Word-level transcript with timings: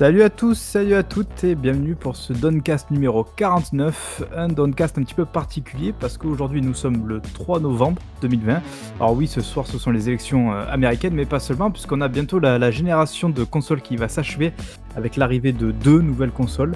Salut 0.00 0.22
à 0.22 0.30
tous, 0.30 0.54
salut 0.54 0.94
à 0.94 1.02
toutes 1.02 1.44
et 1.44 1.54
bienvenue 1.54 1.94
pour 1.94 2.16
ce 2.16 2.32
Doncast 2.32 2.90
numéro 2.90 3.22
49. 3.22 4.22
Un 4.34 4.48
Doncast 4.48 4.96
un 4.96 5.02
petit 5.02 5.12
peu 5.12 5.26
particulier 5.26 5.92
parce 5.92 6.16
qu'aujourd'hui 6.16 6.62
nous 6.62 6.72
sommes 6.72 7.06
le 7.06 7.20
3 7.20 7.60
novembre 7.60 8.00
2020. 8.22 8.62
Alors 8.98 9.14
oui, 9.14 9.26
ce 9.26 9.42
soir 9.42 9.66
ce 9.66 9.76
sont 9.76 9.90
les 9.90 10.08
élections 10.08 10.54
euh, 10.54 10.64
américaines, 10.70 11.12
mais 11.12 11.26
pas 11.26 11.38
seulement, 11.38 11.70
puisqu'on 11.70 12.00
a 12.00 12.08
bientôt 12.08 12.38
la, 12.38 12.70
génération 12.70 13.28
de 13.28 13.44
consoles 13.44 13.82
qui 13.82 13.96
va 13.96 14.08
s'achever 14.08 14.54
avec 14.96 15.16
l'arrivée 15.16 15.52
de 15.52 15.70
deux 15.70 16.00
nouvelles 16.00 16.30
consoles. 16.30 16.72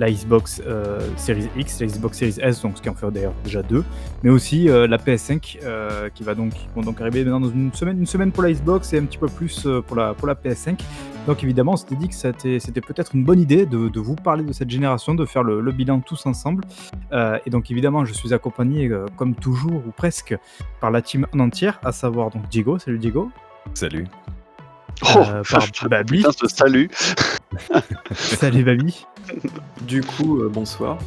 La 0.00 0.10
Xbox 0.10 0.60
euh, 0.66 0.98
Series 1.16 1.50
X, 1.56 1.80
la 1.80 1.86
Xbox 1.86 2.18
Series 2.18 2.38
S, 2.42 2.60
donc 2.60 2.76
ce 2.76 2.82
qui 2.82 2.88
en 2.88 2.94
fait 2.94 3.08
d'ailleurs 3.12 3.34
déjà 3.44 3.62
deux, 3.62 3.84
mais 4.24 4.30
aussi 4.30 4.68
euh, 4.68 4.88
la 4.88 4.96
PS5 4.96 5.58
euh, 5.62 6.08
qui 6.12 6.24
va 6.24 6.34
donc, 6.34 6.54
arriver 7.00 7.24
dans 7.24 7.40
une 7.48 7.72
semaine, 7.72 8.00
une 8.00 8.06
semaine 8.06 8.32
pour 8.32 8.42
la 8.42 8.50
Xbox 8.50 8.92
et 8.94 8.98
un 8.98 9.04
petit 9.04 9.18
peu 9.18 9.28
plus 9.28 9.64
pour 9.86 9.94
la 9.96 10.34
PS5. 10.34 10.80
Donc 11.26 11.42
évidemment, 11.42 11.72
on 11.72 11.76
s'était 11.76 11.96
dit 11.96 12.08
que 12.08 12.14
c'était 12.14 12.58
c'était 12.58 12.80
peut-être 12.80 13.14
une 13.14 13.24
bonne 13.24 13.40
idée 13.40 13.64
de, 13.64 13.88
de 13.88 14.00
vous 14.00 14.14
parler 14.14 14.44
de 14.44 14.52
cette 14.52 14.68
génération, 14.68 15.14
de 15.14 15.24
faire 15.24 15.42
le, 15.42 15.60
le 15.60 15.72
bilan 15.72 16.00
tous 16.00 16.26
ensemble. 16.26 16.64
Euh, 17.12 17.38
et 17.46 17.50
donc 17.50 17.70
évidemment, 17.70 18.04
je 18.04 18.12
suis 18.12 18.34
accompagné, 18.34 18.88
euh, 18.88 19.06
comme 19.16 19.34
toujours 19.34 19.82
ou 19.86 19.90
presque, 19.90 20.36
par 20.80 20.90
la 20.90 21.00
team 21.00 21.26
en 21.34 21.40
entière, 21.40 21.80
à 21.82 21.92
savoir 21.92 22.30
donc 22.30 22.48
Diego. 22.48 22.78
Salut 22.78 22.98
Diego. 22.98 23.30
Salut. 23.72 24.06
Euh, 25.16 25.42
par 25.50 25.88
Babi. 25.88 26.18
Putain, 26.18 26.32
ce 26.32 26.46
salut. 26.46 26.90
Salut 28.12 28.64
Babi. 28.64 29.06
Du 29.82 30.02
coup, 30.02 30.40
euh, 30.40 30.50
bonsoir. 30.52 30.98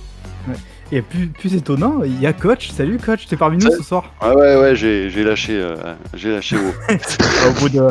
Et 0.92 1.02
plus, 1.02 1.28
plus 1.28 1.56
étonnant, 1.56 2.04
il 2.04 2.20
y 2.22 2.26
a 2.26 2.34
Coach. 2.34 2.70
Salut 2.70 2.98
Coach, 2.98 3.28
t'es 3.28 3.36
parmi 3.36 3.58
nous 3.58 3.72
ce 3.72 3.84
soir. 3.84 4.14
Ouais, 4.22 4.34
ouais, 4.34 4.56
ouais, 4.62 4.76
j'ai 4.76 5.10
j'ai 5.10 5.24
lâché, 5.24 5.54
euh, 5.54 5.76
j'ai 6.14 6.32
lâché 6.32 6.56
au, 6.58 7.52
bout 7.60 7.70
de, 7.70 7.82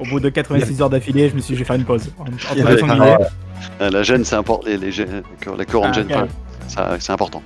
au 0.00 0.04
bout 0.04 0.20
de 0.20 0.28
86 0.28 0.82
heures 0.82 0.90
d'affilée, 0.90 1.28
je 1.28 1.34
me 1.34 1.40
suis 1.40 1.52
dit, 1.52 1.58
je 1.58 1.60
vais 1.60 1.66
faire 1.66 1.76
une 1.76 1.84
pause. 1.84 2.12
En- 2.18 2.24
Euh, 3.80 3.90
la 3.90 4.02
gêne, 4.02 4.24
c'est 4.24 4.36
important. 4.36 4.66
Les, 4.66 4.76
les, 4.76 5.00
en 5.02 5.82
Ah, 5.84 5.92
gêne. 5.92 6.08
Ça, 6.68 6.96
C'est 6.98 7.12
important. 7.12 7.42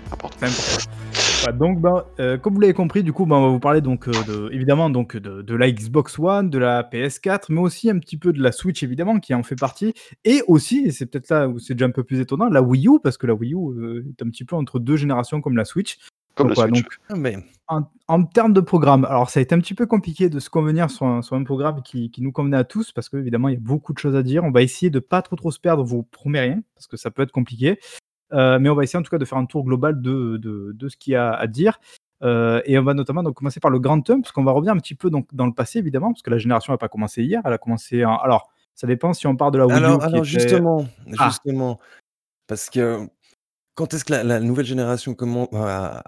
donc, 1.52 1.80
ben, 1.80 2.02
euh, 2.20 2.36
comme 2.38 2.54
vous 2.54 2.60
l'avez 2.60 2.72
compris, 2.74 3.02
du 3.02 3.12
coup, 3.12 3.26
ben, 3.26 3.36
on 3.36 3.42
va 3.42 3.48
vous 3.48 3.60
parler 3.60 3.80
donc, 3.80 4.08
euh, 4.08 4.12
de, 4.26 4.48
évidemment 4.52 4.90
donc, 4.90 5.16
de, 5.16 5.42
de 5.42 5.54
la 5.54 5.70
Xbox 5.70 6.18
One, 6.18 6.50
de 6.50 6.58
la 6.58 6.82
PS4, 6.82 7.46
mais 7.50 7.60
aussi 7.60 7.90
un 7.90 7.98
petit 7.98 8.16
peu 8.16 8.32
de 8.32 8.42
la 8.42 8.52
Switch, 8.52 8.82
évidemment, 8.82 9.18
qui 9.20 9.34
en 9.34 9.42
fait 9.42 9.56
partie. 9.56 9.92
Et 10.24 10.42
aussi, 10.46 10.84
et 10.86 10.90
c'est 10.90 11.06
peut-être 11.06 11.30
là 11.30 11.48
où 11.48 11.58
c'est 11.58 11.74
déjà 11.74 11.86
un 11.86 11.90
peu 11.90 12.04
plus 12.04 12.20
étonnant, 12.20 12.48
la 12.48 12.62
Wii 12.62 12.88
U, 12.88 12.98
parce 13.02 13.16
que 13.18 13.26
la 13.26 13.34
Wii 13.34 13.54
U 13.54 13.56
euh, 13.56 14.04
est 14.08 14.22
un 14.24 14.28
petit 14.30 14.44
peu 14.44 14.56
entre 14.56 14.78
deux 14.78 14.96
générations 14.96 15.40
comme 15.40 15.56
la 15.56 15.64
Switch. 15.64 15.98
Comme 16.38 16.48
Donc, 16.48 16.56
la 16.56 16.62
voilà, 16.64 16.74
Switch. 16.78 16.98
donc, 17.10 17.18
Mais 17.18 17.36
en, 17.66 17.82
en 18.06 18.24
termes 18.24 18.54
de 18.54 18.60
programme, 18.60 19.04
alors 19.04 19.28
ça 19.28 19.40
a 19.40 19.42
été 19.42 19.54
un 19.54 19.58
petit 19.60 19.74
peu 19.74 19.84
compliqué 19.86 20.30
de 20.30 20.38
se 20.40 20.48
convenir 20.48 20.90
sur 20.90 21.04
un, 21.04 21.20
sur 21.20 21.36
un 21.36 21.44
programme 21.44 21.82
qui, 21.82 22.10
qui 22.10 22.22
nous 22.22 22.32
convenait 22.32 22.56
à 22.56 22.64
tous 22.64 22.92
parce 22.92 23.10
qu'évidemment 23.10 23.48
il 23.48 23.54
y 23.54 23.56
a 23.58 23.60
beaucoup 23.60 23.92
de 23.92 23.98
choses 23.98 24.16
à 24.16 24.22
dire. 24.22 24.42
On 24.44 24.50
va 24.50 24.62
essayer 24.62 24.88
de 24.88 25.00
pas 25.00 25.20
trop 25.20 25.36
trop 25.36 25.50
se 25.50 25.60
perdre, 25.60 25.84
vous 25.84 26.02
promets 26.04 26.40
rien 26.40 26.62
parce 26.74 26.86
que 26.86 26.96
ça 26.96 27.10
peut 27.10 27.20
être 27.22 27.32
compliqué. 27.32 27.78
Euh, 28.32 28.58
mais 28.58 28.68
on 28.70 28.74
va 28.74 28.84
essayer 28.84 28.98
en 28.98 29.02
tout 29.02 29.10
cas 29.10 29.18
de 29.18 29.24
faire 29.26 29.36
un 29.38 29.44
tour 29.46 29.64
global 29.64 30.00
de, 30.00 30.38
de, 30.38 30.72
de 30.74 30.88
ce 30.88 30.96
qu'il 30.96 31.12
y 31.12 31.16
a 31.16 31.30
à 31.32 31.46
dire. 31.46 31.78
Euh, 32.22 32.60
et 32.64 32.78
on 32.78 32.82
va 32.82 32.94
notamment 32.94 33.22
donc 33.22 33.34
commencer 33.34 33.60
par 33.60 33.70
le 33.70 33.78
grand 33.78 34.00
tome 34.00 34.22
parce 34.22 34.32
qu'on 34.32 34.44
va 34.44 34.52
revenir 34.52 34.72
un 34.72 34.78
petit 34.78 34.94
peu 34.96 35.08
donc, 35.10 35.28
dans 35.32 35.46
le 35.46 35.52
passé 35.52 35.78
évidemment 35.78 36.12
parce 36.12 36.22
que 36.22 36.30
la 36.30 36.38
génération 36.38 36.72
n'a 36.72 36.78
pas 36.78 36.88
commencé 36.88 37.22
hier, 37.22 37.40
elle 37.44 37.52
a 37.52 37.58
commencé 37.58 38.04
en... 38.04 38.16
Alors 38.16 38.50
ça 38.74 38.86
dépend 38.86 39.12
si 39.12 39.26
on 39.26 39.36
part 39.36 39.50
de 39.50 39.58
la 39.58 39.66
Wii 39.66 39.74
U. 39.76 39.78
alors, 39.78 39.98
qui 40.00 40.04
alors 40.06 40.16
était- 40.18 40.24
justement, 40.24 40.86
Ah. 41.18 41.28
justement, 41.28 41.78
parce 42.46 42.70
que 42.70 43.06
quand 43.78 43.94
est-ce 43.94 44.04
que 44.04 44.12
la, 44.12 44.24
la 44.24 44.40
nouvelle 44.40 44.66
génération 44.66 45.12
à 45.12 46.02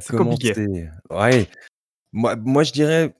C'est 0.00 0.16
compliqué. 0.16 0.52
commencer 0.52 0.88
Ouais. 1.08 1.48
Moi, 2.12 2.36
moi, 2.36 2.62
je 2.62 2.72
dirais, 2.72 3.14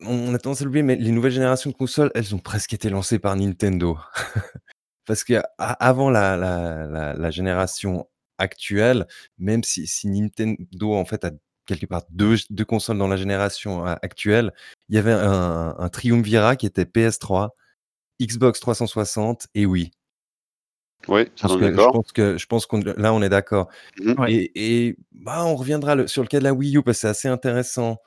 on 0.00 0.34
a 0.34 0.38
tendance 0.40 0.62
à 0.62 0.64
l'oublier, 0.64 0.82
mais 0.82 0.96
les 0.96 1.12
nouvelles 1.12 1.30
générations 1.30 1.70
de 1.70 1.76
consoles, 1.76 2.10
elles 2.16 2.34
ont 2.34 2.40
presque 2.40 2.72
été 2.72 2.90
lancées 2.90 3.20
par 3.20 3.36
Nintendo. 3.36 3.96
parce 5.06 5.22
que 5.22 5.34
a- 5.58 5.72
avant 5.86 6.10
la, 6.10 6.36
la, 6.36 6.86
la, 6.86 7.14
la 7.14 7.30
génération 7.30 8.08
actuelle, 8.38 9.06
même 9.38 9.62
si, 9.62 9.86
si 9.86 10.08
Nintendo 10.08 10.94
en 10.94 11.04
fait 11.04 11.24
a 11.24 11.30
quelque 11.66 11.86
part 11.86 12.02
deux, 12.10 12.34
deux 12.50 12.64
consoles 12.64 12.98
dans 12.98 13.06
la 13.08 13.16
génération 13.16 13.86
euh, 13.86 13.94
actuelle, 14.02 14.52
il 14.88 14.96
y 14.96 14.98
avait 14.98 15.12
un, 15.12 15.76
un 15.78 15.88
triumvirat 15.88 16.56
qui 16.56 16.66
était 16.66 16.82
PS3, 16.84 17.50
Xbox 18.20 18.58
360 18.58 19.46
et 19.54 19.66
Wii. 19.66 19.92
Oui, 21.08 21.22
Je 21.36 21.42
ça 21.42 21.48
pense 21.48 21.56
que, 21.58 21.64
je 21.66 21.70
d'accord. 21.70 21.92
pense 21.92 22.12
que, 22.12 22.38
je 22.38 22.46
pense 22.46 22.66
qu'on 22.66 22.80
là 22.80 23.12
on 23.14 23.22
est 23.22 23.28
d'accord. 23.28 23.68
Ouais. 24.18 24.32
Et, 24.32 24.86
et 24.86 24.96
bah, 25.12 25.44
on 25.46 25.54
reviendra 25.56 25.94
le- 25.94 26.06
sur 26.06 26.22
le 26.22 26.28
cas 26.28 26.38
de 26.38 26.44
la 26.44 26.52
Wii 26.52 26.76
U 26.78 26.82
parce 26.82 26.98
que 26.98 27.00
c'est 27.02 27.08
assez 27.08 27.28
intéressant. 27.28 27.98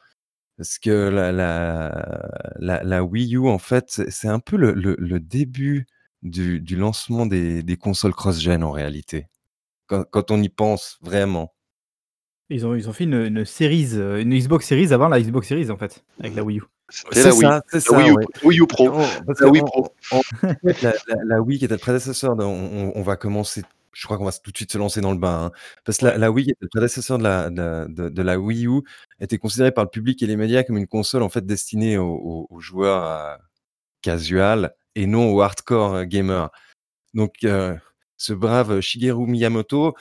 Parce 0.58 0.78
que 0.78 0.90
la, 0.90 1.32
la, 1.32 2.30
la, 2.58 2.84
la 2.84 3.04
Wii 3.04 3.36
U, 3.36 3.48
en 3.48 3.60
fait, 3.60 4.02
c'est 4.10 4.28
un 4.28 4.40
peu 4.40 4.58
le, 4.58 4.74
le, 4.74 4.98
le 5.00 5.20
début 5.22 5.88
du, 6.22 6.60
du 6.60 6.76
lancement 6.76 7.26
des, 7.26 7.64
des 7.64 7.78
consoles 7.78 8.14
cross-gen 8.14 8.62
en 8.64 8.72
réalité. 8.72 9.28
Quand, 9.88 10.04
quand 10.04 10.32
on 10.32 10.42
y 10.42 10.50
pense 10.50 10.98
vraiment. 11.02 11.54
Ils 12.50 12.66
ont, 12.66 12.76
ils 12.76 12.90
ont 12.90 12.94
fait 12.94 13.06
une, 13.06 13.14
une 13.26 13.46
series, 13.46 13.92
euh, 13.94 14.22
une 14.22 14.38
Xbox 14.38 14.68
Series 14.68 14.92
avant 14.92 15.08
la 15.08 15.22
Xbox 15.22 15.48
Series 15.48 15.70
en 15.70 15.78
fait, 15.78 16.04
avec 16.20 16.36
la 16.36 16.44
Wii 16.44 16.58
U. 16.58 16.64
C'était 16.90 17.24
la 17.24 17.32
Wii. 17.34 17.42
ça, 17.42 17.64
c'est 17.70 17.76
La 17.78 17.82
ça. 17.82 17.98
Wii 17.98 18.10
U, 18.10 18.14
ouais. 18.14 18.26
Wii 18.44 18.60
U 18.62 18.68
Pro. 18.68 18.90
Oh, 18.94 19.34
La 19.40 19.48
Wii 19.48 19.62
Pro. 19.62 19.94
la, 21.24 21.42
Wii 21.42 21.60
qui 21.60 21.66
était 21.66 21.74
le 21.76 21.80
prédécesseur, 21.80 22.36
de- 22.36 22.44
on, 22.44 23.02
va 23.02 23.16
commencer, 23.16 23.64
je 23.94 24.06
crois 24.06 24.18
qu'on 24.18 24.26
va 24.26 24.32
tout 24.32 24.52
de 24.52 24.58
suite 24.58 24.72
se 24.72 24.78
lancer 24.78 25.02
dans 25.02 25.12
le 25.12 25.18
bain. 25.20 25.46
hein. 25.46 25.52
parce 25.86 25.98
que 26.00 26.06
la, 26.06 26.32
Wii 26.32 26.46
qui 26.46 26.52
était 26.52 26.60
le 26.66 26.70
prédécesseur 26.70 27.18
de 27.18 27.24
la, 27.24 27.50
de, 27.50 27.86
de- 27.90 28.10
de 28.10 28.22
la 28.22 28.40
Wii 28.40 28.68
U 28.68 28.82
était 29.20 29.38
considérée 29.38 29.72
par 29.72 29.84
le 29.84 29.90
public 29.90 30.22
et 30.24 30.28
les 30.28 30.36
médias 30.36 30.64
comme 30.64 30.78
une 30.78 30.88
console 30.88 31.24
en 31.24 31.30
fait 31.30 31.46
destinée 31.46 31.98
aux, 31.98 32.06
aux- 32.08 32.48
aux 32.50 32.60
joueurs 32.60 33.04
euh, 33.06 33.36
casual 34.02 34.74
et 34.96 35.06
non 35.08 35.32
aux 35.32 35.42
hardcore 35.42 35.94
euh, 35.96 36.04
gamers. 36.06 36.50
Donc 37.14 37.36
euh, 37.44 37.76
ce 38.18 38.34
brave 38.34 38.80
Shigeru 38.82 39.26
Miyamoto, 39.28 39.94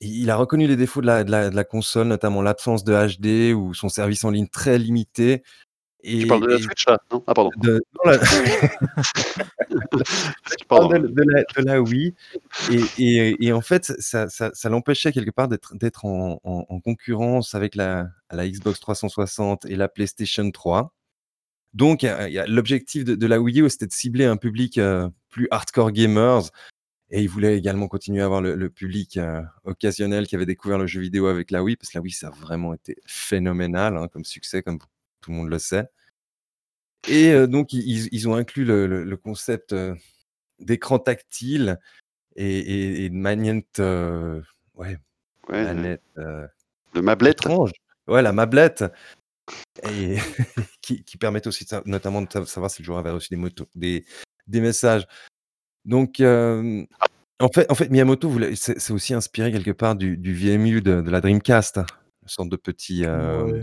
il 0.00 0.22
il 0.22 0.30
a 0.30 0.36
reconnu 0.36 0.66
les 0.66 0.76
défauts 0.76 1.00
de 1.00 1.06
la, 1.06 1.24
de 1.24 1.30
la, 1.30 1.50
de 1.50 1.56
la 1.56 1.64
console, 1.64 2.08
notamment 2.08 2.42
l'absence 2.42 2.84
de 2.84 2.92
HD 2.94 3.54
ou 3.54 3.72
son 3.74 3.88
service 3.88 4.24
en 4.24 4.30
ligne 4.30 4.48
très 4.48 4.78
limité. 4.78 5.42
Et, 6.06 6.20
Tu 6.20 6.26
parles 6.26 6.42
de 6.42 6.46
la 6.48 6.58
Switch 6.58 6.86
là 6.86 6.98
Non? 7.10 7.24
Ah, 7.26 7.32
pardon. 7.34 7.50
de- 7.56 7.82
non, 8.04 8.10
la- 8.10 8.18
Tu 10.58 10.66
parle 10.68 10.88
parles 10.90 11.02
de, 11.02 11.08
de 11.14 11.22
la, 11.22 11.42
de 11.42 11.62
la 11.66 11.80
Wii. 11.82 12.14
Et, 12.70 12.80
et, 12.98 13.46
et 13.46 13.52
en 13.52 13.60
fait, 13.62 13.92
ça, 13.98 14.28
ça, 14.28 14.50
ça 14.52 14.68
l'empêchait 14.68 15.12
quelque 15.12 15.30
part 15.30 15.48
d'être 15.48 16.04
en, 16.04 16.40
en- 16.44 16.66
en 16.68 16.80
concurrence 16.80 17.54
avec 17.54 17.74
la, 17.74 18.08
la 18.30 18.48
Xbox 18.48 18.80
360 18.80 19.64
et 19.66 19.76
la 19.76 19.88
PlayStation 19.88 20.50
3. 20.50 20.94
Donc, 21.72 22.06
l'objectif 22.46 23.04
de, 23.04 23.26
la 23.26 23.40
Wii 23.40 23.62
U, 23.62 23.70
c'était 23.70 23.86
de 23.86 23.92
cibler 23.92 24.26
un 24.26 24.36
public 24.36 24.78
euh, 24.78 25.08
plus 25.30 25.48
hardcore 25.50 25.90
gamers. 25.90 26.42
Et 27.10 27.20
il 27.22 27.28
voulait 27.28 27.56
également 27.58 27.88
continuer 27.88 28.22
à 28.22 28.26
avoir 28.26 28.40
le, 28.40 28.54
le 28.54 28.70
public 28.70 29.16
euh, 29.16 29.42
occasionnel 29.64 30.26
qui 30.26 30.36
avait 30.36 30.46
découvert 30.46 30.78
le 30.78 30.86
jeu 30.86 31.00
vidéo 31.00 31.26
avec 31.26 31.50
la 31.50 31.62
Wii, 31.62 31.76
parce 31.76 31.90
que 31.90 31.98
la 31.98 32.02
Wii, 32.02 32.12
ça 32.12 32.28
a 32.28 32.30
vraiment 32.30 32.74
été 32.74 32.96
phénoménal 33.06 33.96
hein, 33.96 34.08
comme 34.08 34.24
succès, 34.24 34.62
comme 34.62 34.78
tout 35.24 35.30
le 35.30 35.36
monde 35.38 35.48
le 35.48 35.58
sait. 35.58 35.86
Et 37.08 37.32
euh, 37.32 37.46
donc, 37.46 37.72
ils- 37.72 38.08
ils, 38.12 38.28
ont 38.28 38.34
inclus 38.34 38.64
le, 38.64 38.86
le- 38.86 39.04
le 39.04 39.16
concept 39.16 39.72
euh, 39.72 39.94
d'écran 40.58 40.98
tactile 40.98 41.78
et, 42.36 42.58
et, 42.58 43.04
et 43.04 43.10
de 43.10 43.14
manette, 43.14 43.78
euh, 43.80 44.40
ouais, 44.74 44.98
Ouais, 45.48 45.60
le- 45.60 45.74
manette 45.74 46.02
euh, 46.18 46.46
le 46.94 47.02
mablette. 47.02 47.40
étrange. 47.40 47.72
Ouais, 48.06 48.22
la 48.22 48.32
mablette. 48.32 48.84
Et 49.82 50.16
qui, 50.82 51.04
qui 51.04 51.16
permettent 51.18 51.46
aussi 51.46 51.64
de 51.64 51.82
notamment 51.84 52.22
de 52.22 52.28
sa- 52.32 52.46
savoir 52.46 52.70
si 52.70 52.82
le 52.82 52.86
joueur 52.86 52.98
avait 52.98 53.10
reçu 53.10 53.28
des, 53.30 53.36
motos, 53.36 53.68
des, 53.74 54.06
des 54.46 54.60
messages. 54.60 55.06
Donc, 55.84 56.20
euh, 56.20 56.84
en, 57.40 57.48
fait, 57.48 57.70
en 57.70 57.74
fait, 57.74 57.90
Miyamoto 57.90 58.32
c'est 58.54 58.90
aussi 58.92 59.12
inspiré 59.12 59.52
quelque 59.52 59.72
part 59.72 59.96
du, 59.96 60.16
du 60.16 60.32
VMU 60.32 60.80
de, 60.80 61.02
de 61.02 61.10
la 61.10 61.20
Dreamcast, 61.20 61.76
une 61.76 62.28
sorte 62.28 62.48
de 62.48 62.56
petit. 62.56 63.04
euh, 63.04 63.44
Ouais. 63.44 63.62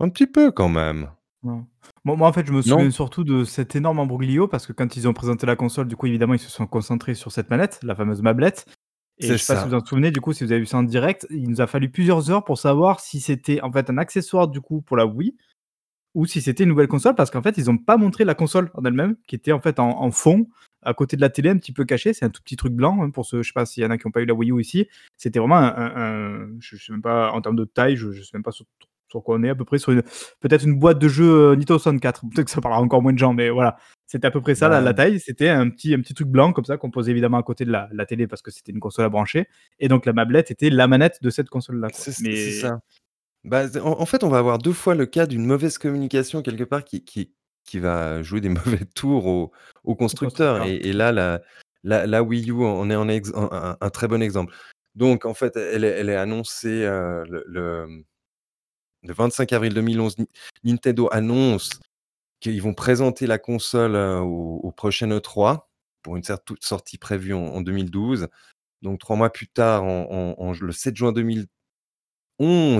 Un 0.00 0.08
petit 0.08 0.26
peu 0.26 0.50
quand 0.52 0.68
même. 0.68 1.10
Non. 1.42 1.66
Moi, 2.04 2.16
moi, 2.16 2.28
en 2.28 2.32
fait, 2.32 2.46
je 2.46 2.52
me 2.52 2.56
Non. 2.58 2.62
souviens 2.62 2.90
surtout 2.90 3.24
de 3.24 3.44
cet 3.44 3.76
énorme 3.76 3.98
embroglio 4.00 4.48
parce 4.48 4.66
que 4.66 4.72
quand 4.72 4.96
ils 4.96 5.06
ont 5.08 5.12
présenté 5.12 5.46
la 5.46 5.56
console, 5.56 5.88
du 5.88 5.96
coup, 5.96 6.06
évidemment, 6.06 6.34
ils 6.34 6.38
se 6.40 6.50
sont 6.50 6.66
concentrés 6.66 7.14
sur 7.14 7.32
cette 7.32 7.50
manette, 7.50 7.78
la 7.82 7.94
fameuse 7.94 8.22
mablette. 8.22 8.64
Et 9.20 9.26
je 9.26 9.32
C'est 9.32 9.38
sais 9.38 9.52
pas 9.52 9.58
ça. 9.58 9.62
si 9.64 9.68
vous 9.70 9.74
en 9.74 9.84
souvenez, 9.84 10.10
du 10.12 10.20
coup, 10.20 10.32
si 10.32 10.44
vous 10.44 10.52
avez 10.52 10.60
vu 10.60 10.66
ça 10.66 10.78
en 10.78 10.82
direct, 10.84 11.26
il 11.30 11.48
nous 11.48 11.60
a 11.60 11.66
fallu 11.66 11.90
plusieurs 11.90 12.30
heures 12.30 12.44
pour 12.44 12.58
savoir 12.58 13.00
si 13.00 13.20
c'était 13.20 13.60
en 13.62 13.72
fait 13.72 13.90
un 13.90 13.98
accessoire 13.98 14.46
du 14.48 14.60
coup 14.60 14.80
pour 14.80 14.96
la 14.96 15.06
Wii 15.06 15.36
ou 16.14 16.24
si 16.26 16.40
c'était 16.40 16.62
une 16.62 16.68
nouvelle 16.70 16.86
console 16.88 17.14
parce 17.16 17.30
qu'en 17.30 17.42
fait, 17.42 17.58
ils 17.58 17.64
n'ont 17.66 17.78
pas 17.78 17.96
montré 17.96 18.24
la 18.24 18.34
console 18.34 18.70
en 18.74 18.84
elle-même 18.84 19.16
qui 19.26 19.34
était 19.34 19.52
en 19.52 19.60
fait 19.60 19.80
en, 19.80 20.00
en 20.00 20.10
fond 20.12 20.48
à 20.82 20.94
côté 20.94 21.16
de 21.16 21.20
la 21.20 21.28
télé, 21.30 21.50
un 21.50 21.56
petit 21.56 21.72
peu 21.72 21.84
caché. 21.84 22.12
C'est 22.12 22.24
un 22.24 22.30
tout 22.30 22.42
petit 22.42 22.56
truc 22.56 22.72
blanc 22.72 23.02
hein, 23.02 23.10
pour 23.10 23.26
ceux, 23.26 23.42
je 23.42 23.48
sais 23.48 23.52
pas 23.52 23.66
s'il 23.66 23.82
y 23.82 23.86
en 23.86 23.90
a 23.90 23.98
qui 23.98 24.06
n'ont 24.06 24.12
pas 24.12 24.20
eu 24.20 24.26
la 24.26 24.34
Wii 24.34 24.52
U 24.52 24.60
ici. 24.60 24.86
C'était 25.16 25.40
vraiment 25.40 25.56
un, 25.56 25.74
un- 25.76 25.92
un- 26.44 26.48
je 26.60 26.76
sais 26.76 26.92
même 26.92 27.02
pas 27.02 27.32
en 27.32 27.40
termes 27.42 27.56
de 27.56 27.64
taille, 27.64 27.96
je, 27.96 28.12
je 28.12 28.22
sais 28.22 28.30
même 28.34 28.44
pas 28.44 28.52
sur, 28.52 28.66
sur 29.10 29.22
quoi 29.22 29.36
on 29.36 29.42
est 29.42 29.48
à 29.50 29.54
peu 29.54 29.64
près 29.64 29.78
sur 29.78 29.92
une 29.92 30.02
peut-être 30.40 30.64
une 30.64 30.78
boîte 30.78 30.98
de 30.98 31.08
jeu 31.08 31.24
euh, 31.24 31.56
Nintendo 31.56 31.78
64. 31.78 32.20
Peut-être 32.34 32.44
que 32.46 32.50
ça 32.50 32.60
parlera 32.60 32.80
encore 32.80 33.02
moins 33.02 33.12
de 33.12 33.18
gens, 33.18 33.32
mais 33.32 33.50
voilà. 33.50 33.76
C'était 34.06 34.26
à 34.26 34.30
peu 34.30 34.40
près 34.40 34.54
ça, 34.54 34.68
la, 34.68 34.80
la 34.80 34.94
taille. 34.94 35.20
C'était 35.20 35.48
un 35.48 35.68
petit, 35.70 35.92
un 35.94 36.00
petit 36.00 36.14
truc 36.14 36.28
blanc 36.28 36.52
comme 36.52 36.64
ça 36.64 36.76
qu'on 36.78 36.90
posait 36.90 37.10
évidemment 37.10 37.38
à 37.38 37.42
côté 37.42 37.64
de 37.64 37.70
la, 37.70 37.88
la 37.92 38.06
télé 38.06 38.26
parce 38.26 38.40
que 38.42 38.50
c'était 38.50 38.72
une 38.72 38.80
console 38.80 39.04
à 39.04 39.08
brancher. 39.08 39.46
Et 39.78 39.88
donc 39.88 40.06
la 40.06 40.12
mablette 40.12 40.50
était 40.50 40.70
la 40.70 40.86
manette 40.86 41.18
de 41.22 41.30
cette 41.30 41.48
console-là. 41.50 41.88
C'est 42.22 42.60
ça. 42.60 42.80
Bah, 43.44 43.64
en, 43.82 44.00
en 44.00 44.06
fait, 44.06 44.24
on 44.24 44.28
va 44.28 44.38
avoir 44.38 44.58
deux 44.58 44.72
fois 44.72 44.94
le 44.94 45.06
cas 45.06 45.26
d'une 45.26 45.44
mauvaise 45.44 45.78
communication 45.78 46.42
quelque 46.42 46.64
part 46.64 46.84
qui, 46.84 47.04
qui, 47.04 47.32
qui 47.64 47.78
va 47.78 48.22
jouer 48.22 48.40
des 48.40 48.48
mauvais 48.48 48.84
tours 48.94 49.26
aux, 49.26 49.52
aux 49.84 49.94
constructeurs. 49.94 50.64
Et, 50.64 50.76
et 50.88 50.92
là, 50.92 51.12
la, 51.12 51.40
La, 51.84 52.06
la 52.06 52.22
Wii 52.22 52.50
U 52.50 52.64
en 52.64 52.90
est 52.90 52.96
en 52.96 53.08
ex- 53.08 53.32
un, 53.34 53.48
un- 53.52 53.76
un 53.80 53.90
très 53.90 54.08
bon 54.08 54.20
exemple. 54.22 54.52
Donc, 54.96 55.24
en 55.26 55.34
fait, 55.34 55.56
elle 55.56 55.84
est, 55.84 55.90
elle 56.00 56.08
est 56.10 56.16
annoncée 56.16 56.82
euh, 56.84 57.24
le, 57.30 57.44
le- 57.46 57.86
le 59.02 59.14
25 59.14 59.52
avril 59.52 59.74
2011. 59.74 60.18
Ni- 60.18 60.28
Nintendo 60.64 61.08
annonce 61.12 61.80
qu'ils 62.40 62.62
vont 62.62 62.74
présenter 62.74 63.26
la 63.26 63.38
console 63.38 63.96
euh, 63.96 64.20
au, 64.20 64.70
prochain 64.72 65.08
E3 65.08 65.68
pour 66.02 66.16
une 66.16 66.22
sortie 66.60 66.98
prévue 66.98 67.34
en, 67.34 67.46
en 67.46 67.60
2012. 67.60 68.28
Donc, 68.82 69.00
trois 69.00 69.16
mois 69.16 69.30
plus 69.30 69.48
tard, 69.48 69.84
le 69.84 70.72
7 70.72 70.96
juin 70.96 71.12
2011, 71.12 71.48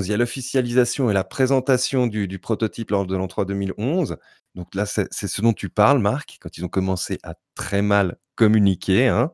il 0.06 0.11
y 0.11 0.15
a 0.15 0.17
l'officialisation 0.17 1.11
et 1.11 1.15
la 1.15 1.25
présentation 1.25 2.06
du, 2.06 2.38
prototype 2.38 2.91
lors 2.91 3.06
de 3.06 3.17
l'E3 3.17 3.47
2011. 3.47 4.17
Donc 4.55 4.75
là, 4.75 4.87
c'est 4.87 5.12
ce 5.12 5.43
dont 5.43 5.53
tu 5.53 5.69
parles, 5.69 5.99
Marc, 5.99 6.38
quand 6.41 6.56
ils 6.56 6.65
ont 6.65 6.69
commencé 6.69 7.19
à 7.25 7.35
très 7.55 7.82
mal 7.82 8.17
communiquer. 8.37 9.09
hein. 9.09 9.32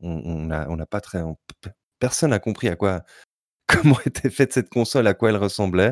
On 0.00 0.46
n'a 0.46 0.86
pas 0.86 1.00
très, 1.00 1.22
personne 1.98 2.30
n'a 2.30 2.38
compris 2.38 2.68
à 2.68 2.76
quoi, 2.76 3.02
comment 3.74 3.98
était 4.06 4.30
faite 4.30 4.52
cette 4.52 4.68
console, 4.68 5.06
à 5.06 5.14
quoi 5.14 5.30
elle 5.30 5.36
ressemblait. 5.36 5.90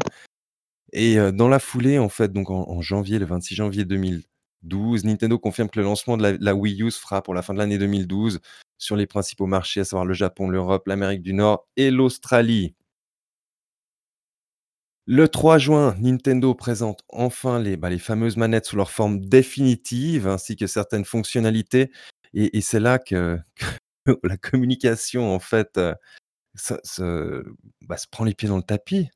Et 0.93 1.19
euh, 1.19 1.33
dans 1.33 1.49
la 1.49 1.59
foulée, 1.59 1.99
en 1.99 2.09
fait, 2.09 2.33
donc 2.33 2.51
en, 2.51 2.81
janvier, 2.81 3.19
le 3.19 3.27
26 3.27 3.55
janvier 3.55 3.85
2012, 3.85 5.05
Nintendo 5.05 5.39
confirme 5.39 5.69
que 5.69 5.79
le 5.79 5.85
lancement 5.85 6.17
de 6.17 6.39
la, 6.39 6.55
Wii 6.55 6.83
U 6.83 6.91
se 6.91 7.21
pour 7.23 7.35
la 7.35 7.43
fin 7.43 7.55
de 7.55 7.59
l'année 7.59 7.79
2012 7.79 8.41
sur 8.79 8.97
les 8.97 9.07
principaux 9.07 9.47
marchés, 9.47 9.81
à 9.81 9.85
savoir 9.85 10.05
le 10.05 10.15
Japon, 10.15 10.49
l'Europe, 10.49 10.87
l'Amérique 10.87 11.23
du 11.23 11.33
Nord 11.33 11.67
et 11.77 11.91
l'Australie. 11.91 12.75
Le 15.07 15.29
3 15.29 15.59
juin, 15.59 15.97
Nintendo 15.99 16.55
présente 16.55 17.03
enfin 17.09 17.59
les, 17.59 17.77
bah, 17.77 17.91
les 17.91 17.99
fameuses 17.99 18.37
manettes 18.37 18.67
sous 18.67 18.77
leur 18.77 18.91
forme 18.91 19.21
définitive, 19.21 20.29
ainsi 20.29 20.57
que 20.57 20.67
certaines 20.67 21.05
fonctionnalités. 21.05 21.91
Et, 22.35 22.61
c'est 22.61 22.81
là 22.81 22.99
que, 22.99 23.39
que 24.07 24.19
la 24.23 24.37
communication, 24.37 25.35
en 25.35 25.41
fait, 25.41 25.77
euh, 25.77 25.95
se- 26.57 27.45
bah, 27.83 27.97
se 27.97 28.07
prend 28.09 28.25
les 28.25 28.35
pieds 28.35 28.49
dans 28.49 28.57
le 28.57 28.63
tapis. 28.63 29.09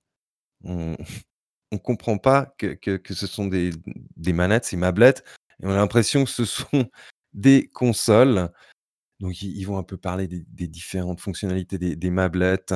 On 0.65 0.97
ne 1.73 1.79
comprend 1.79 2.19
pas 2.19 2.55
que, 2.59 2.75
que- 2.75 3.15
ce 3.15 3.27
sont 3.27 3.47
des, 3.47 3.71
des 4.17 4.33
manettes, 4.33 4.65
ces 4.67 4.77
mablettes, 4.77 5.25
et 5.63 5.67
on 5.67 5.71
a 5.71 5.77
l'impression 5.77 6.25
que 6.25 6.31
ce 6.31 6.45
sont 6.45 6.91
des 7.35 7.69
consoles. 7.69 8.51
Donc, 9.21 9.43
ils, 9.43 9.57
ils 9.57 9.65
vont 9.65 9.79
un 9.79 9.83
peu 9.85 9.97
parler 9.97 10.29
des, 10.29 10.45
des 10.49 10.69
différentes 10.69 11.21
fonctionnalités 11.21 11.79
des, 11.79 11.97
des 11.97 12.11
mablettes. 12.11 12.75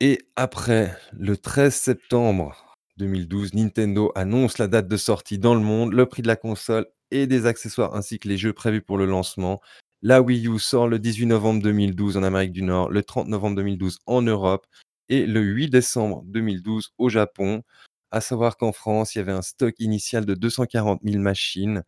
Et 0.00 0.18
après, 0.36 0.96
le 1.12 1.36
13 1.36 1.74
septembre 1.74 2.76
2012, 2.96 3.54
Nintendo 3.54 4.12
annonce 4.14 4.58
la 4.58 4.66
date 4.68 4.88
de 4.88 4.96
sortie 4.96 5.38
dans 5.38 5.54
le 5.54 5.60
monde, 5.60 5.92
le 5.92 6.06
prix 6.06 6.22
de 6.22 6.26
la 6.28 6.36
console 6.36 6.86
et 7.10 7.26
des 7.26 7.46
accessoires 7.46 7.94
ainsi 7.94 8.18
que 8.18 8.28
les 8.28 8.38
jeux 8.38 8.52
prévus 8.52 8.82
pour 8.82 8.96
le 8.98 9.06
lancement. 9.06 9.60
La 10.02 10.22
Wii 10.22 10.46
U 10.48 10.58
sort 10.58 10.88
le 10.88 10.98
18 10.98 11.26
novembre 11.26 11.62
2012 11.62 12.16
en 12.16 12.22
Amérique 12.22 12.52
du 12.52 12.62
Nord, 12.62 12.90
le 12.90 13.02
30 13.02 13.28
novembre 13.28 13.56
2012 13.56 13.98
en 14.06 14.22
Europe 14.22 14.66
et 15.08 15.26
le 15.26 15.40
8 15.42 15.68
décembre 15.68 16.22
2012 16.26 16.92
au 16.98 17.08
Japon. 17.10 17.62
À 18.10 18.20
savoir 18.20 18.56
qu'en 18.56 18.72
France, 18.72 19.14
il 19.14 19.18
y 19.18 19.20
avait 19.20 19.32
un 19.32 19.42
stock 19.42 19.74
initial 19.78 20.24
de 20.24 20.34
240 20.34 21.00
000 21.04 21.22
machines 21.22 21.84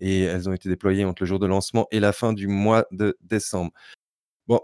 et 0.00 0.22
elles 0.22 0.48
ont 0.48 0.52
été 0.54 0.68
déployées 0.68 1.04
entre 1.04 1.22
le 1.22 1.26
jour 1.28 1.38
de 1.40 1.46
lancement 1.46 1.88
et 1.92 2.00
la 2.00 2.12
fin 2.12 2.32
du 2.32 2.48
mois 2.48 2.86
de 2.92 3.16
décembre. 3.22 3.72
Bon, 4.48 4.60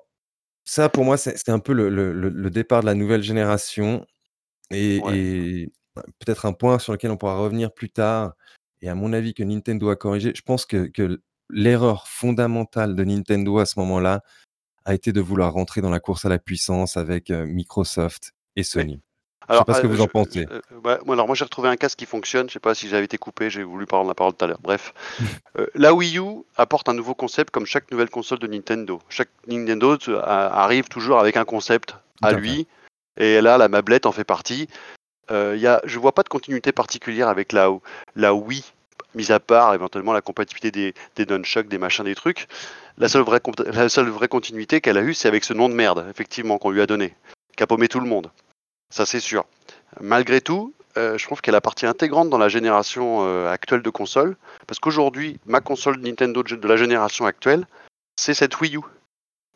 ça, 0.64 0.88
pour 0.88 1.04
moi, 1.04 1.16
c'est 1.18 1.48
un 1.50 1.60
peu 1.60 1.72
le 1.74 1.90
le 1.90 2.12
le 2.12 2.30
le 2.30 2.50
départ 2.50 2.82
de 2.82 2.86
la 2.86 2.94
nouvelle 2.94 3.22
génération 3.22 4.06
et 4.70 5.00
Ouais. 5.04 5.18
et 5.18 5.72
peut-être 6.20 6.46
un 6.46 6.52
point 6.54 6.78
sur 6.78 6.92
lequel 6.92 7.10
on 7.12 7.16
pourra 7.18 7.38
revenir 7.38 7.72
plus 7.72 7.90
tard 7.90 8.34
et 8.82 8.88
à 8.88 8.94
mon 8.94 9.12
avis 9.12 9.34
que 9.34 9.42
Nintendo 9.44 9.90
a 9.90 9.96
corrigé. 9.96 10.32
Je 10.34 10.42
pense 10.42 10.66
que 10.66 10.86
que 10.88 11.20
l'erreur 11.54 12.06
fondamentale 12.06 12.94
de 12.94 13.04
Nintendo 13.04 13.58
à 13.58 13.66
ce 13.66 13.78
moment-là 13.78 14.20
a 14.84 14.92
été 14.92 15.12
de 15.12 15.20
vouloir 15.20 15.54
rentrer 15.54 15.80
dans 15.80 15.90
la 15.90 16.00
course 16.00 16.26
à 16.26 16.28
la 16.28 16.38
puissance 16.38 16.98
avec, 16.98 17.30
Microsoft 17.30 18.32
et 18.56 18.62
Sony. 18.62 19.00
Je 19.48 19.56
sais 19.56 19.64
pas 19.64 19.74
ce 19.74 19.82
que 19.82 19.86
euh, 19.86 19.90
vous 19.90 20.00
en 20.00 20.06
pensez? 20.06 20.46
euh, 20.50 20.60
ouais, 20.84 20.98
moi, 21.04 21.14
alors 21.14 21.26
moi 21.26 21.34
j'ai 21.34 21.44
retrouvé 21.44 21.68
un 21.68 21.76
casque 21.76 21.98
qui 21.98 22.06
fonctionne. 22.06 22.48
Je 22.48 22.54
sais 22.54 22.60
pas 22.60 22.74
si 22.74 22.88
j'avais 22.88 23.04
été 23.04 23.18
coupé, 23.18 23.50
j'ai 23.50 23.62
voulu 23.62 23.86
prendre 23.86 24.08
la 24.08 24.14
parole 24.14 24.32
tout 24.34 24.44
à 24.44 24.48
l'heure. 24.48 24.60
Bref, 24.62 24.94
Euh, 25.58 25.66
la 25.74 25.94
Wii 25.94 26.18
U 26.18 26.42
apporte 26.56 26.88
un 26.88 26.94
nouveau 26.94 27.14
concept 27.14 27.50
comme 27.50 27.66
chaque 27.66 27.90
nouvelle 27.92 28.10
console 28.10 28.40
de 28.40 28.46
Nintendo. 28.46 29.00
Chaque 29.08 29.28
Nintendo 29.46 29.96
euh, 30.08 30.20
arrive 30.20 30.88
toujours 30.88 31.20
avec 31.20 31.36
un 31.36 31.44
concept 31.44 31.94
à 32.22 32.32
lui, 32.32 32.66
et 33.16 33.40
là 33.40 33.56
la 33.56 33.68
mablette 33.68 34.06
en 34.06 34.12
fait 34.12 34.24
partie. 34.24 34.68
Euh, 35.30 35.56
y 35.56 35.66
a, 35.66 35.80
je 35.84 35.98
vois 35.98 36.12
pas 36.12 36.22
de 36.22 36.28
continuité 36.28 36.72
particulière 36.72 37.28
avec 37.28 37.52
la, 37.52 37.70
la 38.16 38.34
Wii, 38.34 38.64
mis 39.14 39.32
à 39.32 39.40
part 39.40 39.74
éventuellement 39.74 40.12
la 40.12 40.20
compatibilité 40.20 40.70
des, 40.70 40.94
des 41.16 41.26
nunchucks, 41.26 41.68
des 41.68 41.78
machins, 41.78 42.04
des 42.04 42.14
trucs. 42.14 42.46
La 42.98 43.08
seule 43.08 43.22
vraie, 43.22 43.40
la 43.66 43.88
seule 43.88 44.08
vraie 44.08 44.28
continuité 44.28 44.80
qu'elle 44.80 44.98
a 44.98 45.02
eue, 45.02 45.14
c'est 45.14 45.28
avec 45.28 45.44
ce 45.44 45.52
nom 45.52 45.68
de 45.68 45.74
merde, 45.74 46.06
effectivement, 46.10 46.58
qu'on 46.58 46.70
lui 46.70 46.80
a 46.80 46.86
donné, 46.86 47.14
qui 47.56 47.62
a 47.62 47.66
paumé 47.66 47.88
tout 47.88 48.00
le 48.00 48.06
monde. 48.06 48.30
Ça, 48.90 49.06
c'est 49.06 49.20
sûr. 49.20 49.44
Malgré 50.00 50.40
tout, 50.40 50.72
euh, 50.96 51.18
je 51.18 51.24
trouve 51.24 51.40
qu'elle 51.40 51.56
a 51.56 51.60
partie 51.60 51.86
intégrante 51.86 52.30
dans 52.30 52.38
la 52.38 52.48
génération 52.48 53.26
euh, 53.26 53.50
actuelle 53.50 53.82
de 53.82 53.90
consoles, 53.90 54.36
parce 54.66 54.78
qu'aujourd'hui, 54.78 55.40
ma 55.46 55.60
console 55.60 55.98
Nintendo 55.98 56.42
de 56.42 56.68
la 56.68 56.76
génération 56.76 57.26
actuelle, 57.26 57.66
c'est 58.16 58.34
cette 58.34 58.60
Wii 58.60 58.76
U. 58.76 58.80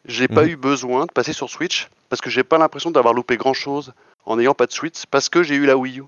J'ai 0.05 0.27
pas 0.27 0.43
Mhm. 0.45 0.51
eu 0.51 0.57
besoin 0.57 1.07
de 1.07 1.13
passer 1.13 1.33
sur 1.33 1.49
Switch, 1.49 1.89
parce 2.09 2.21
que 2.21 2.31
j'ai 2.31 2.43
pas 2.45 2.59
l'impression 2.59 2.91
d'avoir 2.91 3.15
loupé 3.15 3.37
grand 3.37 3.55
chose 3.55 3.93
en 4.25 4.37
n'ayant 4.37 4.55
pas 4.55 4.67
de 4.67 4.73
Switch, 4.73 5.07
parce 5.11 5.29
que 5.29 5.43
j'ai 5.45 5.55
eu 5.55 5.67
la 5.67 5.77
Wii 5.77 6.01
U. 6.01 6.05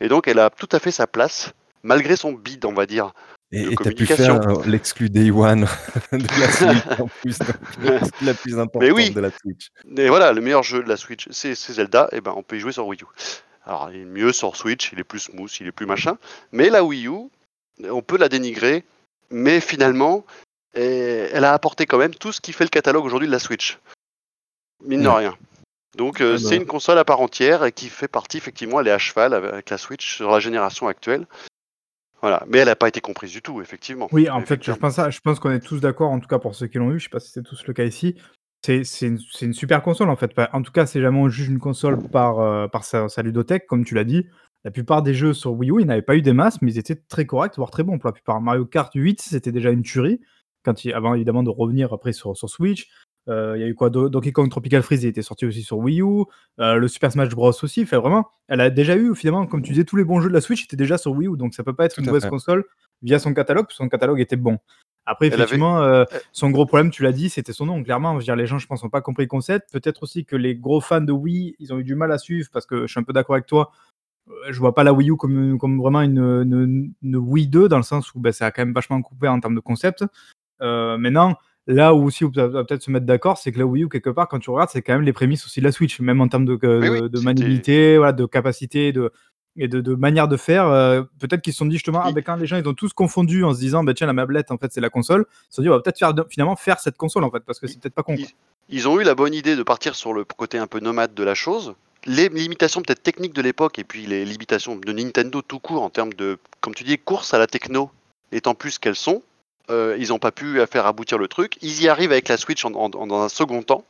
Et 0.00 0.08
donc, 0.08 0.26
elle 0.26 0.40
a 0.40 0.50
tout 0.50 0.68
à 0.72 0.78
fait 0.80 0.90
sa 0.90 1.06
place, 1.06 1.52
malgré 1.86 2.16
son 2.16 2.32
bide, 2.32 2.64
on 2.64 2.74
va 2.74 2.86
dire. 2.86 3.12
Et 3.52 3.76
tu 3.76 3.94
pu 3.94 4.06
faire, 4.06 4.40
heu, 4.42 4.56
l'exclu 4.66 5.08
Day 5.08 5.30
One 5.30 5.66
de 6.12 6.40
la 6.40 6.50
Switch 6.50 7.00
en 7.00 7.06
plus, 7.06 7.38
donc 7.38 8.00
la 8.22 8.34
plus 8.34 8.58
importante 8.58 8.90
oui. 8.92 9.10
de 9.10 9.20
la 9.20 9.30
Switch. 9.30 9.68
Et 9.96 10.08
voilà, 10.08 10.32
le 10.32 10.40
meilleur 10.40 10.64
jeu 10.64 10.82
de 10.82 10.88
la 10.88 10.96
Switch, 10.96 11.28
c'est 11.30 11.54
Zelda, 11.54 12.08
et 12.12 12.20
ben 12.20 12.34
on 12.36 12.42
peut 12.42 12.56
y 12.56 12.60
jouer 12.60 12.72
sur 12.72 12.86
Wii 12.86 13.00
U. 13.00 13.06
Alors, 13.64 13.90
il 13.92 14.00
est 14.00 14.04
mieux 14.04 14.32
sur 14.32 14.56
Switch, 14.56 14.92
il 14.92 14.98
est 14.98 15.04
plus 15.04 15.20
smooth, 15.20 15.50
il 15.60 15.66
est 15.68 15.72
plus 15.72 15.86
machin. 15.86 16.18
Mais 16.52 16.70
la 16.70 16.82
Wii 16.84 17.06
U, 17.06 17.30
on 17.88 18.02
peut 18.02 18.18
la 18.18 18.28
dénigrer, 18.28 18.84
mais 19.30 19.60
finalement, 19.60 20.24
eh, 20.74 21.28
elle 21.32 21.44
a 21.44 21.52
apporté 21.52 21.86
quand 21.86 21.98
même 21.98 22.14
tout 22.14 22.32
ce 22.32 22.40
qui 22.40 22.52
fait 22.52 22.64
le 22.64 22.70
catalogue 22.70 23.04
aujourd'hui 23.04 23.28
de 23.28 23.32
la 23.32 23.38
Switch. 23.38 23.78
Mine 24.84 25.02
de 25.02 25.08
rien. 25.08 25.36
Donc, 25.96 26.20
euh, 26.20 26.36
Ah 26.36 26.42
bah. 26.42 26.48
c'est 26.48 26.56
une 26.56 26.66
console 26.66 26.98
à 26.98 27.04
part 27.04 27.20
entière 27.20 27.64
et 27.64 27.72
qui 27.72 27.88
fait 27.88 28.08
partie, 28.08 28.36
effectivement, 28.36 28.80
elle 28.80 28.88
est 28.88 28.92
à 28.92 28.98
cheval 28.98 29.34
avec 29.34 29.70
la 29.70 29.78
Switch 29.78 30.16
sur 30.16 30.30
la 30.30 30.40
génération 30.40 30.88
actuelle. 30.88 31.26
Voilà, 32.26 32.44
mais 32.48 32.58
elle 32.58 32.66
n'a 32.66 32.74
pas 32.74 32.88
été 32.88 33.00
comprise 33.00 33.30
du 33.30 33.40
tout, 33.40 33.60
effectivement. 33.60 34.08
Oui, 34.10 34.28
en 34.28 34.40
fait, 34.40 34.60
je 34.60 34.72
pense, 34.72 34.96
je 34.96 35.20
pense 35.20 35.38
qu'on 35.38 35.52
est 35.52 35.60
tous 35.60 35.78
d'accord, 35.78 36.10
en 36.10 36.18
tout 36.18 36.26
cas 36.26 36.40
pour 36.40 36.56
ceux 36.56 36.66
qui 36.66 36.76
l'ont 36.76 36.90
eu, 36.90 36.98
je 36.98 37.04
sais 37.04 37.08
pas 37.08 37.20
si 37.20 37.30
c'est 37.30 37.44
tous 37.44 37.64
le 37.68 37.72
cas 37.72 37.84
ici. 37.84 38.16
C'est 38.64 38.82
une, 39.02 39.52
super 39.52 39.80
console 39.80 40.10
en 40.10 40.16
fait. 40.16 40.32
En 40.52 40.62
tout 40.62 40.72
cas, 40.72 40.86
c'est 40.86 41.00
jamais 41.00 41.20
on 41.20 41.28
juge 41.28 41.46
une 41.46 41.60
console 41.60 42.02
par, 42.08 42.40
euh, 42.40 42.66
par 42.66 42.82
sa, 42.82 43.08
sa 43.08 43.22
ludothèque, 43.22 43.68
comme 43.68 43.84
tu 43.84 43.94
l'as 43.94 44.02
dit. 44.02 44.26
La 44.64 44.72
plupart 44.72 45.04
des 45.04 45.14
jeux 45.14 45.34
sur 45.34 45.52
Wii 45.52 45.70
U, 45.70 45.80
ils 45.82 45.86
n'avaient 45.86 46.02
pas 46.02 46.16
eu 46.16 46.22
des 46.22 46.32
masses, 46.32 46.60
mais 46.62 46.72
ils 46.72 46.78
étaient 46.78 46.96
très 46.96 47.26
corrects, 47.26 47.54
voire 47.58 47.70
très 47.70 47.84
bons 47.84 47.96
pour 47.96 48.08
la 48.08 48.12
plupart. 48.12 48.40
Mario 48.40 48.66
Kart 48.66 48.92
8, 48.92 49.22
c'était 49.22 49.52
déjà 49.52 49.70
une 49.70 49.82
tuerie, 49.82 50.20
quand 50.64 50.84
il, 50.84 50.92
avant 50.94 51.14
évidemment 51.14 51.44
de 51.44 51.50
revenir 51.50 51.92
après 51.92 52.12
sur, 52.12 52.36
sur 52.36 52.50
Switch. 52.50 52.88
Euh, 53.28 53.54
Il 53.56 53.60
y 53.60 53.64
a 53.64 53.66
eu 53.68 53.74
quoi 53.74 53.90
Do- 53.90 54.08
Donkey 54.08 54.32
Kong 54.32 54.48
Tropical 54.50 54.82
Freeze, 54.82 55.02
il 55.04 55.08
était 55.08 55.22
sorti 55.22 55.46
aussi 55.46 55.62
sur 55.62 55.78
Wii 55.78 56.00
U. 56.02 56.24
Euh, 56.60 56.74
le 56.76 56.88
Super 56.88 57.10
Smash 57.12 57.28
Bros 57.30 57.52
aussi. 57.62 57.82
Enfin, 57.82 57.98
vraiment, 57.98 58.28
elle 58.48 58.60
a 58.60 58.70
déjà 58.70 58.96
eu, 58.96 59.14
finalement, 59.14 59.46
comme 59.46 59.62
tu 59.62 59.72
disais, 59.72 59.84
tous 59.84 59.96
les 59.96 60.04
bons 60.04 60.20
jeux 60.20 60.28
de 60.28 60.34
la 60.34 60.40
Switch 60.40 60.64
étaient 60.64 60.76
déjà 60.76 60.96
sur 60.98 61.12
Wii 61.12 61.28
U, 61.28 61.36
donc 61.36 61.54
ça 61.54 61.64
peut 61.64 61.74
pas 61.74 61.84
être 61.86 61.94
Tout 61.96 62.00
une 62.02 62.06
mauvaise 62.06 62.22
fait. 62.22 62.28
console 62.28 62.64
via 63.02 63.18
son 63.18 63.34
catalogue, 63.34 63.64
parce 63.66 63.76
que 63.78 63.84
son 63.84 63.88
catalogue 63.88 64.20
était 64.20 64.36
bon. 64.36 64.58
Après, 65.08 65.26
Elle 65.26 65.34
avait- 65.34 65.42
effectivement, 65.42 65.82
euh, 65.82 66.04
son 66.32 66.50
gros 66.50 66.66
problème, 66.66 66.90
tu 66.90 67.02
l'as 67.02 67.12
dit, 67.12 67.28
c'était 67.28 67.52
son 67.52 67.66
nom. 67.66 67.82
Clairement, 67.82 68.12
je 68.14 68.18
veux 68.18 68.24
dire, 68.24 68.34
les 68.36 68.46
gens, 68.46 68.58
je 68.58 68.66
pense, 68.66 68.82
n'ont 68.82 68.90
pas 68.90 69.00
compris 69.02 69.24
le 69.24 69.28
concept. 69.28 69.70
Peut-être 69.72 70.02
aussi 70.02 70.24
que 70.24 70.34
les 70.34 70.56
gros 70.56 70.80
fans 70.80 71.00
de 71.00 71.12
Wii, 71.12 71.54
ils 71.58 71.72
ont 71.72 71.78
eu 71.78 71.84
du 71.84 71.94
mal 71.94 72.10
à 72.12 72.18
suivre, 72.18 72.48
parce 72.52 72.66
que 72.66 72.82
je 72.86 72.92
suis 72.92 72.98
un 73.00 73.04
peu 73.04 73.12
d'accord 73.12 73.34
avec 73.36 73.46
toi. 73.46 73.70
Je 74.50 74.58
vois 74.58 74.74
pas 74.74 74.82
la 74.82 74.92
Wii 74.92 75.10
U 75.10 75.16
comme, 75.16 75.58
comme 75.58 75.78
vraiment 75.80 76.00
une, 76.02 76.18
une- 76.18 76.92
une 77.02 77.16
Wii 77.16 77.46
2, 77.46 77.68
dans 77.68 77.76
le 77.76 77.84
sens 77.84 78.12
où 78.14 78.20
ben, 78.20 78.32
ça 78.32 78.46
a 78.46 78.50
quand 78.50 78.62
même 78.62 78.74
vachement 78.74 79.00
coupé 79.00 79.28
en 79.28 79.38
termes 79.38 79.54
de 79.54 79.60
concept. 79.60 80.04
Euh, 80.62 80.98
maintenant, 80.98 81.36
là 81.66 81.94
où 81.94 82.04
aussi 82.04 82.24
on 82.24 82.30
peut 82.30 82.42
va 82.42 82.64
peut-être 82.64 82.82
se 82.82 82.90
mettre 82.90 83.06
d'accord, 83.06 83.38
c'est 83.38 83.52
que 83.52 83.58
la 83.58 83.66
Wii 83.66 83.84
U, 83.84 83.88
quelque 83.88 84.10
part, 84.10 84.28
quand 84.28 84.38
tu 84.38 84.50
regardes, 84.50 84.70
c'est 84.70 84.82
quand 84.82 84.94
même 84.94 85.02
les 85.02 85.12
prémices 85.12 85.44
aussi 85.46 85.60
de 85.60 85.64
la 85.64 85.72
Switch, 85.72 86.00
même 86.00 86.20
en 86.20 86.28
termes 86.28 86.44
de, 86.44 86.56
de, 86.56 87.08
oui, 87.18 87.24
maniabilité, 87.24 87.96
voilà, 87.98 88.12
de 88.12 88.26
capacité, 88.26 88.92
de, 88.92 89.10
et 89.56 89.68
de, 89.68 89.80
de 89.80 89.94
manière 89.94 90.28
de 90.28 90.36
faire. 90.36 90.66
euh, 90.68 91.02
peut-être 91.18 91.42
qu'ils 91.42 91.52
se 91.52 91.58
sont 91.58 91.66
dit 91.66 91.76
justement, 91.76 92.02
ah, 92.04 92.12
ben, 92.12 92.22
quand 92.22 92.36
les 92.36 92.46
gens 92.46 92.56
ils 92.56 92.68
ont 92.68 92.74
tous 92.74 92.92
confondu 92.92 93.44
en 93.44 93.54
se 93.54 93.58
disant, 93.58 93.82
bah, 93.82 93.94
tiens, 93.94 94.06
la 94.06 94.12
mablette, 94.12 94.50
en 94.50 94.58
fait, 94.58 94.72
c'est 94.72 94.80
la 94.80 94.90
console, 94.90 95.26
ils 95.28 95.46
se 95.50 95.56
sont 95.56 95.62
dit, 95.62 95.68
on 95.68 95.72
va 95.72 95.80
peut-être 95.80 95.98
faire, 95.98 96.12
finalement 96.28 96.56
faire 96.56 96.78
cette 96.78 96.96
console, 96.96 97.24
en 97.24 97.30
fait, 97.30 97.40
parce 97.40 97.58
que 97.58 97.66
c'est 97.66 97.80
peut-être 97.80 97.94
pas 97.94 98.02
con. 98.02 98.14
Ils, 98.16 98.28
ils 98.68 98.88
ont 98.88 99.00
eu 99.00 99.04
la 99.04 99.14
bonne 99.14 99.34
idée 99.34 99.56
de 99.56 99.62
partir 99.62 99.94
sur 99.94 100.12
le 100.12 100.24
côté 100.24 100.58
un 100.58 100.66
peu 100.66 100.80
nomade 100.80 101.14
de 101.14 101.24
la 101.24 101.34
chose. 101.34 101.74
Les 102.04 102.28
limitations 102.28 102.82
peut-être 102.82 103.02
techniques 103.02 103.34
de 103.34 103.42
l'époque 103.42 103.80
et 103.80 103.84
puis 103.84 104.06
les 104.06 104.24
limitations 104.24 104.76
de 104.76 104.92
Nintendo 104.92 105.42
tout 105.42 105.58
court 105.58 105.82
en 105.82 105.90
termes 105.90 106.12
de, 106.12 106.38
comme 106.60 106.74
tu 106.74 106.84
dis, 106.84 106.98
course 106.98 107.34
à 107.34 107.38
la 107.38 107.48
techno, 107.48 107.90
étant 108.30 108.54
plus 108.54 108.78
qu'elles 108.78 108.94
sont, 108.94 109.22
euh, 109.70 109.96
ils 109.98 110.08
n'ont 110.08 110.18
pas 110.18 110.32
pu 110.32 110.58
faire 110.70 110.86
aboutir 110.86 111.18
le 111.18 111.28
truc. 111.28 111.58
Ils 111.62 111.82
y 111.82 111.88
arrivent 111.88 112.12
avec 112.12 112.28
la 112.28 112.36
Switch 112.36 112.64
dans 112.64 113.22
un 113.22 113.28
second 113.28 113.62
temps. 113.62 113.84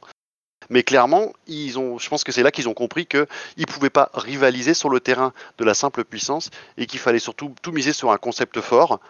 Mais 0.71 0.83
clairement, 0.83 1.33
je 1.49 2.09
pense 2.09 2.25
que 2.25 2.33
c'est 2.33 2.43
là 2.43 2.51
qu'ils 2.51 2.69
ont 2.69 2.75
compris 2.75 3.07
qu'ils 3.07 3.27
ne 3.59 3.65
pouvaient 3.67 3.91
pas 3.91 4.11
rivaliser 4.15 4.75
sur 4.75 4.91
le 4.91 5.01
terrain 5.01 5.33
de 5.59 5.65
la 5.65 5.75
simple 5.75 6.05
puissance 6.05 6.51
et 6.77 6.87
qu'il 6.87 6.99
fallait 6.99 7.19
surtout 7.19 7.55
tout 7.63 7.73
miser 7.73 7.93
sur 7.93 8.11
un 8.11 8.19
concept 8.19 8.61
fort 8.61 9.01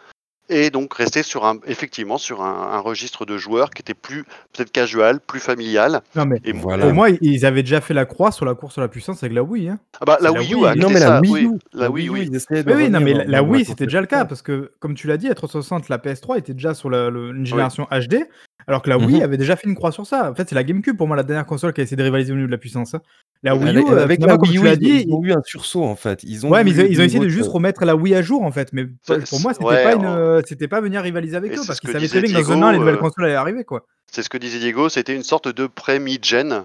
et 0.49 0.71
donc 0.71 0.95
rester 0.95 1.23
sur 1.23 1.45
un, 1.45 1.57
effectivement 1.67 2.19
sur 2.19 2.43
un, 2.43 2.71
un 2.73 2.79
registre 2.79 3.25
de 3.27 3.37
joueurs 3.39 3.71
qui 3.71 3.83
était 3.83 3.95
plus 3.95 4.25
peut-être 4.53 4.71
casual, 4.73 5.21
plus 5.21 5.41
familial. 5.41 6.01
Non, 6.15 6.27
mais 6.27 6.41
Et 6.45 6.53
Voilà. 6.53 6.85
pour 6.85 6.95
moi, 6.95 7.09
ils 7.21 7.45
avaient 7.47 7.63
déjà 7.63 7.81
fait 7.81 7.95
la 7.95 8.05
croix 8.05 8.31
sur 8.33 8.45
la 8.45 8.55
course 8.55 8.79
à 8.79 8.81
la 8.81 8.89
puissance 8.89 9.23
avec 9.23 9.35
la 9.35 9.43
Wii. 9.43 9.69
Hein. 9.69 9.79
Ah 10.01 10.05
bah, 10.05 10.19
la 10.21 10.33
Wii 10.33 10.53
U 10.53 10.57
Wii, 10.57 10.67
a 10.67 10.71
été 10.73 10.81
Non, 10.81 10.91
mais 10.91 11.01
la 11.01 11.21
Wii. 11.21 11.45
U, 11.47 11.51
La 11.73 11.91
Wii, 11.91 12.09
oui. 12.09 12.31
de 12.31 12.75
Oui, 12.75 12.91
non, 12.91 13.01
mais 13.01 13.13
la, 13.15 13.43
Wii, 13.43 13.65
c'était 13.65 13.85
déjà 13.87 14.01
le 14.01 14.07
cas, 14.07 14.25
parce 14.25 14.43
que, 14.43 14.73
comme 14.81 14.95
tu 14.95 15.07
l'as 15.07 15.17
dit, 15.17 15.29
la 15.29 15.35
360, 15.35 15.89
la 15.89 15.99
PS3 15.99 16.39
était 16.39 16.55
déjà 16.55 16.75
sur 16.75 16.91
la, 16.91 17.11
le- 17.11 17.31
une 17.31 17.47
génération 17.47 17.87
HD, 17.91 18.27
alors 18.67 18.83
que 18.83 18.91
la 18.91 18.99
Wii 18.99 19.17
Mhm. 19.19 19.23
avait 19.23 19.37
déjà 19.37 19.57
fait 19.57 19.69
une 19.69 19.75
croix 19.75 19.93
sur 19.93 20.07
ça. 20.07 20.31
En 20.31 20.35
fait, 20.35 20.49
c'est 20.49 20.55
la 20.55 20.65
GameCube, 20.65 20.97
pour 20.97 21.07
moi, 21.07 21.17
la 21.17 21.23
dernière 21.23 21.47
console 21.47 21.73
qui 21.73 21.81
a 21.81 21.85
essayé 21.85 21.97
de 21.97 22.03
rivaliser 22.03 22.33
au 22.33 22.37
niveau 22.37 22.47
de 22.47 22.53
la 22.53 22.59
puissance. 22.59 22.95
hein. 22.95 23.01
La 23.43 23.55
Wii 23.55 23.65
U, 23.67 23.69
Avec, 23.69 23.89
euh, 23.91 24.03
avec 24.03 24.21
la 24.25 24.37
Wii 24.37 24.59
U, 24.59 24.67
ils, 24.69 24.79
dit, 24.79 25.05
ils 25.07 25.13
ont 25.13 25.23
eu 25.23 25.33
un 25.33 25.43
sursaut 25.45 25.85
en 25.85 25.95
fait. 25.95 26.23
Ils 26.25 26.47
ont 26.47 26.51
Ouais, 26.51 26.65
mais 26.65 26.71
ils, 26.73 27.01
ont 27.01 27.05
essayé 27.05 27.21
de 27.21 27.29
juste 27.29 27.51
remettre 27.51 27.85
la 27.85 27.95
Wii 27.95 28.15
à 28.15 28.23
jour 28.23 28.43
en 28.43 28.51
fait, 28.51 28.73
mais 28.73 28.87
pour 29.29 29.41
moi 29.41 29.53
c'était 29.53 29.65
ouais, 29.67 29.83
pas 29.85 29.93
une, 29.95 30.07
on- 30.07 30.17
euh, 30.17 30.41
c'était 30.47 30.69
pas 30.69 30.81
venir 30.81 31.03
rivaliser 31.03 31.37
avec 31.37 31.53
Et 31.53 31.57
eux 31.57 31.61
parce 31.67 31.77
ce 31.77 31.81
qu'ils 31.81 31.89
que 31.91 31.93
savaient 31.93 32.09
très 32.09 32.23
bien 32.23 32.41
que 32.41 32.47
dans 32.49 32.53
un 32.53 32.63
an 32.63 32.71
les 32.73 32.79
nouvelles 32.79 32.95
euh, 32.95 32.99
consoles 32.99 33.27
allaient 33.27 33.35
arriver 33.35 33.65
quoi. 33.65 33.85
C'est 34.11 34.23
ce 34.23 34.31
que 34.31 34.39
disait 34.39 34.59
Diego, 34.59 34.89
c'était 34.89 35.15
une 35.15 35.23
sorte 35.23 35.49
de 35.49 35.67
pré-mid-gen 35.67 36.65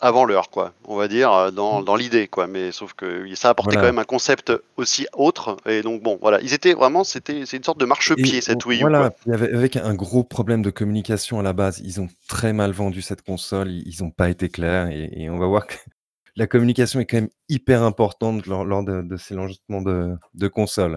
avant 0.00 0.24
l'heure, 0.24 0.50
quoi. 0.50 0.72
On 0.86 0.96
va 0.96 1.08
dire 1.08 1.32
euh, 1.32 1.50
dans, 1.50 1.82
dans 1.82 1.96
l'idée, 1.96 2.26
quoi. 2.28 2.46
Mais 2.46 2.72
sauf 2.72 2.94
que 2.94 3.32
ça 3.34 3.50
apportait 3.50 3.74
Voilà. 3.74 3.88
quand 3.88 3.92
même 3.94 3.98
un 3.98 4.04
concept 4.04 4.52
aussi 4.76 5.06
autre. 5.12 5.56
Et 5.66 5.82
donc 5.82 6.02
bon, 6.02 6.18
voilà, 6.20 6.40
ils 6.40 6.54
étaient 6.54 6.74
vraiment, 6.74 7.04
c'était, 7.04 7.44
c'est 7.46 7.56
une 7.58 7.64
sorte 7.64 7.78
de 7.80 7.84
marchepied 7.84 8.38
Et 8.38 8.40
cette 8.40 8.64
Wii 8.64 8.78
U. 8.78 8.82
Voilà, 8.82 9.10
quoi. 9.10 9.34
avec, 9.34 9.52
avec 9.54 9.76
un 9.76 9.94
gros 9.94 10.24
problème 10.24 10.62
de 10.62 10.70
communication 10.70 11.38
à 11.38 11.42
la 11.42 11.52
base. 11.52 11.80
Ils 11.84 12.00
ont 12.00 12.08
très 12.28 12.52
mal 12.52 12.72
vendu 12.72 13.02
cette 13.02 13.22
console, 13.22 13.70
ils 13.70 13.96
n'ont 14.02 14.10
pas 14.10 14.28
été 14.30 14.48
clairs 14.48 14.88
et, 14.88 15.10
et 15.12 15.30
on 15.30 15.38
va 15.38 15.46
voir 15.46 15.66
que 15.66 15.74
la 16.36 16.46
communication 16.46 17.00
est 17.00 17.06
quand 17.06 17.18
même 17.18 17.30
hyper 17.48 17.82
importante 17.82 18.46
lors, 18.46 18.64
lors 18.64 18.84
de, 18.84 19.02
de 19.02 19.16
ces 19.16 19.34
lancements 19.34 19.82
de, 19.82 20.14
de 20.34 20.48
consoles. 20.48 20.96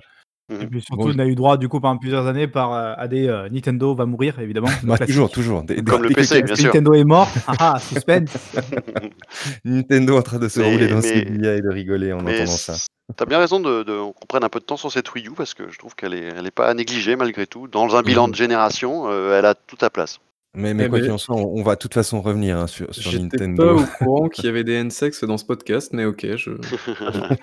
Et 0.49 0.55
Mhm. 0.55 0.69
puis 0.69 0.81
surtout 0.81 1.03
Bon, 1.07 1.13
on 1.15 1.19
a 1.19 1.25
eu 1.25 1.35
droit 1.35 1.55
du 1.57 1.69
coup 1.69 1.79
pendant 1.79 1.97
plusieurs 1.97 2.27
années 2.27 2.47
par 2.47 2.73
euh, 2.73 2.93
à 2.97 3.07
des 3.07 3.27
euh, 3.27 3.47
Nintendo 3.49 3.95
va 3.95 4.05
mourir 4.05 4.39
évidemment. 4.39 4.67
bah, 4.83 4.97
toujours, 4.97 5.29
toujours. 5.31 5.63
Comme 5.87 6.03
le 6.03 6.09
PC, 6.09 6.43
bien 6.43 6.55
sûr. 6.55 6.65
Nintendo 6.65 6.93
est 6.93 7.05
mort, 7.05 7.29
ah 7.47 7.53
ah, 7.59 7.79
suspense. 7.79 8.29
Nintendo 9.65 10.17
en 10.17 10.21
train 10.21 10.39
de 10.39 10.47
se 10.49 10.59
Mais- 10.59 10.71
rouler 10.71 10.87
dans 10.87 10.95
mais- 10.97 11.01
ses 11.01 11.21
billets 11.25 11.57
et 11.57 11.61
de 11.61 11.69
rigoler 11.69 12.11
en 12.13 12.19
entendant 12.19 12.45
ça. 12.45 12.75
t'as 13.15 13.25
bien 13.25 13.39
raison 13.39 13.59
de, 13.59 13.83
de- 13.83 14.11
qu'on 14.11 14.25
prenne 14.27 14.43
un 14.43 14.49
peu 14.49 14.59
de 14.59 14.65
temps 14.65 14.77
sur 14.77 14.91
cette 14.91 15.13
Wii 15.13 15.27
U 15.27 15.31
parce 15.35 15.53
que 15.53 15.69
je 15.71 15.77
trouve 15.77 15.95
qu'elle 15.95 16.13
est, 16.13 16.29
elle 16.37 16.45
est 16.47 16.51
pas 16.51 16.67
à 16.67 16.73
négliger 16.73 17.15
malgré 17.15 17.47
tout. 17.47 17.67
Dans 17.67 17.95
un 17.95 18.01
bilan 18.01 18.25
Mhm. 18.27 18.31
de 18.31 18.35
génération, 18.35 19.03
euh, 19.09 19.37
elle 19.37 19.45
a 19.45 19.55
toute 19.55 19.79
sa 19.79 19.89
place. 19.89 20.19
Mais, 20.55 20.73
mais 20.75 20.85
Eh 20.85 20.89
quoi 20.89 20.99
ben, 20.99 21.05
qu'il 21.05 21.11
en 21.13 21.17
soit, 21.17 21.35
on, 21.35 21.57
on 21.59 21.63
va 21.63 21.73
de 21.75 21.79
toute 21.79 21.93
façon 21.95 22.21
revenir 22.21 22.57
hein, 22.59 22.67
sur, 22.67 22.93
sur 22.93 23.09
J'étais 23.11 23.37
pas 23.37 23.47
Nintendo. 23.47 23.79
au 23.79 23.85
courant 24.03 24.29
qu'il 24.29 24.45
y 24.45 24.47
avait 24.47 24.63
des 24.63 24.73
N-sex 24.73 25.23
dans 25.23 25.37
ce 25.39 25.45
podcast, 25.45 25.91
mais 25.93 26.05
ok, 26.05 26.35
je. 26.35 26.51
Pas 26.51 27.35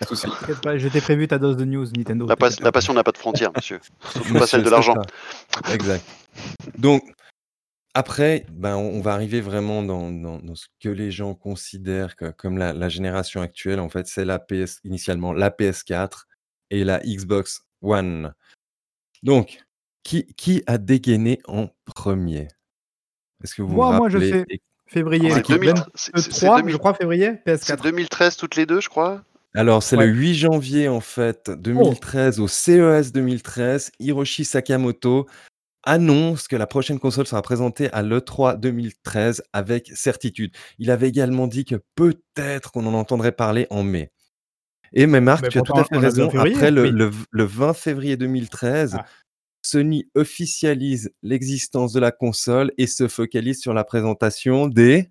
de 0.00 0.04
soucis. 0.06 0.28
Je 0.76 0.88
t'ai 0.88 1.00
prévu 1.00 1.26
ta 1.28 1.38
dose 1.38 1.56
de 1.56 1.64
news 1.64 1.86
Nintendo. 1.96 2.26
La, 2.26 2.36
pas- 2.36 2.50
passion 2.72 2.94
n'a 2.94 3.02
pas 3.02 3.12
de 3.12 3.18
frontières, 3.18 3.50
monsieur. 3.56 3.80
Surtout 4.12 4.34
pas 4.34 4.46
celle 4.46 4.62
de 4.62 4.70
l'argent. 4.70 4.94
Exact. 5.72 6.04
Donc, 6.76 7.02
après, 7.94 8.46
ben, 8.52 8.76
on, 8.76 8.98
on 8.98 9.00
va 9.00 9.14
arriver 9.14 9.40
vraiment 9.40 9.82
dans, 9.82 10.10
dans- 10.12 10.38
dans 10.38 10.54
ce 10.54 10.66
que 10.80 10.88
les 10.88 11.10
gens 11.10 11.34
considèrent 11.34 12.14
que- 12.14 12.30
comme 12.30 12.56
la, 12.56 12.72
la 12.72 12.88
génération 12.88 13.40
actuelle. 13.40 13.80
En 13.80 13.88
fait, 13.88 14.06
c'est 14.06 14.24
la 14.24 14.38
PS, 14.38 14.78
initialement 14.84 15.32
la 15.32 15.50
PS4 15.50 16.26
et 16.70 16.84
la 16.84 17.00
Xbox 17.00 17.62
One. 17.82 18.32
Donc, 19.24 19.58
qui, 20.02 20.24
qui 20.36 20.62
a 20.66 20.78
dégainé 20.78 21.40
en 21.46 21.68
premier? 21.84 22.48
Est-ce 23.44 23.54
que 23.54 23.62
vous 23.62 23.68
Moi, 23.74 23.90
vous 23.92 23.96
moi, 23.98 24.08
je 24.08 24.16
rappelez 24.18 24.32
sais. 24.32 24.60
Février. 24.86 25.30
C'est 25.30 25.46
2000 25.48 25.74
c'est- 25.94 26.10
c'est- 26.16 26.20
c'est 26.32 26.46
23, 26.46 26.58
2000 26.60 26.72
je 26.72 26.78
crois 26.78 26.94
février, 26.94 27.32
C'est 27.46 27.52
PS4. 27.76 27.82
2013 27.82 28.36
toutes 28.36 28.56
les 28.56 28.64
deux, 28.66 28.80
je 28.80 28.88
crois? 28.88 29.22
Alors, 29.54 29.82
c'est 29.82 29.96
Ouais. 29.96 30.06
le 30.06 30.12
8 30.12 30.34
janvier, 30.34 30.88
en 30.88 31.00
fait, 31.00 31.50
2013, 31.50 32.40
au 32.40 32.48
CES 32.48 33.12
2013, 33.12 33.90
Hiroshi 33.98 34.44
Sakamoto 34.44 35.26
annonce 35.84 36.48
que 36.48 36.56
la 36.56 36.66
prochaine 36.66 36.98
console 36.98 37.26
sera 37.26 37.40
présentée 37.42 37.90
à 37.92 38.02
l'E3 38.02 38.56
2013 38.56 39.42
avec 39.52 39.90
certitude. 39.94 40.52
Il 40.78 40.90
avait 40.90 41.08
également 41.08 41.46
dit 41.46 41.64
que 41.64 41.76
peut-être 41.94 42.72
qu'on 42.72 42.86
en 42.86 42.94
entendrait 42.94 43.32
parler 43.32 43.66
en 43.70 43.82
mai. 43.84 44.10
Et 44.92 45.06
mais 45.06 45.20
Marc, 45.20 45.42
Mais 45.42 45.48
tu 45.50 45.58
as 45.58 45.62
tout 45.62 45.76
à 45.78 45.84
fait 45.84 45.98
raison. 45.98 46.30
février, 46.30 46.54
Après 46.54 46.70
le, 46.70 46.82
oui. 46.82 46.90
le- 46.92 47.10
le 47.30 47.44
20 47.44 47.74
février 47.74 48.16
2013, 48.16 48.96
Ah. 48.98 49.04
Sony 49.62 50.08
officialise 50.14 51.10
l'existence 51.22 51.92
de 51.92 52.00
la 52.00 52.10
console 52.12 52.72
et 52.78 52.86
se 52.86 53.08
focalise 53.08 53.60
sur 53.60 53.74
la 53.74 53.84
présentation 53.84 54.66
des... 54.66 55.10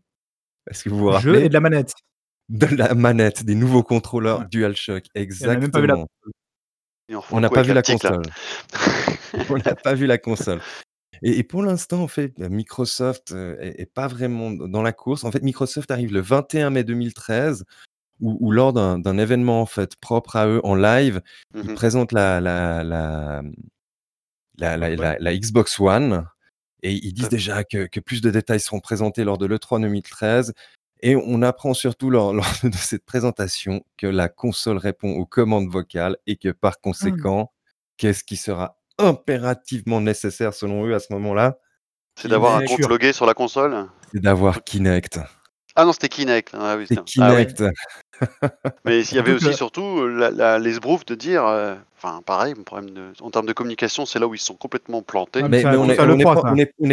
Est-ce 0.70 0.84
que 0.84 0.90
vous 0.90 0.98
vous 1.00 1.12
Jeu 1.20 1.32
rappelez 1.32 1.46
et 1.46 1.50
de 1.50 1.54
la 1.54 1.60
manette. 1.60 1.94
de 2.50 2.66
la 2.76 2.94
manette, 2.96 3.44
des 3.46 3.56
nouveaux 3.56 3.84
contrôleurs 3.84 4.40
Ouais. 4.40 4.46
DualShock. 4.52 5.06
a 5.16 5.20
même 5.20 5.72
pas 5.72 5.82
vu 5.82 5.88
la- 5.88 5.94
Exactement. 5.96 6.08
On 7.32 7.40
n'a 7.40 7.50
pas 7.50 7.62
vu 7.62 7.74
la 7.74 7.82
console. 7.82 8.22
On 9.50 9.58
n'a 9.58 9.76
pas 9.76 9.94
vu 9.94 10.06
la 10.08 10.18
console. 10.18 10.60
Et, 11.22 11.40
et 11.40 11.44
pour 11.44 11.64
l'instant, 11.64 12.02
en 12.02 12.08
fait, 12.08 12.38
Microsoft 12.38 13.32
euh, 13.32 13.56
est, 13.60 13.82
est 13.82 13.86
pas 13.94 14.08
vraiment 14.08 14.52
dans 14.52 14.82
la 14.82 14.92
course. 14.92 15.24
En 15.24 15.32
fait, 15.32 15.42
Microsoft 15.42 15.90
arrive 15.92 16.14
le 16.14 16.20
21 16.22 16.70
mai 16.70 16.84
2013, 16.84 17.64
où, 18.20 18.38
où 18.40 18.52
lors 18.52 18.74
d'un 18.74 19.18
événement 19.18 19.62
en 19.62 19.66
fait 19.66 19.96
propre 19.96 20.36
à 20.36 20.48
eux 20.48 20.62
en 20.64 20.76
live, 20.76 21.22
ils 21.56 21.64
Mhm. 21.70 21.76
présentent 21.76 22.12
la, 22.12 22.40
la, 22.42 22.84
la, 22.84 23.42
la, 24.58 24.78
la- 24.78 24.96
la- 24.96 25.18
la 25.20 25.38
Xbox 25.38 25.80
One 25.80 26.28
et 26.84 26.94
ils 26.94 27.14
disent 27.14 27.30
déjà 27.30 27.64
que, 27.64 27.88
que 27.88 28.00
plus 28.00 28.22
de 28.22 28.30
détails 28.30 28.60
seront 28.60 28.80
présentés 28.80 29.24
lors 29.24 29.38
de 29.38 29.46
l'E3 29.46 29.82
2013. 29.82 30.54
Et 31.02 31.16
on 31.16 31.42
apprend 31.42 31.74
surtout 31.74 32.10
lors, 32.10 32.34
lors 32.34 32.54
de 32.64 32.76
cette 32.76 33.06
présentation 33.06 33.84
que 33.98 34.08
la 34.08 34.30
console 34.30 34.78
répond 34.78 35.12
aux 35.12 35.26
commandes 35.26 35.70
vocales 35.70 36.18
et 36.28 36.38
que 36.38 36.50
par 36.50 36.80
conséquent, 36.82 37.52
qu'est-ce 37.98 38.24
qui 38.24 38.36
sera 38.38 38.80
impérativement 38.98 40.02
nécessaire 40.02 40.54
selon 40.54 40.86
eux 40.86 40.96
à 40.96 41.00
ce 41.00 41.12
moment-là? 41.14 41.58
C'est 42.20 42.28
d'avoir 42.28 42.56
un 42.56 42.62
Kinect. 42.64 42.82
compte 42.82 42.90
logué 42.90 43.14
sur 43.14 43.26
la 43.28 43.34
console? 43.36 43.88
C'est 44.12 44.22
d'avoir 44.22 44.64
Kinect. 44.64 45.20
Ah 45.76 45.86
non, 45.86 45.94
c'était 45.94 46.10
Kinect. 46.10 46.56
Ah 46.56 46.76
oui, 46.78 46.88
ah 47.20 47.36
oui. 47.36 47.46
Mais 48.86 49.02
il 49.04 49.16
y 49.16 49.20
avait 49.20 49.34
aussi 49.34 49.54
surtout 49.54 49.82
euh, 49.84 50.08
la, 50.08 50.32
la- 50.32 50.60
les 50.60 50.74
sbroufs 50.74 51.06
de 51.06 51.16
dire, 51.16 51.46
euh, 51.46 51.76
enfin 51.98 52.22
pareil, 52.26 52.54
mon 52.58 52.64
problème 52.64 52.92
de- 52.92 53.12
en 53.22 53.30
termes 53.30 53.46
de 53.46 53.54
communication, 53.54 54.06
c'est 54.06 54.20
là 54.20 54.28
où 54.28 54.34
ils 54.36 54.40
se 54.40 54.46
sont 54.46 54.56
complètement 54.56 55.02
plantés. 55.02 55.42
Ah, 55.44 55.48
Mais, 55.48 55.60
on 55.60 55.62
ça 55.64 55.70
n'est 55.72 55.78
on 55.78 55.88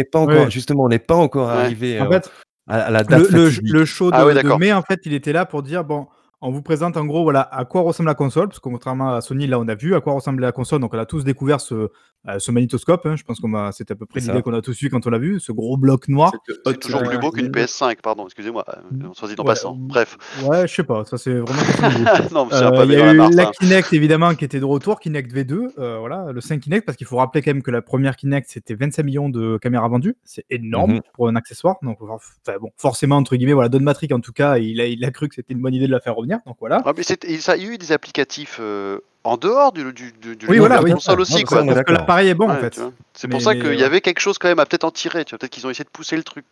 pas, 0.05 0.19
encore, 0.19 0.27
Ouais. 0.27 0.51
justement, 0.51 0.83
on 0.83 0.89
n'est 0.89 0.99
pas 0.99 1.15
encore 1.15 1.47
Ouais. 1.47 1.53
arrivé 1.53 1.99
En 1.99 2.05
euh, 2.07 2.11
fait, 2.11 2.31
à, 2.67 2.81
à 2.81 2.91
la 2.91 3.03
date 3.03 3.29
le, 3.31 3.37
le, 3.37 3.49
fatidique. 3.49 3.73
le 3.73 3.85
show 3.85 4.11
de, 4.11 4.15
Ah 4.15 4.25
ouais, 4.25 4.33
de 4.33 4.41
d'accord. 4.41 4.59
mai, 4.59 4.73
en 4.73 4.81
fait, 4.81 5.01
il 5.05 5.13
était 5.13 5.33
là 5.33 5.45
pour 5.45 5.63
dire 5.63 5.83
bon, 5.83 6.07
on 6.41 6.51
vous 6.51 6.61
présente 6.61 6.97
en 6.97 7.05
gros 7.05 7.23
voilà 7.23 7.41
à 7.41 7.65
quoi 7.65 7.81
ressemble 7.81 8.09
la 8.09 8.15
console, 8.15 8.47
parce 8.49 8.59
que 8.59 8.69
contrairement 8.69 9.13
à 9.15 9.21
Sony, 9.21 9.47
là, 9.47 9.59
on 9.59 9.67
a 9.67 9.75
vu 9.75 9.95
à 9.95 10.01
quoi 10.01 10.13
ressemble 10.13 10.41
la 10.41 10.51
console, 10.51 10.79
donc 10.81 10.93
on 10.93 10.99
a 10.99 11.05
tous 11.05 11.23
découvert 11.23 11.59
ce, 11.61 11.89
euh, 12.27 12.39
ce 12.39 12.51
magnétoscope. 12.51 13.05
hein, 13.05 13.15
je 13.15 13.23
pense 13.23 13.39
qu'on 13.39 13.51
va, 13.51 13.71
c'est 13.71 13.89
à 13.91 13.95
peu 13.95 14.05
près 14.05 14.19
l'idée 14.19 14.41
qu'on 14.41 14.53
a 14.53 14.61
tous 14.61 14.79
vu 14.81 14.89
quand 14.89 15.05
on 15.05 15.09
l'a 15.09 15.17
vu, 15.19 15.39
ce 15.39 15.51
gros 15.51 15.77
bloc 15.77 16.07
noir. 16.07 16.33
C'est 16.65 16.79
toujours 16.79 17.03
plus 17.03 17.17
beau 17.19 17.31
qu'une 17.31 17.43
ligne. 17.45 17.51
PS5, 17.51 18.01
pardon, 18.01 18.25
excusez-moi. 18.25 18.63
euh, 18.69 19.07
On 19.09 19.13
se 19.13 19.25
dit 19.27 19.35
en 19.37 19.43
Ouais, 19.43 19.47
passant. 19.47 19.73
euh, 19.73 19.77
Bref. 19.79 20.17
Ouais, 20.43 20.67
je 20.67 20.73
sais 20.73 20.83
pas, 20.83 21.05
ça 21.05 21.17
c'est 21.17 21.33
vraiment 21.33 21.61
non, 22.31 22.47
un 22.51 22.73
Euh, 22.73 22.85
Il 22.85 22.91
y 22.91 22.95
a 22.95 23.13
la 23.13 23.13
eu 23.13 23.35
la. 23.35 23.45
Kinect 23.51 23.93
évidemment 23.93 24.33
qui 24.35 24.45
était 24.45 24.59
de 24.59 24.65
retour, 24.65 24.99
Kinect 24.99 25.31
V2, 25.33 25.69
euh, 25.77 25.97
voilà, 25.99 26.31
le 26.31 26.41
5 26.41 26.59
Kinect, 26.61 26.85
parce 26.85 26.97
qu'il 26.97 27.07
faut 27.07 27.17
rappeler 27.17 27.41
quand 27.41 27.51
même 27.53 27.63
que 27.63 27.71
la 27.71 27.81
première 27.81 28.15
Kinect 28.15 28.49
c'était 28.49 28.75
25 28.75 29.03
millions 29.03 29.29
de 29.29 29.57
caméras 29.57 29.87
vendues, 29.87 30.15
c'est 30.23 30.45
énorme 30.49 30.93
Mhm. 30.95 31.01
pour 31.13 31.27
un 31.27 31.35
accessoire, 31.35 31.75
donc 31.81 31.97
enfin, 32.01 32.17
bon, 32.61 32.69
forcément 32.77 33.17
entre 33.17 33.35
guillemets, 33.35 33.53
voilà, 33.53 33.69
Don 33.69 33.79
Matrick 33.81 34.11
en 34.11 34.19
tout 34.19 34.33
cas, 34.33 34.57
il 34.57 34.79
a, 34.81 34.85
il 34.87 35.03
a 35.05 35.11
cru 35.11 35.29
que 35.29 35.35
c'était 35.35 35.53
une 35.53 35.61
bonne 35.61 35.73
idée 35.73 35.87
de 35.87 35.91
la 35.91 35.99
faire 35.99 36.15
revenir, 36.15 36.39
donc 36.45 36.57
voilà. 36.59 36.81
Ah, 36.85 36.93
mais 36.95 37.03
il 37.03 37.31
y 37.31 37.49
a 37.49 37.57
eu 37.73 37.77
des 37.77 37.91
applicatifs 37.91 38.57
euh, 38.59 38.99
en 39.25 39.37
dehors 39.37 39.71
du, 39.71 39.83
du, 39.91 40.11
du, 40.21 40.35
du 40.35 40.45
Oui, 40.47 40.55
de 40.55 40.59
voilà, 40.59 40.75
la 40.75 40.83
oui. 40.83 40.91
console 40.91 41.19
aussi, 41.19 41.39
ça, 41.39 41.43
quoi. 41.43 41.65
Parce 41.65 41.83
que 41.83 41.91
l'appareil 41.91 42.29
est 42.29 42.33
bon 42.35 42.49
en 42.49 42.55
fait. 42.55 42.79
C'est 43.13 43.27
Mais- 43.27 43.31
pour 43.31 43.41
ça 43.41 43.53
qu'il 43.55 43.73
y 43.75 43.83
euh, 43.83 43.85
avait 43.85 44.01
quelque 44.01 44.19
chose 44.19 44.37
quand 44.37 44.47
même 44.47 44.59
à 44.59 44.65
peut-être 44.65 44.83
en 44.83 44.91
tirer. 44.91 45.25
Tu 45.25 45.31
vois, 45.31 45.39
peut-être 45.39 45.51
qu'ils 45.51 45.65
ont 45.67 45.69
essayé 45.69 45.83
de 45.83 45.89
pousser 45.89 46.15
le 46.15 46.23
truc. 46.23 46.45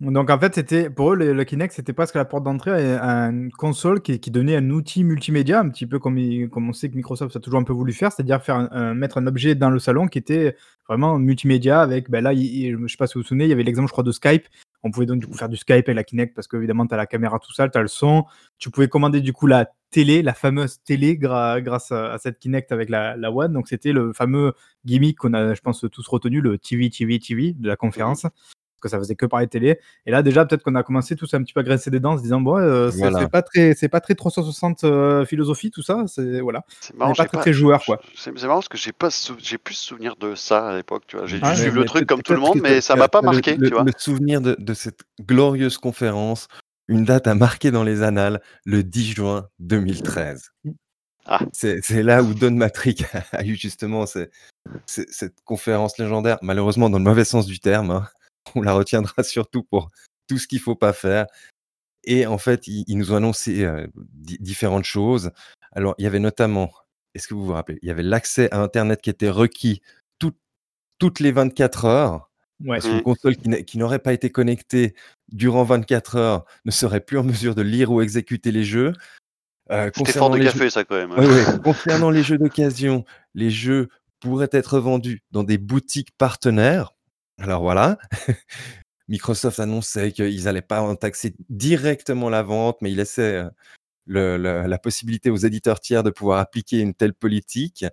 Donc 0.00 0.30
en 0.30 0.38
fait, 0.38 0.54
c'était 0.54 0.90
pour 0.90 1.12
eux 1.12 1.16
le, 1.16 1.32
le 1.32 1.44
Kinect, 1.44 1.74
c'était 1.74 1.92
presque 1.92 2.14
la 2.14 2.24
porte 2.24 2.44
d'entrée 2.44 2.94
à 2.96 3.24
une 3.30 3.50
console 3.50 4.00
qui, 4.00 4.20
qui 4.20 4.30
donnait 4.30 4.54
un 4.56 4.70
outil 4.70 5.02
multimédia, 5.02 5.58
un 5.58 5.68
petit 5.70 5.86
peu 5.86 5.98
comme, 5.98 6.18
il- 6.18 6.48
comme 6.48 6.68
on 6.68 6.72
sait 6.72 6.88
que 6.88 6.94
Microsoft 6.94 7.34
a 7.34 7.40
toujours 7.40 7.58
un 7.58 7.64
peu 7.64 7.72
voulu 7.72 7.92
faire, 7.92 8.12
c'est-à-dire 8.12 8.40
faire 8.40 8.54
un- 8.56 8.68
un- 8.70 8.94
mettre 8.94 9.18
un 9.18 9.26
objet 9.26 9.56
dans 9.56 9.70
le 9.70 9.80
salon 9.80 10.06
qui 10.06 10.18
était 10.18 10.56
vraiment 10.88 11.18
multimédia 11.18 11.80
avec, 11.80 12.10
ben 12.10 12.22
là, 12.22 12.32
il- 12.32 12.40
il- 12.44 12.78
je 12.86 12.92
sais 12.92 12.96
pas 12.96 13.08
si 13.08 13.14
vous 13.14 13.22
vous 13.22 13.26
souvenez, 13.26 13.44
il 13.46 13.50
y 13.50 13.52
avait 13.52 13.64
l'exemple, 13.64 13.88
je 13.88 13.92
crois, 13.92 14.04
de 14.04 14.12
Skype. 14.12 14.44
On 14.82 14.90
pouvait 14.90 15.06
donc 15.06 15.20
du 15.20 15.26
coup 15.26 15.34
faire 15.34 15.48
du 15.48 15.56
Skype 15.56 15.88
avec 15.88 15.96
la 15.96 16.04
Kinect 16.04 16.34
parce 16.34 16.46
qu'évidemment, 16.46 16.86
tu 16.86 16.94
as 16.94 16.96
la 16.96 17.06
caméra 17.06 17.38
tout 17.38 17.52
ça, 17.52 17.68
tu 17.68 17.76
as 17.78 17.82
le 17.82 17.88
son. 17.88 18.24
Tu 18.58 18.70
pouvais 18.70 18.88
commander 18.88 19.20
du 19.20 19.32
coup 19.32 19.46
la 19.46 19.70
télé, 19.90 20.22
la 20.22 20.34
fameuse 20.34 20.80
télé 20.84 21.16
gra- 21.16 21.60
grâce 21.62 21.90
à, 21.92 22.12
à 22.12 22.18
cette 22.18 22.38
Kinect 22.38 22.70
avec 22.72 22.88
la, 22.88 23.16
la 23.16 23.32
One. 23.32 23.52
Donc 23.52 23.68
c'était 23.68 23.92
le 23.92 24.12
fameux 24.12 24.52
gimmick 24.84 25.18
qu'on 25.18 25.34
a, 25.34 25.54
je 25.54 25.60
pense, 25.60 25.84
tous 25.90 26.06
retenu, 26.08 26.40
le 26.40 26.58
TV, 26.58 26.90
TV, 26.90 27.18
TV 27.18 27.52
de 27.54 27.68
la 27.68 27.76
conférence. 27.76 28.26
Parce 28.80 28.92
que 28.92 28.96
ça 28.96 28.98
faisait 29.02 29.16
que 29.16 29.26
parler 29.26 29.48
télé. 29.48 29.80
Et 30.06 30.12
là, 30.12 30.22
déjà, 30.22 30.44
peut-être 30.44 30.62
qu'on 30.62 30.76
a 30.76 30.84
commencé 30.84 31.16
tous 31.16 31.34
un 31.34 31.42
petit 31.42 31.52
peu 31.52 31.60
à 31.60 31.62
graisser 31.64 31.90
des 31.90 31.98
dents 31.98 32.12
en 32.12 32.16
se 32.18 32.22
disant, 32.22 32.40
bon, 32.40 32.56
euh, 32.58 32.90
c'est 32.92 32.98
Voilà. 32.98 33.28
pas 33.28 33.42
très, 33.42 33.74
c'est 33.74 33.88
pas 33.88 34.00
très 34.00 34.14
360 34.14 34.84
euh, 34.84 35.24
philosophie, 35.24 35.70
tout 35.72 35.82
ça. 35.82 36.04
C'est 36.06 36.40
voilà. 36.40 36.64
C'est 36.80 36.94
marrant, 36.96 37.12
pas 37.14 37.24
très, 37.26 37.38
très 37.38 37.52
joueur, 37.52 37.84
quoi. 37.84 38.00
C'est 38.14 38.30
marrant 38.32 38.54
parce 38.54 38.68
que 38.68 38.78
j'ai 38.78 38.92
pas 38.92 39.10
sou- 39.10 39.34
j'ai 39.38 39.58
plus 39.58 39.74
souvenir 39.74 40.14
de 40.16 40.34
ça 40.36 40.68
à 40.68 40.76
l'époque, 40.76 41.02
tu 41.08 41.16
vois. 41.16 41.26
J'ai 41.26 41.38
dû 41.38 41.42
Ah, 41.44 41.56
suivre 41.56 41.74
le 41.74 41.84
truc 41.84 42.06
comme 42.06 42.22
tout 42.22 42.34
le 42.34 42.38
monde, 42.40 42.60
mais 42.62 42.80
ça 42.80 42.94
m'a 42.94 43.08
pas 43.08 43.20
marqué, 43.22 43.56
le, 43.56 43.68
tu 43.68 43.74
vois. 43.74 43.82
le 43.82 43.92
souvenir 43.98 44.40
de, 44.40 44.54
de 44.58 44.74
cette 44.74 45.00
glorieuse 45.20 45.76
conférence, 45.78 46.46
une 46.86 47.04
date 47.04 47.26
à 47.26 47.34
marquer 47.34 47.70
dans 47.72 47.82
les 47.82 48.02
annales, 48.02 48.40
le 48.64 48.82
10 48.84 49.12
juin 49.14 49.48
2013. 49.58 50.52
Ah. 51.30 51.40
C'est 51.52 51.80
c'est 51.84 52.02
là 52.02 52.22
où 52.22 52.32
Don 52.32 52.52
Matrick 52.52 53.04
a 53.32 53.44
eu 53.44 53.54
justement 53.56 54.06
ce- 54.06 54.28
ce- 54.86 55.02
cette 55.10 55.34
conférence 55.44 55.98
légendaire, 55.98 56.38
malheureusement 56.40 56.88
dans 56.88 56.96
le 56.98 57.04
mauvais 57.04 57.24
sens 57.24 57.44
du 57.46 57.60
terme. 57.60 57.90
hein. 57.90 58.08
On 58.54 58.62
la 58.62 58.72
retiendra 58.72 59.22
surtout 59.22 59.62
pour 59.62 59.90
tout 60.28 60.38
ce 60.38 60.46
qu'il 60.46 60.60
faut 60.60 60.76
pas 60.76 60.92
faire. 60.92 61.26
Et 62.04 62.26
en 62.26 62.38
fait, 62.38 62.66
ils, 62.66 62.84
ils 62.86 62.96
nous 62.96 63.12
ont 63.12 63.16
annoncé 63.16 63.64
euh, 63.64 63.86
di- 63.96 64.38
différentes 64.40 64.84
choses. 64.84 65.30
Alors, 65.72 65.94
il 65.98 66.04
y 66.04 66.06
avait 66.06 66.20
notamment, 66.20 66.72
est-ce 67.14 67.28
que 67.28 67.34
vous 67.34 67.44
vous 67.44 67.52
rappelez, 67.52 67.78
il 67.82 67.88
y 67.88 67.90
avait 67.90 68.02
l'accès 68.02 68.50
à 68.52 68.60
Internet 68.60 69.00
qui 69.02 69.10
était 69.10 69.28
requis 69.30 69.82
tout- 70.18 70.34
toutes 70.98 71.20
les 71.20 71.32
24 71.32 71.84
heures. 71.84 72.30
Ouais. 72.64 72.78
Parce 72.78 72.86
qu'une 72.88 73.02
console 73.02 73.36
qui 73.36 73.48
n'a- 73.48 73.62
qui 73.62 73.78
n'aurait 73.78 73.98
pas 74.00 74.12
été 74.12 74.30
connectée 74.30 74.94
durant 75.30 75.64
24 75.64 76.16
heures 76.16 76.44
ne 76.64 76.70
serait 76.70 77.00
plus 77.00 77.18
en 77.18 77.22
mesure 77.24 77.54
de 77.54 77.62
lire 77.62 77.92
ou 77.92 78.00
exécuter 78.00 78.50
les 78.52 78.64
jeux. 78.64 78.92
Euh, 79.70 79.90
C'était 79.94 80.12
fort 80.12 80.30
concernant 80.30 80.30
de 80.30 80.36
les 80.38 80.46
jeux- 80.46 80.52
café, 80.52 80.70
ça, 80.70 80.84
quand 80.84 80.96
même. 80.96 81.12
Ouais, 81.12 81.26
ouais. 81.26 81.44
Concernant 81.62 82.10
les 82.10 82.22
jeux 82.22 82.38
d'occasion, 82.38 83.04
les 83.34 83.50
jeux 83.50 83.88
pourraient 84.20 84.48
être 84.52 84.78
vendus 84.80 85.20
dans 85.30 85.44
des 85.44 85.58
boutiques 85.58 86.10
partenaires. 86.16 86.94
Alors 87.38 87.62
voilà, 87.62 87.98
Microsoft 89.08 89.60
annonçait 89.60 90.12
qu'ils 90.12 90.44
n'allaient 90.44 90.60
pas 90.62 90.80
en 90.82 90.96
taxer 90.96 91.34
directement 91.48 92.28
la 92.30 92.42
vente, 92.42 92.78
mais 92.82 92.90
ils 92.90 92.96
laissaient 92.96 93.44
le- 94.06 94.36
le- 94.36 94.66
la 94.66 94.78
possibilité 94.78 95.30
aux 95.30 95.36
éditeurs 95.36 95.80
tiers 95.80 96.02
de 96.02 96.10
pouvoir 96.10 96.40
appliquer 96.40 96.80
une 96.80 96.94
telle 96.94 97.14
politique. 97.14 97.84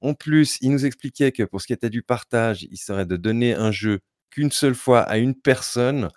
En 0.00 0.14
plus, 0.14 0.58
ils 0.60 0.70
nous 0.70 0.84
expliquaient 0.84 1.32
que 1.32 1.42
pour 1.44 1.60
ce 1.60 1.66
qui 1.66 1.72
était 1.72 1.90
du 1.90 2.02
partage, 2.02 2.64
il 2.70 2.76
serait 2.76 3.06
de 3.06 3.16
donner 3.16 3.54
un 3.54 3.70
jeu 3.70 4.00
qu'une 4.30 4.50
seule 4.50 4.74
fois 4.74 5.00
à 5.00 5.18
une 5.18 5.34
personne, 5.34 6.10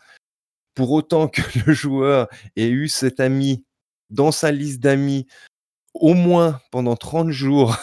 pour 0.74 0.92
autant 0.92 1.28
que 1.28 1.42
le 1.66 1.74
joueur 1.74 2.28
ait 2.56 2.68
eu 2.70 2.88
cet 2.90 3.20
ami 3.20 3.64
dans 4.10 4.32
sa 4.32 4.52
liste 4.52 4.80
d'amis 4.82 5.28
au 5.94 6.14
moins 6.14 6.60
pendant 6.72 6.96
30 6.96 7.30
jours. 7.32 7.78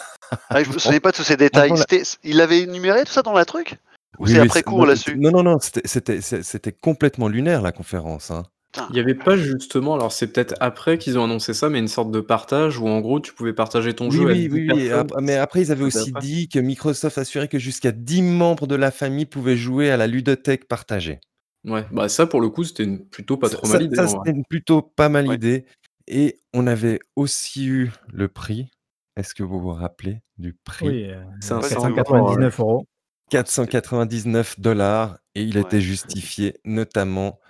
Ah, 0.50 0.62
je 0.62 0.70
me 0.70 0.78
souviens 0.78 1.00
pas 1.00 1.12
de 1.12 1.16
tous 1.16 1.22
ces 1.24 1.36
détails. 1.36 1.70
La- 1.70 1.86
Il 2.24 2.40
avait 2.40 2.60
énuméré 2.60 3.04
tout 3.04 3.12
ça 3.12 3.22
dans 3.22 3.32
la 3.32 3.44
truc? 3.44 3.78
Ou 4.18 4.24
Oui, 4.24 4.32
c'est 4.32 4.40
après 4.40 4.62
coup, 4.62 4.74
on 4.74 4.78
non, 4.78 4.84
l'a 4.84 4.96
c'était- 4.96 5.10
su 5.12 5.18
Non, 5.18 5.30
non, 5.30 5.42
non, 5.42 5.58
c'était- 5.60 5.86
c'était 5.86 6.20
c'est- 6.20 6.42
c'était 6.42 6.72
complètement 6.72 7.28
lunaire 7.28 7.62
la 7.62 7.72
conférence. 7.72 8.30
hein. 8.30 8.44
Il 8.88 8.94
n'y 8.94 9.00
avait 9.00 9.14
pas 9.14 9.36
justement, 9.36 9.94
alors 9.94 10.12
c'est 10.12 10.32
peut-être 10.32 10.54
après 10.60 10.96
qu'ils 10.96 11.18
ont 11.18 11.24
annoncé 11.24 11.52
ça, 11.52 11.68
mais 11.68 11.78
une 11.78 11.88
sorte 11.88 12.10
de 12.10 12.20
partage 12.20 12.78
où 12.78 12.88
en 12.88 13.00
gros 13.02 13.20
tu 13.20 13.34
pouvais 13.34 13.52
partager 13.52 13.92
ton 13.94 14.08
Oui, 14.08 14.16
jeu 14.16 14.24
oui, 14.24 14.48
10 14.48 14.48
oui, 14.54 14.66
oui, 14.72 14.90
mais 15.20 15.36
après, 15.36 15.60
ils 15.60 15.70
avaient 15.72 15.84
aussi 15.84 16.08
après. 16.10 16.20
dit 16.22 16.48
que 16.48 16.58
Microsoft 16.58 17.18
assurait 17.18 17.48
que 17.48 17.58
jusqu'à 17.58 17.92
10 17.92 18.22
membres 18.22 18.66
de 18.66 18.74
la 18.74 18.90
famille 18.90 19.26
pouvaient 19.26 19.58
jouer 19.58 19.90
à 19.90 19.98
la 19.98 20.06
ludothèque 20.06 20.68
partagée. 20.68 21.20
Ouais, 21.64 21.84
bah 21.92 22.08
ça 22.08 22.26
pour 22.26 22.40
le 22.40 22.48
coup 22.48 22.64
c'était 22.64 22.86
plutôt 23.10 23.36
pas 23.36 23.48
trop 23.50 23.66
ça- 23.66 23.74
mal 23.74 23.82
idée. 23.82 23.96
ça, 23.96 24.06
c'était 24.08 24.32
plutôt 24.48 24.80
pas 24.82 25.08
mal 25.10 25.28
Ouais. 25.28 25.34
idée. 25.36 25.64
Et 26.08 26.38
on 26.54 26.66
avait 26.66 26.98
aussi 27.14 27.66
eu 27.66 27.92
le 28.10 28.28
prix. 28.28 28.68
Est-ce 29.16 29.34
que 29.34 29.42
vous 29.42 29.60
vous 29.60 29.70
rappelez 29.72 30.22
du 30.38 30.54
prix? 30.64 30.88
Oui, 30.88 31.04
euh, 31.10 31.22
C'est 31.40 31.52
un 31.52 31.60
Pas 31.60 31.68
499 31.68 32.58
euros. 32.58 32.86
499 33.32 34.60
dollars 34.60 35.18
et 35.34 35.42
il 35.42 35.56
Ouais. 35.56 35.62
était 35.62 35.80
justifié 35.80 36.58
notamment 36.66 37.40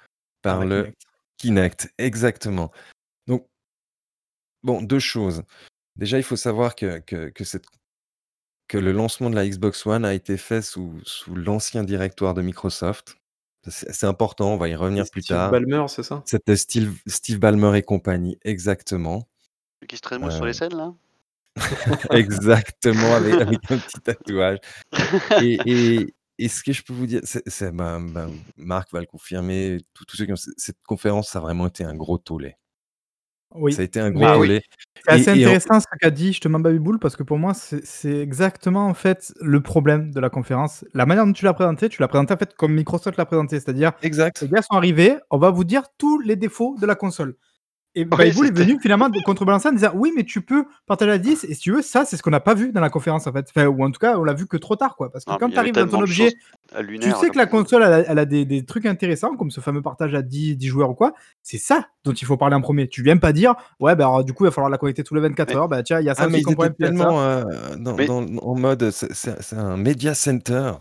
par 0.41 0.65
le 0.65 0.83
Kinect. 0.85 1.03
Kinect, 1.39 1.95
exactement. 1.99 2.71
Donc, 3.27 3.49
bon, 4.63 4.81
deux 4.81 5.01
choses. 5.01 5.43
Déjà, 5.97 6.19
il 6.19 6.23
faut 6.23 6.37
savoir 6.37 6.77
que, 6.77 7.01
que, 7.01 7.31
que, 7.31 7.43
cette- 7.45 7.67
que 8.69 8.79
le 8.79 8.93
lancement 8.93 9.29
de 9.29 9.35
la 9.35 9.47
Xbox 9.49 9.85
One 9.85 10.05
a 10.05 10.15
été 10.15 10.37
fait 10.37 10.63
sous, 10.63 11.01
sous 11.05 11.35
l'ancien 11.35 11.83
directoire 11.83 12.35
de 12.35 12.43
Microsoft. 12.43 13.17
C'est 13.69 14.05
important, 14.07 14.53
on 14.53 14.57
va 14.57 14.69
y 14.69 14.75
revenir 14.75 15.05
plus 15.11 15.23
Steve 15.23 15.37
tard. 15.37 15.51
Ballmer, 15.51 15.85
c'est 15.89 16.03
ça? 16.03 16.23
C'était 16.27 16.57
Steve, 16.57 16.97
Steve 17.07 17.39
Ballmer 17.39 17.77
et 17.79 17.83
compagnie, 17.83 18.39
exactement. 18.43 19.29
Qui 19.89 19.97
se 19.97 20.01
traîne 20.03 20.29
sur 20.31 20.45
les 20.45 20.51
Euh, 20.51 20.53
scènes, 20.53 20.77
là? 20.77 20.95
exactement, 22.11 23.15
avec, 23.15 23.35
avec 23.35 23.71
un 23.71 23.79
petit 23.79 24.01
tatouage. 24.01 24.59
Et, 25.43 25.59
et, 25.67 26.15
et 26.39 26.49
ce 26.49 26.63
que 26.63 26.73
je 26.73 26.83
peux 26.83 26.93
vous 26.93 27.07
dire, 27.07 27.21
c'est, 27.25 27.43
c'est- 27.49 27.73
ben, 27.73 28.01
ben, 28.01 28.31
Marc 28.57 28.93
va 28.93 29.01
le 29.01 29.07
confirmer, 29.07 29.79
tous 29.95 30.05
tous 30.07 30.17
ceux 30.17 30.27
qui 30.27 30.33
ont 30.33 30.37
cette 30.37 30.79
conférence, 30.87 31.29
ça 31.31 31.39
a 31.39 31.43
vraiment 31.43 31.67
été 31.67 31.85
un 31.85 31.95
gros 31.95 32.19
tollé. 32.19 32.57
Oui. 33.55 33.75
Ça 33.75 33.83
a 33.83 33.85
été 33.85 34.01
un 34.01 34.11
gros 34.11 34.21
Mais 34.25 34.33
tollé. 34.33 34.63
C'est 35.05 35.13
assez 35.13 35.23
Et- 35.23 35.41
et 35.43 35.45
en- 35.45 35.49
intéressant 35.51 35.81
ce 35.81 35.87
qu'a 36.01 36.11
dit 36.11 36.29
justement 36.29 36.59
Babiboul 36.59 36.99
parce 36.99 37.17
que 37.17 37.23
pour 37.23 37.37
moi 37.39 37.53
c'est 37.53 37.85
c'est 37.85 38.17
exactement 38.21 38.87
en 38.87 38.95
fait 38.95 39.35
le 39.43 39.61
problème 39.61 40.11
de 40.11 40.21
la 40.21 40.31
conférence. 40.31 40.87
La 40.95 41.05
manière 41.05 41.27
dont 41.27 41.35
tu 41.35 41.45
l'as 41.45 41.53
présenté, 41.53 41.91
tu 41.91 42.01
l'as 42.01 42.09
présenté 42.09 42.33
en 42.33 42.39
fait 42.39 42.55
comme 42.55 42.73
Microsoft 42.73 43.19
l'a 43.19 43.27
présenté, 43.27 43.61
c'est-à-dire 43.61 43.93
Exact. 44.03 44.41
les 44.41 44.49
gars 44.49 44.63
sont 44.63 44.75
arrivés, 44.75 45.17
on 45.31 45.37
va 45.37 45.51
vous 45.51 45.65
dire 45.65 45.83
tous 45.99 46.19
les 46.21 46.37
défauts 46.37 46.77
de 46.81 46.87
la 46.87 46.95
console. 46.95 47.37
Et 47.95 48.03
est 48.03 48.51
venu 48.59 48.79
finalement 48.81 49.09
de 49.11 49.19
contrebalancer 49.25 49.69
en 49.69 49.73
disant 49.73 49.91
oui 49.95 50.13
mais 50.17 50.25
tu 50.25 50.41
peux 50.41 50.65
partager 50.87 51.11
à 51.13 51.19
10 51.19 51.45
et 51.45 51.55
si 51.55 51.61
tu 51.61 51.73
veux 51.73 51.83
ça 51.83 52.05
c'est 52.07 52.17
ce 52.17 52.23
qu'on 52.23 52.31
n'a 52.31 52.41
pas 52.41 52.55
vu 52.55 52.73
dans 52.73 52.81
la 52.81 52.89
conférence 52.91 53.27
en 53.27 53.33
fait. 53.33 53.47
Enfin, 53.55 53.67
ou 53.67 53.85
en 53.85 53.91
tout 53.91 53.99
cas 53.99 54.17
on 54.19 54.25
l'a 54.25 54.33
vu 54.33 54.47
que 54.47 54.57
trop 54.57 54.77
tard 54.77 54.97
quoi 54.97 55.11
parce 55.13 55.25
que 55.25 55.31
Non, 55.31 55.37
quand 55.39 55.49
il 55.49 55.53
tu 55.53 55.59
arrives 55.59 55.75
dans 55.75 55.87
ton 55.87 56.01
objet 56.03 56.33
tu 57.01 57.11
sais 57.21 57.29
que 57.29 57.37
la 57.37 57.45
dis. 57.45 57.51
console, 57.51 57.83
elle 57.83 57.93
a, 57.93 57.99
elle 58.11 58.19
a 58.19 58.25
des, 58.25 58.47
des 58.47 58.65
trucs 58.65 58.87
intéressants, 58.87 59.37
comme 59.37 59.51
ce 59.51 59.61
fameux 59.61 59.83
partage 59.83 60.15
à 60.15 60.23
10, 60.23 60.57
10 60.57 60.67
joueurs 60.69 60.89
ou 60.91 60.95
quoi. 60.95 61.13
C'est 61.43 61.59
ça 61.59 61.87
dont 62.05 62.13
il 62.13 62.25
faut 62.25 62.39
parler 62.39 62.57
en 62.57 62.63
premier. 62.63 62.89
Tu 62.89 63.03
viens 63.03 63.19
pas 63.19 63.35
dire, 63.35 63.55
ouais, 63.79 63.95
bah 63.95 64.05
alors, 64.07 64.25
du 64.25 64.33
coup, 64.33 64.45
il 64.45 64.47
va 64.49 64.53
falloir 64.53 64.71
la 64.71 64.79
connecter 64.79 65.05
tous 65.05 65.15
les 65.15 65.21
24 65.21 65.49
Mais- 65.51 65.57
heures. 65.57 65.69
Bah 65.69 65.83
tiens, 65.83 66.01
il 66.01 66.07
y 66.07 66.09
a 66.09 66.15
ça 66.15 66.23
Ah, 66.25 66.29
mais 66.29 66.39
à 66.39 66.41
ça. 66.63 66.71
tellement 66.71 67.21
euh, 67.21 67.45
dans, 67.79 67.95
Mais- 67.95 68.07
dans- 68.07 68.25
en 68.39 68.55
mode, 68.55 68.91
c'est, 68.91 69.13
c'est- 69.13 69.37
c'est 69.43 69.57
un 69.57 69.77
media 69.77 70.15
center. 70.15 70.73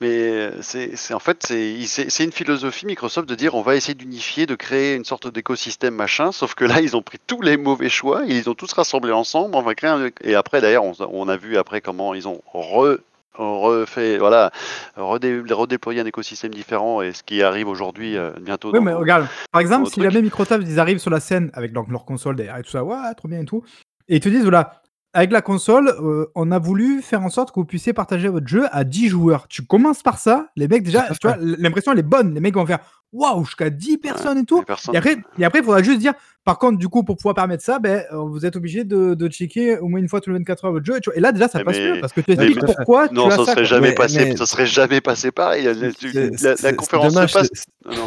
Mais 0.00 0.30
euh, 0.30 0.50
c'est 0.62 1.12
en 1.12 1.18
fait 1.18 1.44
c'est 1.44 2.24
une 2.24 2.32
philosophie 2.32 2.86
Microsoft 2.86 3.28
de 3.28 3.34
dire 3.34 3.56
on 3.56 3.62
va 3.62 3.74
essayer 3.74 3.94
d'unifier, 3.94 4.46
de 4.46 4.54
créer 4.54 4.94
une 4.94 5.04
sorte 5.04 5.26
d'écosystème 5.26 5.94
machin. 5.94 6.30
Sauf 6.30 6.54
que 6.54 6.64
là 6.64 6.80
ils 6.80 6.96
ont 6.96 7.02
pris 7.02 7.18
tous 7.26 7.42
les 7.42 7.56
mauvais 7.56 7.88
choix, 7.88 8.22
ils 8.26 8.48
ont 8.48 8.54
tous 8.54 8.72
rassemblés 8.72 9.12
ensemble. 9.12 9.56
On 9.56 9.62
va 9.62 9.74
créer 9.74 9.90
un... 9.90 10.08
et 10.22 10.36
après 10.36 10.60
d'ailleurs 10.60 10.84
on, 10.84 10.92
on 11.10 11.28
a 11.28 11.36
vu 11.36 11.56
après 11.56 11.80
comment 11.80 12.14
ils 12.14 12.28
ont 12.28 12.40
re- 12.54 12.98
refait 13.34 14.18
voilà 14.18 14.52
redé- 14.96 15.52
redéployé 15.52 16.00
un 16.00 16.06
écosystème 16.06 16.52
différent 16.54 17.02
et 17.02 17.12
ce 17.12 17.22
qui 17.22 17.42
arrive 17.42 17.68
aujourd'hui 17.68 18.16
euh, 18.16 18.30
bientôt. 18.40 18.70
Oui, 18.72 18.80
mais 18.80 18.92
regarde, 18.92 19.26
par 19.52 19.60
exemple, 19.60 19.84
le 19.84 19.90
si 19.90 20.02
jamais 20.02 20.22
Microsoft 20.22 20.62
ils 20.66 20.78
arrivent 20.80 20.98
sur 20.98 21.10
la 21.10 21.20
scène 21.20 21.50
avec 21.54 21.72
donc, 21.72 21.88
leur 21.88 22.04
console 22.04 22.36
derrière 22.36 22.56
et 22.56 22.62
tout 22.62 22.70
ça, 22.70 22.84
ouais, 22.84 22.96
trop 23.16 23.28
bien 23.28 23.40
et 23.40 23.44
tout, 23.44 23.64
et 24.08 24.16
ils 24.16 24.20
te 24.20 24.28
disent, 24.28 24.42
voilà, 24.42 24.82
avec 25.18 25.32
la 25.32 25.42
console, 25.42 25.88
euh, 26.00 26.26
on 26.34 26.50
a 26.52 26.58
voulu 26.58 27.02
faire 27.02 27.22
en 27.22 27.28
sorte 27.30 27.50
que 27.50 27.60
vous 27.60 27.66
puissiez 27.66 27.92
partager 27.92 28.28
votre 28.28 28.46
jeu 28.46 28.64
à 28.72 28.84
10 28.84 29.08
joueurs. 29.08 29.48
Tu 29.48 29.62
commences 29.62 30.02
par 30.02 30.18
ça, 30.18 30.48
les 30.56 30.68
mecs, 30.68 30.82
déjà, 30.84 31.06
tu 31.20 31.26
vois, 31.26 31.36
l'impression 31.40 31.92
elle 31.92 31.98
est 31.98 32.02
bonne. 32.02 32.34
Les 32.34 32.40
mecs 32.40 32.54
vont 32.54 32.64
faire, 32.66 32.78
waouh, 33.12 33.44
jusqu'à 33.44 33.70
10 33.70 33.98
personnes 33.98 34.38
et 34.38 34.44
tout. 34.44 34.62
personnes- 34.62 34.94
Et 34.94 34.98
après, 34.98 35.16
et 35.38 35.44
après, 35.44 35.58
il 35.60 35.64
faudra 35.64 35.82
juste 35.82 35.98
dire, 35.98 36.12
par 36.44 36.58
contre, 36.58 36.78
du 36.78 36.88
coup, 36.88 37.02
pour 37.04 37.16
pouvoir 37.16 37.34
permettre 37.34 37.62
ça, 37.64 37.78
ben, 37.78 38.04
euh, 38.12 38.16
vous 38.18 38.46
êtes 38.46 38.56
obligé 38.56 38.84
de, 38.84 39.14
de 39.14 39.28
checker 39.28 39.78
au 39.78 39.88
moins 39.88 40.00
une 40.00 40.08
fois 40.08 40.20
tous 40.20 40.30
les 40.30 40.38
24 40.38 40.64
heures 40.66 40.72
votre 40.72 40.86
jeu. 40.86 40.96
Et, 40.96 41.00
tu 41.00 41.10
vois, 41.10 41.16
et 41.16 41.20
là, 41.20 41.32
déjà, 41.32 41.48
ça 41.48 41.58
Mais- 41.58 41.64
passe 41.64 41.78
mieux 41.78 42.00
parce 42.00 42.12
que 42.12 42.20
tu 42.20 42.30
mais- 42.30 42.34
expliques 42.44 42.62
mais- 42.62 42.74
pourquoi 42.74 43.08
non, 43.08 43.26
tu 43.28 43.32
as 43.32 43.36
ça 43.36 43.44
ça. 43.44 43.52
serait 43.54 43.64
jamais 43.64 43.88
Mais- 43.88 43.94
passé, 43.94 44.24
mais- 44.24 44.36
ça 44.36 44.46
serait 44.46 44.66
jamais 44.66 45.00
passé 45.00 45.30
pareil. 45.30 45.64
La, 45.64 45.72
la- 45.74 45.90
C'est- 45.92 46.62
la- 46.62 46.72
conférence 46.74 47.12
dommage, 47.12 47.32
se 47.32 47.38
passe. 47.38 47.48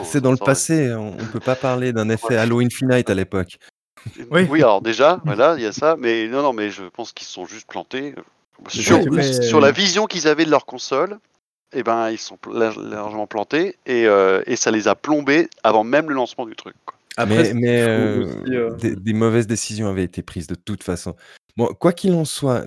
c'est- 0.06 0.22
dans 0.22 0.32
le 0.32 0.38
ça 0.38 0.46
passé. 0.46 0.92
On 0.94 1.12
ne 1.16 1.26
peut 1.32 1.40
pas 1.40 1.56
parler 1.56 1.94
d'un 1.94 2.10
effet 2.10 2.38
Halo 2.38 2.62
Infinite 2.62 3.10
à 3.10 3.14
l'époque. 3.16 3.58
Oui. 4.32 4.48
Oui. 4.50 4.60
alors 4.62 4.82
déjà, 4.82 5.22
voilà, 5.26 5.56
il 5.58 5.64
y 5.64 5.66
a 5.66 5.72
ça, 5.72 5.96
mais 5.98 6.28
non, 6.28 6.42
non, 6.42 6.54
mais 6.54 6.70
je 6.70 6.84
pense 6.84 7.12
qu'ils 7.14 7.28
se 7.28 7.34
sont 7.34 7.46
juste 7.46 7.68
plantés 7.68 8.16
sur, 8.68 9.00
Oui, 9.00 9.08
mais- 9.12 9.42
sur 9.42 9.60
la 9.60 9.72
vision 9.72 10.06
qu'ils 10.08 10.28
avaient 10.28 10.46
de 10.46 10.52
leur 10.52 10.66
console. 10.66 11.20
Eh 11.74 11.84
ben, 11.84 12.10
ils 12.10 12.18
sont 12.18 12.38
largement 12.52 13.28
plantés 13.28 13.78
et, 13.86 14.06
euh, 14.06 14.42
et 14.46 14.58
ça 14.58 14.72
les 14.72 14.90
a 14.90 14.96
plombés 14.96 15.48
avant 15.64 15.86
même 15.86 16.10
le 16.10 16.16
lancement 16.16 16.46
du 16.46 16.54
truc. 16.56 16.76
quoi. 16.86 16.98
Après, 17.16 17.54
mais 17.54 17.82
euh, 17.82 18.24
aussi, 18.26 18.56
euh, 18.56 18.72
des, 18.76 18.96
des 18.96 19.14
mauvaises 19.14 19.48
décisions 19.48 19.88
avaient 19.88 20.04
été 20.04 20.22
prises 20.22 20.48
de 20.48 20.56
toute 20.56 20.84
façon. 20.84 21.16
Bon, 21.56 21.68
quoi 21.68 21.94
qu'il 21.94 22.14
en 22.14 22.26
soit, 22.26 22.66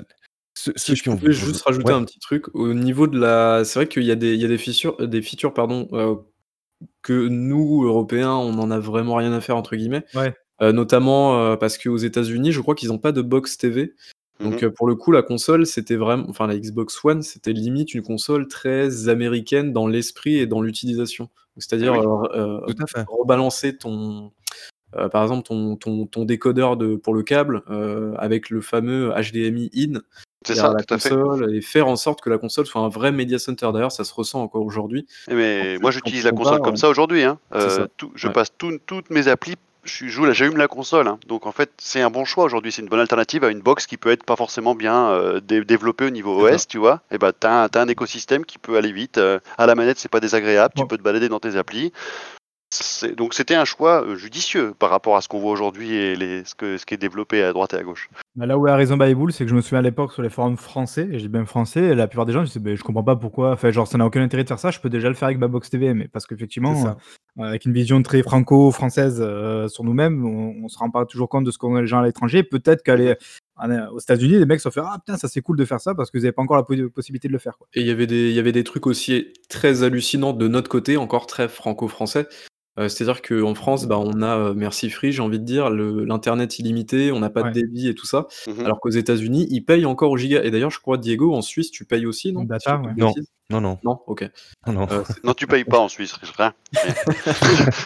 ceux, 0.54 0.72
Si 0.76 0.86
ceux 0.86 0.94
je 0.94 1.02
qui 1.02 1.08
ont 1.10 1.18
pouvais 1.18 1.32
juste 1.32 1.62
rajouter 1.62 1.92
Ouais. 1.92 1.98
un 1.98 2.04
petit 2.04 2.18
truc 2.18 2.46
au 2.54 2.72
niveau 2.72 3.06
de 3.06 3.18
la, 3.18 3.64
c'est 3.66 3.78
vrai 3.78 3.88
qu'il 3.88 4.04
y 4.04 4.10
a 4.10 4.14
des, 4.14 4.32
il 4.34 4.40
y 4.40 4.44
a 4.46 4.48
des 4.48 4.56
features, 4.58 4.96
des 5.06 5.20
features 5.20 5.52
pardon, 5.52 5.86
euh, 5.92 6.14
que 7.02 7.28
nous 7.28 7.82
Européens 7.84 8.32
on 8.32 8.58
en 8.58 8.70
a 8.70 8.78
vraiment 8.78 9.16
rien 9.16 9.32
à 9.34 9.40
faire 9.42 9.56
entre 9.58 9.76
guillemets. 9.76 10.04
Ouais. 10.14 10.34
Euh, 10.62 10.72
notamment 10.72 11.38
euh, 11.40 11.56
parce 11.56 11.78
qu'aux 11.78 11.96
États-Unis, 11.96 12.52
je 12.52 12.60
crois 12.60 12.74
qu'ils 12.74 12.90
n'ont 12.90 12.98
pas 12.98 13.12
de 13.12 13.22
box 13.22 13.58
TV. 13.58 13.94
Donc 14.40 14.62
Mhm. 14.62 14.68
euh, 14.68 14.70
pour 14.70 14.86
le 14.86 14.94
coup, 14.94 15.10
la 15.12 15.22
console, 15.22 15.66
c'était 15.66 15.96
vraiment, 15.96 16.26
enfin 16.28 16.46
la 16.46 16.56
Xbox 16.56 17.04
One, 17.04 17.22
c'était 17.22 17.52
limite 17.52 17.94
une 17.94 18.02
console 18.02 18.46
très 18.48 19.08
américaine 19.08 19.72
dans 19.72 19.86
l'esprit 19.86 20.36
et 20.38 20.46
dans 20.46 20.60
l'utilisation. 20.62 21.28
C'est-à-dire 21.56 21.92
Oui. 21.92 21.98
euh, 22.34 22.60
euh, 22.68 22.86
fait. 22.88 23.04
rebalancer 23.08 23.76
ton, 23.76 24.32
euh, 24.96 25.08
par 25.08 25.22
exemple 25.22 25.46
ton, 25.46 25.76
ton, 25.76 26.06
ton 26.06 26.24
décodeur 26.24 26.76
de, 26.76 26.96
pour 26.96 27.14
le 27.14 27.22
câble 27.22 27.62
euh, 27.70 28.14
avec 28.18 28.50
le 28.50 28.60
fameux 28.60 29.10
HDMI 29.16 29.70
in 29.76 30.00
C'est 30.44 30.54
ça, 30.56 30.72
la 30.72 30.82
tout 30.82 30.94
à 30.94 30.98
fait. 30.98 31.10
console 31.10 31.54
et 31.54 31.60
faire 31.60 31.86
en 31.88 31.96
sorte 31.96 32.20
que 32.20 32.30
la 32.30 32.38
console 32.38 32.66
soit 32.66 32.80
un 32.82 32.88
vrai 32.88 33.12
media 33.12 33.38
center. 33.38 33.70
D'ailleurs, 33.72 33.92
ça 33.92 34.02
se 34.04 34.12
ressent 34.14 34.42
encore 34.42 34.62
aujourd'hui. 34.64 35.06
Eh, 35.30 35.34
Mais 35.34 35.76
En 35.78 35.80
moi, 35.80 35.90
j'utilise 35.92 36.24
la 36.24 36.32
on 36.32 36.36
console 36.36 36.60
comme 36.60 36.72
ouais. 36.74 36.76
ça 36.76 36.88
aujourd'hui. 36.88 37.22
Hein. 37.22 37.38
Euh, 37.54 37.86
tout- 37.96 38.10
je 38.16 38.26
Ouais. 38.28 38.32
passe 38.32 38.48
tout- 38.58 38.78
toutes 38.84 39.10
mes 39.10 39.26
applis. 39.28 39.54
Je 39.84 40.06
joue, 40.08 40.30
j'allume 40.32 40.56
la 40.56 40.66
console. 40.68 41.08
hein. 41.08 41.18
Donc 41.26 41.46
en 41.46 41.52
fait, 41.52 41.70
c'est 41.78 42.00
un 42.00 42.10
bon 42.10 42.24
choix 42.24 42.44
aujourd'hui. 42.44 42.72
C'est 42.72 42.82
une 42.82 42.88
bonne 42.88 43.00
alternative 43.00 43.44
à 43.44 43.50
une 43.50 43.60
box 43.60 43.86
qui 43.86 43.96
peut 43.96 44.10
être 44.10 44.24
pas 44.24 44.36
forcément 44.36 44.74
bien 44.74 45.08
euh, 45.10 45.40
dé- 45.40 45.64
développée 45.64 46.06
au 46.06 46.10
niveau 46.10 46.42
OS, 46.54 46.66
tu 46.68 46.78
vois. 46.78 47.02
Et 47.10 47.18
ben, 47.18 47.32
t'as 47.38 47.64
un, 47.64 47.68
t'as 47.68 47.82
un 47.82 47.88
écosystème 47.88 48.44
qui 48.44 48.58
peut 48.58 48.76
aller 48.76 48.92
vite. 48.92 49.18
euh, 49.18 49.38
à 49.58 49.66
la 49.66 49.74
manette, 49.74 49.98
c'est 49.98 50.08
pas 50.10 50.20
désagréable. 50.20 50.72
Bon. 50.76 50.82
Tu 50.82 50.88
peux 50.88 50.96
te 50.96 51.02
balader 51.02 51.28
dans 51.28 51.40
tes 51.40 51.56
applis. 51.56 51.92
Donc 53.16 53.34
c'était 53.34 53.54
un 53.54 53.64
choix 53.64 54.02
euh, 54.04 54.16
judicieux 54.16 54.74
par 54.78 54.90
rapport 54.90 55.16
à 55.16 55.20
ce 55.20 55.28
qu'on 55.28 55.38
voit 55.40 55.52
aujourd'hui 55.52 55.94
et 55.94 56.16
les, 56.16 56.44
ce, 56.44 56.54
que, 56.54 56.76
ce 56.78 56.86
qui 56.86 56.94
est 56.94 56.98
développé 56.98 57.42
à 57.42 57.52
droite 57.52 57.74
et 57.74 57.76
à 57.76 57.82
gauche. 57.82 58.08
Bah, 58.36 58.46
là 58.46 58.58
où 58.58 58.66
a 58.66 58.74
raison 58.76 58.96
Bible, 58.96 59.32
c'est 59.32 59.44
que 59.44 59.50
je 59.50 59.54
me 59.54 59.60
souviens 59.60 59.78
à 59.78 59.82
l'époque 59.82 60.12
sur 60.12 60.22
les 60.22 60.30
forums 60.30 60.56
français, 60.56 61.08
et 61.12 61.18
j'ai 61.18 61.28
bien 61.28 61.44
français, 61.46 61.80
et 61.82 61.94
la 61.94 62.06
plupart 62.08 62.26
des 62.26 62.32
gens 62.32 62.42
disaient 62.42 62.60
bah, 62.60 62.74
je 62.74 62.82
comprends 62.82 63.04
pas 63.04 63.16
pourquoi, 63.16 63.52
enfin, 63.52 63.70
genre 63.70 63.86
ça 63.86 63.98
n'a 63.98 64.06
aucun 64.06 64.22
intérêt 64.22 64.42
de 64.44 64.48
faire 64.48 64.58
ça, 64.58 64.70
je 64.70 64.80
peux 64.80 64.90
déjà 64.90 65.08
le 65.08 65.14
faire 65.14 65.26
avec 65.26 65.38
ma 65.38 65.48
box 65.48 65.70
TV, 65.70 65.94
mais 65.94 66.08
parce 66.08 66.26
qu'effectivement, 66.26 66.74
euh, 67.38 67.42
avec 67.44 67.64
une 67.64 67.72
vision 67.72 68.02
très 68.02 68.22
franco-française 68.22 69.18
euh, 69.20 69.68
sur 69.68 69.84
nous-mêmes, 69.84 70.24
on, 70.24 70.64
on 70.64 70.68
se 70.68 70.78
rend 70.78 70.90
pas 70.90 71.04
toujours 71.04 71.28
compte 71.28 71.44
de 71.44 71.50
ce 71.50 71.58
qu'on 71.58 71.76
a 71.76 71.80
les 71.80 71.86
gens 71.86 71.98
à 72.00 72.04
l'étranger. 72.04 72.42
Peut-être 72.42 72.82
qu'aller 72.82 73.14
en- 73.56 73.88
aux 73.92 73.98
États-Unis, 74.00 74.38
les 74.38 74.46
mecs 74.46 74.60
se 74.60 74.68
font 74.68 74.72
faire 74.82 74.86
ah 74.92 74.98
putain, 74.98 75.16
ça 75.16 75.28
c'est 75.28 75.40
cool 75.40 75.56
de 75.56 75.64
faire 75.64 75.80
ça 75.80 75.94
parce 75.94 76.10
que 76.10 76.18
vous 76.18 76.24
avez 76.24 76.32
pas 76.32 76.42
encore 76.42 76.56
la 76.56 76.62
po- 76.64 76.74
possibilité 76.90 77.28
de 77.28 77.32
le 77.32 77.38
faire. 77.38 77.56
Quoi. 77.58 77.66
Et 77.74 77.80
il 77.82 77.86
y 77.86 77.90
avait 77.90 78.06
des, 78.06 78.28
il 78.30 78.34
y 78.34 78.38
avait 78.38 78.52
des 78.52 78.64
trucs 78.64 78.86
aussi 78.86 79.32
très 79.48 79.82
hallucinants 79.84 80.32
de 80.32 80.48
notre 80.48 80.68
côté, 80.68 80.96
encore 80.96 81.26
très 81.26 81.48
franco-français. 81.48 82.26
Euh, 82.78 82.88
C'est-à-dire 82.88 83.22
qu'en 83.22 83.54
France, 83.54 83.86
bah, 83.86 83.98
on 83.98 84.20
a, 84.22 84.36
euh, 84.36 84.54
merci 84.54 84.90
Free, 84.90 85.12
j'ai 85.12 85.22
envie 85.22 85.38
de 85.38 85.44
dire, 85.44 85.70
le- 85.70 86.04
l'internet 86.04 86.58
illimité, 86.58 87.12
on 87.12 87.20
n'a 87.20 87.30
pas 87.30 87.42
Ouais. 87.42 87.50
de 87.50 87.54
débit 87.60 87.88
et 87.88 87.94
tout 87.94 88.06
ça. 88.06 88.26
Mhm. 88.48 88.64
Alors 88.64 88.80
qu'aux 88.80 88.90
États-Unis, 88.90 89.46
ils 89.50 89.62
payent 89.64 89.86
encore 89.86 90.10
au 90.10 90.16
giga. 90.16 90.42
Et 90.44 90.50
d'ailleurs, 90.50 90.70
je 90.70 90.80
crois, 90.80 90.98
Diego, 90.98 91.34
en 91.34 91.42
Suisse, 91.42 91.70
tu 91.70 91.84
payes 91.84 92.06
aussi, 92.06 92.32
non 92.32 92.44
Data, 92.44 92.58
Si 92.58 92.70
je 92.70 92.76
dis 92.76 92.82
pas 92.88 92.94
de 92.94 93.00
ouais. 93.02 93.08
bêtises. 93.14 93.28
Non, 93.50 93.60
non, 93.60 93.78
Non, 93.84 93.98
ok. 94.06 94.28
non, 94.66 94.72
non. 94.72 94.86
Euh, 94.90 95.02
c'est- 95.06 95.22
Non, 95.22 95.34
tu 95.34 95.46
payes 95.46 95.64
pas 95.64 95.78
en 95.78 95.88
Suisse, 95.88 96.14
rien. 96.38 96.54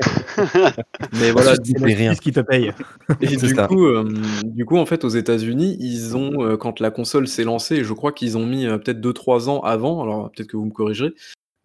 mais 1.13 1.31
voilà, 1.33 1.57
Tu 1.59 1.73
C'est 1.77 1.85
payes 1.85 1.95
rien. 1.95 2.11
Suisse 2.13 2.21
qui 2.21 2.33
te 2.33 2.41
paye. 2.41 2.73
Et 3.21 3.27
C'est 3.37 3.47
du 3.49 3.55
ça. 3.55 3.67
coup, 3.67 3.87
euh, 3.87 4.09
du 4.45 4.65
coup, 4.65 4.77
en 4.79 4.87
fait, 4.87 5.05
aux 5.05 5.09
États-Unis, 5.09 5.77
ils 5.81 6.17
ont, 6.17 6.45
euh, 6.45 6.57
quand 6.57 6.81
la 6.81 6.91
console 6.91 7.29
s'est 7.29 7.45
lancée, 7.45 7.85
je 7.85 7.93
crois 7.93 8.13
qu'ils 8.13 8.39
ont 8.39 8.47
mis 8.47 8.67
euh, 8.67 8.79
peut-être 8.79 9.01
2-3 9.01 9.49
ans 9.49 9.61
avant, 9.61 10.03
alors 10.03 10.31
peut-être 10.31 10.49
que 10.49 10.57
vous 10.57 10.65
me 10.67 10.71
corrigerez, 10.71 11.13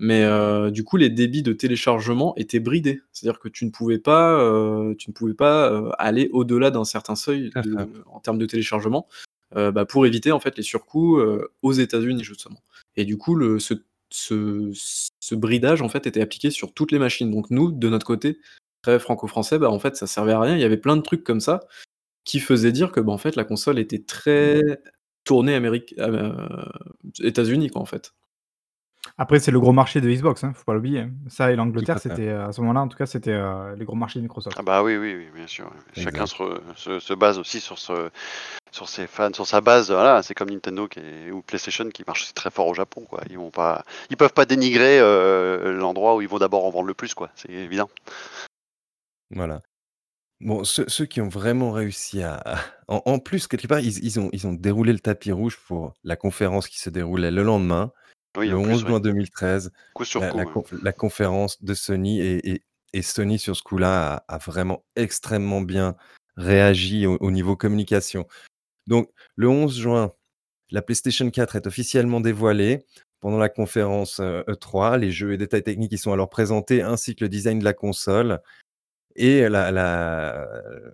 mais 0.05 0.23
euh, 0.25 0.69
du 0.69 0.83
coup, 0.83 0.97
les 0.97 1.09
débits 1.09 1.43
de 1.43 1.53
téléchargement 1.53 2.35
étaient 2.35 2.59
bridés. 2.59 3.01
C'est-à-dire 3.13 3.39
que 3.39 3.47
tu 3.47 3.63
ne 3.63 3.71
pouvais 3.71 3.99
pas, 3.99 4.37
euh, 4.37 4.93
tu 4.95 5.09
ne 5.09 5.13
pouvais 5.13 5.33
pas 5.33 5.71
euh, 5.71 5.91
aller 5.97 6.29
au-delà 6.33 6.71
d'un 6.71 6.83
certain 6.83 7.15
seuil 7.15 7.51
de- 7.63 7.87
en 8.07 8.19
termes 8.19 8.37
de 8.37 8.45
téléchargement, 8.45 9.07
bah, 9.55 9.85
pour 9.85 10.05
éviter 10.05 10.31
en 10.33 10.41
fait 10.41 10.57
les 10.57 10.63
surcoûts 10.63 11.21
aux 11.61 11.71
États-Unis 11.71 12.23
justement. 12.23 12.61
Et 12.97 13.05
du 13.05 13.17
coup, 13.17 13.35
le, 13.35 13.59
ce, 13.59 13.75
ce, 14.09 14.71
ce 15.19 15.35
bridage 15.35 15.81
en 15.81 15.87
fait 15.89 16.05
était 16.05 16.21
appliqué 16.21 16.49
sur 16.51 16.73
toutes 16.73 16.91
les 16.91 16.99
machines. 16.99 17.31
Donc 17.31 17.49
nous, 17.49 17.71
de 17.71 17.87
notre 17.87 18.05
côté, 18.05 18.39
très 18.81 18.99
franco-français, 18.99 19.57
bah, 19.57 19.69
en 19.69 19.79
fait, 19.79 19.95
ça 19.95 20.05
servait 20.07 20.33
à 20.33 20.39
rien. 20.41 20.55
Il 20.55 20.61
y 20.61 20.65
avait 20.65 20.75
plein 20.77 20.97
de 20.97 21.01
trucs 21.01 21.23
comme 21.23 21.39
ça 21.39 21.61
qui 22.25 22.39
faisaient 22.41 22.73
dire 22.73 22.91
que 22.91 22.99
bah, 22.99 23.13
en 23.13 23.17
fait, 23.17 23.35
la 23.37 23.45
console 23.45 23.79
était 23.79 24.03
très 24.03 24.61
tournée 25.23 25.55
Amérique, 25.55 25.95
États-Unis 27.21 27.69
quoi 27.69 27.81
en 27.81 27.85
fait. 27.85 28.13
Après, 29.17 29.39
c'est 29.39 29.51
le 29.51 29.59
gros 29.59 29.73
marché 29.73 30.01
de 30.01 30.09
Xbox, 30.09 30.43
hein, 30.43 30.53
faut 30.55 30.63
pas 30.63 30.73
l'oublier. 30.73 31.05
Ça 31.27 31.49
et 31.51 31.53
Tout 31.53 31.57
l'Angleterre, 31.57 31.97
à 31.97 31.99
fait. 31.99 32.09
c'était 32.09 32.29
euh, 32.29 32.47
à 32.47 32.51
ce 32.51 32.61
moment-là, 32.61 32.81
en 32.81 32.87
tout 32.87 32.97
cas, 32.97 33.05
c'était 33.05 33.31
euh, 33.31 33.75
les 33.75 33.85
gros 33.85 33.95
marchés 33.95 34.17
de 34.17 34.23
Microsoft. 34.23 34.55
Ah 34.59 34.63
bah 34.63 34.81
oui, 34.81 34.97
oui, 34.97 35.15
oui, 35.15 35.27
bien 35.35 35.45
sûr. 35.45 35.71
Chacun 35.95 36.25
se, 36.25 36.35
re- 36.35 36.59
se, 36.75 36.99
se 36.99 37.13
base 37.13 37.37
aussi 37.37 37.59
sur, 37.59 37.77
ce, 37.77 38.09
sur 38.71 38.89
ses 38.89 39.05
fans, 39.05 39.31
sur 39.31 39.45
sa 39.45 39.61
base. 39.61 39.91
Voilà, 39.91 40.23
c'est 40.23 40.33
comme 40.33 40.49
Nintendo 40.49 40.87
qui 40.87 40.99
est- 40.99 41.29
ou 41.31 41.43
PlayStation 41.43 41.87
qui 41.89 42.03
marche 42.07 42.23
aussi 42.23 42.33
très 42.33 42.49
fort 42.49 42.65
au 42.67 42.73
Japon. 42.73 43.05
Quoi. 43.07 43.21
Ils 43.29 43.37
vont 43.37 43.51
pas, 43.51 43.83
ils 44.09 44.17
peuvent 44.17 44.33
pas 44.33 44.45
dénigrer 44.45 44.99
euh, 44.99 45.73
l'endroit 45.73 46.15
où 46.15 46.21
ils 46.21 46.27
vont 46.27 46.39
d'abord 46.39 46.65
en 46.65 46.71
vendre 46.71 46.87
le 46.87 46.95
plus, 46.95 47.13
quoi. 47.13 47.29
C'est 47.35 47.51
évident. 47.51 47.89
Voilà. 49.29 49.61
Bon, 50.41 50.63
ceux, 50.63 50.85
ceux 50.89 51.05
qui 51.05 51.21
ont 51.21 51.29
vraiment 51.29 51.71
réussi 51.71 52.21
à, 52.23 52.35
à- 52.43 52.57
en, 52.87 53.01
en 53.05 53.19
plus, 53.19 53.47
quelque 53.47 53.67
part, 53.67 53.79
ils, 53.79 54.03
ils 54.03 54.19
ont, 54.19 54.29
ils 54.33 54.47
ont 54.47 54.53
déroulé 54.53 54.91
le 54.91 54.99
tapis 54.99 55.31
rouge 55.31 55.57
pour 55.67 55.93
la 56.03 56.15
conférence 56.15 56.67
qui 56.67 56.79
se 56.79 56.89
déroulait 56.89 57.31
le 57.31 57.43
lendemain, 57.43 57.91
Oui, 58.37 58.49
le 58.49 58.57
en 58.57 58.61
11 58.61 58.67
plus, 58.83 58.87
juin 58.89 58.95
oui. 58.97 59.01
2013, 59.03 59.71
coup 59.93 60.05
sur 60.05 60.21
la, 60.21 60.29
coup. 60.31 60.37
la 60.37 60.45
ouais. 60.45 60.51
conf- 60.51 60.83
la 60.83 60.93
conférence 60.93 61.63
de 61.63 61.73
Sony 61.73 62.19
et, 62.21 62.49
et- 62.53 62.63
et 62.95 63.01
Sony 63.01 63.39
sur 63.39 63.55
ce 63.55 63.63
coup-là 63.63 64.23
a, 64.27 64.35
a 64.35 64.37
vraiment 64.37 64.83
extrêmement 64.95 65.61
bien 65.61 65.95
réagi 66.37 67.05
au, 67.07 67.17
au 67.21 67.31
niveau 67.31 67.55
communication. 67.55 68.27
Donc, 68.87 69.09
le 69.35 69.47
11 69.49 69.77
juin, 69.79 70.13
la 70.71 70.81
PlayStation 70.81 71.29
4 71.29 71.55
est 71.55 71.67
officiellement 71.67 72.21
dévoilée. 72.21 72.85
Pendant 73.19 73.37
la 73.37 73.49
conférence 73.49 74.19
euh, 74.19 74.43
E3, 74.49 74.97
les 74.99 75.11
jeux 75.11 75.31
et 75.33 75.37
détails 75.37 75.63
techniques 75.63 75.93
y 75.93 75.97
sont 75.97 76.11
alors 76.11 76.29
présentés, 76.29 76.81
ainsi 76.81 77.15
que 77.15 77.23
le 77.23 77.29
design 77.29 77.57
de 77.59 77.63
la 77.63 77.73
console. 77.73 78.41
Et 79.15 79.47
la, 79.47 79.71
la 79.71 80.41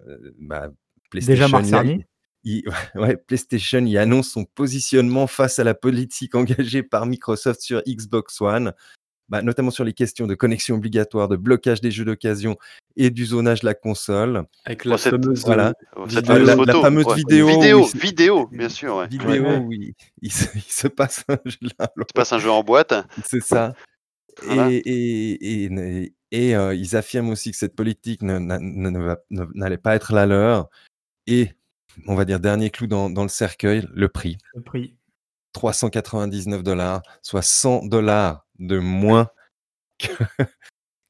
euh, 0.07 0.31
bah, 0.39 0.67
Déjà 1.11 1.47
PlayStation, 1.47 1.49
Marc 1.49 1.85
y 1.87 2.05
ouais, 2.95 3.17
PlayStation 3.17 3.79
y 3.85 3.97
annonce 3.97 4.29
son 4.29 4.45
positionnement 4.45 5.27
face 5.27 5.59
à 5.59 5.63
la 5.63 5.73
politique 5.73 6.35
engagée 6.35 6.83
par 6.83 7.05
Microsoft 7.05 7.61
sur 7.61 7.81
Xbox 7.87 8.39
One, 8.41 8.73
bah, 9.27 9.41
notamment 9.41 9.71
sur 9.71 9.83
les 9.83 9.93
questions 9.93 10.25
de 10.25 10.35
connexion 10.35 10.75
obligatoire, 10.77 11.27
de 11.27 11.35
blocage 11.35 11.81
des 11.81 11.91
jeux 11.91 12.05
d'occasion 12.05 12.57
et 12.95 13.09
du 13.11 13.25
zonage 13.25 13.61
de 13.61 13.65
la 13.67 13.73
console. 13.75 14.43
Avec 14.65 14.83
Bon, 14.85 14.89
la 14.91 14.97
fameuse 14.97 15.45
Voilà. 15.45 15.73
Oh, 15.95 16.05
Vidéo. 16.05 16.37
La- 16.37 16.43
la 16.45 16.55
photo. 16.55 16.81
fameuse 16.81 17.05
ouais. 17.05 17.15
vidéo 17.15 17.47
Vidéo, 17.47 17.79
il 17.81 17.87
se- 17.87 17.97
vidéo, 17.97 18.47
bien 18.51 18.69
sûr. 18.69 18.95
Ouais. 18.95 19.07
Vidéo 19.07 19.29
Ouais, 19.29 19.39
ouais. 19.39 19.57
où 19.57 19.71
il, 19.71 19.93
il 20.21 20.31
se, 20.33 20.45
il 20.55 20.61
se 20.63 20.87
passe 20.87 21.23
un 21.27 21.37
jeu 21.45 21.57
là, 21.79 21.87
Tu 21.95 22.13
passes 22.15 22.33
un 22.33 22.39
jeu 22.39 22.49
en 22.49 22.63
boîte. 22.63 22.93
C'est 23.25 23.41
ça. 23.43 23.73
Voilà. 24.43 24.71
Et, 24.71 24.77
et, 24.77 25.63
et, 25.65 25.65
et- 25.65 26.13
et, 26.31 26.55
euh, 26.55 26.73
ils 26.75 26.95
affirment 26.95 27.29
aussi 27.31 27.51
que 27.51 27.57
cette 27.57 27.75
politique 27.75 28.21
ne- 28.21 28.37
n'a- 28.39 28.59
ne- 28.59 28.89
ne 28.91 28.99
va- 28.99 29.17
ne- 29.31 29.45
n'allait 29.55 29.77
pas 29.79 29.95
être 29.95 30.13
la 30.13 30.25
leur. 30.27 30.69
Et, 31.27 31.49
on 32.07 32.15
va 32.15 32.25
dire, 32.25 32.39
dernier 32.39 32.69
clou 32.69 32.87
dans, 32.87 33.09
dans 33.09 33.23
le 33.23 33.29
cercueil, 33.29 33.87
le 33.93 34.09
prix. 34.09 34.37
Le 34.55 34.61
prix. 34.61 34.95
399 35.53 36.63
dollars, 36.63 37.01
soit 37.21 37.41
100 37.41 37.85
dollars 37.87 38.45
de 38.59 38.77
moins 38.79 39.29
que, 39.97 40.07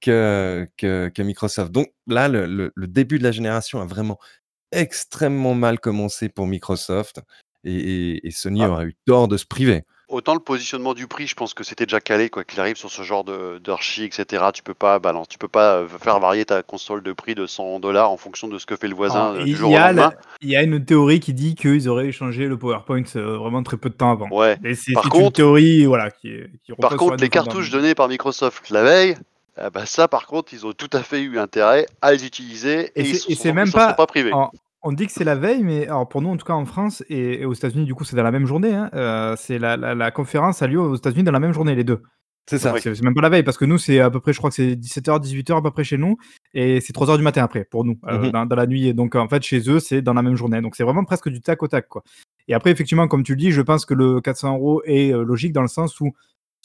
que, 0.02 0.68
que- 0.78 1.10
que 1.14 1.22
Microsoft. 1.22 1.72
Donc 1.72 1.88
là, 2.08 2.28
le, 2.28 2.46
le- 2.46 2.72
le 2.76 2.88
début 2.88 3.20
de 3.20 3.24
la 3.24 3.32
génération 3.32 3.82
a 3.82 3.86
vraiment 3.86 4.18
extrêmement 4.72 5.56
mal 5.56 5.80
commencé 5.80 6.30
pour 6.30 6.48
Microsoft. 6.48 7.22
Et, 7.66 7.74
et- 7.76 8.28
et 8.28 8.32
Sony 8.32 8.64
Ah. 8.64 8.70
aurait 8.70 8.86
eu 8.86 8.98
tort 9.06 9.28
de 9.28 9.36
se 9.38 9.46
priver. 9.46 9.84
Autant 10.10 10.34
le 10.34 10.40
positionnement 10.40 10.96
du 10.96 11.06
prix, 11.06 11.28
je 11.28 11.36
pense 11.36 11.54
que 11.54 11.64
c'était 11.64 11.86
déjà 11.86 12.00
calé, 12.02 12.30
quoi 12.32 12.44
qu'il 12.44 12.60
arrive 12.60 12.78
sur 12.78 12.90
ce 12.90 13.04
genre 13.04 13.24
de 13.24 13.60
d'archi, 13.64 14.04
etc. 14.06 14.44
Tu 14.54 14.64
peux 14.64 14.74
pas 14.74 14.98
balance, 14.98 15.28
tu 15.28 15.38
peux 15.38 15.48
pas 15.48 15.76
euh, 15.76 15.88
faire 15.88 16.20
varier 16.20 16.46
ta 16.46 16.64
console 16.64 17.04
de 17.04 17.14
prix 17.14 17.36
de 17.36 17.46
100 17.46 17.80
dollars 17.80 18.10
en 18.10 18.18
fonction 18.18 18.48
de 18.48 18.58
ce 18.58 18.66
que 18.66 18.76
fait 18.76 18.88
le 18.88 18.96
voisin 18.96 19.28
Alors, 19.30 19.34
euh, 19.36 19.42
il 19.42 19.46
du 19.46 19.56
jour 19.56 19.72
au 19.72 19.78
lendemain. 19.78 20.14
il 20.42 20.50
y 20.50 20.56
a 20.56 20.64
une 20.64 20.84
théorie 20.84 21.20
qui 21.20 21.34
dit 21.36 21.54
qu'ils 21.54 21.88
auraient 21.88 22.08
échangé 22.08 22.48
le 22.48 22.58
PowerPoint 22.58 23.04
euh, 23.16 23.38
vraiment 23.38 23.62
très 23.62 23.78
peu 23.78 23.90
de 23.90 23.94
temps 23.94 24.12
avant. 24.12 24.30
Ouais. 24.30 24.58
Mais 24.64 24.74
c'est 24.74 24.94
une 24.94 25.00
contre- 25.10 25.34
théorie 25.34 25.86
voilà, 25.86 26.10
qui, 26.10 26.32
Par 26.82 26.96
contre, 26.98 27.18
les 27.22 27.30
cartouches 27.30 27.70
données 27.70 27.94
par 27.94 28.08
Microsoft 28.08 28.72
la 28.72 28.82
veille, 28.84 29.16
ah 29.58 29.70
bah 29.70 29.86
ça, 29.86 30.08
par 30.08 30.26
contre, 30.26 30.54
ils 30.56 30.66
ont 30.66 30.74
tout 30.74 30.90
à 30.94 31.04
fait 31.04 31.22
eu 31.22 31.38
intérêt 31.38 31.86
à 32.02 32.14
les 32.14 32.26
utiliser 32.26 32.92
et, 32.96 33.02
Et 33.02 33.10
ils 33.10 33.16
et 33.32 33.36
sont, 33.36 33.54
même 33.54 33.72
pas- 33.72 33.90
sont 33.90 33.96
pas 33.96 34.08
privés. 34.08 34.32
On 34.82 34.92
dit 34.94 35.06
que 35.08 35.12
c'est 35.12 35.24
la 35.24 35.36
veille, 35.36 35.64
mais 35.64 35.86
alors 35.88 36.08
pour 36.08 36.22
nous, 36.22 36.30
en 36.30 36.38
tout 36.38 36.46
cas 36.46 36.54
en 36.54 36.66
France 36.66 37.04
et, 37.10 37.42
et 37.42 37.46
aux 37.46 37.54
États-Unis, 37.54 37.86
du 37.86 37.94
coup, 37.96 38.04
c'est 38.06 38.16
dans 38.16 38.24
la 38.24 38.32
même 38.32 38.46
journée. 38.46 38.74
hein, 38.74 38.90
euh, 38.94 39.36
c'est 39.38 39.60
la, 39.60 39.76
la- 39.78 39.96
la 39.96 40.12
conférence 40.12 40.62
a 40.62 40.68
lieu 40.68 40.80
aux 40.80 40.96
États-Unis 40.96 41.24
dans 41.24 41.32
la 41.32 41.40
même 41.40 41.54
journée, 41.54 41.76
les 41.76 41.84
deux. 41.84 42.02
C'est 42.50 42.58
ça. 42.58 42.74
Oui. 42.74 42.80
C'est 42.82 42.96
c'est 42.96 43.04
même 43.04 43.14
pas 43.14 43.22
la 43.22 43.30
veille, 43.30 43.44
parce 43.44 43.58
que 43.58 43.66
nous, 43.66 43.78
c'est 43.78 44.00
à 44.00 44.10
peu 44.10 44.20
près, 44.20 44.34
je 44.34 44.38
crois 44.40 44.50
que 44.50 44.56
c'est 44.56 44.76
17h, 44.76 45.20
18h 45.20 45.58
à 45.58 45.62
peu 45.62 45.70
près 45.70 45.84
chez 45.84 45.98
nous, 45.98 46.18
et 46.56 46.82
c'est 46.82 46.94
3h 46.96 47.16
du 47.18 47.24
matin 47.24 47.44
après, 47.44 47.64
pour 47.64 47.86
nous, 47.86 48.00
euh, 48.08 48.18
Mhm. 48.18 48.32
dans, 48.32 48.46
dans 48.48 48.56
la 48.56 48.66
nuit. 48.66 48.88
Et 48.88 48.94
donc, 48.94 49.14
en 49.16 49.28
fait, 49.30 49.44
chez 49.44 49.70
eux, 49.70 49.80
c'est 49.80 50.02
dans 50.02 50.14
la 50.14 50.24
même 50.24 50.36
journée. 50.36 50.60
Donc, 50.62 50.76
c'est 50.76 50.84
vraiment 50.84 51.04
presque 51.04 51.30
du 51.30 51.42
tac 51.42 51.62
au 51.62 51.68
tac, 51.68 51.88
quoi. 51.88 52.04
Et 52.48 52.56
après, 52.56 52.72
effectivement, 52.72 53.08
comme 53.08 53.22
tu 53.24 53.34
le 53.34 53.38
dis, 53.38 53.52
je 53.52 53.62
pense 53.62 53.86
que 53.86 53.94
le 53.94 54.20
400 54.22 54.56
euros 54.56 54.82
est 54.86 55.14
euh, 55.14 55.24
logique 55.24 55.54
dans 55.54 55.62
le 55.62 55.68
sens 55.68 56.00
où 56.00 56.12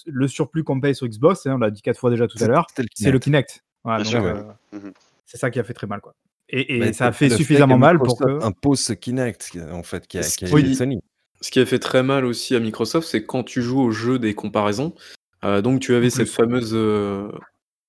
le 0.07 0.27
surplus 0.27 0.64
qu'on 0.64 0.81
paye 0.81 0.94
sur 0.94 1.07
Xbox, 1.07 1.46
hein, 1.46 1.55
on 1.57 1.59
l'a 1.59 1.70
dit 1.70 1.83
quatre 1.83 1.98
fois 1.98 2.09
déjà 2.11 2.27
tout 2.29 2.42
à 2.42 2.46
l'heure, 2.46 2.66
C'était 2.70 2.83
le 2.83 2.88
c'est 2.94 3.11
le 3.12 3.18
Kinect. 3.18 3.48
Kinect. 3.50 3.64
Voilà, 3.85 4.03
Bien 4.03 4.12
donc, 4.12 4.22
sûr, 4.22 4.37
euh, 4.72 4.79
Mhm. 4.79 4.92
c'est 5.27 5.37
ça 5.37 5.50
qui 5.50 5.59
a 5.61 5.64
fait 5.64 5.74
très 5.74 5.87
mal, 5.87 6.00
quoi. 6.00 6.14
Et, 6.50 6.92
ça 6.92 7.07
a 7.07 7.12
fait 7.12 7.30
suffisamment 7.30 7.78
mal 7.78 7.98
pour 7.98 8.18
que. 8.18 8.42
impose 8.44 8.80
ce 8.80 8.92
Kinect, 8.92 9.48
qui- 9.50 9.61
en 9.62 9.83
fait, 9.83 10.07
qui 10.07 10.18
a, 10.18 10.22
qui 10.22 10.44
a 10.44 10.50
Oui. 10.52 10.74
Sony. 10.74 11.00
Ce 11.40 11.50
qui 11.50 11.61
a 11.61 11.66
fait 11.66 11.78
très 11.78 12.02
mal 12.02 12.24
aussi 12.24 12.54
à 12.54 12.61
Microsoft, 12.61 13.09
c'est 13.09 13.24
quand 13.24 13.44
tu 13.44 13.61
joues 13.62 13.80
au 13.80 13.90
jeu 13.90 14.18
des 14.18 14.35
comparaisons. 14.35 14.94
euh, 15.44 15.61
donc 15.61 15.80
tu 15.80 15.94
avais 15.94 16.11
cette 16.11 16.28
fameuse. 16.28 16.72
euh, 16.74 17.30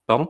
Pardon? 0.08 0.30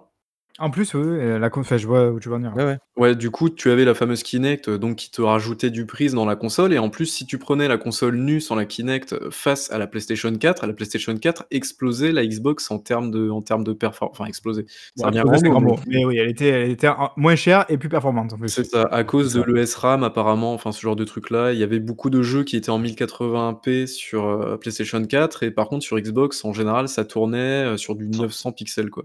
En 0.58 0.70
plus, 0.70 0.94
oui, 0.94 1.02
oui, 1.04 1.40
la 1.40 1.50
con- 1.50 1.60
enfin, 1.62 1.76
je 1.76 1.86
vois 1.86 2.10
où 2.12 2.20
tu 2.20 2.30
vas 2.30 2.36
en 2.36 2.40
venir. 2.40 2.56
Ouais, 2.56 2.64
ouais. 2.64 2.78
Ouais, 2.96 3.16
du 3.16 3.30
coup, 3.30 3.50
tu 3.50 3.70
avais 3.72 3.84
la 3.84 3.94
fameuse 3.94 4.24
Kinect, 4.24 4.70
euh, 4.70 4.78
donc 4.78 4.96
qui 4.96 5.12
te 5.12 5.22
rajoutait 5.22 5.70
du 5.70 5.86
prisme 5.86 6.16
dans 6.16 6.26
la 6.26 6.38
console. 6.38 6.72
Et 6.72 6.78
en 6.80 6.90
plus, 6.90 7.08
si 7.08 7.26
tu 7.26 7.38
prenais 7.38 7.68
la 7.68 7.78
console 7.78 8.16
nue 8.16 8.40
sans 8.40 8.56
la 8.56 8.64
Kinect 8.66 9.12
euh, 9.14 9.30
face 9.32 9.70
à 9.72 9.78
la 9.78 9.86
PlayStation 9.86 10.34
4, 10.34 10.66
la 10.66 10.72
PlayStation 10.72 11.18
4 11.18 11.46
explosait 11.52 12.14
la 12.14 12.26
Xbox 12.26 12.72
en 12.72 12.80
termes 12.80 13.12
de, 13.12 13.30
en 13.30 13.42
termes 13.42 13.66
de 13.66 13.74
performance. 13.74 14.16
Enfin, 14.18 14.30
explosait. 14.30 14.66
Ça 14.96 15.08
revient 15.08 15.24
c'est 15.38 15.50
grand 15.50 15.60
mot. 15.60 15.76
Mais 15.88 16.06
oui, 16.06 16.18
elle 16.20 16.30
était, 16.30 16.48
elle 16.48 16.72
était 16.72 16.88
en- 16.88 17.12
moins 17.18 17.36
chère 17.36 17.66
et 17.68 17.78
plus 17.78 17.90
performante 17.90 18.32
en 18.32 18.38
plus. 18.38 18.48
C'est 18.48 18.64
ça, 18.64 18.84
à 18.92 19.04
cause 19.04 19.34
de 19.34 19.42
l'ESRAM 19.44 20.04
apparemment, 20.04 20.54
enfin 20.54 20.72
ce 20.72 20.80
genre 20.80 20.96
de 20.96 21.04
truc-là. 21.04 21.52
Il 21.52 21.60
y 21.60 21.64
avait 21.64 21.80
beaucoup 21.82 22.10
de 22.10 22.22
jeux 22.22 22.46
qui 22.46 22.56
étaient 22.56 22.70
en 22.70 22.80
1080p 22.80 23.88
sur 23.88 24.26
euh, 24.26 24.56
PlayStation 24.58 25.04
4 25.04 25.44
et 25.44 25.52
par 25.52 25.68
contre 25.68 25.84
sur 25.84 26.00
Xbox 26.00 26.46
en 26.46 26.54
général 26.54 26.88
ça 26.88 27.04
tournait 27.04 27.38
euh, 27.66 27.78
sur 27.78 27.96
du 27.96 28.08
900 28.08 28.54
pixels 28.54 28.90
quoi. 28.90 29.04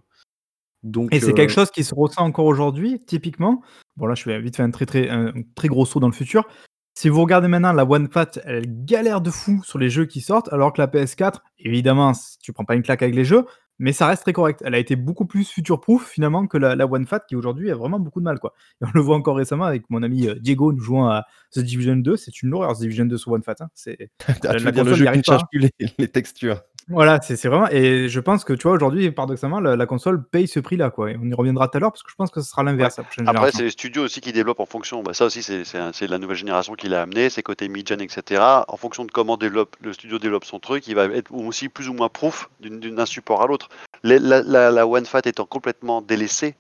Donc 0.83 1.15
Et 1.15 1.21
c'est 1.21 1.31
euh, 1.31 1.35
quelque 1.35 1.53
chose 1.53 1.71
qui 1.71 1.85
se 1.85 1.95
ressent 1.95 2.23
encore 2.23 2.47
aujourd'hui, 2.47 3.01
typiquement. 3.05 3.63
Bon, 3.97 4.07
là, 4.07 4.15
je 4.15 4.25
vais 4.25 4.41
vite 4.41 4.57
faire 4.57 4.67
un 4.67 4.71
très, 4.71 4.87
très, 4.87 5.09
un 5.09 5.33
très 5.55 5.69
gros 5.69 5.85
saut 5.85 6.01
dans 6.01 6.09
le 6.09 6.15
futur. 6.15 6.47
Si 6.95 7.09
vous 7.09 7.21
regardez 7.23 7.49
maintenant 7.49 7.73
la 7.73 7.85
One 7.85 8.09
Fat, 8.11 8.33
elle 8.45 8.85
galère 8.85 9.21
de 9.21 9.31
fou 9.31 9.63
sur 9.65 9.79
les 9.79 9.91
jeux 9.91 10.07
qui 10.07 10.21
sortent, 10.21 10.53
alors 10.53 10.73
que 10.73 10.81
la 10.81 10.87
PS4, 10.87 11.37
évidemment, 11.59 12.13
tu 12.43 12.53
prends 12.53 12.65
pas 12.65 12.75
une 12.75 12.83
claque 12.83 13.03
avec 13.03 13.15
les 13.15 13.25
jeux, 13.25 13.47
mais 13.79 13.95
ça 13.95 14.07
reste 14.07 14.23
très 14.23 14.35
correct. 14.35 14.63
Elle 14.65 14.75
a 14.75 14.79
été 14.79 14.97
beaucoup 14.97 15.25
plus 15.25 15.49
future-proof 15.49 16.07
finalement 16.07 16.47
que 16.47 16.59
la, 16.59 16.87
One 16.87 17.07
Fat 17.07 17.21
qui 17.21 17.37
aujourd'hui 17.37 17.71
a 17.71 17.75
vraiment 17.75 17.99
beaucoup 17.99 18.21
de 18.21 18.25
mal. 18.25 18.39
Quoi. 18.39 18.53
Et 18.83 18.85
on 18.85 18.91
le 18.93 19.01
voit 19.01 19.17
encore 19.17 19.37
récemment 19.37 19.65
avec 19.65 19.89
mon 19.89 20.03
ami 20.03 20.29
euh, 20.29 20.35
Diego 20.35 20.73
nous 20.73 20.83
jouant 20.83 21.09
à 21.09 21.25
The 21.53 21.61
Division 21.61 21.97
2. 21.97 22.17
C'est 22.17 22.43
une 22.43 22.53
horreur 22.53 22.77
The 22.77 22.81
Division 22.81 23.07
2 23.07 23.17
sur 23.17 23.33
One 23.33 23.43
Fat. 23.43 23.57
Hein. 23.61 23.69
C'est 23.73 24.11
la, 24.43 24.53
le 24.53 24.95
jeu 24.95 25.11
qui 25.11 25.19
ne 25.19 25.23
charge 25.23 25.45
plus 25.51 25.71
les 25.99 26.09
textures. 26.09 26.61
Voilà, 26.91 27.21
c'est 27.23 27.47
vraiment 27.47 27.69
et 27.71 28.09
je 28.09 28.21
pense 28.21 28.45
que, 28.45 28.53
tu 28.53 28.65
vois, 28.65 28.73
aujourd'hui, 28.73 29.11
paradoxalement, 29.13 29.61
la 29.61 29.77
la 29.77 29.87
console 29.87 30.25
paye 30.25 30.49
ce 30.49 30.59
prix-là, 30.59 30.91
quoi 30.91 31.11
et 31.11 31.17
on 31.17 31.25
y 31.25 31.35
reviendra 31.35 31.69
tout 31.69 31.77
à 31.77 31.81
l'heure 31.81 31.93
parce 31.93 32.03
que 32.03 32.11
je 32.11 32.17
pense 32.17 32.31
que 32.31 32.41
ce 32.41 32.51
sera 32.51 32.65
l'inverse 32.65 32.99
la 32.99 33.05
prochaine 33.05 33.29
Après, 33.29 33.53
c'est 33.53 33.63
les 33.63 33.71
studios 33.71 34.03
aussi 34.03 34.21
qui 34.21 34.33
développent 34.33 34.61
en 34.61 34.67
fonction. 34.67 35.03
Bah, 35.03 35.15
ça 35.15 35.25
aussi, 35.27 35.43
c'est 35.43 35.65
c'est 35.65 36.07
la 36.09 36.19
nouvelle 36.19 36.37
génération 36.37 36.75
qui 36.75 36.89
l'a 36.89 37.03
amené, 37.03 37.31
c'est 37.31 37.43
côté 37.43 37.69
mid-gen, 37.69 38.01
etc. 38.01 38.43
En 38.67 38.77
fonction 38.77 39.05
de 39.05 39.13
comment 39.13 39.37
développe 39.37 39.77
le 39.81 39.93
studio 39.93 40.19
développe 40.19 40.45
son 40.45 40.59
truc, 40.59 40.89
il 40.89 40.97
va 40.97 41.05
être 41.05 41.33
aussi 41.33 41.69
plus 41.69 41.89
ou 41.89 41.95
moins 41.95 42.09
proof 42.09 42.51
d'un 42.61 43.07
support 43.07 43.43
à 43.43 43.47
l'autre. 43.47 43.69
la 44.03 44.43
la 44.43 44.87
One 44.87 45.07
Fat 45.07 45.23
étant 45.25 45.47
complètement 45.47 46.03
délaissée 46.03 46.57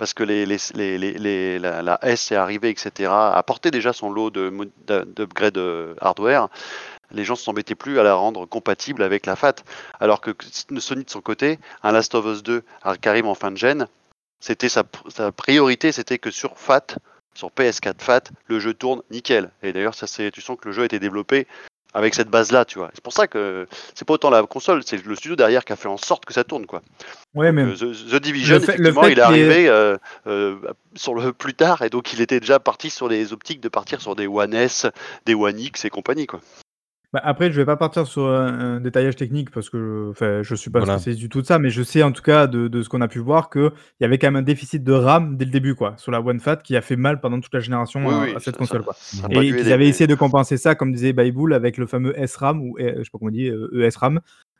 parce 0.00 0.14
que 0.14 0.22
les 0.24 0.46
les 0.46 0.58
les 0.74 0.98
les 0.98 1.58
la 1.58 1.82
la 1.82 1.98
S 2.02 2.32
est 2.32 2.36
arrivée 2.36 2.70
etc., 2.70 3.10
a 3.12 3.32
apporté 3.36 3.70
déjà 3.70 3.92
son 3.92 4.10
lot 4.10 4.30
de 4.30 4.50
d'upgrade, 5.14 5.58
euh, 5.58 5.94
hardware 6.00 6.48
les 7.12 7.24
gens 7.24 7.34
ne 7.34 7.38
s'embêtaient 7.38 7.74
plus 7.74 7.98
à 7.98 8.02
la 8.02 8.14
rendre 8.14 8.46
compatible 8.46 9.02
avec 9.02 9.26
la 9.26 9.36
FAT. 9.36 9.56
Alors 9.98 10.20
que 10.20 10.30
Sony 10.78 11.04
de 11.04 11.10
son 11.10 11.20
côté, 11.20 11.58
un 11.82 11.92
Last 11.92 12.14
of 12.14 12.26
Us 12.26 12.42
2 12.42 12.62
qui 13.00 13.08
arrive 13.08 13.26
en 13.26 13.34
fin 13.34 13.50
de 13.50 13.56
gêne, 13.56 13.86
c'était 14.40 14.68
sa, 14.68 14.84
priorité, 15.36 15.92
c'était 15.92 16.18
que 16.18 16.30
sur 16.30 16.58
FAT, 16.58 16.96
sur 17.34 17.50
PS4 17.50 17.94
FAT, 17.98 18.22
le 18.46 18.58
jeu 18.58 18.74
tourne 18.74 19.02
nickel. 19.10 19.50
Et 19.62 19.72
d'ailleurs, 19.72 19.94
ça 19.94 20.06
c'est, 20.06 20.30
tu 20.30 20.40
sens 20.40 20.58
que 20.60 20.68
le 20.68 20.72
jeu 20.72 20.82
a 20.82 20.86
été 20.86 20.98
développé 20.98 21.46
avec 21.92 22.14
cette 22.14 22.28
base-là, 22.28 22.64
tu 22.64 22.78
vois. 22.78 22.90
C'est 22.94 23.02
pour 23.02 23.12
ça 23.12 23.26
que 23.26 23.66
c'est 23.94 24.06
pas 24.06 24.14
autant 24.14 24.30
la 24.30 24.42
console, 24.44 24.82
c'est 24.84 25.04
le 25.04 25.14
studio 25.16 25.36
derrière 25.36 25.64
qui 25.64 25.72
a 25.72 25.76
fait 25.76 25.88
en 25.88 25.96
sorte 25.96 26.24
que 26.24 26.32
ça 26.32 26.44
tourne, 26.44 26.66
quoi. 26.66 26.82
Ouais, 27.34 27.52
mais 27.52 27.62
euh, 27.62 27.74
The, 27.74 28.16
Division, 28.16 28.56
effectivement, 28.56 29.04
il 29.04 29.18
est 29.18 29.22
arrivé 29.22 29.68
euh, 29.68 29.96
euh, 30.26 30.56
sur 30.94 31.14
le 31.14 31.32
plus 31.32 31.54
tard, 31.54 31.82
et 31.82 31.90
donc 31.90 32.12
il 32.12 32.20
était 32.20 32.40
déjà 32.40 32.60
parti 32.60 32.90
sur 32.90 33.08
les 33.08 33.32
optiques 33.32 33.60
de 33.60 33.68
partir 33.68 34.00
sur 34.00 34.14
des 34.14 34.26
One 34.26 34.54
S, 34.54 34.86
des 35.26 35.34
One 35.34 35.58
X 35.58 35.84
et 35.84 35.90
compagnie, 35.90 36.26
quoi. 36.26 36.40
Bah, 37.12 37.20
après, 37.24 37.50
je 37.50 37.56
vais 37.56 37.66
pas 37.66 37.76
partir 37.76 38.06
sur 38.06 38.26
un, 38.26 38.80
détaillage 38.80 39.16
technique 39.16 39.50
parce 39.50 39.68
que 39.68 40.12
je, 40.18 40.42
je 40.42 40.54
suis 40.54 40.70
pas 40.70 40.82
spécialiste 40.82 41.20
du 41.20 41.28
tout 41.28 41.42
de 41.42 41.46
ça, 41.46 41.58
mais 41.58 41.70
je 41.70 41.82
sais 41.82 42.04
en 42.04 42.12
tout 42.12 42.22
cas 42.22 42.46
de, 42.46 42.68
de 42.68 42.82
ce 42.82 42.88
qu'on 42.88 43.00
a 43.00 43.08
pu 43.08 43.18
voir 43.18 43.50
qu'il 43.50 43.72
y 44.00 44.04
avait 44.04 44.18
quand 44.18 44.28
même 44.28 44.36
un 44.36 44.42
déficit 44.42 44.84
de 44.84 44.92
RAM 44.92 45.36
dès 45.36 45.44
le 45.44 45.50
début, 45.50 45.74
quoi, 45.74 45.94
sur 45.96 46.12
la 46.12 46.20
One 46.20 46.38
Fat 46.38 46.56
qui 46.56 46.76
a 46.76 46.82
fait 46.82 46.96
mal 46.96 47.20
pendant 47.20 47.40
toute 47.40 47.52
la 47.52 47.60
génération 47.60 48.08
à, 48.08 48.38
cette 48.38 48.56
console, 48.56 48.82
quoi. 48.82 48.94
Et 49.30 49.48
ils 49.48 49.72
avaient 49.72 49.88
essayé 49.88 50.06
de 50.06 50.14
compenser 50.14 50.56
ça, 50.56 50.76
comme 50.76 50.92
disait 50.92 51.12
Bayboul, 51.12 51.52
avec 51.52 51.78
le 51.78 51.86
fameux 51.86 52.14
SRAM 52.26 52.62
ou 52.62 52.76
eh, 52.78 52.94
je 52.98 53.02
sais 53.02 53.10
pas 53.10 53.18
comment 53.18 53.30
on 53.30 53.32
dit, 53.32 53.50
ESRAM, 53.72 54.18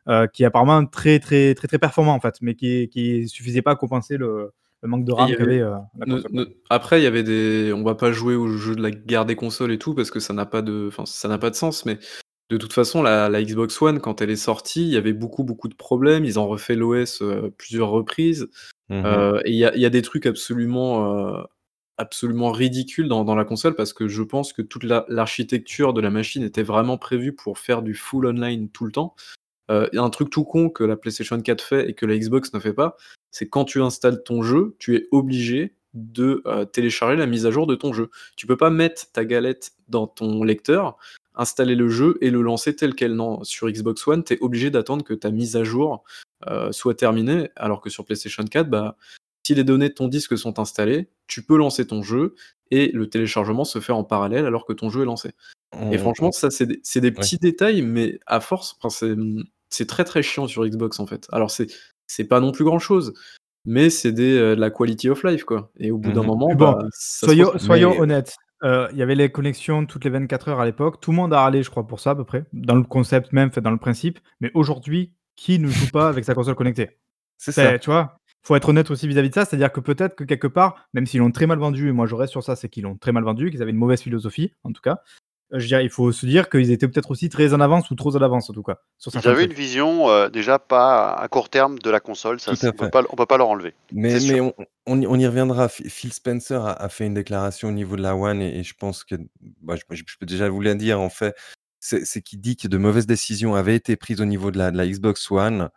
euh, 0.08 0.12
e 0.12 0.12
euh, 0.12 0.26
qui 0.26 0.42
est 0.42 0.46
apparemment 0.46 0.84
très 0.86 1.20
très 1.20 1.54
très 1.54 1.68
très 1.68 1.78
performant 1.78 2.14
en 2.14 2.20
fait, 2.20 2.36
mais 2.40 2.54
qui 2.54 2.88
qui 2.88 3.28
suffisait 3.28 3.62
pas 3.62 3.72
à 3.72 3.76
compenser 3.76 4.16
le, 4.16 4.50
le 4.82 4.88
manque 4.88 5.04
de 5.04 5.12
RAM 5.12 5.30
qu'avait 5.36 5.60
euh, 5.60 5.76
la 5.98 6.06
console. 6.06 6.48
après, 6.70 7.00
il 7.00 7.04
y 7.04 7.06
avait 7.06 7.22
des, 7.22 7.72
on 7.72 7.82
va 7.82 7.94
pas 7.94 8.12
jouer 8.12 8.34
au 8.34 8.48
jeu 8.48 8.74
de 8.74 8.82
la 8.82 8.90
guerre 8.90 9.26
des 9.26 9.36
consoles 9.36 9.72
et 9.72 9.78
tout 9.78 9.94
parce 9.94 10.10
que 10.10 10.20
ça 10.20 10.32
n'a 10.32 10.46
pas 10.46 10.62
de, 10.62 10.86
enfin 10.88 11.04
ça 11.06 11.28
n'a 11.28 11.38
pas 11.38 11.50
de 11.50 11.54
sens, 11.54 11.84
mais 11.84 11.98
de 12.50 12.56
toute 12.56 12.72
façon, 12.72 13.02
la 13.02 13.42
Xbox 13.42 13.80
One, 13.80 14.00
quand 14.00 14.20
elle 14.20 14.30
est 14.30 14.36
sortie, 14.36 14.82
il 14.82 14.88
y 14.88 14.96
avait 14.96 15.12
beaucoup, 15.12 15.44
beaucoup 15.44 15.68
de 15.68 15.74
problèmes. 15.74 16.24
Ils 16.24 16.38
ont 16.38 16.48
refait 16.48 16.74
l'OS, 16.74 17.22
euh, 17.22 17.54
plusieurs 17.56 17.90
reprises. 17.90 18.48
Mmh 18.88 19.02
euh, 19.04 19.40
et 19.44 19.52
il 19.52 19.56
y 19.56 19.64
a 19.64 19.90
des 19.90 20.02
trucs 20.02 20.26
absolument, 20.26 21.36
euh, 21.36 21.42
absolument 21.96 22.50
ridicules 22.50 23.06
dans 23.06 23.36
la 23.36 23.44
console 23.44 23.76
parce 23.76 23.92
que 23.92 24.08
je 24.08 24.22
pense 24.24 24.52
que 24.52 24.62
toute 24.62 24.82
l'architecture 24.82 25.92
de 25.92 26.00
la 26.00 26.10
machine 26.10 26.42
était 26.42 26.64
vraiment 26.64 26.98
prévue 26.98 27.32
pour 27.32 27.58
faire 27.58 27.82
du 27.82 27.94
full 27.94 28.26
online 28.26 28.68
tout 28.68 28.84
le 28.84 28.90
temps. 28.90 29.14
Il 29.68 29.90
y 29.92 29.98
a 29.98 30.02
un 30.02 30.10
truc 30.10 30.30
tout 30.30 30.42
con 30.42 30.68
que 30.68 30.82
la 30.82 30.96
PlayStation 30.96 31.40
4 31.40 31.62
fait 31.62 31.88
et 31.88 31.94
que 31.94 32.04
la 32.04 32.18
Xbox 32.18 32.52
ne 32.52 32.58
fait 32.58 32.72
pas, 32.72 32.96
c'est 33.30 33.48
quand 33.48 33.64
tu 33.64 33.80
installes 33.80 34.24
ton 34.24 34.42
jeu, 34.42 34.74
tu 34.80 34.96
es 34.96 35.06
obligé 35.12 35.76
de, 35.94 36.42
télécharger 36.72 37.14
la 37.14 37.26
mise 37.26 37.46
à 37.46 37.52
jour 37.52 37.68
de 37.68 37.76
ton 37.76 37.92
jeu. 37.92 38.10
Tu 38.34 38.48
peux 38.48 38.56
pas 38.56 38.70
mettre 38.70 39.12
ta 39.12 39.24
galette 39.24 39.70
dans 39.88 40.08
ton 40.08 40.42
lecteur 40.42 40.98
installer 41.34 41.74
le 41.74 41.88
jeu 41.88 42.18
et 42.20 42.30
le 42.30 42.42
lancer 42.42 42.74
tel 42.74 42.94
quel. 42.94 43.14
Non, 43.14 43.42
sur 43.44 43.68
Xbox 43.68 44.06
One, 44.06 44.24
tu 44.24 44.34
es 44.34 44.38
obligé 44.40 44.70
d'attendre 44.70 45.04
que 45.04 45.14
ta 45.14 45.30
mise 45.30 45.56
à 45.56 45.64
jour 45.64 46.04
euh, 46.48 46.72
soit 46.72 46.94
terminée, 46.94 47.50
alors 47.56 47.80
que 47.80 47.90
sur 47.90 48.04
PlayStation 48.04 48.44
4, 48.44 48.68
bah, 48.68 48.96
si 49.46 49.54
les 49.54 49.64
données 49.64 49.88
de 49.88 49.94
ton 49.94 50.08
disque 50.08 50.36
sont 50.36 50.58
installées, 50.58 51.08
tu 51.26 51.42
peux 51.42 51.56
lancer 51.56 51.86
ton 51.86 52.02
jeu 52.02 52.34
et 52.70 52.90
le 52.92 53.08
téléchargement 53.08 53.64
se 53.64 53.80
fait 53.80 53.92
en 53.92 54.04
parallèle 54.04 54.46
alors 54.46 54.64
que 54.64 54.72
ton 54.72 54.90
jeu 54.90 55.02
est 55.02 55.06
lancé. 55.06 55.32
Et 55.92 55.98
franchement, 55.98 56.32
ça, 56.32 56.50
c'est 56.50 56.66
des, 56.66 57.12
petits 57.12 57.38
détails, 57.38 57.82
mais 57.82 58.18
à 58.26 58.40
force, 58.40 58.76
c'est 59.68 59.86
très 59.86 60.04
très 60.04 60.22
chiant 60.22 60.48
sur 60.48 60.66
Xbox 60.66 60.98
en 60.98 61.06
fait. 61.06 61.28
Alors, 61.30 61.50
c'est 61.50 62.24
pas 62.24 62.40
non 62.40 62.50
plus 62.52 62.64
grand 62.64 62.80
chose, 62.80 63.14
mais 63.64 63.88
c'est 63.88 64.08
euh, 64.18 64.56
de 64.56 64.60
la 64.60 64.70
quality 64.70 65.08
of 65.08 65.22
life 65.22 65.44
quoi. 65.44 65.70
Et 65.78 65.90
au 65.90 65.98
bout 65.98 66.12
d'un 66.12 66.22
mmh 66.22 66.26
moment, 66.26 66.48
bon, 66.54 66.72
bah, 66.72 66.84
soyons, 66.92 67.52
soyons 67.58 67.98
honnêtes. 68.00 68.36
Euh, 68.62 68.88
il 68.92 68.98
y 68.98 69.02
avait 69.02 69.14
les 69.14 69.30
connexions 69.30 69.86
toutes 69.86 70.04
les 70.04 70.10
24 70.10 70.48
heures 70.48 70.60
à 70.60 70.64
l'époque. 70.64 71.00
Tout 71.00 71.12
le 71.12 71.16
monde 71.16 71.32
a 71.32 71.40
râlé, 71.40 71.62
je 71.62 71.70
crois, 71.70 71.86
pour 71.86 72.00
ça 72.00 72.10
à 72.10 72.14
peu 72.14 72.24
près, 72.24 72.44
dans 72.52 72.74
le 72.74 72.82
concept 72.82 73.32
même, 73.32 73.50
fait 73.50 73.60
dans 73.60 73.70
le 73.70 73.78
principe. 73.78 74.18
Mais 74.40 74.50
aujourd'hui, 74.54 75.12
qui 75.36 75.58
ne 75.58 75.68
joue 75.68 75.90
pas 75.90 76.08
avec 76.08 76.24
sa 76.24 76.34
console 76.34 76.54
connectée? 76.54 76.98
C'est 77.38 77.52
ça. 77.52 77.78
Tu 77.78 77.88
vois, 77.88 78.20
faut 78.42 78.56
être 78.56 78.68
honnête 78.68 78.90
aussi 78.90 79.06
vis-à-vis 79.06 79.30
de 79.30 79.34
ça, 79.34 79.44
c'est-à-dire 79.44 79.72
que 79.72 79.80
peut-être 79.80 80.14
que 80.14 80.24
quelque 80.24 80.46
part, 80.46 80.88
même 80.92 81.06
s'ils 81.06 81.20
l'ont 81.20 81.30
très 81.30 81.46
mal 81.46 81.58
vendu, 81.58 81.88
et 81.88 81.92
moi 81.92 82.06
je 82.06 82.14
reste 82.14 82.32
sur 82.32 82.42
ça, 82.42 82.56
c'est 82.56 82.68
qu'ils 82.68 82.84
l'ont 82.84 82.96
très 82.96 83.12
mal 83.12 83.24
vendu, 83.24 83.50
qu'ils 83.50 83.62
avaient 83.62 83.70
une 83.70 83.76
mauvaise 83.76 84.02
philosophie, 84.02 84.52
en 84.64 84.72
tout 84.72 84.82
cas. 84.82 85.02
Euh, 85.52 85.58
je 85.58 85.66
dirais, 85.66 85.84
il 85.84 85.90
faut 85.90 86.12
se 86.12 86.26
dire 86.26 86.48
qu'ils 86.48 86.70
étaient 86.70 86.88
peut-être 86.88 87.10
aussi 87.10 87.28
très 87.28 87.52
en 87.54 87.60
avance 87.60 87.90
ou 87.90 87.94
trop 87.94 88.16
en 88.16 88.22
avance 88.22 88.50
en 88.50 88.52
tout 88.52 88.62
cas. 88.62 88.78
Sur 88.98 89.12
Ils 89.14 89.28
avaient 89.28 89.44
une 89.44 89.52
vision 89.52 90.08
euh, 90.08 90.28
déjà 90.28 90.58
pas 90.58 91.12
à 91.12 91.28
court 91.28 91.48
terme 91.48 91.78
de 91.78 91.90
la 91.90 92.00
console, 92.00 92.40
ça, 92.40 92.52
on 92.52 92.66
ne 92.66 92.70
peut, 92.70 92.88
pas 92.90 93.36
leur 93.36 93.48
enlever. 93.48 93.74
Mais, 93.92 94.18
mais 94.28 94.40
on, 94.40 94.54
on, 94.86 95.18
y 95.18 95.26
reviendra. 95.26 95.68
Phil 95.68 96.12
Spencer 96.12 96.64
a, 96.64 96.88
fait 96.88 97.06
une 97.06 97.14
déclaration 97.14 97.68
au 97.68 97.72
niveau 97.72 97.96
de 97.96 98.02
la 98.02 98.16
One 98.16 98.40
et, 98.40 98.62
je 98.62 98.74
pense 98.74 99.04
que 99.04 99.16
bah, 99.62 99.74
je, 99.76 100.02
peux 100.18 100.26
déjà 100.26 100.48
vous 100.48 100.60
le 100.60 100.74
dire 100.74 101.00
en 101.00 101.10
fait. 101.10 101.34
C'est 101.82 102.20
qu'il 102.20 102.42
dit 102.42 102.56
que 102.56 102.68
de 102.68 102.76
mauvaises 102.76 103.06
décisions 103.06 103.54
avaient 103.54 103.74
été 103.74 103.96
prises 103.96 104.20
au 104.20 104.26
niveau 104.26 104.50
de 104.50 104.58
la, 104.58 104.70
de 104.70 104.76
la 104.76 104.86
Xbox 104.86 105.30
One 105.30 105.70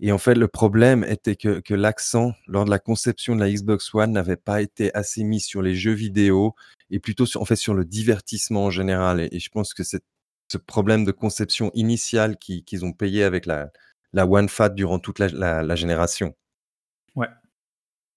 et 0.00 0.12
en 0.12 0.18
fait, 0.18 0.34
le 0.34 0.48
problème 0.48 1.04
était 1.04 1.36
que, 1.36 1.60
que 1.60 1.72
l'accent, 1.72 2.34
lors 2.46 2.66
de 2.66 2.70
la 2.70 2.78
conception 2.78 3.34
de 3.34 3.40
la 3.40 3.50
Xbox 3.50 3.94
One, 3.94 4.12
n'avait 4.12 4.36
pas 4.36 4.60
été 4.60 4.94
assez 4.94 5.24
mis 5.24 5.40
sur 5.40 5.62
les 5.62 5.74
jeux 5.74 5.92
vidéo 5.94 6.54
et 6.90 7.00
plutôt 7.00 7.24
sur, 7.24 7.40
en 7.40 7.46
fait, 7.46 7.56
sur 7.56 7.72
le 7.72 7.84
divertissement 7.84 8.66
en 8.66 8.70
général. 8.70 9.20
Et, 9.20 9.40
je 9.40 9.48
pense 9.48 9.72
que 9.72 9.84
c'est 9.84 10.02
ce 10.52 10.58
problème 10.58 11.04
de 11.04 11.12
conception 11.12 11.70
initiale 11.74 12.36
qu'ils 12.36 12.84
ont 12.84 12.92
payé 12.92 13.24
avec 13.24 13.46
la, 13.46 13.70
la 14.12 14.26
One 14.26 14.48
Fat 14.50 14.68
durant 14.70 14.98
toute 14.98 15.18
la, 15.18 15.28
la, 15.28 15.62
la 15.62 15.76
génération. 15.76 16.34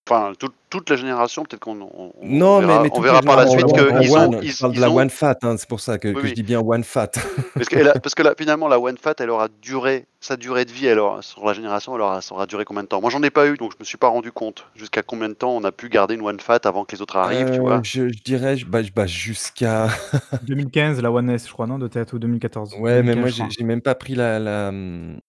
Enfin, 0.10 0.34
toute 0.72 0.90
la 0.90 0.96
génération, 0.96 1.44
peut-être 1.44 1.60
qu'on 1.60 1.76
non, 1.76 2.60
verra, 2.60 2.82
mais, 2.82 2.90
on 2.94 3.00
verra 3.00 3.22
par 3.22 3.38
la 3.38 3.46
suite 3.46 3.68
qu'ils 3.68 4.18
ont. 4.18 4.42
Ils, 4.42 4.56
parle 4.60 4.74
de 4.74 4.82
la 4.82 4.90
One 4.90 5.12
Fat, 5.12 5.38
hein, 5.44 5.56
c'est 5.56 5.70
pour 5.70 5.82
ça 5.82 6.00
que, 6.00 6.20
je 6.26 6.34
dis 6.34 6.42
bien 6.42 6.62
One 6.62 6.84
Fat. 6.84 7.12
parce, 7.54 7.70
que, 7.70 8.00
parce 8.00 8.16
que 8.16 8.24
là, 8.24 8.34
finalement, 8.36 8.68
la 8.68 8.80
One 8.80 8.98
Fat, 8.98 9.14
elle 9.20 9.30
aura 9.30 9.50
duré, 9.62 10.08
sa 10.20 10.36
durée 10.36 10.66
de 10.66 10.72
vie, 10.72 10.90
alors, 10.90 11.24
sur 11.24 11.46
la 11.46 11.54
génération, 11.54 11.94
elle 11.94 12.02
aura, 12.02 12.22
ça 12.22 12.34
aura 12.34 12.48
duré 12.48 12.66
combien 12.66 12.82
de 12.82 12.88
temps? 12.88 13.02
Moi, 13.02 13.12
j'en 13.12 13.22
ai 13.22 13.30
pas 13.30 13.46
eu, 13.48 13.58
donc 13.58 13.74
je 13.74 13.78
me 13.80 13.86
suis 13.86 13.98
pas 13.98 14.08
rendu 14.08 14.32
compte 14.32 14.66
jusqu'à 14.76 15.04
combien 15.04 15.30
de 15.30 15.36
temps 15.36 15.56
on 15.56 15.64
a 15.64 15.72
pu 15.72 15.90
garder 15.90 16.16
une 16.16 16.22
One 16.22 16.40
Fat 16.40 16.62
avant 16.64 16.86
que 16.86 16.96
les 16.96 17.04
autres 17.04 17.18
arrivent, 17.18 17.52
tu 17.52 17.60
vois. 17.60 17.78
Euh, 17.78 17.82
je, 17.84 18.06
dirais 18.26 18.58
bah, 18.68 18.80
bah, 18.96 19.06
jusqu'à. 19.06 19.90
2015, 20.42 21.04
la 21.04 21.12
One 21.12 21.30
S, 21.30 21.48
je 21.48 21.54
crois, 21.54 21.68
non 21.68 21.78
De 21.78 21.88
tête 21.88 22.14
ou 22.14 22.20
2014 22.20 22.78
Ouais, 22.80 23.04
mais 23.04 23.16
moi, 23.16 23.30
j'ai 23.30 23.64
même 23.64 23.82
pas 23.82 23.94
pris 23.94 24.16
la, 24.16 24.40
la, 24.40 24.70
hum, 24.70 25.20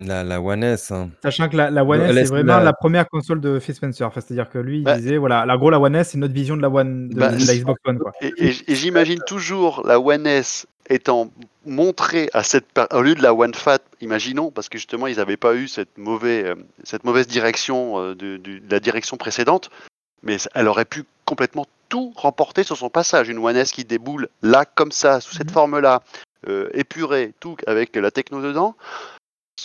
la, 0.00 0.24
la 0.24 0.40
One 0.40 0.62
S. 0.64 0.90
Hein. 0.90 1.10
Sachant 1.22 1.48
que 1.48 1.56
la, 1.56 1.70
la 1.70 1.84
One 1.84 2.00
S, 2.02 2.14
c'est 2.14 2.24
vraiment 2.24 2.58
la... 2.58 2.72
première 2.72 3.08
console 3.08 3.40
de 3.40 3.58
Phil 3.58 3.74
Spencer. 3.74 4.06
Enfin, 4.06 4.20
C'est-à-dire 4.20 4.50
que 4.50 4.58
lui, 4.58 4.78
il 4.78 4.84
bah 4.84 4.96
disait, 4.96 5.16
voilà, 5.16 5.46
la 5.46 5.56
gros, 5.56 5.70
la 5.70 5.80
One 5.80 5.96
S, 5.96 6.10
c'est 6.10 6.18
notre 6.18 6.34
vision 6.34 6.56
de 6.56 6.62
la, 6.62 6.68
One, 6.68 7.08
de, 7.08 7.14
bah, 7.14 7.30
la 7.30 7.56
Xbox 7.56 7.80
One. 7.86 7.98
Quoi. 7.98 8.12
Et, 8.20 8.52
j'imagine 8.68 9.20
toujours 9.26 9.86
la 9.86 10.00
One 10.00 10.26
S 10.26 10.66
étant 10.88 11.30
montrée 11.64 12.28
à 12.32 12.42
cette 12.42 12.66
au 12.90 13.02
lieu 13.02 13.14
de 13.14 13.22
la 13.22 13.32
One 13.32 13.54
Fat, 13.54 13.78
imaginons, 14.00 14.50
parce 14.50 14.68
que 14.68 14.78
justement, 14.78 15.06
ils 15.06 15.16
n'avaient 15.16 15.36
pas 15.36 15.54
eu 15.54 15.68
cette, 15.68 15.96
mauvaise, 15.96 16.46
euh, 16.46 16.54
cette 16.82 17.04
mauvaise 17.04 17.28
direction 17.28 18.00
euh, 18.00 18.14
de, 18.14 18.36
de, 18.36 18.60
la 18.68 18.80
direction 18.80 19.16
précédente, 19.16 19.70
mais 20.22 20.36
elle 20.54 20.66
aurait 20.66 20.84
pu 20.84 21.04
complètement 21.24 21.66
tout 21.88 22.12
remporter 22.16 22.64
sur 22.64 22.76
son 22.76 22.90
passage. 22.90 23.28
Une 23.28 23.38
One 23.38 23.56
S 23.56 23.70
qui 23.70 23.84
déboule 23.84 24.28
là, 24.42 24.64
comme 24.64 24.90
ça, 24.90 25.20
sous 25.20 25.34
cette 25.34 25.50
mmh 25.50 25.54
forme-là, 25.54 26.02
euh, 26.48 26.68
épurée, 26.74 27.32
tout 27.38 27.56
avec 27.68 27.94
la 27.94 28.10
techno 28.10 28.42
dedans 28.42 28.74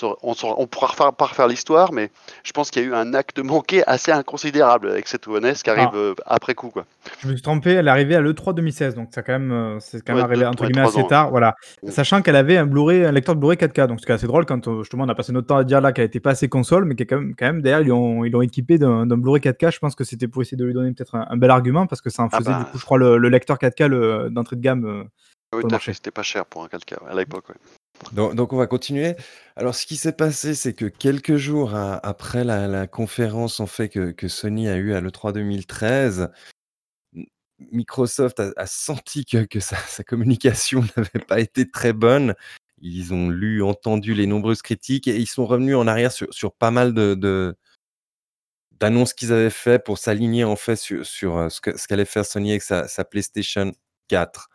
on, 0.03 0.67
pourra 0.67 1.11
pas 1.11 1.25
refaire 1.25 1.47
l'histoire, 1.47 1.93
mais 1.93 2.09
je 2.43 2.51
pense 2.51 2.71
qu'il 2.71 2.81
y 2.81 2.85
a 2.85 2.87
eu 2.89 2.93
un 2.93 3.13
acte 3.13 3.39
manqué 3.39 3.83
assez 3.87 4.11
inconsidérable 4.11 4.89
avec 4.89 5.07
cette 5.07 5.27
One 5.27 5.45
S 5.45 5.63
qui 5.63 5.69
arrive 5.69 5.89
ah. 5.93 5.97
euh, 5.97 6.15
après 6.25 6.55
coup. 6.55 6.69
Quoi. 6.69 6.85
Je 7.19 7.27
me 7.27 7.33
suis 7.33 7.41
trompé, 7.41 7.71
elle 7.71 7.87
est 7.87 7.91
arrivée 7.91 8.15
à 8.15 8.21
l'E3 8.21 8.53
2016, 8.53 8.95
donc 8.95 9.09
ça 9.13 9.23
quand 9.23 9.33
même, 9.33 9.51
euh, 9.51 9.79
c'est 9.79 10.01
quand 10.01 10.13
même 10.13 10.23
arrivé 10.23 10.45
entre 10.45 10.65
guillemets 10.65 10.87
assez 10.87 11.05
tard. 11.07 11.29
Voilà. 11.29 11.55
Sachant 11.87 12.21
qu'elle 12.21 12.35
avait 12.35 12.57
un 12.57 12.65
Blu-ray, 12.65 13.05
un 13.05 13.11
lecteur 13.11 13.35
de 13.35 13.39
Blu-ray 13.39 13.57
4K, 13.57 13.87
donc 13.87 13.99
c'est 14.01 14.11
assez 14.11 14.27
drôle 14.27 14.45
quand 14.45 14.67
euh, 14.67 14.83
justement 14.83 15.05
on 15.05 15.09
a 15.09 15.15
passé 15.15 15.31
notre 15.31 15.47
temps 15.47 15.57
à 15.57 15.63
dire 15.63 15.81
là 15.81 15.91
qu'elle 15.91 16.05
était 16.05 16.19
pas 16.19 16.31
assez 16.31 16.49
console, 16.49 16.85
mais 16.85 16.95
quand 16.95 17.17
même, 17.17 17.35
quand 17.37 17.45
même 17.45 17.61
derrière 17.61 17.81
ils 17.81 17.87
l'ont 17.87 18.23
ils 18.23 18.43
équipé 18.43 18.77
d'un 18.77 19.05
Blu-ray 19.05 19.41
4K. 19.41 19.71
Je 19.71 19.79
pense 19.79 19.95
que 19.95 20.03
c'était 20.03 20.27
pour 20.27 20.41
essayer 20.41 20.57
de 20.57 20.65
lui 20.65 20.73
donner 20.73 20.91
peut-être 20.91 21.15
un, 21.15 21.37
bel 21.37 21.51
argument 21.51 21.87
parce 21.87 22.01
que 22.01 22.09
ça 22.09 22.23
en 22.23 22.29
ah 22.31 22.37
faisait 22.37 22.51
du 22.51 22.59
bah. 22.59 22.69
coup, 22.71 22.77
je 22.77 22.85
crois, 22.85 22.97
le, 22.97 23.17
lecteur 23.29 23.57
4K 23.57 24.29
d'entrée 24.29 24.55
de 24.55 24.61
gamme. 24.61 25.05
oui, 25.53 25.63
c'était 25.93 26.11
pas 26.11 26.23
cher 26.23 26.45
pour 26.45 26.63
un 26.63 26.67
4K 26.67 27.07
à 27.09 27.15
l'époque. 27.15 27.45
Donc, 28.11 28.53
on 28.53 28.57
va 28.57 28.67
continuer. 28.67 29.15
Alors, 29.55 29.75
ce 29.75 29.85
qui 29.85 29.95
s'est 29.95 30.13
passé, 30.13 30.55
c'est 30.55 30.73
que 30.73 30.85
quelques 30.85 31.35
jours 31.37 31.73
après 31.75 32.43
la, 32.43 32.87
conférence 32.87 33.59
en 33.59 33.67
fait 33.67 33.89
que, 33.89 34.27
Sony 34.27 34.67
a 34.69 34.77
eu 34.77 34.93
à 34.93 35.01
l'E3 35.01 35.33
2013, 35.33 36.29
M- 37.15 37.25
Microsoft 37.71 38.39
a, 38.39 38.67
senti 38.67 39.25
que, 39.25 39.59
sa, 39.59 39.77
communication 40.03 40.81
n'avait 40.97 41.25
pas 41.25 41.39
été 41.39 41.69
très 41.69 41.93
bonne. 41.93 42.35
Ils 42.81 43.13
ont 43.13 43.29
lu, 43.29 43.63
entendu 43.63 44.13
les 44.13 44.27
nombreuses 44.27 44.61
critiques 44.61 45.07
et 45.07 45.17
ils 45.17 45.27
sont 45.27 45.45
revenus 45.45 45.75
en 45.75 45.87
arrière 45.87 46.11
sur, 46.11 46.53
pas 46.53 46.71
mal 46.71 46.93
de, 46.93 47.55
d'annonces 48.79 49.13
qu'ils 49.13 49.33
avaient 49.33 49.49
fait 49.49 49.83
pour 49.83 49.97
s'aligner 49.97 50.43
en 50.43 50.55
fait 50.55 50.75
sur, 50.75 51.37
euh, 51.37 51.49
ce 51.49 51.87
qu'allait 51.87 52.05
faire 52.05 52.25
Sony 52.25 52.51
avec 52.51 52.61
sa 52.61 53.05
PlayStation 53.05 53.71
4. 54.07 54.49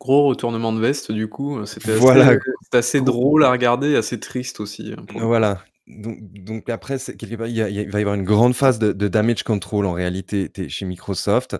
Gros 0.00 0.26
retournement 0.26 0.72
de 0.72 0.80
veste, 0.80 1.12
du 1.12 1.28
coup, 1.28 1.58
euh, 1.58 1.66
c'était 1.66 1.94
Voilà. 1.96 2.26
assez, 2.28 2.38
c'était 2.62 2.78
assez 2.78 2.98
Gros- 3.00 3.06
drôle 3.12 3.44
à 3.44 3.50
regarder, 3.50 3.90
et 3.92 3.96
assez 3.96 4.20
triste 4.20 4.60
aussi. 4.60 4.92
hein, 4.92 5.02
pour 5.06 5.18
le 5.18 5.22
coup. 5.22 5.28
Voilà. 5.28 5.62
Donc, 5.86 6.18
donc 6.32 6.68
après, 6.70 6.98
c'est- 6.98 7.16
quelque 7.16 7.36
part, 7.36 7.46
il, 7.46 7.56
y 7.56 7.62
a- 7.62 7.68
il 7.68 7.74
y 7.76 7.78
a- 7.78 7.82
il 7.82 7.90
va 7.90 7.98
y 7.98 8.02
avoir 8.02 8.14
une 8.16 8.24
grande 8.24 8.54
phase 8.54 8.78
de, 8.78 8.92
de 8.92 9.08
damage 9.08 9.42
control 9.44 9.86
en 9.86 9.92
réalité 9.92 10.48
t'es 10.48 10.68
chez 10.68 10.84
Microsoft. 10.86 11.56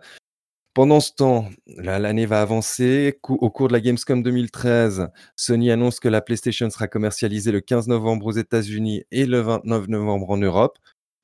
Pendant 0.74 0.98
ce 1.00 1.12
temps, 1.12 1.48
la- 1.68 1.98
l'année 2.00 2.26
va 2.26 2.40
avancer. 2.42 3.18
Cou- 3.22 3.38
Au 3.40 3.50
cours 3.50 3.68
de 3.68 3.74
la 3.74 3.80
Gamescom 3.80 4.22
2013, 4.22 5.08
Sony 5.36 5.70
annonce 5.70 6.00
que 6.00 6.08
la 6.08 6.20
PlayStation 6.20 6.68
sera 6.70 6.88
commercialisée 6.88 7.52
le 7.52 7.60
15 7.60 7.86
novembre 7.86 8.26
aux 8.26 8.32
États-Unis 8.32 9.04
et 9.12 9.24
le 9.26 9.40
29 9.40 9.86
novembre 9.88 10.30
en 10.30 10.36
Europe. 10.38 10.78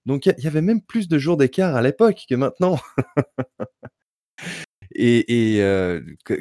Donc 0.07 0.27
il 0.27 0.29
y, 0.29 0.33
a- 0.33 0.35
il 0.39 0.45
y 0.45 0.47
avait 0.47 0.63
même 0.63 0.81
plus 0.83 1.09
de 1.09 1.19
jours 1.19 1.37
d'écart 1.37 1.75
à 1.75 1.83
l'époque 1.83 2.25
que 2.29 2.35
maintenant. 2.37 2.79
Et, 4.93 5.63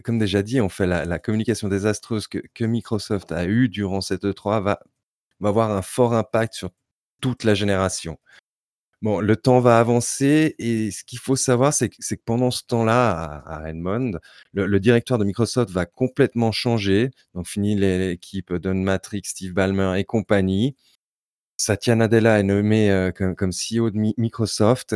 comme 0.03 0.19
déjà 0.19 0.41
dit, 0.41 0.61
on 0.61 0.69
fait 0.69 0.87
la, 0.87 1.19
communication 1.19 1.67
désastreuse 1.67 2.27
que, 2.27 2.65
Microsoft 2.65 3.31
a 3.31 3.45
eue 3.45 3.69
durant 3.69 4.01
cette 4.01 4.23
E3 4.23 4.61
va, 4.63 4.79
va 5.39 5.49
avoir 5.49 5.71
un 5.71 5.81
fort 5.81 6.13
impact 6.13 6.53
sur 6.53 6.71
toute 7.21 7.43
la 7.43 7.53
génération. 7.53 8.17
Bon, 9.01 9.21
le 9.21 9.37
temps 9.37 9.61
va 9.61 9.79
avancer 9.79 10.55
et 10.59 10.91
ce 10.91 11.05
qu'il 11.05 11.19
faut 11.19 11.37
savoir, 11.37 11.73
c'est 11.73 11.89
que, 11.89 11.95
pendant 12.25 12.51
ce 12.51 12.63
temps-là, 12.67 13.11
à, 13.11 13.55
à 13.55 13.59
Redmond, 13.65 14.19
le, 14.53 14.65
le 14.65 14.79
directeur 14.81 15.17
de 15.17 15.23
Microsoft 15.23 15.71
va 15.71 15.85
complètement 15.85 16.51
changer. 16.51 17.11
Donc, 17.33 17.47
fini 17.47 17.75
l'équipe 17.75 18.53
Don 18.53 18.75
Matrix, 18.75 19.21
Steve 19.25 19.53
Ballmer 19.53 19.97
et 19.97 20.03
compagnie. 20.03 20.75
Satya 21.61 21.93
Nadella 21.95 22.39
est 22.39 22.43
nommé 22.43 22.89
euh, 22.89 23.11
comme, 23.11 23.35
comme 23.35 23.51
CEO 23.51 23.89
de 23.91 23.97
Mi- 23.97 24.13
Microsoft. 24.17 24.95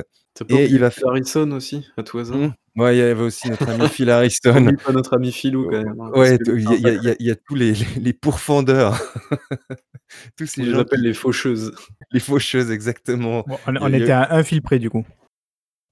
Et 0.49 0.65
il 0.65 0.79
va 0.79 0.89
Phil 0.89 1.03
Harrison 1.05 1.51
aussi, 1.51 1.85
à 1.97 2.03
tout 2.03 2.17
hasard. 2.19 2.37
Ouais, 2.77 2.95
il 2.95 2.99
y 2.99 3.01
avait 3.01 3.21
aussi 3.21 3.49
notre 3.49 3.69
ami 3.69 3.87
Phil 3.89 4.09
Harrison. 4.09 4.59
N'oublie 4.61 4.77
pas 4.77 4.93
notre 4.93 5.13
ami 5.15 5.31
Philou 5.33 5.65
quand 5.69 5.83
même. 5.83 5.99
hein, 5.99 6.09
Ouais, 6.15 6.37
il 6.47 6.61
y, 6.61 6.87
a- 6.87 7.13
y 7.13 7.15
y 7.19 7.29
y 7.31 7.35
tous 7.45 7.55
les, 7.55 7.73
les, 7.73 7.85
les 7.99 8.13
pourfendeurs. 8.13 8.97
tous 10.37 10.53
on 10.57 10.63
les 10.63 10.71
gens, 10.71 10.79
appelle 10.79 10.99
qui- 10.99 11.05
les 11.05 11.13
faucheuses. 11.13 11.75
les 12.11 12.19
faucheuses, 12.21 12.71
exactement. 12.71 13.43
Bon, 13.45 13.57
on, 13.67 13.93
était 13.93 14.11
à 14.11 14.33
un 14.33 14.43
fil 14.43 14.61
près 14.61 14.79
du 14.79 14.89
coup. 14.89 15.05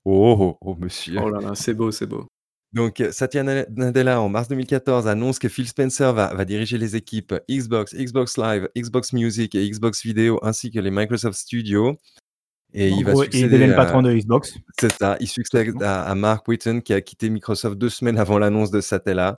Oh, 0.05 0.35
oh, 0.39 0.57
oh, 0.61 0.75
monsieur. 0.79 1.19
Oh 1.21 1.29
là 1.29 1.39
là, 1.41 1.51
c'est 1.53 1.73
beau, 1.73 1.91
c'est 1.91 2.07
beau. 2.07 2.27
Donc, 2.73 3.01
euh, 3.01 3.11
Satya 3.11 3.43
Na- 3.43 3.65
Nadella, 3.75 4.21
en 4.21 4.29
mars 4.29 4.47
2014, 4.47 5.07
annonce 5.07 5.39
que 5.39 5.49
Phil 5.49 5.67
Spencer 5.67 6.13
va, 6.13 6.33
va 6.33 6.45
diriger 6.45 6.77
les 6.77 6.95
équipes 6.95 7.33
Xbox, 7.49 7.93
Xbox 7.93 8.37
Live, 8.37 8.69
Xbox 8.77 9.11
Music 9.13 9.55
et 9.55 9.69
Xbox 9.69 10.03
Video, 10.03 10.39
ainsi 10.41 10.71
que 10.71 10.79
les 10.79 10.91
Microsoft 10.91 11.37
Studios. 11.37 11.97
Et 12.73 12.93
En 12.93 12.97
il 12.99 13.03
va 13.05 13.11
gros, 13.11 13.23
il 13.23 13.25
succéder 13.25 13.49
devient 13.49 13.67
le 13.67 13.75
patron 13.75 14.01
de 14.01 14.13
Xbox. 14.13 14.53
C'est 14.79 14.93
ça, 14.93 15.17
il 15.19 15.27
succède 15.27 15.73
à, 15.83 16.03
à 16.03 16.15
Mark 16.15 16.47
Whitten 16.47 16.81
qui 16.81 16.93
a 16.93 17.01
quitté 17.01 17.29
Microsoft 17.29 17.77
deux 17.77 17.89
semaines 17.89 18.17
avant 18.17 18.39
l'annonce 18.39 18.71
de 18.71 18.79
Satella. 18.79 19.35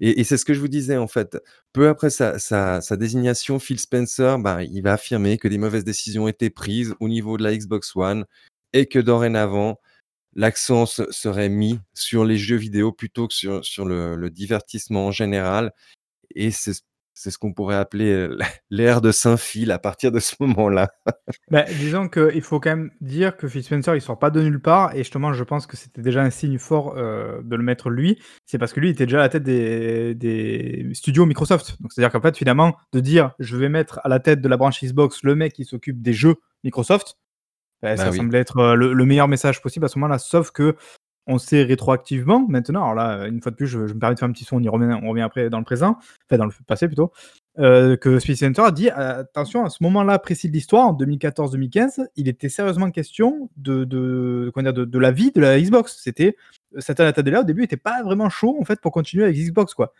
Et, 0.00 0.20
et 0.20 0.24
c'est 0.24 0.38
ce 0.38 0.46
que 0.46 0.54
je 0.54 0.60
vous 0.60 0.68
disais 0.68 0.96
en 0.96 1.06
fait. 1.06 1.36
Peu 1.74 1.88
après 1.88 2.08
sa, 2.08 2.38
sa- 2.38 2.80
sa 2.80 2.96
désignation, 2.96 3.58
Phil 3.58 3.78
Spencer, 3.78 4.38
bah, 4.38 4.62
il 4.62 4.80
va 4.82 4.94
affirmer 4.94 5.36
que 5.36 5.48
des 5.48 5.58
mauvaises 5.58 5.84
décisions 5.84 6.26
étaient 6.26 6.48
prises 6.48 6.94
au 7.00 7.08
niveau 7.10 7.36
de 7.36 7.42
la 7.42 7.54
Xbox 7.54 7.94
One 7.94 8.24
et 8.72 8.86
que 8.86 8.98
dorénavant, 8.98 9.78
l'accent 10.34 10.86
se- 10.86 11.10
serait 11.10 11.48
mis 11.48 11.78
sur 11.94 12.24
les 12.24 12.36
jeux 12.36 12.56
vidéo 12.56 12.92
plutôt 12.92 13.28
que 13.28 13.34
sur, 13.34 13.64
sur 13.64 13.84
le, 13.84 14.30
divertissement 14.30 15.06
en 15.06 15.10
général. 15.10 15.72
Et 16.34 16.50
c'est 16.50 16.74
ce 17.14 17.38
qu'on 17.38 17.52
pourrait 17.52 17.76
appeler 17.76 18.10
euh, 18.10 18.38
l'ère 18.70 19.00
de 19.00 19.12
Saint-Phil 19.12 19.70
à 19.70 19.78
partir 19.78 20.10
de 20.12 20.18
ce 20.18 20.34
moment-là. 20.40 20.90
Bah, 21.50 21.64
disons 21.64 22.08
qu'il 22.08 22.40
faut 22.40 22.60
quand 22.60 22.70
même 22.70 22.90
dire 23.02 23.36
que 23.36 23.46
Phil 23.46 23.62
Spencer, 23.62 23.94
il 23.94 24.00
sort 24.00 24.18
pas 24.18 24.30
de 24.30 24.40
nulle 24.40 24.60
part, 24.60 24.94
et 24.94 24.98
justement, 24.98 25.34
je 25.34 25.44
pense 25.44 25.66
que 25.66 25.76
c'était 25.76 26.00
déjà 26.00 26.22
un 26.22 26.30
signe 26.30 26.58
fort 26.58 26.94
euh, 26.96 27.42
de 27.42 27.56
le 27.56 27.62
mettre 27.62 27.90
lui. 27.90 28.18
C'est 28.46 28.56
parce 28.56 28.72
que 28.72 28.80
lui 28.80 28.88
il 28.88 28.92
était 28.92 29.04
déjà 29.04 29.18
à 29.18 29.22
la 29.22 29.28
tête 29.28 29.42
des, 29.42 30.14
des 30.14 30.88
studios 30.94 31.26
Microsoft. 31.26 31.76
C'est-à-dire 31.90 32.10
qu'en 32.10 32.22
fait, 32.22 32.38
finalement, 32.38 32.74
de 32.92 33.00
dire 33.00 33.32
je 33.38 33.58
vais 33.58 33.68
mettre 33.68 34.00
à 34.02 34.08
la 34.08 34.18
tête 34.18 34.40
de 34.40 34.48
la 34.48 34.56
branche 34.56 34.82
Xbox 34.82 35.22
le 35.24 35.34
mec 35.34 35.52
qui 35.52 35.66
s'occupe 35.66 36.00
des 36.00 36.14
jeux 36.14 36.36
Microsoft, 36.64 37.16
bah, 37.82 37.96
ça 37.96 38.10
oui. 38.10 38.16
semblait 38.16 38.38
être 38.40 38.58
euh, 38.58 38.74
le, 38.74 38.92
le 38.92 39.04
meilleur 39.04 39.28
message 39.28 39.60
possible 39.62 39.84
à 39.84 39.88
ce 39.88 39.98
moment-là. 39.98 40.18
Sauf 40.18 40.50
que 40.50 40.76
on 41.26 41.38
sait 41.38 41.62
rétroactivement 41.62 42.46
maintenant, 42.48 42.82
alors 42.82 42.94
là, 42.94 43.26
une 43.28 43.40
fois 43.40 43.52
de 43.52 43.56
plus, 43.56 43.66
je, 43.66 43.86
je 43.86 43.94
me 43.94 43.98
permets 44.00 44.14
de 44.14 44.18
faire 44.18 44.28
un 44.28 44.32
petit 44.32 44.44
son, 44.44 44.56
on 44.56 44.60
y 44.60 44.68
revient, 44.68 44.98
on 45.02 45.10
revient 45.10 45.22
après 45.22 45.50
dans 45.50 45.58
le 45.58 45.64
présent, 45.64 45.96
enfin 46.28 46.36
dans 46.36 46.46
le 46.46 46.52
passé 46.66 46.88
plutôt, 46.88 47.12
euh, 47.58 47.96
que 47.96 48.18
Space 48.18 48.38
Center 48.38 48.62
a 48.62 48.70
dit 48.72 48.90
euh, 48.90 49.20
attention, 49.20 49.64
à 49.64 49.70
ce 49.70 49.82
moment-là 49.84 50.18
précis 50.18 50.48
de 50.48 50.52
l'histoire, 50.52 50.88
en 50.88 50.94
2014-2015, 50.94 52.06
il 52.16 52.28
était 52.28 52.48
sérieusement 52.48 52.90
question 52.90 53.50
de, 53.56 53.84
de, 53.84 54.50
comment 54.52 54.64
dire, 54.64 54.72
de, 54.72 54.84
de 54.84 54.98
la 54.98 55.12
vie 55.12 55.30
de 55.30 55.40
la 55.40 55.60
Xbox. 55.60 56.00
C'était 56.02 56.36
Satya 56.78 57.04
Nadella 57.04 57.40
au 57.40 57.44
début 57.44 57.62
était 57.62 57.76
pas 57.76 58.02
vraiment 58.02 58.28
chaud 58.28 58.56
en 58.60 58.64
fait 58.64 58.80
pour 58.80 58.90
continuer 58.90 59.24
avec 59.24 59.36
Xbox 59.36 59.74
quoi. 59.74 59.92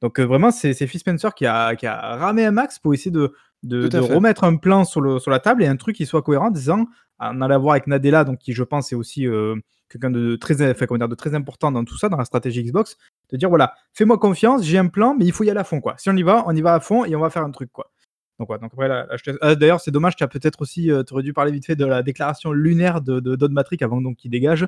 Donc 0.00 0.20
euh, 0.20 0.24
vraiment 0.24 0.52
c'est 0.52 0.74
Phil 0.74 1.00
Spencer 1.00 1.34
qui 1.34 1.46
a, 1.46 1.74
qui 1.74 1.86
a 1.86 2.16
ramé 2.16 2.44
un 2.44 2.52
max 2.52 2.78
pour 2.78 2.94
essayer 2.94 3.10
de, 3.10 3.32
de, 3.64 3.88
de 3.88 3.98
remettre 3.98 4.44
un 4.44 4.56
plan 4.56 4.84
sur, 4.84 5.00
le, 5.00 5.18
sur 5.18 5.32
la 5.32 5.40
table 5.40 5.64
et 5.64 5.66
un 5.66 5.76
truc 5.76 5.96
qui 5.96 6.06
soit 6.06 6.22
cohérent 6.22 6.48
en 6.48 6.50
disant 6.52 6.86
on 7.20 7.40
allait 7.40 7.58
voir 7.58 7.72
avec 7.72 7.86
Nadella 7.86 8.24
donc 8.24 8.38
qui 8.38 8.52
je 8.52 8.62
pense 8.62 8.92
est 8.92 8.96
aussi 8.96 9.26
euh, 9.26 9.56
quelqu'un 9.88 10.10
de 10.10 10.36
très 10.36 10.62
enfin, 10.70 10.86
dire, 10.96 11.08
de 11.08 11.14
très 11.14 11.34
important 11.34 11.72
dans 11.72 11.84
tout 11.84 11.98
ça 11.98 12.08
dans 12.08 12.16
la 12.16 12.24
stratégie 12.24 12.62
Xbox 12.62 12.96
de 13.30 13.36
dire 13.36 13.48
voilà 13.48 13.74
fais-moi 13.94 14.18
confiance 14.18 14.64
j'ai 14.64 14.78
un 14.78 14.88
plan 14.88 15.14
mais 15.18 15.24
il 15.24 15.32
faut 15.32 15.44
y 15.44 15.50
aller 15.50 15.60
à 15.60 15.64
fond 15.64 15.80
quoi 15.80 15.94
si 15.98 16.10
on 16.10 16.16
y 16.16 16.22
va 16.22 16.44
on 16.46 16.54
y 16.54 16.60
va 16.60 16.74
à 16.74 16.80
fond 16.80 17.04
et 17.04 17.14
on 17.16 17.20
va 17.20 17.30
faire 17.30 17.44
un 17.44 17.50
truc 17.50 17.70
quoi 17.72 17.90
donc, 18.38 18.50
ouais, 18.50 18.58
donc 18.58 18.70
après, 18.72 18.86
là, 18.86 19.08
Ah, 19.40 19.54
d'ailleurs, 19.56 19.80
c'est 19.80 19.90
dommage, 19.90 20.14
tu 20.14 20.24
peut-être 20.28 20.62
aussi, 20.62 20.90
tu 21.06 21.12
aurais 21.12 21.24
dû 21.24 21.32
parler 21.32 21.50
vite 21.50 21.66
fait 21.66 21.74
de 21.74 21.84
la 21.84 22.04
déclaration 22.04 22.52
lunaire 22.52 23.00
de, 23.00 23.18
de 23.18 23.34
Don 23.34 23.52
avant 23.80 24.00
donc 24.00 24.16
qu'il 24.16 24.30
dégage. 24.30 24.62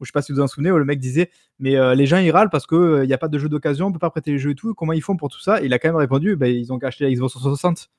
Où, 0.00 0.04
je 0.04 0.08
sais 0.08 0.12
pas 0.12 0.22
si 0.22 0.32
vous 0.32 0.38
vous 0.38 0.42
en 0.42 0.48
souvenez, 0.48 0.72
où 0.72 0.78
le 0.78 0.84
mec 0.84 0.98
disait, 0.98 1.30
mais 1.60 1.76
euh, 1.76 1.94
les 1.94 2.06
gens 2.06 2.18
ils 2.18 2.32
râlent 2.32 2.50
parce 2.50 2.66
qu'il 2.66 3.02
n'y 3.06 3.12
a 3.12 3.18
pas 3.18 3.28
de 3.28 3.38
jeu 3.38 3.48
d'occasion, 3.48 3.86
on 3.86 3.92
peut 3.92 4.00
pas 4.00 4.10
prêter 4.10 4.32
les 4.32 4.38
jeux 4.38 4.50
et 4.50 4.54
tout. 4.56 4.74
Comment 4.74 4.92
ils 4.92 5.02
font 5.02 5.16
pour 5.16 5.28
tout 5.28 5.40
ça? 5.40 5.62
Et 5.62 5.66
Il 5.66 5.72
a 5.72 5.78
quand 5.78 5.88
même 5.88 5.96
répondu, 5.96 6.34
bah, 6.34 6.48
ils 6.48 6.72
ont 6.72 6.78
acheté 6.78 7.04
la 7.04 7.12
Xbox 7.12 7.34
360. 7.34 7.90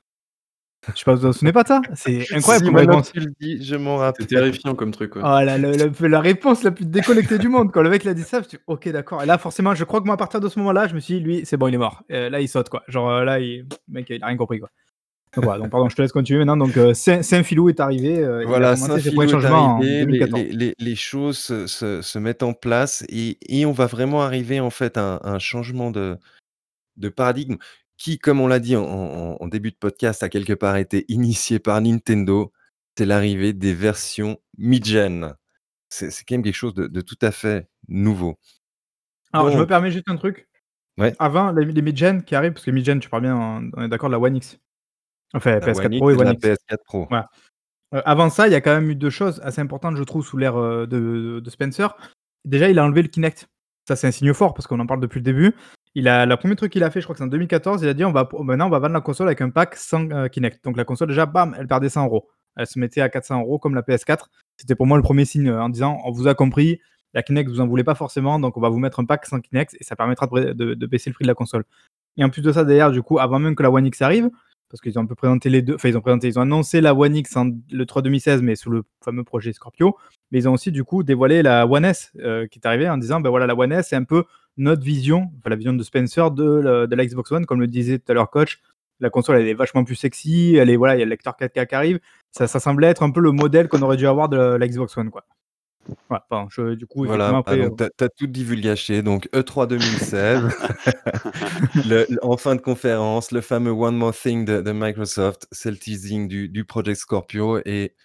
Je 0.93 0.99
sais 0.99 1.03
pas, 1.05 1.13
vous 1.13 1.21
vous 1.21 1.27
en 1.27 1.33
souvenez 1.33 1.53
pas 1.53 1.63
de 1.63 1.67
ça? 1.69 1.81
C'est 1.95 2.19
incroyable 2.35 2.65
Si 2.65 2.71
maintenant 2.71 3.01
tu 3.01 3.19
le 3.19 3.31
dis, 3.39 3.63
je 3.63 3.75
m'en 3.75 3.97
rappelle. 3.97 4.25
C'est 4.29 4.35
terrifiant 4.35 4.75
comme 4.75 4.91
truc. 4.91 5.13
Ah, 5.21 5.43
la, 5.45 5.57
la- 5.57 5.71
la- 5.71 6.07
la 6.07 6.19
réponse 6.21 6.63
la 6.63 6.71
plus 6.71 6.85
déconnectée 6.85 7.37
du 7.37 7.47
monde. 7.47 7.71
Quand 7.71 7.81
le 7.81 7.89
mec 7.89 8.03
l'a 8.03 8.13
dit 8.13 8.23
ça, 8.23 8.39
je 8.39 8.43
me 8.45 8.49
suis 8.49 8.57
dit, 8.57 8.63
ok, 8.67 8.89
d'accord. 8.89 9.23
Et 9.23 9.25
là, 9.25 9.37
forcément, 9.37 9.73
je 9.75 9.83
crois 9.85 10.01
que 10.01 10.05
moi, 10.05 10.15
à 10.15 10.17
partir 10.17 10.39
de 10.41 10.49
ce 10.49 10.59
moment-là, 10.59 10.87
je 10.87 10.95
me 10.95 10.99
suis 10.99 11.15
dit, 11.15 11.19
lui, 11.21 11.41
c'est 11.45 11.57
bon, 11.57 11.67
il 11.67 11.75
est 11.75 11.77
mort. 11.77 12.03
Euh, 12.11 12.29
là, 12.29 12.41
il 12.41 12.47
saute, 12.49 12.69
quoi. 12.69 12.83
Genre, 12.87 13.09
euh, 13.09 13.23
là, 13.23 13.39
il... 13.39 13.59
le 13.59 13.65
mec, 13.93 14.07
il 14.09 14.21
a 14.23 14.27
rien 14.27 14.37
compris, 14.37 14.59
quoi. 14.59 14.69
Donc, 15.35 15.45
voilà, 15.45 15.63
donc, 15.63 15.71
pardon, 15.71 15.89
je 15.89 15.95
te 15.95 16.01
laisse 16.03 16.11
continuer 16.11 16.39
maintenant. 16.45 16.57
Donc, 16.67 16.77
euh, 16.77 16.93
Saint- 16.93 17.23
Saint-Filou 17.23 17.67
est 17.69 17.79
arrivé. 17.79 18.19
euh, 18.19 18.43
Voilà, 18.45 18.75
Saint-Philou 18.75 19.23
est 19.23 19.33
arrivé, 19.33 19.83
les, 19.83 20.05
2014. 20.05 20.41
les- 20.43 20.51
les- 20.51 20.73
les 20.77 20.95
choses 20.95 21.39
se, 21.39 21.65
se- 21.65 22.03
se 22.03 22.19
mettent 22.19 22.43
en 22.43 22.53
place 22.53 23.03
et, 23.09 23.37
et 23.49 23.65
on 23.65 23.71
va 23.71 23.87
vraiment 23.87 24.21
arriver 24.21 24.59
en 24.59 24.69
fait 24.69 24.95
à 24.95 25.19
un, 25.23 25.33
un 25.33 25.39
changement 25.39 25.89
de, 25.89 26.17
de 26.97 27.09
paradigme 27.09 27.55
qui, 28.03 28.19
comme 28.19 28.41
on 28.41 28.47
l'a 28.47 28.59
dit 28.59 28.75
en, 28.75 28.83
en- 28.83 29.37
en 29.39 29.47
début 29.47 29.71
de 29.71 29.77
podcast, 29.77 30.23
a 30.23 30.29
quelque 30.29 30.51
part 30.53 30.75
été 30.75 31.05
initié 31.07 31.59
par 31.59 31.79
Nintendo. 31.81 32.51
C'est 32.97 33.05
l'arrivée 33.05 33.53
des 33.53 33.73
versions 33.73 34.37
mid-gen. 34.57 35.33
C'est 35.89 36.09
quand 36.27 36.35
même 36.35 36.43
quelque 36.43 36.53
chose 36.55 36.73
de, 36.73 36.87
de 36.87 37.01
tout 37.01 37.17
à 37.21 37.32
fait 37.32 37.69
nouveau. 37.88 38.38
Alors, 39.32 39.51
je 39.51 39.57
me 39.57 39.65
permets 39.65 39.89
juste 39.91 40.09
un 40.09 40.17
truc. 40.17 40.49
Ouais. 40.97 41.15
Avant, 41.17 41.51
les, 41.51 41.65
les 41.65 41.82
mid-gen 41.82 42.23
qui 42.23 42.36
arrivent, 42.36 42.53
parce 42.53 42.65
que 42.65 42.71
mid-gen, 42.71 42.99
tu 42.99 43.09
parles 43.09 43.23
bien, 43.23 43.36
en- 43.36 43.69
on 43.73 43.84
est 43.84 43.88
d'accord, 43.88 44.09
la 44.09 44.19
One 44.19 44.36
X. 44.36 44.59
Enfin, 45.34 45.51
la 45.51 45.59
PS4 45.61 45.86
One 45.86 45.93
X 45.93 45.99
Pro 46.01 46.09
et 46.09 46.13
et 46.13 46.17
One 46.17 46.25
la 46.25 46.34
X. 46.34 46.45
PS4 46.45 46.78
Pro. 46.86 47.05
Voilà. 47.09 47.30
Euh, 47.95 48.01
avant 48.05 48.30
ça, 48.30 48.47
il 48.47 48.51
y 48.51 48.55
a 48.55 48.61
quand 48.61 48.73
même 48.75 48.89
eu 48.89 48.95
deux 48.95 49.09
choses 49.09 49.39
assez 49.43 49.61
importantes, 49.61 49.95
je 49.97 50.03
trouve, 50.03 50.25
sous 50.25 50.38
l'ère 50.38 50.57
euh, 50.57 50.86
de, 50.86 51.39
de 51.39 51.49
Spencer. 51.49 51.95
Déjà, 52.43 52.69
il 52.69 52.78
a 52.80 52.84
enlevé 52.84 53.01
le 53.01 53.07
Kinect. 53.07 53.47
Ça, 53.88 53.95
c'est 53.95 54.07
un 54.07 54.11
signe 54.11 54.34
fort 54.34 54.53
parce 54.53 54.67
qu'on 54.67 54.80
en 54.80 54.86
parle 54.88 54.99
depuis 54.99 55.19
le 55.19 55.23
début. 55.23 55.53
Il 55.95 56.07
a, 56.07 56.25
le 56.25 56.35
premier 56.37 56.55
truc 56.55 56.71
qu'il 56.71 56.83
a 56.83 56.89
fait, 56.89 57.01
je 57.01 57.05
crois 57.05 57.13
que 57.13 57.19
c'est 57.19 57.23
en 57.23 57.27
2014, 57.27 57.83
il 57.83 57.87
a 57.87 57.93
dit 57.93 58.03
va, 58.03 58.27
maintenant, 58.39 58.67
on 58.67 58.69
va 58.69 58.79
vendre 58.79 58.93
la 58.93 59.01
console 59.01 59.27
avec 59.27 59.41
un 59.41 59.49
pack 59.49 59.75
sans 59.75 60.09
euh, 60.11 60.27
Kinect. 60.27 60.63
Donc 60.63 60.75
la 60.75 60.85
console, 60.85 61.09
déjà, 61.09 61.25
bam, 61.25 61.55
elle 61.57 61.67
perdait 61.67 61.89
100 61.89 62.05
euros. 62.05 62.29
Elle 62.55 62.67
se 62.67 62.79
mettait 62.79 63.01
à 63.01 63.09
400 63.09 63.41
euros 63.41 63.59
comme 63.59 63.75
la 63.75 63.81
PS4. 63.81 64.25
C'était 64.57 64.75
pour 64.75 64.87
moi 64.87 64.97
le 64.97 65.03
premier 65.03 65.25
signe 65.25 65.49
euh, 65.49 65.61
en 65.61 65.69
disant 65.69 65.99
on 66.03 66.11
vous 66.11 66.27
a 66.27 66.33
compris, 66.33 66.79
la 67.13 67.21
Kinect, 67.21 67.49
vous 67.49 67.61
en 67.61 67.67
voulez 67.67 67.83
pas 67.83 67.95
forcément, 67.95 68.39
donc 68.39 68.57
on 68.57 68.61
va 68.61 68.69
vous 68.69 68.79
mettre 68.79 68.99
un 68.99 69.05
pack 69.05 69.25
sans 69.27 69.39
Kinect 69.39 69.75
et 69.79 69.83
ça 69.83 69.95
permettra 69.95 70.25
de 70.25 70.85
baisser 70.87 71.11
le 71.11 71.13
prix 71.13 71.23
de 71.23 71.27
la 71.27 71.35
console. 71.35 71.63
Et 72.17 72.23
en 72.23 72.29
plus 72.29 72.41
de 72.41 72.51
ça, 72.51 72.63
d'ailleurs, 72.63 72.91
du 72.91 73.01
coup, 73.01 73.19
avant 73.19 73.39
même 73.39 73.55
que 73.55 73.63
la 73.63 73.71
One 73.71 73.85
X 73.85 74.01
arrive, 74.01 74.29
parce 74.74 74.82
qu'ils 74.82 74.97
ont 74.97 75.03
un 75.03 75.05
peu 75.05 75.13
présenté 75.13 75.51
les 75.51 75.61
deux, 75.61 75.76
enfin 75.76 75.89
ils 75.89 75.95
ont 75.97 76.01
présenté, 76.01 76.28
ils 76.28 76.39
ont 76.39 76.41
annoncé 76.41 76.82
la 76.82 76.95
One 76.95 77.15
X 77.15 77.38
en 77.38 77.51
le 77.71 77.86
3 77.86 78.01
2016, 78.01 78.41
mais 78.41 78.55
sous 78.55 78.71
le 78.71 78.82
fameux 79.05 79.24
projet 79.24 79.53
Scorpio, 79.53 79.95
mais 80.32 80.39
ils 80.39 80.49
ont 80.49 80.53
aussi 80.53 80.71
du 80.71 80.84
coup 80.84 81.03
dévoilé 81.03 81.43
la 81.43 81.67
One 81.67 81.86
S 81.86 82.11
euh, 82.17 82.47
qui 82.47 82.57
est 82.57 82.65
arrivée 82.65 82.89
en 82.89 82.97
disant 82.97 83.21
ben 83.21 83.30
voilà 83.30 83.45
la 83.45 83.55
One 83.55 83.71
S 83.71 83.89
c'est 83.89 83.95
un 83.95 84.03
peu 84.03 84.24
notre 84.57 84.82
vision, 84.82 85.30
enfin 85.38 85.51
la 85.51 85.55
vision 85.57 85.74
de 85.74 85.84
Spencer 85.84 86.32
de, 86.32 86.88
la- 86.89 87.05
Xbox 87.05 87.32
One, 87.32 87.45
comme 87.45 87.59
le 87.59 87.67
disait 87.67 87.99
tout 87.99 88.11
à 88.11 88.15
l'heure 88.15 88.32
coach, 88.32 88.61
La 88.99 89.11
console, 89.11 89.38
elle 89.41 89.47
est 89.47 89.53
vachement 89.53 89.84
plus 89.84 89.95
sexy. 89.95 90.55
Elle 90.55 90.69
est, 90.71 90.76
voilà, 90.76 90.95
il 90.95 90.99
y 90.99 91.01
a 91.01 91.05
le 91.05 91.09
lecteur 91.09 91.36
4K 91.39 91.67
qui 91.67 91.76
arrive. 91.76 91.99
Ça, 92.32 92.47
semblait 92.47 92.88
être 92.88 93.03
un 93.03 93.11
peu 93.11 93.19
le 93.19 93.32
modèle 93.32 93.67
qu'on 93.67 93.82
aurait 93.82 93.97
dû 93.97 94.07
avoir 94.07 94.28
de 94.30 94.38
la 94.38 94.67
Xbox 94.67 94.97
One, 94.97 95.09
quoi. 95.11 95.24
Voilà, 96.09 96.25
enfin, 96.29 96.47
je- 96.49 96.75
du 96.75 96.86
coup, 96.88 97.05
Voilà, 97.05 97.25
effectivement, 97.29 97.41
bah, 97.41 97.51
après, 97.51 97.69
donc 97.69 97.81
euh, 97.81 97.89
t'as 97.97 98.05
as 98.05 98.09
tout 98.09 98.27
divulgaché. 98.27 99.01
Donc 99.01 99.27
E 99.36 99.39
E3 99.41 99.67
2016, 99.67 100.41
le- 101.88 102.05
le- 102.09 102.25
en 102.25 102.38
fin 102.38 102.55
de 102.55 102.61
conférence, 102.61 103.31
le 103.31 103.41
fameux 103.41 103.71
One 103.71 103.95
More 103.97 104.13
Thing 104.15 104.45
de, 104.45 104.61
de 104.61 104.71
Microsoft, 104.71 105.47
c'est 105.51 105.71
le 105.71 105.77
teasing 105.77 106.27
du, 106.27 106.49
du 106.49 106.65
Project 106.65 106.99
Scorpio. 106.99 107.59
Et 107.65 107.95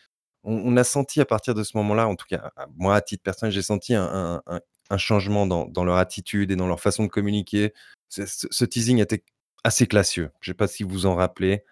on, 0.44 0.54
on 0.56 0.76
a 0.76 0.84
senti 0.84 1.20
à 1.20 1.24
partir 1.24 1.54
de 1.54 1.62
ce 1.62 1.76
moment-là, 1.76 2.08
en 2.08 2.16
tout 2.16 2.26
cas, 2.28 2.50
à- 2.56 2.66
moi 2.76 2.94
à 2.96 3.00
titre 3.00 3.22
personnel, 3.22 3.52
j'ai 3.52 3.62
senti 3.62 3.94
un, 3.94 4.04
un- 4.04 4.42
un- 4.46 4.60
un 4.90 4.96
changement 4.98 5.46
dans, 5.46 5.66
dans 5.66 5.84
leur 5.84 5.96
attitude 5.96 6.50
et 6.50 6.56
dans 6.56 6.66
leur 6.66 6.80
façon 6.80 7.04
de 7.04 7.08
communiquer. 7.08 7.74
Ce, 8.08 8.22
ce 8.26 8.64
teasing 8.64 8.98
était 9.00 9.22
assez 9.64 9.86
classieux. 9.86 10.30
Je 10.40 10.50
sais 10.50 10.54
pas 10.54 10.66
si 10.66 10.82
vous 10.82 10.88
vous 10.90 11.06
en 11.06 11.14
rappelez, 11.14 11.62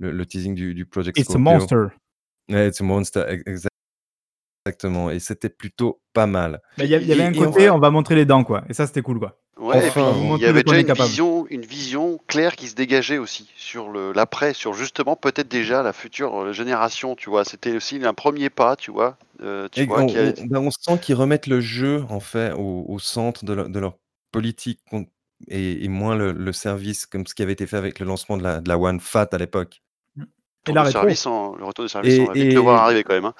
le, 0.00 0.10
le 0.10 0.26
teasing 0.26 0.54
du, 0.54 0.74
du 0.74 0.84
Project 0.86 1.16
It's 1.18 1.28
a 1.30 1.32
Scorpio. 1.32 1.52
monster. 1.58 1.86
Ouais, 2.50 2.68
it's 2.68 2.80
a 2.80 2.84
monster, 2.84 3.24
ex- 3.28 3.42
exactement. 3.46 3.68
Et 5.12 5.18
c'était 5.20 5.50
plutôt 5.50 6.00
pas 6.14 6.26
mal. 6.26 6.62
Mais 6.78 6.84
Il 6.84 6.90
y, 6.90 6.94
a- 6.94 6.98
il 6.98 7.06
y 7.06 7.12
avait 7.12 7.22
Et- 7.22 7.26
un 7.26 7.32
et 7.32 7.38
côté, 7.38 7.68
on 7.70 7.78
va 7.78 7.90
montrer 7.90 8.14
les 8.14 8.24
dents, 8.24 8.44
quoi. 8.44 8.64
Et 8.70 8.72
ça, 8.72 8.86
c'était 8.86 9.02
cool, 9.02 9.18
quoi. 9.18 9.38
Ouais, 9.58 9.84
et 9.84 9.88
Enfin, 9.88 10.10
puis 10.12 10.20
on 10.30 10.36
il 10.36 10.42
y 10.42 10.46
avait 10.46 10.62
de 10.62 10.64
quoi 10.64 10.72
on 10.72 10.76
déjà 10.76 10.78
est 10.78 10.80
une 10.80 10.86
capable. 10.86 11.08
vision, 11.10 11.46
une 11.48 11.60
vision 11.66 12.18
claire 12.26 12.56
qui 12.56 12.66
se 12.68 12.74
dégageait 12.74 13.18
aussi 13.18 13.50
sur 13.56 13.90
le 13.90 14.12
l'après, 14.12 14.52
sur 14.54 14.72
justement 14.74 15.16
peut-être 15.16 15.48
déjà 15.48 15.82
la 15.82 15.92
future 15.92 16.34
euh, 16.44 16.52
génération, 16.52 17.14
tu 17.14 17.28
vois. 17.30 17.44
C'était 17.44 17.76
aussi 17.76 18.00
un 18.04 18.14
premier 18.14 18.48
pas, 18.50 18.74
tu 18.74 18.90
vois. 18.90 19.16
euh, 19.42 19.68
tu 19.70 19.80
Et 19.80 19.86
vois, 19.86 20.00
on, 20.02 20.06
qui 20.06 20.18
a- 20.18 20.32
on- 20.40 20.46
ben, 20.46 20.58
on 20.60 20.70
sent 20.70 20.98
qu'ils 21.00 21.14
remettent 21.14 21.46
le 21.46 21.60
jeu 21.60 22.04
en 22.08 22.20
fait 22.20 22.52
au, 22.52 22.84
au 22.88 22.98
centre 22.98 23.44
de 23.44 23.52
leur, 23.52 23.68
de 23.68 23.78
leur 23.78 23.96
politique 24.32 24.80
con- 24.90 25.06
et, 25.48 25.84
et 25.84 25.88
moins 25.88 26.16
le, 26.16 26.32
le 26.32 26.52
service 26.52 27.04
comme 27.06 27.26
ce 27.26 27.34
qui 27.34 27.42
avait 27.42 27.52
été 27.52 27.66
fait 27.66 27.76
avec 27.76 28.00
le 28.00 28.06
lancement 28.06 28.36
de 28.38 28.42
la, 28.42 28.60
de 28.60 28.68
la 28.68 28.78
One 28.78 28.98
Fat 28.98 29.28
à 29.32 29.38
l'époque. 29.38 29.82
Et 30.18 30.22
retour 30.70 30.74
la 30.76 30.80
de 30.82 30.86
rétro. 30.86 31.00
service, 31.00 31.26
en- 31.26 31.54
le 31.54 31.64
retour 31.64 31.84
de 31.84 31.88
service, 31.90 32.14
Et- 32.14 32.20
on 32.22 32.26
va 32.26 32.32
vite 32.32 32.44
et- 32.44 32.54
le 32.54 32.60
voir 32.60 32.82
arriver 32.82 33.04
quand 33.04 33.14
même. 33.14 33.26
hein. 33.26 33.34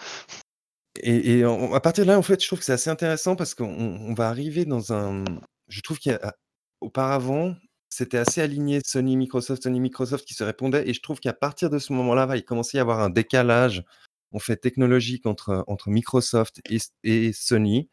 Et, 1.03 1.43
à 1.43 1.81
partir 1.81 2.05
de 2.05 2.11
là, 2.11 2.19
en 2.19 2.23
fait, 2.23 2.41
je 2.41 2.47
trouve 2.47 2.61
que 2.61 2.65
c'est 2.65 2.73
assez 2.73 2.91
intéressant 2.91 3.37
parce 3.37 3.55
qu'on 3.55 3.67
on 3.67 4.15
va 4.15 4.29
arriver 4.29 4.65
dans 4.65 4.93
un. 4.93 5.25
Je 5.69 5.81
trouve 5.81 5.99
qu'auparavant, 5.99 7.57
c'était 7.89 8.19
assez 8.19 8.41
aligné 8.41 8.81
Sony, 8.85 9.17
Microsoft, 9.17 9.65
Sony, 9.65 9.81
Microsoft 9.81 10.25
qui 10.25 10.35
se 10.35 10.45
répondaient. 10.45 10.89
Et 10.89 10.95
je 10.95 11.01
trouve 11.01 11.21
qu'à 11.21 11.33
partir 11.33 11.71
de 11.71 11.79
ce 11.79 11.93
moment-là, 11.93 12.27
va, 12.27 12.37
il 12.37 12.45
commençait 12.45 12.79
à 12.79 12.81
y 12.81 12.81
avoir 12.81 13.01
un 13.01 13.11
décalage 13.11 13.85
en 14.33 14.39
fait 14.39 14.57
technologique 14.57 15.27
entre, 15.27 15.65
entre 15.69 15.91
Microsoft 15.91 16.61
et, 16.69 16.79
et 17.05 17.33
Sony. 17.33 17.89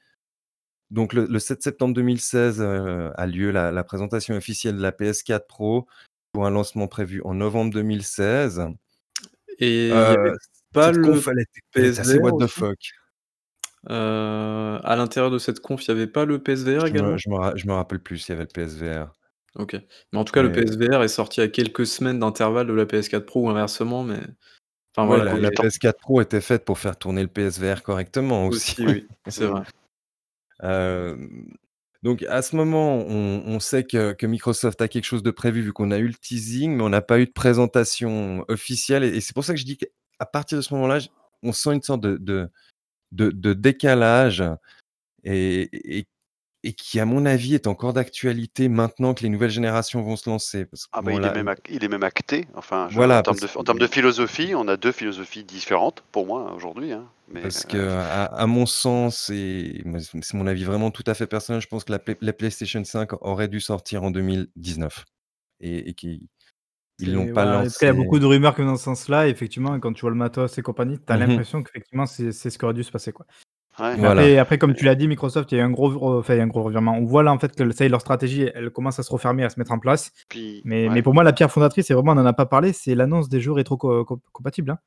Donc 0.89 1.14
le, 1.14 1.26
le 1.26 1.39
7 1.39 1.64
septembre 1.64 1.93
2016 1.93 2.60
euh, 2.60 3.12
a 3.16 3.26
lieu 3.26 3.52
la, 3.52 3.72
la 3.72 3.84
présentation 3.84 4.36
officielle 4.36 4.76
de 4.76 4.82
la 4.82 4.91
PS4 4.91 5.47
Pro 5.47 5.88
pour 6.34 6.45
un 6.45 6.49
lancement 6.49 6.88
prévu 6.88 7.22
en 7.24 7.34
novembre 7.34 7.72
2016. 7.72 8.64
Et 9.60 9.88
il 9.88 9.89
y 9.89 9.91
Euh, 9.91 10.36
pas 10.74 10.88
cette 10.88 10.97
le 10.97 11.03
conf, 11.03 11.28
elle 11.28 11.39
était, 11.39 11.59
elle 11.76 11.86
était 11.86 11.99
assez 11.99 12.13
PSVR 12.19 12.24
what 12.34 12.45
the 12.45 12.49
fuck. 12.49 12.80
euh, 13.89 14.80
à 14.84 14.95
l'intérieur 14.95 15.32
de 15.32 15.39
cette 15.39 15.59
conf, 15.59 15.88
il 15.88 15.93
n'y 15.93 16.01
avait 16.01 16.11
pas 16.11 16.26
le 16.26 16.39
PSVR 16.41 16.82
Je 16.82 16.91
également? 16.91 17.11
me, 17.13 17.17
je, 17.17 17.30
me, 17.30 17.36
ra- 17.36 17.53
je 17.55 17.67
me 17.67 17.74
rappelle 17.74 17.99
plus 17.99 18.17
s'il 18.19 18.34
y 18.34 18.38
avait 18.38 18.43
le 18.43 18.47
PSVR. 18.53 19.11
Ok. 19.55 19.76
Mais 20.13 20.19
en 20.19 20.24
tout 20.24 20.32
cas, 20.34 20.43
le 20.43 20.51
PSVR 20.51 21.03
est 21.03 21.07
sorti 21.09 21.41
à 21.41 21.47
quelques 21.47 21.86
semaines 21.86 22.19
d'intervalle 22.19 22.67
de 22.67 22.74
la 22.74 22.86
PS4 22.86 23.26
Pro 23.26 23.45
ou 23.45 23.49
inversement, 23.49 24.03
mais. 24.03 24.19
Enfin 24.95 25.07
voilà. 25.07 25.34
la, 25.34 25.39
la 25.39 25.47
et- 25.49 25.51
PS4 25.51 25.99
Pro 25.99 26.22
était 26.22 26.41
faite 26.41 26.63
pour 26.65 26.78
faire 26.80 26.97
tourner 26.97 27.22
le 27.22 27.28
PSVR 27.28 27.82
correctement 27.82 28.47
aussi. 28.47 28.82
aussi, 28.84 28.88
oui, 28.88 29.07
c'est 29.28 29.45
vrai. 29.47 29.63
Euh, 30.63 31.17
donc 32.03 32.24
à 32.24 32.41
ce 32.41 32.55
moment, 32.55 32.97
on, 33.07 33.43
on 33.45 33.59
sait 33.59 33.84
que, 33.84 34.13
que 34.13 34.26
Microsoft 34.26 34.82
a 34.82 34.88
quelque 34.88 35.05
chose 35.05 35.24
de 35.24 35.32
prévu 35.32 35.61
vu 35.61 35.74
qu'on 35.74 35.91
a 35.91 35.97
eu 35.97 36.07
le 36.07 36.13
teasing, 36.13 36.76
mais 36.76 36.84
on 36.84 36.89
n'a 36.89 37.01
pas 37.01 37.19
eu 37.19 37.26
de 37.26 37.32
présentation 37.32 38.45
officielle. 38.47 39.03
Et, 39.03 39.15
et 39.17 39.22
c'est 39.22 39.34
pour 39.34 39.43
ça 39.43 39.53
que 39.53 39.59
je 39.59 39.65
dis 39.65 39.78
qu'à 40.22 40.26
partir 40.26 40.57
de 40.57 40.61
ce 40.61 40.74
moment-là, 40.76 40.99
on 41.43 41.51
sent 41.51 41.74
une 41.74 41.82
sorte 41.82 42.01
de, 42.01 42.17
de, 42.17 42.49
de- 43.11 43.32
de 43.32 43.53
décalage 43.53 44.43
et, 45.24 45.69
et, 45.99 46.07
et 46.63 46.74
qui, 46.74 46.99
à 46.99 47.05
mon 47.05 47.26
avis, 47.26 47.55
est 47.55 47.65
encore 47.65 47.93
d'actualité 47.93 48.69
maintenant 48.69 49.13
que 49.15 49.24
les 49.24 49.30
nouvelles 49.30 49.49
générations 49.49 50.01
vont 50.03 50.15
se 50.15 50.30
lancer. 50.30 50.65
Parce 50.65 50.86
que, 50.86 50.89
Ah 50.93 51.01
bah, 51.01 51.11
bon, 51.11 51.17
il, 51.17 51.22
là- 51.24 51.32
est 51.32 51.36
même 51.36 51.47
ac- 51.47 51.67
il 51.69 51.84
est 51.84 51.88
même 51.88 52.03
acté. 52.03 52.47
Enfin, 52.53 52.88
Voilà, 52.91 53.19
en, 53.19 53.22
termes 53.24 53.38
de, 53.38 53.41
parce 53.41 53.57
en 53.57 53.63
termes 53.63 53.80
de 53.80 53.88
que- 53.88 53.93
philosophie, 53.93 54.53
on 54.55 54.67
a 54.67 54.78
deux 54.78 54.91
philosophies 54.91 55.43
différentes 55.43 56.03
pour 56.11 56.26
moi 56.28 56.53
aujourd'hui. 56.53 56.91
hein. 56.91 57.09
Parce 57.41 57.65
euh, 57.65 57.69
que, 57.69 57.78
à, 57.78 58.26
à 58.26 58.45
mon 58.45 58.65
sens, 58.65 59.30
et 59.34 59.84
c'est 60.22 60.34
mon 60.36 60.45
avis 60.47 60.65
vraiment 60.65 60.91
tout 60.91 61.03
à 61.07 61.13
fait 61.13 61.28
personnel, 61.28 61.61
je 61.61 61.67
pense 61.67 61.84
que 61.86 61.91
la, 61.93 61.99
Play- 61.99 62.17
la 62.22 62.34
PlayStation 62.34 62.84
5 62.84 63.13
aurait 63.24 63.47
dû 63.47 63.59
sortir 63.61 64.03
en 64.03 64.11
2019. 64.11 65.05
Et, 65.61 65.89
et 65.89 65.93
qu'ils 65.93 66.28
ils 66.99 67.13
l'ont 67.13 67.23
Et 67.25 67.33
pas 67.33 67.43
voilà, 67.45 67.63
lancé. 67.63 67.67
après, 67.75 67.85
il 67.85 67.89
y 67.89 67.91
a 67.91 67.93
beaucoup 67.93 68.19
de 68.19 68.25
rumeurs 68.25 68.53
qui 68.55 68.61
vont 68.61 68.67
dans 68.67 68.75
ce 68.77 68.83
sens-là. 68.83 69.27
Effectivement, 69.27 69.79
quand 69.79 69.93
tu 69.93 70.01
vois 70.01 70.11
le 70.11 70.15
matos 70.17 70.57
et 70.57 70.61
compagnie, 70.61 70.97
tu 70.99 71.11
as 71.11 71.17
Mhm. 71.17 71.27
l'impression 71.27 71.63
qu'effectivement, 71.63 72.05
c'est 72.05 72.31
c'est 72.31 72.49
ce 72.49 72.57
qui 72.59 72.65
aurait 72.65 72.73
dû 72.73 72.83
se 72.83 72.91
passer. 72.91 73.11
Quoi. 73.11 73.25
ouais. 73.79 73.91
Mais 73.95 73.97
Voilà. 73.97 74.11
après, 74.21 74.37
après, 74.37 74.57
comme 74.57 74.73
tu 74.75 74.85
l'as 74.85 74.95
dit, 74.95 75.07
Microsoft, 75.07 75.51
il 75.51 75.55
y 75.57 75.57
a 75.59 75.63
eu 75.63 75.65
un 75.65 75.71
gros, 75.71 76.19
enfin, 76.19 76.35
il 76.35 76.37
y 76.37 76.39
a 76.41 76.43
un 76.43 76.47
gros 76.47 76.61
revirement. 76.63 76.93
On 76.97 77.05
voit 77.05 77.23
là 77.23 77.31
en 77.33 77.39
fait 77.39 77.55
que 77.55 77.71
ça 77.71 77.87
leur 77.87 78.01
stratégie, 78.01 78.49
elle 78.53 78.69
commence 78.69 78.99
à 78.99 79.03
se 79.03 79.11
refermer, 79.11 79.43
à 79.43 79.49
se 79.49 79.57
mettre 79.59 79.71
en 79.71 79.79
place. 79.79 80.11
Puis, 80.29 80.61
Mais, 80.65 80.87
ouais. 80.87 80.93
mais 80.93 81.01
pour 81.01 81.13
moi, 81.13 81.23
la 81.23 81.33
pierre 81.33 81.51
fondatrice, 81.51 81.87
c'est 81.87 81.93
vraiment, 81.93 82.11
on 82.11 82.15
n'en 82.15 82.25
a 82.25 82.33
pas 82.33 82.45
parlé, 82.45 82.73
c'est 82.73 82.93
l'annonce 82.95 83.29
des 83.29 83.39
jeux 83.41 83.53
rétro-compatibles. 83.53 84.77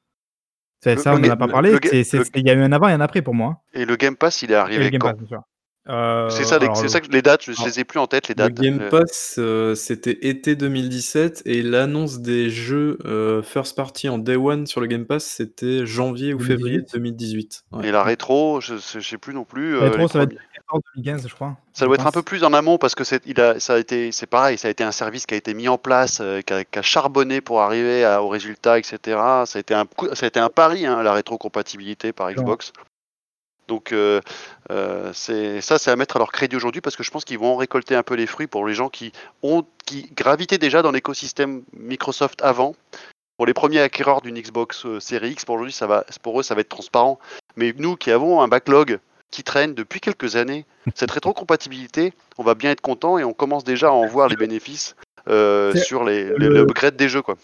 C'est 0.83 0.97
Le- 0.97 1.01
ça, 1.01 1.13
le 1.13 1.17
on 1.17 1.21
n'en 1.21 1.31
a 1.31 1.37
pas 1.37 1.49
parlé. 1.49 1.77
Il 1.83 2.47
y 2.47 2.51
a 2.51 2.55
eu 2.55 2.61
un 2.63 2.73
avant 2.73 2.89
et 2.89 2.93
un 2.93 3.01
après 3.01 3.23
pour 3.23 3.35
moi. 3.35 3.49
hein. 3.49 3.57
Et 3.73 3.87
le 3.87 3.97
Game 3.97 4.17
Pass, 4.17 4.43
il 4.43 4.51
est 4.51 4.55
Et 4.55 4.57
arrivé 4.57 4.85
le 4.85 4.91
Game 4.91 5.01
quand? 5.01 5.09
Pass, 5.09 5.17
bien 5.19 5.27
sûr. 5.29 5.43
Euh, 5.89 6.31
C'est 6.31 6.45
ça, 6.45 6.59
les- 6.59 6.65
alors, 6.65 6.77
c'est 6.79 6.89
ça 6.89 7.01
que 7.01 7.09
les 7.11 7.21
dates, 7.21 7.45
je 7.45 7.51
ne 7.51 7.57
alors, 7.57 7.67
les 7.67 7.81
ai 7.81 7.85
plus 7.85 7.99
en 7.99 8.07
tête, 8.07 8.29
les 8.29 8.35
Le 8.35 8.39
dates. 8.39 8.55
Game 8.55 8.81
Euh, 8.81 8.89
Pass, 8.89 9.37
euh, 9.39 9.75
c'était 9.75 10.19
été 10.27 10.57
2017 10.57 11.43
et 11.45 11.63
l'annonce 11.63 12.21
des 12.21 12.49
jeux 12.49 12.97
euh, 13.05 13.43
first 13.43 13.77
party 13.77 14.09
en 14.09 14.17
day 14.17 14.37
one 14.37 14.67
sur 14.67 14.81
le 14.81 14.87
Game 14.87 15.05
Pass, 15.05 15.25
c'était 15.27 15.85
janvier 15.85 16.33
ou 16.33 16.39
février 16.41 16.79
2018. 16.95 16.95
2018. 16.95 17.65
Ouais. 17.73 17.89
Et 17.89 17.93
la 17.93 18.03
rétro, 18.03 18.61
je 18.63 18.75
ne 18.75 19.01
sais 19.03 19.19
plus 19.19 19.35
non 19.35 19.45
plus. 19.45 19.79
la 19.79 19.91
rétro, 19.91 20.09
ça 20.09 20.19
va 20.19 20.25
être 20.25 20.31
premiers. 20.31 20.41
2014, 20.71 20.81
2015, 20.97 21.29
je 21.29 21.35
crois. 21.35 21.57
Ça 21.75 21.85
je 21.85 21.85
doit 21.87 21.97
être 21.97 22.07
un 22.07 22.13
peu 22.13 22.23
plus 22.23 22.45
en 22.45 22.53
amont 22.55 22.79
parce 22.79 22.95
que 22.95 23.05
c'est 23.05 23.21
il 23.27 23.39
a 23.41 23.61
ça 23.61 23.75
a 23.75 23.79
été 23.79 24.11
c'est 24.13 24.27
pareil 24.27 24.57
ça 24.57 24.69
a 24.69 24.71
été 24.71 24.85
un 24.85 24.93
service 24.93 25.27
qui 25.27 25.35
a 25.35 25.37
été 25.37 25.53
mis 25.53 25.69
en 25.69 25.77
place 25.77 26.21
euh, 26.23 26.41
qui, 26.41 26.53
a, 26.55 26.65
qui 26.65 26.79
a 26.79 26.83
charbonné 26.83 27.41
pour 27.41 27.61
arriver 27.61 28.05
à- 28.05 28.23
au 28.23 28.29
résultat 28.29 28.79
etc 28.79 28.95
ça 29.45 29.45
a 29.57 29.59
été 29.59 29.75
un 29.75 29.85
coup- 29.85 30.07
ça 30.15 30.25
a 30.25 30.29
été 30.29 30.39
un 30.39 30.49
pari 30.51 30.87
hein, 30.87 31.03
la 31.03 31.13
rétrocompatibilité 31.13 32.13
par 32.13 32.29
Ouais. 32.29 32.35
Donc 33.69 33.93
euh, 33.93 34.21
euh, 34.71 35.11
c'est 35.15 35.61
ça 35.61 35.79
c'est 35.79 35.91
à 35.91 35.97
mettre 35.97 36.17
à 36.17 36.19
leur 36.19 36.33
crédit 36.33 36.57
aujourd'hui 36.57 36.81
parce 36.81 36.97
que 36.97 37.03
je 37.03 37.11
pense 37.11 37.25
qu'ils 37.25 37.39
vont 37.39 37.55
en 37.55 37.57
récolter 37.57 37.95
un 37.97 38.03
peu 38.03 38.15
les 38.15 38.27
fruits 38.27 38.47
pour 38.47 38.67
les 38.67 38.75
gens 38.75 38.89
qui 38.89 39.13
ont 39.43 39.65
qui 39.87 40.11
gravitaient 40.17 40.59
déjà 40.59 40.83
dans 40.83 40.91
l'écosystème 40.93 41.63
Microsoft 41.73 42.41
avant 42.43 42.75
pour 43.37 43.47
les 43.47 43.55
premiers 43.55 43.81
acquéreurs 43.81 44.21
d'une 44.21 44.39
Xbox 44.41 44.85
euh, 44.87 45.01
Series 45.01 45.31
X 45.33 45.45
pour 45.45 45.55
aujourd'hui 45.57 45.73
ça 45.73 45.87
va 45.87 46.05
pour 46.23 46.39
eux 46.41 46.43
ça 46.43 46.55
va 46.55 46.61
être 46.61 46.69
transparent 46.69 47.19
mais 47.57 47.73
nous 47.77 47.97
qui 47.97 48.11
avons 48.11 48.43
un 48.43 48.49
backlog 48.49 48.99
qui 49.31 49.43
traîne 49.43 49.75
depuis 49.75 50.01
quelques 50.01 50.37
années 50.37 50.65
cette 50.95 51.11
rétrocompatibilité, 51.11 52.13
on 52.39 52.45
va 52.45 52.55
bien 52.55 52.71
être 52.71 52.81
content 52.83 53.19
et 53.19 53.25
on 53.25 53.33
commence 53.33 53.65
déjà 53.65 53.89
à 53.89 53.91
en 53.91 54.07
voir 54.07 54.29
les 54.29 54.37
bénéfices 54.37 54.95
euh, 55.29 55.75
sur 55.75 56.05
les, 56.05 56.25
le- 56.25 56.91
des 56.91 57.09
jeux. 57.09 57.23
Quoi. 57.23 57.37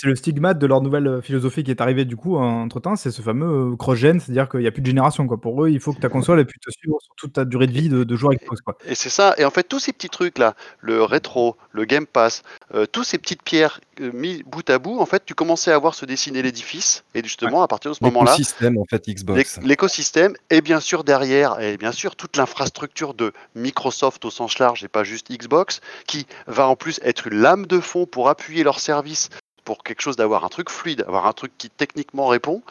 C'est 0.00 0.06
le 0.06 0.16
stigmate 0.16 0.58
de 0.58 0.66
leur 0.66 0.80
nouvelle 0.80 1.06
euh, 1.06 1.20
philosophie 1.20 1.62
qui 1.62 1.70
est 1.70 1.82
arrivé 1.82 2.06
du 2.06 2.16
coup 2.16 2.38
entre 2.38 2.80
temps, 2.80 2.96
c'est 2.96 3.10
ce 3.10 3.20
fameux 3.20 3.72
euh, 3.72 3.76
cross-gen, 3.76 4.18
c'est-à-dire 4.18 4.48
qu'il 4.48 4.60
n'y 4.60 4.66
a 4.66 4.70
plus 4.70 4.80
de 4.80 4.86
génération. 4.86 5.26
Quoi. 5.26 5.38
Pour 5.38 5.62
eux, 5.62 5.68
il 5.68 5.78
faut 5.78 5.92
que 5.92 6.00
ta 6.00 6.08
console 6.08 6.40
ait 6.40 6.46
pu 6.46 6.58
te 6.58 6.70
suivre 6.70 6.96
sur 7.02 7.14
toute 7.16 7.34
ta 7.34 7.44
durée 7.44 7.66
de 7.66 7.72
vie 7.72 7.90
de, 7.90 8.02
de 8.04 8.16
joueurs 8.16 8.32
Xbox. 8.32 8.62
Quoi. 8.62 8.78
Et 8.86 8.94
c'est 8.94 9.10
ça. 9.10 9.34
Et 9.36 9.44
en 9.44 9.50
fait, 9.50 9.64
tous 9.64 9.78
ces 9.78 9.92
petits 9.92 10.08
trucs-là, 10.08 10.54
le 10.80 11.02
rétro, 11.04 11.56
le 11.72 11.84
Game 11.84 12.06
Pass, 12.06 12.44
euh, 12.74 12.86
tous 12.86 13.04
ces 13.04 13.18
petites 13.18 13.42
pierres 13.42 13.78
euh, 14.00 14.10
mis 14.14 14.42
bout 14.44 14.70
à 14.70 14.78
bout, 14.78 14.98
en 15.00 15.04
fait, 15.04 15.22
tu 15.26 15.34
commençais 15.34 15.70
à 15.70 15.76
voir 15.76 15.94
se 15.94 16.06
dessiner 16.06 16.40
l'édifice. 16.40 17.04
Et 17.14 17.22
justement, 17.22 17.62
à 17.62 17.68
partir 17.68 17.90
de 17.90 17.96
ce 17.96 18.02
moment-là, 18.04 18.30
L'écosystème, 18.32 18.78
en 18.78 18.86
fait, 18.88 19.06
Xbox. 19.06 19.58
L'éc- 19.58 19.66
L'écosystème 19.66 20.32
et 20.48 20.62
bien 20.62 20.80
sûr 20.80 21.04
derrière, 21.04 21.60
et 21.60 21.76
bien 21.76 21.92
sûr 21.92 22.16
toute 22.16 22.38
l'infrastructure 22.38 23.12
de 23.12 23.34
Microsoft 23.54 24.24
au 24.24 24.30
sens 24.30 24.58
large 24.58 24.82
et 24.82 24.88
pas 24.88 25.04
juste 25.04 25.30
Xbox, 25.30 25.82
qui 26.06 26.26
va 26.46 26.66
en 26.68 26.76
plus 26.76 27.00
être 27.02 27.26
une 27.26 27.38
lame 27.38 27.66
de 27.66 27.80
fond 27.80 28.06
pour 28.06 28.30
appuyer 28.30 28.64
leur 28.64 28.80
service 28.80 29.28
pour 29.64 29.82
quelque 29.82 30.00
chose 30.02 30.16
d'avoir 30.16 30.44
un 30.44 30.48
truc 30.48 30.70
fluide, 30.70 31.04
avoir 31.06 31.26
un 31.26 31.32
truc 31.32 31.52
qui 31.58 31.70
techniquement 31.70 32.26
répond. 32.26 32.62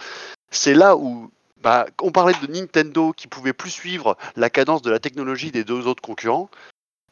C'est 0.51 0.73
là 0.73 0.95
où 0.95 1.31
bah, 1.61 1.85
on 2.01 2.11
parlait 2.11 2.33
de 2.41 2.51
Nintendo 2.51 3.13
qui 3.13 3.27
pouvait 3.27 3.53
plus 3.53 3.69
suivre 3.69 4.17
la 4.35 4.49
cadence 4.49 4.81
de 4.81 4.91
la 4.91 4.99
technologie 4.99 5.51
des 5.51 5.63
deux 5.63 5.87
autres 5.87 6.01
concurrents. 6.01 6.49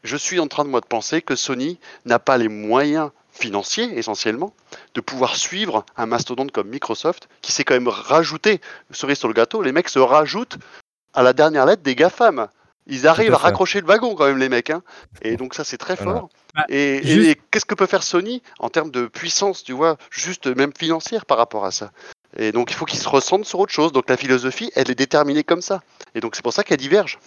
Je 0.03 0.15
suis 0.15 0.39
en 0.39 0.47
train 0.47 0.63
de 0.63 0.69
moi 0.69 0.79
de 0.79 0.85
penser 0.85 1.21
que 1.21 1.35
Sony 1.35 1.79
n'a 2.05 2.19
pas 2.19 2.37
les 2.37 2.47
moyens 2.47 3.11
financiers 3.31 3.97
essentiellement 3.97 4.53
de 4.95 5.01
pouvoir 5.01 5.35
suivre 5.35 5.85
un 5.95 6.05
mastodonte 6.05 6.51
comme 6.51 6.69
Microsoft 6.69 7.29
qui 7.41 7.51
s'est 7.51 7.63
quand 7.63 7.75
même 7.75 7.87
rajouté 7.87 8.61
cerise 8.91 9.17
sur 9.19 9.27
le 9.27 9.33
gâteau 9.33 9.61
les 9.61 9.71
mecs 9.71 9.89
se 9.89 9.99
rajoutent 9.99 10.57
à 11.13 11.21
la 11.21 11.33
dernière 11.33 11.65
lettre 11.65 11.83
des 11.83 11.95
GAFAM 11.95 12.47
ils 12.87 13.07
arrivent 13.07 13.33
à 13.33 13.37
raccrocher 13.37 13.81
le 13.81 13.85
wagon 13.85 14.15
quand 14.15 14.25
même 14.25 14.39
les 14.39 14.49
mecs 14.49 14.71
hein. 14.71 14.81
et 15.21 15.37
donc 15.37 15.53
ça 15.53 15.63
c'est 15.63 15.77
très 15.77 15.95
Voilà. 15.95 16.13
fort 16.21 16.29
Bah, 16.57 16.65
et, 16.69 16.97
et- 16.97 17.03
juste- 17.07 17.29
et 17.29 17.35
qu'est-ce 17.51 17.65
que 17.65 17.75
peut 17.75 17.85
faire 17.85 18.03
Sony 18.03 18.41
en 18.59 18.69
termes 18.69 18.91
de 18.91 19.05
puissance 19.07 19.63
tu 19.63 19.71
vois 19.73 19.95
juste 20.11 20.47
même 20.47 20.71
financière 20.77 21.25
par 21.25 21.37
rapport 21.37 21.63
à 21.65 21.71
ça? 21.71 21.91
Et 22.35 22.51
donc 22.51 22.71
il 22.71 22.73
faut 22.73 22.85
qu'ils 22.85 22.99
se 22.99 23.07
ressentent 23.07 23.45
sur 23.45 23.59
autre 23.59 23.71
chose 23.71 23.91
donc 23.93 24.09
la 24.09 24.17
philosophie 24.17 24.71
elle 24.75 24.91
est 24.91 24.95
déterminée 24.95 25.43
comme 25.43 25.61
ça 25.61 25.81
et 26.15 26.19
donc 26.19 26.35
c'est 26.35 26.41
pour 26.43 26.53
ça 26.53 26.63
qu'elle 26.63 26.77
diverge 26.77 27.19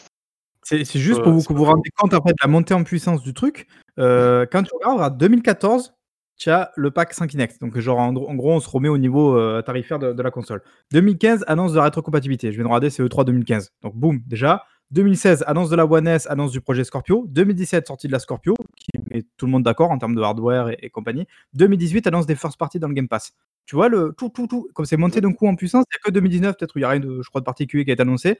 C'est 0.64 0.84
juste 0.84 1.18
Ouais, 1.18 1.24
pour 1.24 1.32
vous 1.32 1.42
que 1.42 1.52
vous 1.52 1.60
vous 1.60 1.64
rendez 1.64 1.90
compte 1.96 2.12
après 2.12 2.32
de 2.32 2.38
la 2.42 2.48
montée 2.48 2.74
en 2.74 2.84
puissance 2.84 3.22
du 3.22 3.32
truc. 3.34 3.66
Euh, 3.98 4.44
quand 4.52 4.62
tu 4.62 4.70
regardes 4.74 5.00
à 5.00 5.10
2014, 5.10 5.94
tu 6.36 6.50
as 6.50 6.70
le 6.76 6.90
pack 6.90 7.12
5 7.12 7.28
Kinect. 7.30 7.60
Donc, 7.60 7.78
genre, 7.78 7.98
en, 7.98 8.14
en 8.16 8.34
gros, 8.34 8.52
on 8.52 8.60
se 8.60 8.68
remet 8.68 8.88
au 8.88 8.96
niveau 8.98 9.36
euh, 9.36 9.60
tarifaire 9.62 9.98
de, 9.98 10.12
de 10.12 10.22
la 10.22 10.30
console. 10.30 10.62
2015, 10.92 11.44
annonce 11.48 11.72
de 11.72 11.76
la 11.76 11.84
rétrocompatibilité. 11.84 12.50
Je 12.50 12.56
viens 12.56 12.64
de 12.64 12.68
regarder, 12.68 12.88
c'est 12.88 13.02
E3 13.02 13.24
2015. 13.24 13.72
Donc, 13.82 13.94
boum, 13.94 14.20
déjà. 14.26 14.64
2016, 14.92 15.44
annonce 15.46 15.70
de 15.70 15.76
la 15.76 15.86
One 15.86 16.08
S, 16.08 16.26
annonce 16.28 16.50
du 16.50 16.60
projet 16.60 16.84
Scorpio. 16.84 17.26
2017, 17.28 17.86
sortie 17.86 18.06
de 18.08 18.12
la 18.12 18.18
Scorpio, 18.18 18.54
qui 18.76 18.90
met 19.10 19.24
tout 19.36 19.46
le 19.46 19.52
monde 19.52 19.62
d'accord 19.62 19.90
en 19.90 19.98
termes 19.98 20.14
de 20.14 20.20
hardware 20.20 20.70
et, 20.70 20.78
et 20.82 20.90
compagnie. 20.90 21.26
2018, 21.54 22.06
annonce 22.08 22.26
des 22.26 22.34
first 22.34 22.58
parties 22.58 22.78
dans 22.78 22.88
le 22.88 22.94
Game 22.94 23.08
Pass. 23.08 23.32
Tu 23.66 23.76
vois, 23.76 23.88
le 23.88 24.12
tout, 24.16 24.30
tout, 24.30 24.46
tout, 24.48 24.68
comme 24.74 24.84
c'est 24.84 24.96
monté 24.96 25.20
d'un 25.20 25.32
coup 25.32 25.46
en 25.46 25.54
puissance, 25.54 25.84
il 25.90 25.94
n'y 25.94 26.00
a 26.00 26.08
que 26.08 26.10
2019, 26.12 26.56
peut-être 26.56 26.74
où 26.74 26.78
il 26.78 26.82
n'y 26.82 26.86
a 26.86 26.88
rien 26.88 27.00
de, 27.00 27.22
je 27.22 27.28
crois, 27.28 27.40
de 27.40 27.44
particulier 27.44 27.84
qui 27.84 27.90
a 27.90 27.94
été 27.94 28.02
annoncé. 28.02 28.38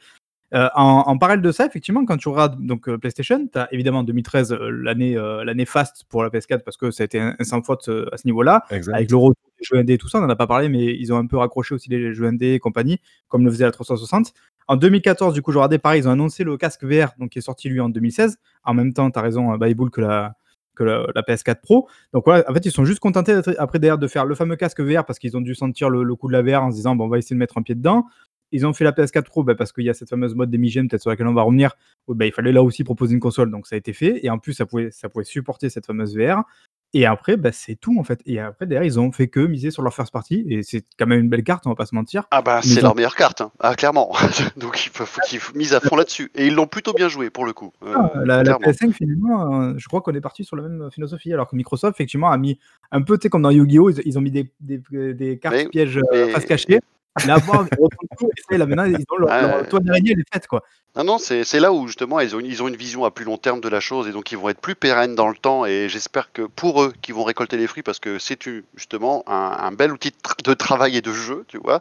Euh, 0.53 0.69
en, 0.75 1.05
en 1.07 1.19
parallèle 1.19 1.43
de 1.43 1.53
ça, 1.53 1.65
effectivement, 1.67 2.05
quand 2.05 2.17
tu 2.17 2.29
regardes 2.29 2.61
donc, 2.67 2.89
euh, 2.89 2.99
PlayStation, 2.99 3.47
tu 3.47 3.57
as 3.59 3.73
évidemment 3.73 4.03
2013, 4.03 4.53
euh, 4.53 4.71
l'année 4.71 5.15
l'année 5.45 5.67
faste 5.67 6.05
pour 6.09 6.25
la 6.25 6.31
PS4, 6.31 6.65
parce 6.65 6.77
que 6.77 6.91
ça 6.91 7.05
a 7.05 7.07
été 7.07 7.21
un, 7.21 7.37
un 7.39 7.45
sans 7.45 7.63
faute 7.63 7.89
à 8.11 8.17
ce 8.17 8.27
niveau-là. 8.27 8.65
Avec 8.71 9.11
le 9.11 9.17
retour 9.17 9.37
des 9.61 9.65
jeux 9.65 9.85
et 9.89 9.99
tout 9.99 10.09
ça, 10.09 10.19
on 10.19 10.23
n'en 10.23 10.29
a 10.29 10.37
pas 10.37 10.47
parlé, 10.47 10.69
mais 10.69 10.97
ils 10.97 11.13
ont 11.13 11.17
un 11.17 11.27
peu 11.27 11.37
raccroché 11.37 11.75
aussi 11.75 11.89
les 11.89 12.13
jeux 12.15 12.27
indés 12.27 12.55
et 12.55 12.59
compagnie, 12.59 12.99
comme 13.29 13.45
le 13.45 13.51
faisait 13.51 13.65
la 13.65 13.73
360. 13.73 14.33
En 14.69 14.77
2014, 14.77 15.35
du 15.35 15.43
coup, 15.43 15.53
je 15.53 15.59
regardais 15.59 15.79
pareil, 15.79 16.03
ils 16.03 16.09
ont 16.09 16.13
annoncé 16.13 16.45
le 16.45 16.57
casque 16.57 16.85
VR, 16.85 17.11
donc 17.19 17.31
qui 17.31 17.39
est 17.39 17.43
sorti 17.43 17.69
lui 17.69 17.81
en 17.81 17.89
2016. 17.89 18.39
En 18.65 18.75
même 18.75 18.93
temps, 18.93 19.11
tu 19.11 19.19
as 19.19 19.23
raison, 19.23 19.53
euh, 19.53 19.59
Bible, 19.59 19.91
que 19.91 20.01
la, 20.01 20.35
que 20.77 20.85
la, 20.85 21.07
la 21.15 21.23
PS4 21.23 21.61
Pro. 21.61 21.89
Donc 22.13 22.25
voilà, 22.25 22.45
en 22.49 22.55
fait, 22.55 22.65
ils 22.65 22.73
sont 22.73 22.85
juste 22.85 23.01
contentés 23.01 23.41
après 23.59 23.79
derrière 23.79 23.99
de 23.99 24.07
faire 24.07 24.25
le 24.25 24.35
fameux 24.35 24.57
casque 24.57 24.81
VR 24.81 25.05
parce 25.05 25.19
qu'ils 25.19 25.37
ont 25.37 25.41
dû 25.41 25.55
sentir 25.55 25.91
le, 25.91 26.15
coup 26.15 26.29
de 26.29 26.33
la 26.33 26.43
VR 26.43 26.63
en 26.63 26.71
se 26.71 26.77
disant, 26.77 26.95
bon, 26.95 27.07
on 27.07 27.09
va 27.09 27.19
essayer 27.19 27.35
de 27.35 27.39
mettre 27.39 27.59
un 27.59 27.63
pied 27.63 27.75
dedans. 27.75 28.07
Ils 28.53 28.67
ont 28.67 28.73
fait 28.73 28.85
la 28.85 28.93
PS4 28.93 29.25
Pro 29.25 29.45
bah, 29.45 29.55
parce 29.55 29.73
qu'il 29.73 29.85
y 29.85 29.91
a 29.91 29.95
cette 29.95 30.09
fameuse 30.09 30.35
mode 30.35 30.51
d'Emigène, 30.51 30.89
peut-être 30.89 31.03
sur 31.03 31.11
laquelle 31.11 31.29
on 31.29 31.35
va 31.35 31.43
revenir. 31.43 31.77
bah, 32.09 32.27
il 32.27 32.33
fallait 32.33 32.53
là 32.53 32.63
aussi 32.63 32.83
proposer 32.85 33.15
une 33.15 33.21
console, 33.21 33.51
donc 33.51 33.67
ça 33.67 33.77
a 33.77 33.79
été 33.79 33.93
fait. 33.93 34.25
Et 34.25 34.31
en 34.31 34.39
plus, 34.39 34.55
ça 34.55 34.67
pouvait, 34.67 34.91
ça 34.91 35.09
pouvait 35.09 35.25
supporter 35.25 35.71
cette 35.71 35.87
fameuse 35.87 36.17
VR. 36.17 36.45
Et 36.93 37.07
après, 37.07 37.37
bah, 37.37 37.51
c'est 37.53 37.77
tout 37.77 37.97
en 38.01 38.05
fait. 38.05 38.21
Et 38.27 38.41
après, 38.41 38.67
derrière, 38.67 38.85
ils 38.85 38.99
ont 38.99 39.13
fait 39.13 39.29
que 39.29 39.39
miser 39.41 39.71
sur 39.71 39.83
leur 39.83 39.95
first 39.95 40.13
party. 40.13 40.45
Et 40.49 40.63
c'est 40.65 40.85
quand 40.99 41.07
même 41.07 41.21
une 41.21 41.29
belle 41.29 41.45
carte, 41.45 41.67
on 41.67 41.71
va 41.71 41.77
pas 41.77 41.87
se 41.87 41.95
mentir. 41.95 42.25
Ah 42.33 42.43
bah 42.43 42.61
c'est 42.65 42.81
leur 42.81 42.97
meilleure 42.97 43.15
carte, 43.15 43.41
hein. 43.43 43.53
ah, 43.61 43.77
clairement. 43.77 44.13
Donc 44.57 44.85
il 44.85 44.91
faut, 44.91 45.07
faut 45.07 45.21
qu'ils 45.27 45.39
misent 45.55 45.73
à 45.75 45.81
fond 45.81 45.95
là-dessus. 45.95 46.31
Et 46.35 46.49
ils 46.49 46.55
l'ont 46.55 46.67
plutôt 46.67 46.93
bien 46.93 47.09
joué 47.09 47.31
pour 47.31 47.45
le 47.47 47.53
coup. 47.53 47.73
euh, 47.85 47.93
Ah, 47.97 48.11
la, 48.25 48.39
la 48.43 48.43
clairement. 48.57 48.67
PS5, 48.67 48.93
finalement, 48.93 49.63
euh, 49.63 49.75
je 49.77 49.87
crois 49.87 50.01
qu'on 50.01 50.15
est 50.15 50.21
parti 50.21 50.45
sur 50.45 50.57
la 50.57 50.65
même 50.65 50.91
philosophie. 50.93 51.33
Alors 51.33 51.49
que 51.49 51.55
Microsoft, 51.55 51.95
effectivement, 51.97 52.31
a 52.31 52.37
mis 52.37 52.59
un 52.91 53.03
peu, 53.03 53.17
tu 53.19 53.23
sais, 53.23 53.29
comme 53.31 53.43
dans 53.43 53.51
Yu-Gi-Oh! 53.51 53.91
Ils, 53.91 54.03
ils 54.05 54.19
ont 54.19 54.23
mis 54.23 54.33
des, 54.33 54.51
des, 54.61 54.81
des 55.15 55.39
cartes 55.39 55.55
Mais- 55.55 55.69
pièges 55.69 55.97
euh, 55.99 56.03
mais- 56.13 56.29
face 56.31 56.45
cachée. 56.45 56.81
Là, 57.27 57.39
bon, 57.41 57.67
ils 57.71 57.79
retrouvent 57.83 58.09
tout, 58.19 58.27
et 58.37 58.41
ça, 58.49 58.59
là, 58.59 58.67
maintenant, 58.67 58.85
ils 58.85 58.97
ont 58.97 59.17
leur, 59.19 59.29
Ouais. 59.29 59.41
leur 59.43 59.69
toile 59.69 59.83
d'araignée, 59.83 60.13
elle 60.13 60.21
est 60.21 60.33
faite, 60.33 60.47
quoi. 60.47 60.63
Non, 60.97 61.05
non, 61.05 61.19
c'est 61.19 61.61
là 61.61 61.73
où 61.73 61.87
justement 61.87 62.19
ils 62.19 62.35
ont, 62.35 62.41
ils 62.41 62.65
ont 62.65 62.69
une 62.69 62.75
vision 62.75 63.05
à 63.05 63.13
plus 63.13 63.25
long 63.25 63.37
terme 63.37 63.61
de 63.61 63.69
la 63.69 63.79
chose 63.79 64.09
et 64.09 64.11
donc 64.11 64.33
ils 64.33 64.39
vont 64.39 64.49
être 64.49 64.61
plus 64.61 64.75
pérennes 64.75 65.15
dans 65.15 65.29
le 65.29 65.37
temps 65.37 65.65
et 65.65 65.89
j'espère 65.89 66.33
que 66.33 66.43
pour 66.43 66.83
eux 66.83 66.93
qui 67.01 67.13
vont 67.13 67.23
récolter 67.23 67.57
les 67.57 67.69
fruits 67.69 67.85
parce 67.85 68.01
que 68.01 68.19
c'est 68.19 68.45
une- 68.47 68.65
justement 68.75 69.23
un, 69.29 69.57
un 69.61 69.71
bel 69.71 69.93
outil 69.93 70.11
de, 70.11 70.17
tra- 70.17 70.43
de 70.43 70.53
travail 70.53 70.97
et 70.97 71.01
de 71.01 71.13
jeu, 71.13 71.45
tu 71.47 71.59
vois. 71.59 71.81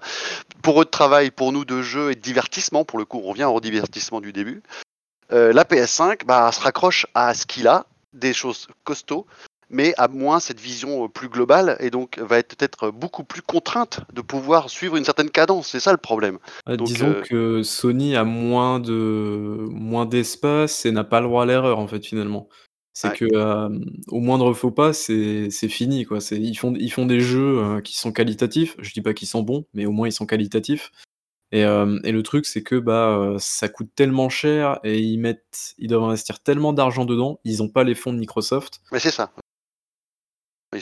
Pour 0.62 0.80
eux 0.80 0.86
de 0.86 0.92
travail, 0.92 1.32
pour 1.32 1.52
nous 1.52 1.66
de 1.66 1.82
jeu 1.82 2.12
et 2.12 2.16
de 2.16 2.20
divertissement, 2.20 2.86
pour 2.86 3.00
le 3.00 3.06
coup 3.06 3.20
on 3.24 3.30
revient 3.32 3.46
au 3.46 3.60
divertissement 3.60 4.22
du 4.22 4.32
début. 4.32 4.62
Euh, 5.32 5.54
la 5.54 5.64
PS5 5.64 6.24
bah, 6.26 6.52
se 6.52 6.60
raccroche 6.62 7.08
à 7.16 7.34
ce 7.34 7.48
qu'il 7.48 7.68
a, 7.68 7.88
des 8.14 8.34
choses 8.34 8.68
costauds, 8.84 9.26
mais 9.70 9.94
a 9.98 10.08
moins 10.08 10.40
cette 10.40 10.60
vision 10.60 11.06
euh, 11.06 11.08
plus 11.08 11.30
globale 11.30 11.78
et 11.80 11.90
donc 11.90 12.18
va 12.20 12.40
être 12.40 12.56
peut-être 12.56 12.92
beaucoup 12.92 13.24
plus 13.24 13.42
contrainte 13.42 14.02
de 14.14 14.22
pouvoir 14.22 14.70
suivre 14.70 14.96
une 14.96 15.06
certaine 15.06 15.30
cadence. 15.30 15.68
C'est 15.70 15.80
ça 15.80 15.92
le 15.92 15.98
problème. 15.98 16.40
Donc, 16.68 16.88
disons 16.88 17.10
euh, 17.10 17.22
que 17.22 17.64
Sony 17.64 18.16
a 18.16 18.24
moins 18.24 18.80
de 18.80 19.68
moins 19.70 20.06
d'espace 20.06 20.86
et 20.86 20.92
n'a 20.92 21.04
pas 21.04 21.22
le 21.22 21.28
droit 21.28 21.44
à 21.44 21.46
l'erreur 21.46 21.80
en 21.80 21.88
fait 21.88 22.06
finalement. 22.06 22.50
C'est 22.94 23.10
Ouais. 23.10 23.16
que 23.18 23.26
euh, 23.34 23.70
au 24.10 24.20
moindre 24.20 24.52
faux 24.54 24.72
pas, 24.72 24.92
c'est 24.92 25.50
fini 25.70 26.04
quoi. 26.06 26.20
C'est 26.20 26.38
ils 26.38 26.56
font 26.56 26.74
ils 26.76 26.92
font 26.92 27.06
des 27.06 27.22
jeux 27.22 27.60
euh, 27.60 27.82
qui 27.82 27.98
sont 27.98 28.12
qualitatifs. 28.12 28.76
Je 28.80 28.92
dis 28.92 29.02
pas 29.02 29.14
qu'ils 29.14 29.28
sont 29.28 29.42
bons, 29.44 29.66
mais 29.74 29.86
au 29.86 29.92
moins 29.92 30.08
ils 30.08 30.12
sont 30.12 30.26
qualitatifs. 30.26 30.92
Et, 31.52 31.64
euh, 31.64 31.98
et 32.04 32.12
le 32.12 32.22
truc 32.24 32.46
c'est 32.46 32.62
que 32.62 32.76
bah 32.76 33.18
euh, 33.18 33.38
ça 33.40 33.70
coûte 33.70 33.90
tellement 33.96 34.30
cher 34.30 34.80
et 34.84 35.00
ils 35.00 35.18
mettent 35.18 35.74
ils 35.78 35.88
doivent 35.88 36.04
investir 36.04 36.42
tellement 36.42 36.74
d'argent 36.74 37.06
dedans. 37.06 37.40
Ils 37.46 37.64
ont 37.64 37.70
pas 37.70 37.84
les 37.84 37.96
fonds 37.96 38.12
de 38.12 38.20
Microsoft. 38.20 38.82
Mais 38.92 39.00
c'est 39.00 39.12
ça. 39.12 39.32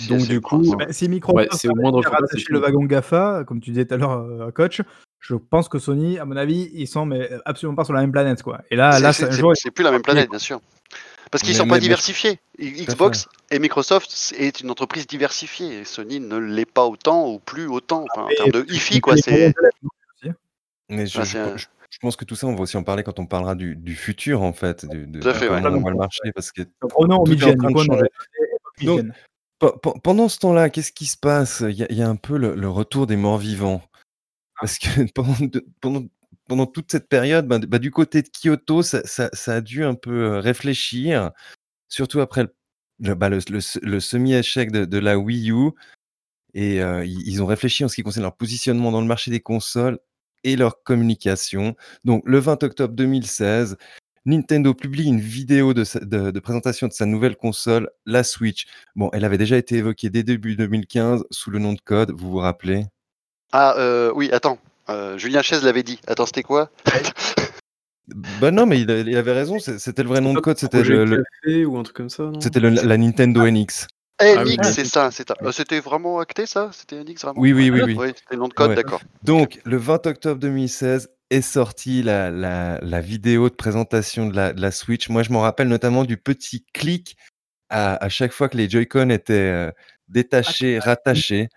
Donc, 0.09 0.27
du 0.27 0.41
coup. 0.41 0.75
Bah, 0.77 0.87
si 0.91 1.07
Microsoft 1.07 1.37
Ouais, 1.49 1.57
c'est 1.57 1.69
au 1.69 1.71
a 1.71 1.75
moindre 1.75 2.01
rattacher 2.05 2.45
le 2.49 2.59
wagon 2.59 2.83
GAFA, 2.83 3.43
comme 3.47 3.61
tu 3.61 3.69
disais 3.71 3.85
tout 3.85 3.93
à 3.93 3.97
l'heure, 3.97 4.11
euh, 4.11 4.51
coach, 4.51 4.81
je 5.19 5.35
pense 5.35 5.69
que 5.69 5.79
Sony, 5.79 6.19
à 6.19 6.25
mon 6.25 6.35
avis, 6.35 6.69
ils 6.73 6.87
sont 6.87 7.05
mais 7.05 7.29
absolument 7.45 7.75
pas 7.75 7.85
sur 7.85 7.93
la 7.93 8.01
même 8.01 8.11
planète, 8.11 8.43
quoi. 8.43 8.61
Et 8.69 8.75
là, 8.75 8.91
C'est- 8.91 9.01
là, 9.01 9.13
c'est 9.13 9.71
plus 9.71 9.83
la 9.83 9.91
même 9.91 10.01
planète, 10.01 10.29
bien 10.29 10.39
sûr. 10.39 10.59
Parce 11.31 11.41
qu'ils 11.43 11.53
Mais- 11.53 11.57
sont 11.57 11.63
mais- 11.65 11.69
pas 11.71 11.75
mais- 11.75 11.81
diversifiés. 11.81 12.39
Xbox 12.59 13.27
et 13.51 13.59
Microsoft 13.59 14.33
est 14.37 14.61
une 14.61 14.69
entreprise 14.71 15.07
diversifiée. 15.07 15.79
Et 15.79 15.83
Sony 15.85 16.19
ne 16.21 16.37
l'est 16.37 16.69
pas 16.69 16.85
autant 16.85 17.29
ou 17.29 17.39
plus 17.39 17.67
autant. 17.67 18.05
Enfin, 18.13 18.25
en 18.25 18.29
termes 18.29 18.51
de 18.51 18.65
hi-fi, 18.69 19.01
quoi. 19.01 19.17
C'est 19.17 19.31
d'élèves, 19.31 19.53
Mais 20.89 21.05
je, 21.05 21.21
je- 21.21 21.97
pense 22.01 22.15
que 22.15 22.23
tout 22.23 22.35
ça, 22.35 22.47
on 22.47 22.55
va 22.55 22.61
aussi 22.61 22.77
en 22.77 22.83
parler 22.83 23.03
quand 23.03 23.19
on 23.19 23.25
parlera 23.25 23.55
du, 23.55 23.75
du 23.75 23.95
futur, 23.95 24.41
en 24.41 24.53
fait, 24.53 24.85
de, 24.85 25.19
fait, 25.33 25.49
ouais. 25.49 25.61
on 25.65 25.79
voit 25.81 25.91
le 25.91 25.97
marché, 25.97 26.31
parce 26.33 26.51
que 26.53 26.61
revenons 26.81 27.17
au 27.19 27.25
Tout 27.25 27.33
est 27.33 27.43
en 27.43 27.55
train 27.55 27.71
de 27.71 27.77
changer. 27.77 28.07
Donc. 28.83 29.01
Pe- 29.59 29.77
pe- 29.81 29.99
Pendant 30.03 30.29
ce 30.29 30.37
temps-là, 30.39 30.69
qu'est-ce 30.69 30.91
qui 30.91 31.05
se 31.05 31.17
passe? 31.17 31.61
Il 31.67 31.75
y, 31.75 31.83
a- 31.83 31.87
il 31.91 31.97
y 31.97 32.01
a 32.03 32.09
un 32.09 32.15
peu 32.15 32.37
le, 32.37 32.55
le 32.55 32.69
retour 32.69 33.07
des 33.07 33.15
morts 33.15 33.37
vivants. 33.39 33.81
Parce 34.61 34.79
que 34.79 34.87
pendant, 35.15 35.37
de- 35.47 35.65
pendant, 35.81 36.03
pendant 36.47 36.67
toute 36.67 36.91
cette 36.91 37.09
période, 37.09 37.47
ben, 37.47 37.59
bah, 37.61 37.79
du 37.79 37.91
côté 37.91 38.21
de 38.23 38.29
Kyoto, 38.29 38.83
ça, 38.83 39.01
ça- 39.05 39.29
ça 39.33 39.55
a 39.55 39.61
dû 39.61 39.83
un 39.85 39.95
peu 39.95 40.35
euh, 40.35 40.39
réfléchir, 40.39 41.31
surtout 41.89 42.21
après 42.21 42.43
le, 42.43 42.55
le- 43.01 43.15
bah, 43.15 43.29
le- 43.29 43.39
le 43.49 43.61
se- 43.61 43.79
le 43.83 43.99
semi-échec 44.01 44.71
de, 44.71 44.85
de 44.85 44.99
la 44.99 45.17
Wii 45.19 45.51
U. 45.51 45.71
Et 46.53 46.81
euh, 46.81 47.05
ils 47.05 47.27
ils 47.27 47.43
ont 47.43 47.45
réfléchi 47.45 47.83
en 47.85 47.87
ce 47.87 47.95
qui 47.95 48.03
concerne 48.03 48.23
leur 48.23 48.35
positionnement 48.37 48.91
dans 48.91 49.01
le 49.01 49.07
marché 49.07 49.31
des 49.31 49.39
consoles 49.41 49.99
et 50.43 50.55
leur 50.55 50.83
communication. 50.83 51.75
Donc, 52.05 52.23
le 52.25 52.39
20 52.39 52.63
octobre 52.63 52.93
2016, 52.95 53.77
Nintendo 54.27 54.73
publie 54.73 55.05
une 55.07 55.21
vidéo 55.21 55.73
de, 55.73 55.85
sa- 55.85 56.01
de- 56.01 56.31
de 56.31 56.39
présentation 56.41 56.87
de 56.87 56.91
sa 56.91 57.05
nouvelle 57.05 57.37
console, 57.37 57.89
la 58.05 58.23
Switch. 58.25 58.65
Bon, 58.95 59.09
elle 59.13 59.23
avait 59.23 59.37
déjà 59.37 59.55
été 59.57 59.75
évoquée 59.77 60.09
dès 60.09 60.21
début 60.23 60.57
2015 60.57 61.23
sous 61.31 61.49
le 61.49 61.59
nom 61.59 61.71
de 61.71 61.79
code, 61.79 62.11
vous 62.11 62.31
vous 62.31 62.37
rappelez? 62.39 62.85
Ah, 63.53 63.75
euh, 63.77 64.11
oui, 64.13 64.29
attends. 64.33 64.59
Euh, 64.89 65.17
Julien 65.17 65.41
Chaise 65.41 65.63
l'avait 65.63 65.83
dit. 65.83 66.01
Attends, 66.07 66.25
c'était 66.25 66.43
quoi? 66.43 66.69
Bah 68.39 68.51
non, 68.51 68.65
mais 68.65 68.79
il, 68.79 68.89
avait 69.17 69.33
raison, 69.33 69.59
c'était 69.59 70.01
le 70.03 70.07
vrai 70.07 70.21
nom 70.21 70.33
de 70.33 70.39
code, 70.39 70.57
c'était 70.57 70.81
le, 70.81 71.03
le- 71.03 71.23
Café 71.43 71.65
ou 71.65 71.77
un 71.77 71.83
truc 71.83 71.97
comme 71.97 72.09
ça, 72.09 72.31
c'était 72.39 72.61
le- 72.61 72.69
la 72.69 72.97
Nintendo 72.97 73.45
NX. 73.45 73.87
Ah 74.19 74.43
oui, 74.45 74.55
NX, 74.55 74.67
oui. 74.67 74.73
c'est 74.73 74.85
ça, 74.85 75.11
c'est 75.11 75.27
ça. 75.27 75.35
Euh, 75.43 75.51
C'était 75.51 75.81
vraiment 75.81 76.19
acté, 76.19 76.45
ça? 76.45 76.69
C'était 76.71 77.03
NX 77.03 77.21
vraiment? 77.21 77.41
Oui, 77.41 77.51
oui, 77.51 77.69
oui, 77.69 77.81
oui. 77.81 77.95
Oui, 77.99 78.07
c'était 78.07 78.35
le 78.35 78.37
nom 78.37 78.47
de 78.47 78.53
code, 78.53 78.69
Ouais. 78.69 78.75
d'accord. 78.75 79.01
Donc, 79.23 79.59
le 79.65 79.75
20 79.75 80.07
octobre 80.07 80.39
2016 80.39 81.09
est 81.29 81.41
sortie 81.41 82.03
la, 82.03 82.31
la- 82.31 82.79
la 82.81 83.01
vidéo 83.01 83.49
de 83.49 83.55
présentation 83.55 84.27
de 84.27 84.35
la, 84.35 84.53
de 84.53 84.61
la 84.61 84.71
Switch. 84.71 85.09
Moi, 85.09 85.23
je 85.23 85.31
m'en 85.31 85.41
rappelle 85.41 85.67
notamment 85.67 86.03
du 86.05 86.17
petit 86.17 86.65
clic 86.73 87.17
à, 87.69 87.95
à 88.03 88.09
chaque 88.09 88.31
fois 88.31 88.47
que 88.49 88.57
les 88.57 88.69
Joy-Con 88.69 89.09
étaient 89.09 89.33
euh, 89.33 89.71
détachés, 90.07 90.79
rattachés. 90.79 91.49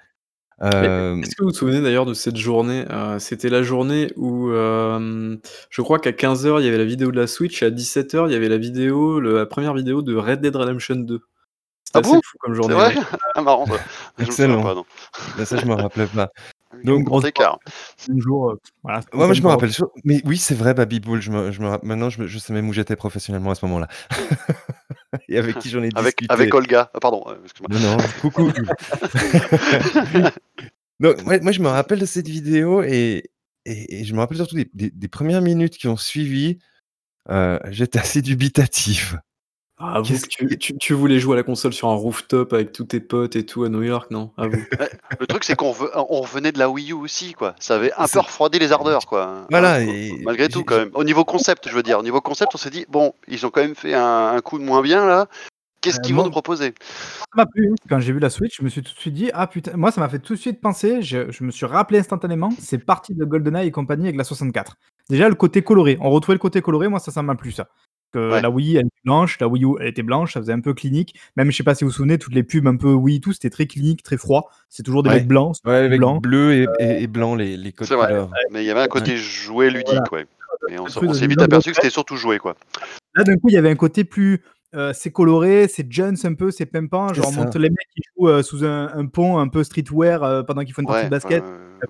Euh, 0.62 1.16
Est-ce 1.22 1.36
que 1.36 1.42
vous 1.42 1.48
vous 1.50 1.54
souvenez 1.54 1.80
d'ailleurs 1.80 2.04
de 2.04 2.12
cette 2.12 2.36
journée 2.36 2.84
Euh, 2.90 3.18
C'était 3.18 3.48
la 3.48 3.62
journée 3.62 4.12
où 4.16 4.50
euh, 4.50 5.36
je 5.70 5.80
crois 5.82 5.98
qu'à 5.98 6.10
15h 6.12 6.60
il 6.60 6.66
y 6.66 6.68
avait 6.68 6.76
la 6.76 6.84
vidéo 6.84 7.10
de 7.10 7.16
la 7.18 7.26
Switch 7.26 7.62
et 7.62 7.66
à 7.66 7.70
17h 7.70 8.26
il 8.28 8.32
y 8.32 8.36
avait 8.36 8.48
la 8.50 8.58
vidéo, 8.58 9.20
le- 9.20 9.38
la 9.38 9.46
première 9.46 9.72
vidéo 9.72 10.02
de 10.02 10.14
Red 10.14 10.40
Dead 10.42 10.54
Redemption 10.54 10.96
2. 10.96 11.20
C'était 11.84 11.96
Ah 11.96 12.00
assez 12.00 12.10
bon? 12.10 12.20
fou 12.22 12.36
comme 12.40 12.52
C'est 12.52 12.56
journée. 12.58 12.74
vrai? 12.74 12.94
Ouais. 12.94 13.02
Ah, 13.36 13.40
marrant, 13.42 13.66
ça. 13.66 13.74
Je 14.18 14.24
Excellent. 14.24 14.62
pas, 14.62 14.74
non. 14.74 14.84
là, 15.38 15.46
ça, 15.46 15.56
je 15.56 15.64
me 15.64 15.74
rappelais 15.74 16.06
pas. 16.08 16.30
Donc, 16.84 17.04
gros 17.04 17.22
écart. 17.24 17.58
Un 18.10 18.18
jour, 18.20 18.50
euh, 18.50 18.60
voilà. 18.82 19.00
Ouais, 19.12 19.26
moi, 19.26 19.32
je 19.32 19.42
me 19.42 19.48
rappelle. 19.48 19.72
sur- 19.72 19.90
Mais 20.04 20.20
oui, 20.24 20.36
c'est 20.38 20.54
vrai, 20.54 20.74
Baby 20.74 21.00
Bull. 21.00 21.20
Je 21.20 21.30
me, 21.30 21.50
je 21.52 21.60
me 21.60 21.68
Maintenant, 21.84 22.10
je, 22.10 22.22
me- 22.22 22.26
je 22.26 22.38
sais 22.38 22.52
même 22.52 22.68
où 22.68 22.72
j'étais 22.72 22.96
professionnellement 22.96 23.50
à 23.50 23.54
ce 23.54 23.64
moment-là. 23.66 23.88
Et 25.28 25.38
avec 25.38 25.58
qui 25.58 25.70
j'en 25.70 25.82
ai 25.82 25.88
Avec, 25.94 26.18
discuté. 26.18 26.32
avec 26.32 26.54
Olga. 26.54 26.90
Ah, 26.94 27.00
pardon, 27.00 27.24
euh, 27.28 27.34
excuse-moi. 27.44 27.80
Non, 27.80 27.96
non, 27.96 28.04
coucou. 28.20 28.52
Donc, 31.00 31.24
moi, 31.24 31.38
moi, 31.40 31.52
je 31.52 31.60
me 31.60 31.68
rappelle 31.68 31.98
de 31.98 32.06
cette 32.06 32.28
vidéo 32.28 32.82
et, 32.82 33.30
et, 33.64 34.00
et 34.00 34.04
je 34.04 34.14
me 34.14 34.18
rappelle 34.20 34.36
surtout 34.36 34.56
des, 34.56 34.70
des- 34.74 34.90
des 34.90 35.08
premières 35.08 35.42
minutes 35.42 35.76
qui 35.78 35.88
ont 35.88 35.96
suivi. 35.96 36.58
Euh, 37.30 37.58
J'étais 37.70 37.98
assez 37.98 38.22
dubitatif. 38.22 39.16
Ah, 39.82 40.00
vous, 40.02 40.14
tu, 40.28 40.58
tu- 40.58 40.76
tu 40.78 40.92
voulais 40.92 41.18
jouer 41.18 41.32
à 41.32 41.36
la 41.36 41.42
console 41.42 41.72
sur 41.72 41.88
un 41.88 41.94
rooftop 41.94 42.52
avec 42.52 42.70
tous 42.72 42.84
tes 42.84 43.00
potes 43.00 43.34
et 43.34 43.46
tout 43.46 43.64
à 43.64 43.70
New 43.70 43.82
York, 43.82 44.10
non? 44.10 44.30
À 44.36 44.46
vous. 44.46 44.58
Le 45.18 45.26
truc, 45.26 45.42
c'est 45.42 45.56
qu'on 45.56 45.74
on 45.94 46.20
revenait 46.20 46.52
de 46.52 46.58
la 46.58 46.68
Wii 46.68 46.90
U 46.90 46.94
aussi, 46.94 47.32
quoi. 47.32 47.54
Ça 47.58 47.76
avait 47.76 47.90
un 47.96 48.06
peu 48.06 48.20
refroidi 48.20 48.58
les 48.58 48.72
ardeurs, 48.72 49.06
quoi. 49.06 49.46
Voilà, 49.50 49.76
Hein, 49.76 49.86
et- 49.86 50.20
Malgré 50.22 50.48
tout, 50.50 50.64
quand 50.64 50.76
même. 50.76 50.90
Au 50.92 51.02
niveau 51.04 51.24
concept, 51.24 51.68
je 51.68 51.74
veux 51.74 51.82
dire. 51.82 51.98
Au 51.98 52.02
niveau 52.02 52.20
concept, 52.20 52.54
on 52.54 52.58
s'est 52.58 52.68
dit, 52.70 52.84
bon, 52.90 53.14
ils 53.26 53.46
ont 53.46 53.50
quand 53.50 53.62
même 53.62 53.74
fait 53.74 53.94
un, 53.94 54.28
un 54.36 54.40
coup 54.40 54.58
de 54.58 54.64
moins 54.64 54.82
bien, 54.82 55.06
là. 55.06 55.26
Qu'est-ce 55.80 55.96
Euh, 55.96 56.00
qu'ils 56.02 56.14
vont 56.14 56.24
nous 56.24 56.30
proposer? 56.30 56.74
Ça 56.82 57.24
m'a 57.36 57.46
plu. 57.46 57.70
Quand 57.88 58.00
j'ai 58.00 58.12
vu 58.12 58.18
la 58.18 58.28
Switch, 58.28 58.58
je 58.58 58.62
me 58.62 58.68
suis 58.68 58.82
tout 58.82 58.92
de 58.92 58.98
suite 58.98 59.14
dit 59.14 59.30
Ah 59.32 59.46
putain, 59.46 59.72
moi 59.78 59.90
ça 59.90 60.02
m'a 60.02 60.10
fait 60.10 60.18
tout 60.18 60.34
de 60.34 60.38
suite 60.38 60.60
penser. 60.60 61.00
Je, 61.00 61.30
je 61.30 61.42
me 61.42 61.50
suis 61.50 61.64
rappelé 61.64 62.00
instantanément, 62.00 62.50
c'est 62.58 62.76
parti 62.76 63.14
de 63.14 63.24
GoldenEye 63.24 63.68
et 63.68 63.70
compagnie 63.70 64.04
avec 64.04 64.16
la 64.16 64.24
64. 64.24 64.76
Déjà 65.08 65.26
le 65.30 65.34
côté 65.36 65.62
coloré, 65.62 65.96
on 66.02 66.10
retrouvait 66.10 66.34
le 66.34 66.38
côté 66.38 66.60
coloré, 66.60 66.88
moi 66.88 66.98
ça, 66.98 67.10
ça 67.12 67.22
m'a 67.22 67.34
plu 67.34 67.50
ça. 67.50 67.68
Que 68.12 68.32
Ouais. 68.32 68.40
la 68.40 68.50
Wii, 68.50 68.76
elle 68.76 68.86
était 68.86 69.00
blanche, 69.04 69.38
la 69.38 69.46
Wii 69.48 69.64
U, 69.64 69.68
elle 69.80 69.86
était 69.86 70.02
blanche, 70.02 70.32
ça 70.34 70.40
faisait 70.40 70.52
un 70.52 70.60
peu 70.60 70.74
clinique. 70.74 71.14
Même, 71.36 71.50
je 71.52 71.56
sais 71.56 71.62
pas 71.62 71.74
si 71.76 71.84
vous 71.84 71.90
vous 71.90 71.96
souvenez, 71.96 72.18
toutes 72.18 72.34
les 72.34 72.42
pubs 72.42 72.66
un 72.66 72.76
peu 72.76 72.92
Wii 72.92 73.16
et 73.16 73.20
tout, 73.20 73.32
c'était 73.32 73.50
très 73.50 73.66
clinique, 73.66 74.02
très 74.02 74.16
froid. 74.16 74.50
C'est 74.68 74.82
toujours 74.82 75.02
des 75.04 75.10
Ouais. 75.10 75.16
mecs 75.16 75.28
blancs, 75.28 75.56
Ouais, 75.64 75.74
avec 75.76 76.00
bleu 76.20 76.52
et, 76.54 76.66
et- 76.80 77.02
et 77.02 77.06
blanc, 77.06 77.34
les, 77.36 77.56
les 77.56 77.72
codes 77.72 77.86
C'est 77.86 77.94
vrai. 77.94 78.08
couleurs. 78.08 78.30
Mais 78.50 78.62
il 78.64 78.66
y 78.66 78.70
avait 78.70 78.80
un 78.82 78.88
côté 78.88 79.16
jouet 79.16 79.70
ludique, 79.70 80.10
ouais. 80.12 80.26
Et 80.68 80.78
on, 80.78 80.86
s'est 80.88 81.26
vite 81.26 81.40
aperçu 81.40 81.70
que 81.70 81.76
c'était 81.76 81.90
surtout 81.90 82.16
joué, 82.16 82.38
quoi. 82.38 82.56
Là, 83.14 83.22
d'un 83.24 83.34
coup, 83.36 83.48
il 83.48 83.54
y 83.54 83.56
avait 83.58 83.70
un 83.70 83.76
côté 83.76 84.04
plus. 84.04 84.42
euh, 84.74 84.92
c'est 84.92 85.10
coloré, 85.10 85.66
c'est 85.66 85.90
Jones 85.90 86.16
un 86.22 86.34
peu, 86.34 86.50
c'est 86.52 86.66
pimpant. 86.66 87.12
Genre, 87.12 87.26
on 87.28 87.32
montre 87.32 87.58
les 87.58 87.70
mecs 87.70 87.88
qui 87.94 88.02
jouent 88.16 88.28
euh, 88.28 88.42
sous 88.44 88.64
un, 88.64 88.88
un 88.94 89.06
pont 89.06 89.38
un 89.38 89.48
peu 89.48 89.64
streetwear 89.64 90.22
euh, 90.22 90.42
pendant 90.44 90.62
qu'ils 90.64 90.74
font 90.74 90.82
une 90.82 90.86
partie 90.86 91.00
Ouais, 91.00 91.04
de 91.06 91.10
basket. 91.10 91.42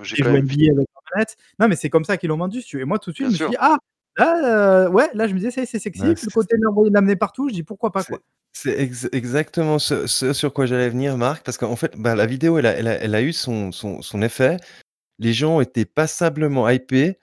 Ils 0.03 0.25
jouent 0.25 0.31
NBA 0.31 0.73
avec 0.73 0.77
leur 0.77 1.03
manette. 1.15 1.37
Non, 1.59 1.69
mais 1.69 1.77
c'est 1.77 1.91
comme 1.91 2.05
ça 2.05 2.17
qu'ils 2.17 2.31
l'ont 2.31 2.39
vendu. 2.39 2.63
si 2.63 2.69
tu 2.69 2.77
veux. 2.77 2.83
Et 2.83 2.87
moi, 2.87 2.99
tout 2.99 3.11
de 3.11 3.17
suite, 3.17 3.29
Bien 3.29 3.37
je 3.37 3.45
me 3.45 3.49
suis 3.49 3.57
dit, 3.59 3.59
ah, 3.61 3.77
là, 4.25 4.85
euh, 4.85 4.89
ouais, 4.91 5.09
là, 5.15 5.27
je 5.27 5.33
me 5.35 5.39
disais, 5.39 5.51
c'est 5.51 5.67
c'est 5.67 5.79
sexy. 5.79 6.03
Ouais, 6.03 6.09
le 6.11 6.31
côté 6.31 6.57
de 6.57 6.93
l'amener 6.95 7.17
partout, 7.17 7.49
je 7.49 7.55
dis 7.55 7.63
pourquoi 7.63 7.91
pas, 7.93 8.03
C'est- 8.03 8.13
quoi. 8.13 8.21
C'est 8.53 8.81
ex- 8.81 9.09
exactement 9.13 9.79
ce, 9.79 10.07
ce 10.09 10.33
sur 10.33 10.53
quoi 10.53 10.67
j'allais 10.67 10.89
venir, 10.91 11.17
Marc, 11.17 11.45
parce 11.45 11.57
qu'en 11.57 11.77
fait, 11.77 11.93
bah, 11.97 12.15
la 12.17 12.27
vidéo, 12.27 12.59
elle 12.59 12.67
a, 12.67 12.73
elle 12.73 12.89
a- 12.89 12.99
elle 13.03 13.15
a 13.15 13.23
eu 13.23 13.33
son, 13.33 13.71
son- 13.73 14.03
son 14.03 14.23
effet. 14.23 14.57
Les 15.21 15.33
gens 15.33 15.61
étaient 15.61 15.85
passablement 15.85 16.69
hypés. 16.69 17.19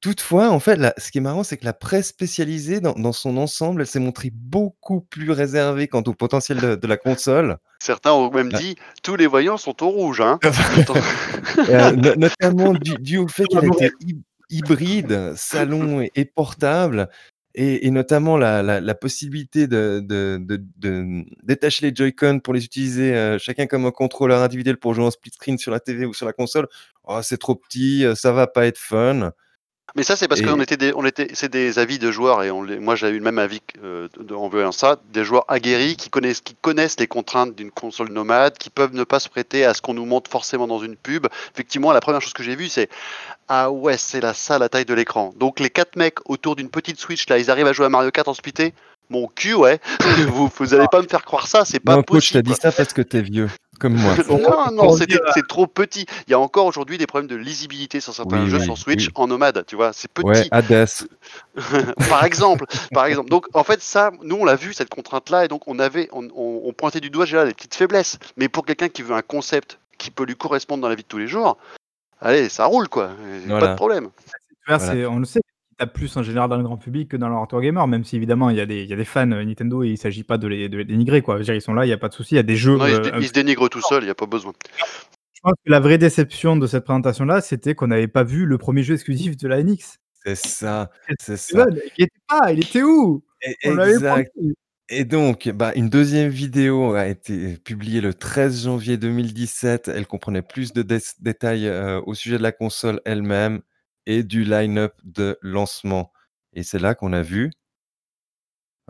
Toutefois, 0.00 0.50
en 0.50 0.60
fait, 0.60 0.78
ce 0.98 1.10
qui 1.10 1.18
est 1.18 1.20
marrant, 1.22 1.42
c'est 1.42 1.56
que 1.56 1.64
la 1.64 1.72
presse 1.72 2.08
spécialisée, 2.08 2.80
dans, 2.80 2.92
dans 2.92 3.12
son 3.12 3.36
ensemble, 3.36 3.80
elle 3.80 3.86
s'est 3.88 3.98
montrée 3.98 4.30
beaucoup 4.32 5.00
plus 5.00 5.30
réservée 5.32 5.88
quant 5.88 6.02
au 6.06 6.14
potentiel 6.14 6.60
de, 6.60 6.74
de 6.76 6.86
la 6.86 6.96
console. 6.96 7.56
Certains 7.80 8.12
ont 8.12 8.30
même 8.30 8.50
Ah. 8.52 8.58
dit 8.58 8.76
tous 9.02 9.16
les 9.16 9.26
voyants 9.26 9.56
sont 9.56 9.82
au 9.82 9.88
rouge. 9.88 10.20
Hein. 10.20 10.38
Euh, 11.68 11.90
no- 11.92 12.14
notamment 12.14 12.72
dû, 12.74 12.94
dû 13.00 13.18
au 13.18 13.26
fait 13.28 13.44
qu'elle 13.46 13.64
hy- 14.00 14.22
hybride, 14.50 15.34
salon 15.36 16.06
et, 16.14 16.24
portable, 16.24 17.08
et, 17.54 17.90
notamment 17.90 18.36
la, 18.36 18.94
possibilité 18.94 19.66
de, 19.66 20.00
de 20.00 21.24
détacher 21.42 21.90
les 21.90 21.94
Joy-Con 21.94 22.40
pour 22.40 22.54
les 22.54 22.64
utiliser 22.64 23.14
euh, 23.14 23.38
chacun 23.38 23.66
comme 23.66 23.86
un 23.86 23.90
contrôleur 23.90 24.42
individuel 24.42 24.76
pour 24.76 24.94
jouer 24.94 25.04
en 25.04 25.10
split 25.10 25.32
screen 25.32 25.58
sur 25.58 25.72
la 25.72 25.80
TV 25.80 26.06
ou 26.06 26.14
sur 26.14 26.26
la 26.26 26.32
console. 26.32 26.68
Oh, 27.04 27.20
c'est 27.22 27.38
trop 27.38 27.56
petit, 27.56 28.04
euh, 28.04 28.14
ça 28.14 28.32
va 28.32 28.46
pas 28.46 28.66
être 28.66 28.78
fun. 28.78 29.32
Mais 29.96 30.02
ça, 30.02 30.16
c'est 30.16 30.28
parce 30.28 30.40
Et- 30.40 30.44
qu'on 30.44 30.60
était 30.60 30.76
des, 30.76 30.92
on 30.94 31.04
était, 31.04 31.28
c'est 31.32 31.50
des 31.50 31.78
avis 31.78 31.98
de 31.98 32.10
joueurs 32.12 32.42
et 32.42 32.50
on 32.50 32.62
les, 32.62 32.78
moi 32.78 32.94
j'ai 32.94 33.08
eu 33.08 33.14
le 33.18 33.20
même 33.24 33.38
avis 33.38 33.60
euh, 33.82 34.06
de- 34.20 34.34
en 34.34 34.48
voyant 34.48 34.70
ça, 34.70 34.96
des 35.12 35.24
joueurs 35.24 35.44
aguerris 35.48 35.96
qui 35.96 36.10
connaissent, 36.10 36.40
qui 36.42 36.54
connaissent 36.60 37.00
les 37.00 37.06
contraintes 37.06 37.54
d'une 37.56 37.70
console 37.70 38.10
nomade, 38.10 38.58
qui 38.58 38.68
peuvent 38.70 38.94
ne 38.94 39.04
pas 39.04 39.18
se 39.18 39.28
prêter 39.28 39.64
à 39.64 39.72
ce 39.74 39.80
qu'on 39.80 39.94
nous 39.94 40.04
montre 40.04 40.30
forcément 40.30 40.66
dans 40.66 40.78
une 40.78 40.94
pub. 40.96 41.26
Effectivement, 41.54 41.92
la 41.92 42.00
première 42.00 42.20
chose 42.20 42.34
que 42.34 42.42
j'ai 42.42 42.54
vue, 42.54 42.68
c'est 42.68 42.88
ah 43.48 43.70
ouais, 43.70 43.96
c'est 43.96 44.20
la 44.20 44.34
ça 44.34 44.58
la 44.58 44.68
taille 44.68 44.84
de 44.84 44.94
l'écran. 44.94 45.32
Donc 45.36 45.58
les 45.58 45.70
quatre 45.70 45.96
mecs 45.96 46.18
autour 46.28 46.54
d'une 46.54 46.68
petite 46.68 47.00
Switch 47.00 47.26
là, 47.28 47.38
ils 47.38 47.50
arrivent 47.50 47.66
à 47.66 47.72
jouer 47.72 47.86
à 47.86 47.88
Mario 47.88 48.10
Kart 48.10 48.28
en 48.28 48.34
splitté. 48.34 48.74
Mon 49.10 49.26
cul, 49.26 49.54
ouais. 49.54 49.80
vous, 50.28 50.50
vous 50.54 50.74
allez 50.74 50.86
pas 50.92 51.00
me 51.00 51.08
faire 51.08 51.24
croire 51.24 51.46
ça, 51.46 51.64
c'est 51.64 51.80
pas 51.80 51.96
non, 51.96 52.02
coach, 52.02 52.30
t'as 52.30 52.40
possible. 52.40 52.42
dit 52.42 52.60
ça 52.60 52.70
parce 52.72 52.92
que 52.92 53.00
t'es 53.00 53.22
vieux, 53.22 53.48
comme 53.78 53.94
moi. 53.94 54.14
Non, 54.28 54.70
non, 54.72 54.92
c'est 54.96 55.46
trop 55.46 55.66
petit. 55.66 56.06
Il 56.26 56.30
y 56.30 56.34
a 56.34 56.38
encore 56.38 56.66
aujourd'hui 56.66 56.98
des 56.98 57.06
problèmes 57.06 57.28
de 57.28 57.36
lisibilité 57.36 58.00
sur 58.00 58.12
certains 58.14 58.42
Oui, 58.44 58.50
jeux 58.50 58.58
oui, 58.58 58.64
sur 58.64 58.76
Switch 58.78 59.06
oui. 59.06 59.12
en 59.14 59.26
nomade, 59.26 59.64
tu 59.66 59.76
vois, 59.76 59.92
c'est 59.92 60.10
petit. 60.10 60.26
Ouais, 60.26 60.48
Hades. 60.50 60.86
par 62.08 62.24
exemple, 62.24 62.66
par 62.92 63.06
exemple. 63.06 63.28
Donc 63.30 63.46
en 63.54 63.64
fait 63.64 63.80
ça, 63.82 64.10
nous 64.22 64.36
on 64.36 64.44
l'a 64.44 64.56
vu 64.56 64.72
cette 64.74 64.88
contrainte-là 64.90 65.44
et 65.44 65.48
donc 65.48 65.62
on 65.66 65.78
avait, 65.78 66.08
on, 66.12 66.24
on- 66.34 66.62
on 66.64 66.72
pointait 66.72 67.00
du 67.00 67.10
doigt 67.10 67.24
déjà 67.24 67.44
les 67.44 67.54
petites 67.54 67.74
faiblesses. 67.74 68.18
Mais 68.36 68.48
pour 68.48 68.64
quelqu'un 68.66 68.88
qui 68.88 69.02
veut 69.02 69.14
un 69.14 69.22
concept 69.22 69.78
qui 69.98 70.10
peut 70.10 70.24
lui 70.24 70.36
correspondre 70.36 70.82
dans 70.82 70.88
la 70.88 70.94
vie 70.94 71.02
de 71.02 71.08
tous 71.08 71.18
les 71.18 71.26
jours, 71.28 71.56
allez, 72.20 72.48
ça 72.48 72.66
roule 72.66 72.88
quoi, 72.88 73.10
Et 73.34 73.40
pas 73.48 73.58
Voilà. 73.58 73.66
de 73.68 73.74
problème. 73.76 74.08
Voilà. 74.66 75.08
on 75.10 75.18
le 75.18 75.24
sait, 75.24 75.40
tapent 75.78 75.94
plus 75.94 76.14
en 76.16 76.22
général 76.22 76.50
dans 76.50 76.56
le 76.56 76.62
grand 76.64 76.76
public 76.76 77.08
que 77.10 77.16
dans 77.16 77.28
le 77.28 77.34
hardcore 77.34 77.60
gamer, 77.62 77.86
même 77.86 78.04
si 78.04 78.16
évidemment 78.16 78.50
il 78.50 78.56
y, 78.56 78.60
a 78.60 78.66
des- 78.66 78.82
il 78.82 78.88
y 78.88 78.92
a 78.92 78.96
des 78.96 79.04
fans 79.04 79.30
euh, 79.32 79.44
Nintendo 79.44 79.82
et 79.84 79.88
il 79.88 79.96
s'agit 79.98 80.24
pas 80.24 80.36
de 80.36 80.46
les, 80.48 80.68
de 80.68 80.76
les 80.78 80.84
dénigrer. 80.84 81.22
Quoi. 81.22 81.34
Je 81.36 81.38
veux 81.38 81.44
dire, 81.44 81.54
ils 81.54 81.62
sont 81.62 81.72
là, 81.74 81.84
il 81.84 81.88
n'y 81.88 81.94
a 81.94 81.98
pas 81.98 82.08
de 82.08 82.14
souci. 82.14 82.34
Il 82.34 82.36
y 82.36 82.40
a 82.40 82.42
des 82.42 82.56
jeux. 82.56 82.76
Non, 82.76 82.86
il, 82.86 82.94
se 82.94 83.00
euh, 83.14 83.20
dé- 83.20 83.26
se 83.26 83.32
dénigre 83.32 83.68
tout 83.68 83.80
seul, 83.80 84.02
il 84.02 84.06
n'y 84.06 84.10
a 84.10 84.14
pas 84.14 84.26
besoin. 84.26 84.52
je 85.34 85.40
pense 85.42 85.52
que 85.64 85.70
la 85.70 85.80
vraie 85.80 85.98
déception 85.98 86.56
de 86.56 86.66
cette 86.66 86.84
présentation-là, 86.84 87.40
c'était 87.40 87.74
qu'on 87.74 87.86
n'avait 87.86 88.08
pas 88.08 88.24
vu 88.24 88.44
le 88.44 88.58
premier 88.58 88.82
jeu 88.82 88.94
exclusif 88.94 89.36
de 89.36 89.48
la 89.48 89.62
NX. 89.62 89.98
C'est 90.24 90.36
ça, 90.36 90.90
c'est 91.20 91.36
ça. 91.36 91.66
Il 91.96 92.04
était 92.04 92.12
pas, 92.28 92.52
il 92.52 92.58
était 92.60 92.82
où? 92.82 93.22
Et- 93.42 93.56
On 93.70 93.78
Exact. 93.80 94.32
Et 94.90 95.04
donc, 95.04 95.48
bah, 95.50 95.72
une 95.76 95.90
deuxième 95.90 96.30
vidéo 96.30 96.94
a 96.94 97.06
été 97.08 97.58
publiée 97.58 98.00
le 98.00 98.14
13 98.14 98.64
janvier 98.64 98.96
2017. 98.96 99.88
Elle 99.88 100.06
comprenait 100.06 100.40
plus 100.42 100.72
de 100.72 100.80
dé- 100.82 100.98
détails 101.20 101.68
euh, 101.68 102.00
au 102.06 102.14
sujet 102.14 102.38
de 102.38 102.42
la 102.42 102.52
console 102.52 103.00
elle-même 103.04 103.60
et 104.08 104.24
du 104.24 104.42
line-up 104.42 104.94
de 105.04 105.38
lancement. 105.42 106.12
Et 106.54 106.64
c'est 106.64 106.78
là 106.78 106.94
qu'on 106.96 107.12
a 107.12 107.22
vu 107.22 107.52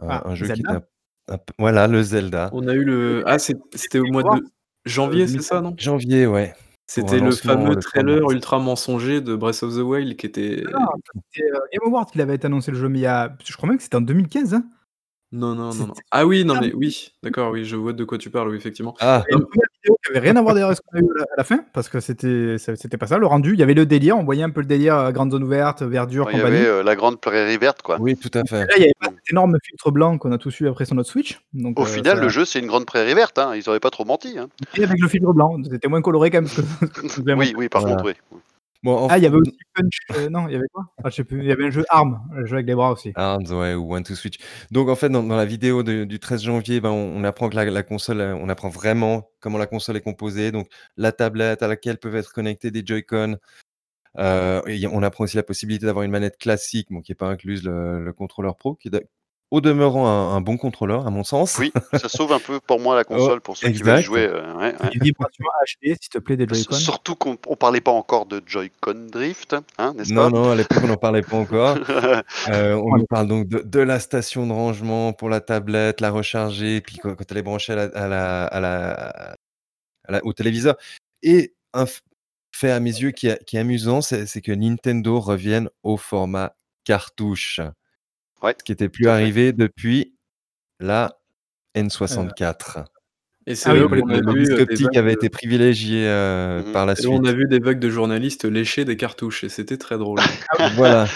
euh, 0.00 0.06
Ah, 0.08 0.28
un 0.28 0.34
jeu 0.34 0.46
qui 0.46 0.62
Zelda? 0.62 0.76
était 0.76 0.86
un, 1.28 1.38
voilà 1.58 1.88
le 1.88 2.02
Zelda. 2.02 2.48
On 2.52 2.66
a 2.68 2.72
eu 2.72 2.84
le. 2.84 3.24
Ah, 3.26 3.38
c'était 3.38 3.98
au 3.98 4.06
mois 4.06 4.22
de 4.22 4.44
janvier, 4.86 5.26
c'est 5.26 5.42
ça, 5.42 5.60
non? 5.60 5.74
Janvier, 5.76 6.26
ouais. 6.26 6.54
C'était 6.86 7.20
le 7.20 7.32
fameux 7.32 7.74
le 7.74 7.76
3 7.76 7.82
trailer 7.82 8.30
ultra 8.30 8.58
mensonger 8.60 9.20
de 9.20 9.36
Breath 9.36 9.62
of 9.62 9.74
the 9.74 9.80
Wild 9.80 10.16
qui 10.16 10.24
était. 10.24 10.62
Non, 10.72 10.86
C'était 11.30 11.46
euh, 11.50 11.58
Game 11.72 11.92
Award 11.92 12.10
qu'il 12.10 12.20
avait 12.22 12.36
été 12.36 12.46
annoncé 12.46 12.70
le 12.70 12.78
jeu, 12.78 12.88
mais 12.88 13.00
il 13.00 13.02
y 13.02 13.06
a, 13.06 13.36
je 13.44 13.54
crois 13.56 13.68
même 13.68 13.76
que 13.76 13.82
c'était 13.82 13.96
en 13.96 14.00
2015. 14.00 14.54
Hein. 14.54 14.64
Non, 15.30 15.54
non, 15.54 15.74
non, 15.74 15.88
non. 15.88 15.94
Ah 16.10 16.24
oui, 16.26 16.42
non, 16.42 16.54
mais 16.58 16.72
oui, 16.72 17.12
d'accord, 17.22 17.50
oui, 17.52 17.66
je 17.66 17.76
vois 17.76 17.92
de 17.92 18.02
quoi 18.04 18.16
tu 18.16 18.30
parles, 18.30 18.48
oui, 18.48 18.56
effectivement. 18.56 18.94
Ah, 18.98 19.24
Il 19.28 19.32
y 19.32 19.34
a 19.34 19.38
une 19.38 19.44
vidéo 19.44 19.96
qui 20.02 20.10
avait 20.10 20.20
rien 20.20 20.36
à 20.36 20.40
voir 20.40 20.54
d'ailleurs 20.54 20.70
avec 20.70 20.78
ce 20.78 20.82
qu'on 20.90 20.96
a 20.96 21.00
eu 21.02 21.20
à 21.20 21.24
la- 21.36 21.44
fin, 21.44 21.60
parce 21.74 21.90
que 21.90 22.00
c'était 22.00 22.96
pas 22.98 23.06
ça. 23.06 23.18
Le 23.18 23.26
rendu, 23.26 23.52
il 23.52 23.58
y 23.58 23.62
avait 23.62 23.74
le 23.74 23.84
délire, 23.84 24.16
on 24.16 24.24
voyait 24.24 24.42
un 24.42 24.48
peu 24.48 24.62
le 24.62 24.66
délire, 24.66 24.96
euh, 24.96 25.10
grande 25.12 25.30
zone 25.32 25.42
ouverte, 25.44 25.82
verdure, 25.82 26.30
Il 26.30 26.38
y 26.38 26.40
compagnie. 26.40 26.56
avait 26.56 26.66
euh, 26.66 26.82
la 26.82 26.96
grande 26.96 27.20
prairie 27.20 27.58
verte 27.58 27.82
quoi. 27.82 27.98
oui, 28.00 28.16
tout 28.16 28.30
à 28.32 28.42
fait. 28.44 28.60
Là, 28.60 28.72
il 28.76 28.80
y 28.80 28.84
avait 28.84 28.92
pas 29.00 29.08
cet 29.10 29.30
énorme 29.32 29.58
filtre 29.62 29.90
blanc 29.90 30.16
qu'on 30.16 30.32
a 30.32 30.38
tous 30.38 30.58
eu 30.60 30.68
après 30.68 30.86
sur 30.86 30.94
notre 30.94 31.10
Switch. 31.10 31.38
Donc, 31.52 31.78
Au 31.78 31.82
euh, 31.82 31.86
final, 31.86 32.16
ça- 32.16 32.22
le 32.22 32.28
jeu 32.30 32.46
c'est 32.46 32.58
une 32.60 32.66
grande 32.66 32.86
prairie 32.86 33.12
verte, 33.14 33.38
hein. 33.38 33.52
ils 33.54 33.68
auraient 33.68 33.80
pas 33.80 33.90
trop 33.90 34.06
menti. 34.06 34.38
Hein. 34.38 34.48
Et 34.78 34.84
avec 34.84 34.98
le 34.98 35.08
filtre 35.08 35.34
blanc, 35.34 35.58
c'était 35.70 35.88
moins 35.88 36.00
coloré 36.00 36.30
quand 36.30 36.40
même. 36.40 36.48
que- 36.48 36.60
Oui, 37.36 37.54
oui, 37.54 37.68
par 37.68 37.82
Voilà. 37.82 37.96
contre, 37.96 38.08
oui. 38.32 38.38
Bon, 38.84 39.08
Ah, 39.10 39.18
il 39.18 39.24
y 39.24 39.26
avait 39.26 39.36
aussi 39.36 39.56
Punch. 39.74 39.98
euh, 40.16 40.28
non, 40.30 40.46
il 40.46 40.52
y 40.52 40.56
avait 40.56 40.68
quoi? 40.72 40.84
Ah, 41.02 41.10
Je 41.10 41.16
sais 41.16 41.24
plus. 41.24 41.40
Il 41.40 41.46
y 41.46 41.52
avait 41.52 41.66
un 41.66 41.70
jeu 41.70 41.84
Arm, 41.88 42.20
un 42.32 42.44
jeu 42.44 42.54
avec 42.54 42.66
les 42.68 42.74
bras 42.76 42.92
aussi. 42.92 43.12
Arms, 43.16 43.46
ouais, 43.50 43.74
ou 43.74 43.92
One 43.94 44.04
to 44.04 44.14
Switch. 44.14 44.38
Donc 44.70 44.88
en 44.88 44.94
fait, 44.94 45.08
dans, 45.08 45.22
dans 45.24 45.36
la 45.36 45.44
vidéo 45.44 45.82
de- 45.82 46.04
du 46.04 46.20
13 46.20 46.42
janvier, 46.42 46.80
ben, 46.80 46.90
on, 46.90 47.16
on 47.16 47.24
apprend 47.24 47.48
que 47.48 47.56
la, 47.56 47.64
la 47.64 47.82
console, 47.82 48.20
euh, 48.20 48.36
on 48.36 48.48
apprend 48.48 48.68
vraiment 48.68 49.30
comment 49.40 49.58
la 49.58 49.66
console 49.66 49.96
est 49.96 50.00
composée. 50.00 50.52
Donc 50.52 50.68
la 50.96 51.10
tablette 51.12 51.62
à 51.62 51.68
laquelle 51.68 51.98
peuvent 51.98 52.14
être 52.16 52.32
connectés 52.32 52.70
des 52.70 52.82
Joy-Con. 52.86 53.36
Euh, 54.18 54.62
on 54.92 55.02
apprend 55.02 55.24
aussi 55.24 55.36
la 55.36 55.42
possibilité 55.42 55.86
d'avoir 55.86 56.04
une 56.04 56.10
manette 56.10 56.38
classique, 56.38 56.88
bon, 56.90 57.00
qui 57.02 57.10
n'est 57.12 57.16
pas 57.16 57.28
incluse 57.28 57.64
le, 57.64 58.02
le 58.04 58.12
contrôleur 58.12 58.56
pro, 58.56 58.74
qui 58.74 58.88
est 58.88 58.90
de- 58.92 59.06
au 59.50 59.60
demeurant 59.60 60.06
un, 60.06 60.36
un 60.36 60.40
bon 60.40 60.56
contrôleur, 60.58 61.06
à 61.06 61.10
mon 61.10 61.24
sens. 61.24 61.56
Oui, 61.58 61.72
ça 61.94 62.08
sauve 62.08 62.32
un 62.32 62.38
peu 62.38 62.60
pour 62.60 62.80
moi 62.80 62.94
la 62.96 63.04
console, 63.04 63.40
pour 63.40 63.56
ceux 63.56 63.70
qui 63.70 63.82
veulent 63.82 64.02
jouer. 64.02 64.26
euh, 64.26 64.52
ouais, 64.54 64.74
ouais. 64.80 64.90
HD, 64.90 65.96
s'il 66.00 66.08
te 66.10 66.18
plaît, 66.18 66.36
des 66.36 66.46
Joy-Con. 66.46 66.74
Surtout 66.76 67.14
qu'on 67.16 67.38
on 67.46 67.56
parlait 67.56 67.80
pas 67.80 67.90
encore 67.92 68.26
de 68.26 68.42
Joy-Con 68.44 69.06
Drift, 69.10 69.56
hein, 69.78 69.94
n'est-ce 69.96 70.12
Non, 70.12 70.30
pas 70.30 70.38
non, 70.38 70.50
à 70.50 70.54
l'époque, 70.54 70.78
on 70.84 70.88
n'en 70.88 70.96
parlait 70.96 71.22
pas 71.22 71.36
encore. 71.36 71.76
Euh, 72.48 72.74
on 72.74 72.96
nous 72.96 73.06
parle 73.06 73.26
donc 73.28 73.48
de, 73.48 73.60
de 73.60 73.80
la 73.80 73.98
station 74.00 74.46
de 74.46 74.52
rangement 74.52 75.12
pour 75.12 75.28
la 75.28 75.40
tablette, 75.40 76.00
la 76.00 76.10
recharger, 76.10 76.80
puis 76.80 76.96
quand, 76.98 77.14
quand 77.14 77.24
elle 77.30 77.38
est 77.38 77.42
branchée 77.42 77.72
à 77.72 77.76
la, 77.76 77.82
à 77.84 78.08
la- 78.08 78.44
à 78.46 78.60
la- 78.60 79.34
à 80.06 80.12
la- 80.12 80.24
au 80.24 80.32
téléviseur. 80.32 80.76
Et 81.22 81.54
un 81.74 81.84
fait 82.54 82.70
à 82.70 82.80
mes 82.80 82.90
yeux 82.90 83.10
qui, 83.10 83.28
est- 83.28 83.44
qui 83.44 83.56
est 83.56 83.60
amusant, 83.60 84.00
c'est 84.00 84.40
que 84.40 84.52
Nintendo 84.52 85.20
revienne 85.20 85.68
au 85.82 85.96
format 85.96 86.54
cartouche. 86.84 87.60
Ouais, 88.42 88.54
Ce 88.58 88.64
qui 88.64 88.72
n'était 88.72 88.88
plus 88.88 89.08
arrivé 89.08 89.52
depuis 89.52 90.14
la 90.80 91.18
N64. 91.76 92.84
Et 93.46 93.54
c'est 93.54 93.70
Ah 93.70 93.72
oui, 93.72 93.78
le, 93.80 93.86
le- 94.20 94.38
disque 94.38 94.52
euh, 94.52 94.56
des 94.66 94.74
optique 94.84 94.96
avait 94.96 95.12
de- 95.12 95.16
été 95.16 95.28
privilégié 95.30 96.06
euh, 96.06 96.62
Mhm. 96.62 96.72
par 96.72 96.84
la 96.86 96.92
et 96.92 97.02
là, 97.02 97.08
on 97.08 97.16
suite. 97.16 97.28
a 97.28 97.32
vu 97.32 97.46
des 97.48 97.58
vagues 97.60 97.78
de 97.78 97.88
journalistes 97.88 98.44
lécher 98.44 98.84
des 98.84 98.96
cartouches 98.96 99.42
et 99.44 99.48
c'était 99.48 99.78
très 99.78 99.96
drôle. 99.96 100.18
Voilà. 100.76 101.06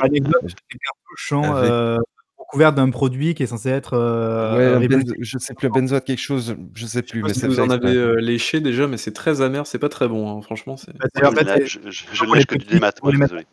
Anecdote, 0.00 0.42
les 0.44 0.78
cartouches 0.78 1.28
sont 1.28 1.42
Avec- 1.42 1.70
euh, 1.70 1.98
recouvertes 2.38 2.76
d'un 2.76 2.90
produit 2.90 3.34
qui 3.34 3.42
est 3.42 3.46
censé 3.48 3.70
être. 3.70 3.94
euh, 3.94 4.78
Ouais, 4.78 4.86
benzo- 4.86 5.14
je 5.18 5.38
sais 5.38 5.52
plus, 5.54 5.68
benzoate 5.68 6.04
quelque 6.04 6.20
chose, 6.20 6.54
je 6.76 6.86
sais 6.86 7.02
plus, 7.02 7.20
Je 7.20 7.26
mais 7.26 7.34
sais 7.34 7.48
pas 7.48 7.54
si 7.54 7.60
vous 7.60 7.66
en 7.66 7.70
avez 7.70 7.96
euh, 7.96 8.20
léché 8.20 8.60
déjà, 8.60 8.86
mais 8.86 8.96
c'est 8.96 9.12
très 9.12 9.40
amer, 9.40 9.66
c'est 9.66 9.80
pas 9.80 9.88
très 9.88 10.06
bon, 10.06 10.30
hein, 10.38 10.42
franchement. 10.42 10.76
c'est 10.76 10.96
Bah, 10.96 11.06
en 11.24 11.30
je 11.32 11.36
fait, 11.36 11.60
ne 11.60 11.64
je, 11.66 11.78
je- 11.90 12.04
je 12.12 12.24
pour 12.24 12.34
lâche 12.36 12.44
les 12.50 12.56
que 12.56 12.64
du 12.64 12.66
démat, 12.66 12.92
désolé. 13.02 13.46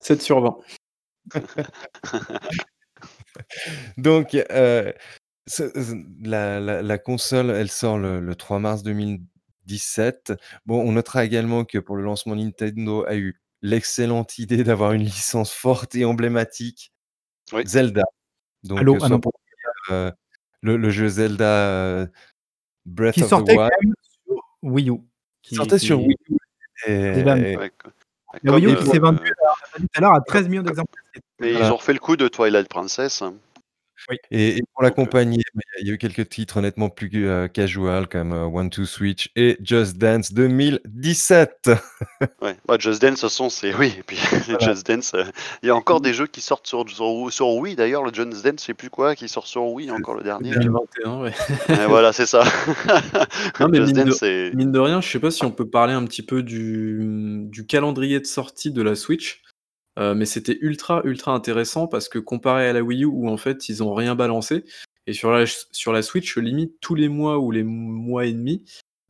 7 0.00 0.20
sur 0.20 0.40
20. 0.42 0.58
Donc, 3.98 4.34
euh, 4.34 4.92
ce- 5.46 5.72
la, 6.22 6.60
la- 6.60 6.82
la 6.82 6.98
console, 6.98 7.50
elle 7.50 7.70
sort 7.70 7.98
le, 7.98 8.20
le 8.20 8.34
3 8.34 8.58
mars 8.58 8.82
2017. 8.82 10.32
Bon, 10.66 10.80
on 10.86 10.92
notera 10.92 11.24
également 11.24 11.64
que 11.64 11.78
pour 11.78 11.96
le 11.96 12.02
lancement, 12.02 12.36
Nintendo 12.36 13.04
a 13.06 13.16
eu 13.16 13.40
l'excellente 13.62 14.38
idée 14.38 14.64
d'avoir 14.64 14.92
une 14.92 15.02
licence 15.02 15.52
forte 15.52 15.94
et 15.94 16.04
emblématique, 16.04 16.92
Oui. 17.52 17.62
Zelda. 17.66 18.04
Donc, 18.64 18.80
Allô 18.80 18.94
euh, 18.94 18.96
Ah 18.96 19.00
soit 19.00 19.08
non. 19.10 19.20
pour 19.20 19.32
euh, 19.90 20.10
le, 20.62 20.76
le 20.76 20.90
jeu 20.90 21.08
Zelda 21.08 21.70
euh, 21.70 22.06
Breath 22.84 23.14
qui 23.14 23.22
of 23.22 23.28
the 23.28 23.30
sortait 23.30 23.56
Wild, 23.56 23.70
quand 23.70 23.84
même 23.84 23.94
sur 24.26 24.42
Wii 24.62 24.90
U. 24.90 24.98
qui 25.42 25.54
sortait 25.54 25.78
sur 25.78 25.98
qui- 25.98 26.06
Wii 26.06 26.16
U. 26.30 26.36
Et, 26.86 27.12
Déjà, 27.12 27.38
et- 27.38 27.56
Ouais, 27.56 27.70
La 28.42 28.52
Wii 28.52 28.66
U 28.66 28.76
qui 28.76 28.82
euh, 28.88 28.92
s'est 28.92 28.98
vendue, 28.98 29.18
a 29.74 29.78
dit 29.78 29.86
tout 29.86 29.98
à 29.98 30.00
l'heure, 30.00 30.14
à 30.14 30.20
13 30.20 30.48
millions 30.48 30.62
d'exemplaires. 30.62 31.02
Mais 31.40 31.50
Voilà. 31.52 31.66
ils 31.66 31.72
ont 31.72 31.76
refait 31.76 31.92
le 31.92 31.98
coup 31.98 32.16
de 32.16 32.28
Twilight 32.28 32.68
Princess. 32.68 33.22
hein. 33.22 33.34
Oui. 34.10 34.16
Et, 34.30 34.58
et 34.58 34.62
pour 34.72 34.82
euh, 34.82 34.84
l'accompagner, 34.84 35.42
bah, 35.54 35.62
il 35.80 35.86
y 35.88 35.90
a- 35.90 35.94
eu 35.94 35.98
quelques 35.98 36.28
titres 36.28 36.58
honnêtement 36.58 36.88
plus 36.90 37.26
euh, 37.26 37.48
casual 37.48 38.06
comme 38.08 38.32
euh, 38.32 38.44
One 38.44 38.70
to 38.70 38.84
Switch 38.84 39.30
et 39.36 39.56
Just 39.62 39.96
Dance 39.98 40.32
2017. 40.32 41.70
Ouais, 42.42 42.56
bah, 42.66 42.76
Just 42.78 43.00
Dance, 43.02 43.10
de 43.12 43.14
toute 43.20 43.20
façon, 43.30 43.50
c'est 43.50 43.74
oui. 43.74 43.94
Et 43.98 44.02
puis 44.02 44.16
Just 44.60 44.86
Dance, 44.86 45.12
euh, 45.14 45.24
il 45.62 45.66
y 45.66 45.70
a 45.70 45.74
encore 45.76 46.00
des 46.00 46.14
jeux 46.14 46.26
qui 46.26 46.40
sortent 46.40 46.66
sur, 46.66 46.88
sur, 46.88 47.26
sur 47.32 47.48
Wii 47.48 47.74
d'ailleurs. 47.76 48.02
Le 48.04 48.12
Just 48.12 48.44
Dance, 48.44 48.60
je 48.60 48.64
sais 48.66 48.74
plus 48.74 48.90
quoi, 48.90 49.14
qui 49.16 49.28
sort 49.28 49.46
sur 49.46 49.64
Wii, 49.66 49.90
encore 49.90 50.14
le 50.14 50.22
dernier. 50.22 50.50
2021, 50.50 51.20
ouais. 51.22 51.32
Ouais, 51.68 51.86
voilà, 51.86 52.12
c'est 52.12 52.26
ça. 52.26 52.44
Non, 53.60 53.68
mais 53.68 53.78
Just 53.78 53.94
mine 53.94 54.04
de- 54.04 54.10
Dance, 54.10 54.18
c'est. 54.20 54.50
Mine 54.54 54.72
de 54.72 54.78
rien, 54.78 55.00
je 55.00 55.08
sais 55.10 55.18
pas 55.18 55.30
si 55.30 55.44
on 55.44 55.50
peut 55.50 55.68
parler 55.68 55.92
un 55.94 56.04
petit 56.04 56.22
peu 56.22 56.42
du, 56.42 57.46
du 57.50 57.66
calendrier 57.66 58.20
de 58.20 58.26
sortie 58.26 58.70
de 58.70 58.82
la 58.82 58.94
Switch, 58.94 59.42
euh, 59.98 60.14
mais 60.14 60.26
c'était 60.26 60.58
ultra 60.60 61.02
ultra 61.04 61.32
intéressant 61.32 61.86
parce 61.86 62.08
que 62.08 62.18
comparé 62.18 62.68
à 62.68 62.72
la 62.72 62.82
Wii 62.82 63.04
U 63.04 63.06
où 63.06 63.28
en 63.28 63.36
fait 63.36 63.68
ils 63.68 63.82
ont 63.82 63.94
rien 63.94 64.14
balancé, 64.14 64.64
et 65.06 65.12
sur 65.12 65.30
la, 65.30 65.44
sur 65.70 65.92
la 65.92 66.02
Switch, 66.02 66.36
limite 66.36 66.74
tous 66.80 66.94
les 66.94 67.08
mois 67.08 67.38
ou 67.38 67.50
les 67.50 67.62
mois 67.62 68.26
et 68.26 68.32
demi, 68.32 68.64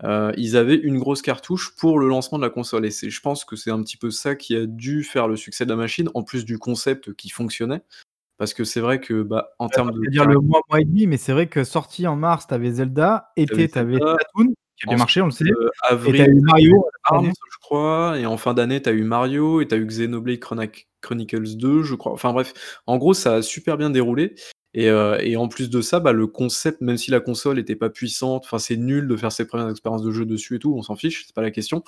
euh, 0.05 0.33
ils 0.37 0.57
avaient 0.57 0.77
une 0.77 0.99
grosse 0.99 1.23
cartouche 1.23 1.75
pour 1.77 1.99
le 1.99 2.07
lancement 2.07 2.39
de 2.39 2.45
la 2.45 2.51
console. 2.51 2.85
Et 2.85 2.91
je 2.91 3.21
pense 3.21 3.45
que 3.45 3.57
c'est 3.57 3.71
un 3.71 3.83
petit 3.83 3.97
peu 3.97 4.11
ça 4.11 4.35
qui 4.35 4.55
a 4.55 4.67
dû 4.67 5.05
faire 5.05 5.27
le 5.27 5.37
succès 5.37 5.65
de 5.65 5.71
la 5.71 5.77
machine, 5.77 6.11
en 6.15 6.23
plus 6.23 6.45
du 6.45 6.59
concept 6.59 7.15
qui 7.15 7.31
fonctionnait. 7.31 7.83
Parce 8.39 8.53
que 8.53 8.65
c'est 8.65 8.81
vrai 8.81 9.01
que 9.01 9.23
bah, 9.23 9.55
en 9.59 9.69
termes 9.71 9.93
de. 9.93 10.01
C'est-à-dire 10.03 10.27
le 10.27 10.39
mois, 10.39 10.61
mois 10.69 10.81
et 10.81 10.85
demi, 10.85 11.07
mais 11.07 11.17
c'est 11.17 11.33
vrai 11.33 11.47
que 11.47 11.65
sorti 11.65 12.07
en 12.07 12.17
mars, 12.17 12.47
t'avais 12.47 12.73
Zelda, 12.73 13.33
été, 13.37 13.69
T'avais 13.69 13.97
Splatoon, 13.97 14.53
qui 14.77 14.85
a 14.87 14.89
bien 14.89 14.99
marché, 14.99 15.21
on 15.23 15.27
le 15.27 15.31
sait. 15.31 15.45
euh, 15.45 15.69
Et 15.69 15.93
avril, 15.93 16.17
t'as 16.25 16.31
eu 16.31 16.41
Mario. 16.41 16.87
Arms, 17.05 17.33
je 17.53 17.59
crois, 17.61 18.19
et 18.19 18.27
en 18.27 18.37
fin 18.37 18.55
d'année, 18.55 18.83
tu 18.83 18.89
as 18.89 18.93
eu 18.93 19.03
Mario, 19.05 19.61
et 19.61 19.69
tu 19.69 19.75
as 19.75 19.79
eu 19.79 19.87
Xenoblade 19.87 20.39
Chronicles 21.01 21.57
2, 21.57 21.83
je 21.83 21.95
crois. 21.95 22.13
Enfin 22.13 22.33
bref, 22.33 22.53
en 22.87 22.97
gros, 22.99 23.15
ça 23.15 23.35
a 23.37 23.43
super 23.43 23.77
bien 23.77 23.91
déroulé. 23.91 24.35
Et, 24.75 24.91
euh, 24.91 25.19
et 25.23 25.37
en 25.37 25.49
plus 25.49 25.71
de 25.71 25.81
ça, 25.81 26.01
bah, 26.01 26.13
le 26.13 26.27
concept, 26.27 26.83
même 26.83 26.99
si 26.99 27.11
la 27.11 27.21
console 27.21 27.59
était 27.59 27.77
pas 27.77 27.89
puissante, 27.89 28.45
enfin 28.45 28.59
c'est 28.59 28.77
nul 28.77 29.09
de 29.09 29.17
faire 29.17 29.33
ses 29.33 29.47
premières 29.47 29.71
expériences 29.71 30.03
de 30.03 30.11
jeu 30.11 30.27
dessus 30.27 30.57
et 30.57 30.59
tout, 30.59 30.75
on 30.77 30.83
s'en 30.83 30.97
fiche, 30.97 31.25
c'est 31.27 31.35
pas 31.35 31.41
la 31.41 31.51
question. 31.51 31.83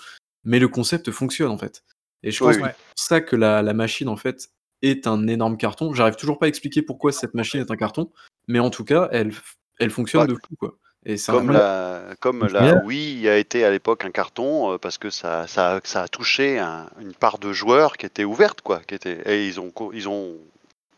Mais 0.45 0.59
le 0.59 0.69
concept 0.69 1.11
fonctionne 1.11 1.51
en 1.51 1.59
fait. 1.59 1.85
Et 2.23 2.31
je 2.31 2.39
pense 2.43 2.57
que 2.57 2.63
c'est 2.63 2.69
pour 2.71 2.77
ça 2.97 3.21
que 3.21 3.37
la, 3.37 3.61
la 3.61 3.75
machine 3.75 4.09
en 4.09 4.17
fait 4.17 4.49
est 4.81 5.07
un 5.07 5.27
énorme 5.27 5.59
carton. 5.59 5.93
J'arrive 5.93 6.17
toujours 6.17 6.39
pas 6.39 6.47
à 6.47 6.49
expliquer 6.49 6.81
pourquoi 6.81 7.13
cette 7.13 7.35
machine 7.35 7.61
est 7.61 7.71
un 7.71 7.77
carton, 7.77 8.11
mais 8.47 8.59
en 8.59 8.71
tout 8.71 8.85
cas, 8.85 9.11
elle, 9.13 9.33
elle 9.79 9.91
fonctionne 9.91 10.23
Ouais. 10.23 10.29
de 10.29 10.35
fou 10.35 10.57
quoi. 10.59 10.79
Et 11.09 11.17
Comme 11.33 11.51
la, 11.53 12.03
comme 12.21 12.47
la 12.53 12.75
Wii 12.85 13.29
a 13.29 13.37
été 13.39 13.65
à 13.65 13.71
l'époque 13.71 14.05
un 14.05 14.11
carton 14.11 14.73
euh, 14.75 14.79
parce 14.79 14.99
que 14.99 15.09
ça, 15.11 15.47
ça, 15.47 15.81
ça 15.83 16.03
a 16.03 16.09
touché 16.09 16.59
un- 16.59 16.87
une 17.01 17.15
part 17.15 17.39
de 17.39 17.53
joueurs 17.53 17.97
qui 17.97 18.05
était 18.07 18.25
ouverte 18.25 18.61
quoi, 18.61 18.81
qui 18.87 18.95
était 18.95 19.19
et 19.25 19.47
ils 19.49 19.59
ont 19.59 19.73
ils 19.95 20.07
ont 20.09 20.37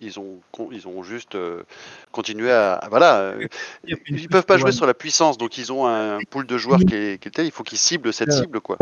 ils 0.01 0.19
ont 0.19 0.41
ils 0.73 0.89
ont 0.89 1.03
juste 1.05 1.37
euh, 1.37 1.63
continué 2.11 2.51
à 2.51 2.73
à- 2.75 2.89
voilà 2.89 3.21
euh, 3.21 3.47
ils 3.85 4.29
peuvent 4.29 4.45
pas 4.47 4.59
jouer 4.59 4.73
sur 4.73 4.87
la 4.87 4.95
puissance 4.95 5.39
donc 5.39 5.57
ils 5.59 5.73
ont 5.73 5.87
un 5.87 6.19
pool 6.29 6.45
de 6.47 6.59
joueurs 6.59 6.81
qui 6.81 6.95
est, 6.97 7.23
qui 7.23 7.29
est 7.29 7.31
tel 7.31 7.47
il 7.47 7.53
faut 7.53 7.63
qu'ils 7.63 7.79
ciblent 7.79 8.13
cette 8.13 8.31
cible 8.43 8.61
quoi. 8.61 8.79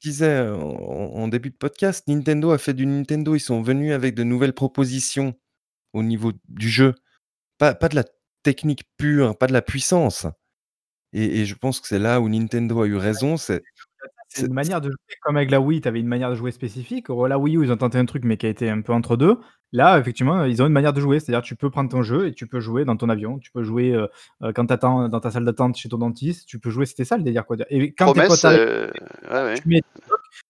Disais 0.00 0.40
en, 0.48 0.60
en 1.22 1.28
début 1.28 1.50
de 1.50 1.56
podcast, 1.56 2.06
Nintendo 2.08 2.50
a 2.50 2.58
fait 2.58 2.74
du 2.74 2.86
Nintendo. 2.86 3.34
Ils 3.36 3.40
sont 3.40 3.62
venus 3.62 3.92
avec 3.92 4.14
de 4.16 4.24
nouvelles 4.24 4.52
propositions 4.52 5.34
au 5.92 6.02
niveau 6.02 6.32
du 6.48 6.68
jeu. 6.68 6.94
Pas, 7.58 7.74
pas 7.74 7.88
de 7.88 7.94
la 7.94 8.04
technique 8.42 8.82
pure, 8.96 9.36
pas 9.38 9.46
de 9.46 9.52
la 9.52 9.62
puissance. 9.62 10.26
Et, 11.12 11.40
et 11.40 11.44
je 11.44 11.54
pense 11.54 11.80
que 11.80 11.88
c'est 11.88 11.98
là 11.98 12.20
où 12.20 12.28
Nintendo 12.28 12.82
a 12.82 12.86
eu 12.86 12.96
raison. 12.96 13.36
C'est 13.36 13.62
C'est 14.28 14.46
une 14.46 14.54
manière 14.54 14.80
de 14.80 14.88
jouer. 14.90 15.16
Comme 15.22 15.36
avec 15.36 15.50
la 15.50 15.60
Wii, 15.60 15.80
tu 15.80 15.88
avais 15.88 16.00
une 16.00 16.06
manière 16.06 16.30
de 16.30 16.34
jouer 16.34 16.52
spécifique. 16.52 17.08
La 17.08 17.38
Wii 17.38 17.56
U, 17.56 17.64
ils 17.64 17.72
ont 17.72 17.76
tenté 17.76 17.98
un 17.98 18.06
truc, 18.06 18.24
mais 18.24 18.36
qui 18.36 18.46
a 18.46 18.48
été 18.48 18.68
un 18.68 18.80
peu 18.80 18.92
entre 18.92 19.16
deux. 19.16 19.38
Là, 19.72 19.98
effectivement, 19.98 20.44
ils 20.44 20.62
ont 20.62 20.66
une 20.66 20.72
manière 20.72 20.92
de 20.92 21.00
jouer. 21.00 21.20
C'est-à-dire, 21.20 21.42
tu 21.42 21.56
peux 21.56 21.70
prendre 21.70 21.90
ton 21.90 22.02
jeu 22.02 22.26
et 22.26 22.34
tu 22.34 22.46
peux 22.46 22.60
jouer 22.60 22.84
dans 22.84 22.96
ton 22.96 23.08
avion. 23.08 23.38
Tu 23.38 23.50
peux 23.52 23.62
jouer 23.62 23.94
euh, 23.94 24.06
euh, 24.42 24.52
quand 24.52 24.66
tu 24.66 24.72
attends 24.72 25.08
dans 25.08 25.20
ta 25.20 25.30
salle 25.30 25.44
d'attente 25.44 25.76
chez 25.76 25.88
ton 25.88 25.98
dentiste. 25.98 26.46
Tu 26.46 26.58
peux 26.58 26.70
jouer. 26.70 26.86
C'était 26.86 27.04
ça 27.04 27.16
le 27.16 27.22
délire. 27.22 27.46
Quoi. 27.46 27.56
Et 27.70 27.92
quand 27.92 28.06
Promesse 28.06 28.28
potes 28.28 28.44
euh, 28.44 28.90
ouais, 29.30 29.42
ouais. 29.44 29.54
tu 29.60 29.68
mets 29.68 29.82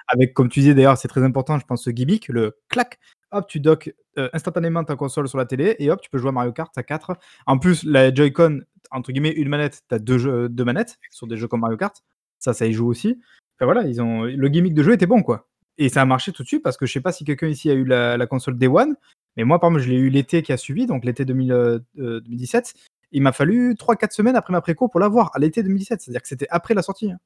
avec, 0.08 0.34
comme 0.34 0.48
tu 0.48 0.60
disais 0.60 0.74
d'ailleurs, 0.74 0.98
c'est 0.98 1.08
très 1.08 1.22
important, 1.22 1.58
je 1.58 1.64
pense, 1.64 1.84
ce 1.84 1.90
gimmick, 1.90 2.28
le 2.28 2.56
clac. 2.68 2.98
Hop, 3.32 3.46
tu 3.48 3.60
docks 3.60 3.94
euh, 4.18 4.28
instantanément 4.34 4.84
ta 4.84 4.94
console 4.94 5.26
sur 5.26 5.38
la 5.38 5.46
télé 5.46 5.74
et 5.78 5.90
hop, 5.90 6.00
tu 6.02 6.10
peux 6.10 6.18
jouer 6.18 6.28
à 6.28 6.32
Mario 6.32 6.52
Kart 6.52 6.76
à 6.76 6.82
4. 6.82 7.16
En 7.46 7.58
plus, 7.58 7.82
la 7.82 8.12
Joy-Con, 8.12 8.60
entre 8.92 9.12
guillemets, 9.12 9.32
une 9.32 9.48
manette, 9.48 9.80
tu 9.88 9.94
as 9.94 9.98
deux, 9.98 10.18
jeux, 10.18 10.48
deux 10.48 10.64
manettes 10.64 10.98
sur 11.10 11.26
des 11.26 11.36
jeux 11.36 11.48
comme 11.48 11.60
Mario 11.60 11.76
Kart. 11.76 12.02
Ça, 12.38 12.52
ça 12.52 12.66
y 12.66 12.72
joue 12.72 12.86
aussi. 12.88 13.18
Enfin, 13.56 13.66
voilà, 13.66 13.82
ils 13.86 14.00
ont... 14.02 14.22
le 14.24 14.48
gimmick 14.48 14.74
de 14.74 14.82
jeu 14.82 14.92
était 14.92 15.06
bon, 15.06 15.22
quoi. 15.22 15.48
Et 15.78 15.88
ça 15.88 16.02
a 16.02 16.04
marché 16.04 16.32
tout 16.32 16.42
de 16.42 16.48
suite 16.48 16.62
parce 16.62 16.76
que 16.76 16.86
je 16.86 16.92
sais 16.92 17.00
pas 17.00 17.12
si 17.12 17.24
quelqu'un 17.24 17.48
ici 17.48 17.70
a 17.70 17.74
eu 17.74 17.84
la, 17.84 18.16
la 18.16 18.26
console 18.26 18.58
Day 18.58 18.66
One, 18.66 18.94
mais 19.36 19.44
moi, 19.44 19.58
par 19.58 19.70
exemple, 19.70 19.84
je 19.84 19.90
l'ai 19.90 19.96
eu 19.98 20.10
l'été 20.10 20.42
qui 20.42 20.52
a 20.52 20.56
suivi, 20.56 20.86
donc 20.86 21.04
l'été 21.04 21.24
2000, 21.24 21.52
euh, 21.52 21.78
2017. 21.96 22.74
Il 23.12 23.22
m'a 23.22 23.32
fallu 23.32 23.74
3-4 23.74 24.12
semaines 24.12 24.36
après 24.36 24.52
ma 24.52 24.60
préco 24.60 24.88
pour 24.88 25.00
l'avoir, 25.00 25.30
à 25.34 25.38
l'été 25.38 25.62
2017. 25.62 26.00
C'est-à-dire 26.02 26.22
que 26.22 26.28
c'était 26.28 26.46
après 26.50 26.74
la 26.74 26.82
sortie. 26.82 27.10
hein. 27.12 27.18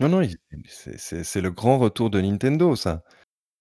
non, 0.00 0.08
non, 0.08 0.26
c'est- 0.68 1.40
le 1.40 1.50
grand 1.50 1.78
retour 1.78 2.10
de 2.10 2.20
Nintendo, 2.20 2.74
ça. 2.76 3.02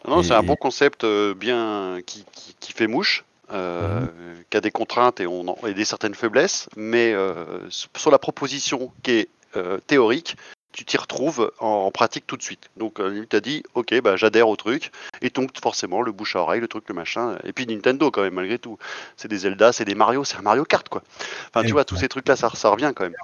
Non, 0.08 0.24
c'est 0.24 0.34
un 0.34 0.41
Et- 0.43 0.46
bon 0.46 0.56
concept 0.56 1.04
euh, 1.04 1.34
bien 1.34 2.00
qui, 2.06 2.26
qui, 2.32 2.56
qui 2.60 2.74
fait 2.74 2.88
mouche, 2.88 3.26
euh, 3.52 4.02
Mhm. 4.02 4.08
qui 4.50 4.58
a 4.58 4.62
des 4.62 4.72
contraintes 4.72 5.20
et, 5.20 5.28
on 5.28 5.48
en- 5.48 5.58
et 5.68 5.74
des 5.74 5.86
certaines 5.86 6.16
faiblesses, 6.16 6.68
mais 6.76 7.14
euh, 7.14 7.70
sur 7.70 8.12
la 8.12 8.20
proposition 8.20 8.91
qui 9.04 9.12
est 9.12 9.30
euh, 9.56 9.80
théorique, 9.88 10.36
tu 10.74 10.84
t'y 10.84 10.98
retrouves 10.98 11.54
en, 11.62 11.68
en 11.68 11.91
pratique 11.91 12.28
tout 12.28 12.36
de 12.36 12.41
suite. 12.43 12.70
Donc 12.76 13.00
tu 13.30 13.36
as 13.36 13.39
dit, 13.39 13.64
ok, 13.76 14.02
bah, 14.02 14.18
j'adhère 14.18 14.50
au 14.50 14.58
truc, 14.58 14.91
et 15.22 15.30
donc 15.30 15.52
forcément 15.62 16.02
le 16.02 16.12
bouche 16.12 16.36
à 16.36 16.39
oreille, 16.41 16.60
le 16.60 16.68
truc, 16.68 16.84
le 16.89 16.93
machin, 16.96 17.38
et 17.46 17.54
puis 17.54 17.66
Nintendo 17.66 18.12
quand 18.12 18.24
même 18.24 18.34
malgré 18.34 18.60
tout. 18.60 18.78
C'est 19.16 19.30
des 19.30 19.38
Zelda, 19.38 19.72
c'est 19.72 19.86
des 19.86 19.96
Mario, 19.96 20.26
c'est 20.26 20.36
un 20.36 20.41
Mario 20.41 20.66
Kart 20.66 20.89
quoi. 20.89 21.02
Enfin 21.48 21.62
tu 21.62 21.70
Et 21.70 21.72
vois, 21.72 21.86
tous 21.86 21.96
ces 21.96 22.10
trucs 22.10 22.28
là, 22.28 22.36
ça, 22.36 22.50
ça 22.54 22.70
revient 22.70 22.91
quand 22.93 23.06
même. 23.06 23.16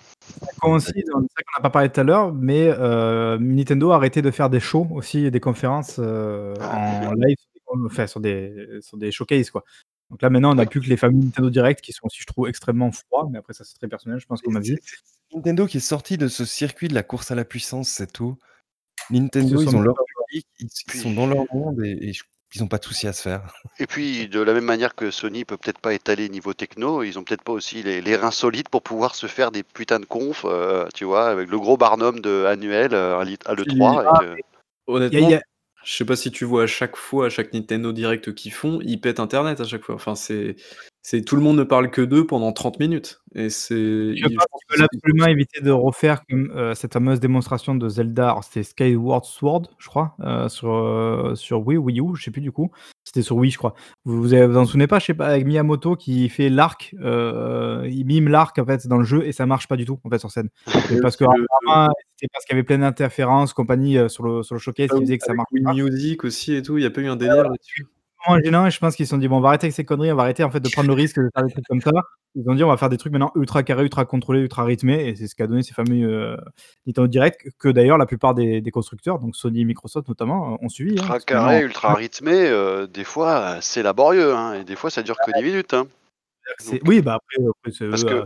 coïncide, 0.62 1.06
ça 1.06 1.12
qu'on 1.14 1.22
n'a 1.58 1.62
pas 1.64 1.70
parlé 1.70 1.90
tout 1.90 2.00
à 2.00 2.04
l'heure, 2.04 2.34
mais 2.34 2.70
Nintendo 3.40 3.92
a 3.92 3.96
arrêté 3.96 4.22
de 4.22 4.32
faire 4.32 4.50
des 4.50 4.62
shows 4.62 4.88
aussi, 4.92 5.30
des 5.30 5.40
conférences 5.42 6.00
Ah. 6.00 7.08
en 7.10 7.12
live, 7.16 7.36
enfin, 7.86 8.08
sur 8.08 8.22
des, 8.22 8.80
sur 8.80 8.96
des 8.98 9.12
showcases. 9.12 9.50
Quoi. 9.52 9.66
Donc 10.12 10.22
là, 10.22 10.30
maintenant, 10.30 10.51
on 10.51 10.55
n'a 10.55 10.64
Ouais. 10.64 10.68
plus 10.70 10.82
que 10.82 10.88
les 10.88 10.97
fameux 10.97 11.18
Nintendo 11.18 11.49
Direct 11.49 11.80
qui 11.82 11.93
sont 11.93 12.05
aussi, 12.05 12.20
je 12.22 12.26
trouve, 12.28 12.47
extrêmement 12.49 12.91
froids, 12.91 13.28
mais 13.32 13.39
après, 13.39 13.53
ça, 13.53 13.64
c'est 13.64 13.76
très 13.78 13.88
personnel, 13.88 14.20
je 14.20 14.26
pense, 14.28 14.41
comme 14.41 14.57
avis. 14.57 14.76
C'est 14.84 15.36
Nintendo 15.38 15.66
qui 15.66 15.78
est 15.78 15.80
sorti 15.80 16.18
de 16.18 16.28
ce 16.28 16.43
circuit 16.43 16.89
de 16.89 16.93
la 16.93 17.01
course 17.03 17.32
à 17.32 17.36
la 17.36 17.45
puissance, 17.45 17.88
c'est 17.88 18.12
tout. 18.12 18.38
Nintendo, 19.09 19.62
Ils 19.62 19.76
ont 19.76 19.82
leur 19.82 19.95
public, 20.28 20.45
ils, 20.59 20.70
sont 20.70 21.14
dans 21.14 21.28
leur 21.28 21.45
monde 21.53 21.82
et, 21.84 22.09
et 22.09 22.14
je- 22.14 22.24
ils 22.53 22.62
n'ont 22.62 22.68
pas 22.68 22.78
de 22.78 22.84
souci 22.84 23.07
à 23.07 23.14
se 23.14 23.22
faire. 23.22 23.53
Et 23.80 23.88
puis, 23.88 24.28
de 24.28 24.41
la 24.41 24.53
même 24.53 24.66
manière 24.66 24.93
que 24.95 25.09
Sony 25.12 25.45
peut 25.45 25.55
peut-être 25.55 25.80
pas 25.80 25.93
étaler 25.93 26.28
niveau 26.28 26.53
techno, 26.53 27.01
ils 27.03 27.18
ont 27.18 27.24
peut-être 27.24 27.43
pas 27.43 27.53
aussi 27.53 27.82
les, 27.82 28.01
les 28.01 28.16
reins 28.18 28.32
solides 28.32 28.68
pour 28.68 28.82
pouvoir 28.84 29.16
se 29.16 29.28
faire 29.28 29.51
des 29.51 29.64
putains 29.64 30.01
de 30.01 30.05
confs, 30.05 30.43
euh, 30.43 30.86
tu 30.93 31.05
vois, 31.05 31.30
avec 31.30 31.49
le 31.49 31.57
gros 31.57 31.78
barnum 31.78 32.20
de 32.20 32.43
annuel 32.45 32.93
euh, 32.93 33.18
à 33.18 33.24
l'I- 33.24 33.38
à 33.45 33.53
l'E3. 33.55 34.03
Ah, 34.05 34.20
Honnêtement, 34.88 35.20
y 35.20 35.26
a- 35.26 35.30
y 35.30 35.34
a- 35.36 35.41
je 35.84 35.94
sais 35.94 36.06
pas 36.06 36.16
si 36.16 36.32
tu 36.32 36.46
vois 36.46 36.64
à 36.64 36.68
chaque 36.68 36.96
fois, 36.96 37.28
à 37.28 37.30
chaque 37.30 37.54
Nintendo 37.54 37.92
Direct 37.92 38.34
qu'ils 38.34 38.54
font, 38.54 38.80
ils 38.84 39.00
pètent 39.00 39.20
Internet 39.20 39.60
à 39.60 39.66
chaque 39.66 39.84
fois. 39.84 39.96
Enfin, 39.96 40.16
c'est, 40.16 40.56
c'est 41.04 41.22
tout 41.24 41.36
le 41.36 41.41
monde 41.41 41.58
ne 41.58 41.64
parle 41.64 41.89
que 41.89 42.02
d'eux 42.02 42.26
pendant 42.28 42.52
30 42.52 42.80
minutes. 42.80 43.22
Et 43.34 43.49
c'est. 43.49 43.76
Je 43.76 44.22
pense 44.24 44.45
qu'ils 44.68 44.78
veulent 44.78 44.88
absolument 44.93 45.26
éviter 45.28 45.62
de 45.62 45.72
refaire 45.72 46.26
comme, 46.30 46.52
euh, 46.56 46.74
cette 46.76 46.93
fameuse 46.93 47.20
démonstration 47.20 47.76
de 47.76 47.88
Zelda. 47.89 48.38
C'était 48.43 48.64
Skyward 48.64 49.24
Sword, 49.26 49.64
je 49.80 49.88
crois, 49.88 50.16
euh, 50.20 50.49
sur, 50.49 50.74
euh, 50.74 51.34
sur 51.36 51.66
Wii, 51.66 51.78
Wii 51.78 52.02
U, 52.02 52.16
je 52.16 52.24
sais 52.24 52.32
plus 52.32 52.41
du 52.41 52.52
coup. 52.52 52.72
C'était 53.06 53.22
sur 53.22 53.38
Wii, 53.38 53.49
je 53.52 53.58
crois. 53.58 53.74
Vous 54.06 54.22
vous, 54.22 54.34
avez- 54.34 54.45
vous 54.47 54.58
en 54.58 54.66
souvenez 54.66 54.86
pas, 54.88 54.99
je 54.99 55.06
sais 55.06 55.14
pas, 55.14 55.28
avec 55.28 55.45
Miyamoto 55.45 55.95
qui 55.95 56.28
fait 56.30 56.49
l'arc, 56.49 56.93
euh, 57.02 57.88
il 57.89 58.06
mime 58.06 58.28
l'arc 58.28 58.60
en 58.60 58.66
fait 58.66 58.86
dans 58.88 58.97
le 58.97 59.06
jeu 59.06 59.26
et 59.26 59.32
ça 59.32 59.45
marche 59.45 59.68
pas 59.68 59.78
du 59.78 59.86
tout 59.86 59.99
en 60.04 60.10
fait 60.10 60.20
sur 60.20 60.30
scène. 60.30 60.49
Parce 61.02 61.16
que 61.18 61.26
c'était 62.16 62.28
parce 62.34 62.45
qu'il 62.45 62.54
y 62.56 62.60
avait 62.60 62.64
plein 62.64 62.78
d'interférences, 62.78 63.54
compagnie 63.54 63.97
sur 64.10 64.24
le 64.24 64.43
sur 64.43 64.56
le 64.56 64.60
showcase 64.60 64.89
qui 64.91 64.99
faisait 65.02 65.18
que 65.18 65.26
ça 65.26 65.34
marche 65.34 65.47
Wii 65.52 65.64
pas. 65.64 65.74
Music 65.74 66.24
aussi 66.26 66.54
et 66.54 66.62
tout, 66.62 66.78
il 66.78 66.84
y 66.84 66.86
a 66.88 66.91
pas 66.91 67.02
eu 67.02 67.08
un 67.08 67.16
délire 67.16 67.43
là-dessus. 67.49 67.88
Gênant 68.44 68.66
et 68.66 68.72
je 68.72 68.80
pense 68.80 68.96
qu'ils 68.96 69.06
se 69.06 69.12
sont 69.12 69.18
dit 69.18 69.28
bon 69.28 69.38
on 69.38 69.42
va 69.42 69.50
arrêter 69.50 69.66
avec 69.66 69.76
ces 69.76 69.86
conneries, 69.86 70.12
on 70.12 70.16
va 70.16 70.24
arrêter 70.24 70.44
en 70.44 70.52
fait 70.52 70.60
de 70.60 70.70
prendre 70.70 70.88
le 70.88 70.94
risque 70.94 71.18
de 71.20 71.30
faire 71.36 71.44
des 71.46 71.52
trucs 71.52 71.66
comme 71.68 71.82
ça. 71.82 71.92
Ils 72.36 72.50
ont 72.50 72.56
dit 72.56 72.64
on 72.64 72.70
va 72.70 72.78
faire 72.78 72.90
des 72.90 72.98
trucs 72.98 73.12
maintenant 73.12 73.32
ultra 73.36 73.64
carrés, 73.64 73.84
ultra 73.84 74.06
contrôlés, 74.06 74.40
ultra 74.40 74.64
rythmés 74.64 75.08
et 75.08 75.16
c'est 75.16 75.28
ce 75.28 75.36
qu'a 75.36 75.48
donné 75.48 75.64
ces 75.64 75.74
fameux 75.74 76.08
euh, 76.08 76.38
Nintendo 76.88 77.08
Direct 77.08 77.48
que 77.60 77.70
d'ailleurs 77.70 77.98
la 77.98 78.06
plupart 78.06 78.34
des, 78.34 78.62
des 78.62 78.72
constructeurs, 78.72 79.20
donc 79.20 79.36
Sony 79.36 79.62
et 79.62 79.66
Microsoft 79.66 80.08
notamment, 80.08 80.54
euh, 80.54 80.58
ont 80.66 80.70
suivi. 80.70 80.92
hein, 80.92 81.02
Ultra 81.02 81.20
carré, 81.20 81.62
ultra 81.62 81.94
rythmé, 81.94 82.34
euh, 82.34 82.88
des 82.88 83.04
fois 83.04 83.30
euh, 83.40 83.58
c'est 83.62 83.84
laborieux, 83.84 84.34
hein, 84.34 84.54
et 84.54 84.64
des 84.64 84.76
fois 84.76 84.90
ça 84.90 85.04
dure 85.04 85.18
que 85.26 85.32
10 85.38 85.44
minutes. 85.44 85.74
Hein. 85.74 85.88
Oui 86.86 87.02
bah 87.02 87.16
après, 87.16 87.44
après, 87.48 87.90
Parce 87.90 88.04
que 88.04 88.26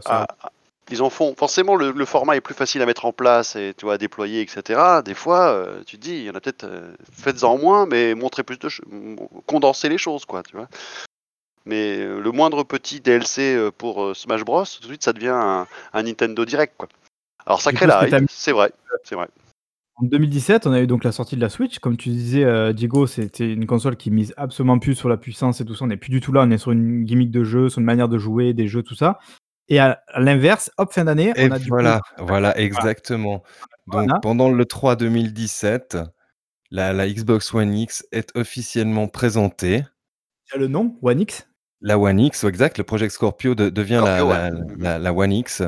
ils 0.91 1.01
en 1.01 1.09
font. 1.09 1.33
Forcément, 1.36 1.75
le, 1.75 1.91
le 1.91 2.05
format 2.05 2.36
est 2.36 2.41
plus 2.41 2.53
facile 2.53 2.81
à 2.81 2.86
mettre 2.86 3.05
en 3.05 3.11
place 3.13 3.55
et 3.55 3.73
tu 3.77 3.86
vois, 3.86 3.95
à 3.95 3.97
déployer, 3.97 4.41
etc. 4.41 5.01
Des 5.03 5.13
fois, 5.13 5.47
euh, 5.49 5.81
tu 5.86 5.97
te 5.97 6.01
dis, 6.01 6.15
il 6.15 6.23
y 6.23 6.29
en 6.29 6.36
a 6.36 6.39
peut-être. 6.39 6.63
euh, 6.65 6.93
Faites-en 7.11 7.57
moins, 7.57 7.86
mais 7.86 8.13
montrez 8.15 8.43
plus 8.43 8.57
de. 8.59 8.69
ch- 8.69 8.81
m- 8.91 9.17
Condensez 9.47 9.89
les 9.89 9.97
choses, 9.97 10.25
quoi, 10.25 10.43
tu 10.43 10.55
vois. 10.55 10.67
Mais 11.65 11.97
euh, 11.99 12.19
le 12.21 12.31
moindre 12.31 12.63
petit 12.63 12.99
DLC 12.99 13.69
pour 13.77 14.15
Smash 14.15 14.43
Bros, 14.43 14.63
tout 14.65 14.81
de 14.81 14.88
suite, 14.88 15.03
ça 15.03 15.13
devient 15.13 15.29
un, 15.33 15.67
un 15.93 16.03
Nintendo 16.03 16.45
Direct, 16.45 16.73
quoi. 16.77 16.88
Alors 17.45 17.61
ça 17.61 17.71
crée 17.73 17.86
la 17.88 18.07
hype, 18.07 18.29
c'est 18.29 18.51
vrai, 18.51 18.71
c'est 19.03 19.15
vrai. 19.15 19.27
En 19.97 20.05
2017, 20.05 20.67
on 20.67 20.73
a 20.73 20.81
eu 20.81 20.88
donc 20.88 21.03
la 21.03 21.11
sortie 21.11 21.36
de 21.38 21.41
la 21.41 21.49
Switch. 21.49 21.79
Comme 21.79 21.95
tu 21.95 22.09
disais, 22.09 22.73
Diego, 22.73 23.07
c'était 23.07 23.51
une 23.51 23.65
console 23.65 23.95
qui 23.95 24.11
mise 24.11 24.33
absolument 24.36 24.77
plus 24.77 24.93
sur 24.95 25.07
la 25.09 25.15
puissance 25.17 25.61
et 25.61 25.65
tout 25.65 25.73
ça. 25.73 25.86
On 25.86 25.88
n'est 25.88 25.95
plus 25.95 26.09
du 26.09 26.19
tout 26.21 26.33
là. 26.33 26.41
On 26.43 26.51
est 26.51 26.57
sur 26.57 26.71
une 26.71 27.05
gimmick 27.05 27.31
de 27.31 27.43
jeu, 27.43 27.69
sur 27.69 27.79
une 27.79 27.86
manière 27.86 28.09
de 28.09 28.17
jouer, 28.17 28.53
des 28.53 28.67
jeux, 28.67 28.83
tout 28.83 28.95
ça. 28.95 29.19
Et 29.68 29.80
à, 29.80 30.03
l'inverse, 30.18 30.70
hop, 30.78 30.93
fin 30.93 31.05
d'année, 31.05 31.34
Et 31.36 31.47
on 31.47 31.51
a 31.51 31.57
du 31.59 31.66
coup- 31.66 31.70
voilà, 31.76 32.01
voilà, 32.20 32.57
exactement. 32.59 33.43
Donc, 33.88 34.05
Voilà. 34.05 34.20
pendant 34.22 34.49
le 34.51 34.66
3 34.66 34.95
2017, 34.95 35.97
la, 36.72 36.93
la 36.93 37.07
Xbox 37.09 37.53
One 37.53 37.74
X 37.74 38.05
est 38.11 38.36
officiellement 38.36 39.07
présentée. 39.07 39.84
il 40.49 40.53
y 40.53 40.55
a 40.55 40.59
le 40.59 40.68
nom, 40.68 40.97
One 41.01 41.22
X? 41.22 41.47
La 41.82 41.99
One 41.99 42.20
X, 42.20 42.43
exact, 42.45 42.78
le 42.78 42.84
Project 42.84 43.13
Scorpio 43.13 43.53
de- 43.55 43.70
devient 43.70 44.01
la, 44.03 44.18
Scorpio, 44.18 44.30
la- 44.30 44.51
ouais. 44.51 44.76
la- 44.78 44.99
la 44.99 45.13
One 45.13 45.32
X. 45.34 45.63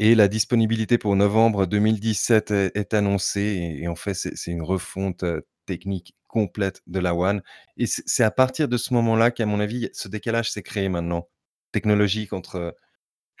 Et 0.00 0.14
la 0.14 0.28
disponibilité 0.28 0.96
pour 0.96 1.16
novembre 1.16 1.66
2017 1.66 2.50
est, 2.52 2.76
est 2.76 2.94
annoncée. 2.94 3.40
Et, 3.40 3.82
et 3.84 3.88
en 3.88 3.96
fait, 3.96 4.14
c'est 4.14 4.50
une 4.50 4.62
refonte 4.62 5.22
euh, 5.24 5.40
technique 5.66 6.14
complète 6.28 6.82
de 6.86 7.00
la 7.00 7.14
One. 7.14 7.42
Et 7.78 7.86
c'est 7.86 8.02
c'est 8.06 8.22
à 8.24 8.30
partir 8.30 8.68
de 8.68 8.76
ce 8.76 8.92
moment-là 8.94 9.30
qu'à 9.30 9.44
mon 9.46 9.58
avis, 9.60 9.88
ce 9.92 10.08
décalage 10.08 10.50
s'est 10.50 10.62
créé 10.62 10.88
maintenant, 10.88 11.28
technologique 11.72 12.32
entre 12.32 12.76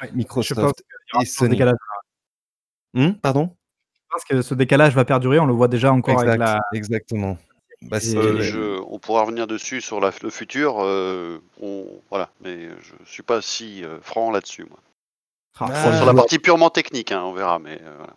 Ouais, 0.00 0.10
Microsoft 0.14 0.82
je 1.06 1.12
pense 1.12 1.22
et 1.22 1.26
ce 1.26 1.36
Sony. 1.38 1.50
décalage. 1.50 1.76
Hmm, 2.94 3.12
pardon? 3.14 3.54
Je 3.94 4.06
pense 4.10 4.24
que 4.24 4.42
ce 4.42 4.54
décalage 4.54 4.94
va 4.94 5.04
perdurer. 5.04 5.38
On 5.38 5.46
le 5.46 5.52
voit 5.52 5.68
déjà 5.68 5.92
encore 5.92 6.20
avec 6.20 6.32
Exact, 6.34 6.38
la. 6.38 6.60
exactement. 6.72 7.36
Bah, 7.82 7.98
Euh, 7.98 8.40
je- 8.40 8.80
on 8.88 8.98
pourra 8.98 9.22
revenir 9.22 9.46
dessus 9.46 9.80
sur 9.80 10.00
la- 10.00 10.10
le 10.22 10.30
futur. 10.30 10.76
euh, 10.80 11.38
on, 11.62 11.84
voilà, 12.10 12.28
mais 12.40 12.68
je 12.80 12.94
suis 13.04 13.22
pas 13.22 13.40
si 13.42 13.84
euh, 13.84 14.00
franc 14.00 14.30
là-dessus. 14.30 14.66
Ah, 15.60 15.66
Ah, 15.72 15.96
Sur 15.96 16.06
la 16.06 16.14
partie 16.14 16.38
purement 16.38 16.70
technique, 16.70 17.12
hein, 17.12 17.22
on 17.24 17.32
verra. 17.32 17.58
Mais 17.58 17.78
euh, 17.82 17.94
voilà. 17.96 18.14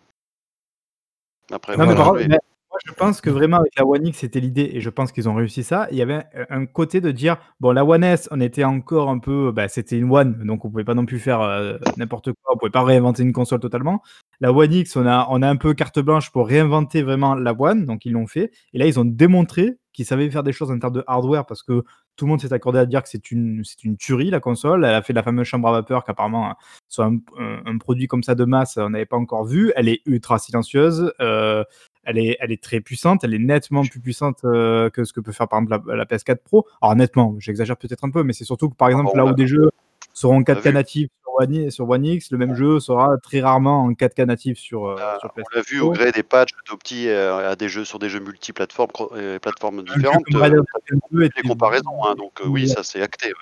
Après, 1.52 1.76
Non, 1.76 1.86
mais 1.86 1.94
Voilà. 1.94 2.04
par 2.04 2.14
mais- 2.14 2.22
contre, 2.24 2.30
mais 2.30 2.38
moi, 2.72 2.78
je 2.86 2.92
pense 2.94 3.20
que 3.20 3.28
vraiment, 3.28 3.58
avec 3.58 3.76
la 3.76 3.84
One 3.86 4.06
X, 4.06 4.18
c'était 4.20 4.40
l'idée, 4.40 4.70
et 4.72 4.80
je 4.80 4.88
pense 4.88 5.12
qu'ils 5.12 5.28
ont 5.28 5.34
réussi 5.34 5.62
ça. 5.62 5.88
Il 5.90 5.98
y 5.98 6.02
avait 6.02 6.24
un, 6.48 6.64
côté 6.64 7.02
de 7.02 7.10
dire 7.10 7.36
bon, 7.60 7.70
la 7.72 7.84
One 7.84 8.02
S, 8.02 8.28
on 8.32 8.40
était 8.40 8.64
encore 8.64 9.10
un 9.10 9.18
peu. 9.18 9.52
Bah, 9.52 9.68
c'était 9.68 9.98
une 9.98 10.10
One, 10.10 10.42
donc 10.46 10.64
on 10.64 10.70
pouvait 10.70 10.84
pas 10.84 10.94
non 10.94 11.04
plus 11.04 11.18
faire 11.18 11.42
euh, 11.42 11.76
n'importe 11.98 12.32
quoi, 12.32 12.54
on 12.54 12.56
pouvait 12.58 12.70
pas 12.70 12.82
réinventer 12.82 13.22
une 13.24 13.32
console 13.34 13.60
totalement. 13.60 14.02
La 14.40 14.52
One 14.52 14.72
X, 14.72 14.96
on 14.96 15.06
a, 15.06 15.26
on 15.30 15.42
a 15.42 15.48
un 15.48 15.56
peu 15.56 15.74
carte 15.74 16.00
blanche 16.00 16.30
pour 16.30 16.48
réinventer 16.48 17.02
vraiment 17.02 17.34
la 17.34 17.52
One, 17.52 17.84
donc 17.84 18.06
ils 18.06 18.12
l'ont 18.12 18.26
fait. 18.26 18.50
Et 18.72 18.78
là, 18.78 18.86
ils 18.86 18.98
ont 18.98 19.04
démontré 19.04 19.76
qu'ils 19.92 20.06
savaient 20.06 20.30
faire 20.30 20.42
des 20.42 20.52
choses 20.52 20.70
en 20.70 20.78
termes 20.78 20.94
de 20.94 21.04
hardware 21.06 21.44
parce 21.44 21.62
que 21.62 21.84
tout 22.16 22.24
le 22.24 22.30
monde 22.30 22.40
s'est 22.40 22.52
accordé 22.52 22.78
à 22.78 22.86
dire 22.86 23.02
que 23.02 23.08
c'est 23.08 23.30
une, 23.30 23.62
c'est 23.64 23.84
une 23.84 23.96
tuerie 23.96 24.30
la 24.30 24.40
console. 24.40 24.84
Elle 24.84 24.94
a 24.94 25.02
fait 25.02 25.12
la 25.12 25.22
fameuse 25.22 25.46
chambre 25.46 25.68
à 25.68 25.72
vapeur 25.72 26.04
qu'apparemment, 26.04 26.54
un- 26.98 27.18
un 27.66 27.78
produit 27.78 28.06
comme 28.06 28.22
ça 28.22 28.34
de 28.34 28.44
masse, 28.44 28.76
on 28.78 28.90
n'avait 28.90 29.06
pas 29.06 29.16
encore 29.16 29.44
vu. 29.44 29.72
Elle 29.76 29.88
est 29.88 30.00
ultra 30.06 30.38
silencieuse. 30.38 31.12
euh, 31.20 31.64
elle 32.04 32.18
est, 32.18 32.36
elle 32.40 32.52
est 32.52 32.62
très 32.62 32.80
puissante, 32.80 33.24
elle 33.24 33.34
est 33.34 33.38
nettement 33.38 33.82
plus 33.82 34.00
puissante 34.00 34.40
euh, 34.44 34.90
que 34.90 35.04
ce 35.04 35.12
que 35.12 35.20
peut 35.20 35.32
faire 35.32 35.48
par 35.48 35.60
exemple 35.60 35.82
la, 35.88 35.96
la 35.96 36.04
PS4 36.04 36.36
Pro. 36.44 36.66
Alors 36.80 36.96
nettement, 36.96 37.36
j'exagère 37.38 37.76
peut-être 37.76 38.04
un 38.04 38.10
peu, 38.10 38.22
mais 38.22 38.32
c'est 38.32 38.44
surtout 38.44 38.68
que 38.68 38.74
par 38.74 38.88
exemple 38.88 39.10
bon, 39.14 39.16
là 39.16 39.24
où 39.26 39.34
des 39.34 39.46
jeux 39.46 39.70
seront 40.12 40.36
en 40.38 40.42
4K 40.42 40.62
vu? 40.68 40.72
natifs 40.72 41.08
sur 41.22 41.32
One, 41.40 41.70
sur 41.70 41.88
One 41.88 42.04
X, 42.04 42.30
le 42.32 42.38
même 42.38 42.54
jeu 42.54 42.80
sera 42.80 43.16
très 43.18 43.40
rarement 43.40 43.84
en 43.84 43.92
4K 43.92 44.24
natif 44.26 44.58
sur, 44.58 44.86
euh, 44.86 44.96
Ah, 45.00 45.16
sur 45.20 45.30
on 45.36 45.40
PS4 45.40 45.54
l'a 45.56 45.62
vu 45.62 45.78
Pro. 45.78 45.88
au 45.88 45.92
gré 45.92 46.12
des 46.12 46.22
patchs 46.22 46.50
d'Opti 46.68 47.08
euh, 47.08 47.50
à 47.50 47.56
des 47.56 47.68
jeux 47.68 47.84
sur 47.84 47.98
des 47.98 48.08
jeux 48.08 48.20
multiplateformes, 48.20 48.90
euh, 49.12 49.38
plateformes 49.38 49.82
différentes. 49.84 50.24
comme 50.30 50.42
Red 50.42 50.50
Dead 50.52 50.60
Redemption 50.60 50.98
2 51.12 51.20
les 51.20 51.26
était- 51.26 51.42
comparaisons, 51.48 52.04
hein, 52.04 52.14
donc 52.18 52.32
oui, 52.46 52.68
ça 52.68 52.82
c'est 52.82 53.00
acté. 53.00 53.28
ouais. 53.28 53.34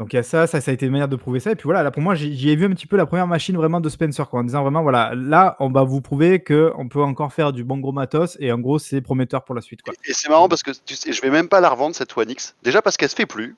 Donc 0.00 0.12
il 0.12 0.16
y 0.16 0.18
a 0.18 0.22
ça, 0.22 0.46
ça, 0.46 0.60
ça 0.62 0.70
a 0.70 0.74
été 0.74 0.86
une 0.86 0.92
manière 0.92 1.08
de 1.08 1.14
prouver 1.16 1.40
ça. 1.40 1.52
Et 1.52 1.54
puis 1.56 1.64
voilà, 1.64 1.82
là 1.82 1.90
pour 1.90 2.02
moi, 2.02 2.14
j'y 2.14 2.48
ai 2.50 2.56
vu 2.56 2.64
un 2.64 2.70
petit 2.70 2.86
peu 2.86 2.96
la 2.96 3.04
première 3.06 3.26
machine 3.26 3.54
vraiment 3.56 3.80
de 3.80 3.88
Spencer, 3.90 4.28
quoi, 4.28 4.40
en 4.40 4.44
disant 4.44 4.62
vraiment, 4.62 4.82
voilà, 4.82 5.12
là, 5.14 5.56
on 5.60 5.70
va 5.70 5.82
vous 5.84 6.00
prouver 6.00 6.42
qu'on 6.42 6.88
peut 6.88 7.02
encore 7.02 7.32
faire 7.32 7.52
du 7.52 7.62
bon 7.64 7.76
gros 7.78 7.92
matos, 7.92 8.36
et 8.40 8.50
en 8.50 8.58
gros, 8.58 8.78
c'est 8.78 9.02
prometteur 9.02 9.44
pour 9.44 9.54
la 9.54 9.60
suite, 9.60 9.82
quoi. 9.82 9.92
Et 10.08 10.12
c'est 10.14 10.28
marrant 10.30 10.48
parce 10.48 10.62
que 10.62 10.70
tu 10.84 10.96
sais, 10.96 11.12
je 11.12 11.20
vais 11.20 11.30
même 11.30 11.48
pas 11.48 11.60
la 11.60 11.68
revendre 11.68 11.94
cette 11.94 12.16
One 12.16 12.30
X. 12.30 12.56
Déjà 12.62 12.80
parce 12.82 12.96
qu'elle 12.96 13.10
se 13.10 13.14
fait 13.14 13.26
plus. 13.26 13.56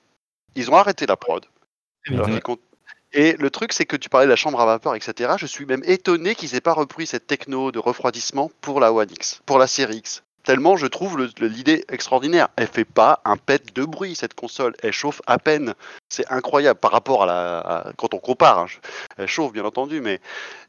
Ils 0.57 0.68
ont 0.70 0.74
arrêté 0.74 1.07
la 1.07 1.16
prod. 1.16 1.45
Alors 2.09 2.26
qu'ils 2.34 2.43
comptent- 2.43 2.61
Et 3.12 3.36
le 3.38 3.51
truc, 3.51 3.72
c'est 3.72 3.84
que 3.84 3.97
tu 3.97 4.09
parlais 4.09 4.26
de 4.26 4.30
la 4.30 4.36
chambre 4.36 4.61
à 4.61 4.66
vapeur, 4.66 4.95
etc. 4.97 5.34
Je 5.38 5.47
suis 5.47 5.64
même 5.66 5.82
étonné 5.84 6.34
qu'ils 6.34 6.55
aient 6.57 6.61
pas 6.61 6.72
repris 6.72 7.07
cette 7.07 7.26
techno 7.28 7.70
de 7.70 7.78
refroidissement 7.78 8.51
pour 8.61 8.80
la 8.80 8.93
One 8.93 9.11
X, 9.12 9.43
pour 9.47 9.59
la 9.59 9.66
série 9.68 9.99
X. 9.99 10.24
Tellement 10.45 10.76
je 10.76 10.86
trouve 10.86 11.20
l'idée 11.40 11.84
extraordinaire. 11.88 12.49
Elle 12.57 12.66
fait 12.66 12.84
pas 12.84 13.20
un 13.24 13.36
pet 13.36 13.74
de 13.74 13.84
bruit 13.84 14.14
cette 14.16 14.34
console. 14.34 14.74
Elle 14.82 14.93
chauffe 14.93 15.22
à 15.26 15.38
peine. 15.38 15.74
C'est 16.09 16.26
incroyable 16.32 16.80
par 16.80 16.90
rapport 16.90 17.22
à 17.22 17.26
la 17.26 17.59
à- 17.61 17.93
quand 17.97 18.12
on 18.14 18.18
compare. 18.18 18.59
hein. 18.59 18.66
Je- 18.66 18.78
Elle 19.18 19.28
chauffe 19.28 19.53
bien 19.53 19.64
entendu, 19.64 20.01
mais 20.01 20.20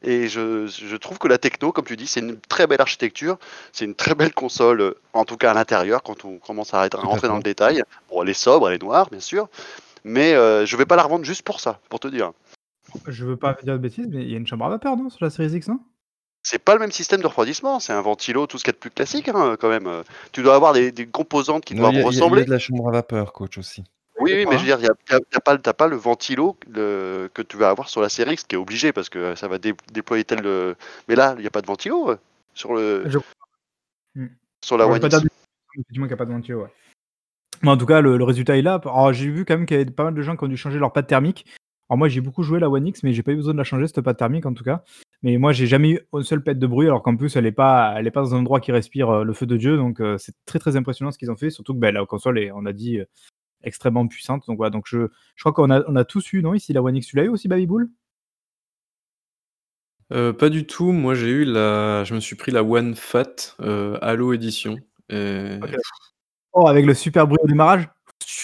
et 0.02 0.28
je, 0.28 0.66
je 0.66 0.96
trouve 0.96 1.18
que 1.18 1.26
la 1.28 1.38
techno, 1.38 1.72
comme 1.72 1.84
tu 1.86 1.96
dis, 1.96 2.06
c'est 2.06 2.20
une 2.20 2.38
très 2.38 2.66
belle 2.66 2.80
architecture. 2.80 3.36
C'est 3.72 3.84
une 3.84 3.94
très 3.96 4.14
belle 4.14 4.32
console, 4.32 4.80
euh, 4.80 4.94
en 5.12 5.24
tout 5.24 5.36
cas 5.36 5.50
à 5.50 5.54
l'intérieur 5.54 6.02
quand 6.02 6.24
on 6.24 6.38
commence 6.38 6.72
à, 6.74 6.86
être- 6.86 6.98
rentrer 6.98 7.28
dans 7.28 7.36
le 7.38 7.42
détail. 7.42 7.82
Bon, 8.10 8.22
elle 8.22 8.28
est 8.28 8.34
sobre, 8.34 8.68
elle 8.68 8.76
est 8.76 8.82
noire, 8.82 9.08
bien 9.10 9.20
sûr, 9.20 9.48
mais 10.04 10.34
euh, 10.34 10.66
je 10.66 10.76
vais 10.76 10.86
pas 10.86 10.96
la 10.96 11.02
revendre 11.02 11.24
juste 11.24 11.42
pour 11.42 11.58
ça, 11.60 11.80
pour 11.88 11.98
te 12.00 12.08
dire. 12.08 12.32
Je 13.08 13.24
veux 13.24 13.36
pas 13.36 13.56
dire 13.62 13.72
de 13.74 13.78
bêtises, 13.78 14.06
mais 14.08 14.22
il 14.22 14.30
y 14.30 14.34
a 14.34 14.38
une 14.38 14.46
chambre 14.46 14.66
à 14.66 14.68
vapeur, 14.68 14.96
non, 14.96 15.10
sur 15.10 15.24
la 15.24 15.30
Series 15.30 15.56
X, 15.56 15.66
non? 15.68 15.80
C'est 16.46 16.58
pas 16.62 16.74
le 16.74 16.80
même 16.80 16.92
système 16.92 17.22
de 17.22 17.26
refroidissement, 17.26 17.80
c'est 17.80 17.94
un 17.94 18.02
ventilo, 18.02 18.46
tout 18.46 18.58
ce 18.58 18.64
qu'il 18.64 18.68
y 18.72 18.74
a 18.74 18.76
de 18.76 18.78
plus 18.78 18.90
classique 18.90 19.28
hein, 19.30 19.56
quand 19.58 19.70
même. 19.70 19.88
Tu 20.30 20.42
dois 20.42 20.54
avoir 20.54 20.74
des, 20.74 20.92
des 20.92 21.06
composantes 21.06 21.64
qui 21.64 21.74
Non, 21.74 21.80
doivent 21.82 21.94
il 21.94 21.96
y 21.96 21.98
a- 21.98 22.02
il 22.02 22.04
y 22.04 22.08
a- 22.08 22.10
il 22.10 22.14
y 22.14 22.20
ressembler. 22.20 22.42
a 22.42 22.44
de 22.44 22.50
la 22.50 22.58
chambre 22.58 22.86
à 22.88 22.92
vapeur, 22.92 23.32
coach 23.32 23.56
aussi. 23.56 23.82
Oui, 24.20 24.32
oui, 24.34 24.46
mais 24.48 24.52
je 24.58 24.58
veux 24.58 24.66
dire, 24.66 24.78
il 24.80 24.88
t'as 25.06 25.56
t'as 25.58 25.72
pas, 25.72 25.88
le 25.88 25.96
ventilo 25.96 26.56
le- 26.70 27.28
que 27.34 27.42
tu 27.42 27.56
vas 27.56 27.70
avoir 27.70 27.88
sur 27.88 28.00
la 28.00 28.08
série 28.08 28.34
X, 28.34 28.44
qui 28.44 28.54
est 28.54 28.58
obligé 28.58 28.92
parce 28.92 29.08
que 29.08 29.34
ça 29.34 29.48
va 29.48 29.58
dé- 29.58 29.74
déployer 29.92 30.24
tel. 30.24 30.46
euh, 30.46 30.74
Mais 31.08 31.16
là, 31.16 31.34
il 31.36 31.40
n'y 31.40 31.46
a 31.46 31.50
pas 31.50 31.62
de 31.62 31.66
ventilo 31.66 32.10
euh, 32.10 32.18
sur 32.54 32.74
le 32.74 33.08
Je- 33.08 33.18
Hmm. 34.14 34.28
sur 34.64 34.76
la 34.78 34.86
One 34.86 34.96
X. 35.02 35.06
effectivement 35.06 35.26
qu'il 35.90 36.02
n'y 36.06 36.12
a 36.12 36.16
pas 36.16 36.24
de 36.26 36.30
ventilo, 36.32 36.62
ouais. 36.62 36.72
Mais 37.62 37.70
en 37.70 37.76
tout 37.76 37.86
cas, 37.86 38.00
le, 38.00 38.16
le 38.16 38.24
résultat 38.24 38.56
est 38.58 38.62
là. 38.62 38.80
J'ai 39.12 39.30
vu 39.30 39.44
quand 39.44 39.56
même 39.56 39.66
qu'il 39.66 39.76
y 39.78 39.80
avait 39.80 39.90
pas 39.90 40.04
mal 40.04 40.14
de 40.14 40.22
gens 40.22 40.36
qui 40.36 40.44
ont 40.44 40.48
dû 40.48 40.56
changer 40.56 40.78
leur 40.78 40.92
pâte 40.92 41.06
thermique. 41.08 41.46
Alors 41.88 41.98
moi, 41.98 42.08
j'ai 42.08 42.20
beaucoup 42.20 42.42
joué 42.42 42.60
la 42.60 42.68
One 42.68 42.86
X, 42.86 43.02
mais 43.02 43.12
j'ai 43.14 43.22
pas 43.22 43.32
eu 43.32 43.36
besoin 43.36 43.54
de 43.54 43.58
la 43.58 43.64
changer, 43.64 43.86
cette 43.88 44.00
pâte 44.02 44.18
thermique, 44.18 44.46
en 44.46 44.52
tout 44.54 44.64
cas. 44.64 44.84
Mais 45.24 45.38
moi, 45.38 45.52
j'ai 45.52 45.66
jamais 45.66 45.90
eu 45.92 46.00
un 46.12 46.22
seul 46.22 46.42
pet 46.42 46.58
de 46.58 46.66
bruit, 46.66 46.86
alors 46.86 47.02
qu'en 47.02 47.16
plus, 47.16 47.34
elle 47.34 47.46
est 47.46 47.50
pas, 47.52 47.94
elle 47.96 48.06
est 48.06 48.10
pas 48.10 48.20
dans 48.20 48.34
un 48.34 48.40
endroit 48.40 48.60
qui 48.60 48.72
respire 48.72 49.08
euh, 49.08 49.24
le 49.24 49.32
feu 49.32 49.46
de 49.46 49.56
Dieu. 49.56 49.78
Donc, 49.78 50.00
euh, 50.00 50.18
c'est 50.18 50.34
très, 50.44 50.58
très 50.58 50.76
impressionnant 50.76 51.10
ce 51.12 51.18
qu'ils 51.18 51.30
ont 51.30 51.36
fait. 51.36 51.48
Surtout 51.48 51.72
que 51.72 51.78
ben, 51.78 51.94
la 51.94 52.04
console 52.04 52.38
est, 52.38 52.52
on 52.52 52.66
a 52.66 52.74
dit, 52.74 52.98
euh, 52.98 53.06
extrêmement 53.62 54.06
puissante. 54.06 54.46
Donc, 54.46 54.58
voilà. 54.58 54.68
Donc, 54.68 54.84
je, 54.86 55.08
je 55.34 55.42
crois 55.42 55.54
qu'on 55.54 55.70
a, 55.70 55.82
on 55.88 55.96
a 55.96 56.04
tous 56.04 56.30
eu, 56.34 56.42
non, 56.42 56.52
ici, 56.52 56.74
la 56.74 56.82
One 56.82 56.96
X. 56.96 57.06
Tu 57.06 57.16
l'as 57.16 57.24
eu 57.24 57.28
aussi, 57.28 57.48
Baby 57.48 57.66
Bull? 57.66 57.90
Euh, 60.12 60.34
pas 60.34 60.50
du 60.50 60.66
tout. 60.66 60.92
Moi, 60.92 61.14
j'ai 61.14 61.30
eu 61.30 61.44
la. 61.46 62.04
Je 62.04 62.14
me 62.14 62.20
suis 62.20 62.36
pris 62.36 62.52
la 62.52 62.62
One 62.62 62.94
Fat 62.94 63.56
euh, 63.60 63.96
Halo 64.02 64.34
Edition. 64.34 64.76
Et-. 65.08 65.58
Oh, 66.52 66.68
avec 66.68 66.84
le 66.84 66.92
super 66.92 67.26
bruit 67.26 67.38
au 67.42 67.46
démarrage? 67.46 67.88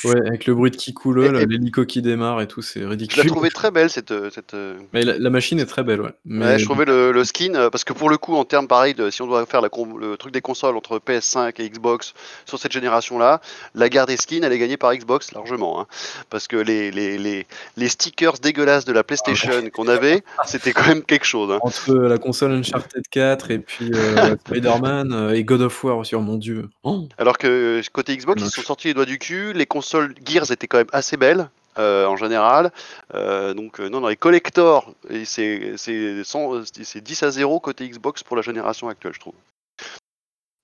Ouais, 0.05 0.17
avec 0.27 0.47
le 0.47 0.55
bruit 0.55 0.71
de 0.71 0.77
qui 0.77 0.95
coule, 0.95 1.23
Et- 1.37 1.43
et- 1.43 1.47
l'hélico 1.47 1.85
qui 1.85 2.01
démarre 2.03 2.41
et 2.41 2.47
tout, 2.49 2.63
c'est 2.63 2.81
Je 2.81 2.85
l'ai 2.85 2.91
ridicule. 2.91 3.27
trouvée 3.27 3.51
très 3.51 3.71
belle 3.71 3.91
cette. 3.91 4.11
euh, 4.13 4.31
cette 4.31 4.55
euh, 4.55 4.79
Mais 4.93 5.03
la, 5.03 5.19
la 5.19 5.31
machine 5.31 5.59
est 5.61 5.67
très 5.67 5.83
belle, 5.83 6.01
ouais. 6.01 6.13
Mais 6.25 6.45
Ouais, 6.47 6.59
je 6.59 6.65
trouvais 6.65 6.85
le, 6.87 7.13
le 7.13 7.25
skin, 7.25 7.55
euh, 7.55 7.71
parce 7.71 7.85
que 7.85 7.93
pour 7.93 8.09
le 8.09 8.17
coup, 8.17 8.35
en 8.35 8.45
termes 8.45 8.67
pareil, 8.69 8.95
de, 8.95 9.11
si 9.11 9.21
on 9.23 9.27
doit 9.27 9.45
faire 9.47 9.61
la 9.61 9.69
le 9.99 10.17
truc 10.17 10.33
des 10.33 10.41
consoles 10.41 10.77
entre 10.77 10.99
PS5 10.99 11.61
et 11.61 11.69
Xbox 11.69 12.15
sur 12.47 12.59
cette 12.59 12.73
génération-là, 12.73 13.41
la 13.75 13.89
guerre 13.89 14.07
des 14.07 14.17
skins, 14.17 14.43
elle 14.45 14.53
est 14.53 14.59
gagnée 14.59 14.77
par 14.77 14.95
Xbox 14.95 15.33
largement. 15.33 15.81
hein. 15.81 15.87
parce 16.31 16.49
que 16.49 16.57
les, 16.57 16.91
les, 16.91 17.19
les, 17.19 17.47
les 17.77 17.89
stickers 17.89 18.35
dégueulasses 18.41 18.85
de 18.85 18.93
la 18.93 19.05
PlayStation 19.05 19.69
qu'on 19.73 19.89
avait, 19.89 20.23
c'était 20.47 20.73
quand 20.73 20.87
même 20.87 21.03
quelque 21.03 21.27
chose. 21.27 21.51
hein. 21.53 21.59
entre 21.63 21.95
la 21.95 22.19
console 22.19 22.53
Uncharted 22.53 23.03
4 23.11 23.51
et 23.51 23.59
puis 23.59 23.91
euh, 23.95 24.35
Spider-Man 24.47 25.33
et 25.35 25.45
God 25.45 25.63
of 25.63 25.85
War 25.85 25.99
aussi, 25.99 26.15
oh 26.15 26.21
mon 26.21 26.37
dieu. 26.37 26.69
Oh 26.83 27.07
Alors 27.19 27.39
que 27.39 27.81
côté 27.93 28.17
Xbox, 28.17 28.43
ils 28.43 28.51
sont 28.51 28.63
sortis 28.63 28.89
les 28.89 28.95
doigts 28.95 29.05
du 29.05 29.19
cul, 29.19 29.53
les 29.53 29.67
consoles 29.71 30.15
Gears 30.27 30.51
étaient 30.51 30.67
quand 30.67 30.79
même 30.79 30.93
assez 30.93 31.17
belles. 31.17 31.49
euh, 31.79 32.05
en 32.07 32.17
général, 32.17 32.73
Euh, 33.15 33.55
donc 33.55 33.81
euh, 33.81 33.89
non, 33.89 34.01
dans 34.01 34.09
les 34.09 34.17
collectors, 34.17 34.93
et 35.09 35.25
c'est 35.25 35.77
c'est 35.77 36.25
100, 36.25 36.65
c'est 36.83 37.01
10 37.01 37.23
à 37.23 37.31
0 37.31 37.61
côté 37.61 37.89
Xbox 37.89 38.23
pour 38.25 38.37
la 38.37 38.43
génération 38.43 38.89
actuelle, 38.89 39.15
je 39.15 39.21
trouve. 39.21 39.35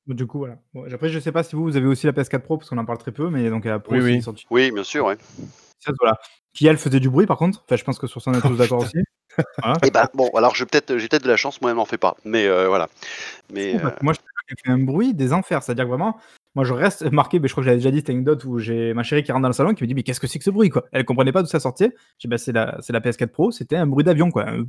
Du 0.09 0.27
coup, 0.27 0.39
voilà. 0.39 0.57
Bon, 0.75 0.85
après, 0.93 1.09
je 1.09 1.19
sais 1.21 1.33
pas 1.33 1.43
si 1.43 1.57
vous, 1.57 1.63
vous 1.65 1.77
avez 1.77 1.87
aussi 1.87 2.07
la 2.07 2.13
PS4 2.13 2.41
Pro, 2.41 2.59
parce 2.59 2.69
qu'on 2.71 2.79
en 2.79 2.85
parle 2.85 2.99
très 2.99 3.13
peu, 3.13 3.29
mais 3.31 3.49
donc 3.51 3.65
la 3.65 3.79
Pro 3.79 3.95
Oui, 3.95 3.99
aussi 4.01 4.07
oui. 4.11 4.17
est 4.19 4.21
sortie. 4.21 4.47
Oui, 4.51 4.71
bien 4.71 4.85
sûr, 4.85 5.07
ouais. 5.07 5.17
16, 5.85 5.95
voilà. 6.01 6.19
Qui, 6.55 6.67
elle, 6.67 6.79
faisait 6.79 7.01
du 7.01 7.09
bruit, 7.11 7.27
par 7.27 7.39
contre. 7.39 7.63
Enfin, 7.65 7.77
je 7.77 7.85
pense 7.85 7.99
que 7.99 8.07
sur 8.07 8.21
ça, 8.21 8.31
on 8.31 8.35
est 8.35 8.41
tous 8.41 8.57
d'accord 8.57 8.81
aussi. 8.83 8.99
Voilà. 9.59 9.77
Et 9.85 9.91
ben 9.91 10.09
bon, 10.15 10.31
alors 10.35 10.55
peut-être, 10.55 10.97
j'ai 10.97 11.09
peut-être 11.09 11.25
de 11.25 11.29
la 11.29 11.37
chance, 11.37 11.61
moi 11.61 11.71
elle 11.71 11.77
m'en 11.77 11.85
fait 11.85 11.99
pas, 11.99 12.17
mais 12.25 12.47
euh, 12.47 12.69
voilà. 12.69 12.89
Mais 13.53 13.75
euh, 13.75 13.91
Moi, 14.01 14.15
je 14.15 14.19
trouve 14.19 14.31
qu'elle 14.49 14.57
fait 14.65 14.71
un 14.71 14.79
bruit 14.83 15.13
des 15.13 15.35
enfers. 15.35 15.63
C'est-à-dire 15.63 15.85
que 15.85 15.91
vraiment, 15.91 16.19
moi, 16.57 16.65
je 16.65 16.73
reste 16.73 17.05
marqué, 17.13 17.39
mais 17.39 17.47
je 17.47 17.53
crois 17.53 17.63
que 17.63 17.67
j'avais 17.67 17.77
déjà 17.77 17.91
dit 17.93 17.99
cette 17.99 18.11
anecdote 18.11 18.45
où 18.45 18.59
j'ai 18.59 18.93
ma 18.95 19.05
chérie 19.05 19.23
qui 19.23 19.31
rentre 19.31 19.43
dans 19.43 19.49
le 19.49 19.55
salon 19.55 19.75
qui 19.75 19.85
me 19.85 19.87
dit 19.87 19.95
Mais 19.95 20.03
qu'est-ce 20.03 20.19
que 20.19 20.27
c'est 20.27 20.39
que 20.41 20.45
ce 20.45 20.51
bruit, 20.51 20.71
quoi? 20.71 20.87
Elle 20.91 21.05
comprenait 21.05 21.31
pas 21.31 21.43
d'où 21.43 21.49
ça 21.49 21.61
sortait. 21.61 21.93
J'ai 22.19 22.27
dit 22.27 22.31
Bah, 22.31 22.39
c'est 22.39 22.51
la, 22.53 22.79
c'est 22.81 22.93
la 22.93 23.01
PS4 23.01 23.29
Pro, 23.29 23.51
c'était 23.53 23.77
un 23.77 23.87
bruit 23.87 24.03
d'avion, 24.05 24.31
quoi. 24.33 24.49
Un, 24.49 24.65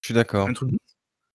Je 0.00 0.06
suis 0.06 0.14
d'accord. 0.14 0.48
un 0.48 0.52
truc. 0.52 0.70
de- 0.72 0.78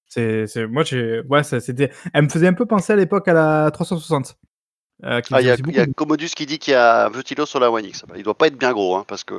C'est, 0.07 0.45
c'est, 0.47 0.67
moi, 0.67 0.83
j'ai, 0.83 1.21
ouais, 1.29 1.43
ça, 1.43 1.59
c'était, 1.61 1.91
elle 2.13 2.23
me 2.25 2.29
faisait 2.29 2.47
un 2.47 2.53
peu 2.53 2.65
penser 2.65 2.91
à 2.91 2.95
l'époque 2.97 3.27
à 3.29 3.33
la 3.33 3.71
360. 3.71 4.35
Euh, 5.03 5.21
Ah, 5.31 5.41
il 5.41 5.47
y 5.47 5.49
a, 5.49 5.55
y. 5.55 5.93
Commodus 5.93 6.29
qui 6.35 6.45
dit 6.45 6.59
qu'il 6.59 6.73
y 6.73 6.75
a 6.75 7.05
un 7.07 7.11
petit 7.11 7.35
lot 7.35 7.45
sur 7.45 7.59
la 7.59 7.71
One 7.71 7.85
X. 7.85 8.03
Il 8.15 8.23
doit 8.23 8.37
pas 8.37 8.47
être 8.47 8.57
bien 8.57 8.71
gros, 8.73 8.95
hein, 8.95 9.05
parce 9.07 9.23
que. 9.23 9.35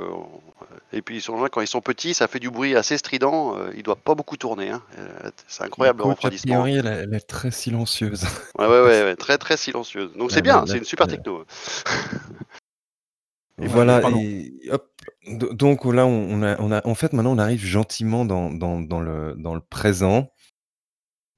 Et 0.95 1.01
puis, 1.03 1.21
sur 1.23 1.35
quand 1.51 1.61
ils 1.63 1.67
sont 1.67 1.81
petits, 1.81 2.13
ça 2.15 2.29
fait 2.29 2.39
du 2.39 2.51
bruit 2.51 2.77
assez 2.77 2.99
strident. 2.99 3.57
euh, 3.57 3.73
il 3.77 3.83
doit 3.83 3.97
pas 3.97 4.15
beaucoup 4.15 4.37
tourner. 4.37 4.71
hein. 4.71 4.83
Euh, 4.99 5.31
C'est 5.49 5.65
incroyable 5.65 6.01
le 6.01 6.05
a 6.05 6.09
refroidissement. 6.09 6.63
priori, 6.63 6.79
elle, 6.79 6.87
est- 6.87 7.03
elle 7.05 7.15
est 7.15 7.21
très 7.27 7.51
silencieuse. 7.51 8.25
Ouais, 8.59 8.67
ouais, 8.67 8.83
ouais, 8.83 9.03
ouais, 9.05 9.17
très 9.17 9.39
très 9.39 9.57
silencieuse. 9.57 10.13
Donc 10.17 10.31
c'est 10.33 10.43
bien, 10.43 10.65
c'est 10.67 10.79
une 10.79 10.85
super 10.85 11.07
techno. 11.07 11.45
Et 13.61 13.67
voilà, 13.67 14.01
pardon. 14.01 14.19
et 14.21 14.53
hop. 14.71 14.89
Do- 15.29 15.53
Donc 15.53 15.85
là, 15.85 16.05
on 16.07 16.11
on 16.31 16.43
a, 16.43 16.61
on 16.61 16.73
a, 16.73 16.87
en 16.87 16.95
fait, 16.95 17.13
maintenant, 17.13 17.33
on 17.33 17.39
arrive 17.39 17.65
gentiment 17.65 18.25
dans, 18.25 18.51
dans, 18.51 18.81
dans 18.81 19.01
le, 19.01 19.35
dans 19.39 19.55
le 19.55 19.61
présent, 19.61 20.31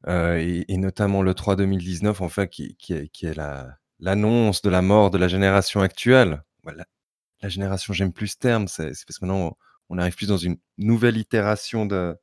euh, 0.07 0.37
et, 0.39 0.64
et 0.72 0.77
notamment 0.79 1.22
le 1.22 1.35
3 1.35 1.57
2019, 1.57 2.20
en 2.22 2.29
fait, 2.29 2.49
qui, 2.49 2.77
qui 2.77 2.95
est, 2.95 3.09
qui 3.09 3.27
est 3.27 3.35
la, 3.35 3.77
l'annonce 4.01 4.62
de 4.62 4.70
la 4.70 4.82
mort 4.82 5.11
de 5.11 5.18
la 5.18 5.28
génération 5.28 5.80
actuelle. 5.80 6.42
Voilà. 6.62 6.84
La 7.42 7.49
génération, 7.49 7.92
j'aime 7.92 8.12
plus 8.12 8.28
ce 8.28 8.38
terme, 8.38 8.68
c'est 8.68 8.86
parce 9.07 9.18
que 9.18 9.24
maintenant, 9.26 9.57
on 9.90 9.99
arrive 9.99 10.14
plus 10.16 10.28
dans 10.28 10.36
une 10.38 10.57
nouvelle 10.78 11.16
itération 11.16 11.84
de, 11.86 12.16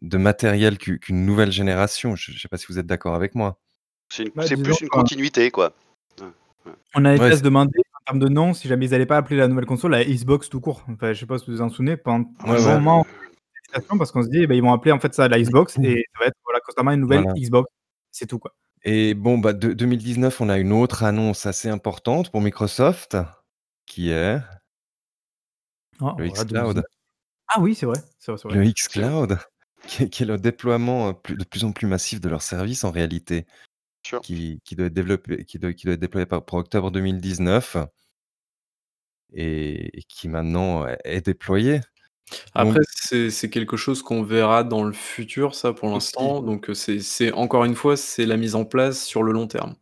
de 0.00 0.16
matériel 0.16 0.78
qu'u- 0.78 0.98
qu'une 0.98 1.26
nouvelle 1.26 1.52
génération. 1.52 2.16
Je 2.16 2.32
ne 2.32 2.36
sais 2.38 2.48
pas 2.48 2.56
si 2.56 2.66
vous 2.68 2.78
êtes 2.78 2.86
d'accord 2.86 3.14
avec 3.14 3.34
moi. 3.34 3.60
C'est 4.10 4.34
Bah, 4.34 4.44
plus 4.46 4.52
une 4.56 4.62
que- 4.62 4.86
continuité, 4.88 5.50
quoi. 5.50 5.74
On 6.94 7.04
avait 7.04 7.18
Ouais, 7.18 7.36
c'est- 7.36 7.42
demandé 7.42 7.78
en 7.78 8.04
termes 8.06 8.18
de 8.20 8.28
nom 8.28 8.54
si 8.54 8.68
jamais 8.68 8.86
ils 8.86 8.90
n'allaient 8.90 9.06
pas 9.06 9.16
appeler 9.16 9.36
la 9.36 9.48
nouvelle 9.48 9.66
console 9.66 9.90
la 9.92 10.04
Xbox 10.04 10.48
tout 10.48 10.60
court. 10.60 10.84
Enfin, 10.88 11.12
je 11.12 11.20
sais 11.20 11.26
pas 11.26 11.38
si 11.38 11.46
vous 11.46 11.56
vous 11.56 11.62
en 11.62 11.68
souvenez, 11.70 11.96
pendant 11.96 12.26
un 12.40 12.50
Ouais, 12.52 12.56
bon 12.58 12.64
ouais. 12.66 12.74
moment, 12.74 13.06
parce 13.98 14.12
qu'on 14.12 14.22
se 14.22 14.28
dit 14.28 14.42
eh 14.42 14.46
ben, 14.46 14.54
ils 14.54 14.62
vont 14.62 14.72
appeler 14.72 14.92
en 14.92 15.00
fait 15.00 15.12
ça 15.14 15.28
la 15.28 15.40
Xbox 15.40 15.76
et 15.82 16.04
ça 16.14 16.20
va 16.20 16.26
être 16.26 16.36
voilà, 16.44 16.60
constamment 16.60 16.90
une 16.92 17.00
nouvelle 17.00 17.22
Voilà. 17.22 17.38
Xbox. 17.40 17.68
C'est 18.10 18.26
tout 18.26 18.38
quoi. 18.38 18.54
Et 18.84 19.14
bon, 19.14 19.38
bah, 19.38 19.52
de- 19.52 19.72
2019, 19.72 20.40
on 20.40 20.48
a 20.48 20.58
une 20.58 20.72
autre 20.72 21.04
annonce 21.04 21.46
assez 21.46 21.68
importante 21.68 22.30
pour 22.30 22.40
Microsoft, 22.40 23.16
qui 23.86 24.10
est 24.10 24.38
Ah, 26.00 26.14
le 26.18 26.26
voilà, 26.26 26.32
xCloud. 26.32 26.48
2019. 26.48 26.84
Ah 27.48 27.60
oui, 27.60 27.74
c'est 27.74 27.86
vrai. 27.86 27.98
C'est 28.18 28.32
vrai, 28.32 28.38
c'est 28.40 28.48
vrai. 28.48 28.58
Le 28.58 28.70
xCloud, 28.72 29.38
qui 29.86 30.02
est, 30.04 30.08
qui 30.08 30.22
est 30.22 30.26
le 30.26 30.38
déploiement 30.38 31.08
euh, 31.08 31.12
plus- 31.12 31.36
de 31.36 31.44
plus 31.44 31.64
en 31.64 31.72
plus 31.72 31.86
massif 31.86 32.20
de 32.20 32.28
leurs 32.28 32.42
services 32.42 32.84
en 32.84 32.90
réalité, 32.90 33.46
Sûr. 34.04 34.20
qui, 34.20 34.60
qui 34.64 34.74
doit 34.74 34.86
être 34.86 34.94
développé, 34.94 35.44
qui 35.44 35.58
doit, 35.58 35.72
qui 35.72 35.86
doit 35.86 35.94
être 35.94 36.00
déployé 36.00 36.26
par- 36.26 36.44
pour 36.44 36.58
octobre 36.58 36.90
2019 36.90 37.76
et, 39.32 39.98
et 39.98 40.02
qui 40.04 40.28
maintenant 40.28 40.86
est- 40.86 40.98
est 41.04 41.20
déployé. 41.26 41.80
Après, 42.54 42.74
Donc, 42.74 42.84
c'est 42.94 43.30
c'est 43.30 43.50
quelque 43.50 43.76
chose 43.76 44.02
qu'on 44.02 44.22
verra 44.22 44.64
dans 44.64 44.84
le 44.84 44.92
futur, 44.92 45.54
ça, 45.54 45.72
pour 45.72 45.84
Aussi. 45.88 45.94
l'instant. 45.94 46.42
Donc, 46.42 46.70
euh, 46.70 46.74
c'est 46.74 47.00
c'est- 47.00 47.32
encore 47.32 47.64
une 47.64 47.74
fois, 47.74 47.96
c'est 47.96 48.26
la 48.26 48.36
mise 48.36 48.54
en 48.54 48.64
place 48.64 49.04
sur 49.04 49.22
le 49.22 49.32
long 49.32 49.46
terme. 49.46 49.74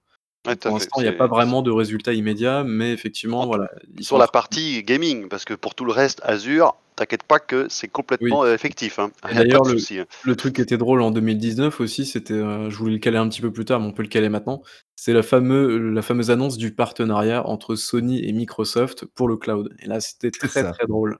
Ouais, 0.46 0.56
tout 0.56 0.68
à 0.68 0.70
Pour 0.70 0.78
fait. 0.78 0.84
l'instant, 0.84 1.00
il 1.00 1.02
n'y 1.02 1.08
a 1.08 1.12
C'est- 1.12 1.18
pas 1.18 1.26
vraiment 1.26 1.62
de 1.62 1.70
résultats 1.70 2.14
immédiats, 2.14 2.64
mais 2.64 2.92
effectivement, 2.92 3.42
En- 3.42 3.46
voilà. 3.46 3.70
ils 3.96 4.04
Sur 4.04 4.18
la 4.18 4.26
partie 4.26 4.82
gaming, 4.82 5.28
parce 5.28 5.44
que 5.44 5.52
pour 5.54 5.74
tout 5.74 5.84
le 5.84 5.92
reste, 5.92 6.20
Azure, 6.24 6.76
t'inquiète 6.96 7.22
pas 7.24 7.38
que 7.40 7.66
c'est 7.68 7.88
complètement 7.88 8.44
euh, 8.44 8.54
effectif. 8.54 8.98
Hein. 8.98 9.10
Et 9.28 9.28
Y 9.28 9.30
a 9.32 9.34
pas 9.34 9.42
d'ailleurs, 9.44 9.62
de 9.62 9.72
le- 9.72 9.78
souci. 9.78 9.98
hein. 9.98 10.06
Le 10.24 10.34
truc 10.36 10.56
qui 10.56 10.62
était 10.62 10.78
drôle 10.78 11.02
en 11.02 11.10
2019 11.10 11.80
aussi, 11.80 12.06
c'était, 12.06 12.32
euh, 12.34 12.70
je 12.70 12.76
voulais 12.76 12.94
le 12.94 12.98
caler 12.98 13.18
un 13.18 13.28
petit 13.28 13.42
peu 13.42 13.52
plus 13.52 13.66
tard, 13.66 13.80
mais 13.80 13.86
on 13.86 13.92
peut 13.92 14.02
le 14.02 14.08
caler 14.08 14.30
maintenant. 14.30 14.62
C'est 14.96 15.12
la, 15.12 15.22
fameux, 15.22 15.76
la 15.90 16.02
fameuse 16.02 16.30
annonce 16.30 16.56
du 16.56 16.74
partenariat 16.74 17.46
entre 17.46 17.74
Sony 17.76 18.26
et 18.26 18.32
Microsoft 18.32 19.04
pour 19.04 19.28
le 19.28 19.36
cloud. 19.36 19.74
Et 19.82 19.86
là, 19.86 20.00
c'était 20.00 20.30
C'est 20.32 20.48
très 20.48 20.62
ça. 20.62 20.72
très 20.72 20.86
drôle. 20.86 21.18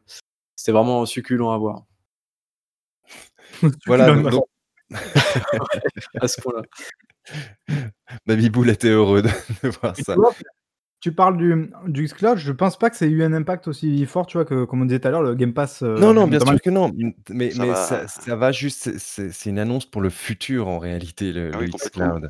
C'était 0.61 0.73
vraiment 0.73 1.07
succulent 1.07 1.51
à 1.53 1.57
voir. 1.57 1.85
voilà, 3.87 4.15
donc, 4.15 4.45
À 6.21 6.29
ce 6.29 6.39
point-là. 6.43 6.63
Babyboul 8.27 8.69
était 8.69 8.89
heureux 8.91 9.23
de, 9.23 9.29
de 9.63 9.69
voir 9.81 9.97
ça. 9.97 10.15
tu 11.01 11.13
parles 11.13 11.39
du, 11.39 11.71
du 11.87 12.05
xCloud, 12.05 12.37
je 12.37 12.53
pense 12.53 12.79
pas 12.79 12.91
que 12.91 12.97
ça 12.99 13.07
ait 13.07 13.09
eu 13.09 13.23
un 13.23 13.33
impact 13.33 13.69
aussi 13.69 14.05
fort, 14.05 14.27
tu 14.27 14.37
vois, 14.37 14.45
que 14.45 14.67
comme 14.67 14.83
on 14.83 14.85
disait 14.85 15.01
tout 15.01 15.09
à 15.09 15.13
l'heure, 15.13 15.23
le 15.23 15.35
Game 15.35 15.55
Pass. 15.55 15.81
euh, 15.83 15.97
Non, 15.99 16.13
non, 16.13 16.27
bien 16.29 16.41
sûr 16.41 16.61
que 16.61 16.69
non, 16.69 16.93
mais, 17.31 17.53
Ça 17.53 17.63
mais 17.63 17.69
va. 17.71 17.75
ça, 17.77 18.07
ça 18.07 18.37
va 18.37 18.53
juste, 18.53 18.99
c'est- 18.99 19.47
une 19.49 19.59
annonce 19.59 19.87
pour 19.87 20.03
le 20.03 20.11
futur 20.11 20.69
en 20.69 20.79
réalité, 20.79 21.33
le, 21.33 21.53
Ah 21.55 21.61
le 21.61 21.69
xCloud. 21.69 22.29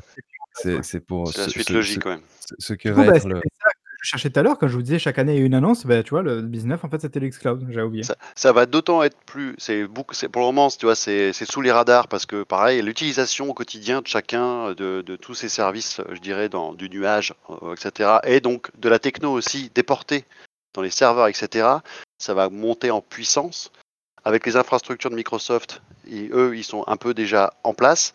C'est 0.53 1.01
pour 1.05 1.27
C'est 1.33 1.37
la 1.39 1.43
ce, 1.45 1.49
suite 1.49 1.67
ce- 1.67 1.73
logique, 1.73 1.95
ce- 1.95 1.99
quand 1.99 2.09
même. 2.11 2.21
ce- 2.39 2.55
ce 2.59 2.73
que 2.75 2.87
va 2.87 3.07
bah, 3.07 3.15
être 3.17 3.27
le... 3.27 3.41
ça 3.61 3.71
je 4.01 4.09
cherchais 4.09 4.31
tout 4.31 4.39
à 4.39 4.43
l'heure 4.43 4.57
quand 4.57 4.67
je 4.67 4.73
vous 4.73 4.81
disais 4.81 4.97
chaque 4.97 5.19
année 5.19 5.35
il 5.35 5.39
y 5.39 5.43
a 5.43 5.45
une 5.45 5.53
annonce. 5.53 5.85
Bah, 5.85 6.01
tu 6.01 6.09
vois, 6.09 6.23
le 6.23 6.41
19 6.41 6.83
en 6.83 6.89
fait 6.89 7.01
c'était 7.01 7.19
le 7.19 7.29
xCloud, 7.29 7.67
j'avais 7.69 7.85
oublié. 7.85 8.03
Ça, 8.35 8.51
va 8.51 8.65
d'autant 8.65 9.03
être 9.03 9.17
plus. 9.25 9.55
C'est 9.59 9.87
pour 9.87 10.41
le 10.41 10.47
moment, 10.47 10.69
tu 10.69 10.87
vois, 10.87 10.95
c'est 10.95 11.31
sous 11.33 11.61
les 11.61 11.71
radars 11.71 12.07
parce 12.07 12.25
que 12.25 12.43
pareil, 12.43 12.81
l'utilisation 12.81 13.49
au 13.49 13.53
quotidien 13.53 14.01
de 14.01 14.07
chacun 14.07 14.73
de, 14.73 15.01
de 15.01 15.15
tous 15.15 15.35
ces 15.35 15.49
services, 15.49 16.01
je 16.11 16.19
dirais, 16.19 16.49
du 16.77 16.89
nuage, 16.89 17.33
euh, 17.49 17.75
etc. 17.75 18.17
Et 18.23 18.41
donc 18.41 18.71
de 18.79 18.89
la 18.89 18.97
techno 18.97 19.31
aussi 19.31 19.71
déportée 19.75 20.25
dans 20.73 20.81
les 20.81 20.89
serveurs, 20.89 21.27
etc. 21.27 21.67
Ça 22.17 22.33
va 22.33 22.49
monter 22.49 22.89
en 22.89 23.01
puissance 23.01 23.71
avec 24.23 24.45
les 24.45 24.55
infrastructures 24.55 25.11
de 25.11 25.15
Microsoft. 25.15 25.81
et 26.09 26.29
eux, 26.33 26.55
ils 26.55 26.63
sont 26.63 26.83
un 26.87 26.97
peu 26.97 27.13
déjà 27.13 27.53
en 27.63 27.73
place. 27.73 28.13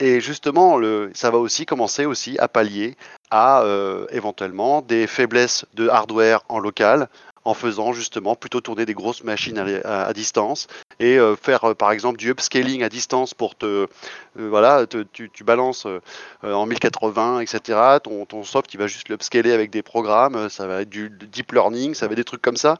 Et 0.00 0.20
justement, 0.22 0.80
ça 1.12 1.30
va 1.30 1.36
aussi 1.36 1.66
commencer 1.66 2.06
aussi 2.06 2.38
à 2.38 2.48
pallier 2.48 2.96
à 3.30 3.62
euh, 3.62 4.06
éventuellement 4.10 4.80
des 4.80 5.06
faiblesses 5.06 5.66
de 5.74 5.88
hardware 5.88 6.40
en 6.48 6.58
local 6.58 7.08
en 7.44 7.54
faisant 7.54 7.92
justement 7.92 8.34
plutôt 8.34 8.60
tourner 8.60 8.86
des 8.86 8.94
grosses 8.94 9.24
machines 9.24 9.58
à, 9.84 10.12
distance 10.12 10.66
et 10.98 11.18
euh, 11.18 11.36
faire 11.36 11.64
euh, 11.64 11.74
par 11.74 11.92
exemple 11.92 12.18
du 12.18 12.30
upscaling 12.30 12.82
à 12.82 12.88
distance 12.88 13.32
pour 13.32 13.54
te 13.54 13.86
voilà 14.34 14.86
tu, 14.86 15.44
balances 15.44 15.86
en 16.42 16.66
1080 16.66 17.40
etc 17.40 17.98
ton, 18.02 18.26
ton 18.26 18.42
soft 18.42 18.74
il 18.74 18.78
va 18.78 18.88
juste 18.88 19.08
l'upscaler 19.08 19.52
avec 19.52 19.70
des 19.70 19.82
programmes 19.82 20.50
ça 20.50 20.66
va 20.66 20.82
être 20.82 20.90
du 20.90 21.08
deep 21.10 21.52
learning 21.52 21.94
ça 21.94 22.06
va 22.06 22.12
être 22.12 22.18
des 22.18 22.24
trucs 22.24 22.42
comme 22.42 22.58
ça 22.58 22.76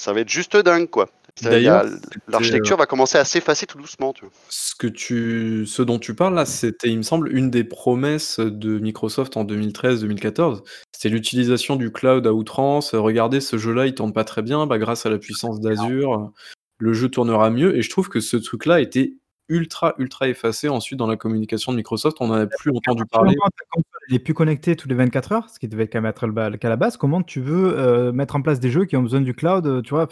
ça 0.00 0.12
va 0.12 0.20
être 0.20 0.28
juste 0.28 0.56
dingue 0.56 0.88
quoi 0.88 1.10
D'ailleurs, 1.42 1.84
l'architecture 2.28 2.76
va 2.76 2.86
commencer 2.86 3.16
à 3.16 3.24
s'effacer 3.24 3.66
tout 3.66 3.78
doucement 3.78 4.12
tu 4.12 4.24
vois. 4.24 4.32
Ce, 4.48 4.74
que 4.74 4.86
tu, 4.86 5.64
ce 5.66 5.82
dont 5.82 5.98
tu 5.98 6.14
parles 6.14 6.34
là, 6.34 6.44
c'était, 6.44 6.88
il 6.88 6.98
me 6.98 7.02
semble, 7.02 7.34
une 7.34 7.50
des 7.50 7.64
promesses 7.64 8.40
de 8.40 8.78
Microsoft 8.78 9.36
en 9.36 9.44
2013-2014. 9.44 10.62
C'était 10.92 11.08
l'utilisation 11.08 11.76
du 11.76 11.92
cloud 11.92 12.26
à 12.26 12.32
outrance. 12.32 12.94
Regardez, 12.94 13.40
ce 13.40 13.56
jeu-là, 13.56 13.86
il 13.86 13.94
tourne 13.94 14.12
pas 14.12 14.24
très 14.24 14.42
bien. 14.42 14.66
Bah, 14.66 14.78
grâce 14.78 15.06
à 15.06 15.10
la 15.10 15.18
puissance 15.18 15.60
d'Azure, 15.60 16.30
le 16.78 16.92
jeu 16.92 17.08
tournera 17.08 17.50
mieux. 17.50 17.76
Et 17.76 17.82
je 17.82 17.90
trouve 17.90 18.08
que 18.08 18.20
ce 18.20 18.36
truc-là 18.36 18.80
était 18.80 19.14
ultra, 19.50 19.94
ultra 19.98 20.28
effacé 20.28 20.68
ensuite 20.68 20.98
dans 20.98 21.06
la 21.06 21.16
communication 21.16 21.72
de 21.72 21.76
Microsoft. 21.76 22.16
On 22.20 22.28
n'en 22.28 22.34
a 22.34 22.46
plus 22.46 22.70
entendu 22.74 23.04
parler. 23.04 23.34
Comment 23.34 23.50
ta 23.50 23.64
console 23.70 23.84
elle 24.08 24.16
est 24.16 24.18
plus 24.18 24.34
connectée 24.34 24.74
tous 24.74 24.88
les 24.88 24.96
24 24.96 25.32
heures, 25.32 25.48
ce 25.50 25.60
qui 25.60 25.68
devait 25.68 25.86
quand 25.86 26.00
même 26.00 26.10
être 26.10 26.26
le, 26.26 26.56
cas 26.56 26.66
à 26.66 26.70
la 26.70 26.76
base. 26.76 26.96
Comment 26.96 27.22
tu 27.22 27.40
veux 27.40 27.78
euh, 27.78 28.10
mettre 28.10 28.34
en 28.34 28.42
place 28.42 28.58
des 28.58 28.70
jeux 28.70 28.84
qui 28.84 28.96
ont 28.96 29.02
besoin 29.02 29.20
du 29.20 29.34
cloud, 29.34 29.66
euh, 29.66 29.82
tu 29.82 29.90
vois 29.90 30.08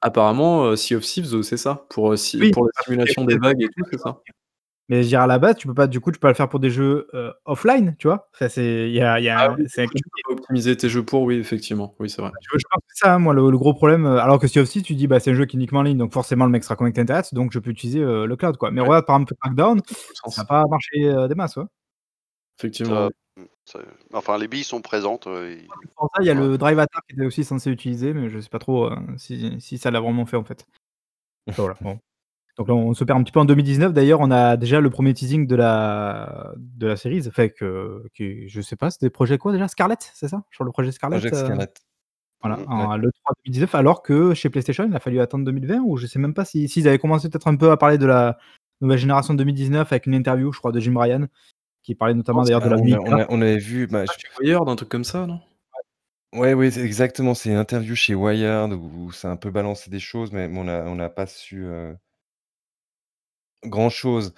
Apparemment, 0.00 0.64
euh, 0.64 0.76
Sea 0.76 0.94
of 0.94 1.02
Thieves, 1.02 1.42
c'est 1.42 1.58
ça. 1.58 1.84
Pour, 1.90 2.16
si- 2.16 2.38
Oui. 2.40 2.52
pour 2.52 2.64
la 2.64 2.70
simulation 2.84 3.24
des 3.26 3.36
vagues 3.36 3.60
et 3.62 3.66
tout, 3.66 3.84
c'est 3.90 4.00
ça. 4.00 4.18
Mais 4.90 5.02
je 5.02 5.08
dire 5.08 5.22
à 5.22 5.26
la 5.26 5.38
base, 5.38 5.56
tu 5.56 5.66
peux 5.66 5.72
pas, 5.72 5.86
du 5.86 5.98
coup, 6.00 6.10
tu 6.12 6.18
peux 6.18 6.26
pas 6.26 6.28
le 6.28 6.34
faire 6.34 6.48
pour 6.50 6.60
des 6.60 6.68
jeux 6.68 7.08
euh, 7.14 7.32
offline, 7.46 7.96
tu 7.98 8.06
vois. 8.06 8.28
Enfin, 8.34 8.50
c'est, 8.50 8.88
il 8.90 8.94
y 8.94 9.00
a, 9.00 9.18
il 9.18 9.24
y 9.24 9.30
a, 9.30 9.38
Ah 9.38 9.54
oui, 9.58 9.64
c'est 9.66 9.82
un- 9.84 9.86
tu 9.86 10.02
peux 10.02 10.34
pas 10.34 10.40
optimiser 10.40 10.76
tes 10.76 10.90
jeux 10.90 11.02
pour, 11.02 11.22
oui, 11.22 11.36
effectivement. 11.36 11.94
Oui, 11.98 12.10
c'est 12.10 12.20
vrai. 12.20 12.30
Je 12.52 12.58
je 12.58 12.64
pense 12.70 12.80
que 12.80 12.86
c'est 12.88 13.04
ça, 13.06 13.14
hein, 13.14 13.18
moi, 13.18 13.32
le, 13.32 13.50
le 13.50 13.56
gros 13.56 13.72
problème. 13.72 14.04
euh, 14.04 14.18
Alors 14.18 14.38
que 14.38 14.46
Sea 14.46 14.60
of 14.60 14.68
Thieves, 14.68 14.82
tu 14.82 14.94
dis, 14.94 15.06
bah, 15.06 15.20
c'est 15.20 15.30
un 15.30 15.34
jeu 15.34 15.46
qui 15.46 15.56
est 15.56 15.58
uniquement 15.58 15.80
en 15.80 15.84
ligne, 15.84 15.96
donc 15.96 16.12
forcément, 16.12 16.44
le 16.44 16.50
mec 16.50 16.64
sera 16.64 16.76
connecté 16.76 17.00
à 17.00 17.02
Internet, 17.04 17.32
donc 17.32 17.52
je 17.52 17.58
peux 17.60 17.70
utiliser 17.70 18.00
euh, 18.00 18.26
le 18.26 18.36
cloud, 18.36 18.58
quoi. 18.58 18.70
Mais 18.70 18.82
Ouais. 18.82 18.88
regarde, 18.88 19.06
par 19.06 19.16
exemple, 19.16 19.82
sens. 20.22 20.34
ça 20.34 20.42
n'a 20.42 20.46
pas 20.46 20.64
marché 20.68 21.04
euh, 21.06 21.28
des 21.28 21.34
masses, 21.34 21.56
ouais. 21.56 21.64
Effectivement. 22.58 23.08
Ça- 23.36 23.40
ça- 23.64 23.78
enfin 24.12 24.38
les 24.38 24.46
billes 24.46 24.62
sont 24.62 24.80
présentes 24.80 25.26
euh, 25.26 25.50
et- 25.50 25.66
Pour 25.96 26.08
ça, 26.14 26.22
il 26.22 26.26
y 26.26 26.30
a 26.30 26.34
le 26.34 26.56
Drive 26.56 26.78
Attack 26.78 27.02
qui 27.08 27.16
était 27.16 27.24
aussi 27.24 27.42
censé 27.42 27.68
utiliser, 27.70 28.12
mais 28.14 28.28
je 28.30 28.38
sais 28.38 28.48
pas 28.50 28.58
trop 28.60 28.84
euh, 28.92 28.96
si, 29.16 29.60
si 29.60 29.76
ça 29.78 29.90
l'a 29.90 29.98
vraiment 30.00 30.24
fait, 30.26 30.36
en 30.36 30.44
fait. 30.44 30.66
Voilà, 31.56 31.74
bon. 31.80 31.98
Donc 32.56 32.68
là, 32.68 32.74
on 32.74 32.94
se 32.94 33.02
perd 33.02 33.18
un 33.18 33.22
petit 33.24 33.32
peu 33.32 33.40
en 33.40 33.44
2019. 33.44 33.92
D'ailleurs, 33.92 34.20
on 34.20 34.30
a 34.30 34.56
déjà 34.56 34.80
le 34.80 34.88
premier 34.90 35.12
teasing 35.12 35.46
de 35.46 35.56
la, 35.56 36.52
de 36.56 36.86
la 36.86 36.96
série. 36.96 37.20
Fait 37.32 37.50
que, 37.50 38.04
je 38.18 38.60
sais 38.60 38.76
pas, 38.76 38.90
c'était 38.90 39.10
projet 39.10 39.38
quoi 39.38 39.52
déjà? 39.52 39.66
Scarlett, 39.68 40.10
c'est 40.14 40.28
ça? 40.28 40.44
Sur 40.52 40.64
le 40.64 40.70
projet 40.70 40.92
Scarlett 40.92 41.18
Project 41.20 41.34
euh, 41.34 41.44
Scarlett. 41.46 41.80
Voilà, 42.42 42.56
Mhm. 42.58 42.66
en- 42.68 42.96
le 42.96 43.10
3 43.10 43.34
2019, 43.44 43.74
alors 43.74 44.02
que 44.02 44.34
chez 44.34 44.50
PlayStation, 44.50 44.86
il 44.88 44.94
a 44.94 45.00
fallu 45.00 45.18
attendre 45.20 45.44
2020, 45.46 45.80
ou 45.80 45.96
je 45.96 46.06
sais 46.06 46.18
même 46.18 46.34
pas 46.34 46.44
si- 46.44 46.68
s'ils 46.68 46.86
avaient 46.86 46.98
commencé 46.98 47.28
peut-être 47.28 47.48
un 47.48 47.56
peu 47.56 47.70
à 47.70 47.76
parler 47.76 47.96
de 47.98 48.06
la 48.06 48.38
nouvelle 48.82 48.98
génération 48.98 49.34
2019 49.34 49.90
avec 49.92 50.06
une 50.06 50.14
interview, 50.14 50.52
je 50.52 50.58
crois, 50.58 50.70
de 50.70 50.78
Jim 50.78 50.96
Ryan, 50.96 51.26
qui 51.82 51.94
parlait 51.94 52.14
notamment 52.14 52.42
d'ailleurs 52.42 52.60
de 52.60 52.66
Ah, 52.66 52.70
la 52.70 52.76
on, 52.76 52.84
vie. 52.84 52.94
a- 52.94 53.00
on 53.00 53.12
a- 53.18 53.26
on 53.30 53.40
avait 53.40 53.58
vu, 53.58 53.86
bah, 53.86 54.04
je- 54.04 54.12
Chez 54.12 54.28
Wired, 54.40 54.68
un 54.68 54.76
truc 54.76 54.90
comme 54.90 55.04
ça, 55.04 55.26
non? 55.26 55.40
Ouais, 56.34 56.52
oui, 56.52 56.70
c'est 56.70 56.82
exactement, 56.82 57.32
c'est 57.34 57.50
une 57.50 57.56
interview 57.56 57.94
chez 57.94 58.14
Wired 58.14 58.72
où, 58.72 59.06
où 59.06 59.12
ça 59.12 59.28
a 59.28 59.32
un 59.32 59.36
peu 59.36 59.50
balancé 59.50 59.88
des 59.90 60.00
choses, 60.00 60.30
mais 60.32 60.50
on 60.54 60.64
n'a 60.64 60.82
on 60.84 60.96
n'a 60.96 61.08
pas 61.08 61.26
su 61.26 61.64
euh, 61.64 61.94
grand-chose. 63.66 64.34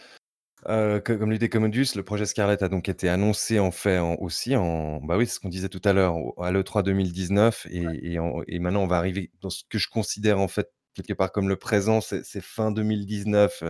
Euh, 0.69 1.01
que- 1.01 1.13
comme 1.13 1.33
l'idée 1.33 1.49
Commodus, 1.49 1.89
le 1.97 2.03
projet 2.03 2.27
Scarlett 2.27 2.63
a 2.63 2.69
donc 2.69 2.89
été 2.89 3.09
annoncé 3.09 3.61
en 3.61 3.71
fait 3.71 3.99
en- 3.99 4.17
aussi 4.17 4.57
en, 4.57 5.01
bah 5.03 5.17
oui, 5.17 5.27
c'est 5.27 5.35
ce 5.35 5.41
qu'on 5.41 5.49
disait 5.51 5.69
tout 5.69 5.83
à 5.85 5.93
l'heure, 5.93 6.17
à 6.43 6.51
l'E3 6.53 6.83
2019, 6.83 7.67
et, 7.71 7.85
et, 8.03 8.19
en- 8.19 8.43
et 8.49 8.59
maintenant 8.59 8.83
on 8.83 8.87
va 8.89 8.99
arriver 8.99 9.31
dans 9.43 9.51
ce 9.51 9.63
que 9.69 9.79
je 9.79 9.89
considère 9.89 10.41
en 10.41 10.49
fait 10.49 10.71
quelque 10.95 11.13
part 11.15 11.33
comme 11.33 11.49
le 11.49 11.57
présent, 11.57 12.01
c'est 12.01 12.41
fin 12.43 12.73
2019, 12.73 13.63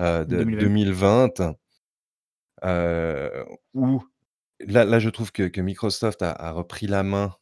euh, 0.00 0.24
de 0.24 0.44
2020. 0.44 1.28
2020, 1.38 1.56
euh, 2.64 3.44
où 3.74 4.02
là 4.60 4.84
là, 4.84 4.98
je 4.98 5.10
trouve 5.10 5.32
que 5.32 5.44
que 5.48 5.60
Microsoft 5.60 6.22
a 6.22 6.32
a 6.32 6.52
repris 6.52 6.86
la 6.86 7.02
main 7.02 7.34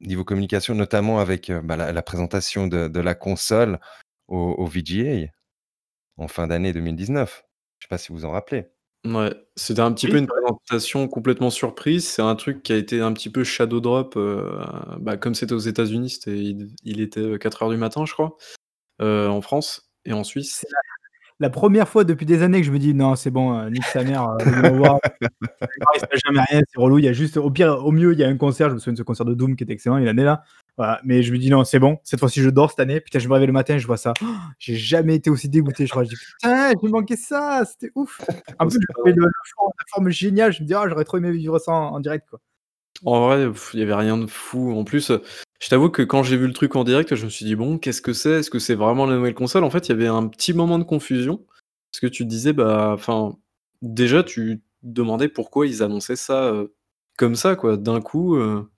niveau 0.00 0.24
communication, 0.24 0.74
notamment 0.74 1.20
avec, 1.20 1.50
heu, 1.50 1.60
bah, 1.62 1.76
la 1.76 1.92
la 1.92 2.02
présentation 2.02 2.66
de 2.68 2.88
de 2.88 3.00
la 3.00 3.14
console 3.14 3.80
au 4.28 4.38
au 4.58 4.66
VGA 4.66 5.32
en 6.18 6.28
fin 6.28 6.46
d'année 6.46 6.72
2019. 6.72 7.44
Je 7.78 7.86
sais 7.86 7.88
pas 7.88 7.98
si 7.98 8.12
vous 8.12 8.24
en 8.24 8.30
rappelez? 8.30 8.66
Ouais, 9.04 9.34
c'était 9.56 9.80
un 9.80 9.92
petit 9.92 10.06
Oui, 10.06 10.12
peu 10.12 10.16
c'est 10.18 10.20
une 10.22 10.26
présentation 10.28 11.08
complètement 11.08 11.50
surprise. 11.50 12.06
C'est 12.08 12.22
un 12.22 12.36
truc 12.36 12.62
qui 12.62 12.72
a 12.72 12.76
été 12.76 13.00
un 13.00 13.12
petit 13.12 13.30
peu 13.30 13.42
shadow 13.42 13.80
drop, 13.80 14.16
heu, 14.16 14.48
bah, 15.00 15.16
comme 15.16 15.34
c'était 15.34 15.54
aux 15.54 15.58
États-Unis, 15.58 16.10
c'était 16.10 16.38
il 16.38 16.68
il 16.84 17.00
était, 17.00 17.20
heu, 17.20 17.38
04:00 17.38 17.70
du 17.70 17.76
matin, 17.76 18.04
je 18.06 18.12
crois, 18.12 18.36
heu, 19.02 19.28
en 19.28 19.40
France 19.42 19.90
et 20.06 20.12
en 20.14 20.24
Suisse. 20.24 20.58
C'est 20.62 20.68
la 20.70 20.78
la 21.40 21.50
1re 21.50 21.88
fois 21.88 22.04
depuis 22.04 22.26
des 22.26 22.42
années 22.42 22.60
que 22.60 22.66
je 22.66 22.72
me 22.72 22.78
dis: 22.80 22.94
«Non, 22.94 23.16
c'est 23.16 23.30
bon, 23.32 23.58
heu, 23.60 23.70
nique 23.70 23.88
sa 23.88 24.04
mère, 24.04 24.22
Awards, 24.22 25.00
il 25.96 26.00
se 26.00 26.06
passe 26.06 26.20
jamais 26.26 26.40
rien, 26.50 26.62
c'est 26.68 26.80
relou». 26.80 26.98
Il 27.00 27.04
y 27.06 27.08
a 27.08 27.12
juste 27.14 27.36
au 27.38 27.50
pire, 27.50 27.84
au 27.86 27.92
mieux, 27.92 28.12
il 28.14 28.20
y 28.20 28.24
a 28.24 28.28
un 28.28 28.36
concert, 28.38 28.70
je 28.70 28.74
me 28.74 28.80
souviens 28.80 28.94
de 28.94 28.98
ce 28.98 29.02
concert 29.04 29.26
de 29.26 29.34
Doom 29.34 29.56
qui 29.56 29.64
était 29.64 29.74
excellent, 29.74 29.98
il 29.98 30.02
une 30.04 30.08
année 30.08 30.24
là, 30.24 30.42
voilà, 30.78 31.00
mais 31.04 31.22
je 31.22 31.32
me 31.32 31.38
dis: 31.38 31.50
«Non, 31.50 31.64
c'est 31.64 31.78
bon, 31.78 31.98
cette 32.04 32.20
fois-ci 32.20 32.40
je 32.42 32.48
dors 32.50 32.70
cette 32.70 32.80
année». 32.80 33.00
Putain, 33.00 33.18
je 33.18 33.28
me 33.28 33.32
réveille 33.34 33.46
le 33.48 33.52
matin, 33.52 33.78
je 33.78 33.86
vois 33.86 33.96
ça, 33.98 34.14
j'ai 34.58 34.76
jamais 34.76 35.16
été 35.16 35.30
aussi 35.30 35.48
dégoûté, 35.48 35.86
je 35.86 35.90
crois. 35.90 36.04
Je 36.04 36.10
dis: 36.10 36.16
«Putain, 36.16 36.72
me 36.82 36.88
manquait 36.90 37.16
ça, 37.16 37.62
c'était 37.70 37.92
ouf!» 37.94 38.20
en 38.58 38.66
plus, 38.68 38.78
je 38.80 39.10
le 39.10 39.22
la 39.22 39.28
forme 39.94 40.10
géniale, 40.10 40.52
je 40.52 40.62
me 40.62 40.66
dis: 40.68 40.74
«Ah, 40.74 40.86
j'aurais 40.88 41.04
trop 41.04 41.18
aimé 41.18 41.30
vivre 41.32 41.58
ça 41.58 41.72
en 41.72 41.94
en 41.94 42.00
direct, 42.00 42.26
quoi». 42.30 42.40
En 43.04 43.26
vrai, 43.26 43.48
il 43.74 43.80
y 43.80 43.82
avait 43.82 43.94
rien 43.94 44.18
de 44.18 44.26
fou. 44.26 44.72
En 44.78 44.84
plus, 44.84 45.12
je 45.60 45.68
t'avoue 45.68 45.90
que 45.90 46.02
quand 46.02 46.22
j'ai 46.22 46.36
vu 46.36 46.46
le 46.46 46.52
truc 46.52 46.76
en 46.76 46.84
direct, 46.84 47.14
je 47.16 47.24
me 47.24 47.30
suis 47.30 47.44
dit: 47.44 47.56
«Bon, 47.56 47.78
qu'est-ce 47.78 48.02
que 48.02 48.12
c'est? 48.12 48.40
Est-ce 48.40 48.50
que 48.50 48.58
c'est 48.60 48.74
vraiment 48.76 49.06
la 49.06 49.16
nouvelle 49.16 49.34
console?» 49.34 49.64
en 49.64 49.70
fait, 49.70 49.88
il 49.88 49.92
y 49.92 49.94
avait 49.94 50.08
un 50.08 50.26
petit 50.28 50.52
moment 50.54 50.78
de 50.78 50.84
confusion, 50.84 51.44
parce 51.92 52.00
que 52.00 52.06
tu 52.06 52.24
te 52.24 52.28
disais, 52.28 52.52
bah, 52.52 52.92
enfin, 52.94 53.36
déjà, 53.82 54.22
tu 54.24 54.62
demandais 54.82 55.28
pourquoi 55.28 55.66
ils 55.66 55.82
annonçaient 55.82 56.16
ça, 56.16 56.52
heu, 56.52 56.74
comme 57.18 57.34
ça, 57.36 57.56
quoi, 57.56 57.76
d'un 57.76 58.00
coup, 58.00 58.36
heu, 58.36 58.70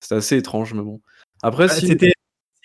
c'était 0.00 0.16
assez 0.16 0.36
étrange, 0.38 0.74
mais 0.74 0.82
bon. 0.82 1.00
Après 1.42 1.66
Bah, 1.68 1.74
si 1.74 1.86
c'était 1.86 2.12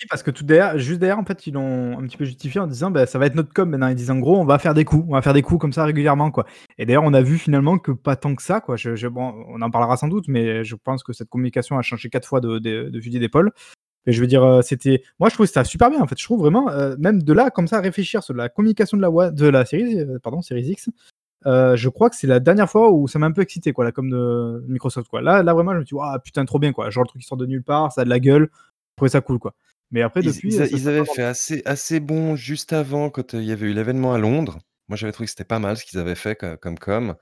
parce 0.10 0.24
que 0.24 0.32
tout 0.32 0.44
derrière 0.44 0.78
juste 0.78 1.00
derrière, 1.00 1.20
en 1.20 1.24
fait, 1.26 1.48
ils 1.48 1.54
l'ont 1.54 1.98
un 2.00 2.04
petit 2.08 2.18
peu 2.18 2.26
justifié 2.26 2.60
en 2.60 2.68
disant: 2.68 2.92
«Bah, 2.92 3.06
ça 3.06 3.18
va 3.20 3.28
être 3.28 3.36
notre 3.36 3.54
com 3.54 3.70
maintenant». 3.70 3.88
Ils 3.88 3.96
disent: 3.96 4.12
«En 4.12 4.20
gros, 4.20 4.38
on 4.38 4.46
va 4.46 4.60
faire 4.60 4.74
des 4.74 4.86
coups, 4.86 5.06
on 5.10 5.14
va 5.14 5.22
faire 5.22 5.34
des 5.34 5.42
coups 5.42 5.62
comme 5.62 5.74
ça 5.74 5.86
régulièrement, 5.86 6.32
quoi» 6.32 6.46
et 6.78 6.86
d'ailleurs, 6.86 7.04
on 7.06 7.14
a 7.14 7.22
vu 7.22 7.38
finalement 7.38 7.78
que 7.80 7.92
pas 7.94 8.16
tant 8.18 8.36
que 8.36 8.44
ça, 8.44 8.60
quoi. 8.62 8.76
Je 8.78 8.96
je 8.96 9.08
bon, 9.08 9.34
on 9.50 9.62
en 9.62 9.72
parlera 9.72 9.98
sans 9.98 10.10
doute, 10.10 10.26
mais 10.28 10.64
je 10.66 10.76
pense 10.76 11.04
que 11.04 11.14
cette 11.14 11.30
communication 11.30 11.78
a 11.78 11.82
changé 11.82 12.10
4 12.10 12.28
fois 12.28 12.42
de 12.42 12.60
de 12.60 12.90
de 12.90 13.02
fusil 13.02 13.20
d'épaule 13.20 13.52
et 14.08 14.14
je 14.14 14.22
veux 14.22 14.28
dire, 14.28 14.44
heu, 14.46 14.62
c'était 14.64 15.04
moi, 15.20 15.30
je 15.30 15.36
trouvais 15.36 15.48
ça 15.48 15.64
super 15.66 15.90
bien, 15.92 16.02
en 16.02 16.08
fait. 16.08 16.20
Je 16.20 16.26
trouve 16.26 16.40
vraiment, 16.42 16.70
heu, 16.72 16.96
même 17.00 17.24
de 17.24 17.34
là, 17.34 17.52
comme 17.52 17.68
ça, 17.68 17.82
réfléchir 17.82 18.24
sur 18.24 18.34
la 18.36 18.50
communication 18.50 18.98
de 18.98 19.04
la 19.04 19.32
de 19.32 19.48
la 19.48 19.66
série, 19.66 20.00
heu, 20.02 20.20
pardon, 20.24 20.42
Series 20.42 20.64
X, 20.72 20.90
heu, 21.48 21.76
je 21.76 21.90
crois 21.90 22.10
que 22.10 22.16
c'est 22.16 22.28
la 22.28 22.40
dernière 22.40 22.70
fois 22.70 22.92
où 22.92 23.08
ça 23.08 23.20
m'a 23.20 23.28
un 23.28 23.32
peu 23.32 23.42
excité, 23.42 23.74
quoi, 23.74 23.86
la 23.86 23.92
com 23.92 24.10
de 24.10 24.64
Microsoft, 24.68 25.10
quoi. 25.10 25.22
Là 25.22 25.44
là, 25.44 25.54
vraiment, 25.54 25.74
je 25.74 25.78
me 25.80 25.84
suis 25.86 25.96
dit: 25.96 26.00
«Waouh, 26.00 26.20
putain, 26.24 26.46
trop 26.46 26.60
bien, 26.60 26.74
quoi». 26.74 26.90
Genre 26.92 27.04
le 27.04 27.08
truc 27.10 27.22
qui 27.22 27.28
sort 27.28 27.38
de 27.38 27.46
nulle 27.46 27.64
part, 27.64 27.92
ça 27.92 28.02
a 28.02 28.06
de 28.06 28.10
la 28.10 28.20
gueule, 28.20 28.50
je 28.54 28.96
trouvais 28.98 29.10
ça 29.10 29.22
cool, 29.22 29.40
quoi. 29.40 29.54
Mais 29.92 30.02
après 30.02 30.22
Ils 30.22 30.28
depuis, 30.28 30.54
ils 30.56 30.62
heu, 30.62 30.64
a 30.64 30.68
ça 30.68 30.72
ils 30.78 30.88
avaient 30.90 31.06
fait 31.06 31.24
assez 31.24 31.62
assez 31.66 32.00
bon 32.00 32.36
juste 32.38 32.72
avant 32.74 33.10
quand, 33.10 33.34
il 33.34 33.44
y 33.44 33.52
avait 33.52 33.68
eu 33.70 33.74
l'événement 33.74 34.14
à 34.14 34.18
Londres. 34.18 34.60
Moi, 34.88 34.96
j'avais 34.98 35.12
trouvé 35.12 35.26
que 35.26 35.32
c'était 35.32 35.44
pas 35.44 35.60
mal 35.60 35.76
ce 35.78 35.84
qu'ils 35.86 36.00
avaient 36.00 36.16
fait 36.16 36.36
co 36.36 36.56
comme 36.58 36.78
com. 36.80 37.16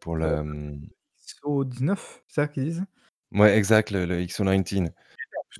Pour 0.00 0.16
le, 0.16 0.42
mmh 0.42 0.88
XO19, 1.26 2.22
c'est 2.28 2.34
ça 2.42 2.48
qu'ils 2.48 2.64
disent? 2.64 2.84
Ouais, 3.32 3.56
exact, 3.58 3.90
le 3.90 4.06
le 4.06 4.20
XO19. 4.20 4.90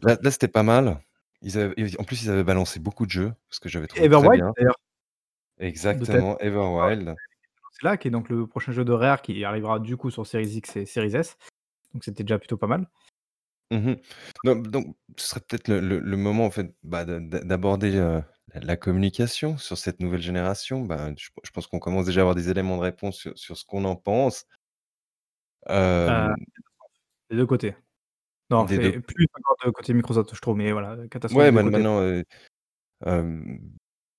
Là 0.03 0.19
là, 0.23 0.31
c'était 0.31 0.49
pas 0.49 0.63
mal. 0.63 1.01
Ils 1.43 1.59
avaient 1.59 1.75
ils 1.77 1.97
en 2.01 2.05
plus, 2.05 2.23
ils 2.25 2.31
avaient 2.31 2.45
balancé 2.45 2.81
beaucoup 2.81 3.07
de 3.07 3.11
jeux, 3.11 3.33
ce 3.51 3.61
que 3.61 3.69
j'avais 3.69 3.87
trouvé 3.89 4.07
Everwild 4.07 4.43
d'ailleurs. 4.57 4.77
Peut-être. 5.99 6.27
Exactement, 6.29 6.37
Everwild. 6.41 7.17
C'est 7.73 7.85
là 7.85 7.97
qui 7.97 8.09
est 8.09 8.11
donc 8.11 8.29
le 8.31 8.47
prochain 8.47 8.73
jeu 8.73 8.85
de 8.85 8.93
Rare 8.93 9.23
qui 9.23 9.45
arrivera 9.45 9.79
du 9.81 9.97
coup 9.97 10.11
sur 10.11 10.27
Series 10.27 10.49
X 10.57 10.77
et 10.77 10.87
Series 10.87 11.17
S, 11.17 11.37
donc 11.95 12.05
c'était 12.05 12.25
déjà 12.25 12.39
plutôt 12.39 12.57
pas 12.59 12.69
mal. 12.69 12.89
Mmh 13.71 13.77
mh. 13.91 13.97
Donc 14.45 14.69
donc 14.69 14.97
ce 15.17 15.27
serait 15.29 15.41
peut-être 15.41 15.67
le 15.69 15.81
le 15.81 15.99
le 15.99 16.17
moment 16.17 16.45
en 16.47 16.51
fait, 16.53 16.73
bah, 16.85 17.05
de 17.05 17.19
de 17.19 17.39
d'aborder, 17.41 17.97
heu, 17.97 18.23
la 18.55 18.61
la 18.61 18.77
communication 18.77 19.59
sur 19.59 19.77
cette 19.77 19.99
nouvelle 19.99 20.23
génération. 20.23 20.83
Ben, 20.83 21.15
je 21.19 21.31
je 21.43 21.51
pense 21.51 21.67
qu'on 21.67 21.81
commence 21.81 22.07
déjà 22.07 22.21
à 22.21 22.23
avoir 22.23 22.37
des 22.37 22.49
éléments 22.49 22.77
de 22.77 22.83
réponse 22.83 23.17
sur 23.19 23.37
sur 23.37 23.57
ce 23.59 23.65
qu'on 23.65 23.85
en 23.85 23.97
pense. 23.97 24.47
Heu, 25.65 26.09
Hem 26.09 26.37
des 27.31 27.37
2 27.37 27.47
côtés. 27.47 27.77
Non, 28.51 28.67
Des 28.67 28.79
2 28.79 28.93
c'est 28.93 29.01
plus 29.01 29.27
encore 29.35 29.57
de 29.67 29.71
côté 29.73 29.95
Microsoft, 29.95 30.35
je 30.35 30.41
trouve, 30.41 30.57
mais 30.57 30.73
voilà, 30.73 30.97
catastrophe 31.09 31.45
Ouais, 31.45 31.51
des 31.51 31.53
2 31.53 31.61
man 31.61 31.65
côtés. 31.65 31.85
maintenant, 31.85 32.01
heu, 32.03 32.25
hem, 33.07 33.61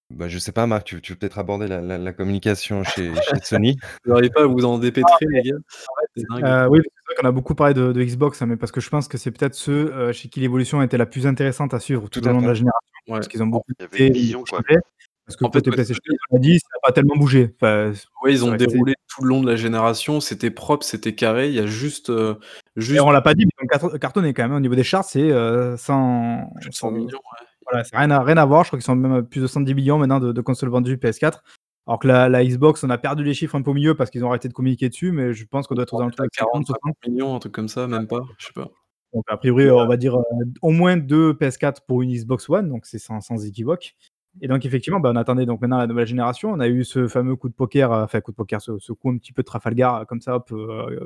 bah, 0.10 0.28
je 0.28 0.39
sais 0.39 0.51
pas 0.51 0.68
Marc, 0.68 0.86
tu 0.86 1.01
tu 1.01 1.14
veux 1.14 1.18
peut-être 1.20 1.38
aborder 1.38 1.68
la 1.68 1.82
la 1.82 1.97
la 1.97 2.14
communication 2.14 2.84
chez 2.84 3.12
chez 3.22 3.39
Sony? 3.43 3.78
Vous 4.05 4.14
arrivez 4.14 4.30
pas 4.30 4.43
à 4.43 4.45
vous 4.47 4.66
en 4.66 4.80
dépêtrer 4.80 5.26
les 5.30 5.41
gars? 5.43 5.55
en 5.55 6.01
fait, 6.16 6.24
dingue. 6.30 6.43
heu, 6.45 6.68
oui, 6.70 6.80
c'est 6.84 7.14
vrai 7.14 7.16
qu'on 7.22 7.28
a 7.28 7.32
beaucoup 7.32 7.55
parlé 7.55 7.74
de 7.74 7.91
de 7.91 8.03
Xbox, 8.03 8.41
hein, 8.41 8.45
mais 8.45 8.58
parce 8.58 8.72
que 8.72 8.82
je 8.82 8.89
pense 8.89 9.08
que 9.08 9.18
c'est 9.18 9.32
peut-être 9.32 9.53
ceux, 9.55 9.93
heu, 9.93 10.12
chez 10.14 10.30
qui 10.30 10.39
l'évolution 10.39 10.80
a 10.80 10.86
été 10.86 10.97
la 10.97 11.05
plus 11.05 11.28
intéressante 11.28 11.74
à 11.74 11.80
suivre 11.80 12.03
Tout 12.10 12.22
tout 12.22 12.28
au 12.28 12.32
long 12.32 12.41
de 12.41 12.47
la 12.47 12.53
génération. 12.53 12.88
Ouais. 13.08 13.14
Parce 13.16 13.28
qu'ils 13.28 13.43
ont 13.43 13.47
beaucoup 13.47 13.72
Il 13.80 13.84
y 13.84 13.86
avait 13.86 13.97
une 13.99 14.14
beaucoup 14.14 14.20
vision, 14.20 14.43
quoi. 14.43 14.60
changé. 14.68 14.80
Parce 15.26 15.36
que 15.36 15.43
En 15.45 15.51
fait, 15.51 15.62
PlayStation, 15.62 15.99
on 16.32 16.38
a 16.38 16.39
dit, 16.39 16.58
ça 16.60 16.68
a 16.82 16.88
pas 16.88 16.93
tellement 16.93 17.18
bougé. 17.18 17.53
Enfin, 17.62 17.91
Ouais, 18.24 18.32
ils 18.32 18.45
ont 18.45 18.55
déroulé 18.55 18.95
tout 19.10 19.24
le 19.24 19.30
long 19.30 19.41
de 19.41 19.49
la 19.49 19.58
génération, 19.58 20.22
c'était 20.22 20.51
propre, 20.51 20.86
c'était 20.86 21.16
carré. 21.16 21.49
Il 21.49 21.53
y 21.53 21.60
a 21.60 21.66
juste, 21.66 22.10
et 22.10 22.34
juste 22.78 23.01
on 23.01 23.12
l'a 23.12 23.22
pas 23.22 23.34
dit, 23.34 23.45
mais 23.45 23.51
ils 23.60 23.86
ont 23.86 23.97
cartonné 23.97 24.34
quand 24.34 24.43
même, 24.43 24.53
hein, 24.53 24.58
au 24.58 24.62
niveau 24.62 24.76
des 24.76 24.84
charts, 24.86 25.03
c'est, 25.03 25.30
heu, 25.30 25.76
100 25.78 26.49
plus 26.62 26.70
de 26.70 26.76
100 26.76 26.89
100 26.89 26.95
000 26.95 27.10
000, 27.10 27.18
ouais. 27.22 27.47
Voilà, 27.70 27.84
ça 27.84 27.97
a 27.97 27.99
rien 27.99 28.11
à 28.11 28.22
rien 28.24 28.38
à 28.38 28.45
voir. 28.45 28.63
Je 28.63 28.70
crois 28.70 28.80
qu'ils 28.80 28.86
sont 28.86 28.95
même 28.95 29.11
à 29.11 29.24
plus 29.24 29.41
de 29.41 29.47
110 29.47 29.74
000 29.74 29.86
000 29.86 29.97
maintenant 29.97 30.20
de 30.20 30.32
de 30.32 30.41
consoles 30.41 30.70
vendues 30.70 30.97
PS4. 30.97 31.43
Alors 31.88 31.99
que 31.99 32.07
la 32.07 32.30
la 32.30 32.43
Xbox, 32.45 32.84
on 32.84 32.89
a 32.89 32.97
perdu 32.97 33.24
les 33.24 33.34
chiffres 33.34 33.55
un 33.55 33.61
peu 33.61 33.72
au 33.72 33.74
milieu 33.74 33.95
parce 33.95 34.09
qu'ils 34.09 34.24
ont 34.26 34.30
arrêté 34.30 34.47
de 34.49 34.53
communiquer 34.53 34.89
dessus, 34.89 35.11
mais 35.11 35.34
je 35.34 35.45
pense 35.45 35.68
qu'on 35.68 35.76
doit 35.76 35.84
être 35.84 35.93
aux 35.93 35.97
On 35.97 36.01
alentours 36.01 36.26
de 36.26 36.30
50-60. 36.30 36.74
40-50 36.74 36.93
000 37.05 37.18
000, 37.18 37.36
un 37.36 37.39
truc 37.39 37.53
comme 37.53 37.68
ça, 37.70 37.88
même 37.88 38.07
pas, 38.07 38.22
je 38.38 38.47
sais 38.47 38.53
pas. 38.53 38.70
Donc 39.13 39.24
a 39.30 39.38
priori, 39.38 39.72
on 39.72 39.88
va 39.88 39.95
dire, 39.97 40.18
heu, 40.18 40.24
au 40.61 40.72
moins 40.72 40.97
2 40.97 41.34
PS4 41.34 41.78
pour 41.88 42.01
une 42.01 42.11
Xbox 42.13 42.49
One, 42.49 42.70
donc 42.70 42.86
c'est 42.86 42.99
sans 42.99 43.22
sans 43.22 43.45
équivoque 43.45 43.95
et 44.41 44.47
donc 44.47 44.65
effectivement, 44.65 44.99
bah, 44.99 45.09
on 45.13 45.15
attendait 45.15 45.45
donc 45.45 45.61
maintenant 45.61 45.78
la 45.80 45.88
nouvelle 45.88 46.05
génération. 46.05 46.51
On 46.51 46.59
a 46.59 46.68
eu 46.68 46.84
ce 46.84 47.07
fameux 47.07 47.36
coup 47.36 47.49
de 47.49 47.53
poker, 47.55 47.91
heu, 47.91 48.03
enfin 48.03 48.22
coup 48.22 48.32
de 48.32 48.36
poker, 48.36 48.61
ce 48.61 48.78
ce 48.80 48.91
coup 48.93 49.09
un 49.09 49.18
petit 49.18 49.34
peu 49.34 49.41
de 49.41 49.47
Trafalgar, 49.47 50.05
comme 50.07 50.22
ça, 50.22 50.36
hop, 50.36 50.53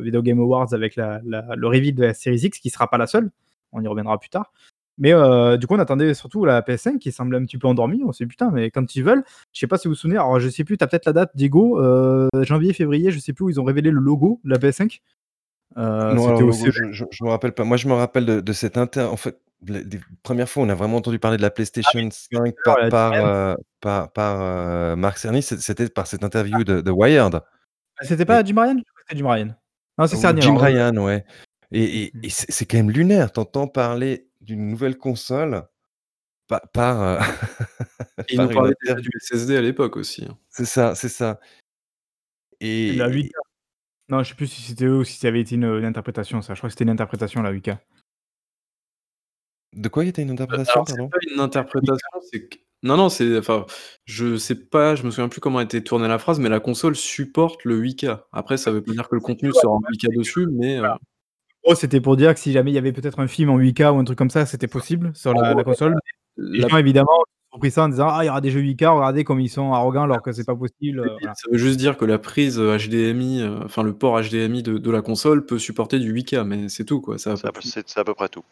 Video 0.01 0.21
Game 0.21 0.39
Awards 0.39 0.73
avec 0.73 0.95
la 0.95 1.21
la 1.25 1.55
le 1.55 1.67
reveal 1.67 1.95
de 1.95 2.03
la 2.03 2.13
Series 2.13 2.41
X 2.43 2.59
qui 2.59 2.69
sera 2.69 2.89
pas 2.89 2.97
la 2.97 3.07
seule. 3.07 3.31
On 3.71 3.81
y 3.81 3.87
reviendra 3.87 4.19
plus 4.19 4.29
tard. 4.29 4.51
Mais 4.97 5.13
heu, 5.13 5.57
du 5.57 5.67
coup, 5.67 5.75
on 5.75 5.79
attendait 5.79 6.13
surtout 6.13 6.45
la 6.45 6.61
PS5 6.61 6.99
qui 6.99 7.11
semblait 7.11 7.37
un 7.37 7.45
petit 7.45 7.57
peu 7.57 7.67
endormie. 7.67 8.03
On 8.05 8.11
s'est 8.11 8.25
dit: 8.25 8.29
«Putain, 8.29 8.51
mais 8.51 8.71
quand 8.71 8.95
ils 8.95 9.03
veulent», 9.03 9.23
je 9.53 9.59
sais 9.59 9.67
pas 9.67 9.77
si 9.77 9.87
vous 9.87 9.93
vous 9.93 9.97
souvenez, 9.99 10.17
alors 10.17 10.39
je 10.39 10.49
sais 10.49 10.63
plus, 10.63 10.77
tu 10.77 10.83
as 10.83 10.87
peut-être 10.87 11.05
la 11.05 11.13
date 11.13 11.31
Diego, 11.35 11.79
heu, 11.81 12.29
janvier, 12.43 12.73
février, 12.73 13.11
je 13.11 13.19
sais 13.19 13.33
plus 13.33 13.45
où 13.45 13.49
ils 13.49 13.59
ont 13.59 13.63
révélé 13.63 13.91
le 13.91 13.99
logo 13.99 14.39
de 14.43 14.49
la 14.51 14.57
PS5. 14.59 15.01
Heu, 15.77 15.81
Non, 16.09 16.27
alors 16.27 16.41
le 16.41 16.43
au 16.43 16.51
logo, 16.51 16.69
CES. 16.71 16.71
je 16.71 16.91
je 16.91 17.05
je 17.11 17.23
me 17.23 17.29
rappelle 17.29 17.53
pas. 17.53 17.63
Moi, 17.63 17.77
je 17.77 17.87
me 17.87 17.93
rappelle 17.93 18.25
de 18.25 18.39
de 18.41 18.53
cette 18.53 18.77
inter 18.77 19.01
en 19.03 19.17
fait, 19.17 19.39
les 19.67 19.83
les 19.83 19.99
1res 20.23 20.49
fois 20.49 20.63
on 20.63 20.69
a 20.69 20.75
vraiment 20.75 20.97
entendu 20.97 21.19
parler 21.19 21.37
de 21.37 21.41
la 21.41 21.51
Ah 21.83 21.91
PlayStation 21.91 21.99
parce 22.07 22.27
que 22.27 22.35
5 22.35 22.53
tout 22.55 22.69
à 22.69 22.69
l'heure, 22.69 22.77
par 22.79 22.85
elle 22.85 22.85
a 22.87 22.91
dit 22.91 22.97
par, 23.11 23.57
par 23.81 24.11
par, 24.11 24.97
Marc 24.97 25.17
Cerny, 25.19 25.41
c'é 25.43 25.57
c'était 25.57 25.89
par 25.89 26.07
cette 26.07 26.23
Ah. 26.53 26.57
interview 26.57 26.63
de 26.63 26.81
de 26.81 26.91
Wired 26.91 27.39
Ah, 27.99 28.03
c'était 28.05 28.25
et 28.25 28.25
pas 28.25 28.43
Jim 28.43 28.55
Ryan? 28.59 28.77
C'était 29.07 29.17
Jim 29.19 29.27
Ryan? 29.29 29.55
Non, 29.97 30.07
c'est 30.07 30.15
Cerny 30.15 30.41
Jim 30.41 30.55
alors, 30.55 30.61
ouais. 30.61 30.67
Ryan, 30.67 30.95
ouais 30.97 31.25
et 31.71 32.03
et 32.05 32.13
et 32.23 32.29
c'est 32.29 32.65
quand 32.65 32.77
même 32.77 32.91
lunaire. 32.91 33.31
Tu 33.31 33.39
entends 33.39 33.67
parler 33.67 34.27
d'une 34.51 34.69
nouvelle 34.69 34.97
console 34.97 35.67
pa 36.47 36.59
par, 36.73 37.01
heu, 37.01 37.17
Et 38.29 38.33
ils 38.33 38.39
nous 38.39 38.47
par 38.47 38.51
une 38.51 38.53
parlaient 38.53 38.75
déjà 38.81 38.95
du 38.95 39.09
SSD 39.19 39.55
à 39.55 39.61
l'époque 39.61 39.95
aussi, 39.97 40.25
hein. 40.25 40.37
C'est 40.49 40.65
ça, 40.65 40.95
c'est 40.95 41.09
ça 41.09 41.39
La 42.61 43.09
8K. 43.09 43.27
et 43.27 43.31
Non, 44.09 44.23
je 44.23 44.29
sais 44.29 44.35
plus 44.35 44.47
si 44.47 44.61
c'était 44.61 44.85
eux 44.85 44.97
ou 44.97 45.03
si 45.03 45.17
ça 45.17 45.29
avait 45.29 45.41
été 45.41 45.55
une, 45.55 45.65
interprétation 45.65 46.41
ça. 46.41 46.53
Je 46.53 46.59
crois 46.59 46.69
que 46.69 46.73
c'était 46.73 46.83
une 46.83 46.89
interprétation 46.89 47.41
la 47.41 47.53
8K. 47.53 47.77
De 49.73 49.87
quoi 49.87 50.03
il 50.03 50.09
était 50.09 50.21
une 50.21 50.31
interprétation, 50.31 50.73
alors 50.73 50.87
c'est 50.87 50.95
pardon? 50.95 51.09
pas 51.09 51.17
une 51.33 51.39
interprétation, 51.39 52.09
c'est 52.29 52.49
non, 52.83 52.97
non, 52.97 53.09
c'est 53.09 53.37
enfin, 53.37 53.67
je 54.05 54.37
sais 54.37 54.55
pas, 54.55 54.95
je 54.95 55.03
me 55.03 55.11
souviens 55.11 55.29
plus 55.29 55.39
comment 55.39 55.61
était 55.61 55.83
tournée 55.83 56.07
la 56.07 56.17
phrase, 56.17 56.39
mais 56.39 56.49
la 56.49 56.59
console 56.59 56.95
supporte 56.95 57.63
le 57.63 57.79
8K. 57.79 58.23
Après, 58.31 58.57
ça 58.57 58.71
veut 58.71 58.81
pas 58.81 58.91
dire 58.91 59.07
que 59.07 59.13
le 59.13 59.21
contenu 59.21 59.53
sera 59.53 59.67
en 59.71 59.77
le 59.77 59.81
problème 59.83 59.93
8K 59.93 60.01
c'est 60.01 60.07
que 60.09 60.17
dessus, 60.17 60.47
mais. 60.51 60.79
En 60.79 60.97
gros, 61.63 61.75
c'était 61.75 62.01
pour 62.01 62.17
dire 62.17 62.33
que 62.33 62.39
si 62.39 62.51
jamais 62.51 62.71
il 62.71 62.73
y 62.73 62.77
avait 62.77 62.91
peut-être 62.91 63.19
un 63.19 63.27
film 63.27 63.49
en 63.49 63.57
8K 63.57 63.93
ou 63.93 63.99
un 63.99 64.03
truc 64.03 64.17
comme 64.17 64.29
ça, 64.29 64.45
c'était 64.45 64.67
possible 64.67 65.11
sur 65.15 65.33
la 65.33 65.63
console. 65.63 65.95
Les 66.37 66.61
la 66.61 66.67
gens 66.67 66.77
évidemment 66.77 67.23
ont 67.51 67.59
pris 67.59 67.71
ça 67.71 67.83
en 67.83 67.89
disant: 67.89 68.07
«Ah, 68.09 68.23
il 68.23 68.27
y 68.27 68.29
aura 68.29 68.39
des 68.39 68.51
jeux 68.51 68.61
8K, 68.61 68.85
regardez 68.95 69.23
comme 69.25 69.41
ils 69.41 69.49
sont 69.49 69.73
arrogants 69.73 70.03
alors 70.03 70.21
que 70.21 70.31
c'est 70.31 70.45
pas 70.45 70.55
possible», 70.55 71.01
voilà. 71.19 71.33
ça 71.35 71.49
veut 71.51 71.57
juste 71.57 71.77
dire 71.77 71.97
que 71.97 72.05
la 72.05 72.17
prise, 72.17 72.57
HDMI, 72.57 73.41
heu, 73.41 73.59
enfin 73.65 73.83
le 73.83 73.93
port 73.93 74.21
HDMI 74.21 74.63
de 74.63 74.77
de 74.77 74.91
la 74.91 75.01
console 75.01 75.45
peut 75.45 75.59
supporter 75.59 75.99
du 75.99 76.13
8K, 76.13 76.43
mais 76.45 76.69
c'est 76.69 76.85
tout 76.85 77.01
quoi, 77.01 77.17
C'est 77.17 77.29
à 77.29 77.35
peu 77.35 78.11
à 78.11 78.15
près 78.15 78.29
tout. 78.29 78.43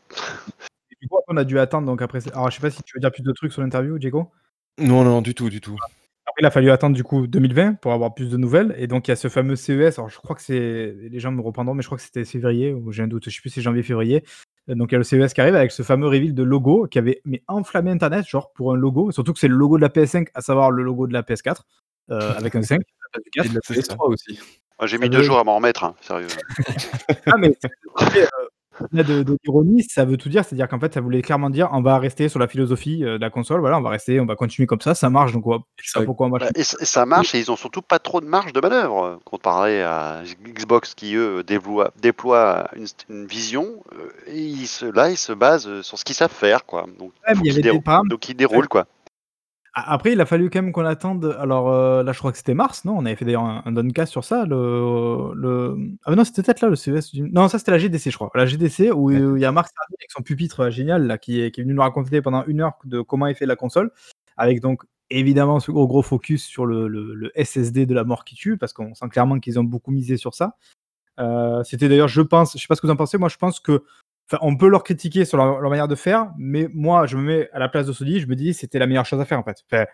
Et 0.91 0.95
du 1.01 1.07
coup, 1.07 1.19
on 1.29 1.37
a 1.37 1.45
dû 1.45 1.57
attendre 1.59 1.87
donc 1.87 2.01
après 2.01 2.19
alors 2.33 2.49
je 2.49 2.55
sais 2.55 2.61
pas 2.61 2.69
si 2.69 2.83
tu 2.83 2.93
veux 2.95 2.99
dire 2.99 3.11
plus 3.11 3.23
de 3.23 3.31
trucs 3.31 3.53
sur 3.53 3.61
l'interview, 3.61 3.97
Diego? 3.97 4.29
Non, 4.77 5.03
non, 5.03 5.21
du 5.21 5.33
tout, 5.33 5.49
du 5.49 5.61
tout. 5.61 5.71
Voilà. 5.71 5.98
Après 6.39 6.45
il 6.45 6.47
a 6.47 6.51
fallu 6.51 6.71
attendre 6.71 6.95
du 6.95 7.03
coup 7.03 7.27
2020 7.27 7.73
pour 7.81 7.91
avoir 7.91 8.13
plus 8.13 8.29
de 8.29 8.37
nouvelles 8.37 8.73
et 8.77 8.87
donc 8.87 9.07
il 9.07 9.11
y 9.11 9.13
a 9.13 9.17
ce 9.17 9.27
fameux 9.27 9.57
CES, 9.57 9.99
alors 9.99 10.09
je 10.09 10.17
crois 10.19 10.37
que 10.37 10.41
c'est 10.41 10.95
les 10.97 11.19
gens 11.19 11.33
me 11.33 11.41
reprendront, 11.41 11.73
mais 11.73 11.81
je 11.81 11.87
crois 11.89 11.97
que 11.97 12.03
c'était 12.03 12.23
février 12.23 12.73
ou 12.73 12.93
j'ai 12.93 13.03
un 13.03 13.07
doute, 13.07 13.25
je 13.25 13.29
sais 13.35 13.41
plus 13.41 13.49
si 13.49 13.55
c'est 13.55 13.61
janvier, 13.61 13.83
février. 13.83 14.23
Heu, 14.69 14.75
donc 14.75 14.89
il 14.91 14.93
y 14.93 14.95
a 14.95 14.99
le 14.99 15.03
CES 15.03 15.33
qui 15.33 15.41
arrive 15.41 15.55
avec 15.55 15.71
ce 15.71 15.83
fameux 15.83 16.07
reveal 16.07 16.33
de 16.33 16.43
logo 16.43 16.87
qui 16.87 16.97
avait 16.97 17.21
mais 17.25 17.43
enflammé 17.49 17.91
internet, 17.91 18.25
genre 18.25 18.53
pour 18.53 18.71
un 18.71 18.77
logo, 18.77 19.11
surtout 19.11 19.33
que 19.33 19.39
c'est 19.39 19.49
le 19.49 19.55
logo 19.55 19.75
de 19.75 19.81
la 19.81 19.89
PS5, 19.89 20.27
à 20.33 20.39
savoir 20.39 20.71
le 20.71 20.81
logo 20.81 21.07
de 21.07 21.13
la 21.13 21.23
PS4, 21.23 21.63
heu, 22.11 22.19
avec 22.37 22.55
un 22.55 22.61
5 22.61 22.75
à 22.75 22.77
la 22.79 23.09
place 23.11 23.23
du 23.23 23.29
et 23.35 23.41
de 23.41 23.43
4. 23.43 23.53
la 23.55 23.59
C'est 23.61 23.81
ça. 23.81 23.95
PS3 23.95 24.09
aussi. 24.09 24.39
Moi, 24.79 24.87
J'ai 24.87 24.97
mis 24.97 25.09
deux 25.09 25.23
jours 25.23 25.39
à 25.39 25.43
m'en 25.43 25.57
remettre, 25.57 25.83
hein, 25.83 25.93
sérieux. 25.99 26.27
Ah, 27.25 27.35
mais 27.37 27.49
euh, 28.15 28.25
au-delà 28.81 29.03
de, 29.03 29.23
de 29.23 29.37
l'ironie, 29.43 29.83
ça 29.83 30.05
veut 30.05 30.17
tout 30.17 30.29
dire. 30.29 30.43
C'est-à-dire 30.43 30.67
qu'en 30.67 30.79
fait, 30.79 30.93
ça 30.93 31.01
voulait 31.01 31.21
clairement 31.21 31.49
dire 31.49 31.69
on 31.73 31.81
va 31.81 31.97
rester 31.99 32.29
sur 32.29 32.39
la 32.39 32.47
philosophie 32.47 33.03
euh, 33.03 33.15
de 33.17 33.21
la 33.21 33.29
console. 33.29 33.59
Voilà, 33.59 33.77
on 33.77 33.81
va 33.81 33.89
rester, 33.89 34.19
on 34.19 34.25
va 34.25 34.35
continuer 34.35 34.65
comme 34.67 34.81
ça. 34.81 34.95
Ça 34.95 35.09
marche. 35.09 35.31
Donc, 35.33 35.45
on 35.47 35.51
va- 35.51 35.57
je 35.81 35.89
sais 35.89 35.99
pas 35.99 36.05
pourquoi 36.05 36.27
on 36.27 36.29
va. 36.31 36.39
Bah, 36.39 36.49
et, 36.55 36.63
c- 36.63 36.77
et 36.79 36.85
ça 36.85 37.05
marche 37.05 37.35
et 37.35 37.39
ils 37.39 37.51
ont 37.51 37.55
surtout 37.55 37.81
pas 37.81 37.99
trop 37.99 38.21
de 38.21 38.25
marge 38.25 38.53
de 38.53 38.59
manœuvre 38.61 39.03
euh, 39.03 39.15
comparé 39.25 39.83
à 39.83 40.21
Xbox 40.43 40.93
qui 40.95 41.15
eux 41.15 41.43
déploient, 41.43 41.91
déploient 42.01 42.69
une, 42.75 42.87
une 43.09 43.25
vision 43.25 43.67
euh, 43.93 44.09
et 44.27 44.39
ils 44.39 44.67
se, 44.67 44.85
là 44.85 45.09
ils 45.09 45.17
se 45.17 45.33
basent 45.33 45.81
sur 45.81 45.97
ce 45.97 46.05
qu'ils 46.05 46.15
savent 46.15 46.31
faire 46.31 46.65
quoi. 46.65 46.85
Ouais, 46.99 47.09
il 47.43 47.47
y 47.47 47.51
avait 47.51 47.61
des 47.61 47.71
donc 48.09 48.29
ils 48.29 48.35
déroulent 48.35 48.67
quoi. 48.67 48.85
A- 49.73 49.93
Après, 49.93 50.13
il 50.13 50.21
a 50.21 50.25
fallu 50.25 50.49
quand 50.49 50.61
même 50.61 50.71
qu'on 50.71 50.85
attende. 50.85 51.35
Alors 51.39 51.69
euh, 51.71 52.03
là, 52.03 52.11
je 52.11 52.19
crois 52.19 52.31
que 52.31 52.37
c'était 52.37 52.53
mars, 52.53 52.85
non? 52.85 52.95
On 52.97 53.05
avait 53.05 53.15
fait 53.15 53.25
d'ailleurs 53.25 53.43
un, 53.43 53.61
un 53.65 53.71
doncast 53.71 54.11
sur 54.11 54.23
ça. 54.23 54.45
Le, 54.45 55.31
le... 55.35 55.77
Ah, 56.05 56.15
non, 56.15 56.23
c'était 56.23 56.41
peut-être 56.43 56.61
là 56.61 56.69
le 56.69 56.75
CES. 56.75 57.11
du- 57.13 57.29
Non, 57.31 57.47
ça 57.47 57.59
c'était 57.59 57.71
la 57.71 57.77
GDC, 57.77 58.09
je 58.11 58.15
crois. 58.15 58.31
La 58.35 58.45
GDC 58.45 58.91
où 58.91 59.11
il 59.11 59.39
y 59.41 59.45
a 59.45 59.51
Marc 59.51 59.67
Cerny 59.69 59.95
avec 59.99 60.11
son 60.11 60.21
pupitre 60.23 60.61
euh, 60.61 60.69
génial 60.71 61.05
là, 61.07 61.17
qui, 61.17 61.41
est, 61.41 61.51
qui 61.51 61.61
est 61.61 61.63
venu 61.63 61.75
nous 61.75 61.81
raconter 61.81 62.21
pendant 62.21 62.43
une 62.45 62.61
heure 62.61 62.73
de 62.85 63.01
comment 63.01 63.27
est 63.27 63.35
fait 63.35 63.45
la 63.45 63.55
console. 63.55 63.91
Avec 64.37 64.61
donc 64.61 64.83
évidemment 65.11 65.59
ce 65.59 65.71
gros, 65.71 65.87
gros 65.87 66.01
focus 66.01 66.43
sur 66.45 66.65
le, 66.65 66.87
le- 66.87 67.13
le 67.13 67.31
SSD 67.35 67.85
de 67.85 67.93
la 67.93 68.03
mort 68.03 68.23
qui 68.25 68.35
tue, 68.35 68.57
parce 68.57 68.73
qu'on 68.73 68.93
sent 68.95 69.09
clairement 69.09 69.39
qu'ils 69.39 69.59
ont 69.59 69.63
beaucoup 69.63 69.91
misé 69.91 70.17
sur 70.17 70.33
ça. 70.33 70.55
Euh, 71.19 71.63
c'était 71.63 71.89
d'ailleurs, 71.89 72.07
je 72.07 72.21
pense, 72.21 72.53
je 72.55 72.61
sais 72.61 72.67
pas 72.67 72.75
ce 72.75 72.81
que 72.81 72.87
vous 72.87 72.93
en 72.93 72.95
pensez, 72.95 73.17
moi 73.17 73.29
je 73.29 73.37
pense 73.37 73.59
que 73.59 73.83
Enfin, 74.31 74.37
on 74.45 74.55
peut 74.55 74.67
leur 74.69 74.83
critiquer 74.83 75.25
sur 75.25 75.37
leur, 75.37 75.59
leur 75.59 75.69
manière 75.69 75.87
de 75.87 75.95
faire, 75.95 76.31
mais 76.37 76.67
moi, 76.73 77.07
je 77.07 77.17
me 77.17 77.23
mets 77.23 77.49
à 77.51 77.59
la 77.59 77.67
place 77.69 77.87
de 77.87 77.93
Sony, 77.93 78.19
je 78.19 78.27
me 78.27 78.35
dis 78.35 78.53
c'était 78.53 78.77
la 78.79 78.85
meilleure 78.87 79.05
chose 79.05 79.19
à 79.19 79.25
faire 79.25 79.39
en 79.39 79.43
fait. 79.43 79.57
Enfin, 79.71 79.85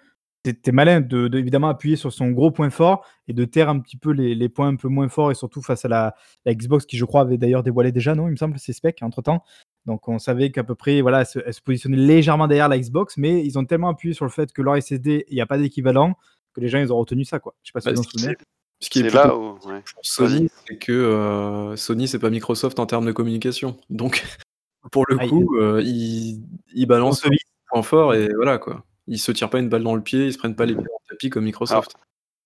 t'es- 0.44 0.72
malin 0.72 0.99
de, 1.02 1.28
de, 1.28 1.40
évidemment 1.40 1.70
appuyer 1.70 1.95
sur 1.95 2.12
son 2.14 2.30
gros 2.32 2.52
point 2.52 2.70
fort 2.70 3.06
et 3.28 3.34
de 3.34 3.45
taire 3.45 3.70
un 3.70 3.80
petit 3.80 3.98
peu 3.98 4.12
les, 4.12 4.36
les 4.36 4.49
points 4.49 4.68
un 4.68 4.76
peu 4.76 4.90
moins 4.90 5.07
forts 5.10 5.32
et 5.32 5.36
surtout 5.36 5.62
face 5.62 5.86
à 5.86 5.88
la, 5.88 6.16
la 6.45 6.53
Xbox 6.53 6.86
qui, 6.86 6.98
je 6.98 7.06
crois, 7.06 7.22
avait 7.22 7.38
d'ailleurs 7.38 7.64
dévoilé 7.64 7.91
déjà, 7.91 8.14
non 8.14 8.28
Il 8.28 8.32
me 8.32 8.36
semble, 8.36 8.60
ses 8.60 8.74
specs 8.74 9.02
entre 9.02 9.22
temps. 9.22 9.44
Donc 9.86 10.07
on 10.07 10.20
savait 10.20 10.52
qu'à 10.52 10.64
peu 10.64 10.76
près, 10.76 11.02
voilà, 11.02 11.22
elle 11.22 11.26
se, 11.26 11.40
elle 11.45 11.53
se 11.53 11.62
positionnait 11.62 11.98
légèrement 11.98 12.48
derrière 12.48 12.68
la 12.70 12.78
Xbox, 12.78 13.18
mais 13.18 13.44
ils 13.45 13.57
ont 13.57 13.66
tellement 13.66 13.90
appuyé 13.90 14.14
sur 14.14 14.26
le 14.26 14.32
fait 14.32 14.52
que 14.52 14.62
leur 14.62 14.76
SSD, 14.82 15.26
il 15.30 15.36
n'y 15.36 15.41
a 15.41 15.45
pas 15.45 15.57
d'équivalent, 15.57 16.16
que 16.53 16.62
les 16.62 16.68
gens, 16.68 16.80
ils 16.80 16.91
ont 16.91 16.98
retenu 16.98 17.24
ça, 17.24 17.40
quoi. 17.40 17.56
Je 17.64 17.70
sais 17.70 17.74
pas 17.74 17.82
si 17.82 17.88
Bah, 17.88 17.94
vous 17.94 17.99
en 17.99 18.03
souvenez. 18.03 18.36
Ce 18.80 18.90
qui 18.90 19.00
est 19.00 19.04
plutôt 19.04 19.18
là 19.18 19.36
où 19.36 19.58
ouais. 19.66 19.82
pour 19.94 20.04
Sony, 20.06 20.50
c'est 20.68 20.78
que 20.78 20.92
euh, 20.92 21.76
Sony, 21.76 22.08
c'est 22.08 22.20
pas 22.20 22.30
Microsoft 22.30 22.80
en 22.80 22.86
termes 22.86 23.06
de 23.06 23.12
communication. 23.12 23.78
Donc, 23.90 24.24
pour 24.92 25.06
le 25.08 25.18
Ah, 25.20 25.24
il- 25.26 25.30
coup, 25.30 25.58
euh, 25.58 25.82
ils, 25.84 26.42
ils 26.74 26.86
balancent 26.86 27.22
Sony, 27.22 27.38
un 27.38 27.70
point 27.70 27.84
fort 27.84 28.14
et 28.14 28.30
voilà 28.36 28.58
quoi. 28.58 28.84
Ils 29.08 29.20
se 29.20 29.32
tirent 29.32 29.50
pas 29.50 29.60
une 29.60 29.70
balle 29.70 29.84
dans 29.84 29.96
le 29.96 30.02
pied, 30.02 30.26
ils 30.26 30.34
se 30.34 30.38
prennent 30.38 30.56
pas 30.56 30.66
les 30.66 30.74
pieds 30.74 30.84
dans 30.84 31.00
le 31.04 31.10
tapis 31.10 31.30
comme 31.30 31.44
Microsoft. 31.46 31.96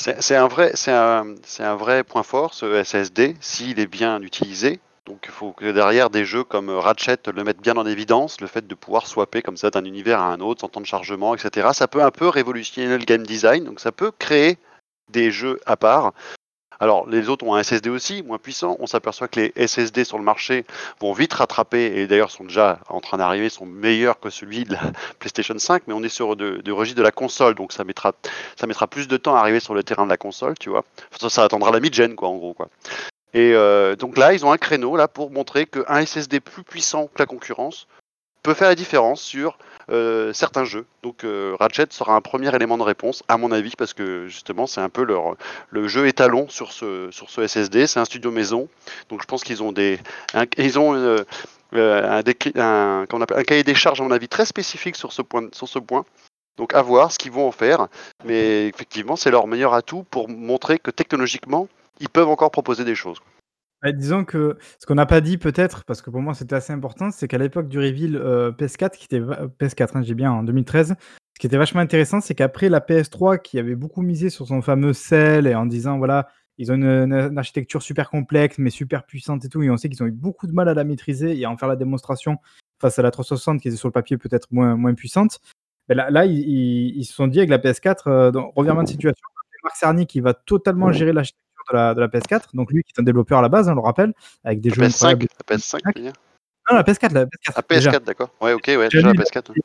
C'est 0.01 0.35
un 0.35 0.47
vrai, 0.47 0.71
c'est 0.75 0.93
un, 0.93 1.35
c'est 1.43 1.63
un 1.63 1.75
vrai 1.75 2.05
point 2.05 2.23
fort 2.23 2.53
ce 2.53 2.83
SSD 2.83 3.35
s'il 3.41 3.79
est 3.81 3.87
bien 3.87 4.21
utilisé. 4.21 4.79
Donc 5.05 5.23
il 5.25 5.31
faut 5.31 5.51
que 5.51 5.71
derrière 5.71 6.09
des 6.09 6.23
jeux 6.23 6.43
comme 6.45 6.69
Ratchet 6.69 7.17
le 7.33 7.43
mettent 7.43 7.61
bien 7.61 7.75
en 7.75 7.85
évidence, 7.85 8.39
le 8.39 8.47
fait 8.47 8.65
de 8.65 8.75
pouvoir 8.75 9.07
swapper 9.07 9.41
comme 9.41 9.57
ça 9.57 9.71
d'un 9.71 9.83
univers 9.83 10.21
à 10.21 10.31
un 10.31 10.39
autre 10.39 10.61
sans 10.61 10.69
temps 10.69 10.79
de 10.81 10.85
chargement, 10.85 11.33
etc. 11.35 11.69
Ça 11.73 11.87
peut 11.87 12.03
un 12.03 12.11
peu 12.11 12.29
révolutionner 12.29 12.97
le 12.97 13.03
game 13.03 13.25
design, 13.25 13.65
donc 13.65 13.79
ça 13.81 13.91
peut 13.91 14.11
créer 14.17 14.57
des 15.09 15.31
jeux 15.31 15.59
à 15.65 15.77
part. 15.77 16.13
Alors 16.81 17.09
les 17.09 17.27
autres 17.27 17.45
ont 17.45 17.55
un 17.55 17.63
SSD 17.63 17.89
aussi, 17.89 18.23
moins 18.23 18.37
puissant. 18.37 18.77
On 18.79 18.87
s'aperçoit 18.87 19.27
que 19.27 19.39
les 19.39 19.67
SSD 19.67 20.05
sur 20.05 20.17
le 20.17 20.23
marché 20.23 20.65
vont 21.01 21.11
vite 21.11 21.33
rattraper 21.33 21.85
et 21.97 22.07
d'ailleurs 22.07 22.31
sont 22.31 22.45
déjà 22.45 22.79
en 22.87 23.01
train 23.01 23.17
d'arriver, 23.17 23.49
sont 23.49 23.65
meilleurs 23.65 24.19
que 24.19 24.29
celui 24.29 24.63
de 24.63 24.73
la 24.73 24.79
PlayStation 25.19 25.57
5, 25.57 25.83
mais 25.87 25.93
on 25.93 26.03
est 26.03 26.09
sur 26.09 26.37
de, 26.37 26.57
de 26.57 26.71
registre 26.71 26.97
de 26.97 27.03
la 27.03 27.11
console, 27.11 27.55
donc 27.55 27.73
ça 27.73 27.83
mettra, 27.83 28.13
ça 28.55 28.65
mettra 28.65 28.87
plus 28.87 29.09
de 29.09 29.17
temps 29.17 29.35
à 29.35 29.39
arriver 29.39 29.59
sur 29.59 29.73
le 29.73 29.83
terrain 29.83 30.05
de 30.05 30.09
la 30.09 30.17
console, 30.17 30.57
tu 30.57 30.69
vois. 30.69 30.85
Ça, 31.19 31.43
attendra 31.43 31.71
la 31.71 31.81
mid-gen, 31.81 32.15
quoi, 32.15 32.29
en 32.29 32.37
gros, 32.37 32.53
quoi. 32.53 32.69
Et 33.33 33.53
euh, 33.53 33.95
donc 33.95 34.17
là, 34.17 34.33
ils 34.33 34.45
ont 34.45 34.51
un 34.51 34.57
créneau 34.57 34.95
là 34.95 35.07
pour 35.07 35.31
montrer 35.31 35.65
qu'un 35.65 36.05
SSD 36.05 36.39
plus 36.39 36.63
puissant 36.63 37.07
que 37.07 37.19
la 37.19 37.25
concurrence 37.25 37.87
peut 38.41 38.53
faire 38.53 38.69
la 38.69 38.75
différence 38.75 39.21
sur 39.21 39.57
euh, 39.89 40.33
certains 40.33 40.63
jeux. 40.65 40.85
Donc 41.03 41.23
euh, 41.23 41.55
Ratchet 41.59 41.87
sera 41.91 42.15
un 42.15 42.21
premier 42.21 42.53
élément 42.55 42.77
de 42.77 42.83
réponse, 42.83 43.23
à 43.27 43.37
mon 43.37 43.51
avis, 43.51 43.73
parce 43.77 43.93
que 43.93 44.27
justement, 44.27 44.67
c'est 44.67 44.81
un 44.81 44.89
peu 44.89 45.03
leur, 45.03 45.35
le 45.69 45.87
jeu 45.87 46.07
étalon 46.07 46.47
sur 46.49 46.71
ce, 46.71 47.09
sur 47.11 47.29
ce 47.29 47.45
SSD. 47.47 47.87
C'est 47.87 47.99
un 47.99 48.05
studio 48.05 48.31
maison, 48.31 48.67
donc 49.09 49.21
je 49.21 49.27
pense 49.27 49.43
qu'ils 49.43 49.63
ont 49.63 49.71
des, 49.71 49.99
un- 50.33 50.45
ils 50.57 50.77
ont 50.79 50.93
euh, 50.95 51.23
cahier 53.47 53.63
des 53.63 53.75
charges, 53.75 54.01
à 54.01 54.03
mon 54.03 54.11
avis, 54.11 54.27
très 54.27 54.45
spécifique 54.45 54.95
sur 54.95 55.11
ce 55.11 55.21
point. 55.21 55.47
Sur 55.53 55.67
ce 55.67 55.79
point. 55.79 56.05
Donc 56.57 56.73
à 56.73 56.81
voir 56.81 57.11
ce 57.11 57.17
qu'ils 57.17 57.31
vont 57.31 57.47
en 57.47 57.51
faire, 57.53 57.87
mais 58.25 58.67
effectivement, 58.67 59.15
c'est 59.15 59.31
leur 59.31 59.47
meilleur 59.47 59.73
atout 59.73 60.03
pour 60.11 60.27
montrer 60.27 60.77
que 60.77 60.91
technologiquement, 60.91 61.69
ils 62.01 62.09
peuvent 62.09 62.27
encore 62.27 62.51
proposer 62.51 62.83
des 62.83 62.95
choses. 62.95 63.17
Bah, 63.81 63.91
disons 63.93 64.25
que 64.25 64.57
ce 64.79 64.85
qu'on 64.85 64.95
n'a 64.95 65.05
pas 65.05 65.21
dit 65.21 65.37
peut-être, 65.37 65.85
parce 65.85 66.01
que 66.01 66.09
pour 66.09 66.21
moi 66.21 66.33
c'était 66.33 66.55
assez 66.55 66.73
important, 66.73 67.11
c'est 67.11 67.27
qu'à 67.29 67.37
l'époque 67.37 67.69
du 67.69 67.79
reveal 67.79 68.17
euh, 68.17 68.51
PS4, 68.51 68.91
qui 68.97 69.05
était 69.05 69.19
va- 69.19 69.47
PS4, 69.59 69.95
hein, 69.97 70.01
j'ai 70.01 70.15
bien 70.15 70.31
en 70.31 70.43
2013, 70.43 70.95
ce 70.99 71.39
qui 71.39 71.47
était 71.47 71.57
vachement 71.57 71.79
intéressant, 71.79 72.19
c'est 72.19 72.35
qu'après 72.35 72.67
la 72.67 72.81
PS3, 72.81 73.39
qui 73.41 73.57
avait 73.57 73.75
beaucoup 73.75 74.01
misé 74.01 74.29
sur 74.29 74.47
son 74.47 74.61
fameux 74.61 74.91
sel 74.93 75.47
et 75.47 75.55
en 75.55 75.65
disant 75.65 75.97
voilà, 75.97 76.27
ils 76.57 76.71
ont 76.73 76.75
une, 76.75 77.37
architecture 77.37 77.81
super 77.81 78.09
complexe 78.09 78.57
mais 78.57 78.69
super 78.69 79.05
puissante 79.05 79.45
et 79.45 79.49
tout, 79.49 79.61
et 79.63 79.69
on 79.69 79.77
sait 79.77 79.87
qu'ils 79.87 80.03
ont 80.03 80.07
eu 80.07 80.11
beaucoup 80.11 80.45
de 80.47 80.51
mal 80.51 80.67
à 80.67 80.73
la 80.73 80.83
maîtriser 80.83 81.37
et 81.39 81.45
à 81.45 81.49
en 81.49 81.55
faire 81.55 81.69
la 81.69 81.77
démonstration 81.77 82.37
face 82.81 82.99
à 82.99 83.01
la 83.01 83.11
360 83.11 83.61
qui 83.61 83.69
était 83.69 83.77
sur 83.77 83.87
le 83.87 83.93
papier 83.93 84.17
peut-être 84.17 84.47
moins, 84.51 84.75
moins 84.75 84.93
puissante. 84.93 85.39
Là, 85.87 86.25
ils- 86.25 86.97
ils 86.97 87.05
se 87.05 87.13
sont 87.13 87.27
dit 87.27 87.39
avec 87.39 87.49
la 87.49 87.57
PS4, 87.59 88.07
euh, 88.07 88.31
dans 88.31 88.51
revirement 88.55 88.83
de 88.83 88.89
situation, 88.89 89.23
Marc 89.63 89.75
Cerny 89.77 90.05
qui 90.05 90.19
va 90.19 90.33
totalement 90.33 90.87
gérer 90.91 91.13
l'architecture 91.13 91.39
de 91.71 91.75
la, 91.75 91.93
de 91.93 92.01
la 92.01 92.07
PS4, 92.07 92.55
donc 92.55 92.71
lui 92.71 92.83
qui 92.83 92.93
est 92.95 92.99
un 92.99 93.03
développeur 93.03 93.39
à 93.39 93.41
la 93.41 93.49
base, 93.49 93.67
hein, 93.69 93.73
on 93.73 93.75
le 93.75 93.81
rappelle, 93.81 94.13
avec 94.43 94.61
des 94.61 94.69
La 94.69 94.75
jeux 94.75 94.81
PS5, 94.83 94.95
incroyables. 95.07 95.25
la 95.49 95.55
PS5, 95.57 95.77
tu 95.79 95.99
veux 95.99 96.05
dire? 96.05 96.13
Non, 96.69 96.75
la 96.77 96.83
PS4, 96.83 97.13
la 97.13 97.25
PS4. 97.25 97.29
Ah, 97.55 97.61
déjà. 97.69 97.91
PS4, 97.91 98.03
d'accord. 98.05 98.29
Ouais, 98.41 98.53
ok, 98.53 98.65
ouais, 98.67 98.89
déjà 98.89 99.01
la 99.07 99.13
lu- 99.13 99.19
PS4. 99.19 99.49
ouais. 99.49 99.55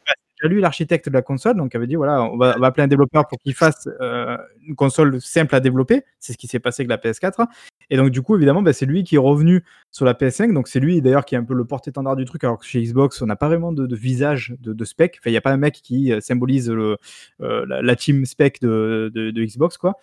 Déjà 0.42 0.52
lui, 0.52 0.60
l'architecte 0.60 1.08
de 1.08 1.14
la 1.14 1.22
console, 1.22 1.56
donc 1.56 1.74
avait 1.76 1.86
dit 1.86 1.94
voilà, 1.94 2.22
on 2.24 2.36
va, 2.36 2.54
on 2.56 2.60
va 2.60 2.66
appeler 2.66 2.82
un 2.82 2.88
développeur 2.88 3.28
pour 3.28 3.38
qu'il 3.38 3.54
fasse 3.54 3.88
euh, 4.00 4.36
une 4.66 4.74
console 4.74 5.20
simple 5.20 5.54
à 5.54 5.60
développer. 5.60 6.02
C'est 6.18 6.32
ce 6.32 6.38
qui 6.38 6.48
s'est 6.48 6.58
passé 6.58 6.82
avec 6.82 6.88
la 6.90 6.96
PS4. 6.96 7.46
Et 7.90 7.96
donc, 7.96 8.10
du 8.10 8.20
coup, 8.20 8.34
évidemment, 8.34 8.60
bah, 8.60 8.72
c'est 8.72 8.84
lui 8.86 9.04
qui 9.04 9.14
est 9.14 9.18
revenu 9.18 9.62
sur 9.92 10.04
la 10.04 10.12
PS5. 10.14 10.52
Donc, 10.52 10.66
c'est 10.66 10.80
lui 10.80 11.00
d'ailleurs 11.02 11.24
qui 11.24 11.36
est 11.36 11.38
un 11.38 11.44
peu 11.44 11.54
le 11.54 11.64
porte-étendard 11.64 12.16
du 12.16 12.24
truc. 12.24 12.42
Alors 12.42 12.58
que 12.58 12.64
chez 12.66 12.82
Xbox, 12.82 13.22
on 13.22 13.26
n'a 13.26 13.36
pas 13.36 13.46
vraiment 13.46 13.70
de, 13.70 13.86
de 13.86 13.94
visage 13.96 14.54
de, 14.58 14.72
de 14.72 14.84
spec. 14.84 15.18
Enfin, 15.20 15.30
il 15.30 15.34
n'y 15.34 15.38
a 15.38 15.40
pas 15.42 15.52
un 15.52 15.56
mec 15.56 15.74
qui 15.74 16.12
euh, 16.12 16.20
symbolise 16.20 16.68
le, 16.68 16.96
euh, 17.40 17.64
la, 17.68 17.80
la 17.82 17.94
team 17.96 18.24
spec 18.24 18.60
de 18.60 19.12
Xbox, 19.36 19.78
quoi. 19.78 19.94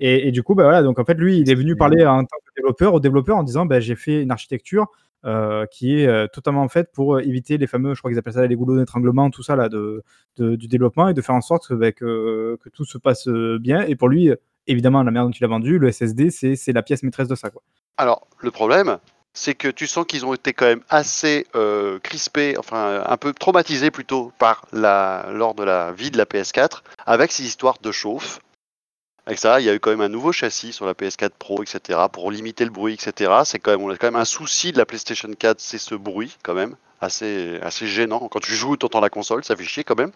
Et, 0.00 0.28
et 0.28 0.32
du 0.32 0.42
coup, 0.42 0.54
bah, 0.54 0.64
voilà, 0.64 0.82
donc 0.82 0.98
en 0.98 1.04
fait, 1.04 1.14
lui, 1.14 1.38
il 1.38 1.50
est 1.50 1.54
venu 1.54 1.76
parler 1.76 2.04
en 2.06 2.24
tant 2.24 2.36
que 2.44 2.52
développeur 2.56 2.94
au 2.94 3.00
développeur 3.00 3.36
en 3.36 3.42
disant 3.42 3.66
bah, 3.66 3.80
j'ai 3.80 3.96
fait 3.96 4.22
une 4.22 4.30
architecture 4.30 4.86
euh, 5.26 5.66
qui 5.66 6.00
est 6.00 6.06
euh, 6.06 6.26
totalement 6.32 6.66
faite 6.68 6.90
pour 6.94 7.16
euh, 7.16 7.20
éviter 7.20 7.58
les 7.58 7.66
fameux, 7.66 7.94
je 7.94 8.00
crois 8.00 8.10
qu'ils 8.10 8.18
appellent 8.18 8.32
ça 8.32 8.46
les 8.46 8.56
goulots 8.56 8.78
d'étranglement, 8.78 9.28
tout 9.30 9.42
ça 9.42 9.54
là, 9.54 9.68
de, 9.68 10.02
de- 10.38 10.56
du 10.56 10.66
développement 10.66 11.08
et 11.08 11.14
de 11.14 11.20
faire 11.20 11.34
en 11.34 11.42
sorte 11.42 11.68
que, 11.68 11.74
bah, 11.74 11.92
que, 11.92 12.56
que 12.62 12.68
tout 12.70 12.86
se 12.86 12.96
passe 12.96 13.28
bien. 13.28 13.82
Et 13.82 13.96
pour 13.96 14.08
lui, 14.08 14.30
évidemment, 14.66 14.98
la 15.02 15.04
manière 15.10 15.24
dont 15.24 15.30
il 15.30 15.44
a 15.44 15.48
vendu, 15.48 15.78
le 15.78 15.92
SSD, 15.92 16.30
c'est 16.30 16.56
c'est 16.56 16.72
la 16.72 16.82
pièce 16.82 17.02
maîtresse 17.02 17.28
de 17.28 17.34
ça. 17.34 17.50
Quoi. 17.50 17.62
Alors, 17.98 18.26
le 18.40 18.50
problème, 18.50 18.98
c'est 19.34 19.54
que 19.54 19.68
tu 19.68 19.86
sens 19.86 20.06
qu'ils 20.06 20.24
ont 20.26 20.34
été 20.34 20.52
quand 20.52 20.66
même 20.66 20.82
assez 20.88 21.46
euh, 21.54 21.98
crispés, 21.98 22.56
enfin 22.58 23.02
un 23.06 23.16
peu 23.16 23.32
traumatisés 23.32 23.90
plutôt 23.90 24.32
par 24.38 24.64
la, 24.72 25.28
lors 25.32 25.54
de 25.54 25.62
la 25.64 25.92
vie 25.92 26.10
de 26.10 26.16
la 26.18 26.24
PS4, 26.24 26.82
avec 27.06 27.30
ces 27.30 27.44
histoires 27.44 27.76
de 27.82 27.92
chauffe. 27.92 28.40
Avec 29.26 29.38
ça, 29.38 29.60
il 29.60 29.66
y 29.66 29.70
a 29.70 29.74
eu 29.74 29.80
quand 29.80 29.90
même 29.90 30.00
un 30.00 30.08
nouveau 30.08 30.32
châssis 30.32 30.72
sur 30.72 30.86
la 30.86 30.94
PS4 30.94 31.30
Pro, 31.38 31.62
etc., 31.62 31.98
pour 32.12 32.30
limiter 32.30 32.64
le 32.64 32.70
bruit, 32.70 32.94
etc. 32.94 33.32
C'est 33.44 33.58
quand 33.58 33.70
même, 33.70 33.82
on 33.82 33.90
a 33.90 33.96
quand 33.96 34.06
même 34.06 34.16
un 34.16 34.24
souci 34.24 34.72
de 34.72 34.78
la 34.78 34.86
PlayStation 34.86 35.28
4, 35.28 35.60
c'est 35.60 35.78
ce 35.78 35.94
bruit 35.94 36.36
quand 36.42 36.54
même, 36.54 36.76
assez, 37.00 37.58
assez 37.62 37.86
gênant. 37.86 38.28
Quand 38.28 38.40
tu 38.40 38.54
joues, 38.54 38.76
tu 38.76 38.86
entends 38.86 39.00
la 39.00 39.10
console, 39.10 39.44
ça 39.44 39.56
fait 39.56 39.64
chier 39.64 39.84
quand 39.84 39.98
même. 39.98 40.12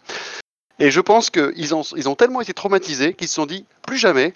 Et 0.78 0.90
je 0.90 1.00
pense 1.00 1.30
qu'ils 1.30 1.74
ont, 1.74 1.82
ils 1.96 2.08
ont 2.08 2.16
tellement 2.16 2.40
été 2.40 2.54
traumatisés 2.54 3.14
qu'ils 3.14 3.28
se 3.28 3.34
sont 3.34 3.46
dit, 3.46 3.66
plus 3.82 3.98
jamais. 3.98 4.34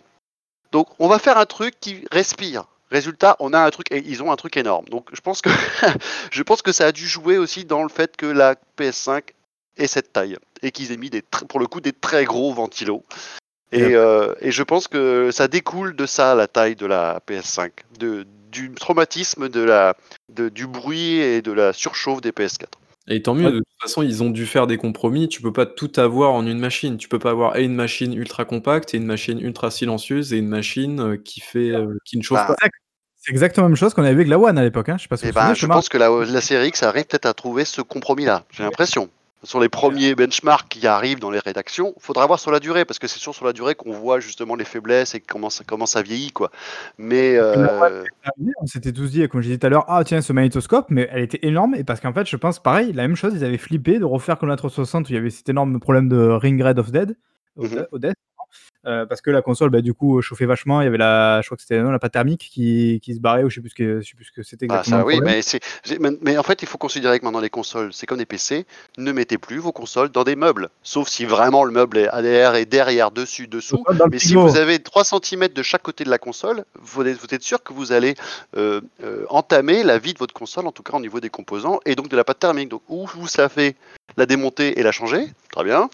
Donc, 0.70 0.89
on 0.99 1.09
va 1.09 1.19
faire 1.19 1.39
un 1.39 1.47
truc 1.47 1.81
qui 1.81 2.05
respire. 2.12 2.66
Résultat, 2.90 3.36
on 3.40 3.53
a 3.53 3.61
un 3.61 3.70
truc, 3.70 3.90
et 3.90 4.03
ils 4.07 4.23
ont 4.23 4.31
un 4.31 4.36
truc 4.36 4.57
énorme. 4.57 4.86
Donc, 4.86 5.09
je 5.12 5.20
pense 5.20 5.43
que, 5.43 5.51
je 6.31 6.43
pense 6.43 6.62
que 6.62 6.73
ça 6.73 6.86
a 6.86 6.93
dû 6.93 7.07
jouer 7.07 7.39
aussi 7.39 7.65
dans 7.65 7.82
le 7.82 7.89
fait 7.89 8.16
que 8.16 8.27
la 8.27 8.55
PS5 8.78 9.23
ait 9.77 9.86
cette 9.86 10.12
taille 10.12 10.36
et 10.62 10.70
qu'ils 10.70 10.93
aient 10.93 10.97
mis 10.97 11.11
pour 11.49 11.61
le 11.61 11.66
coup 11.66 11.81
des 11.81 11.93
très 11.93 12.24
gros 12.24 12.53
ventilos. 12.53 13.05
Et, 13.73 13.95
euh, 13.95 14.35
et 14.40 14.51
je 14.51 14.62
pense 14.62 14.89
que 14.89 15.31
ça 15.31 15.47
découle 15.49 15.95
de 15.95 16.07
ça, 16.07 16.35
la 16.35 16.47
taille 16.49 16.74
de 16.77 16.86
la 16.86 17.20
PS5, 17.28 17.70
de, 17.99 18.27
du 18.51 18.70
traumatisme 18.73 19.49
de 19.49 19.61
la, 19.61 19.95
de- 20.31 20.49
du 20.49 20.66
bruit 20.66 21.16
et 21.19 21.43
de 21.43 21.53
la 21.53 21.73
surchauffe 21.73 22.20
des 22.23 22.31
PS4. 22.32 22.65
Et 23.11 23.23
tant 23.23 23.35
mieux, 23.35 23.47
Ouais. 23.47 23.53
de 23.53 23.59
toute 23.59 23.81
façon, 23.81 24.03
ils 24.03 24.23
ont 24.23 24.28
dû 24.31 24.45
faire 24.47 24.66
des 24.66 24.77
compromis. 24.77 25.28
Tu 25.28 25.40
peux 25.43 25.53
pas 25.53 25.65
tout 25.66 25.90
avoir 25.97 26.32
en 26.32 26.47
une 26.47 26.59
machine. 26.59 26.99
Tu 26.99 27.09
peux 27.09 27.19
pas 27.19 27.31
avoir 27.31 27.57
et 27.57 27.65
une 27.65 27.74
machine 27.74 28.12
ultra 28.15 28.45
compacte, 28.45 28.93
et 28.95 28.99
une 28.99 29.07
machine 29.07 29.40
ultra 29.40 29.70
silencieuse, 29.70 30.32
et 30.35 30.39
une 30.39 30.49
machine 30.49 31.01
euh, 31.01 31.16
qui 31.16 31.40
fait, 31.40 31.70
euh, 31.70 31.97
qui 32.05 32.19
ne 32.19 32.23
chauffe 32.23 32.39
Bah, 32.39 32.55
pas. 32.59 32.69
C'est 33.16 33.31
exactement 33.32 33.65
la 33.65 33.69
même 33.70 33.77
chose 33.77 33.93
qu'on 33.95 34.03
avait 34.03 34.12
avec 34.12 34.28
la 34.28 34.39
One 34.39 34.57
à 34.59 34.62
l'époque. 34.62 34.89
Hein. 34.90 34.97
Je 34.99 35.03
sais 35.03 35.09
pas 35.09 35.16
si 35.16 35.27
Et 35.27 35.31
vous 35.31 35.32
vous 35.35 35.40
souvenez, 35.40 35.55
je 35.55 35.59
justement. 35.61 35.74
pense 35.74 35.89
que 35.89 35.99
la, 35.99 36.09
la 36.32 36.40
série 36.40 36.69
X 36.69 36.82
arrive 36.82 37.05
peut-être 37.07 37.27
à 37.27 37.35
trouver 37.35 37.65
ce 37.65 37.81
compromis-là. 37.82 38.45
J'ai 38.51 38.62
l'impression. 38.62 39.09
Sur 39.44 39.60
les 39.60 39.69
premiers 39.69 40.15
benchmarks 40.15 40.69
qui 40.69 40.86
arrivent 40.86 41.20
dans 41.20 41.31
les 41.31 41.39
rédactions, 41.39 41.94
faudra 41.98 42.27
voir 42.27 42.40
sur 42.40 42.51
la 42.51 42.60
durée, 42.60 42.85
parce 42.85 42.98
que 42.98 43.06
c'est 43.06 43.19
sûr 43.19 43.35
sur 43.35 43.44
la 43.44 43.52
durée 43.52 43.74
qu'on 43.74 43.93
voit 43.93 44.20
justement 44.20 44.56
les 44.56 44.65
faiblesses 44.65 45.15
et 45.15 45.20
comment 45.20 45.51
ça, 45.51 45.65
comment 45.66 45.86
ça 45.86 46.02
vieillit, 46.02 46.32
quoi. 46.32 46.51
Mais 46.98 47.36
euh, 47.36 48.05
On 48.60 48.66
s'était 48.66 48.93
tous 48.93 49.10
dit, 49.10 49.27
comme 49.28 49.40
je 49.40 49.47
disais 49.47 49.59
tout 49.59 49.66
à 49.66 49.70
l'heure, 49.70 49.85
ah 49.89 50.02
tiens, 50.05 50.20
ce 50.23 50.32
magnétoscope, 50.32 50.86
mais 50.90 51.09
elle 51.12 51.23
était 51.23 51.40
énorme, 51.47 51.74
et 51.74 51.85
parce 51.85 52.01
qu'en 52.01 52.12
fait, 52.12 52.27
je 52.27 52.36
pense 52.36 52.59
pareil, 52.59 52.93
la 52.93 53.02
même 53.06 53.16
chose, 53.16 53.32
ils 53.35 53.44
avaient 53.44 53.59
flippé 53.59 53.98
de 53.98 54.05
refaire 54.05 54.39
comme 54.39 54.48
la 54.48 54.56
360 54.56 55.09
où 55.09 55.12
il 55.12 55.15
y 55.15 55.19
avait 55.19 55.31
cet 55.31 55.48
énorme 55.48 55.78
problème 55.81 56.09
de 56.09 56.19
ring 56.19 56.60
red 56.62 56.78
of 56.78 56.90
dead, 56.90 57.16
Mhm. 57.56 57.86
au 57.90 57.98
death, 57.98 58.15
euh, 58.86 59.06
parce 59.06 59.20
que 59.20 59.30
la 59.30 59.42
console, 59.42 59.70
bah, 59.70 59.80
du 59.80 59.92
coup, 59.92 60.22
chauffait 60.22 60.46
vachement. 60.46 60.80
Il 60.80 60.84
y 60.84 60.86
avait 60.86 60.98
la, 60.98 61.40
je 61.42 61.48
crois 61.48 61.56
que 61.56 61.62
c'était 61.62 61.80
non, 61.82 61.90
la 61.90 61.98
pâte 61.98 62.12
thermique 62.12 62.48
qui, 62.52 63.00
qui 63.02 63.14
se 63.14 63.20
barrait, 63.20 63.42
ou 63.42 63.50
je 63.50 63.56
sais 63.56 63.60
plus 63.60 63.70
ce 63.70 63.74
que, 63.74 64.00
je 64.00 64.08
sais 64.08 64.14
plus 64.14 64.24
ce 64.26 64.32
que 64.32 64.42
c'était 64.42 64.66
Ah, 64.70 64.78
exactement. 64.78 65.00
ça 65.00 65.04
oui, 65.06 65.20
mais, 65.20 65.40
mais- 65.98 66.16
mais 66.22 66.38
en 66.38 66.42
fait, 66.42 66.62
il 66.62 66.68
faut 66.68 66.78
considérer 66.78 67.18
que 67.18 67.24
maintenant 67.24 67.40
les 67.40 67.50
consoles, 67.50 67.92
c'est 67.92 68.06
comme 68.06 68.18
des 68.18 68.24
PC, 68.26 68.66
ne 68.96 69.12
mettez 69.12 69.36
plus 69.36 69.58
vos 69.58 69.72
consoles 69.72 70.10
dans 70.10 70.24
des 70.24 70.36
meubles, 70.36 70.68
sauf 70.82 71.08
si 71.08 71.24
vraiment 71.24 71.64
le 71.64 71.72
meuble 71.72 71.98
est 71.98 72.08
ADR 72.08 72.54
et 72.54 72.66
derrière, 72.66 73.10
dessus, 73.10 73.48
dessous. 73.48 73.84
Mais 74.10 74.18
si 74.18 74.34
vous 74.34 74.56
avez 74.56 74.78
3 74.78 75.04
cm 75.04 75.48
de 75.48 75.62
chaque 75.62 75.82
côté 75.82 76.04
de 76.04 76.10
la 76.10 76.18
console, 76.18 76.64
vous 76.80 77.02
êtes, 77.02 77.18
vous 77.18 77.34
êtes 77.34 77.42
sûr 77.42 77.62
que 77.62 77.72
vous 77.72 77.92
allez 77.92 78.14
euh, 78.56 78.80
euh, 79.02 79.26
entamer 79.28 79.82
la 79.82 79.98
vie 79.98 80.14
de 80.14 80.18
votre 80.18 80.34
console, 80.34 80.66
en 80.66 80.72
tout 80.72 80.82
cas 80.84 80.96
au 80.96 81.00
niveau 81.00 81.20
des 81.20 81.30
composants, 81.30 81.80
et 81.84 81.94
donc 81.96 82.08
de 82.08 82.16
la 82.16 82.24
pâte 82.24 82.38
thermique. 82.38 82.68
Donc, 82.68 82.82
ou 82.88 83.06
vous 83.06 83.26
savez 83.28 83.74
la 84.16 84.24
démonter 84.24 84.78
et 84.78 84.82
la 84.82 84.92
changer, 84.92 85.26
très 85.50 85.64
bien. 85.64 85.90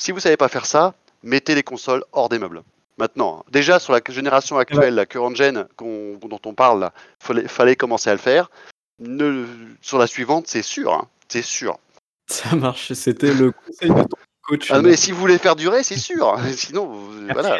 Si 0.00 0.12
vous 0.12 0.20
savez 0.20 0.38
pas 0.38 0.48
faire 0.48 0.64
ça, 0.64 0.94
mettez 1.22 1.54
les 1.54 1.62
consoles 1.62 2.04
hors 2.12 2.28
des 2.28 2.38
meubles. 2.38 2.62
Maintenant, 2.98 3.44
déjà 3.50 3.78
sur 3.78 3.92
la 3.94 4.00
génération 4.08 4.58
actuelle, 4.58 4.94
la 4.94 5.06
current 5.06 5.34
gen 5.34 5.66
dont 5.78 6.40
on 6.44 6.54
parle, 6.54 6.80
là, 6.80 6.92
fallait, 7.18 7.48
fallait 7.48 7.76
commencer 7.76 8.10
à 8.10 8.12
le 8.12 8.18
faire. 8.18 8.50
Ne- 8.98 9.46
sur 9.80 9.96
la 9.98 10.06
suivante, 10.06 10.46
c'est 10.48 10.62
sûr, 10.62 10.92
hein, 10.92 11.08
c'est 11.28 11.42
sûr. 11.42 11.78
Ça 12.26 12.54
marche, 12.54 12.92
c'était 12.92 13.32
le 13.32 13.52
conseil 13.52 13.88
de 13.88 14.02
ton 14.02 14.16
coach. 14.42 14.70
Ah, 14.70 14.82
mais 14.82 14.96
si 14.96 15.12
vous 15.12 15.18
voulez 15.18 15.38
faire 15.38 15.56
durer, 15.56 15.82
c'est 15.82 15.96
sûr. 15.96 16.38
Sinon, 16.54 16.86
vous- 16.92 17.20
Merci, 17.22 17.32
voilà. 17.32 17.58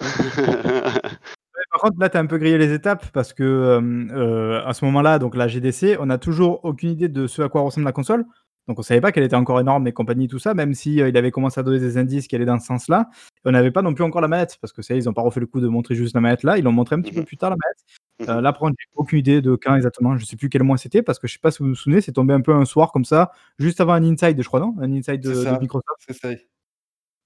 Par 1.72 1.80
contre, 1.82 1.96
là, 1.98 2.08
tu 2.08 2.16
as 2.16 2.20
un 2.20 2.26
peu 2.26 2.38
grillé 2.38 2.56
les 2.58 2.72
étapes 2.72 3.06
parce 3.12 3.32
que 3.32 3.42
euh, 3.42 3.80
euh, 4.12 4.64
à 4.66 4.72
ce 4.74 4.84
moment-là, 4.86 5.18
donc 5.18 5.36
la 5.36 5.48
GDC, 5.48 5.96
on 6.00 6.06
n'a 6.06 6.18
toujours 6.18 6.64
aucune 6.64 6.90
idée 6.90 7.08
de 7.08 7.26
ce 7.26 7.42
à 7.42 7.48
quoi 7.48 7.60
ressemble 7.62 7.84
la 7.86 7.92
console. 7.92 8.24
Donc, 8.68 8.78
on 8.78 8.82
savait 8.82 9.00
pas 9.00 9.10
qu'elle 9.12 9.24
était 9.24 9.34
encore 9.34 9.58
énorme 9.60 9.86
et 9.88 9.92
compagnie, 9.92 10.28
tout 10.28 10.38
ça, 10.38 10.52
même 10.54 10.74
si 10.74 11.00
euh, 11.00 11.08
il 11.08 11.16
avait 11.16 11.30
commencé 11.30 11.58
à 11.58 11.62
donner 11.62 11.78
des 11.80 11.96
indices 11.96 12.28
qui 12.28 12.36
allaient 12.36 12.44
dans 12.44 12.58
ce 12.60 12.66
sens-là. 12.66 13.08
On 13.44 13.50
n'avait 13.50 13.70
pas 13.70 13.80
non 13.82 13.94
plus 13.94 14.04
encore 14.04 14.20
la 14.20 14.28
manette 14.28 14.58
parce 14.60 14.72
que 14.74 14.82
ça, 14.82 14.94
est, 14.94 14.98
ils 14.98 15.04
n'ont 15.06 15.14
pas 15.14 15.22
refait 15.22 15.40
le 15.40 15.46
coup 15.46 15.60
de 15.60 15.68
montrer 15.68 15.94
juste 15.94 16.14
la 16.14 16.20
manette 16.20 16.42
là. 16.42 16.58
Ils 16.58 16.64
l'ont 16.64 16.72
montré 16.72 16.94
un 16.94 17.00
petit 17.00 17.12
peu 17.12 17.20
Mhm. 17.20 17.24
plus 17.26 17.36
tard 17.38 17.50
la 17.50 17.56
manette. 17.56 18.28
Euh, 18.30 18.36
Mhm. 18.36 18.42
là, 18.42 18.52
par 18.52 18.60
contre, 18.60 18.74
j'ai 18.78 18.86
aucune 18.94 19.18
idée 19.20 19.40
de 19.40 19.54
quand 19.56 19.74
exactement. 19.74 20.16
Je 20.18 20.24
sais 20.26 20.36
plus 20.36 20.48
quel 20.50 20.62
mois 20.64 20.76
c'était 20.76 21.02
parce 21.02 21.18
que 21.18 21.26
je 21.26 21.32
sais 21.32 21.38
pas 21.38 21.50
si 21.50 21.62
vous 21.62 21.70
vous 21.70 21.74
souvenez, 21.74 22.00
c'est 22.02 22.12
tombé 22.12 22.34
un 22.34 22.40
peu 22.42 22.52
un 22.52 22.64
soir 22.66 22.92
comme 22.92 23.04
ça, 23.06 23.30
juste 23.58 23.80
avant 23.80 23.94
un 23.94 24.04
inside, 24.04 24.40
je 24.40 24.46
crois, 24.46 24.60
non? 24.60 24.74
Un 24.80 24.92
inside 24.92 25.20
de. 25.22 25.58
Microsoft. 25.60 25.86
C'est 26.06 26.12
ça. 26.14 26.28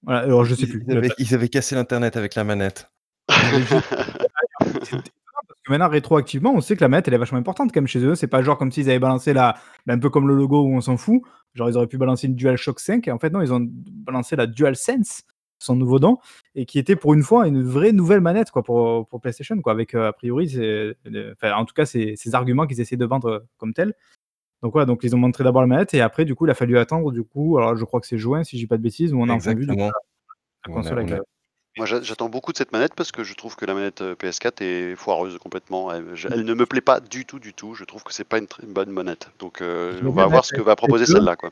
Voilà, 0.04 0.20
alors 0.20 0.44
je 0.44 0.54
sais 0.54 0.62
Ils, 0.62 0.68
plus. 0.68 0.84
ils 0.86 0.96
avaient, 0.96 1.08
ils 1.18 1.34
avaient 1.34 1.48
cassé 1.48 1.74
l'internet 1.74 2.16
avec 2.16 2.34
la 2.36 2.44
manette. 2.44 2.88
Que 5.64 5.70
maintenant, 5.70 5.88
rétroactivement, 5.88 6.52
on 6.52 6.60
sait 6.60 6.74
que 6.76 6.80
la 6.80 6.88
manette, 6.88 7.06
elle 7.08 7.14
est 7.14 7.18
vachement 7.18 7.38
importante 7.38 7.70
quand 7.72 7.80
même 7.80 7.86
chez 7.86 8.00
eux. 8.04 8.14
C'est 8.16 8.26
pas 8.26 8.42
genre 8.42 8.58
comme 8.58 8.72
s'ils 8.72 8.90
avaient 8.90 8.98
balancé 8.98 9.32
la. 9.32 9.56
ben, 9.86 9.94
un 9.94 9.98
peu 9.98 10.10
comme 10.10 10.26
le 10.26 10.34
logo 10.34 10.62
où 10.62 10.74
on 10.74 10.80
s'en 10.80 10.96
fout. 10.96 11.22
Genre, 11.54 11.68
ils 11.70 11.76
auraient 11.76 11.86
pu 11.86 11.98
balancer 11.98 12.26
une 12.26 12.34
DualShock 12.34 12.80
5. 12.80 13.06
Et 13.06 13.12
en 13.12 13.18
fait, 13.18 13.30
non, 13.30 13.40
ils 13.42 13.52
ont 13.52 13.60
balancé 13.64 14.34
la 14.34 14.46
DualSense, 14.46 15.22
son 15.58 15.76
nouveau 15.76 16.00
don, 16.00 16.18
et 16.56 16.66
qui 16.66 16.80
était 16.80 16.96
pour 16.96 17.14
une 17.14 17.22
fois 17.22 17.46
une 17.46 17.62
vraie 17.62 17.92
nouvelle 17.92 18.20
manette 18.20 18.50
quoi, 18.50 18.64
pour, 18.64 19.06
pour 19.06 19.20
PlayStation. 19.20 19.60
Quoi, 19.60 19.72
avec, 19.72 19.94
euh, 19.94 20.08
a 20.08 20.12
priori, 20.12 20.48
c'est- 20.48 20.96
enfin, 21.34 21.54
en 21.54 21.64
tout 21.64 21.74
cas, 21.74 21.86
ces 21.86 22.16
arguments 22.32 22.66
qu'ils 22.66 22.80
essaient 22.80 22.96
de 22.96 23.04
vendre 23.06 23.28
euh, 23.28 23.38
comme 23.58 23.72
tels. 23.72 23.94
Donc, 24.62 24.72
voilà, 24.72 24.86
donc 24.86 25.00
ils 25.04 25.14
ont 25.14 25.18
montré 25.18 25.44
d'abord 25.44 25.60
la 25.62 25.68
manette, 25.68 25.92
et 25.94 26.00
après, 26.00 26.24
du 26.24 26.34
coup, 26.34 26.46
il 26.46 26.50
a 26.50 26.54
fallu 26.54 26.78
attendre, 26.78 27.12
du 27.12 27.22
coup, 27.24 27.58
alors 27.58 27.76
je 27.76 27.84
crois 27.84 28.00
que 28.00 28.06
c'est 28.06 28.18
juin, 28.18 28.42
si 28.44 28.56
je 28.56 28.62
dis 28.62 28.66
pas 28.68 28.76
de 28.76 28.82
bêtises, 28.82 29.12
où 29.12 29.20
on 29.20 29.28
a 29.28 29.32
enfin 29.36 29.54
vu 29.54 29.66
la 29.66 29.74
console 30.74 30.98
avec 30.98 31.10
Moi, 31.78 31.86
j'a- 31.86 32.02
j'attends 32.02 32.28
beaucoup 32.28 32.52
de 32.52 32.58
cette 32.58 32.72
manette 32.72 32.94
parce 32.94 33.12
que 33.12 33.24
je 33.24 33.34
trouve 33.34 33.56
que 33.56 33.64
la 33.64 33.74
manette 33.74 34.02
euh, 34.02 34.14
PS4 34.14 34.62
est 34.62 34.94
foireuse 34.94 35.38
complètement. 35.38 35.90
Elle, 35.92 36.04
ne 36.44 36.54
me 36.54 36.66
plaît 36.66 36.82
pas 36.82 37.00
du 37.00 37.24
tout, 37.24 37.38
du 37.38 37.54
tout. 37.54 37.74
Je 37.74 37.84
trouve 37.84 38.02
que 38.02 38.12
c'est 38.12 38.24
pas 38.24 38.38
une, 38.38 38.46
très 38.46 38.66
bonne 38.66 38.90
manette. 38.90 39.30
Donc, 39.38 39.62
euh, 39.62 40.00
on 40.04 40.10
va 40.10 40.26
voir 40.26 40.44
ce 40.44 40.54
que 40.54 40.60
va 40.60 40.76
proposer 40.76 41.04
PS2, 41.04 41.12
celle-là, 41.12 41.36
quoi. 41.36 41.50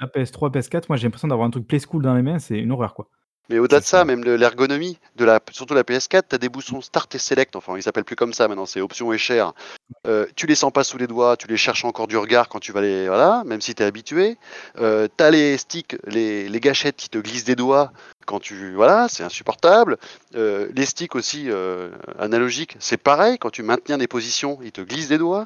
La 0.00 0.06
PS3, 0.08 0.50
PS4, 0.50 0.86
moi 0.88 0.96
j'ai 0.96 1.04
l'impression 1.04 1.28
d'avoir 1.28 1.46
un 1.46 1.50
truc 1.50 1.66
Play 1.66 1.78
School 1.78 2.02
dans 2.02 2.14
les 2.14 2.22
mains, 2.22 2.40
c'est 2.40 2.58
une 2.58 2.72
horreur 2.72 2.94
quoi. 2.94 3.08
Mais 3.50 3.58
au-delà 3.58 3.80
de 3.80 3.84
ça, 3.84 3.98
ça. 3.98 4.04
même 4.04 4.24
le- 4.24 4.36
l'ergonomie, 4.36 4.98
de 5.16 5.24
la, 5.24 5.38
surtout 5.52 5.74
la 5.74 5.82
PS4, 5.84 6.22
tu 6.28 6.34
as 6.34 6.38
des 6.38 6.48
boutons 6.48 6.80
Start 6.80 7.14
et 7.14 7.18
Select, 7.18 7.56
enfin 7.56 7.76
ils 7.76 7.82
s'appellent 7.82 8.04
plus 8.04 8.16
comme 8.16 8.32
ça 8.32 8.48
maintenant, 8.48 8.64
c'est 8.66 8.80
option 8.80 9.12
et 9.12 9.18
cher. 9.18 9.52
Euh, 10.06 10.26
tu 10.34 10.46
les 10.46 10.54
sens 10.54 10.72
pas 10.72 10.82
sous 10.84 10.96
les 10.96 11.06
doigts, 11.06 11.36
tu 11.36 11.46
les 11.46 11.56
cherches 11.58 11.84
encore 11.84 12.06
du 12.06 12.16
regard 12.16 12.48
quand 12.48 12.58
tu 12.60 12.72
vas 12.72 12.80
les. 12.80 13.06
Voilà, 13.06 13.42
même 13.44 13.60
si 13.60 13.74
tu 13.74 13.82
es 13.82 13.86
habitué. 13.86 14.38
Euh, 14.78 15.08
tu 15.16 15.22
as 15.22 15.30
les 15.30 15.58
sticks, 15.58 15.96
les, 16.06 16.48
les 16.48 16.60
gâchettes 16.60 16.96
qui 16.96 17.10
te 17.10 17.18
glissent 17.18 17.44
des 17.44 17.56
doigts 17.56 17.92
quand 18.26 18.40
tu. 18.40 18.74
Voilà, 18.74 19.08
c'est 19.08 19.24
insupportable. 19.24 19.98
Euh, 20.34 20.68
les 20.74 20.86
sticks 20.86 21.14
aussi 21.14 21.50
euh, 21.50 21.90
analogiques, 22.18 22.76
c'est 22.80 22.96
pareil, 22.96 23.36
quand 23.38 23.50
tu 23.50 23.62
maintiens 23.62 23.98
des 23.98 24.08
positions, 24.08 24.58
ils 24.62 24.72
te 24.72 24.80
glissent 24.80 25.08
des 25.08 25.18
doigts. 25.18 25.44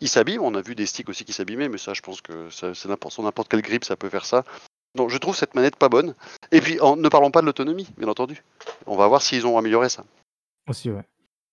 Ils 0.00 0.08
s'abîment, 0.08 0.42
on 0.44 0.54
a 0.54 0.60
vu 0.60 0.74
des 0.74 0.86
sticks 0.86 1.08
aussi 1.08 1.24
qui 1.24 1.32
s'abîmaient, 1.32 1.68
mais 1.68 1.78
ça 1.78 1.92
je 1.94 2.02
pense 2.02 2.20
que 2.20 2.48
c'est 2.50 2.86
n'importe 2.86 3.14
sur 3.14 3.22
n'importe 3.22 3.48
quel 3.48 3.62
grip 3.62 3.84
ça 3.84 3.96
peut 3.96 4.08
faire 4.10 4.26
ça. 4.26 4.44
Donc 4.98 5.08
je 5.10 5.16
trouve 5.16 5.34
cette 5.34 5.54
manette 5.54 5.76
pas 5.76 5.88
bonne. 5.88 6.14
Et 6.52 6.60
puis 6.60 6.78
en, 6.80 6.96
ne 6.96 7.08
parlons 7.08 7.30
pas 7.30 7.40
de 7.40 7.46
l'autonomie, 7.46 7.88
bien 7.96 8.08
entendu. 8.08 8.42
On 8.86 8.96
va 8.96 9.08
voir 9.08 9.22
s'ils 9.22 9.46
ont 9.46 9.56
amélioré 9.56 9.88
ça. 9.88 10.04
Aussi, 10.68 10.90
ouais. 10.90 11.02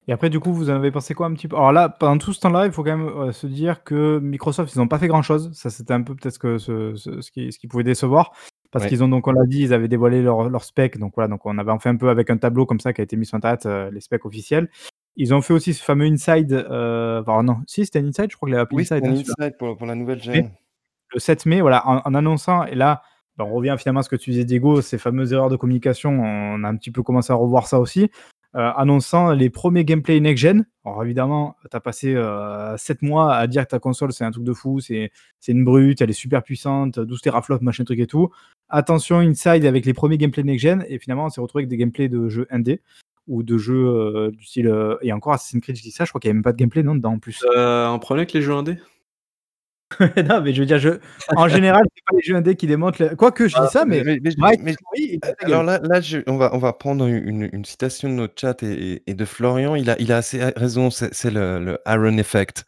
Et 0.07 0.11
après, 0.11 0.29
du 0.29 0.39
coup, 0.39 0.53
vous 0.53 0.69
en 0.69 0.75
avez 0.75 0.91
pensé 0.91 1.15
quoi 1.15 1.25
un 1.25 1.33
petit 1.33 1.47
peu? 1.47 1.55
Alors 1.55 1.71
là, 1.71 1.89
pendant 1.89 2.17
tout 2.19 2.31
ce 2.31 2.39
temps-là, 2.41 2.67
il 2.67 2.71
faut 2.71 2.83
quand 2.83 2.95
même 2.95 3.07
euh, 3.07 3.31
se 3.31 3.47
dire 3.47 3.83
que 3.83 4.19
Microsoft, 4.19 4.75
ils 4.75 4.77
n'ont 4.77 4.87
pas 4.87 4.99
fait 4.99 5.07
grand-chose. 5.07 5.49
Ça, 5.53 5.71
c'était 5.71 5.93
un 5.93 6.03
peu 6.03 6.13
peut-être 6.13 6.37
que 6.37 6.59
ce, 6.59 6.95
ce- 6.95 7.21
ce 7.21 7.31
qui, 7.31 7.51
ce 7.51 7.57
qui 7.57 7.67
pouvait 7.67 7.83
décevoir. 7.83 8.31
Parce 8.71 8.83
Ouais. 8.83 8.89
qu'ils 8.89 9.03
ont, 9.03 9.07
donc, 9.07 9.25
on 9.27 9.31
l'a 9.31 9.45
dit, 9.47 9.61
ils 9.61 9.73
avaient 9.73 9.87
dévoilé 9.87 10.21
leur, 10.21 10.47
leur 10.49 10.63
spec. 10.63 10.99
Donc 10.99 11.13
voilà, 11.15 11.27
donc 11.27 11.43
on 11.45 11.57
avait 11.57 11.71
fait 11.79 11.89
un 11.89 11.95
peu 11.95 12.09
avec 12.09 12.29
un 12.29 12.37
tableau 12.37 12.65
comme 12.67 12.79
ça 12.79 12.93
qui 12.93 13.01
a 13.01 13.03
été 13.03 13.15
mis 13.17 13.25
sur 13.25 13.35
Internet, 13.37 13.65
euh, 13.65 13.89
les 13.89 13.99
specs 14.01 14.25
officiels. 14.25 14.69
Ils 15.15 15.33
ont 15.33 15.41
fait 15.41 15.53
aussi 15.53 15.73
ce 15.73 15.81
fameux 15.83 16.05
Inside. 16.05 16.51
Euh, 16.53 17.21
enfin, 17.21 17.41
non, 17.41 17.57
si, 17.65 17.83
c'était 17.85 17.99
un 17.99 18.05
Inside, 18.07 18.27
je 18.29 18.35
crois 18.35 18.47
que 18.47 18.51
l'avait 18.51 18.61
appelé 18.63 18.75
Oui, 18.77 18.81
Inside. 18.83 19.05
un 19.05 19.09
hein, 19.09 19.13
inside 19.39 19.57
pour, 19.57 19.75
pour 19.77 19.87
la 19.87 19.95
nouvelle 19.95 20.21
gen. 20.21 20.51
le 21.13 21.19
7 21.19 21.45
mai, 21.47 21.61
voilà, 21.61 21.87
en, 21.87 22.01
en 22.05 22.13
annonçant, 22.13 22.63
et 22.65 22.75
là, 22.75 23.01
on 23.39 23.53
revient 23.53 23.75
finalement 23.77 23.99
à 23.99 24.03
ce 24.03 24.09
que 24.09 24.15
tu 24.15 24.31
disais, 24.31 24.45
Diego, 24.45 24.81
ces 24.81 24.97
fameuses 24.97 25.33
erreurs 25.33 25.49
de 25.49 25.55
communication, 25.55 26.11
on 26.11 26.63
a 26.63 26.67
un 26.67 26.75
petit 26.75 26.91
peu 26.91 27.03
commencé 27.03 27.33
à 27.33 27.35
revoir 27.35 27.67
ça 27.67 27.79
aussi, 27.79 28.09
euh, 28.55 28.71
annonçant 28.75 29.31
les 29.31 29.49
premiers 29.49 29.85
gameplay 29.85 30.19
next-gen. 30.19 30.65
Alors 30.85 31.03
évidemment, 31.03 31.55
tu 31.69 31.75
as 31.75 31.79
passé 31.79 32.15
7 32.77 33.01
mois 33.01 33.35
à 33.35 33.47
dire 33.47 33.63
que 33.63 33.71
ta 33.71 33.79
console, 33.79 34.13
c'est 34.13 34.23
un 34.23 34.31
truc 34.31 34.43
de 34.43 34.53
fou, 34.53 34.79
c'est 34.79 35.11
une 35.47 35.65
brute, 35.65 36.01
elle 36.01 36.09
est 36.09 36.13
super 36.13 36.43
puissante, 36.43 36.99
12 36.99 37.21
teraflops, 37.21 37.61
machin 37.61 37.83
truc 37.83 37.99
et 37.99 38.07
tout. 38.07 38.29
Attention, 38.69 39.19
Inside 39.19 39.65
avec 39.65 39.85
les 39.85 39.93
premiers 39.93 40.17
gameplay 40.17 40.43
next-gen, 40.43 40.85
et 40.87 40.99
finalement, 40.99 41.25
on 41.25 41.29
s'est 41.29 41.41
retrouvé 41.41 41.63
avec 41.63 41.69
des 41.69 41.77
gameplays 41.77 42.09
de 42.09 42.29
jeux 42.29 42.47
indé 42.49 42.81
ou 43.27 43.43
de 43.43 43.57
jeux 43.57 43.87
euh, 43.87 44.31
du 44.31 44.43
style. 44.45 44.67
euh, 44.67 44.97
et 45.01 45.11
encore 45.13 45.33
Assassin's 45.33 45.61
Creed, 45.61 45.75
je 45.75 45.81
dis 45.81 45.91
ça, 45.91 46.05
je 46.05 46.09
crois 46.11 46.21
qu'il 46.21 46.29
n'y 46.29 46.33
a 46.33 46.35
même 46.35 46.43
pas 46.43 46.51
de 46.51 46.57
gameplay 46.57 46.83
non, 46.83 46.95
dedans 46.95 47.13
en 47.13 47.19
plus. 47.19 47.43
Euh, 47.55 47.87
un 47.87 47.99
problème 47.99 48.21
avec 48.21 48.33
les 48.33 48.41
jeux 48.41 48.53
indés 48.53 48.77
non, 49.99 50.41
mais 50.41 50.53
je 50.53 50.59
veux 50.61 50.65
dire, 50.65 50.79
je... 50.79 50.99
en 51.35 51.47
général, 51.47 51.83
c'est 51.95 52.03
pas 52.07 52.15
les 52.17 52.23
jeux 52.23 52.35
indés 52.35 52.55
qui 52.55 52.67
démontrent. 52.67 53.01
le- 53.03 53.15
Quoique 53.15 53.47
je 53.47 53.55
dis 53.55 53.67
ça, 53.71 53.85
mais. 53.85 54.03
la 54.03 54.17
Alors 55.41 55.63
là, 55.63 55.79
là 55.83 56.01
je- 56.01 56.19
on, 56.27 56.37
va, 56.37 56.53
on 56.53 56.57
va 56.57 56.73
prendre 56.73 57.05
une, 57.05 57.49
une 57.53 57.65
citation 57.65 58.09
de 58.09 58.15
notre 58.15 58.39
chat 58.39 58.63
et, 58.63 59.01
de 59.07 59.25
Florian. 59.25 59.75
Il 59.75 59.89
a, 59.89 59.95
il 59.99 60.11
a 60.11 60.17
assez 60.17 60.43
raison, 60.55 60.89
c'est 60.89 61.31
le, 61.31 61.59
le 61.63 61.79
Aaron 61.85 62.17
Effect. 62.17 62.65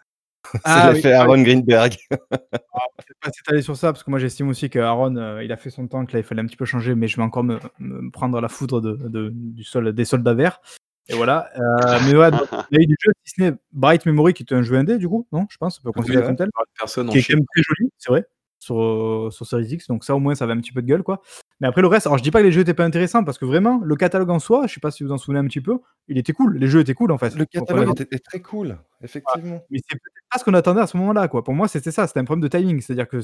c'est 0.53 0.59
Ah 0.63 0.91
l'effet 0.93 1.11
ah 1.11 1.23
oui. 1.25 1.31
Aaron 1.31 1.41
Greenberg. 1.43 1.97
Je 2.11 2.15
vais 2.15 3.15
pas 3.21 3.31
s'étaler 3.31 3.61
sur 3.61 3.75
ça 3.75 3.91
parce 3.91 4.03
que 4.03 4.09
moi 4.09 4.19
j'estime 4.19 4.47
aussi 4.47 4.69
que 4.69 4.79
Aaron 4.79 5.15
euh, 5.17 5.43
il 5.43 5.51
a 5.51 5.57
fait 5.57 5.69
son 5.69 5.87
temps, 5.87 6.05
que 6.05 6.13
là 6.13 6.19
il 6.19 6.23
fallait 6.23 6.41
un 6.41 6.45
petit 6.45 6.55
peu 6.55 6.63
changer, 6.65 6.95
mais 6.95 7.07
je 7.09 7.17
vais 7.17 7.23
encore 7.23 7.43
me, 7.43 7.59
me 7.79 8.09
prendre 8.11 8.39
la 8.39 8.47
foudre 8.47 8.79
de, 8.79 8.95
de- 8.95 9.31
du 9.33 9.63
sol, 9.63 9.91
des 9.91 10.05
soldats 10.05 10.33
verts. 10.35 10.61
Et 11.09 11.15
voilà. 11.15 11.49
Euh, 11.55 11.99
mais 12.05 12.15
ouais, 12.15 12.29
il 12.71 12.77
y 12.77 12.79
a 12.79 12.83
eu 12.83 12.87
du 12.87 12.95
jeu, 12.99 13.11
si 13.23 13.33
ce 13.35 13.41
n'est 13.41 13.53
Bright 13.71 14.05
Memory 14.05 14.33
qui 14.33 14.43
était 14.43 14.55
un 14.55 14.61
jeu 14.61 14.75
indé 14.75 14.97
du 14.97 15.07
coup, 15.07 15.27
non 15.31 15.45
Je 15.49 15.57
pense, 15.57 15.79
on 15.79 15.83
peut 15.83 15.91
considérer 15.91 16.25
comme 16.25 16.35
tel. 16.35 16.49
Personne 16.77 17.09
Qui 17.09 17.19
est 17.19 17.23
quand 17.23 17.35
même 17.35 17.45
très 17.53 17.63
joli, 17.63 17.91
c'est 17.97 18.11
vrai, 18.11 18.27
sur, 18.59 18.81
euh, 18.81 19.29
sur 19.31 19.45
Series 19.45 19.67
X, 19.67 19.87
donc 19.87 20.03
ça 20.03 20.15
au 20.15 20.19
moins 20.19 20.35
ça 20.35 20.43
avait 20.43 20.53
un 20.53 20.59
petit 20.59 20.73
peu 20.73 20.81
de 20.81 20.87
gueule 20.87 21.03
quoi. 21.03 21.21
Mais 21.59 21.67
après 21.67 21.81
le 21.81 21.87
reste, 21.87 22.07
alors 22.07 22.17
je 22.17 22.23
dis 22.23 22.31
pas 22.31 22.39
que 22.39 22.45
les 22.45 22.51
jeux 22.51 22.61
étaient 22.61 22.73
pas 22.73 22.85
intéressants 22.85 23.23
parce 23.23 23.37
que 23.37 23.45
vraiment 23.45 23.79
le 23.83 23.95
catalogue 23.95 24.29
en 24.29 24.39
soi, 24.39 24.67
je 24.67 24.73
sais 24.73 24.79
pas 24.79 24.91
si 24.91 25.03
vous 25.03 25.11
en 25.11 25.17
souvenez 25.17 25.39
un 25.39 25.45
petit 25.45 25.61
peu, 25.61 25.79
il 26.07 26.17
était 26.17 26.33
cool, 26.33 26.57
les 26.57 26.67
jeux 26.67 26.81
étaient 26.81 26.93
cool 26.93 27.11
en 27.11 27.17
fait. 27.17 27.35
Le 27.35 27.45
catalogue 27.45 27.91
était, 27.99 28.15
est 28.15 28.23
très 28.23 28.41
cool, 28.41 28.77
effectivement. 29.01 29.61
mais 29.69 29.79
c'est 29.87 29.95
peut-être 29.95 30.17
pas 30.31 30.39
ce 30.39 30.43
qu'on 30.43 30.53
attendait 30.53 30.81
à 30.81 30.87
ce 30.87 30.97
moment-là, 30.97 31.27
quoi. 31.27 31.43
Pour 31.43 31.53
moi, 31.53 31.67
c'était 31.67 31.91
ça, 31.91 32.07
c'était 32.07 32.19
un 32.19 32.25
problème 32.25 32.43
de 32.43 32.47
timing. 32.47 32.81
C'est-à-dire 32.81 33.07
que 33.07 33.19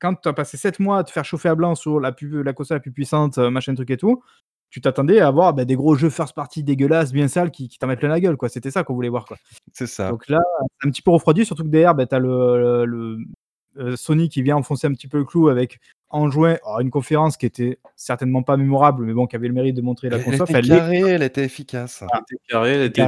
quand 0.00 0.14
tu 0.14 0.28
as 0.28 0.32
passé 0.32 0.56
7 0.56 0.80
mois 0.80 0.98
à 0.98 1.04
te 1.04 1.10
faire 1.10 1.24
chauffer 1.24 1.48
à 1.48 1.54
blanc 1.54 1.74
sur 1.74 2.00
la, 2.00 2.12
pub, 2.12 2.34
la 2.34 2.52
console 2.52 2.76
la 2.76 2.80
plus 2.80 2.92
puissante, 2.92 3.38
euh, 3.38 3.50
machin 3.50 3.74
truc 3.74 3.90
et 3.90 3.96
tout, 3.96 4.22
tu 4.70 4.80
t'attendais 4.80 5.20
à 5.20 5.28
avoir 5.28 5.54
bah, 5.54 5.64
des 5.64 5.76
gros 5.76 5.94
jeux 5.94 6.10
first 6.10 6.34
party 6.34 6.62
dégueulasses, 6.62 7.12
bien 7.12 7.28
sales, 7.28 7.50
qui, 7.50 7.68
qui 7.68 7.78
t'en 7.78 7.86
mettent 7.86 8.00
plein 8.00 8.08
la 8.08 8.20
gueule, 8.20 8.36
quoi. 8.36 8.48
C'était 8.48 8.70
ça 8.70 8.84
qu'on 8.84 8.94
voulait 8.94 9.08
voir, 9.08 9.24
quoi. 9.24 9.36
C'est 9.72 9.86
ça. 9.86 10.10
Donc 10.10 10.28
là, 10.28 10.38
c'est 10.80 10.88
un 10.88 10.90
petit 10.90 11.02
peu 11.02 11.10
refroidi, 11.10 11.44
surtout 11.44 11.64
que 11.64 11.68
derrière, 11.68 11.94
bah, 11.94 12.06
tu 12.06 12.14
as 12.14 12.18
le, 12.18 12.84
le- 12.84 12.84
le, 12.84 13.18
euh, 13.78 13.96
Sony 13.96 14.28
qui 14.28 14.42
vient 14.42 14.56
enfoncer 14.56 14.86
un 14.86 14.92
petit 14.92 15.08
peu 15.08 15.18
le 15.18 15.24
clou 15.24 15.48
avec 15.48 15.78
en 16.10 16.30
juin 16.30 16.56
alors, 16.64 16.80
une 16.80 16.90
conférence 16.90 17.36
qui 17.36 17.46
était 17.46 17.78
certainement 17.96 18.42
pas 18.42 18.56
mémorable, 18.56 19.04
mais 19.04 19.12
bon, 19.12 19.26
qui 19.26 19.36
avait 19.36 19.48
le 19.48 19.54
mérite 19.54 19.76
de 19.76 19.82
montrer 19.82 20.08
la 20.08 20.16
elle 20.16 20.24
console. 20.24 20.42
était 20.42 20.52
Enfin, 20.52 20.60
les 20.60 20.68
carrée, 20.68 21.00
elle 21.00 21.22
était 21.22 21.44
efficace. 21.44 22.02
Elle 22.12 22.20
était 22.20 22.42
carrée, 22.48 22.72
elle 22.72 22.82
était 22.82 23.02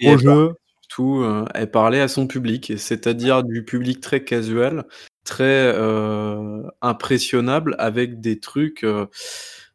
elle 0.00 0.18
jeux. 0.18 0.54
où, 0.98 1.20
heu, 1.22 1.44
elle 1.54 1.70
parlait 1.70 2.00
à 2.00 2.08
son 2.08 2.26
public 2.26 2.72
c'est-à-dire 2.76 3.42
du 3.42 3.64
public 3.64 4.00
très 4.00 4.22
casual, 4.24 4.84
très, 5.24 5.72
heu, 5.74 6.64
impressionnable 6.82 7.74
avec 7.78 8.20
des 8.20 8.38
trucs, 8.40 8.84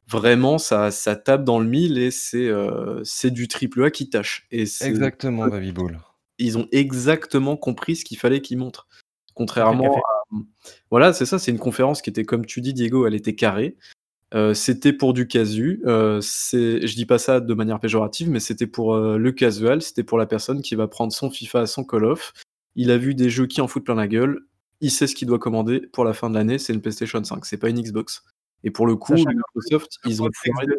vraiment 0.09 0.57
ça 0.57 0.91
ça 0.91 1.15
tape 1.15 1.43
dans 1.43 1.59
le 1.59 1.67
mille 1.67 1.97
et 1.97 2.11
c'est, 2.11 2.49
c'est 3.03 3.31
du 3.31 3.47
triple 3.47 3.83
A 3.83 3.91
qui 3.91 4.09
tâche 4.09 4.47
et 4.51 4.65
c'est 4.65 4.87
Exactement, 4.87 5.47
Babyball. 5.47 5.99
ils 6.37 6.57
ont 6.57 6.67
exactement 6.71 7.57
compris 7.57 7.95
ce 7.95 8.05
qu'il 8.05 8.17
fallait 8.17 8.41
qu'ils 8.41 8.57
montrent. 8.57 8.87
Contrairement 9.35 9.95
à, 9.95 10.35
voilà, 10.91 11.13
c'est 11.13 11.25
ça, 11.25 11.39
c'est 11.39 11.51
une 11.51 11.59
conférence 11.59 12.01
qui 12.01 12.09
était 12.09 12.25
comme 12.25 12.45
tu 12.45 12.61
dis 12.61 12.73
Diego, 12.73 13.07
elle 13.07 13.15
était 13.15 13.35
carrée. 13.35 13.77
Heu, 14.35 14.53
c'était 14.53 14.93
pour 14.93 15.13
du 15.13 15.27
casu, 15.27 15.81
c'est 16.21 16.85
je 16.85 16.95
dis 16.95 17.05
pas 17.05 17.17
ça 17.17 17.39
de 17.39 17.53
manière 17.53 17.79
péjorative, 17.79 18.29
mais 18.29 18.39
c'était 18.39 18.67
pour, 18.67 18.93
heu, 18.95 19.17
le 19.17 19.31
casual, 19.31 19.81
c'était 19.81 20.03
pour 20.03 20.17
la 20.17 20.27
personne 20.27 20.61
qui 20.61 20.75
va 20.75 20.87
prendre 20.87 21.11
son 21.11 21.31
FIFA, 21.31 21.65
son 21.65 21.83
Call 21.83 22.05
of. 22.05 22.33
Il 22.75 22.91
a 22.91 22.97
vu 22.97 23.15
des 23.15 23.29
jeux 23.29 23.47
qui 23.47 23.59
en 23.61 23.67
foutent 23.67 23.85
plein 23.85 23.95
la 23.95 24.07
gueule, 24.07 24.41
il 24.81 24.91
sait 24.91 25.07
ce 25.07 25.15
qu'il 25.15 25.27
doit 25.27 25.39
commander 25.39 25.81
pour 25.91 26.03
la 26.03 26.13
fin 26.13 26.29
de 26.29 26.35
l'année, 26.35 26.59
c'est 26.59 26.73
une 26.73 26.81
PlayStation 26.81 27.23
5, 27.23 27.43
c'est 27.45 27.57
pas 27.57 27.69
une 27.69 27.81
Xbox 27.81 28.23
et 28.63 28.71
pour 28.71 28.87
le 28.87 28.95
coup, 28.95 29.17
Sachant 29.17 29.31
Microsoft, 29.31 29.99
ils 30.05 30.21
ont 30.21 30.29
foiré 30.33 30.65
de 30.65 30.77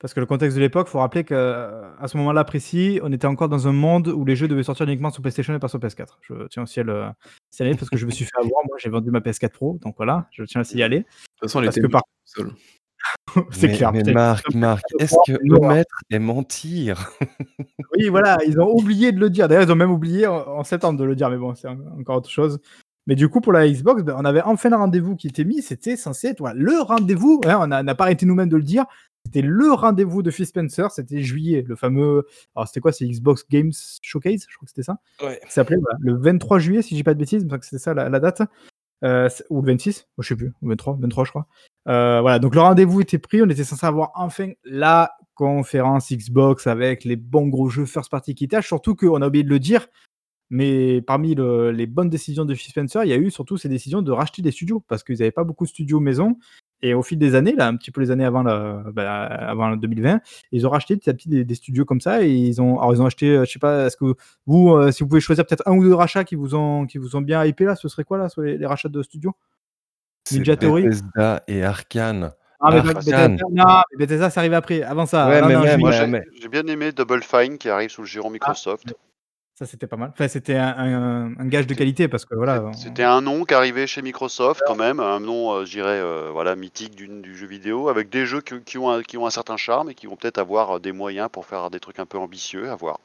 parce 0.00 0.14
que 0.14 0.20
le 0.20 0.26
contexte 0.26 0.56
de 0.56 0.62
l'époque, 0.62 0.86
faut 0.86 1.00
rappeler 1.00 1.24
qu'à 1.24 2.06
ce 2.06 2.16
moment-là 2.18 2.44
précis, 2.44 3.00
on 3.02 3.12
était 3.12 3.26
encore 3.26 3.48
dans 3.48 3.66
un 3.66 3.72
monde 3.72 4.06
où 4.06 4.24
les 4.24 4.36
jeux 4.36 4.46
devaient 4.46 4.62
sortir 4.62 4.86
uniquement 4.86 5.10
sur 5.10 5.22
PlayStation 5.22 5.52
et 5.54 5.58
pas 5.58 5.66
sur 5.66 5.80
PS4. 5.80 6.18
Je 6.20 6.46
tiens 6.48 6.62
aussi 6.62 6.78
à 6.78 6.84
le 6.84 7.06
signaler 7.50 7.76
parce 7.76 7.90
que 7.90 7.96
je 7.96 8.06
me 8.06 8.12
suis 8.12 8.24
fait 8.24 8.36
avoir, 8.36 8.64
moi 8.68 8.76
j'ai 8.78 8.90
vendu 8.90 9.10
ma 9.10 9.18
PS4 9.18 9.50
Pro, 9.50 9.78
donc 9.82 9.96
voilà, 9.96 10.28
je 10.30 10.44
tiens 10.44 10.60
à 10.60 10.62
le 10.62 10.68
signaler. 10.68 10.98
De 10.98 11.04
toute 11.04 11.40
façon, 11.40 11.58
elle 11.58 11.66
Parce 11.66 11.78
était 11.78 11.86
que 11.88 11.92
par 11.92 12.02
seule. 12.24 12.52
c'est 13.50 13.68
Mais 13.68 13.76
clair, 13.76 13.92
mais 13.92 14.02
Marc, 14.04 14.54
Marc, 14.54 14.84
est-ce 15.00 15.16
que 15.26 15.36
omettre 15.52 16.00
est 16.10 16.18
mentir? 16.20 17.10
Oui, 17.96 18.08
voilà, 18.08 18.38
ils 18.46 18.60
ont 18.60 18.70
oublié 18.70 19.10
de 19.10 19.18
le 19.18 19.30
dire. 19.30 19.48
D'ailleurs, 19.48 19.64
ils 19.64 19.72
ont 19.72 19.76
même 19.76 19.90
oublié 19.90 20.28
en 20.28 20.62
septembre 20.62 20.98
de 20.98 21.04
le 21.04 21.16
dire, 21.16 21.28
mais 21.28 21.38
bon, 21.38 21.56
c'est 21.56 21.66
en 21.66 21.78
encore 21.98 22.18
autre 22.18 22.30
chose. 22.30 22.60
Mais 23.08 23.16
du 23.16 23.28
coup, 23.28 23.40
pour 23.40 23.52
la 23.52 23.68
Xbox, 23.68 24.02
bah, 24.04 24.14
on 24.16 24.24
avait 24.24 24.42
enfin 24.42 24.68
le 24.68 24.76
rendez-vous 24.76 25.16
qui 25.16 25.26
était 25.28 25.44
mis. 25.44 25.62
C'était 25.62 25.96
censé 25.96 26.28
être, 26.28 26.38
voilà, 26.40 26.54
le 26.60 26.80
rendez-vous, 26.80 27.40
hein, 27.46 27.58
on 27.62 27.66
n'a 27.66 27.94
pas 27.94 28.04
arrêté 28.04 28.26
nous-mêmes 28.26 28.50
de 28.50 28.56
le 28.56 28.62
dire. 28.62 28.84
C'était 29.24 29.42
le 29.42 29.72
rendez-vous 29.72 30.22
de 30.22 30.30
Phil 30.30 30.46
Spencer, 30.46 30.90
c'était 30.90 31.22
juillet, 31.22 31.64
le 31.66 31.74
fameux 31.74 32.26
alors 32.54 32.68
c'était 32.68 32.80
quoi? 32.80 32.92
C'est 32.92 33.06
Xbox 33.06 33.44
Games 33.50 33.72
Showcase, 34.00 34.46
je 34.48 34.56
crois 34.56 34.66
que 34.66 34.70
c'était 34.70 34.84
ça? 34.84 34.98
Ouais. 35.22 35.40
Ça 35.44 35.50
s'appelait, 35.50 35.76
voilà, 35.76 35.98
le 36.00 36.16
23 36.16 36.58
juillet, 36.60 36.82
si 36.82 36.90
je 36.90 36.96
dis 36.96 37.02
pas 37.02 37.14
de 37.14 37.18
bêtises, 37.18 37.46
que 37.46 37.64
c'était 37.64 37.78
ça 37.78 37.94
la 37.94 38.08
la 38.08 38.20
date. 38.20 38.42
Heu, 39.04 39.28
c 39.28 39.44
ou 39.50 39.60
le 39.62 39.68
26? 39.72 40.06
Oh, 40.16 40.22
je 40.22 40.28
sais 40.28 40.36
plus, 40.36 40.52
ou 40.62 40.68
23, 40.68 40.98
23 41.00 41.24
je 41.24 41.30
crois. 41.30 41.46
Heu, 41.88 42.20
voilà, 42.20 42.38
donc 42.38 42.54
le 42.54 42.60
rendez-vous 42.60 43.00
était 43.00 43.18
pris, 43.18 43.42
on 43.42 43.48
était 43.48 43.64
censé 43.64 43.86
avoir 43.86 44.12
enfin 44.14 44.50
la 44.64 45.12
conférence 45.34 46.10
Xbox 46.12 46.66
avec 46.66 47.04
les 47.04 47.16
bons 47.16 47.48
gros 47.48 47.68
jeux 47.68 47.86
first 47.86 48.10
party 48.10 48.34
qui 48.34 48.48
tâchent, 48.48 48.66
surtout 48.66 48.94
qu'on 48.94 49.20
a 49.22 49.26
oublié 49.28 49.44
de 49.44 49.50
le 49.50 49.58
dire, 49.58 49.86
mais 50.50 51.02
parmi 51.02 51.34
le 51.34 51.70
les 51.72 51.86
bonnes 51.86 52.08
décisions 52.10 52.44
de 52.44 52.54
Phil 52.54 52.70
Spencer, 52.70 53.04
il 53.04 53.08
y 53.10 53.12
a 53.12 53.16
eu 53.16 53.30
surtout 53.30 53.56
ces 53.56 53.68
décisions 53.68 54.02
de 54.02 54.12
racheter 54.12 54.42
des 54.42 54.50
studios 54.52 54.82
parce 54.88 55.02
qu'ils 55.04 55.20
avaient 55.22 55.30
pas 55.30 55.44
beaucoup 55.44 55.64
de 55.64 55.70
studios 55.70 56.00
maison 56.00 56.36
et 56.80 56.94
au 56.94 57.02
fil 57.02 57.18
des 57.18 57.34
années, 57.34 57.54
là, 57.56 57.66
un 57.66 57.76
petit 57.76 57.90
peu 57.90 58.00
les 58.00 58.10
années 58.12 58.24
avant 58.24 58.42
la 58.44 58.84
bah, 58.92 59.24
avant 59.24 59.76
2020, 59.76 60.20
ils 60.52 60.66
ont 60.66 60.70
racheté 60.70 60.96
petit 60.96 61.10
à 61.10 61.14
petit 61.14 61.28
des 61.28 61.44
des 61.44 61.54
studios 61.56 61.84
comme 61.84 62.00
ça 62.00 62.22
et 62.22 62.30
ils 62.30 62.62
ont 62.62 62.78
alors 62.78 62.94
ils 62.94 63.02
ont 63.02 63.06
acheté, 63.06 63.26
heu, 63.30 63.44
je 63.44 63.50
sais 63.52 63.58
pas, 63.58 63.86
est-ce 63.86 63.96
que 63.96 64.14
vous, 64.46 64.70
heu, 64.76 64.92
si 64.92 65.02
vous 65.02 65.08
pouvez 65.08 65.20
choisir 65.20 65.44
peut-être 65.44 65.64
1 65.66 65.72
ou 65.76 65.82
2 65.84 65.92
rachats 65.94 66.24
qui 66.24 66.36
vous 66.36 66.54
ont 66.54 66.86
qui 66.86 66.98
vous 66.98 67.16
ont 67.16 67.20
bien 67.20 67.44
hypé 67.44 67.64
là, 67.64 67.74
ce 67.76 67.88
serait 67.88 68.04
quoi 68.04 68.16
là, 68.18 68.28
sur 68.28 68.42
les 68.42 68.56
les 68.58 68.66
rachats 68.66 68.88
de 68.88 69.02
studios? 69.02 69.34
Ninja 70.30 70.56
Theory? 70.56 70.84
Bethesda 70.84 71.42
et 71.48 71.64
Arkane. 71.64 72.32
Ah 72.60 72.70
mais 72.70 72.78
Arkane. 72.78 72.94
Bethesda 72.94 73.28
non, 73.52 73.64
mais 73.92 74.06
Bethesda 74.06 74.30
c'est 74.30 74.40
arrivé 74.40 74.56
après, 74.56 74.82
avant 74.82 75.06
ça, 75.06 75.28
Ouais, 75.28 75.42
mais 75.42 75.54
juillet. 75.56 75.78
Moi, 75.78 75.90
j'ai 75.92 76.06
j'ai 76.40 76.48
bien 76.48 76.66
aimé 76.66 76.92
Double 76.92 77.22
Fine 77.22 77.58
qui 77.58 77.68
arrive 77.68 77.90
sous 77.90 78.02
le 78.02 78.06
giron 78.06 78.28
Ah, 78.28 78.32
Microsoft. 78.32 78.94
Ça 79.58 79.66
c'était 79.66 79.88
pas 79.88 79.96
mal. 79.96 80.10
Enfin, 80.12 80.28
c'était 80.28 80.54
un 80.54 80.68
un 80.78 81.36
un 81.36 81.46
gage 81.48 81.66
de 81.66 81.74
qualité 81.74 82.06
parce 82.06 82.24
que 82.24 82.36
voilà, 82.36 82.62
on 82.62 82.72
c'était 82.72 83.02
un 83.02 83.20
nom 83.20 83.44
qui 83.44 83.54
arrivait 83.54 83.88
chez 83.88 84.02
Microsoft 84.02 84.62
quand 84.64 84.76
même, 84.76 85.00
un 85.00 85.18
nom, 85.18 85.52
heu, 85.56 85.64
je 85.64 85.72
dirais, 85.72 85.98
heu, 85.98 86.28
voilà, 86.30 86.54
mythique 86.54 86.94
du 86.94 87.36
jeu 87.36 87.48
vidéo 87.48 87.88
avec 87.88 88.08
des 88.08 88.24
jeux 88.24 88.40
qui 88.40 88.78
ont 88.78 88.88
un 88.88 89.02
qui 89.02 89.16
ont 89.16 89.26
un 89.26 89.30
certain 89.30 89.56
charme 89.56 89.90
et 89.90 89.94
qui 89.96 90.06
vont 90.06 90.14
peut-être 90.14 90.38
avoir, 90.38 90.76
heu, 90.76 90.80
des 90.80 90.92
moyens 90.92 91.28
pour 91.32 91.44
faire 91.44 91.70
des 91.70 91.80
trucs 91.80 91.98
un 91.98 92.06
peu 92.06 92.18
ambitieux, 92.18 92.70
à 92.70 92.76
voir. 92.76 93.00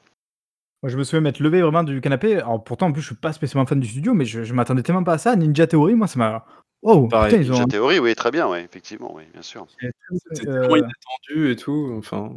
Moi, 0.83 0.91
je 0.91 0.97
me 0.97 1.03
souviens 1.03 1.21
m'être 1.21 1.39
levé 1.39 1.61
vraiment 1.63 1.83
du 1.83 2.01
canapé. 2.01 2.35
Alors 2.35 2.63
pourtant, 2.63 2.87
en 2.87 2.91
plus, 2.91 3.01
je 3.01 3.07
suis 3.07 3.15
pas 3.15 3.33
spécialement 3.33 3.65
fan 3.65 3.79
du 3.79 3.87
studio, 3.87 4.13
mais 4.13 4.25
je 4.25 4.43
je 4.43 4.53
m'attendais 4.53 4.83
tellement 4.83 5.03
pas 5.03 5.13
à 5.13 5.17
ça. 5.17 5.35
Ninja 5.35 5.65
Theory, 5.65 5.95
moi, 5.95 6.05
ça 6.05 6.19
m'a 6.19 6.45
oh 6.83 7.07
Pareil. 7.07 7.31
putain, 7.31 7.41
ils 7.43 7.49
Ninja 7.51 7.63
ont 7.63 7.67
Theory, 7.67 7.99
oui, 7.99 8.15
très 8.15 8.31
bien, 8.31 8.49
oui, 8.49 8.59
effectivement, 8.59 9.13
oui, 9.15 9.23
bien 9.33 9.41
sûr. 9.41 9.67
c'est 9.79 9.91
C'était 10.35 10.45
très, 10.51 10.59
tellement 10.61 10.75
inattendu 10.77 11.51
et 11.51 11.55
tout, 11.55 11.93
enfin 11.97 12.31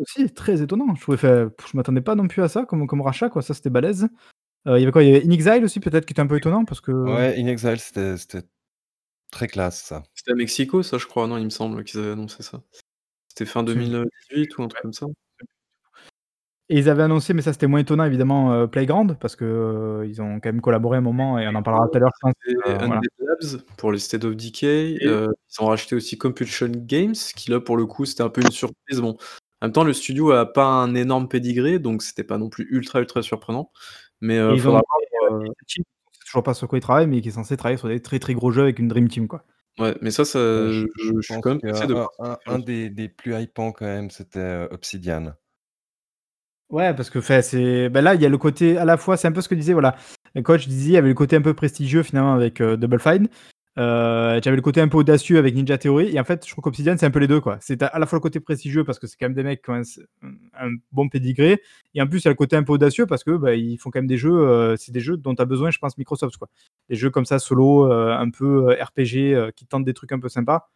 aussi, 0.00 0.30
très 0.32 0.62
étonnant. 0.62 0.94
Je 0.94 1.00
trouvais 1.00 1.18
je 1.18 1.76
m'attendais 1.76 2.00
pas 2.00 2.14
non 2.14 2.28
plus 2.28 2.42
à 2.42 2.48
ça 2.48 2.64
comme 2.64 2.86
comme 2.86 3.00
rachat 3.00 3.30
quoi, 3.30 3.42
ça 3.42 3.54
c'était 3.54 3.70
balèze. 3.70 4.08
Heu, 4.66 4.76
il 4.78 4.80
y 4.80 4.82
avait 4.84 4.92
quoi? 4.92 5.02
Il 5.02 5.10
y 5.10 5.16
avait 5.16 5.26
inXile 5.26 5.64
aussi 5.64 5.80
peut-être 5.80 6.06
qui 6.06 6.12
était 6.12 6.20
un 6.20 6.26
peu 6.26 6.36
étonnant 6.36 6.64
parce 6.64 6.80
que 6.80 6.92
Ouais, 6.92 7.34
inXile, 7.38 7.78
c'était 7.78 8.16
c'était 8.16 8.42
très 9.30 9.48
classe 9.48 9.82
ça. 9.82 10.02
C'était 10.14 10.32
à 10.32 10.34
Mexico 10.34 10.82
ça, 10.82 10.98
je 10.98 11.06
crois, 11.06 11.26
non, 11.26 11.38
il 11.38 11.44
me 11.44 11.50
semble 11.50 11.84
qu'ils 11.84 12.00
avaient 12.00 12.12
annoncé 12.12 12.42
ça. 12.42 12.62
C'était 13.28 13.46
fin 13.46 13.64
Je 13.66 13.72
je 13.72 13.74
2018 13.74 14.58
ou 14.58 14.62
un 14.64 14.68
truc 14.68 14.82
comme 14.82 14.92
ça? 14.92 15.06
Et 16.70 16.76
ils 16.78 16.90
avaient 16.90 17.02
annoncé, 17.04 17.32
mais 17.32 17.40
ça 17.40 17.52
c'était 17.54 17.66
moins 17.66 17.80
étonnant 17.80 18.04
évidemment, 18.04 18.52
heu, 18.54 18.68
Playground 18.68 19.16
parce 19.18 19.36
que, 19.36 19.44
heu, 20.02 20.06
ils 20.06 20.20
ont 20.20 20.34
quand 20.38 20.50
même 20.52 20.60
collaboré 20.60 20.98
un 20.98 21.00
moment 21.00 21.38
et 21.38 21.48
on 21.48 21.54
en 21.54 21.62
parlera 21.62 21.88
tout 21.88 21.96
à 21.96 22.00
l'heure 22.00 22.10
je 22.14 22.18
pense, 22.20 22.34
C'était 22.46 22.58
heu, 22.68 22.76
voilà. 22.84 23.00
Undead 23.00 23.10
Labs 23.20 23.62
pour 23.78 23.90
les 23.90 23.98
State 23.98 24.24
of 24.24 24.36
Decay, 24.36 24.98
Et 25.00 25.06
heu, 25.06 25.28
ils 25.58 25.62
ont 25.62 25.66
racheté 25.68 25.96
aussi 25.96 26.18
Compulsion 26.18 26.68
Games 26.70 27.14
qui 27.34 27.50
là, 27.50 27.58
pour 27.60 27.78
le 27.78 27.86
coup, 27.86 28.04
c'était 28.04 28.22
un 28.22 28.28
peu 28.28 28.42
une 28.42 28.50
surprise. 28.50 29.00
Bon, 29.00 29.16
en 29.62 29.66
même 29.66 29.72
temps, 29.72 29.82
le 29.84 29.94
studio 29.94 30.30
a 30.32 30.44
pas 30.52 30.66
un 30.66 30.94
énorme 30.94 31.26
pédigré, 31.28 31.78
donc 31.78 32.02
c'était 32.02 32.22
pas 32.24 32.36
non 32.36 32.50
plus 32.50 32.68
ultra, 32.70 33.00
ultra 33.00 33.22
surprenant, 33.22 33.70
mais 34.20 34.36
heu, 34.38 34.54
ils 34.54 34.68
ont 34.68 34.72
faudra 34.72 34.82
nommé, 34.82 34.86
voir, 35.20 35.54
toujours 36.26 36.42
pas 36.42 36.54
sur 36.54 36.68
quoi 36.68 36.78
ils 36.78 36.82
travaillent, 36.82 37.06
mais 37.08 37.22
qui 37.22 37.28
est 37.28 37.32
censé 37.32 37.56
travailler 37.56 37.78
sur 37.78 37.88
des 37.88 38.02
très, 38.02 38.18
très 38.18 38.34
gros 38.34 38.50
jeux 38.52 38.62
avec 38.62 38.78
une 38.78 38.88
Dream 38.88 39.08
Team 39.08 39.28
quoi. 39.28 39.44
Ouais, 39.78 39.96
mais 40.02 40.10
ça 40.10 40.24
je 40.24 40.68
je 40.70 40.86
je 40.96 41.12
je 41.20 41.28
suis 41.28 41.38
pense 41.38 41.40
quand 41.40 41.50
même 41.50 41.60
de 41.62 41.72
cette 41.74 41.92
un 42.46 42.58
des 42.58 42.90
des 42.90 43.08
plus 43.08 43.34
hypants 43.40 43.72
quand 43.72 43.84
même, 43.86 44.10
c'était, 44.10 44.66
Obsidian. 44.72 45.34
Ouais, 46.70 46.92
parce 46.94 47.08
que 47.08 47.20
c'est 47.40 47.88
bah, 47.88 48.02
là, 48.02 48.14
il 48.14 48.20
y 48.20 48.26
a 48.26 48.28
le 48.28 48.36
côté 48.36 48.76
à 48.76 48.84
la 48.84 48.98
fois 48.98 49.16
c'est 49.16 49.26
un 49.26 49.32
peu 49.32 49.40
ce 49.40 49.48
que 49.48 49.54
disait 49.54 49.72
voilà, 49.72 49.96
le 50.34 50.42
coach 50.42 50.68
disait, 50.68 50.90
il 50.90 50.92
y 50.92 50.96
avait 50.98 51.08
le 51.08 51.14
côté 51.14 51.34
un 51.36 51.40
peu 51.40 51.54
prestigieux 51.54 52.02
finalement 52.02 52.34
avec, 52.34 52.60
heu, 52.60 52.76
Double 52.76 53.00
Fine. 53.00 53.28
Heu, 53.78 54.40
tu 54.42 54.48
avais 54.48 54.56
le 54.56 54.60
côté 54.62 54.80
un 54.82 54.88
peu 54.88 54.98
audacieux 54.98 55.38
avec 55.38 55.54
Ninja 55.54 55.78
Theory 55.78 56.14
et 56.14 56.20
en 56.20 56.24
fait, 56.24 56.44
je 56.46 56.50
trouve 56.52 56.62
qu'Obsidian, 56.62 56.96
c'est 56.98 57.06
un 57.06 57.10
peu 57.10 57.20
les 57.20 57.26
2 57.28 57.40
quoi. 57.40 57.56
C'est 57.60 57.82
à 57.82 57.98
la 57.98 58.04
fois 58.06 58.16
le 58.18 58.20
côté 58.20 58.38
prestigieux 58.40 58.84
parce 58.84 58.98
que 58.98 59.06
c'est 59.06 59.16
quand 59.18 59.26
même 59.26 59.34
des 59.34 59.44
mecs 59.44 59.62
qui 59.62 59.70
un 60.60 60.70
bon 60.92 61.08
pédigré 61.08 61.62
et 61.94 62.02
en 62.02 62.06
plus, 62.06 62.18
il 62.20 62.24
y 62.26 62.28
a 62.28 62.30
le 62.32 62.36
côté 62.36 62.56
un 62.56 62.64
peu 62.64 62.72
audacieux 62.74 63.06
parce 63.06 63.24
que, 63.24 63.30
bah, 63.36 63.54
ils 63.54 63.78
font 63.78 63.90
quand 63.90 64.00
même 64.00 64.06
des 64.08 64.18
jeux, 64.18 64.32
heu, 64.32 64.76
c'est 64.78 64.92
des 64.92 65.00
jeux 65.00 65.16
dont 65.16 65.34
tu 65.34 65.40
as 65.42 65.46
besoin, 65.46 65.70
je 65.70 65.78
pense, 65.78 65.96
Microsoft 65.96 66.36
quoi. 66.36 66.48
Des 66.90 66.96
jeux 66.96 67.10
comme 67.10 67.24
ça 67.24 67.38
solo, 67.38 67.90
un 67.92 68.30
peu, 68.30 68.72
RPG, 68.74 69.52
qui 69.56 69.64
tentent 69.66 69.84
des 69.86 69.94
trucs 69.94 70.12
un 70.12 70.20
peu 70.20 70.28
sympas. 70.28 70.68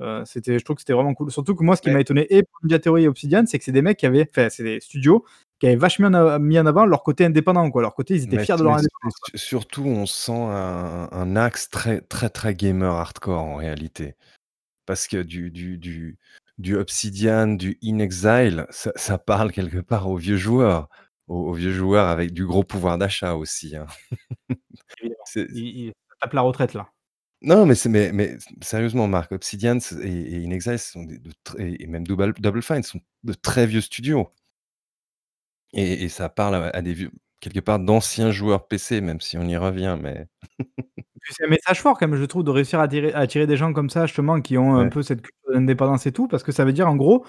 Heu, 0.00 0.22
c'était 0.26 0.58
je 0.58 0.64
trouve 0.64 0.76
que 0.76 0.82
c'était 0.82 0.92
vraiment 0.92 1.14
cool. 1.14 1.30
Surtout 1.30 1.54
que 1.54 1.64
moi, 1.64 1.76
ce 1.76 1.82
qui 1.82 1.90
m'a 1.90 2.00
étonné 2.00 2.26
et 2.34 2.42
pour 2.42 2.58
Ninja 2.62 2.78
Theory 2.78 3.04
et 3.04 3.08
Obsidian, 3.08 3.44
c'est 3.46 3.58
que 3.58 3.64
c'est 3.64 3.72
des 3.72 3.82
mecs 3.82 3.96
qui 3.98 4.06
avaient 4.06 4.28
enfin, 4.30 4.48
c'est 4.50 4.62
des 4.64 4.80
studios 4.80 5.24
qui 5.58 5.66
avaient 5.66 5.76
vachement 5.76 6.38
mis 6.38 6.58
en 6.58 6.66
avant 6.66 6.84
leur 6.84 7.02
côté 7.02 7.24
indépendant 7.24 7.70
quoi. 7.70 7.80
Leur 7.82 7.94
côté, 7.94 8.14
ils 8.14 8.24
étaient 8.24 8.36
Mais 8.36 8.44
fiers 8.44 8.56
de 8.58 8.62
leur 8.62 8.74
indépendance 8.74 9.14
surtout, 9.34 9.84
on 9.84 10.06
sent 10.06 10.32
un 10.32 11.08
un 11.10 11.36
axe 11.36 11.70
très, 11.70 12.00
très, 12.02 12.28
très 12.28 12.54
gamer 12.54 12.92
hardcore 12.94 13.40
en 13.42 13.56
réalité. 13.56 14.14
Parce 14.86 15.08
que 15.08 15.22
du 15.22 15.50
du 15.50 15.78
du 15.78 16.18
du 16.58 16.76
Obsidian, 16.76 17.48
du 17.48 17.78
inXile, 17.84 18.66
ça 18.70 18.92
ça 18.96 19.18
parle 19.18 19.52
quelque 19.52 19.78
part 19.80 20.08
aux 20.10 20.16
vieux 20.16 20.36
joueurs, 20.38 20.88
aux 21.28 21.50
aux 21.50 21.54
vieux 21.54 21.72
joueurs 21.72 22.08
avec 22.08 22.32
du 22.32 22.46
gros 22.46 22.64
pouvoir 22.64 22.98
d'achat 22.98 23.34
aussi, 23.36 23.76
hein. 23.76 23.86
Ils 25.52 25.92
ça 26.10 26.16
tape 26.22 26.32
la 26.34 26.42
retraite 26.42 26.74
là. 26.74 26.88
Non, 27.42 27.66
mais 27.66 27.74
c'est 27.74 27.90
mais 27.90 28.12
mais 28.12 28.38
sérieusement 28.62 29.06
Marc, 29.08 29.30
Obsidian 29.32 29.78
c 29.78 29.94
et 30.02 30.42
et 30.42 30.46
inXile, 30.46 30.78
ce 30.78 30.92
sont 30.92 31.02
des 31.04 31.18
de 31.18 31.30
très 31.44 31.72
et 31.78 31.86
même 31.86 32.06
Double 32.06 32.32
Double 32.38 32.62
Fine, 32.62 32.82
sont 32.82 33.00
de 33.24 33.34
très 33.34 33.66
vieux 33.66 33.82
studios. 33.82 34.30
Et 35.72 36.04
et 36.04 36.08
ça 36.08 36.28
parle 36.28 36.54
à 36.56 36.68
à 36.70 36.82
des 36.82 36.92
vieux 36.94 37.10
quelque 37.40 37.60
part 37.60 37.78
d'anciens 37.78 38.30
joueurs 38.30 38.66
PC, 38.66 39.00
même 39.00 39.20
si 39.20 39.36
on 39.36 39.44
y 39.46 39.56
revient, 39.56 39.96
mais 40.00 40.26
puis 41.22 41.34
c'est 41.36 41.44
un 41.44 41.48
message 41.48 41.80
fort 41.80 41.98
quand 41.98 42.08
même, 42.08 42.18
je 42.20 42.24
trouve, 42.24 42.44
de 42.44 42.50
réussir 42.50 42.78
à 42.80 42.84
attirer 42.84 43.12
à 43.12 43.18
attirer 43.20 43.46
des 43.46 43.56
gens 43.56 43.72
comme 43.72 43.90
ça 43.90 44.06
justement 44.06 44.40
qui 44.40 44.58
ont 44.58 44.76
un 44.76 44.86
Ouais. 44.86 44.90
peu 44.90 45.02
cette 45.02 45.22
culture 45.22 45.52
d'indépendance 45.54 46.06
et 46.06 46.12
tout. 46.12 46.28
Parce 46.28 46.42
que 46.42 46.52
ça 46.52 46.64
veut 46.64 46.72
dire 46.72 46.88
en 46.88 46.96
gros, 46.96 47.24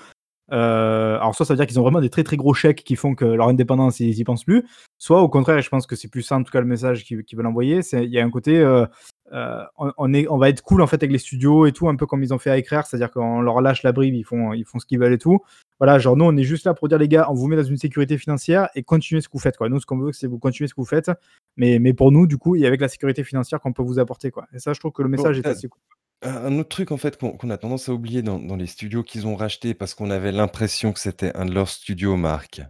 heu, 0.51 0.55
alors 0.55 1.35
soit 1.35 1.45
ça 1.45 1.53
veut 1.53 1.57
dire 1.57 1.67
qu'ils 1.67 1.79
ont 1.79 1.83
vraiment 1.83 2.01
des 2.01 2.09
très, 2.11 2.23
très 2.23 2.37
gros 2.37 2.53
chèques 2.53 2.83
qui 2.85 2.95
font 2.97 3.15
que 3.15 3.25
leur 3.25 3.49
indépendance, 3.49 3.99
ils 4.01 4.19
y 4.19 4.23
pensent 4.25 4.45
plus. 4.45 4.65
Soit 4.99 5.21
au 5.23 5.29
contraire, 5.29 5.57
et 5.59 5.63
je 5.63 5.69
pense 5.69 5.87
que 5.87 5.95
c'est 5.97 6.09
plus 6.09 6.23
ça 6.23 6.37
en 6.37 6.43
tout 6.43 6.51
cas 6.51 6.61
le 6.61 6.67
message 6.67 7.05
qu'ils 7.05 7.23
qu'ils 7.25 7.37
veulent 7.37 7.47
envoyer, 7.47 7.81
c'est 7.83 8.05
il 8.05 8.11
y 8.11 8.19
a 8.19 8.25
un 8.25 8.31
côté, 8.31 8.57
heu 8.59 8.87
heu, 9.33 9.63
on 9.77 9.91
on 9.97 10.13
est 10.13 10.27
on 10.29 10.37
va 10.37 10.49
être 10.49 10.61
cool 10.61 10.81
en 10.81 10.87
fait 10.87 10.97
avec 10.97 11.11
les 11.11 11.17
studios 11.19 11.65
et 11.65 11.71
tout, 11.73 11.89
un 11.89 11.95
peu 11.95 12.05
comme 12.05 12.23
ils 12.23 12.33
ont 12.33 12.39
fait 12.39 12.49
avec 12.51 12.67
Rare, 12.69 12.85
c'est-à-dire 12.87 13.11
qu'on 13.11 13.41
leur 13.41 13.61
lâche 13.61 13.83
la 13.83 13.91
bride, 13.91 14.15
ils 14.15 14.23
font 14.23 14.53
ils 14.53 14.65
font 14.65 14.79
ce 14.79 14.85
qu'ils 14.85 14.99
veulent 14.99 15.13
et 15.13 15.17
tout. 15.17 15.39
Voilà, 15.79 15.99
genre 15.99 16.17
nous 16.17 16.25
on 16.25 16.35
est 16.37 16.43
juste 16.43 16.65
là 16.65 16.73
pour 16.73 16.87
dire: 16.87 16.97
«Les 16.97 17.07
gars, 17.07 17.27
on 17.29 17.33
vous 17.35 17.47
met 17.47 17.55
dans 17.55 17.63
une 17.63 17.77
sécurité 17.77 18.17
financière 18.17 18.69
et 18.75 18.83
continuez 18.83 19.21
ce 19.21 19.27
que 19.27 19.33
vous 19.33 19.39
faites 19.39 19.57
quoi. 19.57 19.69
Nous 19.69 19.79
ce 19.79 19.85
qu'on 19.85 19.97
veut, 19.99 20.11
c'est 20.13 20.27
vous 20.27 20.39
continuez 20.39 20.67
ce 20.67 20.73
que 20.73 20.81
vous 20.81 20.85
faites, 20.87 21.11
mais 21.57 21.79
mais 21.79 21.93
pour 21.93 22.11
nous 22.11 22.27
du 22.27 22.37
coup 22.37 22.55
et 22.55 22.65
avec 22.67 22.81
la 22.81 22.87
sécurité 22.89 23.23
financière 23.23 23.59
qu'on 23.61 23.73
peut 23.73 23.83
vous 23.83 23.99
apporter 23.99 24.31
quoi». 24.31 24.47
Et 24.53 24.59
ça, 24.59 24.73
je 24.73 24.79
trouve 24.79 24.91
que 24.93 25.03
le 25.03 25.09
Bon, 25.09 25.11
message 25.11 25.39
est 25.39 25.47
as 25.47 25.49
assez 25.49 25.67
cool. 25.69 25.81
un 26.23 26.59
autre 26.59 26.69
truc 26.69 26.91
en 26.91 26.97
fait 26.97 27.17
qu'on 27.17 27.49
a 27.49 27.57
tendance 27.57 27.89
à 27.89 27.93
oublier 27.93 28.21
dans 28.23 28.39
dans 28.39 28.55
les 28.55 28.67
studios 28.67 29.03
qu'ils 29.03 29.27
ont 29.27 29.35
rachetés 29.35 29.73
parce 29.73 29.93
qu'on 29.95 30.09
avait 30.11 30.31
l'impression 30.31 30.93
que 30.93 30.99
c'était 30.99 31.35
un 31.35 31.45
de 31.45 31.53
leurs 31.53 31.69
studios 31.69 32.17
Marc. 32.17 32.61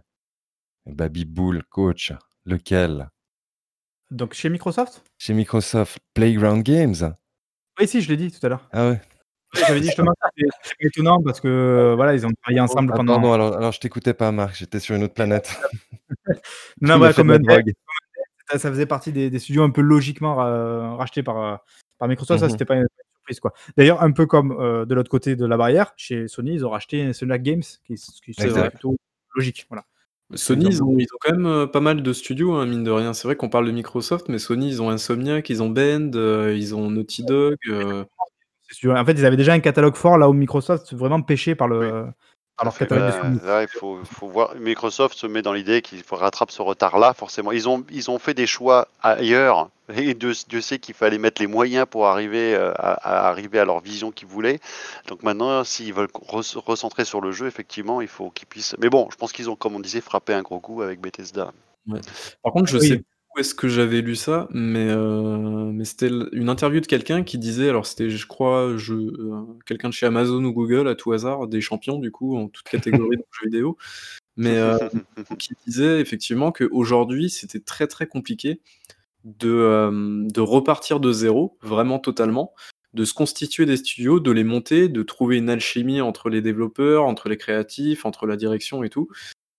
Baby 0.86 1.24
Bull, 1.24 1.62
coach, 1.70 2.12
lequel? 2.44 3.08
Donc 4.10 4.34
chez 4.34 4.48
Microsoft? 4.48 5.02
Chez 5.18 5.34
Microsoft, 5.34 5.98
Playground 6.14 6.62
Games 6.62 7.14
Oui, 7.78 7.86
si, 7.86 8.00
je 8.00 8.08
l'ai 8.08 8.16
dit 8.16 8.30
tout 8.30 8.44
à 8.44 8.48
l'heure. 8.48 8.68
Ah 8.72 8.90
ouais 8.90 9.00
J'avais 9.54 9.80
dit 9.80 9.86
justement 9.86 10.12
c'était 10.24 10.48
étonnant 10.80 11.22
parce 11.22 11.40
que 11.40 11.48
euh, 11.48 11.94
voilà, 11.94 12.14
ils 12.14 12.26
ont 12.26 12.30
travaillé 12.42 12.60
ensemble 12.60 12.90
Ah 12.92 12.96
pendant. 12.96 13.14
pardon, 13.14 13.32
alors, 13.32 13.56
alors 13.56 13.72
je 13.72 13.80
t'écoutais 13.80 14.14
pas, 14.14 14.32
Marc, 14.32 14.56
j'étais 14.56 14.80
sur 14.80 14.94
une 14.94 15.04
autre 15.04 15.14
planète. 15.14 15.50
Non, 16.80 16.98
de 16.98 17.12
comme 17.12 17.28
ça, 18.50 18.58
ça 18.58 18.70
faisait 18.70 18.86
partie 18.86 19.12
des, 19.12 19.28
des 19.30 19.38
studios 19.38 19.62
un 19.62 19.70
peu 19.70 19.82
logiquement 19.82 20.34
ra- 20.36 20.96
rachetés 20.96 21.22
par, 21.22 21.38
euh, 21.42 21.56
par 21.98 22.08
Microsoft. 22.08 22.40
Ça, 22.40 22.46
Mhm. 22.46 22.50
c'était 22.52 22.64
pas 22.64 22.76
une 22.76 22.86
surprise 23.16 23.40
quoi. 23.40 23.52
D'ailleurs, 23.76 24.02
un 24.02 24.10
peu 24.12 24.24
comme 24.26 24.52
euh, 24.52 24.86
de 24.86 24.94
l'autre 24.94 25.10
côté 25.10 25.36
de 25.36 25.44
la 25.44 25.56
barrière, 25.58 25.92
chez 25.96 26.28
Sony, 26.28 26.54
ils 26.54 26.64
ont 26.64 26.70
racheté 26.70 27.02
Insomniac 27.02 27.42
Games, 27.42 27.62
qui, 27.84 27.94
qui 27.96 28.34
c'est 28.34 28.70
plutôt 28.70 28.96
logique. 29.34 29.66
Voilà. 29.68 29.84
Sony, 30.34 30.66
ils 30.66 30.82
ont, 30.82 30.98
ils 30.98 31.06
ont 31.14 31.18
quand 31.20 31.32
même 31.32 31.46
euh, 31.46 31.66
pas 31.66 31.80
mal 31.80 32.02
de 32.02 32.12
studios, 32.12 32.52
hein, 32.54 32.66
mine 32.66 32.84
de 32.84 32.90
rien. 32.90 33.14
C'est 33.14 33.26
vrai 33.26 33.36
qu'on 33.36 33.48
parle 33.48 33.66
de 33.66 33.72
Microsoft, 33.72 34.28
mais 34.28 34.38
Sony, 34.38 34.68
ils 34.68 34.82
ont 34.82 34.90
Insomniac, 34.90 35.48
ils 35.48 35.62
ont 35.62 35.70
Bend, 35.70 36.10
euh, 36.14 36.54
ils 36.54 36.74
ont 36.74 36.90
Naughty 36.90 37.24
Dog. 37.24 37.56
euh, 37.68 38.04
En 38.84 39.04
fait, 39.04 39.12
ils 39.12 39.24
avaient 39.24 39.38
déjà 39.38 39.54
un 39.54 39.60
catalogue 39.60 39.96
fort 39.96 40.18
là 40.18 40.28
où 40.28 40.34
Microsoft 40.34 40.92
vraiment 40.94 41.22
pêché 41.22 41.54
par 41.54 41.68
le 41.68 42.04
Là, 42.90 43.12
Sony. 43.12 43.38
là, 43.44 43.62
il 43.62 43.68
faut, 43.68 43.98
faut 44.04 44.28
voir. 44.28 44.54
Microsoft 44.56 45.16
se 45.16 45.26
met 45.26 45.42
dans 45.42 45.52
l'idée 45.52 45.80
qu'il 45.82 46.02
faut 46.02 46.16
rattraper 46.16 46.52
ce 46.52 46.62
retard-là, 46.62 47.14
forcément. 47.14 47.52
Ils 47.52 47.68
ont, 47.68 47.84
ils 47.90 48.10
ont 48.10 48.18
fait 48.18 48.34
des 48.34 48.46
choix 48.46 48.88
ailleurs, 49.00 49.70
et 49.94 50.14
Dieu, 50.14 50.32
Dieu 50.48 50.60
sait 50.60 50.78
qu'il 50.78 50.94
fallait 50.94 51.18
mettre 51.18 51.40
les 51.40 51.46
moyens 51.46 51.86
pour 51.88 52.06
arriver 52.08 52.54
euh, 52.54 52.72
à, 52.76 52.92
à 53.26 53.28
arriver 53.28 53.58
à 53.60 53.64
leur 53.64 53.80
vision 53.80 54.10
qu'ils 54.10 54.28
voulaient. 54.28 54.58
Donc 55.06 55.22
maintenant, 55.22 55.62
s'ils 55.64 55.92
veulent 55.94 56.08
re- 56.14 56.58
recentrer 56.58 57.04
sur 57.04 57.20
le 57.20 57.30
jeu, 57.32 57.46
effectivement, 57.46 58.00
il 58.00 58.08
faut 58.08 58.30
qu'ils 58.30 58.48
puissent. 58.48 58.74
Mais 58.80 58.90
bon, 58.90 59.08
je 59.10 59.16
pense 59.16 59.32
qu'ils 59.32 59.48
ont, 59.50 59.56
comme 59.56 59.76
on 59.76 59.80
disait, 59.80 60.00
frappé 60.00 60.34
un 60.34 60.42
gros 60.42 60.60
coup 60.60 60.82
avec 60.82 61.00
Bethesda. 61.00 61.52
Par 62.42 62.52
contre, 62.52 62.70
je 62.70 62.78
Oui. 62.78 62.88
sais 62.88 63.02
où 63.38 63.40
est-ce 63.40 63.54
que 63.54 63.68
j'avais 63.68 64.00
lu 64.00 64.16
ça, 64.16 64.48
mais, 64.50 64.88
euh, 64.90 65.70
mais 65.72 65.84
c'était 65.84 66.06
l- 66.06 66.28
une 66.32 66.48
interview 66.48 66.80
de 66.80 66.86
quelqu'un 66.86 67.22
qui 67.22 67.38
disait, 67.38 67.68
alors 67.68 67.86
c'était, 67.86 68.10
je 68.10 68.26
crois, 68.26 68.74
je, 68.76 68.94
euh, 68.94 69.42
quelqu'un 69.64 69.88
de 69.88 69.94
chez 69.94 70.06
Amazon 70.06 70.42
ou 70.44 70.52
Google, 70.52 70.88
à 70.88 70.96
tout 70.96 71.12
hasard, 71.12 71.46
des 71.46 71.60
champions, 71.60 71.98
du 71.98 72.10
coup, 72.10 72.36
en 72.36 72.48
toute 72.48 72.66
catégorie 72.68 73.16
de 73.16 73.22
jeux 73.40 73.46
vidéo, 73.46 73.76
mais 74.36 74.56
euh, 74.58 74.76
qui 75.38 75.54
disait 75.66 76.00
effectivement 76.00 76.50
qu'aujourd'hui, 76.50 77.30
c'était 77.30 77.60
très 77.60 77.86
très 77.86 78.06
compliqué 78.08 78.60
de, 79.24 80.28
de 80.28 80.40
repartir 80.40 80.98
de 81.00 81.12
zéro, 81.12 81.58
vraiment 81.62 81.98
totalement, 82.00 82.54
de 82.94 83.04
se 83.04 83.14
constituer 83.14 83.66
des 83.66 83.76
studios, 83.76 84.18
de 84.20 84.30
les 84.30 84.44
monter, 84.44 84.88
de 84.88 85.02
trouver 85.02 85.36
une 85.36 85.50
alchimie 85.50 86.00
entre 86.00 86.28
les 86.30 86.40
développeurs, 86.40 87.04
entre 87.04 87.28
les 87.28 87.36
créatifs, 87.36 88.04
entre 88.04 88.26
la 88.26 88.36
direction 88.36 88.82
et 88.82 88.88
tout, 88.88 89.08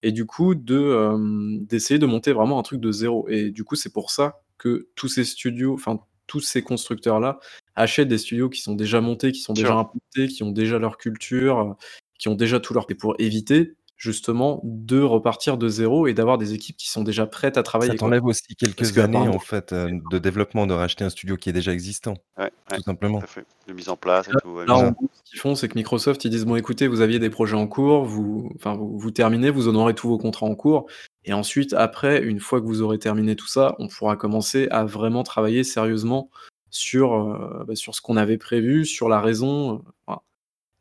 et 0.03 0.11
du 0.11 0.25
coup 0.25 0.55
de 0.55 0.77
euh, 0.77 1.57
d'essayer 1.61 1.99
de 1.99 2.05
monter 2.05 2.33
vraiment 2.33 2.59
un 2.59 2.63
truc 2.63 2.79
de 2.79 2.91
zéro. 2.91 3.27
Et 3.29 3.51
du 3.51 3.63
coup, 3.63 3.75
c'est 3.75 3.93
pour 3.93 4.11
ça 4.11 4.41
que 4.57 4.89
tous 4.95 5.07
ces 5.07 5.23
studios, 5.23 5.73
enfin 5.73 5.99
tous 6.27 6.41
ces 6.41 6.61
constructeurs-là 6.61 7.39
achètent 7.75 8.07
des 8.07 8.17
studios 8.17 8.49
qui 8.49 8.61
sont 8.61 8.75
déjà 8.75 9.01
montés, 9.01 9.31
qui 9.31 9.41
sont 9.41 9.53
déjà 9.53 9.73
implantés, 9.73 10.27
qui 10.27 10.43
ont 10.43 10.51
déjà 10.51 10.77
leur 10.77 10.97
culture, 10.97 11.75
qui 12.19 12.27
ont 12.27 12.35
déjà 12.35 12.59
tout 12.59 12.73
leur... 12.73 12.85
Et 12.89 12.95
pour 12.95 13.15
éviter 13.19 13.75
justement 13.99 14.61
de 14.63 15.01
repartir 15.01 15.57
de 15.57 15.67
zéro 15.67 16.07
et 16.07 16.13
d'avoir 16.13 16.37
des 16.37 16.53
équipes 16.53 16.77
qui 16.77 16.89
sont 16.89 17.03
déjà 17.03 17.27
prêtes 17.27 17.57
à 17.57 17.63
travailler. 17.63 17.91
Ça 17.91 17.97
t'enlève 17.97 18.23
aussi 18.23 18.55
quelques 18.55 18.93
que 18.93 18.99
années 19.01 19.17
en 19.17 19.39
fait 19.39 19.73
euh, 19.73 19.91
de 20.09 20.17
développement, 20.17 20.65
de 20.65 20.73
racheter 20.73 21.03
un 21.03 21.09
studio 21.09 21.35
qui 21.35 21.49
est 21.49 21.53
déjà 21.53 21.73
existant, 21.73 22.13
Ouais, 22.37 22.45
ouais, 22.45 22.77
tout 22.77 22.83
simplement. 22.83 23.19
tout 23.19 23.25
à 23.25 23.27
fait. 23.27 23.45
De 23.67 23.73
mise 23.73 23.89
en 23.89 23.97
place 23.97 24.29
et 24.29 24.31
tout. 24.41 24.51
ouais, 24.51 24.65
Là, 24.65 24.77
en 24.77 24.91
gros, 24.91 25.09
ce 25.13 25.29
qu'ils 25.29 25.39
font, 25.39 25.53
c'est 25.53 25.67
que 25.67 25.75
Microsoft, 25.75 26.23
ils 26.23 26.31
disent 26.31 26.45
bon, 26.45 26.55
écoutez, 26.55 26.87
vous 26.87 27.01
aviez 27.01 27.19
des 27.19 27.29
projets 27.29 27.57
en 27.57 27.67
cours, 27.67 28.05
vous, 28.05 28.49
enfin, 28.55 28.73
vous, 28.73 28.97
vous 28.97 29.11
terminez, 29.11 29.51
vous 29.51 29.67
honorez 29.67 29.93
tous 29.93 30.07
vos 30.07 30.17
contrats 30.17 30.45
en 30.45 30.55
cours, 30.55 30.87
et 31.25 31.33
ensuite, 31.33 31.73
après, 31.73 32.23
une 32.23 32.39
fois 32.39 32.61
que 32.61 32.65
vous 32.65 32.81
aurez 32.81 32.99
terminé 32.99 33.35
tout 33.35 33.47
ça, 33.47 33.75
on 33.79 33.89
pourra 33.89 34.15
commencer 34.15 34.69
à 34.71 34.85
vraiment 34.85 35.23
travailler 35.23 35.65
sérieusement 35.65 36.29
sur, 36.69 37.13
euh, 37.13 37.65
bah, 37.67 37.75
sur 37.75 37.95
ce 37.95 38.01
qu'on 38.01 38.15
avait 38.15 38.37
prévu, 38.37 38.85
sur 38.85 39.09
la 39.09 39.19
raison, 39.19 39.83
euh, 40.07 40.15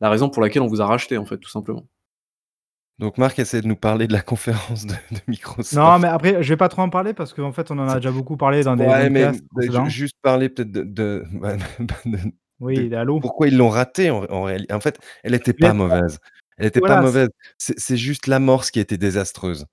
la 0.01 0.09
raison 0.09 0.31
pour 0.31 0.41
laquelle 0.41 0.63
on 0.63 0.69
vous 0.69 0.81
a 0.81 0.87
racheté, 0.87 1.19
en 1.19 1.27
fait, 1.27 1.39
tout 1.39 1.51
simplement. 1.51 1.85
Donc 2.99 3.17
Marc 3.17 3.39
essaie 3.39 3.61
de 3.61 3.67
nous 3.69 3.77
parler 3.77 4.09
de 4.09 4.13
la 4.13 4.21
conférence 4.23 4.85
de, 4.87 4.93
de 4.93 5.21
Microsoft. 5.29 5.75
Non, 5.75 5.99
mais 6.01 6.09
après, 6.09 6.43
je 6.43 6.49
vais 6.49 6.57
pas 6.57 6.69
trop 6.69 6.83
en 6.83 6.91
parler 6.91 7.15
parce 7.15 7.33
qu'en 7.33 7.53
fait, 7.53 7.71
on 7.71 7.79
en 7.79 7.89
a 7.89 7.97
déjà 7.97 8.11
beaucoup 8.11 8.37
parlé 8.37 8.65
dans 8.65 8.75
des 8.77 8.85
Ouais, 8.85 9.09
mais 9.09 9.31
juste 9.89 10.17
parler 10.21 10.49
peut-être 10.49 10.73
de, 10.73 10.83
de- 10.83 11.25
bah, 11.33 11.57
de- 12.05 12.19
Oui, 12.61 12.91
pourquoi 13.21 13.47
ils 13.47 13.57
l'ont 13.57 13.69
raté 13.69 14.11
en, 14.11 14.25
en 14.25 14.43
réalité. 14.43 14.75
En 14.75 14.81
fait, 14.81 14.99
elle 15.23 15.35
était 15.35 15.55
Mais- 15.61 15.69
pas 15.69 15.75
mauvaise. 15.75 16.19
Elle 16.57 16.67
était 16.67 16.81
Voilà, 16.81 16.97
pas 16.97 17.03
mauvaise. 17.03 17.29
C'est 17.57 17.97
juste 17.97 18.27
l'amorce 18.27 18.73
qui 18.73 18.81
était 18.81 18.99
désastreuse. 18.99 19.65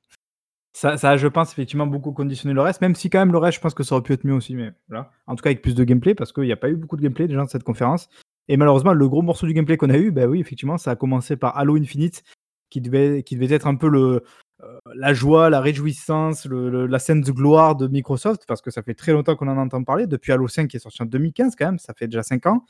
Ça, 0.74 0.98
ça, 0.98 1.18
je 1.18 1.28
pense, 1.28 1.52
effectivement, 1.52 1.88
beaucoup 1.88 2.12
conditionné 2.12 2.54
le 2.54 2.62
reste, 2.62 2.82
même 2.82 2.94
si 2.94 3.10
quand 3.10 3.18
même 3.18 3.32
le 3.32 3.38
reste, 3.40 3.56
je 3.56 3.62
pense 3.62 3.74
que 3.74 3.82
ça 3.82 3.96
aurait 3.96 4.04
pu 4.04 4.14
être 4.14 4.24
mieux 4.26 4.34
aussi, 4.34 4.54
mais 4.56 4.72
voilà. 4.90 5.10
En 5.26 5.36
tout 5.36 5.42
cas, 5.42 5.50
avec 5.50 5.64
plus 5.64 5.74
de 5.74 5.84
gameplay, 5.84 6.14
parce 6.14 6.32
qu'il 6.32 6.44
n'y 6.44 6.52
a 6.52 6.58
pas 6.58 6.70
eu 6.70 6.76
beaucoup 6.76 6.98
de 6.98 7.02
gameplay 7.02 7.28
déjà 7.28 7.40
dans 7.40 7.48
cette 7.48 7.64
conférence. 7.64 8.08
Et 8.50 8.58
malheureusement, 8.58 8.94
le 8.94 9.08
gros 9.10 9.22
morceau 9.24 9.48
du 9.48 9.54
gameplay 9.54 9.78
qu'on 9.78 9.90
a 9.90 9.98
eu, 9.98 10.12
bah 10.12 10.28
oui, 10.28 10.40
effectivement, 10.42 10.78
ça 10.78 10.92
a 10.92 10.96
commencé 10.96 11.38
par 11.38 11.58
Halo 11.58 11.78
Infinite, 11.78 12.24
qui 12.70 12.82
devait, 12.82 13.24
qui 13.24 13.36
devait 13.38 13.54
être 13.54 13.68
un 13.68 13.76
peu 13.76 13.88
le, 13.90 14.24
euh, 14.64 14.80
la 14.96 15.14
joie, 15.14 15.50
la 15.50 15.62
réjouissance, 15.62 16.46
le- 16.46 16.70
le- 16.70 16.88
la 16.88 17.00
scène 17.00 17.22
de 17.22 17.32
gloire 17.32 17.76
de 17.76 17.88
Microsoft, 17.88 18.44
parce 18.48 18.62
que 18.62 18.72
ça 18.72 18.82
fait 18.82 18.94
très 18.94 19.12
longtemps 19.12 19.36
qu'on 19.36 19.48
en 19.48 19.58
entend 19.58 19.84
parler, 19.84 20.08
depuis 20.08 20.32
Halo 20.32 20.48
5 20.48 20.68
qui 20.70 20.78
est 20.78 20.80
sorti 20.80 21.02
en 21.02 21.06
2015 21.06 21.56
quand 21.58 21.66
même, 21.66 21.80
ça 21.80 21.94
fait 21.94 22.08
déjà 22.08 22.24
5 22.24 22.46
ans. 22.48 22.64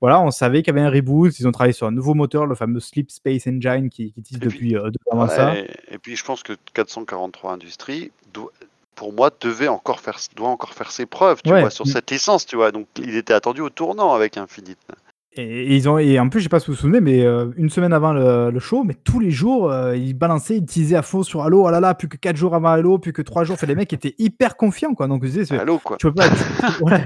Voilà, 0.00 0.20
on 0.20 0.30
savait 0.32 0.62
qu'il 0.62 0.74
y 0.74 0.78
avait 0.78 0.86
un 0.86 0.90
reboot, 0.90 1.38
ils 1.38 1.46
ont 1.46 1.52
travaillé 1.52 1.72
sur 1.72 1.86
un 1.86 1.92
nouveau 1.92 2.14
moteur, 2.14 2.46
le 2.46 2.54
fameux 2.56 2.80
Sleep 2.80 3.10
Space 3.10 3.46
Engine 3.46 3.88
qui, 3.88 4.12
qui 4.12 4.22
puis- 4.22 4.38
depuis 4.38 4.76
euh, 4.76 4.90
deux 4.90 4.98
avant 5.12 5.28
ça. 5.28 5.52
Ouais, 5.52 5.70
et 5.90 5.98
puis 5.98 6.16
je 6.16 6.24
pense 6.24 6.42
que 6.42 6.54
443 6.74 7.52
Industries, 7.52 8.10
doit- 8.32 8.50
pour 8.96 9.12
moi, 9.12 9.30
devait 9.40 9.68
encore 9.68 10.00
faire, 10.00 10.18
doit 10.36 10.48
encore 10.48 10.74
faire 10.74 10.90
ses 10.90 11.06
preuves, 11.06 11.40
tu 11.42 11.52
Ouais. 11.52 11.60
vois, 11.60 11.70
sur 11.70 11.86
cette 11.86 12.10
licence, 12.10 12.46
tu 12.46 12.56
vois. 12.56 12.72
Donc 12.72 12.86
il 12.98 13.16
était 13.16 13.32
attendu 13.32 13.60
au 13.60 13.70
tournant 13.70 14.12
avec 14.12 14.36
Infinite. 14.36 14.78
Et, 15.34 15.74
ils 15.76 15.88
ont, 15.88 15.96
et 15.98 16.18
en 16.20 16.28
plus, 16.28 16.40
je 16.40 16.44
sais 16.44 16.48
pas 16.50 16.60
si 16.60 16.66
vous 16.66 16.74
vous 16.74 16.78
souvenez, 16.78 17.00
mais 17.00 17.24
euh, 17.24 17.46
une 17.56 17.70
semaine 17.70 17.94
avant 17.94 18.12
le, 18.12 18.50
le 18.50 18.60
show, 18.60 18.84
mais 18.84 18.92
tous 18.92 19.18
les 19.18 19.30
jours, 19.30 19.70
euh, 19.72 19.96
ils 19.96 20.12
balançaient, 20.12 20.58
ils 20.58 20.66
teasaient 20.66 20.94
à 20.96 21.00
fond 21.02 21.22
sur 21.22 21.42
Halo. 21.42 21.64
Oh 21.66 21.70
là 21.70 21.80
là, 21.80 21.94
plus 21.94 22.06
que 22.08 22.18
4 22.18 22.36
jours 22.36 22.54
avant 22.54 22.68
Halo, 22.68 22.98
plus 22.98 23.14
que 23.14 23.22
3 23.22 23.44
jours. 23.44 23.54
Enfin, 23.54 23.66
les 23.66 23.74
mecs 23.74 23.92
étaient 23.94 24.14
hyper 24.18 24.56
confiants, 24.58 24.92
quoi. 24.94 25.08
Donc, 25.08 25.22
je 25.24 25.28
disais, 25.30 25.44
c'est- 25.46 25.58
Allô, 25.58 25.78
quoi. 25.78 25.96
tu 25.96 26.06
peux 26.08 26.12
pas, 26.14 26.28
tu, 26.28 26.34
ouais. 26.84 27.04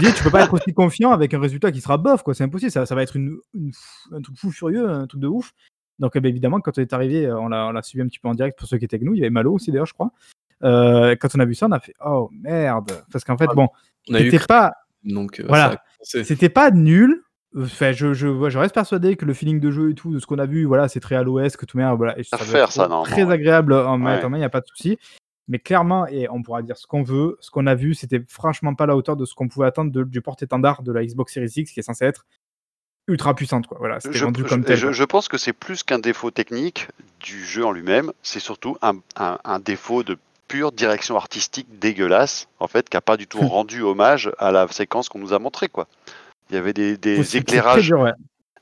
Tu 0.00 0.12
tu 0.14 0.22
peux 0.22 0.30
pas 0.30 0.44
être 0.44 0.54
aussi 0.54 0.72
confiant 0.72 1.10
avec 1.10 1.34
un 1.34 1.40
résultat 1.40 1.72
qui 1.72 1.80
sera 1.80 1.96
bof, 1.98 2.22
quoi. 2.22 2.32
C'est 2.34 2.44
impossible. 2.44 2.70
Ça, 2.70 2.86
ça 2.86 2.94
va 2.94 3.02
être 3.02 3.16
une, 3.16 3.38
un 4.12 4.20
truc 4.22 4.38
fou 4.38 4.52
furieux, 4.52 4.88
un 4.88 5.06
truc 5.08 5.20
de 5.20 5.26
ouf. 5.26 5.52
Donc, 5.98 6.12
eh 6.14 6.20
ben, 6.20 6.28
évidemment, 6.28 6.60
quand 6.60 6.78
on 6.78 6.80
est 6.80 6.92
arrivé, 6.92 7.26
euh, 7.26 7.38
on 7.40 7.48
l'a 7.48 7.66
on 7.66 7.72
l'a 7.72 7.82
suivi 7.82 8.02
un 8.02 8.06
petit 8.06 8.20
peu 8.20 8.28
en 8.28 8.34
direct 8.34 8.56
pour 8.56 8.68
ceux 8.68 8.78
qui 8.78 8.84
étaient 8.84 8.96
avec 8.96 9.06
nous. 9.06 9.14
Il 9.14 9.18
y 9.18 9.22
avait 9.22 9.30
Malo 9.30 9.52
aussi, 9.52 9.72
d'ailleurs, 9.72 9.86
je 9.86 9.94
crois. 9.94 10.10
Euh, 10.62 11.16
quand 11.20 11.28
on 11.36 11.40
a 11.40 11.44
vu 11.44 11.54
ça, 11.54 11.66
on 11.66 11.72
a 11.72 11.80
fait 11.80 11.94
Oh 12.06 12.30
merde. 12.32 12.90
Parce 13.10 13.24
qu'en 13.24 13.36
fait, 13.36 13.46
Ah, 13.50 13.54
bon, 13.54 13.68
On 14.10 14.14
a 14.14 14.20
eu 14.20 14.30
c'était 14.30 14.46
pas. 14.46 14.74
donc 15.02 15.40
euh, 15.40 15.44
Voilà. 15.48 15.82
C'était 16.02 16.48
pas 16.48 16.70
nul. 16.70 17.20
Enfin, 17.56 17.92
je, 17.92 18.14
je, 18.14 18.26
ouais, 18.26 18.50
je 18.50 18.58
reste 18.58 18.74
persuadé 18.74 19.16
que 19.16 19.24
le 19.24 19.32
feeling 19.32 19.60
de 19.60 19.70
jeu 19.70 19.90
et 19.90 19.94
tout, 19.94 20.12
de 20.12 20.18
ce 20.18 20.26
qu'on 20.26 20.38
a 20.38 20.46
vu, 20.46 20.64
voilà, 20.64 20.88
c'est 20.88 20.98
très 21.00 21.14
à 21.14 21.22
l'OS, 21.22 21.56
que 21.56 21.66
tout 21.66 21.78
monde, 21.78 21.96
voilà, 21.96 22.18
et 22.18 22.24
ça 22.24 22.36
faire, 22.36 22.68
très 23.04 23.22
ouais. 23.24 23.32
agréable 23.34 23.72
en 23.74 23.96
main, 23.96 24.20
il 24.24 24.32
n'y 24.38 24.44
a 24.44 24.48
pas 24.48 24.60
de 24.60 24.66
souci. 24.66 24.98
Mais 25.46 25.58
clairement, 25.58 26.06
et 26.06 26.26
on 26.30 26.42
pourra 26.42 26.62
dire 26.62 26.76
ce 26.76 26.86
qu'on 26.86 27.02
veut, 27.02 27.36
ce 27.40 27.50
qu'on 27.50 27.66
a 27.66 27.74
vu, 27.74 27.94
c'était 27.94 28.22
franchement 28.28 28.74
pas 28.74 28.84
à 28.84 28.86
la 28.88 28.96
hauteur 28.96 29.14
de 29.16 29.24
ce 29.26 29.34
qu'on 29.34 29.46
pouvait 29.46 29.66
attendre 29.66 29.92
de- 29.92 30.02
du 30.04 30.20
porte-étendard 30.22 30.82
de 30.82 30.90
la 30.90 31.04
Xbox 31.04 31.34
Series 31.34 31.52
X, 31.54 31.70
qui 31.70 31.80
est 31.80 31.82
censé 31.84 32.06
être 32.06 32.24
ultra 33.06 33.34
puissante, 33.34 33.66
quoi. 33.66 33.76
Voilà, 33.78 33.98
Je, 34.02 34.24
vendu 34.24 34.40
je- 34.42 34.48
comme 34.48 34.64
tel. 34.64 34.76
je- 34.78 34.86
quoi. 34.86 34.92
je 34.92 35.04
pense 35.04 35.28
que 35.28 35.36
c'est 35.36 35.52
plus 35.52 35.82
qu'un 35.82 35.98
défaut 35.98 36.30
technique 36.30 36.88
du 37.20 37.44
jeu 37.44 37.64
en 37.64 37.72
lui-même, 37.72 38.10
c'est 38.22 38.40
surtout 38.40 38.78
un, 38.80 38.94
un- 39.16 39.38
un 39.44 39.58
défaut 39.60 40.02
de 40.02 40.16
pure 40.48 40.72
direction 40.72 41.16
artistique 41.16 41.66
dégueulasse, 41.78 42.48
en 42.58 42.66
fait, 42.66 42.88
qui 42.88 42.96
n'a 42.96 43.02
pas 43.02 43.18
du 43.18 43.26
tout 43.26 43.38
rendu 43.46 43.82
hommage 43.82 44.32
à 44.38 44.50
la 44.50 44.66
séquence 44.68 45.08
qu'on 45.10 45.18
nous 45.18 45.34
a 45.34 45.38
montrée, 45.38 45.68
quoi. 45.68 45.86
Il 46.54 46.58
y 46.58 46.60
avait 46.60 46.72
des, 46.72 46.96
éclairages 47.38 47.86
dur, 47.88 48.00
ouais. 48.00 48.12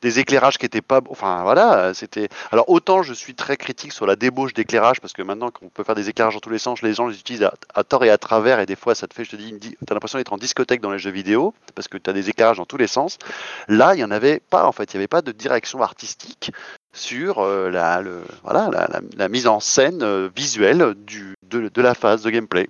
des 0.00 0.18
éclairages 0.18 0.56
qui 0.58 0.64
étaient 0.66 0.80
pas 0.80 1.00
enfin 1.10 1.42
voilà 1.42 1.92
c'était 1.94 2.28
alors 2.50 2.68
autant 2.68 3.02
je 3.02 3.12
suis 3.12 3.34
très 3.34 3.56
critique 3.58 3.92
sur 3.92 4.06
la 4.06 4.16
débauche 4.16 4.54
d'éclairage 4.54 5.00
parce 5.00 5.12
que 5.12 5.20
maintenant 5.22 5.50
qu'on 5.50 5.68
peut 5.68 5.84
faire 5.84 5.94
des 5.94 6.08
éclairages 6.08 6.34
dans 6.34 6.40
tous 6.40 6.50
les 6.50 6.58
sens 6.58 6.80
les 6.82 6.94
gens 6.94 7.06
les 7.06 7.18
utilisent 7.20 7.44
à, 7.44 7.52
à 7.74 7.84
tort 7.84 8.02
et 8.04 8.10
à 8.10 8.18
travers 8.18 8.58
et 8.60 8.66
des 8.66 8.76
fois 8.76 8.94
ça 8.94 9.06
te 9.06 9.14
fait 9.14 9.24
je 9.24 9.30
te 9.30 9.36
dis 9.36 9.54
tu 9.60 9.76
as 9.90 9.94
l'impression 9.94 10.18
d'être 10.18 10.32
en 10.32 10.38
discothèque 10.38 10.80
dans 10.80 10.90
les 10.90 10.98
jeux 10.98 11.10
vidéo 11.12 11.54
parce 11.74 11.86
que 11.86 11.98
tu 11.98 12.08
as 12.08 12.12
des 12.14 12.30
éclairages 12.30 12.56
dans 12.56 12.64
tous 12.66 12.78
les 12.78 12.86
sens. 12.88 13.18
Là 13.68 13.94
il 13.94 14.00
y 14.00 14.04
en 14.04 14.10
avait 14.10 14.40
pas 14.40 14.64
en 14.66 14.72
fait. 14.72 14.92
Il 14.92 14.94
y 14.94 14.96
avait 14.98 15.06
pas 15.06 15.22
de 15.22 15.30
direction 15.32 15.82
artistique 15.82 16.50
sur 16.94 17.38
euh, 17.38 17.70
la 17.70 18.00
le, 18.02 18.22
voilà 18.42 18.68
la, 18.72 18.88
la- 18.88 19.00
la 19.16 19.28
mise 19.28 19.46
en 19.46 19.60
scène 19.60 20.02
euh, 20.02 20.28
visuelle 20.34 20.94
du 21.06 21.34
de, 21.48 21.68
de 21.68 21.82
la 21.82 21.94
phase 21.94 22.22
de 22.22 22.30
gameplay. 22.30 22.68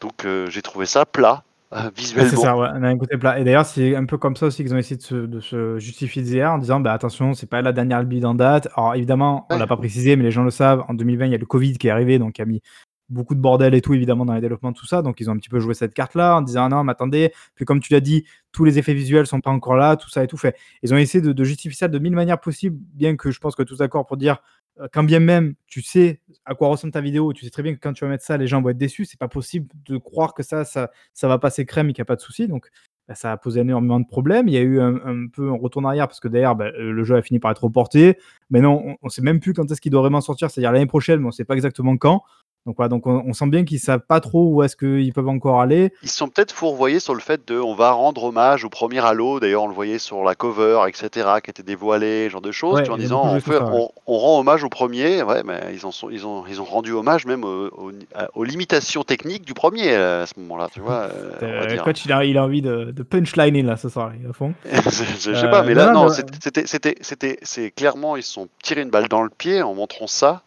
Donc 0.00 0.24
euh, 0.24 0.48
j'ai 0.50 0.62
trouvé 0.62 0.86
ça 0.86 1.04
plat 1.06 1.42
euh, 1.74 1.90
visuellement 1.96 2.30
C'est 2.30 2.36
ça, 2.36 2.56
ouais, 2.56 2.68
on 2.74 2.82
a 2.82 2.88
un 2.88 2.98
côté 2.98 3.16
plat. 3.16 3.38
Et 3.38 3.44
d'ailleurs, 3.44 3.66
c'est 3.66 3.96
un 3.96 4.04
peu 4.04 4.18
comme 4.18 4.36
ça 4.36 4.46
aussi 4.46 4.62
qu'ils 4.62 4.74
ont 4.74 4.78
essayé 4.78 4.96
de 4.96 5.02
se, 5.02 5.14
de 5.14 5.40
se 5.40 5.78
justifier 5.78 6.22
d'hier 6.22 6.52
en 6.52 6.58
disant 6.58 6.80
bah, 6.80 6.92
attention, 6.92 7.34
c'est 7.34 7.48
pas 7.48 7.62
la 7.62 7.72
dernière 7.72 8.04
build 8.04 8.24
en 8.24 8.34
date. 8.34 8.68
Alors 8.76 8.94
évidemment, 8.94 9.46
on 9.50 9.58
l'a 9.58 9.66
pas 9.66 9.76
précisé, 9.76 10.16
mais 10.16 10.24
les 10.24 10.30
gens 10.30 10.44
le 10.44 10.50
savent. 10.50 10.84
En 10.88 10.94
2020, 10.94 11.26
il 11.26 11.32
y 11.32 11.34
a 11.34 11.38
le 11.38 11.46
Covid 11.46 11.76
qui 11.78 11.88
est 11.88 11.90
arrivé, 11.90 12.18
donc 12.18 12.34
qui 12.34 12.42
a 12.42 12.46
mis 12.46 12.60
beaucoup 13.08 13.34
de 13.34 13.40
bordel 13.40 13.74
et 13.74 13.80
tout, 13.80 13.94
évidemment, 13.94 14.24
dans 14.24 14.34
les 14.34 14.40
développements, 14.40 14.72
tout 14.72 14.86
ça. 14.86 15.02
Donc, 15.02 15.20
ils 15.20 15.28
ont 15.28 15.32
un 15.32 15.38
petit 15.38 15.48
peu 15.48 15.60
joué 15.60 15.74
cette 15.74 15.94
carte-là 15.94 16.36
en 16.36 16.42
disant, 16.42 16.64
ah 16.64 16.68
non, 16.68 16.84
mais 16.84 16.92
attendez. 16.92 17.32
Puis, 17.54 17.64
comme 17.64 17.80
tu 17.80 17.92
l'as 17.92 18.00
dit, 18.00 18.24
tous 18.52 18.64
les 18.64 18.78
effets 18.78 18.94
visuels 18.94 19.26
sont 19.26 19.40
pas 19.40 19.50
encore 19.50 19.76
là, 19.76 19.96
tout 19.96 20.08
ça 20.10 20.24
et 20.24 20.26
tout 20.26 20.36
fait. 20.36 20.56
Ils 20.82 20.94
ont 20.94 20.96
essayé 20.96 21.20
de, 21.22 21.44
justifier 21.44 21.76
ça 21.76 21.88
de 21.88 21.98
mille 21.98 22.14
manières 22.14 22.40
possibles, 22.40 22.76
bien 22.94 23.16
que 23.16 23.30
je 23.30 23.38
pense 23.40 23.54
que 23.54 23.62
tous 23.62 23.78
d'accord 23.78 24.06
pour 24.06 24.16
dire, 24.16 24.38
euh, 24.80 24.88
quand 24.92 25.04
bien 25.04 25.20
même 25.20 25.54
tu 25.66 25.82
sais 25.82 26.20
à 26.44 26.54
quoi 26.54 26.68
ressemble 26.68 26.92
ta 26.92 27.00
vidéo, 27.00 27.32
tu 27.32 27.44
sais 27.44 27.50
très 27.50 27.62
bien 27.62 27.74
que 27.74 27.80
quand 27.80 27.92
tu 27.92 28.04
vas 28.04 28.10
mettre 28.10 28.24
ça, 28.24 28.36
les 28.36 28.46
gens 28.46 28.60
vont 28.60 28.70
être 28.70 28.78
déçus. 28.78 29.04
C'est 29.04 29.18
pas 29.18 29.28
possible 29.28 29.68
de 29.86 29.98
croire 29.98 30.34
que 30.34 30.42
ça, 30.42 30.64
ça, 30.64 30.88
va 31.22 31.38
passer 31.38 31.66
crème 31.66 31.90
et 31.90 31.92
qu'il 31.92 32.00
n'y 32.00 32.06
a 32.06 32.06
pas 32.06 32.16
de 32.16 32.20
souci. 32.20 32.48
Donc, 32.48 32.68
bah, 33.06 33.14
ça 33.14 33.32
a 33.32 33.36
posé 33.36 33.60
énormément 33.60 34.00
de 34.00 34.06
problèmes. 34.06 34.48
Il 34.48 34.54
y 34.54 34.56
a 34.56 34.62
eu 34.62 34.80
un, 34.80 35.28
peu 35.32 35.50
un 35.50 35.58
retour 35.58 35.82
en 35.82 35.86
arrière 35.86 36.08
parce 36.08 36.20
que 36.20 36.28
d'ailleurs, 36.28 36.56
bah, 36.56 36.70
le 36.70 37.04
jeu 37.04 37.16
a 37.16 37.22
fini 37.22 37.38
par 37.38 37.50
être 37.50 37.64
reporté. 37.64 38.18
Mais 38.50 38.60
non, 38.60 38.82
on, 38.84 38.96
on 39.02 39.08
sait 39.08 39.22
même 39.22 39.40
plus 39.40 39.52
quand 39.52 39.70
est-ce 39.70 39.80
qu'il 39.80 39.92
doit 39.92 40.00
vraiment 40.00 40.20
sortir, 40.20 40.50
c'est-à-dire 40.50 40.72
l'année 40.72 40.86
prochaine, 40.86 41.20
mais 41.20 41.26
on 41.26 41.32
sait 41.32 41.44
pas 41.44 41.54
exactement 41.54 41.96
quand. 41.96 42.24
Donc 42.66 42.76
voilà, 42.78 42.88
donc 42.88 43.06
on, 43.06 43.22
on 43.26 43.34
sent 43.34 43.46
bien 43.48 43.64
qu'ils 43.64 43.78
savent 43.78 44.00
pas 44.08 44.20
trop 44.20 44.48
où 44.48 44.62
est-ce 44.62 44.74
qu'ils 44.74 45.12
peuvent 45.12 45.28
encore 45.28 45.60
aller. 45.60 45.92
Ils 46.02 46.08
sont 46.08 46.28
peut-être 46.28 46.50
fourvoyés 46.52 46.98
sur 46.98 47.14
le 47.14 47.20
fait 47.20 47.46
de 47.46 47.58
on 47.58 47.74
va 47.74 47.90
rendre 47.92 48.24
hommage 48.24 48.64
au 48.64 48.70
premier 48.70 49.00
Halo, 49.00 49.38
d'ailleurs 49.38 49.64
on 49.64 49.68
le 49.68 49.74
voyait 49.74 49.98
sur 49.98 50.24
la 50.24 50.34
cover, 50.34 50.80
etc., 50.88 51.28
qui 51.44 51.50
était 51.50 51.62
dévoilé, 51.62 52.30
genre 52.30 52.40
de 52.40 52.52
choses, 52.52 52.76
Ouais, 52.76 52.82
tu 52.82 52.86
vois, 52.88 52.94
en 52.96 52.98
disant 52.98 53.22
on, 53.26 53.34
choses 53.34 53.42
fait- 53.42 53.58
comme 53.58 53.66
ça, 53.66 53.72
ouais. 53.74 53.86
on, 54.06 54.14
on 54.14 54.18
rend 54.18 54.40
hommage 54.40 54.64
au 54.64 54.70
premier, 54.70 55.22
ouais, 55.22 55.42
mais 55.44 55.60
ils, 55.74 55.84
en 55.84 55.90
sont, 55.90 56.08
ils, 56.08 56.26
ont, 56.26 56.44
ils 56.48 56.58
ont 56.62 56.64
rendu 56.64 56.92
hommage 56.92 57.26
même 57.26 57.44
aux, 57.44 57.66
aux- 57.66 57.92
à- 58.14 58.28
aux 58.34 58.44
limitations 58.44 59.02
techniques 59.04 59.44
du 59.44 59.52
premier 59.52 59.90
euh, 59.92 60.22
à 60.22 60.26
ce 60.26 60.32
moment-là, 60.40 60.68
tu 60.72 60.80
vois. 60.80 61.10
euh, 61.42 61.76
coach, 61.84 62.06
il 62.06 62.12
a, 62.12 62.24
il 62.24 62.38
a 62.38 62.44
envie 62.44 62.62
de, 62.62 62.92
de 62.92 63.02
punchliner 63.02 63.60
là 63.62 63.76
ce 63.76 63.90
soir, 63.90 64.10
à 64.26 64.32
fond. 64.32 64.54
je, 64.72 64.80
je 64.80 65.34
sais 65.34 65.44
Euh, 65.44 65.50
pas, 65.50 65.62
mais 65.64 65.74
là, 65.74 65.92
non, 65.92 66.04
non, 66.04 66.08
c'était- 66.08 66.32
c'était, 66.42 66.66
c'était, 66.66 66.94
c'était, 67.02 67.38
c'est 67.42 67.70
clairement, 67.72 68.16
ils 68.16 68.22
se 68.22 68.32
sont 68.32 68.48
tirés 68.62 68.80
une 68.80 68.90
balle 68.90 69.08
dans 69.08 69.22
le 69.22 69.28
pied 69.28 69.60
en 69.60 69.74
montrant 69.74 70.06
ça 70.06 70.40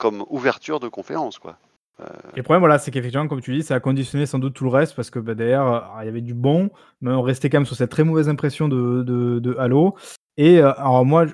comme 0.00 0.24
ouverture 0.30 0.80
de 0.80 0.88
conférence, 0.88 1.38
quoi. 1.38 1.58
Et 2.32 2.38
le 2.38 2.42
problème, 2.42 2.60
voilà, 2.60 2.78
c'est 2.78 2.90
qu'effectivement, 2.90 3.28
comme 3.28 3.42
tu 3.42 3.52
dis, 3.54 3.62
ça 3.62 3.74
a 3.74 3.80
conditionné 3.80 4.24
sans 4.24 4.38
doute 4.38 4.54
tout 4.54 4.64
le 4.64 4.70
reste 4.70 4.96
parce 4.96 5.10
que 5.10 5.18
bah, 5.18 5.34
derrière, 5.34 5.66
euh, 5.66 5.80
il 6.00 6.06
y 6.06 6.08
avait 6.08 6.22
du 6.22 6.32
bon, 6.32 6.70
mais 7.02 7.10
on 7.10 7.20
restait 7.20 7.50
quand 7.50 7.58
même 7.58 7.66
sur 7.66 7.76
cette 7.76 7.90
très 7.90 8.04
mauvaise 8.04 8.30
impression 8.30 8.68
de, 8.68 9.56
Halo. 9.58 9.94
Et 10.38 10.60
euh, 10.60 10.72
alors, 10.78 11.04
moi, 11.04 11.26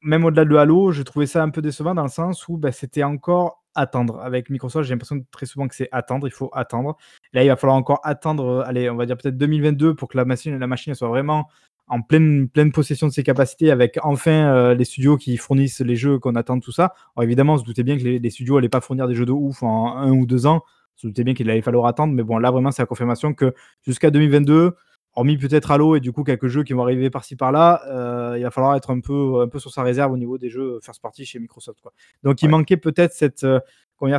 même 0.00 0.24
au-delà 0.24 0.44
de 0.44 0.54
Halo, 0.54 0.92
j'ai 0.92 1.02
trouvé 1.02 1.26
ça 1.26 1.42
un 1.42 1.50
peu 1.50 1.60
décevant 1.60 1.96
dans 1.96 2.04
le 2.04 2.08
sens 2.08 2.46
où 2.46 2.56
bah, 2.56 2.70
c'était 2.70 3.02
encore 3.02 3.64
attendre. 3.74 4.20
Avec 4.20 4.48
Microsoft, 4.48 4.86
j'ai 4.86 4.94
l'impression 4.94 5.24
très 5.32 5.46
souvent 5.46 5.66
que 5.66 5.74
c'est 5.74 5.88
attendre, 5.90 6.28
il 6.28 6.32
faut 6.32 6.50
attendre. 6.52 6.96
Là, 7.32 7.42
il 7.42 7.48
va 7.48 7.56
falloir 7.56 7.76
encore 7.76 8.00
attendre, 8.04 8.46
euh, 8.46 8.64
allez, 8.64 8.88
on 8.90 8.96
va 8.96 9.06
dire 9.06 9.16
peut-être 9.16 9.36
2022 9.36 9.96
pour 9.96 10.08
que 10.08 10.16
la 10.16 10.24
machine, 10.24 10.56
la 10.56 10.68
machine 10.68 10.94
soit 10.94 11.08
vraiment 11.08 11.48
en 11.88 12.00
pleine, 12.00 12.48
pleine 12.48 12.72
possession 12.72 13.06
de 13.06 13.12
ses 13.12 13.22
capacités 13.22 13.70
avec 13.70 13.98
enfin 14.02 14.30
euh, 14.30 14.74
les 14.74 14.84
studios 14.84 15.16
qui 15.16 15.36
fournissent 15.36 15.80
les 15.80 15.96
jeux 15.96 16.18
qu'on 16.18 16.34
attend, 16.34 16.58
tout 16.60 16.72
ça. 16.72 16.94
Alors 17.16 17.24
évidemment, 17.24 17.54
on 17.54 17.58
se 17.58 17.64
doutait 17.64 17.82
bien 17.82 17.98
que 17.98 18.02
les, 18.02 18.18
les 18.18 18.30
studios 18.30 18.56
allaient 18.56 18.68
pas 18.68 18.80
fournir 18.80 19.08
des 19.08 19.14
jeux 19.14 19.26
de 19.26 19.32
ouf 19.32 19.62
en 19.62 19.96
un 19.96 20.10
ou 20.10 20.26
deux 20.26 20.46
ans. 20.46 20.62
On 20.96 21.00
se 21.00 21.06
doutait 21.06 21.24
bien 21.24 21.34
qu'il 21.34 21.50
allait 21.50 21.62
falloir 21.62 21.86
attendre, 21.86 22.14
mais 22.14 22.22
bon, 22.22 22.38
là 22.38 22.50
vraiment, 22.50 22.70
c'est 22.70 22.82
la 22.82 22.86
confirmation 22.86 23.34
que 23.34 23.54
jusqu'à 23.82 24.10
2022, 24.10 24.74
hormis 25.14 25.36
peut-être 25.36 25.70
Halo 25.70 25.96
et 25.96 26.00
du 26.00 26.12
coup 26.12 26.24
quelques 26.24 26.48
jeux 26.48 26.62
qui 26.62 26.72
vont 26.72 26.82
arriver 26.82 27.10
par-ci 27.10 27.36
par-là, 27.36 27.82
euh, 27.86 28.38
il 28.38 28.42
va 28.42 28.50
falloir 28.50 28.74
être 28.76 28.90
un 28.90 29.00
peu, 29.00 29.40
un 29.42 29.48
peu 29.48 29.58
sur 29.58 29.70
sa 29.70 29.82
réserve 29.82 30.12
au 30.12 30.16
niveau 30.16 30.38
des 30.38 30.48
jeux 30.48 30.78
first 30.82 31.02
party 31.02 31.24
chez 31.24 31.38
Microsoft. 31.38 31.80
Quoi. 31.82 31.92
Donc 32.22 32.42
il 32.42 32.48
manquait 32.48 32.76
peut-être 32.76 33.12
cette, 33.12 33.44
euh, 33.44 33.60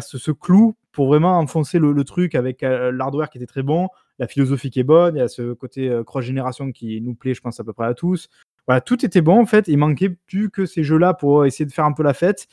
ce, 0.01 0.17
ce 0.17 0.31
clou 0.31 0.75
pour 0.91 1.07
vraiment 1.07 1.39
enfoncer 1.39 1.79
le, 1.79 1.91
le 1.91 2.03
truc 2.03 2.35
avec 2.35 2.63
euh, 2.63 2.91
l'hardware 2.91 3.29
qui 3.29 3.37
était 3.37 3.47
très 3.47 3.63
bon, 3.63 3.89
la 4.19 4.27
philosophie 4.27 4.69
qui 4.69 4.79
est 4.79 4.83
bonne, 4.83 5.15
il 5.15 5.19
y 5.19 5.21
a 5.21 5.27
ce 5.27 5.53
côté 5.53 5.89
euh, 5.89 6.03
cross-génération 6.03 6.71
qui 6.71 7.01
nous 7.01 7.15
plaît, 7.15 7.33
je 7.33 7.41
pense, 7.41 7.59
à 7.59 7.63
peu 7.63 7.73
près 7.73 7.87
à 7.87 7.93
tous. 7.93 8.29
Voilà, 8.67 8.79
tout 8.81 9.03
était 9.05 9.21
bon 9.21 9.41
en 9.41 9.45
fait. 9.45 9.67
Il 9.67 9.77
manquait 9.77 10.09
plus 10.09 10.49
que 10.49 10.65
ces 10.65 10.83
jeux-là 10.83 11.13
pour 11.13 11.45
essayer 11.45 11.65
de 11.65 11.71
faire 11.71 11.85
un 11.85 11.91
peu 11.93 12.03
la 12.03 12.13
fête. 12.13 12.47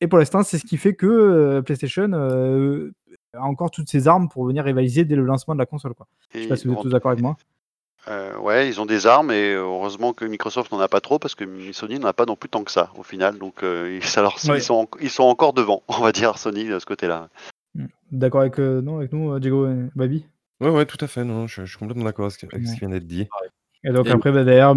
Et 0.00 0.08
pour 0.08 0.18
l'instant, 0.18 0.42
c'est 0.42 0.58
ce 0.58 0.64
qui 0.66 0.76
fait 0.76 0.94
que 0.94 1.06
euh, 1.06 1.62
PlayStation 1.62 2.10
euh, 2.12 2.92
a 3.32 3.42
encore 3.42 3.70
toutes 3.70 3.88
ses 3.88 4.08
armes 4.08 4.28
pour 4.28 4.44
venir 4.46 4.64
rivaliser 4.64 5.04
dès 5.04 5.16
le 5.16 5.24
lancement 5.24 5.54
de 5.54 5.58
la 5.60 5.66
console. 5.66 5.94
Quoi. 5.94 6.06
Je 6.30 6.38
sais 6.40 6.44
Et 6.44 6.48
pas 6.48 6.56
si 6.56 6.66
vous 6.66 6.74
êtes 6.74 6.80
tous 6.82 6.90
d'accord 6.90 7.12
avec 7.12 7.22
moi. 7.22 7.36
Euh, 8.08 8.36
ouais, 8.38 8.68
ils 8.68 8.80
ont 8.80 8.86
des 8.86 9.06
armes 9.06 9.30
et 9.32 9.52
heureusement 9.54 10.12
que 10.12 10.24
Microsoft 10.24 10.70
n'en 10.70 10.78
a 10.80 10.86
pas 10.88 11.00
trop 11.00 11.18
parce 11.18 11.34
que 11.34 11.44
Sony 11.72 11.98
n'en 11.98 12.08
a 12.08 12.12
pas 12.12 12.24
non 12.24 12.36
plus 12.36 12.48
tant 12.48 12.62
que 12.62 12.70
ça 12.70 12.90
au 12.96 13.02
final. 13.02 13.38
Donc 13.38 13.62
ils, 13.62 14.00
alors, 14.16 14.36
Ouais. 14.48 14.58
ils, 14.58 14.62
sont, 14.62 14.74
en- 14.74 14.98
ils 15.00 15.10
sont 15.10 15.24
encore 15.24 15.52
devant, 15.52 15.82
on 15.88 16.00
va 16.00 16.12
dire, 16.12 16.38
Sony 16.38 16.64
de 16.68 16.78
ce 16.78 16.86
côté-là. 16.86 17.28
D'accord 18.12 18.42
avec, 18.42 18.58
non, 18.58 18.98
avec 18.98 19.12
nous, 19.12 19.38
Diego 19.40 19.66
et 19.68 19.74
Babi? 19.96 20.24
Ouais, 20.60 20.70
ouais, 20.70 20.86
tout 20.86 21.02
à 21.04 21.06
fait. 21.06 21.24
Non, 21.24 21.46
je, 21.46 21.64
je 21.64 21.70
suis 21.70 21.78
complètement 21.78 22.04
d'accord 22.04 22.24
avec 22.26 22.32
ce 22.34 22.38
qui 22.38 22.46
avec 22.46 22.64
ce 22.66 22.70
Ouais. 22.70 22.74
qui 22.74 22.80
vient 22.80 22.88
d'être 22.90 23.06
dit. 23.06 23.28
Et 23.84 23.92
donc 23.92 24.06
Et- 24.06 24.10
après, 24.10 24.32
bah, 24.32 24.42
d'ailleurs, 24.42 24.74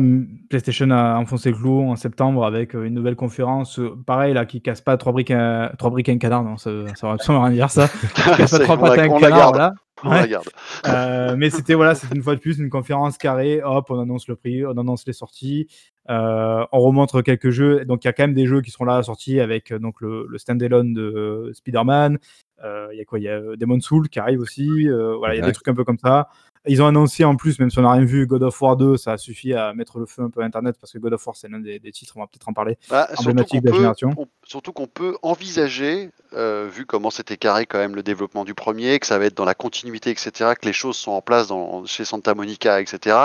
PlayStation 0.50 0.92
a 0.92 1.16
enfoncé 1.18 1.50
le 1.50 1.56
clou 1.56 1.82
en 1.90 1.96
septembre 1.96 2.46
avec 2.46 2.76
euh, 2.76 2.84
une 2.84 2.94
nouvelle 2.94 3.16
conférence, 3.16 3.80
euh, 3.80 3.96
pareil 4.06 4.34
là, 4.34 4.46
qui 4.46 4.62
casse 4.62 4.82
pas 4.82 4.98
trois 4.98 5.14
briques, 5.14 5.32
à, 5.32 5.72
trois 5.80 5.90
briques 5.90 6.10
à 6.10 6.12
un 6.12 6.18
canard, 6.18 6.44
non, 6.44 6.58
ça, 6.58 6.70
ça 6.96 7.08
va 7.08 7.14
absolument 7.14 7.44
rien 7.46 7.54
dire 7.54 7.72
ça. 7.72 7.88
Qui 8.16 8.22
casse 8.24 8.38
pas 8.38 8.48
C'est- 8.48 8.64
trois 8.64 8.78
on 8.78 8.84
la- 8.84 8.90
pattes 8.90 9.00
à 9.00 9.04
un 9.04 9.08
on 9.10 9.14
la 9.16 9.20
canard, 9.22 9.40
garde. 9.40 9.56
voilà. 9.56 9.74
On 10.06 10.10
Ouais. 10.12 10.22
la 10.22 10.28
garde. 10.28 10.46
Euh, 10.88 11.36
mais 11.38 11.50
c'était 11.50 11.74
voilà, 11.74 11.94
c'était 11.94 12.16
une 12.16 12.24
fois 12.24 12.34
de 12.34 12.40
plus 12.40 12.58
une 12.60 12.70
conférence 12.70 13.18
carrée. 13.18 13.62
Hop, 13.62 13.88
on 13.90 14.00
annonce 14.00 14.30
le 14.30 14.38
prix, 14.38 14.66
on 14.66 14.78
annonce 14.78 15.06
les 15.06 15.12
sorties, 15.12 15.68
euh, 16.10 16.64
on 16.72 16.80
remontre 16.80 17.22
quelques 17.22 17.50
jeux. 17.50 17.84
Donc 17.84 18.06
il 18.06 18.08
y 18.08 18.10
a 18.10 18.14
quand 18.14 18.24
même 18.24 18.34
des 18.34 18.46
jeux 18.48 18.62
qui 18.62 18.72
seront 18.72 18.86
là 18.86 19.04
sortis 19.04 19.42
avec 19.42 19.74
euh, 19.74 19.80
donc 19.80 20.00
le, 20.00 20.26
le 20.30 20.38
standalone 20.38 20.94
de 20.94 21.02
euh, 21.02 21.54
Spider-Man. 21.54 22.18
Euh, 22.64 22.90
Il 22.92 22.98
y 22.98 23.02
a 23.02 23.06
quoi 23.06 23.20
Il 23.20 23.24
y 23.24 23.30
a 23.30 23.34
euh, 23.34 23.56
Demon 23.56 23.80
Soul 23.80 24.10
qui 24.10 24.20
arrive 24.20 24.40
aussi. 24.42 24.88
Euh, 24.88 25.16
voilà, 25.18 25.36
il 25.36 25.38
y 25.38 25.42
a 25.42 25.46
des 25.48 25.54
trucs 25.54 25.68
un 25.68 25.76
peu 25.76 25.84
comme 25.84 25.98
ça. 26.00 26.30
Ils 26.68 26.82
ont 26.84 26.88
annoncé 26.88 27.24
en 27.24 27.38
plus, 27.38 27.58
même 27.60 27.70
si 27.70 27.80
on 27.80 27.84
n'a 27.84 27.92
rien 27.94 28.04
vu, 28.04 28.28
God 28.28 28.44
of 28.44 28.62
War 28.62 28.76
2, 28.76 28.98
ça 28.98 29.14
a 29.14 29.18
suffi 29.18 29.54
à 29.54 29.74
mettre 29.74 29.98
le 29.98 30.06
feu 30.06 30.24
un 30.24 30.30
peu 30.30 30.42
à 30.42 30.44
Internet 30.46 30.76
parce 30.80 30.92
que 30.92 30.98
God 31.00 31.14
of 31.14 31.26
War 31.26 31.34
c'est 31.36 31.48
l'un 31.48 31.60
des, 31.62 31.80
des 31.80 31.92
titres, 31.94 32.14
on 32.18 32.20
va 32.20 32.28
peut-être 32.28 32.50
en 32.50 32.54
parler. 32.54 32.78
Bah, 32.90 33.08
surtout 33.08 33.22
emblématique 33.30 33.52
qu'on 33.52 33.60
de 33.62 33.66
la 33.68 33.72
peut, 33.72 33.78
génération. 33.78 34.10
on- 34.18 34.28
surtout 34.44 34.74
qu'on 34.74 34.86
peut 34.86 35.16
envisager, 35.22 36.10
euh, 36.34 36.68
vu 36.70 36.86
comment 36.86 37.12
c'était 37.12 37.38
carré 37.38 37.66
quand 37.66 37.78
même 37.80 37.96
le 37.96 38.04
développement 38.04 38.44
du 38.44 38.54
premier, 38.56 39.00
que 39.00 39.08
ça 39.08 39.18
va 39.18 39.26
être 39.26 39.38
dans 39.38 39.46
la 39.46 39.56
continuité, 39.56 40.10
etc., 40.10 40.52
que 40.62 40.66
les 40.68 40.74
choses 40.74 40.98
sont 40.98 41.12
en 41.14 41.22
place 41.22 41.48
dans, 41.48 41.86
chez 41.86 42.04
Santa 42.04 42.36
Monica, 42.36 42.82
etc., 42.82 43.16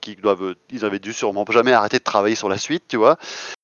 qu'ils 0.00 0.20
doivent, 0.20 0.54
ils 0.70 0.84
avaient 0.84 0.98
dû 0.98 1.14
sûrement 1.14 1.46
jamais 1.50 1.72
arrêter 1.72 1.98
de 1.98 2.04
travailler 2.04 2.34
sur 2.36 2.50
la 2.50 2.58
suite, 2.58 2.84
tu 2.88 2.98
vois, 2.98 3.16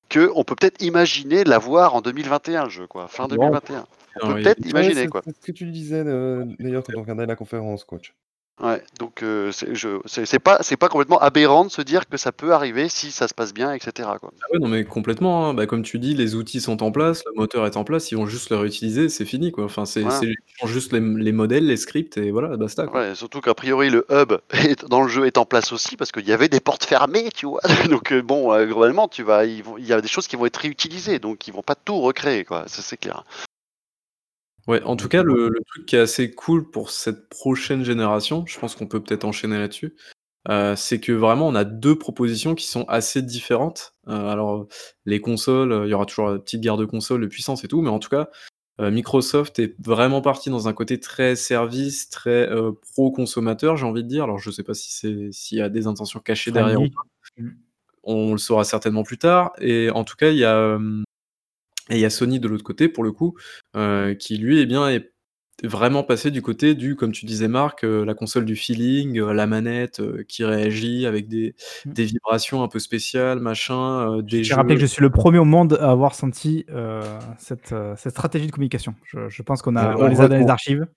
que 0.09 0.31
on 0.35 0.43
peut 0.43 0.55
peut-être 0.55 0.81
imaginer 0.83 1.43
l'avoir 1.43 1.93
en 1.93 2.01
2021 2.01 2.63
le 2.63 2.69
jeu, 2.71 2.87
quoi, 2.87 3.07
fin 3.07 3.27
Bon. 3.27 3.35
2021. 4.19 4.25
On 4.25 4.27
Non, 4.29 4.33
peut 4.35 4.39
il- 4.39 4.43
peut-être 4.43 4.59
Ouais, 4.65 4.69
imaginer, 4.69 5.01
c'est 5.03 5.07
quoi. 5.07 5.21
c'est 5.25 5.35
ce 5.35 5.41
que 5.45 5.51
tu 5.51 5.65
disais 5.65 6.03
d'ailleurs 6.03 6.83
quand 6.83 6.93
on 6.97 7.01
regardait 7.01 7.25
la 7.25 7.35
conférence, 7.35 7.83
coach. 7.83 8.13
Ouais, 8.61 8.83
donc 8.99 9.23
euh, 9.23 9.53
c'est 9.53 9.73
je- 9.73 10.01
c'est- 10.05 10.25
c'est 10.25 10.37
pas, 10.39 10.57
c'est 10.63 10.75
pas 10.75 10.89
complètement 10.89 11.17
aberrant 11.19 11.63
de 11.63 11.71
se 11.71 11.81
dire 11.81 12.09
que 12.09 12.17
ça 12.17 12.33
peut 12.33 12.51
arriver 12.51 12.89
si 12.89 13.09
ça 13.09 13.29
se 13.29 13.33
passe 13.33 13.53
bien, 13.53 13.71
etc., 13.73 14.09
quoi. 14.19 14.33
Ah 14.41 14.45
ouais, 14.51 14.59
non, 14.59 14.67
mais 14.67 14.83
complètement. 14.83 15.47
hein. 15.47 15.53
Bah, 15.53 15.65
comme 15.65 15.81
tu 15.81 15.97
dis, 15.97 16.13
les 16.13 16.35
outils 16.35 16.59
sont 16.59 16.83
en 16.83 16.91
place, 16.91 17.23
le 17.25 17.39
moteur 17.39 17.65
est 17.65 17.77
en 17.77 17.85
place, 17.85 18.11
ils 18.11 18.15
vont 18.15 18.25
juste 18.25 18.49
le 18.49 18.57
réutiliser, 18.57 19.07
c'est 19.07 19.23
fini, 19.23 19.53
quoi. 19.53 19.63
Enfin, 19.63 19.85
c'est 19.85 20.01
Voilà. 20.01 20.19
juste 20.65 20.91
les, 20.91 20.99
les 20.99 21.31
modèles, 21.31 21.67
les 21.67 21.77
scripts, 21.77 22.17
et 22.17 22.31
voilà, 22.31 22.57
basta. 22.57 22.85
Quoi. 22.85 22.99
Ouais, 22.99 23.15
surtout 23.15 23.39
qu'a 23.39 23.53
priori 23.53 23.89
le 23.89 24.05
hub 24.11 24.33
est- 24.75 24.85
dans 24.89 25.03
le 25.03 25.07
jeu 25.07 25.25
est 25.25 25.37
en 25.37 25.45
place 25.45 25.71
aussi 25.71 25.95
parce 25.95 26.11
qu'il 26.11 26.27
y 26.27 26.33
avait 26.33 26.49
des 26.49 26.59
portes 26.59 26.83
fermées, 26.83 27.29
tu 27.33 27.45
vois. 27.45 27.61
Donc 27.89 28.11
euh, 28.11 28.21
bon, 28.21 28.51
euh, 28.51 28.65
globalement, 28.65 29.07
tu 29.07 29.23
vas, 29.23 29.45
ils 29.45 29.63
vont- 29.63 29.77
il 29.77 29.85
y 29.85 29.93
a 29.93 30.01
des 30.01 30.09
choses 30.09 30.27
qui 30.27 30.35
vont 30.35 30.45
être 30.45 30.57
réutilisées, 30.57 31.19
donc 31.19 31.47
ils 31.47 31.53
vont 31.53 31.63
pas 31.63 31.75
tout 31.75 32.01
recréer, 32.01 32.43
quoi. 32.43 32.65
Ça 32.67 32.81
c'est 32.81 32.97
clair. 32.97 33.23
Ouais, 34.69 34.83
en 34.83 34.95
tout 34.95 35.07
cas, 35.07 35.23
le, 35.23 35.49
le 35.49 35.61
truc 35.65 35.87
qui 35.87 35.95
est 35.95 35.99
assez 35.99 36.29
cool 36.29 36.69
pour 36.69 36.91
cette 36.91 37.27
prochaine 37.27 37.83
génération, 37.83 38.45
je 38.45 38.59
pense 38.59 38.75
qu'on 38.75 38.85
peut 38.85 39.01
peut-être 39.01 39.25
enchaîner 39.25 39.57
là-dessus, 39.57 39.95
euh, 40.47 40.75
c'est 40.75 40.99
que 40.99 41.11
vraiment 41.11 41.47
on 41.47 41.55
a 41.55 41.63
deux 41.63 41.97
propositions 41.97 42.53
qui 42.53 42.67
sont 42.67 42.83
assez 42.83 43.23
différentes. 43.23 43.95
Euh, 44.07 44.27
alors, 44.29 44.67
les 45.07 45.21
consoles, 45.21 45.71
euh, 45.71 45.87
il 45.87 45.89
y 45.89 45.95
aura 45.95 46.05
toujours 46.05 46.29
la 46.29 46.37
petite 46.37 46.61
guerre 46.61 46.77
de 46.77 46.85
consoles, 46.85 47.21
de 47.21 47.25
puissance 47.25 47.63
et 47.63 47.67
tout, 47.67 47.81
mais 47.81 47.89
en 47.89 47.97
tout 47.97 48.09
cas, 48.09 48.29
euh, 48.79 48.91
Microsoft 48.91 49.57
est 49.57 49.75
vraiment 49.83 50.21
parti 50.21 50.51
dans 50.51 50.67
un 50.67 50.73
côté 50.73 50.99
très 50.99 51.35
service, 51.35 52.11
très 52.11 52.47
euh, 52.51 52.71
pro-consommateur, 52.93 53.75
j'ai 53.75 53.87
envie 53.87 54.03
de 54.03 54.07
dire. 54.07 54.25
Alors, 54.25 54.37
je 54.37 54.51
sais 54.51 54.63
pas 54.63 54.75
si 54.75 54.91
c'est 54.91 55.31
s'il 55.31 55.57
y 55.57 55.61
a 55.61 55.69
des 55.69 55.87
intentions 55.87 56.19
cachées 56.19 56.51
derrière 56.51 56.79
ou 56.79 56.89
pas. 56.89 57.43
On 58.03 58.33
le 58.33 58.37
saura 58.37 58.65
certainement 58.65 59.01
plus 59.03 59.17
tard. 59.17 59.51
Et 59.59 59.89
en 59.89 60.03
tout 60.03 60.15
cas, 60.15 60.29
il 60.29 60.37
y 60.37 60.45
a, 60.45 60.55
euh, 60.55 61.01
et 61.89 61.95
il 61.95 61.99
y 62.01 62.05
a 62.05 62.09
Sony 62.09 62.39
de 62.39 62.47
l'autre 62.47 62.63
côté, 62.63 62.87
pour 62.89 63.03
le 63.03 63.11
coup, 63.11 63.35
euh, 63.75 64.13
qui 64.15 64.37
lui, 64.37 64.59
eh 64.59 64.65
bien, 64.65 64.87
est 64.89 65.11
vraiment 65.63 66.03
passé 66.03 66.31
du 66.31 66.41
côté 66.41 66.73
du, 66.73 66.95
comme 66.95 67.11
tu 67.11 67.25
disais 67.25 67.49
Marc, 67.49 67.83
euh, 67.83 68.05
la 68.05 68.13
console 68.13 68.45
du 68.45 68.55
feeling, 68.55 69.19
euh, 69.19 69.33
la 69.33 69.45
manette 69.45 69.99
euh, 69.99 70.23
qui 70.25 70.45
réagit 70.45 71.05
avec 71.05 71.27
des, 71.27 71.53
Mm. 71.85 71.91
des 71.93 72.05
vibrations 72.05 72.63
un 72.63 72.69
peu 72.69 72.79
spéciales, 72.79 73.39
machin, 73.41 74.17
euh, 74.19 74.21
des 74.21 74.37
J'ai 74.37 74.43
jeux. 74.51 74.55
rappelé 74.55 74.75
que 74.75 74.81
je 74.81 74.85
suis 74.85 75.01
le 75.01 75.09
premier 75.09 75.37
au 75.39 75.43
monde 75.45 75.77
à 75.81 75.91
avoir 75.91 76.15
senti 76.15 76.65
euh, 76.69 77.01
cette, 77.37 77.73
euh, 77.73 77.93
cette 77.97 78.13
stratégie 78.13 78.47
de 78.47 78.51
communication. 78.51 78.95
Je, 79.03 79.27
je 79.27 79.41
pense 79.41 79.61
qu'on 79.61 79.75
a, 79.75 79.95
on 79.97 80.07
les 80.07 80.21
a 80.21 80.29
dans 80.29 80.37
les 80.37 80.47
archives. 80.47 80.87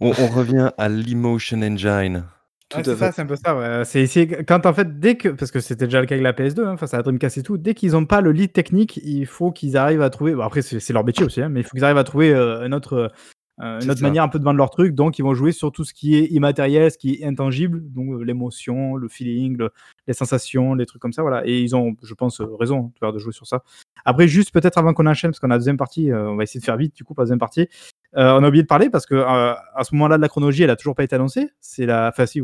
On, 0.00 0.08
on 0.18 0.26
revient 0.28 0.70
à 0.78 0.88
l'Emotion 0.88 1.60
Engine. 1.60 2.24
Tout 2.68 2.78
Ouais, 2.78 2.80
à 2.80 2.84
c'est 2.84 2.96
ça, 2.96 3.12
c'est 3.12 3.22
un 3.22 3.26
peu 3.26 3.36
ça. 3.36 3.56
ouais. 3.56 3.84
C'est 3.84 4.00
essayer 4.00 4.26
quand 4.44 4.66
en 4.66 4.72
fait 4.74 4.98
dès 4.98 5.16
que 5.16 5.28
parce 5.28 5.52
que 5.52 5.60
c'était 5.60 5.84
déjà 5.86 6.00
le 6.00 6.06
cas 6.06 6.16
avec 6.16 6.24
la 6.24 6.32
PS2 6.32 6.64
hein, 6.66 6.76
face 6.76 6.94
à 6.94 6.96
la 6.96 7.02
Dreamcast 7.04 7.38
et 7.38 7.42
tout, 7.44 7.58
dès 7.58 7.74
qu'ils 7.74 7.92
n'ont 7.92 8.06
pas 8.06 8.20
le 8.20 8.32
lead 8.32 8.52
technique, 8.52 8.98
il 9.04 9.24
faut 9.26 9.52
qu'ils 9.52 9.76
arrivent 9.76 10.02
à 10.02 10.10
trouver. 10.10 10.34
bon, 10.34 10.42
après 10.42 10.62
c'est 10.62 10.92
leur 10.92 11.04
métier 11.04 11.24
aussi, 11.24 11.40
hein, 11.42 11.48
mais 11.48 11.60
il 11.60 11.62
faut 11.62 11.70
qu'ils 11.70 11.84
arrivent 11.84 11.96
à 11.98 12.04
trouver 12.04 12.34
euh, 12.34 12.62
un 12.62 12.72
autre, 12.72 13.12
euh, 13.60 13.80
une 13.80 13.88
autre 13.90 14.00
ça. 14.00 14.06
manière 14.06 14.24
un 14.24 14.28
peu 14.28 14.40
de 14.40 14.44
vendre 14.44 14.56
leur 14.58 14.70
truc. 14.70 14.94
Donc 14.96 15.16
ils 15.20 15.22
vont 15.22 15.32
jouer 15.32 15.52
sur 15.52 15.70
tout 15.70 15.84
ce 15.84 15.94
qui 15.94 16.16
est 16.16 16.24
immatériel, 16.32 16.90
ce 16.90 16.98
qui 16.98 17.14
est 17.22 17.24
intangible, 17.24 17.82
donc 17.92 18.10
euh, 18.14 18.24
l'émotion, 18.24 18.96
le 18.96 19.06
feeling, 19.08 19.56
le- 19.56 19.70
les 20.08 20.14
sensations, 20.14 20.74
les 20.74 20.86
trucs 20.86 21.00
comme 21.00 21.12
ça. 21.12 21.22
Voilà. 21.22 21.46
Et 21.46 21.60
ils 21.60 21.76
ont, 21.76 21.94
je 22.02 22.14
pense, 22.14 22.40
euh, 22.40 22.46
raison 22.58 22.90
de 22.94 22.98
faire 22.98 23.12
de 23.12 23.18
jouer 23.20 23.32
sur 23.32 23.46
ça. 23.46 23.62
Après 24.04 24.26
juste 24.26 24.52
peut-être 24.52 24.76
avant 24.78 24.92
qu'on 24.92 25.06
enchaîne 25.06 25.30
parce 25.30 25.38
qu'on 25.40 25.50
a 25.50 25.54
la 25.54 25.58
deuxième 25.58 25.76
partie, 25.76 26.10
euh, 26.10 26.30
on 26.30 26.34
va 26.36 26.42
essayer 26.42 26.58
de 26.60 26.64
faire 26.64 26.76
vite 26.76 26.96
du 26.96 27.04
coup 27.04 27.14
pour 27.14 27.22
la 27.22 27.26
deuxième 27.26 27.38
partie. 27.38 27.68
Euh, 28.16 28.32
on 28.38 28.42
a 28.42 28.48
oublié 28.48 28.62
de 28.62 28.68
parler 28.68 28.88
parce 28.90 29.06
que 29.06 29.14
euh, 29.14 29.52
à 29.52 29.84
ce 29.84 29.94
moment-là 29.94 30.16
de 30.16 30.22
la 30.22 30.28
chronologie, 30.28 30.62
elle 30.62 30.70
a 30.70 30.76
toujours 30.76 30.94
pas 30.94 31.04
été 31.04 31.14
annoncée. 31.14 31.50
C'est 31.60 31.86
la, 31.86 32.08
enfin 32.08 32.26
si, 32.26 32.40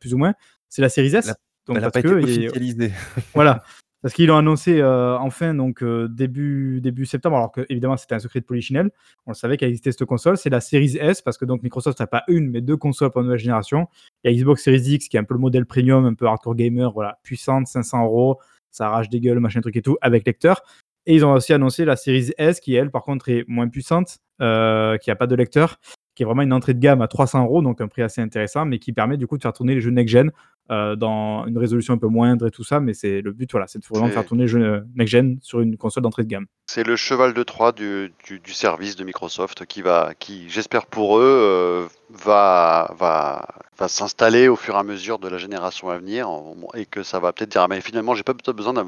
plus 0.00 0.14
ou 0.14 0.18
moins. 0.18 0.34
C'est 0.68 0.82
la 0.82 0.88
série 0.88 1.14
S. 1.14 1.32
Donc 1.66 1.76
Elle 1.76 1.82
n'a 1.82 1.90
pas 1.90 2.00
été 2.00 2.08
que 2.08 2.20
il- 2.20 2.46
officialisée. 2.48 2.92
voilà, 3.34 3.62
parce 4.02 4.14
qu'ils 4.14 4.28
l'ont 4.28 4.36
annoncé 4.36 4.80
euh, 4.80 5.16
enfin 5.18 5.52
donc 5.54 5.82
euh, 5.82 6.06
début 6.08 6.80
début 6.80 7.06
septembre, 7.06 7.36
alors 7.36 7.50
que 7.50 7.66
évidemment 7.68 7.96
c'était 7.96 8.14
un 8.14 8.20
secret 8.20 8.40
de 8.40 8.44
polichinelle. 8.44 8.90
On 9.26 9.30
le 9.32 9.34
savait 9.34 9.56
qu'elle 9.56 9.70
existait 9.70 9.90
cette 9.90 10.04
console. 10.04 10.36
C'est 10.36 10.50
la 10.50 10.60
Series 10.60 10.96
S 11.00 11.22
parce 11.22 11.38
que 11.38 11.44
donc 11.44 11.62
Microsoft 11.64 11.98
n'a 11.98 12.06
pas 12.06 12.22
une 12.28 12.50
mais 12.50 12.60
deux 12.60 12.76
consoles 12.76 13.10
pour 13.10 13.20
la 13.20 13.24
nouvelle 13.24 13.40
génération. 13.40 13.88
Il 14.22 14.30
y 14.30 14.34
a 14.34 14.38
Xbox 14.38 14.62
Series 14.62 14.92
X 14.94 15.08
qui 15.08 15.16
est 15.16 15.20
un 15.20 15.24
peu 15.24 15.34
le 15.34 15.40
modèle 15.40 15.66
premium, 15.66 16.04
un 16.04 16.14
peu 16.14 16.26
hardcore 16.26 16.54
gamer, 16.54 16.92
voilà, 16.92 17.18
puissante, 17.24 17.66
500 17.66 18.04
euros, 18.04 18.38
ça 18.70 18.86
arrache 18.86 19.08
des 19.08 19.20
gueules, 19.20 19.40
machin 19.40 19.60
truc 19.60 19.76
et 19.76 19.82
tout, 19.82 19.96
avec 20.02 20.24
lecteur. 20.26 20.62
Et 21.06 21.14
ils 21.14 21.24
ont 21.24 21.32
aussi 21.32 21.52
annoncé 21.52 21.84
la 21.84 21.96
Series 21.96 22.32
S 22.38 22.60
qui 22.60 22.74
elle 22.74 22.90
par 22.90 23.02
contre 23.02 23.28
est 23.28 23.44
moins 23.48 23.68
puissante, 23.68 24.18
euh, 24.40 24.98
qui 24.98 25.10
a 25.10 25.16
pas 25.16 25.26
de 25.26 25.34
lecteur, 25.34 25.78
qui 26.16 26.24
est 26.24 26.26
vraiment 26.26 26.42
une 26.42 26.52
entrée 26.52 26.74
de 26.74 26.80
gamme 26.80 27.02
à 27.02 27.06
300 27.08 27.44
euros, 27.44 27.62
donc 27.62 27.80
un 27.80 27.86
prix 27.88 28.02
assez 28.02 28.20
intéressant, 28.20 28.64
mais 28.64 28.80
qui 28.80 28.92
permet 28.92 29.16
du 29.16 29.28
coup 29.28 29.36
de 29.36 29.42
faire 29.42 29.52
tourner 29.52 29.74
les 29.76 29.80
jeux 29.80 29.90
next-gen 29.90 30.32
euh, 30.72 30.96
dans 30.96 31.46
une 31.46 31.58
résolution 31.58 31.94
un 31.94 31.98
peu 31.98 32.08
moindre 32.08 32.48
et 32.48 32.50
tout 32.50 32.64
ça, 32.64 32.80
mais 32.80 32.92
c'est 32.94 33.20
le 33.20 33.32
but, 33.32 33.48
voilà, 33.52 33.68
c'est 33.68 33.78
de 33.78 33.84
vraiment 33.88 34.08
faire 34.08 34.24
tourner 34.24 34.44
les 34.44 34.48
jeux 34.48 34.64
euh, 34.64 34.80
next-gen 34.96 35.38
sur 35.40 35.60
une 35.60 35.76
console 35.76 36.02
d'entrée 36.02 36.24
de 36.24 36.28
gamme. 36.28 36.46
C'est 36.66 36.82
le 36.84 36.96
cheval 36.96 37.34
de 37.34 37.42
Troie 37.44 37.70
du, 37.70 38.12
du, 38.24 38.40
du 38.40 38.52
service 38.52 38.96
de 38.96 39.04
Microsoft 39.04 39.66
qui 39.66 39.82
va, 39.82 40.12
qui, 40.18 40.48
j'espère 40.48 40.86
pour 40.86 41.18
eux, 41.18 41.22
euh, 41.22 41.86
va, 42.10 42.92
va, 42.98 43.46
va 43.78 43.88
s'installer 43.88 44.48
au 44.48 44.56
fur 44.56 44.74
et 44.74 44.78
à 44.78 44.82
mesure 44.82 45.18
de 45.20 45.28
la 45.28 45.38
génération 45.38 45.90
à 45.90 45.98
venir 45.98 46.28
en- 46.28 46.56
et 46.74 46.86
que 46.86 47.02
ça 47.02 47.20
va 47.20 47.32
peut-être 47.32 47.50
dire 47.50 47.62
ah, 47.62 47.68
mais 47.68 47.80
finalement 47.80 48.14
j'ai 48.14 48.22
pas 48.24 48.34
besoin 48.52 48.72
d'un 48.72 48.84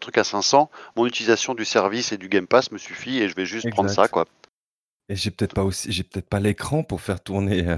truc 0.00 0.18
à 0.18 0.24
500, 0.24 0.70
mon 0.96 1.06
utilisation 1.06 1.54
du 1.54 1.64
service 1.64 2.12
et 2.12 2.18
du 2.18 2.28
Game 2.28 2.46
Pass 2.46 2.70
me 2.70 2.78
suffit 2.78 3.18
et 3.20 3.28
je 3.28 3.34
vais 3.34 3.46
juste 3.46 3.68
prendre 3.70 3.90
ça 3.90 4.08
quoi. 4.08 4.26
Et 5.10 5.16
j'ai 5.16 5.32
peut-être 5.32 5.54
pas 5.54 5.64
aussi, 5.64 5.90
j'ai 5.90 6.04
peut-être 6.04 6.28
pas 6.28 6.38
l'écran 6.38 6.84
pour 6.84 7.00
faire 7.00 7.20
tourner 7.20 7.66
euh, 7.68 7.76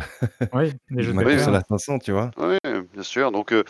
Oui, 0.53 0.75
les 0.91 1.03
jeux 1.03 1.13
de 1.13 1.17
ma 1.17 1.23
Oui, 1.25 1.35
console 1.37 1.55
next-gen. 1.55 1.75
à 1.75 1.79
500, 1.79 1.99
tu 1.99 2.13
vois. 2.13 2.31
Oui, 2.37 2.59
bien 2.93 3.03
sûr. 3.03 3.33
Donc 3.33 3.53
euh, 3.53 3.65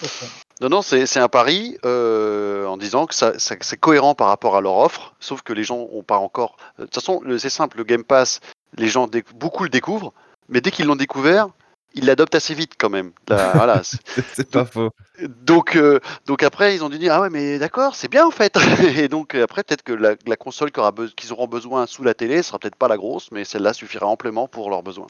non 0.61 0.69
non 0.69 0.83
c'est 0.83 1.07
c'est 1.07 1.21
un 1.21 1.29
pari 1.29 1.79
euh, 1.85 2.67
en 2.67 2.77
disant 2.77 3.07
que 3.07 3.15
ça, 3.15 3.39
ça- 3.39 3.55
c'est 3.61 3.77
cohérent 3.79 4.17
par 4.17 4.27
rapport 4.27 4.57
à 4.57 4.61
leur 4.61 4.77
offre, 4.79 5.15
sauf 5.21 5.43
que 5.43 5.53
les 5.53 5.63
gens 5.63 5.87
ont 5.93 6.03
pas 6.03 6.19
encore. 6.19 6.57
De 6.79 6.85
toute 6.87 6.95
façon 6.97 7.21
le- 7.25 7.39
c'est 7.39 7.51
simple, 7.51 7.77
le 7.79 7.85
Game 7.85 8.03
Pass, 8.03 8.41
les 8.77 8.89
gens 8.89 9.07
déc- 9.07 9.33
beaucoup 9.35 9.63
le 9.63 9.69
découvrent, 9.71 10.13
mais 10.49 10.61
dès 10.61 10.73
qu'ils 10.73 10.87
l'ont 10.87 10.97
découvert 10.97 11.47
ils 11.95 12.05
l'adoptent 12.07 12.35
assez 12.35 12.55
vite 12.55 12.73
quand 12.79 12.91
même. 12.91 13.13
Là, 13.29 13.53
voilà, 13.55 13.83
c'est- 13.83 14.51
pas 14.51 14.65
faux. 14.65 14.91
Donc, 15.21 15.77
euh, 15.77 16.01
donc 16.27 16.43
après, 16.43 16.75
ils 16.75 16.83
ont 16.85 16.89
dû 16.89 16.99
dire 16.99 17.15
ah 17.15 17.21
ouais 17.21 17.31
mais 17.31 17.59
d'accord, 17.59 17.95
c'est 17.95 18.09
bien 18.09 18.27
en 18.27 18.31
fait. 18.31 18.57
Et 18.97 19.09
donc 19.09 19.35
euh, 19.35 19.45
après, 19.45 19.63
peut-être 19.63 19.83
que 19.83 19.93
la, 19.93 20.15
la 20.27 20.37
console 20.37 20.71
be- 20.71 21.15
qu'ils 21.15 21.33
auront 21.33 21.47
besoin 21.47 21.87
sous 21.87 22.03
la 22.03 22.15
télé 22.15 22.43
sera 22.43 22.59
peut-être 22.59 22.77
pas 22.77 22.89
la 22.89 22.97
grosse, 22.97 23.31
mais 23.31 23.45
celle-là 23.45 23.73
suffira 23.73 24.07
amplement 24.07 24.49
pour 24.49 24.71
leurs 24.71 24.83
besoins. 24.83 25.07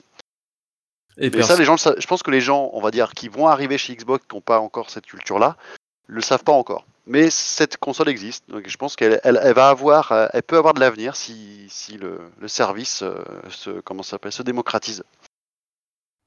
Et 1.18 1.26
Et 1.26 1.42
ça, 1.42 1.56
les 1.56 1.64
gens, 1.64 1.76
je 1.76 2.06
pense 2.06 2.22
que 2.22 2.30
les 2.30 2.40
gens, 2.40 2.70
on 2.72 2.80
va 2.80 2.90
dire, 2.90 3.12
qui 3.12 3.28
vont 3.28 3.46
arriver 3.46 3.76
chez 3.78 3.94
Xbox, 3.94 4.24
qui 4.28 4.34
n'ont 4.34 4.40
pas 4.40 4.60
encore 4.60 4.88
cette 4.90 5.06
culture-là, 5.06 5.56
le 6.06 6.20
savent 6.22 6.44
pas 6.44 6.52
encore. 6.52 6.86
Mais 7.06 7.30
cette 7.30 7.76
console 7.78 8.08
existe, 8.08 8.48
donc 8.48 8.62
je 8.66 8.76
pense 8.76 8.94
qu'elle 8.96 9.20
elle, 9.24 9.40
elle 9.42 9.54
va 9.54 9.68
avoir, 9.68 10.12
euh, 10.12 10.28
elle 10.32 10.42
peut 10.44 10.56
avoir 10.56 10.72
de 10.72 10.80
l'avenir 10.80 11.16
si, 11.16 11.66
si 11.68 11.96
le, 11.98 12.20
le 12.40 12.48
service 12.48 13.02
euh, 13.02 13.14
se, 13.50 13.70
comment 13.80 14.04
s'appelle, 14.04 14.30
se 14.32 14.42
démocratise. 14.44 15.02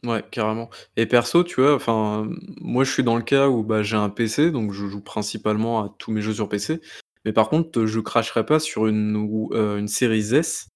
Ouais, 0.05 0.23
carrément. 0.29 0.69
Et 0.97 1.05
perso, 1.05 1.43
tu 1.43 1.61
vois, 1.61 1.73
enfin, 1.75 2.29
moi 2.61 2.83
je 2.83 2.91
suis 2.91 3.03
dans 3.03 3.15
le 3.15 3.23
cas 3.23 3.47
où 3.49 3.63
bah, 3.63 3.81
j'ai 3.81 3.95
un 3.95 4.09
PC, 4.09 4.51
donc 4.51 4.71
je 4.71 4.85
joue 4.87 5.01
principalement 5.01 5.83
à 5.83 5.95
tous 5.97 6.11
mes 6.11 6.21
jeux 6.21 6.33
sur 6.33 6.47
PC. 6.49 6.79
Mais 7.23 7.33
par 7.33 7.49
contre, 7.49 7.85
je 7.85 7.99
cracherai 7.99 8.45
pas 8.45 8.59
sur 8.59 8.87
une, 8.87 9.15
ou- 9.15 9.49
euh, 9.53 9.77
une 9.77 9.87
Series 9.87 10.35
S 10.35 10.67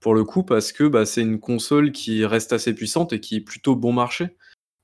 pour 0.00 0.14
le 0.14 0.24
coup, 0.24 0.44
parce 0.44 0.72
que 0.72 0.84
bah, 0.84 1.06
c'est 1.06 1.22
une 1.22 1.40
console 1.40 1.92
qui 1.92 2.24
reste 2.26 2.52
assez 2.54 2.74
puissante 2.74 3.12
et 3.14 3.20
qui 3.20 3.36
est 3.36 3.40
plutôt 3.42 3.76
bon 3.76 3.92
marché. 3.92 4.36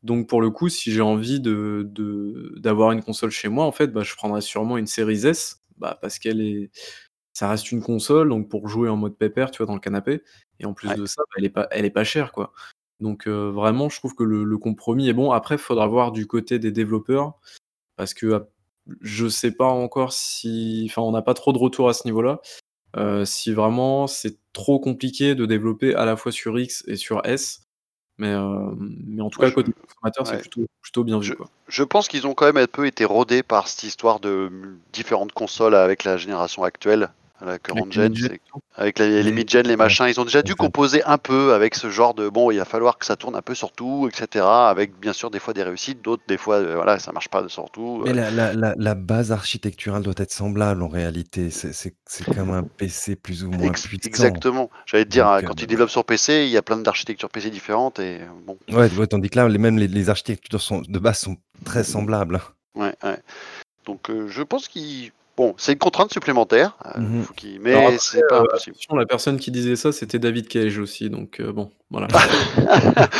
Donc 0.03 0.29
pour 0.29 0.43
le 0.43 0.51
coup, 0.51 0.69
si 0.71 0.93
j'ai 0.93 1.03
envie 1.03 1.41
de, 1.41 1.85
de- 1.91 2.55
d'avoir 2.59 2.93
une 2.93 3.03
console 3.03 3.31
chez 3.31 3.49
moi, 3.49 3.67
en 3.67 3.73
fait, 3.73 3.89
bah, 3.89 4.03
je 4.05 4.15
prendrais 4.17 4.43
sûrement 4.43 4.79
une 4.79 4.87
Series 4.89 5.27
S, 5.27 5.63
bah, 5.79 5.99
parce 6.03 6.19
qu'elle 6.19 6.41
est, 6.43 6.71
ça 7.35 7.49
reste 7.51 7.73
une 7.73 7.83
console, 7.83 8.29
donc 8.31 8.49
pour 8.51 8.69
jouer 8.69 8.89
en 8.91 8.97
mode 8.97 9.17
pépère, 9.19 9.51
tu 9.53 9.59
vois, 9.59 9.67
dans 9.67 9.75
le 9.75 9.81
canapé. 9.81 10.23
Et 10.61 10.67
en 10.67 10.75
plus 10.75 10.89
Ouais. 10.91 10.97
de 10.97 11.07
ça, 11.07 11.23
bah, 11.23 11.35
elle 11.39 11.45
est 11.47 11.51
pas, 11.51 11.69
elle 11.73 11.85
est 11.87 11.91
pas 11.91 12.05
chère, 12.05 12.33
quoi. 12.33 12.53
Donc 13.01 13.27
euh, 13.29 13.51
vraiment, 13.51 13.89
je 13.89 13.99
trouve 13.99 14.15
que 14.15 14.25
le, 14.25 14.45
le 14.45 14.59
compromis 14.59 15.09
est 15.09 15.13
bon. 15.13 15.31
Après, 15.33 15.57
il 15.57 15.59
faudra 15.59 15.87
voir 15.87 16.13
du 16.13 16.27
côté 16.27 16.59
des 16.59 16.73
développeurs, 16.73 17.35
parce 17.97 18.15
que 18.15 18.45
je 19.01 19.29
sais 19.29 19.53
pas 19.53 19.67
encore 19.67 20.13
si, 20.13 20.87
enfin, 20.91 21.03
on 21.03 21.13
n'a 21.13 21.23
pas 21.23 21.35
trop 21.35 21.53
de 21.53 21.59
retour 21.59 21.89
à 21.89 21.95
ce 21.95 22.07
niveau-là. 22.07 22.41
Euh, 22.97 23.25
si 23.27 23.53
vraiment 23.53 24.07
c'est 24.07 24.39
trop 24.55 24.81
compliqué 24.81 25.35
de 25.35 25.47
développer 25.47 25.95
à 25.95 26.05
la 26.07 26.17
fois 26.17 26.33
sur 26.33 26.59
X 26.59 26.85
et 26.89 26.97
sur 26.97 27.25
S. 27.27 27.63
Mais, 28.19 28.29
euh, 28.33 28.71
mais 28.79 29.23
en 29.23 29.31
tout 29.31 29.41
cas, 29.41 29.49
je- 29.49 29.55
côté 29.55 29.73
consommateur, 29.73 30.27
c'est 30.27 30.39
plutôt, 30.41 30.67
plutôt 30.83 31.05
bien 31.05 31.19
vu. 31.19 31.27
Je- 31.27 31.35
Quoi. 31.35 31.51
Je 31.69 31.83
pense 31.83 32.09
qu'ils 32.09 32.27
ont 32.27 32.35
quand 32.35 32.47
même 32.47 32.57
un 32.57 32.67
peu 32.67 32.87
été 32.87 33.05
rodés 33.05 33.43
par 33.43 33.69
cette 33.69 33.83
histoire 33.85 34.21
de 34.21 34.51
différentes 34.93 35.33
consoles 35.33 35.75
avec 35.75 36.05
la 36.05 36.17
génération 36.17 36.63
actuelle, 36.65 37.11
la 37.45 37.59
current 37.59 37.81
Avec 37.81 37.93
gen, 37.93 38.03
les 38.03 38.09
mid-gen. 38.09 38.29
c'est- 38.31 38.41
avec 38.77 38.99
la- 38.99 39.09
les 39.23 39.33
mid-gen, 39.33 39.67
les 39.67 39.77
machins. 39.77 40.07
Ils 40.09 40.21
ont 40.21 40.25
déjà 40.25 40.43
dû 40.43 40.55
composer 40.55 41.03
un 41.05 41.19
peu 41.19 41.53
avec 41.55 41.75
ce 41.75 41.91
genre 41.91 42.15
de 42.15 42.29
bon, 42.29 42.51
il 42.51 42.59
va 42.59 42.65
falloir 42.65 42.99
que 42.99 43.05
ça 43.07 43.17
tourne 43.17 43.35
un 43.37 43.43
peu 43.43 43.55
sur 43.55 43.73
tout, 43.73 44.09
etc. 44.11 44.45
Avec 44.69 44.99
bien 44.99 45.13
sûr 45.13 45.31
des 45.31 45.39
fois 45.39 45.53
des 45.55 45.63
réussites, 45.63 46.03
d'autres 46.03 46.23
des 46.29 46.39
fois 46.39 46.57
euh, 46.57 46.75
voilà 46.77 46.99
ça 46.99 47.13
marche 47.13 47.29
pas 47.29 47.47
sur 47.49 47.71
tout. 47.71 48.03
Mais 48.05 48.11
Euh, 48.11 48.15
la, 48.15 48.31
la, 48.31 48.53
la, 48.55 48.75
la 48.77 48.95
base 48.95 49.33
architecturale 49.33 50.03
doit 50.03 50.15
être 50.17 50.33
semblable 50.33 50.83
en 50.83 50.89
réalité. 50.89 51.51
C'est- 51.51 51.95
comme 52.35 52.51
un 52.51 52.63
PC 52.63 53.17
plus 53.17 53.45
ou 53.45 53.51
moins 53.51 53.69
ex- 53.71 53.87
puissant. 53.87 54.07
exactement. 54.09 54.71
J'allais 54.87 55.05
te 55.05 55.11
dire 55.11 55.27
hein, 55.27 55.39
euh, 55.39 55.47
quand 55.47 55.61
ils 55.61 55.67
développent 55.67 55.91
sur 55.91 56.05
PC, 56.05 56.45
il 56.47 56.51
y 56.51 56.57
a 56.57 56.63
plein 56.63 56.77
d'architectures 56.79 57.29
PC 57.31 57.51
différentes 57.51 57.99
et 57.99 58.21
euh, 58.21 58.27
bon. 58.47 58.59
Ouais, 58.71 58.91
ouais, 58.95 59.07
tandis 59.07 59.29
que 59.31 59.37
là, 59.39 59.49
les, 59.49 59.59
même 59.59 59.79
les, 59.79 59.89
les 59.89 60.09
architectures 60.11 60.61
sont, 60.61 60.83
de 60.87 60.99
base 60.99 61.19
sont 61.19 61.37
très 61.65 61.85
semblables. 61.85 62.41
Ouais, 62.75 62.95
ouais. 63.05 63.19
Donc 63.85 64.11
euh, 64.11 64.29
je 64.29 64.43
pense 64.43 64.69
qu'ils 64.69 65.13
bon, 65.37 65.55
c'est 65.59 65.73
une 65.73 65.79
contrainte 65.79 66.13
supplémentaire, 66.13 66.77
euh, 66.87 67.01
Mhm. 67.01 67.23
faut 67.25 67.35
mais 67.63 67.75
après, 67.75 67.99
c'est 67.99 68.23
pas 68.29 68.37
euh, 68.37 68.43
impossible. 68.43 68.77
la 68.97 69.07
personne 69.07 69.37
qui 69.39 69.51
disait 69.51 69.77
ça, 69.77 69.93
c'était 69.93 70.19
David 70.19 70.49
Cage 70.49 70.79
aussi. 70.79 71.11
Donc 71.11 71.41
euh, 71.41 71.53
bon, 71.53 71.71
voilà. 71.91 72.09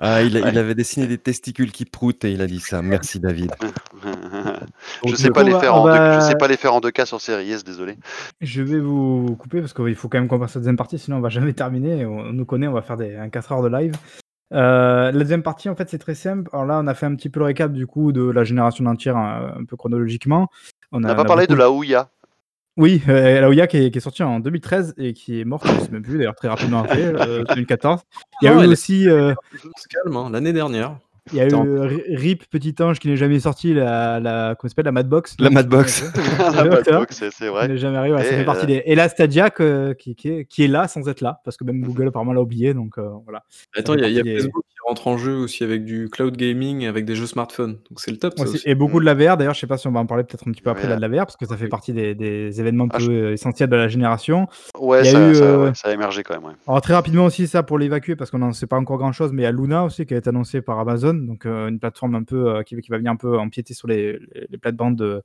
Ah, 0.00 0.22
il, 0.22 0.36
a- 0.36 0.40
il 0.40 0.44
Ouais. 0.46 0.56
avait 0.58 0.74
dessiné 0.74 1.06
des 1.06 1.18
testicules 1.18 1.72
qui 1.72 1.84
proutent 1.84 2.24
et 2.24 2.32
il 2.32 2.40
a 2.42 2.46
dit 2.46 2.60
ça. 2.60 2.82
Merci 2.82 3.20
David. 3.20 3.52
je 4.02 5.08
Donc, 5.08 5.16
sais 5.16 5.30
pas 5.30 5.42
coup, 5.42 5.48
les 5.48 5.58
faire 5.60 5.74
on 5.74 5.80
en 5.80 5.84
deux, 5.86 5.92
je 5.92 5.96
va- 5.98 6.20
sais 6.20 6.34
pas 6.36 6.48
les 6.48 6.56
faire 6.56 6.74
en 6.74 6.80
2K 6.80 7.04
sur 7.06 7.20
Series 7.20 7.50
S, 7.52 7.64
désolé. 7.64 7.96
Je 8.40 8.62
vais 8.62 8.78
vous 8.80 9.36
couper 9.38 9.60
parce 9.60 9.72
qu'il 9.72 9.94
faut 9.94 10.08
quand 10.08 10.18
même 10.18 10.28
qu'on 10.28 10.38
passe 10.38 10.52
à 10.56 10.58
la 10.58 10.60
deuxième 10.60 10.76
partie, 10.76 10.98
sinon 10.98 11.18
on 11.18 11.20
va 11.20 11.28
jamais 11.28 11.52
terminer. 11.52 12.04
On, 12.06 12.18
on 12.20 12.32
nous 12.32 12.44
connaît, 12.44 12.66
on 12.68 12.72
va 12.72 12.82
faire 12.82 12.96
des, 12.96 13.16
un 13.16 13.28
4 13.28 13.52
heures 13.52 13.62
de 13.62 13.68
live. 13.68 13.94
Euh, 14.52 15.12
la 15.12 15.18
deuxième 15.18 15.42
partie, 15.44 15.68
en 15.68 15.76
fait, 15.76 15.88
c'est 15.88 15.98
très 15.98 16.14
simple. 16.16 16.50
Alors 16.52 16.66
là, 16.66 16.80
on 16.82 16.86
a 16.88 16.94
fait 16.94 17.06
un 17.06 17.14
petit 17.14 17.28
peu 17.30 17.38
le 17.40 17.46
récap 17.46 17.72
du 17.72 17.86
coup 17.86 18.10
de 18.12 18.22
la 18.28 18.42
génération 18.44 18.84
entière, 18.86 19.16
un, 19.16 19.54
un 19.60 19.64
peu 19.64 19.76
chronologiquement. 19.76 20.48
On 20.92 21.00
n'a 21.00 21.14
pas 21.14 21.24
parlé 21.24 21.46
de 21.46 21.54
la 21.54 21.70
Ouya. 21.70 22.10
Oui, 22.76 23.02
euh, 23.08 23.40
la 23.40 23.48
Ouya 23.48 23.66
qui 23.66 23.76
est, 23.76 23.90
qui 23.90 23.98
est 23.98 24.00
sortie 24.00 24.22
en 24.22 24.40
2013 24.40 24.94
et 24.96 25.12
qui 25.12 25.40
est 25.40 25.44
morte, 25.44 25.66
je 25.66 25.80
sais 25.84 25.90
même 25.90 26.02
plus, 26.02 26.18
d'ailleurs 26.18 26.34
très 26.34 26.48
rapidement 26.48 26.80
après, 26.80 27.02
euh, 27.04 27.44
2014. 27.44 28.00
Il 28.40 28.46
y 28.46 28.48
a 28.48 28.54
Non, 28.54 28.62
eu 28.62 28.66
aussi, 28.68 29.08
euh, 29.08 29.34
hein, 30.06 30.30
l'année 30.30 30.52
dernière. 30.52 30.96
Il 31.32 31.38
y 31.38 31.40
a 31.40 31.44
eu 31.44 31.48
Attends. 31.48 31.66
euh, 31.66 31.88
RIP 32.14 32.44
Petit 32.50 32.74
Ange 32.80 32.98
qui 32.98 33.08
n'est 33.08 33.16
jamais 33.16 33.40
sorti, 33.40 33.74
la, 33.74 34.20
la, 34.20 34.54
comment 34.58 34.68
ça 34.68 34.70
s'appelle, 34.70 34.84
la 34.86 34.92
Madbox. 34.92 35.36
La 35.38 35.50
Madbox. 35.50 36.04
la 36.38 36.64
Madbox, 36.64 37.24
c'est 37.30 37.48
vrai. 37.48 37.68
n'est 37.68 37.76
jamais 37.78 37.96
arrivé. 37.98 38.16
ouais, 38.16 38.24
ça 38.24 38.32
Et, 38.32 38.36
fait 38.38 38.44
partie 38.44 38.64
euh, 38.64 38.66
des... 38.66 38.82
Et 38.86 38.94
la 38.94 39.08
Stadia 39.08 39.50
que- 39.50 39.92
qui, 39.94 40.14
qui 40.14 40.28
est, 40.28 40.44
qui 40.44 40.64
est 40.64 40.68
là 40.68 40.88
sans 40.88 41.08
être 41.08 41.20
là, 41.20 41.40
parce 41.44 41.56
que 41.56 41.64
même 41.64 41.80
Google 41.82 42.08
apparemment 42.08 42.32
l'a 42.32 42.40
oublié, 42.42 42.74
donc 42.74 42.98
euh, 42.98 43.08
voilà. 43.24 43.42
Attends, 43.76 43.94
il 43.94 44.00
y 44.00 44.04
a, 44.04 44.08
il 44.08 44.14
y 44.14 44.18
a 44.18 44.22
partie 44.22 44.34
des- 44.34 44.40
Facebook 44.42 44.64
qui 44.68 44.76
rentre 44.86 45.06
en 45.08 45.18
jeu 45.18 45.34
aussi 45.36 45.62
avec 45.64 45.84
du 45.84 46.08
cloud 46.10 46.36
gaming, 46.36 46.86
avec 46.86 47.04
des 47.04 47.14
jeux 47.14 47.26
smartphones. 47.26 47.74
Donc 47.90 47.98
c'est 48.00 48.10
le 48.10 48.16
top, 48.16 48.34
ça 48.36 48.44
Aussi- 48.44 48.54
aussi. 48.56 48.68
Et 48.68 48.74
beaucoup 48.74 49.00
de 49.00 49.04
la 49.04 49.14
VR, 49.14 49.36
d'ailleurs, 49.36 49.54
je 49.54 49.60
sais 49.60 49.66
pas 49.66 49.76
si 49.78 49.86
on 49.86 49.92
va 49.92 50.00
en 50.00 50.06
parler 50.06 50.24
peut-être 50.24 50.46
un 50.48 50.52
petit 50.52 50.62
peu 50.62 50.70
après 50.70 50.84
Ouais. 50.84 50.90
là, 50.90 50.96
de 50.96 51.00
la 51.02 51.08
VR, 51.08 51.26
parce 51.26 51.36
que 51.36 51.46
ça 51.46 51.56
fait 51.56 51.64
Oui. 51.64 51.70
partie 51.70 51.92
des, 51.92 52.14
des 52.14 52.60
événements 52.60 52.84
un 52.84 52.88
Ah, 52.92 52.98
peu 52.98 53.04
je- 53.04 53.32
essentiels 53.32 53.68
de 53.68 53.76
la 53.76 53.88
génération. 53.88 54.46
Ouais, 54.78 55.00
Il 55.02 55.06
y 55.06 55.08
a 55.08 55.12
ça, 55.12 55.30
eu, 55.30 55.34
ça, 55.34 55.44
euh, 55.44 55.64
ouais, 55.66 55.70
ça 55.74 55.88
a 55.88 55.92
émergé 55.92 56.22
quand 56.22 56.34
même. 56.34 56.44
Ouais. 56.44 56.54
Alors 56.66 56.80
très 56.80 56.94
rapidement 56.94 57.24
aussi 57.26 57.46
ça 57.46 57.62
pour 57.62 57.78
l'évacuer 57.78 58.16
parce 58.16 58.30
qu'on 58.30 58.38
n'en 58.38 58.52
sait 58.52 58.66
pas 58.66 58.76
encore 58.78 58.98
grand 58.98 59.12
chose, 59.12 59.32
mais 59.32 59.42
il 59.42 59.44
y 59.44 59.48
a 59.48 59.52
Luna 59.52 59.84
aussi 59.84 60.06
qui 60.06 60.14
a 60.14 60.16
été 60.16 60.28
annoncé 60.28 60.60
par 60.62 60.78
Amazon, 60.78 61.19
donc 61.26 61.46
euh, 61.46 61.68
une 61.68 61.78
plateforme 61.78 62.14
un 62.14 62.22
peu 62.24 62.48
euh, 62.56 62.62
qui, 62.62 62.76
qui 62.80 62.90
va 62.90 62.98
venir 62.98 63.12
un 63.12 63.16
peu 63.16 63.38
empiéter 63.38 63.74
sur 63.74 63.88
les, 63.88 64.12
les, 64.12 64.46
les 64.50 64.58
plates-bandes 64.58 64.96
de, 64.96 65.22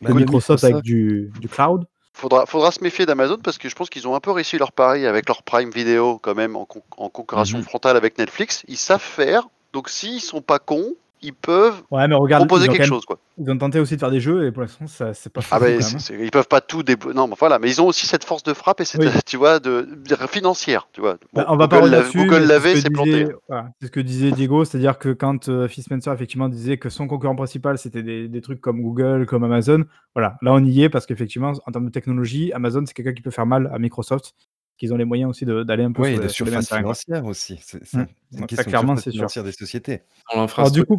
Bah, 0.00 0.10
de 0.10 0.14
Microsoft 0.14 0.64
avec 0.64 0.82
du, 0.82 1.30
du 1.40 1.48
cloud. 1.48 1.86
Faudra, 2.12 2.46
faudra 2.46 2.70
se 2.72 2.82
méfier 2.82 3.04
d'Amazon 3.04 3.38
parce 3.42 3.58
que 3.58 3.68
je 3.68 3.74
pense 3.74 3.90
qu'ils 3.90 4.08
ont 4.08 4.14
un 4.14 4.20
peu 4.20 4.30
réussi 4.30 4.56
leur 4.56 4.72
pari 4.72 5.06
avec 5.06 5.28
leur 5.28 5.42
Prime 5.42 5.70
Video 5.70 6.18
quand 6.18 6.34
même 6.34 6.56
en, 6.56 6.64
con- 6.64 6.82
en 6.96 7.10
concurrention 7.10 7.58
Mhm. 7.58 7.64
frontale 7.64 7.96
avec 7.96 8.16
Netflix. 8.16 8.64
Ils 8.68 8.78
savent 8.78 9.02
faire, 9.02 9.48
donc 9.74 9.90
s'ils 9.90 10.20
sont 10.22 10.40
pas 10.40 10.58
cons, 10.58 10.94
ils 11.26 11.34
peuvent 11.34 11.82
Ouais, 11.90 12.06
mais 12.08 12.14
regarde, 12.14 12.46
proposer 12.46 12.68
quelque 12.68 12.78
même- 12.80 12.88
chose 12.88 13.04
quoi. 13.04 13.18
ils 13.38 13.50
ont 13.50 13.58
tenté 13.58 13.80
aussi 13.80 13.94
de 13.96 14.00
faire 14.00 14.10
des 14.10 14.20
jeux 14.20 14.46
et 14.46 14.52
pour 14.52 14.62
l'instant 14.62 14.86
ça 14.86 15.12
c'est 15.12 15.30
pas 15.32 15.40
Ah 15.50 15.58
bah, 15.60 15.66
c'est- 15.80 15.98
c'est- 15.98 16.14
ils 16.18 16.30
peuvent 16.30 16.48
pas 16.48 16.60
tout 16.60 16.82
débloquer. 16.82 17.14
Non, 17.16 17.26
mais 17.28 17.34
voilà, 17.38 17.58
mais 17.58 17.68
ils 17.68 17.80
ont 17.82 17.86
aussi 17.86 18.06
cette 18.06 18.24
force 18.24 18.42
de 18.42 18.54
frappe 18.54 18.80
et 18.80 18.84
cette, 18.84 19.00
Oui. 19.00 19.06
tu 19.26 19.36
vois, 19.36 19.58
de, 19.58 19.82
de- 19.82 20.16
financière, 20.28 20.88
tu 20.92 21.00
vois. 21.00 21.16
Bah, 21.32 21.44
on 21.48 21.56
va 21.56 21.66
Google 21.66 21.90
l'a- 21.90 22.02
Google 22.02 22.46
ce 22.48 22.76
c'est 22.80 22.88
que 22.88 22.92
planté. 22.94 23.26
voilà, 23.48 23.68
c'est 23.80 23.86
ce 23.88 23.92
que 23.92 24.00
disait 24.00 24.30
Diego, 24.30 24.64
c'est-à-dire 24.64 24.98
que 24.98 25.10
quand 25.12 25.48
euh, 25.48 25.68
Phil 25.68 25.82
Spencer 25.84 26.12
effectivement 26.12 26.48
disait 26.48 26.78
que 26.78 26.88
son 26.88 27.06
concurrent 27.08 27.36
principal 27.36 27.76
c'était 27.78 28.02
des, 28.02 28.28
des 28.28 28.40
trucs 28.40 28.60
comme 28.60 28.80
Google, 28.82 29.26
comme 29.26 29.44
Amazon, 29.44 29.84
voilà, 30.14 30.36
là 30.42 30.52
on 30.52 30.64
y 30.64 30.82
est 30.82 30.88
parce 30.88 31.06
qu'effectivement 31.06 31.52
en 31.66 31.72
termes 31.72 31.86
de 31.86 31.90
technologie, 31.92 32.52
Amazon 32.52 32.84
c'est 32.86 32.94
quelqu'un 32.94 33.12
qui 33.14 33.22
peut 33.22 33.30
faire 33.30 33.46
mal 33.46 33.70
à 33.74 33.78
Microsoft. 33.78 34.32
Qu'ils 34.76 34.92
ont 34.92 34.96
les 34.96 35.04
moyens 35.04 35.30
aussi 35.30 35.44
de- 35.44 35.62
d'aller 35.62 35.84
un 35.84 35.92
peu 35.92 36.02
Oui, 36.02 36.12
sur, 36.14 36.22
de 36.22 36.28
sur 36.28 36.46
surface 36.46 36.68
financière 36.74 37.24
aussi. 37.26 37.58
C'est 37.62 37.82
Mm. 37.94 38.06
une 38.32 38.38
Ça, 38.40 38.46
question 38.46 38.56
de 38.64 38.68
clairement, 38.70 38.86
surface 38.96 39.04
c'est 39.04 39.10
sûr. 39.10 39.18
financière 39.18 39.44
des 39.44 39.52
sociétés. 39.52 40.02
Dans 40.34 40.46
Alors 40.46 40.70
du 40.70 40.84
coup, 40.84 40.98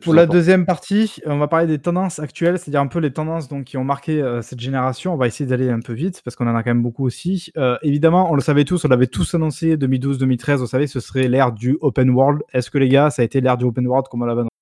pour 0.00 0.14
la 0.14 0.22
important. 0.22 0.32
deuxième 0.34 0.66
partie, 0.66 1.20
on 1.26 1.38
va 1.38 1.48
parler 1.48 1.66
des 1.66 1.78
tendances 1.80 2.18
actuelles, 2.20 2.58
c'est-à-dire 2.58 2.80
un 2.80 2.86
peu 2.86 3.00
les 3.00 3.12
tendances 3.12 3.48
donc, 3.48 3.64
qui 3.64 3.76
ont 3.76 3.84
marqué 3.84 4.22
euh, 4.22 4.40
cette 4.42 4.60
génération. 4.60 5.14
On 5.14 5.16
va 5.16 5.26
essayer 5.26 5.48
d'aller 5.48 5.68
un 5.70 5.80
peu 5.80 5.92
vite 5.94 6.22
parce 6.24 6.36
qu'on 6.36 6.46
en 6.46 6.54
a 6.54 6.62
quand 6.62 6.70
même 6.70 6.82
beaucoup 6.82 7.04
aussi. 7.04 7.50
Euh, 7.56 7.76
évidemment, 7.82 8.30
on 8.30 8.34
le 8.34 8.40
savait 8.40 8.64
tous, 8.64 8.84
on 8.84 8.88
l'avait 8.88 9.06
tous 9.08 9.34
annoncé 9.34 9.76
2012-2013, 9.76 10.56
vous 10.58 10.66
savez, 10.66 10.86
ce 10.86 11.00
serait 11.00 11.26
l'ère 11.28 11.52
du 11.52 11.76
open 11.80 12.10
world. 12.10 12.42
Est-ce 12.52 12.70
que 12.70 12.78
les 12.78 12.88
gars, 12.88 13.10
ça 13.10 13.22
a 13.22 13.24
été 13.24 13.40
l'ère 13.40 13.56
du 13.56 13.64
open 13.64 13.86
world 13.86 14.06
comme 14.08 14.22
on 14.22 14.26
l'avait 14.26 14.40
annoncé 14.40 14.54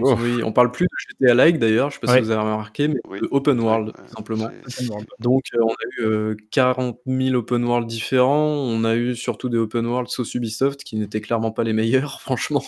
Oh. 0.00 0.14
Oui, 0.20 0.42
on 0.44 0.52
parle 0.52 0.70
plus 0.70 0.84
de 0.86 0.90
GTA 1.26 1.34
Like 1.34 1.58
d'ailleurs, 1.58 1.90
je 1.90 1.94
sais 1.94 2.00
pas 2.00 2.12
Ouais. 2.12 2.18
si 2.18 2.24
vous 2.24 2.30
avez 2.30 2.40
remarqué, 2.40 2.88
mais 2.88 3.00
Oui. 3.08 3.20
de 3.20 3.28
open 3.30 3.58
world, 3.60 3.88
Ouais, 3.88 3.92
tout 4.08 4.14
simplement. 4.16 4.50
Donc, 5.18 5.42
euh, 5.54 5.58
on 5.62 5.70
a 5.72 5.74
eu 5.98 6.02
euh, 6.04 6.36
40 6.50 6.98
000 7.06 7.34
open 7.36 7.64
world 7.64 7.86
différents. 7.88 8.46
On 8.54 8.84
a 8.84 8.94
eu 8.94 9.14
surtout 9.16 9.48
des 9.48 9.58
open 9.58 9.86
world 9.86 10.08
sous 10.08 10.24
Ubisoft 10.36 10.84
qui 10.84 10.96
n'étaient 10.96 11.20
clairement 11.20 11.50
pas 11.50 11.64
les 11.64 11.72
meilleurs, 11.72 12.20
franchement. 12.20 12.62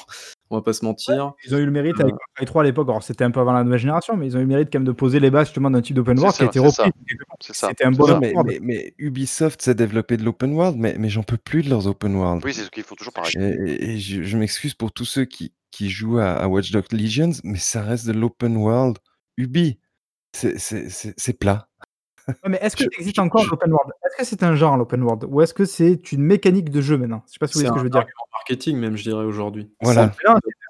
On 0.52 0.56
va 0.56 0.62
pas 0.62 0.72
se 0.72 0.84
mentir. 0.84 1.32
Ils 1.46 1.54
ont 1.54 1.58
eu 1.58 1.64
le 1.64 1.70
mérite 1.70 1.94
Euh. 2.00 2.02
avec 2.02 2.14
Far 2.14 2.26
Cry 2.34 2.44
3 2.46 2.62
à 2.62 2.64
l'époque, 2.64 2.88
alors 2.88 3.02
c'était 3.04 3.22
un 3.22 3.30
peu 3.30 3.38
avant 3.38 3.52
la 3.52 3.62
nouvelle 3.62 3.78
génération, 3.78 4.16
mais 4.16 4.26
ils 4.26 4.36
ont 4.36 4.40
eu 4.40 4.42
le 4.42 4.48
mérite 4.48 4.68
quand 4.72 4.80
même 4.80 4.86
de 4.86 4.90
poser 4.92 5.20
les 5.20 5.30
bases 5.30 5.46
justement 5.46 5.70
d'un 5.70 5.80
type 5.80 5.94
d'open 5.94 6.18
world 6.18 6.34
qui 6.36 6.42
a 6.42 6.46
été 6.46 6.58
repris. 6.58 6.90
C'était 7.40 7.84
un 7.84 7.92
bon 7.92 8.06
ça. 8.06 8.18
Mais, 8.18 8.32
world. 8.34 8.48
mais, 8.50 8.58
mais 8.60 8.94
Ubisoft 8.98 9.62
s'est 9.62 9.74
développé 9.76 10.16
de 10.16 10.24
l'open 10.24 10.52
world, 10.52 10.76
mais, 10.76 10.96
mais 10.98 11.08
j'en 11.08 11.22
peux 11.22 11.36
plus 11.36 11.62
de 11.62 11.70
leurs 11.70 11.86
open 11.86 12.16
world. 12.16 12.42
Oui, 12.44 12.52
c'est 12.52 12.62
ce 12.64 12.70
qu'ils 12.70 12.82
font 12.82 12.96
toujours 12.96 13.12
pareil. 13.12 13.32
Et, 13.38 13.44
et- 13.70 13.90
et 13.92 13.98
je, 13.98 14.22
je 14.24 14.36
m'excuse 14.36 14.74
pour 14.74 14.90
tous 14.92 15.04
ceux 15.04 15.24
qui, 15.24 15.52
qui 15.70 15.90
jouent 15.90 16.18
à, 16.18 16.32
à 16.32 16.48
Watch 16.48 16.70
Dogs 16.72 16.92
Legions, 16.92 17.32
mais 17.44 17.58
ça 17.58 17.82
reste 17.82 18.06
de 18.06 18.12
l'open 18.12 18.56
world. 18.56 18.98
Ubi, 19.36 19.78
c'est- 20.32 20.58
c'est 20.58 20.88
c'est- 20.90 21.14
c'est 21.16 21.32
plat. 21.38 21.66
Ouais, 22.28 22.34
mais 22.50 22.58
est-ce 22.62 22.76
que 22.76 22.84
ça 22.84 22.90
existe 22.98 23.18
encore 23.18 23.44
l'open 23.50 23.72
world? 23.72 23.92
Est-ce 24.06 24.16
que 24.18 24.24
c'est 24.24 24.42
un 24.44 24.54
genre 24.54 24.76
l'open 24.76 25.02
world? 25.02 25.24
Ou 25.28 25.40
est-ce 25.40 25.54
que 25.54 25.64
c'est 25.64 26.12
une 26.12 26.22
mécanique 26.22 26.70
de 26.70 26.80
jeu 26.80 26.96
maintenant? 26.96 27.22
Je 27.26 27.32
sais 27.32 27.38
pas 27.40 27.46
si 27.48 27.54
vous 27.54 27.60
C'est 27.60 27.66
voyez 27.66 27.68
ce 27.70 27.72
que 27.74 27.78
je 27.80 27.84
veux 27.84 27.90
dire. 27.90 27.98
argument 28.00 28.26
marketing 28.32 28.76
même, 28.78 28.96
je 28.96 29.02
dirais, 29.02 29.24
aujourd'hui. 29.24 29.70
Voilà. 29.80 30.12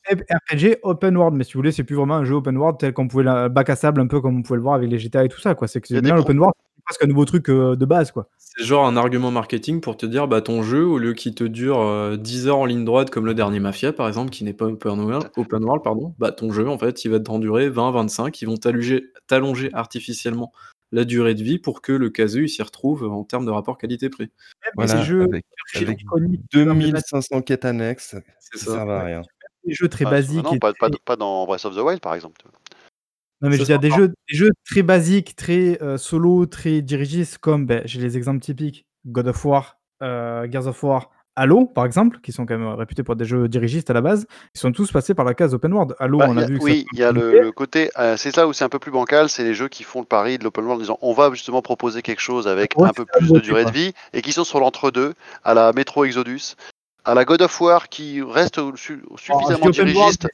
C'est 0.08 0.14
RPG 0.34 0.78
open 0.82 1.16
world, 1.16 1.36
mais 1.36 1.44
si 1.44 1.52
vous 1.52 1.58
voulez, 1.58 1.72
c'est 1.72 1.84
plus 1.84 1.96
vraiment 1.96 2.14
un 2.16 2.24
jeu 2.24 2.34
open 2.34 2.56
world 2.56 2.78
tel 2.78 2.92
qu'on 2.94 3.08
pouvait 3.08 3.24
le 3.24 3.48
bac 3.48 3.68
à 3.68 3.76
sable, 3.76 4.00
un 4.00 4.06
peu 4.06 4.20
comme 4.20 4.38
on 4.38 4.42
pouvait 4.42 4.56
le 4.56 4.62
voir 4.62 4.74
avec 4.74 4.88
les 4.90 4.98
GTA 4.98 5.24
et 5.24 5.28
tout 5.28 5.40
ça. 5.40 5.54
quoi. 5.54 5.68
C'est 5.68 5.80
que 5.82 5.88
pro- 6.00 6.16
l'open 6.16 6.38
world, 6.38 6.54
c'est 6.56 6.69
presque 6.90 7.04
un 7.04 7.06
nouveau 7.06 7.24
truc 7.24 7.48
euh, 7.48 7.76
de 7.76 7.84
base. 7.84 8.10
quoi. 8.10 8.28
C'est 8.38 8.64
genre 8.64 8.84
un 8.86 8.96
argument 8.96 9.30
marketing 9.30 9.80
pour 9.80 9.96
te 9.96 10.06
dire, 10.06 10.26
bah, 10.26 10.40
ton 10.42 10.62
jeu, 10.62 10.84
au 10.84 10.98
lieu 10.98 11.12
qu'il 11.14 11.34
te 11.34 11.44
dure 11.44 11.78
euh, 11.80 12.16
10 12.16 12.48
heures 12.48 12.58
en 12.58 12.64
ligne 12.66 12.84
droite 12.84 13.10
comme 13.10 13.26
le 13.26 13.34
dernier 13.34 13.60
Mafia, 13.60 13.92
par 13.92 14.08
exemple, 14.08 14.30
qui 14.30 14.42
n'est 14.44 14.52
pas 14.52 14.66
open 14.66 15.00
world, 15.00 15.30
open 15.36 15.62
world, 15.64 15.82
pardon, 15.84 16.14
bah, 16.18 16.32
ton 16.32 16.50
jeu, 16.52 16.68
en 16.68 16.76
fait, 16.78 17.04
il 17.04 17.10
va 17.12 17.20
t'en 17.20 17.38
durer 17.38 17.70
20-25. 17.70 18.36
Ils 18.42 18.46
vont 18.46 18.56
t'allonger 19.26 19.70
artificiellement 19.72 20.52
la 20.92 21.04
durée 21.04 21.34
de 21.36 21.42
vie 21.44 21.58
pour 21.60 21.82
que 21.82 21.92
le 21.92 22.10
caseux 22.10 22.42
il 22.42 22.48
s'y 22.48 22.62
retrouve 22.62 23.04
en 23.04 23.22
termes 23.22 23.46
de 23.46 23.52
rapport 23.52 23.78
qualité-prix. 23.78 24.30
Voilà, 24.74 24.96
ces 24.98 25.02
jeux 25.04 25.22
avec, 25.22 25.44
avec 25.76 26.00
iconiques, 26.02 26.40
2500 26.52 27.42
quêtes 27.42 27.64
annexes 27.64 28.16
C'est 28.40 28.58
qui 28.58 28.64
ça. 28.64 28.72
servent 28.72 28.90
à 28.90 29.04
rien. 29.04 29.22
des 29.64 29.72
jeux 29.74 29.88
très 29.88 30.02
Pas- 30.04 30.10
basiques. 30.10 30.42
non, 30.42 30.54
et 30.54 30.58
pas, 30.58 30.72
pas- 30.72 30.90
très- 30.90 30.98
pas 31.04 31.14
dans 31.14 31.46
Breath 31.46 31.64
of 31.66 31.76
the 31.76 31.80
Wild, 31.80 32.00
par 32.00 32.14
exemple. 32.16 32.40
Non, 33.42 33.48
mais 33.48 33.56
Ça 33.56 33.64
je 33.64 33.72
veux 33.72 33.78
dire, 33.78 33.80
des 33.80 33.90
jeux, 33.90 34.08
des 34.30 34.36
jeux 34.36 34.50
très 34.66 34.82
basiques, 34.82 35.34
très 35.36 35.78
euh, 35.82 35.96
solo, 35.96 36.46
très 36.46 36.82
dirigistes, 36.82 37.38
comme 37.38 37.66
ben, 37.66 37.82
j'ai 37.86 38.00
les 38.00 38.16
exemples 38.16 38.40
typiques 38.40 38.84
God 39.06 39.28
of 39.28 39.44
War, 39.44 39.78
euh, 40.02 40.46
Gears 40.50 40.66
of 40.66 40.82
War, 40.82 41.10
Halo, 41.36 41.64
par 41.64 41.86
exemple, 41.86 42.18
qui 42.20 42.32
sont 42.32 42.44
quand 42.44 42.58
même 42.58 42.68
réputés 42.68 43.02
pour 43.02 43.12
être 43.14 43.18
des 43.18 43.24
jeux 43.24 43.48
dirigistes 43.48 43.88
à 43.88 43.94
la 43.94 44.02
base. 44.02 44.26
Ils 44.54 44.58
sont 44.60 44.72
tous 44.72 44.92
passés 44.92 45.14
par 45.14 45.24
la 45.24 45.32
case 45.32 45.54
open 45.54 45.72
world. 45.72 45.94
Halo, 45.98 46.18
Bah, 46.18 46.26
on 46.28 46.36
a 46.36 46.42
a- 46.42 46.44
vu 46.44 46.58
que 46.58 46.64
oui, 46.64 46.80
ça 46.80 46.88
il 46.92 46.98
y 46.98 47.02
a 47.02 47.12
le, 47.12 47.40
le 47.40 47.52
côté. 47.52 47.90
euh, 47.98 48.16
c'est 48.18 48.36
là 48.36 48.46
où 48.46 48.52
c'est 48.52 48.64
un 48.64 48.68
peu 48.68 48.78
plus 48.78 48.90
bancal, 48.90 49.30
c'est 49.30 49.44
les 49.44 49.54
jeux 49.54 49.68
qui 49.68 49.84
font 49.84 50.00
le 50.00 50.06
pari 50.06 50.36
de 50.36 50.44
l'open 50.44 50.64
world 50.64 50.80
en 50.80 50.82
disant 50.82 50.98
on 51.00 51.14
va 51.14 51.30
justement 51.30 51.62
proposer 51.62 52.02
quelque 52.02 52.20
chose 52.20 52.46
avec 52.46 52.74
Ouais, 52.76 52.88
un 52.88 52.92
peu 52.92 53.06
ça, 53.10 53.18
plus 53.18 53.32
de 53.32 53.40
durée 53.40 53.64
de 53.64 53.70
vie 53.70 53.94
et 54.12 54.20
qui 54.20 54.32
sont 54.32 54.44
sur 54.44 54.60
l'entre-deux, 54.60 55.14
à 55.44 55.54
la 55.54 55.72
Metro 55.72 56.04
Exodus, 56.04 56.56
à 57.06 57.14
la 57.14 57.24
God 57.24 57.40
of 57.40 57.58
War 57.60 57.88
qui 57.88 58.20
reste 58.20 58.60
je 58.76 58.94
suffisamment 59.16 59.70
dirigiste. 59.70 60.28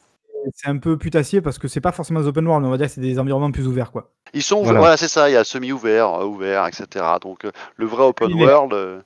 C'est 0.55 0.69
un 0.69 0.79
peu 0.79 0.97
putassier 0.99 1.41
parce 1.41 1.59
que 1.59 1.69
c'est 1.69 1.81
pas 1.81 1.93
forcément 1.93 2.21
des 2.21 2.27
open 2.27 2.47
world, 2.47 2.63
mais 2.63 2.69
on 2.69 2.71
va 2.71 2.77
dire 2.79 2.87
que 2.87 2.93
c'est 2.93 3.01
des 3.01 3.19
environnements 3.19 3.51
plus 3.53 3.67
ouverts. 3.67 3.91
quoi. 3.93 4.13
Ils 4.35 4.43
sont 4.43 4.63
Voilà. 4.63 4.79
voilà, 4.81 4.97
c'est 4.97 5.09
ça, 5.09 5.29
il 5.31 5.33
y 5.33 5.37
a 5.37 5.45
semi-ouvert, 5.45 6.09
euh, 6.21 6.25
ouvert, 6.27 6.67
etc. 6.67 7.05
Donc 7.21 7.45
euh, 7.45 7.53
le 7.77 7.87
vrai 7.87 8.05
open 8.05 8.33
world, 8.35 8.73
euh, 8.73 9.01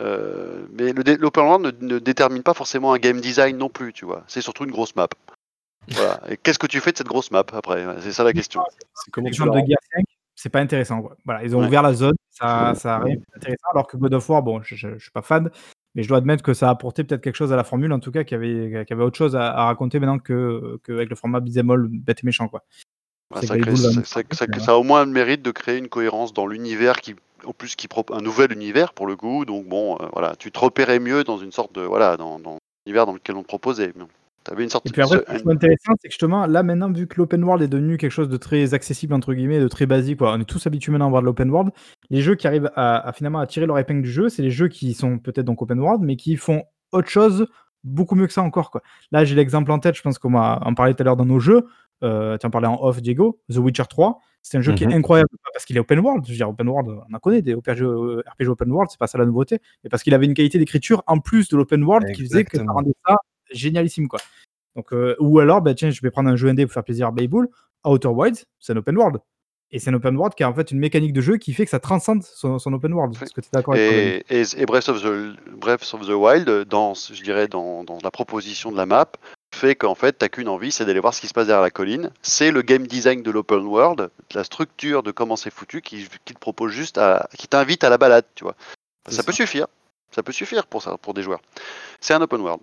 euh, 0.00 0.66
mais 0.78 0.92
l'open 0.92 1.44
world 1.44 1.82
ne, 1.82 1.94
ne 1.94 1.98
détermine 1.98 2.42
pas 2.42 2.54
forcément 2.54 2.92
un 2.92 2.98
game 2.98 3.20
design 3.20 3.56
non 3.56 3.68
plus, 3.68 3.92
tu 3.92 4.04
vois. 4.04 4.24
C'est 4.26 4.40
surtout 4.40 4.64
une 4.64 4.70
grosse 4.72 4.94
map. 4.96 5.08
Voilà. 5.88 6.20
Et 6.28 6.36
qu'est-ce 6.36 6.58
que 6.58 6.66
tu 6.66 6.80
fais 6.80 6.92
de 6.92 6.98
cette 6.98 7.06
grosse 7.06 7.30
map 7.30 7.44
après? 7.52 7.84
C'est 8.00 8.12
ça 8.12 8.24
la 8.24 8.32
question. 8.32 8.60
C'est 8.94 9.16
la 9.16 9.30
de 9.30 9.66
Gear 9.66 9.78
5, 9.94 10.04
c'est 10.34 10.48
pas 10.48 10.58
intéressant. 10.60 11.00
Quoi. 11.00 11.16
Voilà, 11.24 11.44
ils 11.44 11.54
ont 11.54 11.60
Ouais. 11.60 11.66
ouvert 11.66 11.82
la 11.82 11.94
zone, 11.94 12.14
ça, 12.30 12.74
ça 12.74 12.96
a 12.96 12.98
rien 12.98 13.16
d'intéressant. 13.34 13.68
Alors 13.72 13.86
que 13.86 13.96
God 13.96 14.14
of 14.14 14.28
War, 14.28 14.42
bon, 14.42 14.60
je, 14.62 14.74
je, 14.74 14.88
je 14.94 15.02
suis 15.02 15.10
pas 15.12 15.22
fan, 15.22 15.50
mais 15.96 16.02
je 16.04 16.08
dois 16.08 16.18
admettre 16.18 16.44
que 16.44 16.54
ça 16.54 16.68
a 16.68 16.70
apporté 16.70 17.02
peut-être 17.02 17.22
quelque 17.22 17.34
chose 17.34 17.52
à 17.52 17.56
la 17.56 17.64
formule, 17.64 17.92
en 17.92 17.98
tout 17.98 18.12
cas, 18.12 18.22
qui 18.22 18.34
avait, 18.36 18.84
qui 18.86 18.92
avait 18.92 19.02
autre 19.02 19.16
chose 19.16 19.34
à, 19.34 19.50
à 19.50 19.64
raconter 19.64 19.98
maintenant 19.98 20.18
que, 20.20 20.78
que 20.84 20.92
avec 20.92 21.08
le 21.10 21.16
format 21.16 21.38
all 21.38 21.88
bête 21.88 22.18
et 22.22 22.26
méchant. 22.26 22.46
Quoi. 22.46 22.62
Ça, 23.42 23.58
crée- 23.58 23.74
ça- 23.76 24.04
ça- 24.04 24.20
ouais. 24.20 24.60
ça 24.60 24.72
a 24.72 24.74
au 24.76 24.84
moins 24.84 25.04
le 25.04 25.10
mérite 25.10 25.42
de 25.42 25.50
créer 25.50 25.78
une 25.78 25.88
cohérence 25.88 26.32
dans 26.32 26.46
l'univers 26.46 27.00
qui, 27.00 27.16
en 27.44 27.52
plus, 27.52 27.74
qui 27.74 27.88
propose 27.88 28.16
un 28.16 28.20
nouvel 28.20 28.52
univers 28.52 28.92
pour 28.92 29.06
le 29.08 29.16
coup. 29.16 29.44
Donc 29.44 29.66
bon, 29.66 29.96
euh, 30.00 30.06
voilà, 30.12 30.36
tu 30.36 30.52
te 30.52 30.58
repérais 30.60 31.00
mieux 31.00 31.24
dans 31.24 31.38
une 31.38 31.50
sorte 31.50 31.74
de 31.74 31.80
voilà, 31.80 32.16
dans, 32.16 32.38
dans 32.38 32.58
l'univers 32.86 33.06
dans 33.06 33.14
lequel 33.14 33.34
on 33.36 33.42
te 33.42 33.48
proposait. 33.48 33.92
Tu 34.46 34.52
avais 34.52 34.62
une 34.64 34.70
sorte 34.70 34.86
Et 34.86 34.90
puis 34.92 35.02
après, 35.02 35.18
ce- 35.18 35.32
je 35.32 35.38
trouve 35.40 35.52
intéressant, 35.52 35.92
c'est 36.00 36.08
que 36.08 36.12
justement, 36.12 36.46
là 36.46 36.62
maintenant, 36.62 36.90
vu 36.90 37.06
que 37.06 37.16
l'open 37.18 37.42
world 37.44 37.62
est 37.62 37.68
devenu 37.68 37.96
quelque 37.96 38.12
chose 38.12 38.28
de 38.28 38.36
très 38.36 38.74
accessible, 38.74 39.12
entre 39.14 39.34
guillemets, 39.34 39.60
de 39.60 39.68
très 39.68 39.86
basique, 39.86 40.18
quoi, 40.18 40.32
on 40.34 40.40
est 40.40 40.44
tous 40.44 40.66
habitués 40.66 40.92
maintenant 40.92 41.06
à 41.06 41.10
voir 41.10 41.22
de 41.22 41.26
l'open 41.26 41.50
world, 41.50 41.70
les 42.10 42.20
jeux 42.22 42.34
qui 42.36 42.46
arrivent 42.46 42.70
à, 42.76 43.08
à 43.08 43.12
finalement 43.12 43.40
à 43.40 43.46
tirer 43.46 43.66
leur 43.66 43.78
épingle 43.78 44.02
du 44.02 44.10
jeu, 44.10 44.28
c'est 44.28 44.42
les 44.42 44.50
jeux 44.50 44.68
qui 44.68 44.94
sont 44.94 45.18
peut-être 45.18 45.44
donc 45.46 45.60
open 45.62 45.80
world, 45.80 46.02
mais 46.02 46.16
qui 46.16 46.36
font 46.36 46.62
autre 46.92 47.08
chose 47.08 47.46
beaucoup 47.84 48.14
mieux 48.14 48.26
que 48.26 48.32
ça 48.32 48.42
encore. 48.42 48.70
Quoi. 48.70 48.82
Là, 49.12 49.24
j'ai 49.24 49.34
l'exemple 49.34 49.70
en 49.72 49.78
tête, 49.78 49.96
je 49.96 50.02
pense 50.02 50.18
qu'on 50.18 50.30
va 50.32 50.60
en 50.62 50.74
parler 50.74 50.94
tout 50.94 51.02
à 51.02 51.04
l'heure 51.04 51.16
dans 51.16 51.24
nos 51.26 51.38
jeux. 51.40 51.66
Euh, 52.04 52.36
tu 52.38 52.46
en 52.46 52.50
parlais 52.50 52.66
en 52.68 52.78
off, 52.82 53.00
Diego, 53.00 53.40
The 53.52 53.56
Witcher 53.56 53.84
3. 53.88 54.18
C'est 54.42 54.58
un 54.58 54.60
jeu 54.60 54.74
qui 54.74 54.84
est 54.84 54.86
Mhm. 54.86 54.92
incroyable 54.94 55.28
pas 55.42 55.50
parce 55.52 55.64
qu'il 55.64 55.76
est 55.76 55.80
open 55.80 55.98
world. 56.00 56.24
Je 56.26 56.30
veux 56.30 56.36
dire, 56.36 56.48
open 56.48 56.68
world, 56.68 56.88
on 57.10 57.14
en 57.14 57.18
connaît 57.18 57.42
des 57.42 57.54
RPG, 57.54 57.82
RPG 57.84 58.48
open 58.48 58.70
world, 58.70 58.90
c'est 58.90 58.98
pas 58.98 59.06
ça 59.08 59.18
la 59.18 59.24
nouveauté, 59.24 59.58
mais 59.82 59.90
parce 59.90 60.02
qu'il 60.04 60.14
avait 60.14 60.26
une 60.26 60.34
qualité 60.34 60.58
d'écriture 60.58 61.02
en 61.06 61.18
plus 61.18 61.48
de 61.48 61.56
l'open 61.56 61.82
world 61.82 62.06
qui 62.12 62.22
faisait 62.22 62.44
que 62.44 62.56
ça 62.58 62.64
rendait 62.72 62.92
ça 63.08 63.16
génialissime. 63.50 64.08
Quoi. 64.08 64.20
Donc, 64.74 64.92
euh, 64.92 65.16
ou 65.20 65.38
alors, 65.38 65.62
bah, 65.62 65.74
tiens, 65.74 65.90
je 65.90 66.00
vais 66.02 66.10
prendre 66.10 66.28
un 66.28 66.36
jeu 66.36 66.48
indé 66.48 66.66
pour 66.66 66.72
faire 66.72 66.84
plaisir 66.84 67.08
à 67.08 67.10
Baybull. 67.10 67.48
Outer 67.84 68.08
Wilds, 68.08 68.44
c'est 68.58 68.72
un 68.72 68.76
open 68.76 68.96
world. 68.96 69.18
Et 69.72 69.80
c'est 69.80 69.90
un 69.90 69.94
open 69.94 70.16
world 70.16 70.34
qui 70.34 70.44
a 70.44 70.48
en 70.48 70.54
fait 70.54 70.70
une 70.70 70.78
mécanique 70.78 71.12
de 71.12 71.20
jeu 71.20 71.38
qui 71.38 71.52
fait 71.52 71.64
que 71.64 71.70
ça 71.70 71.80
transcende 71.80 72.22
son, 72.22 72.58
son 72.58 72.72
open 72.72 72.92
world. 72.92 73.16
Est-ce 73.20 73.32
que 73.34 73.40
tu 73.40 73.48
es 73.48 73.50
d'accord 73.52 73.74
Et, 73.74 74.24
et, 74.30 74.42
et 74.56 74.66
Breath, 74.66 74.88
of 74.88 75.02
the, 75.02 75.36
Breath 75.56 75.92
of 75.92 76.06
the 76.06 76.10
Wild, 76.10 76.48
dans, 76.68 76.94
je 76.94 77.20
dirais, 77.22 77.48
dans, 77.48 77.82
dans 77.82 77.98
la 78.02 78.10
proposition 78.12 78.70
de 78.70 78.76
la 78.76 78.86
map, 78.86 79.10
fait 79.52 79.74
qu'en 79.74 79.96
fait, 79.96 80.12
t'as 80.12 80.28
qu'une 80.28 80.48
envie, 80.48 80.70
c'est 80.70 80.84
d'aller 80.84 81.00
voir 81.00 81.14
ce 81.14 81.20
qui 81.20 81.26
se 81.26 81.34
passe 81.34 81.46
derrière 81.48 81.62
la 81.62 81.70
colline. 81.70 82.10
C'est 82.22 82.52
le 82.52 82.62
game 82.62 82.86
design 82.86 83.22
de 83.22 83.30
l'open 83.30 83.64
world, 83.64 84.10
la 84.34 84.44
structure 84.44 85.02
de 85.02 85.10
comment 85.10 85.34
c'est 85.34 85.50
foutu, 85.50 85.80
qui, 85.82 86.06
qui 86.24 86.34
te 86.34 86.38
propose 86.38 86.70
juste 86.70 86.98
à, 86.98 87.28
qui 87.36 87.48
t'invite 87.48 87.82
à 87.82 87.90
la 87.90 87.98
balade, 87.98 88.24
tu 88.36 88.44
vois. 88.44 88.54
C'est 89.08 89.16
Ça, 89.16 89.22
peut 89.24 89.32
ça. 89.32 89.36
suffire. 89.38 89.66
Ça 90.12 90.22
peut 90.22 90.32
suffire 90.32 90.66
pour 90.66 90.82
ça, 90.82 90.96
pour 90.98 91.12
des 91.12 91.22
joueurs. 91.22 91.40
C'est 92.00 92.14
un 92.14 92.22
open 92.22 92.40
world. 92.40 92.62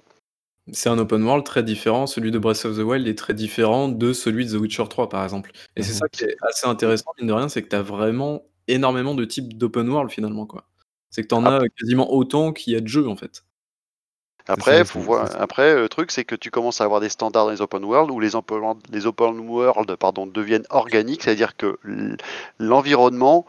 C'est 0.71 0.89
un 0.89 0.97
open 0.97 1.23
world 1.23 1.45
très 1.45 1.61
différent. 1.61 2.07
Celui 2.07 2.31
de 2.31 2.39
Breath 2.39 2.63
of 2.65 2.77
the 2.77 2.81
Wild 2.81 3.05
est 3.07 3.17
très 3.17 3.33
différent 3.33 3.89
de 3.89 4.13
celui 4.13 4.45
de 4.45 4.57
The 4.57 4.61
Witcher 4.61 4.85
3, 4.89 5.09
par 5.09 5.23
exemple. 5.23 5.51
Et 5.75 5.83
c'est 5.83 5.91
Mhm. 5.91 5.97
ça 5.97 6.07
qui 6.09 6.23
est 6.23 6.37
assez 6.41 6.67
intéressant, 6.67 7.11
mine 7.19 7.27
de 7.27 7.33
rien, 7.33 7.49
c'est 7.49 7.61
que 7.61 7.67
tu 7.67 7.75
as 7.75 7.81
vraiment 7.81 8.43
énormément 8.69 9.13
de 9.13 9.25
types 9.25 9.57
d'open 9.57 9.89
world 9.89 10.09
finalement. 10.09 10.45
quoi. 10.45 10.63
C'est 11.09 11.21
que 11.23 11.27
tu 11.27 11.35
en 11.35 11.45
as 11.45 11.67
quasiment 11.77 12.11
autant 12.13 12.53
qu'il 12.53 12.73
y 12.73 12.75
a 12.77 12.79
de 12.81 12.87
jeux 12.87 13.07
en 13.09 13.17
fait. 13.17 13.43
Après, 14.47 14.83
faut 14.83 14.99
voir, 14.99 15.39
après, 15.39 15.75
le 15.75 15.87
truc, 15.87 16.11
c'est 16.11 16.25
que 16.25 16.35
tu 16.35 16.51
commences 16.51 16.81
à 16.81 16.83
avoir 16.85 16.99
des 16.99 17.07
standards 17.09 17.45
dans 17.45 17.51
les 17.51 17.61
open 17.61 17.83
world 17.83 18.11
où 18.11 18.19
les 18.19 18.35
open 18.35 18.57
world, 18.57 18.81
les 18.91 19.05
open 19.05 19.39
world 19.39 19.95
pardon, 19.95 20.27
deviennent 20.27 20.65
organiques, 20.69 21.23
c'est-à-dire 21.23 21.55
que 21.55 21.77
l'environnement 22.59 23.45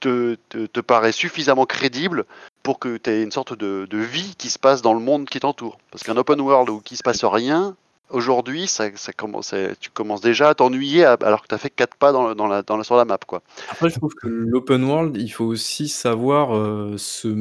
te, 0.00 0.36
te, 0.48 0.66
te 0.66 0.80
paraît 0.80 1.12
suffisamment 1.12 1.66
crédible 1.66 2.24
pour 2.62 2.78
que 2.78 2.96
tu 2.96 3.10
aies 3.10 3.22
une 3.22 3.32
sorte 3.32 3.56
de, 3.58 3.86
de 3.88 3.98
vie 3.98 4.34
qui 4.38 4.50
se 4.50 4.58
passe 4.58 4.82
dans 4.82 4.94
le 4.94 5.00
monde 5.00 5.28
qui 5.28 5.40
t'entoure. 5.40 5.78
Parce 5.90 6.02
qu'un 6.04 6.16
open 6.16 6.40
world 6.40 6.68
où 6.70 6.82
il 6.90 6.96
se 6.96 7.02
passe 7.02 7.24
rien, 7.24 7.76
aujourd'hui, 8.10 8.66
ça, 8.66 8.86
ça 8.96 9.12
commence, 9.12 9.54
tu 9.80 9.88
commences 9.90 10.20
déjà 10.20 10.48
à 10.50 10.54
t'ennuyer 10.54 11.04
alors 11.04 11.42
que 11.42 11.48
tu 11.48 11.54
as 11.54 11.58
fait 11.58 11.70
quatre 11.70 11.96
pas 11.96 12.12
dans, 12.12 12.28
la, 12.48 12.62
dans 12.62 12.76
la- 12.76 12.84
sur 12.84 12.96
la 12.96 13.04
map. 13.04 13.18
Quoi. 13.26 13.42
Après, 13.70 13.88
je 13.88 13.96
trouve 13.96 14.12
que 14.14 14.26
l'open 14.26 14.82
world, 14.84 15.16
il 15.16 15.28
faut 15.30 15.44
aussi 15.44 15.88
savoir 15.88 16.56
euh, 16.56 16.96
se 16.98 17.34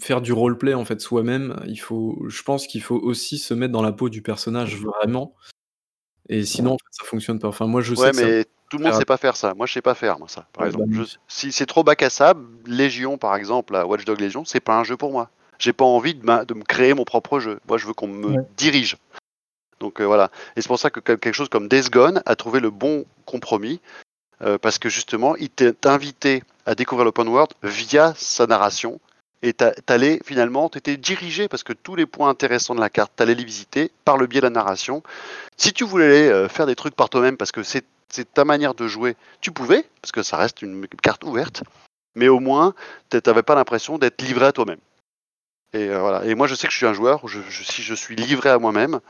faire 0.00 0.20
du 0.20 0.32
roleplay 0.32 0.74
en 0.74 0.84
fait 0.84 1.00
soi-même. 1.00 1.60
Il 1.66 1.76
faut, 1.78 2.22
je 2.28 2.42
pense 2.42 2.66
qu'il 2.66 2.82
faut 2.82 2.96
aussi 2.98 3.38
se 3.38 3.54
mettre 3.54 3.72
dans 3.72 3.82
la 3.82 3.92
peau 3.92 4.08
du 4.08 4.22
personnage 4.22 4.76
vraiment. 4.76 5.34
Et 6.28 6.44
sinon, 6.44 6.72
en 6.72 6.78
fait, 6.78 6.86
ça 6.90 7.04
fonctionne 7.04 7.38
pas. 7.38 7.48
Enfin, 7.48 7.66
moi, 7.66 7.82
je 7.82 7.94
sais 7.94 8.00
Ouais, 8.00 8.10
que 8.12 8.16
ça- 8.16 8.26
mais 8.26 8.46
tout 8.74 8.78
le 8.78 8.84
monde 8.84 8.92
faire- 8.92 8.98
sait 9.00 9.04
pas 9.04 9.16
faire 9.16 9.36
ça. 9.36 9.54
Moi, 9.54 9.66
je 9.66 9.72
sais 9.72 9.82
pas 9.82 9.94
faire 9.94 10.18
moi, 10.18 10.28
ça. 10.28 10.46
Par 10.52 10.66
exemple, 10.66 10.84
bah, 10.88 11.02
Je- 11.04 11.16
si 11.28 11.52
c'est 11.52 11.66
trop 11.66 11.82
bac 11.84 12.02
à 12.02 12.10
sable, 12.10 12.44
Légion, 12.66 13.18
par 13.18 13.36
exemple, 13.36 13.72
la 13.72 13.86
Watch 13.86 14.04
Dog 14.04 14.20
Légion, 14.20 14.44
c'est 14.44 14.60
pas 14.60 14.76
un 14.76 14.84
jeu 14.84 14.96
pour 14.96 15.12
moi. 15.12 15.30
J'ai 15.58 15.72
pas 15.72 15.84
envie 15.84 16.14
de, 16.14 16.24
ma- 16.24 16.44
de 16.44 16.54
me 16.54 16.62
créer 16.64 16.94
mon 16.94 17.04
propre 17.04 17.38
jeu. 17.40 17.60
Moi, 17.68 17.78
je 17.78 17.86
veux 17.86 17.94
qu'on 17.94 18.08
me 18.08 18.26
Ouais. 18.36 18.42
dirige. 18.56 18.96
Donc 19.80 20.00
euh, 20.00 20.04
voilà. 20.04 20.30
Et 20.56 20.62
c'est 20.62 20.68
pour 20.68 20.78
ça 20.78 20.90
que 20.90 21.00
que- 21.00 21.12
quelque 21.12 21.34
chose 21.34 21.48
comme 21.48 21.68
Days 21.68 21.90
Gone 21.90 22.22
a 22.26 22.36
trouvé 22.36 22.60
le 22.60 22.70
bon 22.70 23.04
compromis. 23.26 23.80
euh, 24.42 24.58
parce 24.58 24.78
que 24.78 24.88
justement, 24.88 25.36
il 25.36 25.48
t'a 25.48 25.72
invité 25.92 26.42
à 26.66 26.74
découvrir 26.74 27.04
l'open 27.04 27.28
world 27.28 27.52
via 27.62 28.12
sa 28.16 28.46
narration 28.48 29.00
et 29.42 29.52
t'allais 29.52 30.18
finalement, 30.24 30.68
t'étais 30.68 30.96
dirigé 30.96 31.46
parce 31.48 31.62
que 31.62 31.72
tous 31.72 31.94
les 31.94 32.04
points 32.04 32.28
intéressants 32.28 32.74
de 32.74 32.80
la 32.80 32.90
carte, 32.90 33.12
t'allais 33.14 33.36
les 33.36 33.44
visiter 33.44 33.92
par 34.04 34.16
le 34.18 34.26
biais 34.26 34.40
de 34.40 34.46
la 34.46 34.50
narration. 34.50 35.02
Si 35.56 35.72
tu 35.72 35.84
voulais 35.84 36.28
euh, 36.28 36.48
faire 36.48 36.66
des 36.66 36.74
trucs 36.74 36.96
par 36.96 37.10
toi-même 37.10 37.36
parce 37.36 37.52
que 37.52 37.62
c'est 37.62 37.84
ta 38.34 38.44
manière 38.44 38.74
de 38.74 38.86
jouer, 38.88 39.16
tu 39.40 39.50
pouvais, 39.50 39.84
parce 40.00 40.12
que 40.12 40.22
ça 40.22 40.36
reste 40.36 40.62
une 40.62 40.86
carte 41.02 41.24
ouverte, 41.24 41.62
mais 42.14 42.28
au 42.28 42.40
moins, 42.40 42.74
t'avais 43.08 43.42
pas 43.42 43.54
l'impression 43.54 43.98
d'être 43.98 44.22
livré 44.22 44.46
à 44.46 44.52
toi-même. 44.52 44.78
Et 45.72 45.88
euh, 45.88 45.98
voilà. 45.98 46.24
Et 46.24 46.34
moi, 46.34 46.46
je 46.46 46.54
sais 46.54 46.66
que 46.66 46.72
je 46.72 46.78
suis 46.78 46.86
un 46.86 46.94
joueur. 46.94 47.26
Je, 47.26 47.40
si 47.50 47.82
je 47.82 47.94
suis 47.94 48.14
livré 48.14 48.48
à 48.48 48.58
moi-même, 48.58 49.00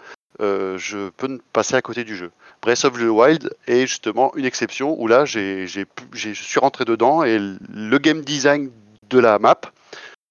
euh, 0.41 0.79
je 0.79 1.11
peux 1.11 1.39
passer 1.53 1.75
à 1.75 1.83
côté 1.83 2.05
du 2.05 2.17
jeu. 2.17 2.33
Breath 2.63 2.85
of 2.85 2.95
the 2.95 3.03
Wild 3.03 3.55
est 3.67 3.87
justement 3.87 4.35
une 4.35 4.47
exception 4.47 5.01
où 5.01 5.07
là, 5.07 5.27
j'ai, 5.27 5.67
je 5.67 6.33
suis 6.33 6.59
rentré 6.59 6.85
dedans 6.87 7.23
et 7.23 7.39
le 7.39 7.99
game 7.99 8.23
design 8.23 8.71
de 9.11 9.19
la 9.19 9.39
map 9.39 9.61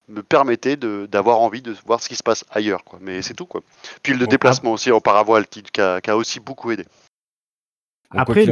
me 0.10 0.22
permettait 0.22 0.76
d'avoir 0.76 1.40
envie 1.40 1.62
de 1.62 1.74
voir 1.86 2.02
ce 2.02 2.10
qui 2.10 2.16
se 2.16 2.24
passe 2.24 2.44
ailleurs. 2.50 2.84
Quoi. 2.84 3.00
Mais 3.02 3.22
c'est 3.22 3.36
tout. 3.36 3.46
Quoi. 3.46 3.62
Puis 4.02 4.14
le 4.14 4.28
déplacement 4.28 4.74
aussi 4.74 4.92
en 4.92 5.00
paravoile 5.00 5.48
qui, 5.48 5.64
qui 5.64 5.82
a 5.82 6.18
aussi 6.18 6.40
beaucoup 6.40 6.72
aidé. 6.72 6.86
Après, 8.16 8.46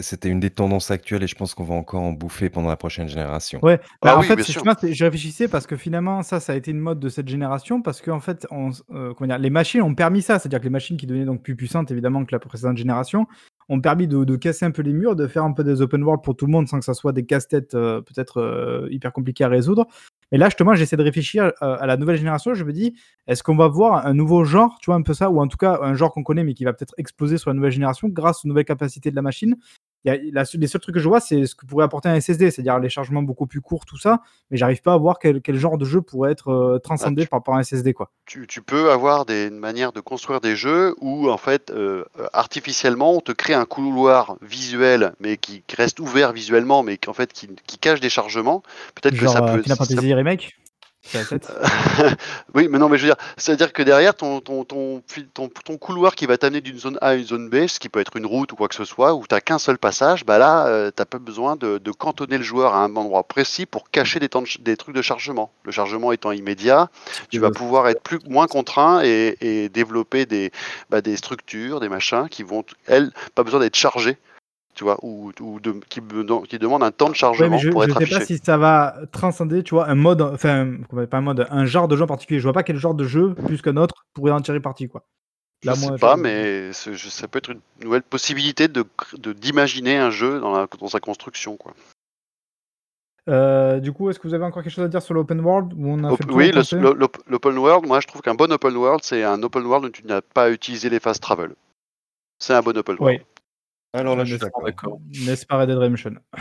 c'était 0.00 0.28
une 0.28 0.40
des 0.40 0.50
tendances 0.50 0.90
actuelles 0.90 1.22
et 1.22 1.26
je 1.26 1.34
pense 1.34 1.54
qu'on 1.54 1.64
va 1.64 1.74
encore 1.74 2.02
en 2.02 2.12
bouffer 2.12 2.50
pendant 2.50 2.68
la 2.68 2.76
prochaine 2.76 3.08
génération. 3.08 3.60
Ouais, 3.62 3.78
bah, 4.02 4.12
ah 4.14 4.18
en 4.18 4.22
fait, 4.22 4.40
je 4.42 5.04
réfléchissais 5.04 5.48
parce 5.48 5.66
que 5.66 5.76
finalement, 5.76 6.22
ça, 6.22 6.40
ça 6.40 6.52
a 6.52 6.56
été 6.56 6.70
une 6.70 6.80
mode 6.80 7.00
de 7.00 7.08
cette 7.08 7.28
génération 7.28 7.82
parce 7.82 8.00
qu'en 8.00 8.20
fait, 8.20 8.46
on, 8.50 8.70
euh, 8.92 9.14
comment 9.14 9.28
dire, 9.28 9.38
les 9.38 9.50
machines 9.50 9.82
ont 9.82 9.94
permis 9.94 10.22
ça, 10.22 10.38
c'est-à-dire 10.38 10.60
que 10.60 10.64
les 10.64 10.70
machines 10.70 10.96
qui 10.96 11.06
devenaient 11.06 11.24
donc 11.24 11.42
plus 11.42 11.56
puissantes 11.56 11.90
évidemment 11.90 12.24
que 12.24 12.32
la 12.32 12.38
précédente 12.38 12.76
génération 12.76 13.26
ont 13.70 13.80
permis 13.80 14.08
de, 14.08 14.36
casser 14.36 14.66
un 14.66 14.72
peu 14.72 14.82
les 14.82 14.92
murs, 14.92 15.14
de 15.14 15.26
faire 15.28 15.44
un 15.44 15.52
peu 15.52 15.62
des 15.62 15.80
open 15.80 16.02
world 16.02 16.22
pour 16.24 16.36
tout 16.36 16.46
le 16.46 16.52
monde 16.52 16.66
sans 16.66 16.80
que 16.80 16.84
ça 16.84 16.92
soit 16.92 17.12
des 17.12 17.24
casse-têtes 17.24 17.74
euh, 17.74 18.00
peut-être 18.00 18.38
euh, 18.40 18.88
hyper 18.90 19.12
compliqués 19.12 19.44
à 19.44 19.48
résoudre. 19.48 19.86
Et 20.32 20.38
là, 20.38 20.46
justement, 20.46 20.74
j'essaie 20.74 20.96
de 20.96 21.02
réfléchir 21.02 21.44
euh, 21.62 21.76
à 21.80 21.86
la 21.86 21.96
nouvelle 21.96 22.16
génération. 22.16 22.54
Je 22.54 22.64
me 22.64 22.72
dis, 22.72 22.94
est-ce 23.26 23.42
qu'on 23.42 23.56
va 23.56 23.68
voir 23.68 24.06
un 24.06 24.14
nouveau 24.14 24.44
genre, 24.44 24.78
tu 24.80 24.86
vois, 24.86 24.94
un 24.96 25.02
peu 25.02 25.14
ça, 25.14 25.30
ou 25.30 25.40
en 25.40 25.48
tout 25.48 25.56
cas 25.56 25.78
un 25.82 25.94
genre 25.94 26.12
qu'on 26.12 26.22
connaît 26.22 26.44
mais 26.44 26.54
qui 26.54 26.64
va 26.64 26.72
peut-être 26.72 26.94
exploser 26.98 27.38
sur 27.38 27.50
la 27.50 27.54
nouvelle 27.54 27.72
génération 27.72 28.08
grâce 28.08 28.44
aux 28.44 28.48
nouvelles 28.48 28.64
capacités 28.64 29.10
de 29.10 29.16
la 29.16 29.22
machine? 29.22 29.56
Les 30.04 30.66
seuls 30.66 30.80
trucs 30.80 30.94
que 30.94 31.00
je 31.00 31.08
vois, 31.08 31.20
c'est 31.20 31.46
ce 31.46 31.54
que 31.54 31.66
pourrait 31.66 31.84
apporter 31.84 32.08
un 32.08 32.18
SSD, 32.18 32.50
c'est-à-dire 32.50 32.78
les 32.78 32.88
chargements 32.88 33.22
beaucoup 33.22 33.46
plus 33.46 33.60
courts, 33.60 33.84
tout 33.84 33.98
ça, 33.98 34.20
mais 34.50 34.56
j'arrive 34.56 34.80
pas 34.82 34.94
à 34.94 34.96
voir 34.96 35.18
quel, 35.18 35.42
genre 35.56 35.78
de 35.78 35.84
jeu 35.84 36.00
pourrait 36.00 36.32
être 36.32 36.50
euh, 36.50 36.78
transcendé 36.78 37.26
par 37.26 37.40
rapport 37.40 37.54
à 37.54 37.58
un 37.58 37.62
SSD. 37.62 37.92
Quoi. 37.92 38.10
Tu, 38.26 38.46
peux 38.62 38.90
avoir 38.90 39.26
des 39.26 39.50
manières 39.50 39.92
de 39.92 40.00
construire 40.00 40.40
des 40.40 40.56
jeux 40.56 40.94
où, 41.00 41.30
en 41.30 41.36
fait, 41.36 41.70
euh, 41.70 42.04
artificiellement, 42.32 43.14
on 43.14 43.20
te 43.20 43.32
crée 43.32 43.54
un 43.54 43.64
couloir 43.64 44.36
visuel, 44.42 45.12
mais 45.20 45.36
qui, 45.36 45.62
reste 45.76 46.00
ouvert 46.00 46.32
visuellement, 46.32 46.82
mais 46.82 46.96
qui, 46.96 47.08
en 47.08 47.14
fait, 47.14 47.32
qui, 47.32 47.48
cache 47.78 48.00
des 48.00 48.10
chargements. 48.10 48.62
Peut-être 48.94 49.18
que 49.18 49.26
ça 49.26 49.42
euh, 49.42 49.56
peut. 49.56 49.62
Final 49.62 49.78
Fantasy 49.78 50.14
Remake? 50.14 50.56
oui, 52.54 52.68
mais 52.68 52.78
non, 52.78 52.88
mais 52.88 52.98
je 52.98 53.06
veux 53.06 53.08
dire, 53.08 53.22
c'est-à-dire 53.36 53.72
que 53.72 53.82
derrière 53.82 54.14
ton, 54.14 54.40
ton, 54.40 54.64
ton, 54.64 55.02
ton, 55.32 55.78
couloir 55.78 56.14
qui 56.14 56.26
va 56.26 56.36
t'amener 56.36 56.60
d'une 56.60 56.78
zone 56.78 56.98
A 57.00 57.08
à 57.08 57.14
une 57.14 57.24
zone 57.24 57.48
B, 57.48 57.66
ce 57.66 57.80
qui 57.80 57.88
peut 57.88 58.00
être 58.00 58.16
une 58.16 58.26
route 58.26 58.52
ou 58.52 58.56
quoi 58.56 58.68
que 58.68 58.74
ce 58.74 58.84
soit, 58.84 59.14
où 59.14 59.26
tu 59.26 59.34
n'as 59.34 59.40
qu'un 59.40 59.58
seul 59.58 59.78
passage, 59.78 60.24
bah 60.26 60.38
là, 60.38 60.66
euh, 60.66 60.90
tu 60.94 61.00
n'as 61.00 61.06
pas 61.06 61.18
besoin 61.18 61.56
de, 61.56 61.78
cantonner 61.90 62.38
le 62.38 62.44
joueur 62.44 62.74
à 62.74 62.84
un 62.84 62.94
endroit 62.96 63.24
précis 63.24 63.66
pour 63.66 63.90
cacher 63.90 64.20
des, 64.20 64.28
temps 64.28 64.44
des 64.60 64.76
trucs 64.76 64.94
de 64.94 65.02
chargement. 65.02 65.50
Le 65.64 65.72
chargement 65.72 66.12
étant 66.12 66.32
immédiat, 66.32 66.90
tu 67.30 67.38
vas 67.38 67.50
pouvoir 67.50 67.88
être 67.88 68.02
plus, 68.02 68.18
moins 68.28 68.46
contraint 68.46 69.02
et, 69.02 69.68
développer 69.70 70.26
des, 70.26 70.52
bah, 70.90 71.00
des 71.00 71.16
structures, 71.16 71.80
des 71.80 71.88
machins 71.88 72.28
qui 72.28 72.42
vont, 72.42 72.64
elles, 72.86 73.10
pas 73.34 73.42
besoin 73.42 73.60
d'être 73.60 73.76
chargées 73.76 74.18
tu 74.74 74.84
vois, 74.84 74.98
ou, 75.02 75.32
de, 75.32 75.72
qui, 75.88 76.00
qui, 76.48 76.58
demande 76.58 76.82
un 76.82 76.90
temps 76.90 77.08
de 77.08 77.14
chargement 77.14 77.58
je, 77.58 77.70
pour 77.70 77.84
être 77.84 77.96
affiché. 77.96 78.06
Je 78.06 78.14
sais 78.14 78.20
pas 78.20 78.26
si 78.26 78.38
ça 78.38 78.56
va 78.56 78.96
transcender, 79.12 79.62
tu 79.62 79.74
vois, 79.74 79.88
un 79.88 79.94
mode, 79.94 80.22
enfin, 80.22 80.76
pas 81.10 81.18
un 81.18 81.20
mode, 81.20 81.46
un 81.50 81.66
genre 81.66 81.88
de 81.88 81.96
jeu 81.96 82.04
en 82.04 82.06
particulier. 82.06 82.38
Je 82.38 82.44
vois 82.44 82.52
pas 82.52 82.62
quel 82.62 82.76
genre 82.76 82.94
de 82.94 83.04
jeu, 83.04 83.34
plus 83.34 83.62
qu'un 83.62 83.76
autre, 83.76 84.06
pourrait 84.14 84.32
en 84.32 84.40
tirer 84.40 84.60
parti, 84.60 84.88
quoi. 84.88 85.04
Là, 85.62 85.74
je 85.74 85.80
sais 85.80 85.98
pas, 85.98 86.16
mais 86.16 86.72
ça 86.72 87.28
peut 87.28 87.38
être 87.38 87.50
une 87.50 87.60
nouvelle 87.82 88.02
possibilité 88.02 88.68
de 88.68 88.86
d'imaginer 89.32 89.98
un 89.98 90.10
jeu 90.10 90.40
dans, 90.40 90.52
la, 90.52 90.66
dans 90.78 90.88
sa 90.88 91.00
construction, 91.00 91.56
quoi. 91.56 91.74
Euh, 93.28 93.78
du 93.78 93.92
coup, 93.92 94.08
est-ce 94.08 94.18
que 94.18 94.26
vous 94.26 94.34
avez 94.34 94.44
encore 94.44 94.62
quelque 94.62 94.72
chose 94.72 94.84
à 94.84 94.88
dire 94.88 95.02
sur 95.02 95.14
l'open 95.14 95.40
world 95.40 95.74
on 95.78 96.02
a 96.04 96.16
Oui, 96.30 96.50
l'open 96.52 97.58
world, 97.58 97.86
moi 97.86 98.00
je 98.00 98.06
trouve 98.06 98.22
qu'un 98.22 98.34
bon 98.34 98.50
open 98.50 98.74
world, 98.74 99.04
c'est 99.04 99.22
un 99.22 99.42
open 99.42 99.64
world 99.66 99.84
où 99.86 99.90
tu 99.90 100.06
n'as 100.06 100.22
pas 100.22 100.50
utilisé 100.50 100.88
les 100.88 100.98
phases 100.98 101.20
travel. 101.20 101.54
C'est 102.38 102.54
un 102.54 102.62
bon 102.62 102.76
open 102.76 102.96
world. 102.98 103.20
Alors 103.92 104.16
là, 104.16 104.24
je 104.24 104.36
suis 104.36 104.50
d'accord. 104.62 105.00
N'est-ce 105.26 105.46
pas 105.46 105.58
Red 105.58 105.68
Dead 105.68 105.78
Redemption 105.78 106.14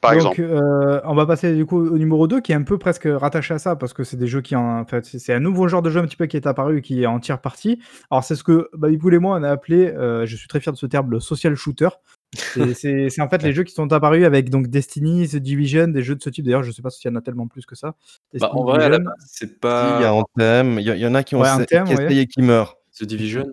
Par 0.00 0.12
Donc, 0.12 0.38
exemple. 0.38 0.42
Euh, 0.42 1.00
on 1.04 1.14
va 1.14 1.24
passer 1.24 1.54
du 1.54 1.64
coup 1.64 1.78
au 1.78 1.96
numéro 1.96 2.28
2 2.28 2.40
qui 2.40 2.52
est 2.52 2.54
un 2.54 2.62
peu 2.62 2.78
presque 2.78 3.08
rattaché 3.10 3.54
à 3.54 3.58
ça 3.58 3.76
parce 3.76 3.94
que 3.94 4.04
c'est 4.04 4.18
des 4.18 4.26
jeux 4.26 4.42
qui 4.42 4.54
en, 4.54 4.84
fait 4.84 5.06
c'est 5.06 5.32
un 5.32 5.40
nouveau 5.40 5.68
genre 5.68 5.80
de 5.80 5.88
jeu 5.90 6.00
un 6.00 6.04
petit 6.04 6.16
peu 6.16 6.26
qui 6.26 6.36
est 6.36 6.46
apparu 6.46 6.82
qui 6.82 7.02
est 7.02 7.06
en 7.06 7.18
tiers 7.18 7.40
partie. 7.40 7.80
Alors 8.10 8.22
c'est 8.22 8.34
ce 8.34 8.44
que 8.44 8.68
vous 8.74 9.10
et 9.10 9.18
moi 9.18 9.38
on 9.38 9.42
a 9.42 9.50
appelé, 9.50 9.86
euh, 9.86 10.26
je 10.26 10.36
suis 10.36 10.48
très 10.48 10.60
fier 10.60 10.72
de 10.72 10.78
ce 10.78 10.84
terme, 10.84 11.10
le 11.10 11.18
social 11.18 11.54
shooter. 11.54 11.88
c'est 12.34 13.08
en 13.20 13.28
fait 13.30 13.42
les 13.42 13.54
jeux 13.54 13.64
qui 13.64 13.72
sont 13.72 13.90
apparus 13.90 14.26
avec 14.26 14.50
donc 14.50 14.66
Destiny, 14.68 15.28
The 15.28 15.36
Division, 15.36 15.88
des 15.88 16.02
jeux 16.02 16.14
de 16.14 16.22
ce 16.22 16.28
type. 16.28 16.44
D'ailleurs, 16.44 16.62
je 16.62 16.72
sais 16.72 16.82
pas 16.82 16.90
s'il 16.90 17.10
y 17.10 17.14
en 17.14 17.16
a 17.16 17.22
tellement 17.22 17.48
plus 17.48 17.64
que 17.64 17.74
ça. 17.74 17.94
Bah, 18.38 18.50
en 18.52 18.64
vrai, 18.64 18.98
c'est 19.24 19.58
pas. 19.58 19.98
Il 19.98 20.02
y 20.02 20.06
a 20.06 20.22
thème, 20.36 20.78
il 20.78 20.86
y, 20.86 21.06
en 21.06 21.14
a 21.14 21.22
qui 21.22 21.36
ont 21.36 21.42
essayé 21.42 22.20
et 22.20 22.26
qui 22.26 22.42
meurent. 22.42 22.76
The 23.00 23.04
Division. 23.04 23.46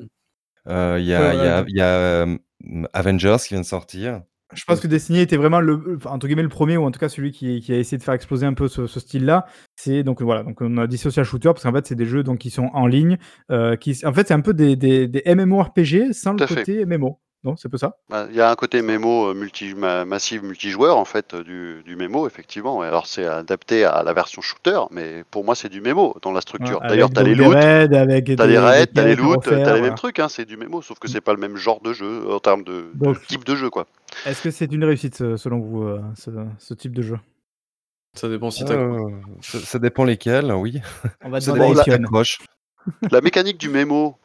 Euh, 0.68 0.98
il 1.00 1.06
y 1.06 1.14
a, 1.14 1.64
y 1.68 1.82
a 1.82 2.26
Avengers 2.94 3.38
qui 3.48 3.54
vient 3.54 3.62
de 3.62 3.66
sortir. 3.66 4.22
Je 4.54 4.66
pense 4.66 4.80
que 4.80 4.88
Destiny 4.88 5.20
était 5.20 5.38
vraiment 5.38 5.60
le, 5.60 5.98
entre 6.06 6.28
guillemets, 6.28 6.44
le 6.44 6.50
premier, 6.50 6.78
ou 6.78 6.84
en 6.84 6.92
tout 6.92 7.00
cas 7.00 7.10
celui 7.10 7.32
qui, 7.32 7.64
a 7.70 7.78
essayé 7.78 7.98
de 7.98 8.04
faire 8.04 8.14
exploser 8.14 8.46
un 8.46 8.54
peu 8.54 8.68
ce, 8.68 8.88
style-là. 8.88 9.48
C'est 9.76 10.04
donc 10.04 10.22
voilà, 10.22 10.44
donc 10.44 10.62
on 10.62 10.78
a 10.78 10.88
dit 10.88 10.98
social 10.98 11.26
shooter 11.26 11.50
parce 11.50 11.64
qu'en 11.64 11.74
fait 11.74 11.88
c'est 11.88 11.96
des 11.96 12.06
jeux 12.06 12.24
donc 12.24 12.40
qui 12.40 12.50
sont 12.50 12.70
en 12.74 12.86
ligne, 12.86 13.18
euh, 13.52 13.76
qui, 13.76 14.00
en 14.06 14.14
fait 14.14 14.28
c'est 14.28 14.34
un 14.34 14.42
peu 14.42 14.54
des, 14.54 14.76
des, 14.76 15.08
des 15.08 15.24
MMORPG 15.26 16.14
sans 16.14 16.34
le 16.34 16.46
côté 16.46 16.86
MMO. 16.86 17.20
Non, 17.44 17.58
c'est 17.58 17.68
peu 17.68 17.78
ça 17.78 17.98
bah, 18.10 18.28
Il 18.30 18.36
y 18.38 18.42
a 18.42 18.50
un 18.50 18.56
côté 18.56 18.82
mémo 18.82 19.30
euh, 19.30 19.34
multi, 19.34 19.74
massif 19.74 20.42
multijoueur 20.42 20.98
en 20.98 21.04
fait 21.04 21.34
euh, 21.34 21.44
du, 21.44 21.84
du 21.84 21.98
mémo, 21.98 22.26
effectivement. 22.26 22.82
Alors 22.82 23.06
c'est 23.06 23.26
adapté 23.26 23.84
à 23.84 24.02
la 24.04 24.14
version 24.14 24.42
shooter, 24.42 24.80
mais 24.92 25.26
pour 25.30 25.44
moi 25.44 25.54
c'est 25.54 25.68
du 25.68 25.82
mémo 25.82 26.16
dans 26.22 26.32
la 26.32 26.40
structure. 26.40 26.80
D'ailleurs, 26.82 27.10
tu 27.10 27.20
as 27.20 27.24
les 27.24 27.36
loots, 27.36 27.52
tu 27.52 27.58
as 27.58 28.06
les 28.48 28.58
raids, 28.58 28.88
tu 28.88 29.00
as 29.00 29.06
les 29.06 29.16
loots, 29.16 29.42
tu 29.44 29.54
as 29.54 29.74
les 29.76 29.82
mêmes 29.82 29.96
trucs, 29.96 30.20
hein, 30.20 30.30
c'est 30.30 30.46
du 30.46 30.56
mémo, 30.56 30.82
sauf 30.82 31.00
que 31.00 31.10
c'est 31.10 31.22
pas 31.22 31.34
le 31.34 31.40
même 31.40 31.58
genre 31.58 31.82
de 31.82 31.92
jeu 31.92 32.32
en 32.32 32.40
termes 32.40 32.64
de, 32.64 32.86
type 33.28 33.44
de 33.44 33.56
jeu. 33.56 33.70
quoi. 33.70 33.88
Est-ce 34.26 34.42
que 34.42 34.52
c'est 34.52 34.72
une 34.72 34.86
réussite 34.86 35.18
selon 35.36 35.60
vous, 35.60 35.84
euh, 35.84 36.02
ce, 36.60 36.74
type 36.74 36.96
de 36.96 37.02
jeu? 37.02 37.20
Ça 38.14 38.30
dépend 38.30 38.52
si 38.52 38.64
tu 38.64 38.74
ça, 39.42 39.80
dépend 39.80 40.06
lesquels, 40.06 40.54
oui. 40.54 40.80
On 41.26 41.30
va 41.30 41.42
ça 41.42 41.52
dépend 41.52 41.74
la, 41.74 42.24
la 43.12 43.22
mécanique 43.22 43.58
du 43.58 43.70
mémo 43.70 44.18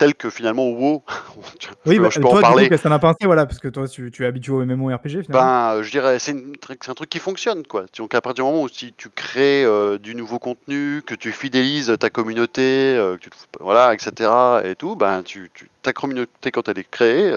tel 0.00 0.14
que 0.14 0.30
finalement 0.30 0.66
WoW. 0.66 1.02
oui, 1.86 1.98
bah, 1.98 2.08
je 2.10 2.20
peux 2.20 2.22
toi, 2.22 2.38
en 2.38 2.40
parler. 2.40 2.70
qu'est-ce 2.70 2.82
que 2.82 2.88
t'en 2.88 2.94
as 2.94 2.98
pensé, 2.98 3.18
voilà, 3.24 3.44
parce 3.44 3.58
que 3.58 3.68
toi, 3.68 3.86
tu, 3.86 4.10
tu 4.10 4.24
es 4.24 4.26
habitué 4.26 4.52
au 4.52 4.64
MMORPG 4.64 5.24
finalement. 5.24 5.28
Ben, 5.28 5.74
euh, 5.74 5.82
je 5.82 5.90
dirais, 5.90 6.18
c'est 6.18 6.34
un 6.34 6.94
truc 6.94 7.10
qui 7.10 7.18
fonctionne, 7.18 7.66
quoi. 7.66 7.84
Donc 7.98 8.14
à 8.14 8.22
partir 8.22 8.44
du 8.44 8.50
moment 8.50 8.62
où 8.62 8.68
si 8.68 8.94
tu 8.96 9.10
crées 9.10 9.62
euh, 9.62 9.98
du 9.98 10.14
nouveau 10.14 10.38
contenu, 10.38 11.02
que 11.02 11.14
tu 11.14 11.32
fidélises 11.32 11.94
ta 12.00 12.08
communauté, 12.08 12.96
euh, 12.96 13.18
que 13.18 13.24
tu, 13.24 13.30
voilà, 13.60 13.92
etc. 13.92 14.30
et 14.64 14.74
tout, 14.74 14.96
ben 14.96 15.22
tu, 15.22 15.50
ta 15.82 15.92
communauté 15.92 16.50
quand 16.50 16.66
elle 16.70 16.78
est 16.78 16.90
créée, 16.90 17.36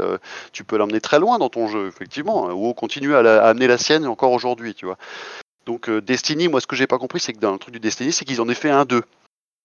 tu 0.53 0.63
peux 0.63 0.77
l'emmener 0.77 1.01
très 1.01 1.19
loin 1.19 1.39
dans 1.39 1.49
ton 1.49 1.67
jeu, 1.67 1.87
effectivement. 1.87 2.45
WoW 2.47 2.73
continue 2.73 3.13
à, 3.13 3.43
amener 3.43 3.67
la 3.67 3.77
sienne 3.77 4.07
encore 4.07 4.31
aujourd'hui, 4.31 4.73
tu 4.73 4.85
vois. 4.85 4.97
Donc 5.65 5.89
Destiny, 5.89 6.47
moi, 6.47 6.61
ce 6.61 6.67
que 6.67 6.77
j'ai 6.77 6.87
pas 6.87 6.97
compris, 6.97 7.19
c'est 7.19 7.33
que 7.33 7.39
dans 7.39 7.51
le 7.51 7.59
truc 7.59 7.73
du 7.73 7.81
Destiny, 7.81 8.13
c'est 8.13 8.23
qu'ils 8.23 8.39
en 8.39 8.47
aient 8.47 8.55
fait 8.55 8.69
un 8.69 8.85
2. 8.85 9.01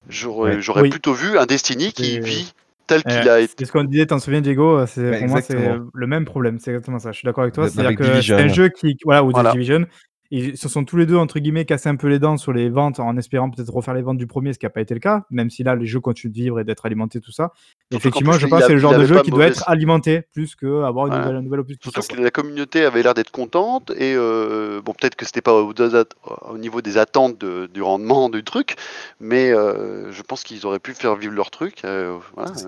J'aurais 0.09 0.89
plutôt 0.91 1.13
vu 1.13 1.39
un 1.39 1.47
Destiny 1.47 1.93
qui 1.93 2.19
vit 2.19 2.53
tel 2.89 3.05
qu'il 3.05 3.29
a 3.29 3.39
été. 3.41 3.55
C'est 3.59 3.65
ce 3.67 3.73
qu'on 3.73 3.85
disait, 3.85 4.07
t'en 4.07 4.19
souviens, 4.19 4.41
Diego 4.41 4.85
c'est, 4.87 5.21
Pour 5.21 5.29
moi, 5.29 5.41
c'est 5.41 5.57
le 5.95 6.07
même 6.07 6.25
problème. 6.25 6.59
C'est 6.59 6.71
exactement 6.73 6.99
ça. 6.99 7.13
Je 7.13 7.19
suis 7.19 7.27
d'accord 7.27 7.43
avec 7.43 7.55
toi. 7.55 7.69
C'est-à-dire 7.69 7.97
que 7.97 8.21
c'est 8.21 8.35
un 8.35 8.49
jeu 8.49 8.69
qui. 8.69 8.97
Voilà, 9.05 9.23
ou 9.23 9.31
voilà. 9.31 9.53
Division. 9.53 9.87
Ils 10.31 10.59
se 10.59 10.69
sont 10.69 10.85
tous 10.85 10.99
les 10.99 11.07
deux, 11.07 11.17
entre 11.17 11.39
guillemets, 11.39 11.65
cassés 11.65 11.89
un 11.89 11.97
peu 11.97 12.07
les 12.07 12.19
dents 12.19 12.37
sur 12.37 12.53
les 12.53 12.69
ventes 12.69 13.01
en 13.01 13.17
espérant 13.17 13.51
peut-être 13.51 13.73
refaire 13.73 13.95
les 13.95 14.03
ventes 14.03 14.19
du 14.19 14.27
premier, 14.27 14.53
ce 14.53 14.59
qui 14.59 14.67
n'a 14.67 14.71
pas 14.71 14.83
été 14.83 14.93
le 14.93 15.01
cas, 15.01 15.25
même 15.31 15.49
si 15.49 15.63
là, 15.63 15.75
les 15.75 15.87
jeux 15.87 16.01
continuent 16.01 16.33
de 16.33 16.37
vivre 16.37 16.61
et 16.61 16.65
d'être 16.65 16.85
alimentés, 16.85 17.21
tout 17.21 17.33
ça. 17.33 17.53
effectivement, 17.91 18.33
je 18.33 18.47
pense 18.47 18.61
que 18.61 18.67
c'est 18.67 18.73
le 18.75 18.79
genre 18.79 18.97
de 18.97 19.07
jeu 19.07 19.23
qui 19.23 19.31
doit 19.31 19.47
être 19.47 19.69
alimenté 19.69 20.23
plus 20.35 20.55
qu'avoir 20.55 21.07
une, 21.07 21.15
nouvelle, 21.15 21.37
une 21.37 21.45
nouvelle 21.45 21.65
Parce 21.95 22.09
que 22.09 22.21
la 22.21 22.31
communauté 22.31 22.85
avait 22.85 23.03
l'air 23.03 23.15
d'être 23.15 23.31
contente 23.31 23.91
et 23.97 24.15
euh, 24.17 24.83
bon, 24.85 24.93
peut-être 24.93 25.17
que 25.17 25.25
c'était 25.25 25.41
pas 25.41 25.55
au, 25.55 25.73
au, 25.73 26.59
niveau 26.59 26.83
des 26.83 26.99
attentes 26.99 27.43
du 27.45 27.81
rendement 27.81 28.29
du 28.29 28.45
truc, 28.45 28.77
mais 29.21 29.51
euh, 29.51 30.13
je 30.13 30.23
pense 30.23 30.43
qu'ils 30.43 30.67
auraient 30.67 30.79
pu 30.79 30.93
faire 30.93 31.17
vivre 31.17 31.33
leur 31.33 31.51
truc. 31.51 31.85
Euh, 31.85 32.19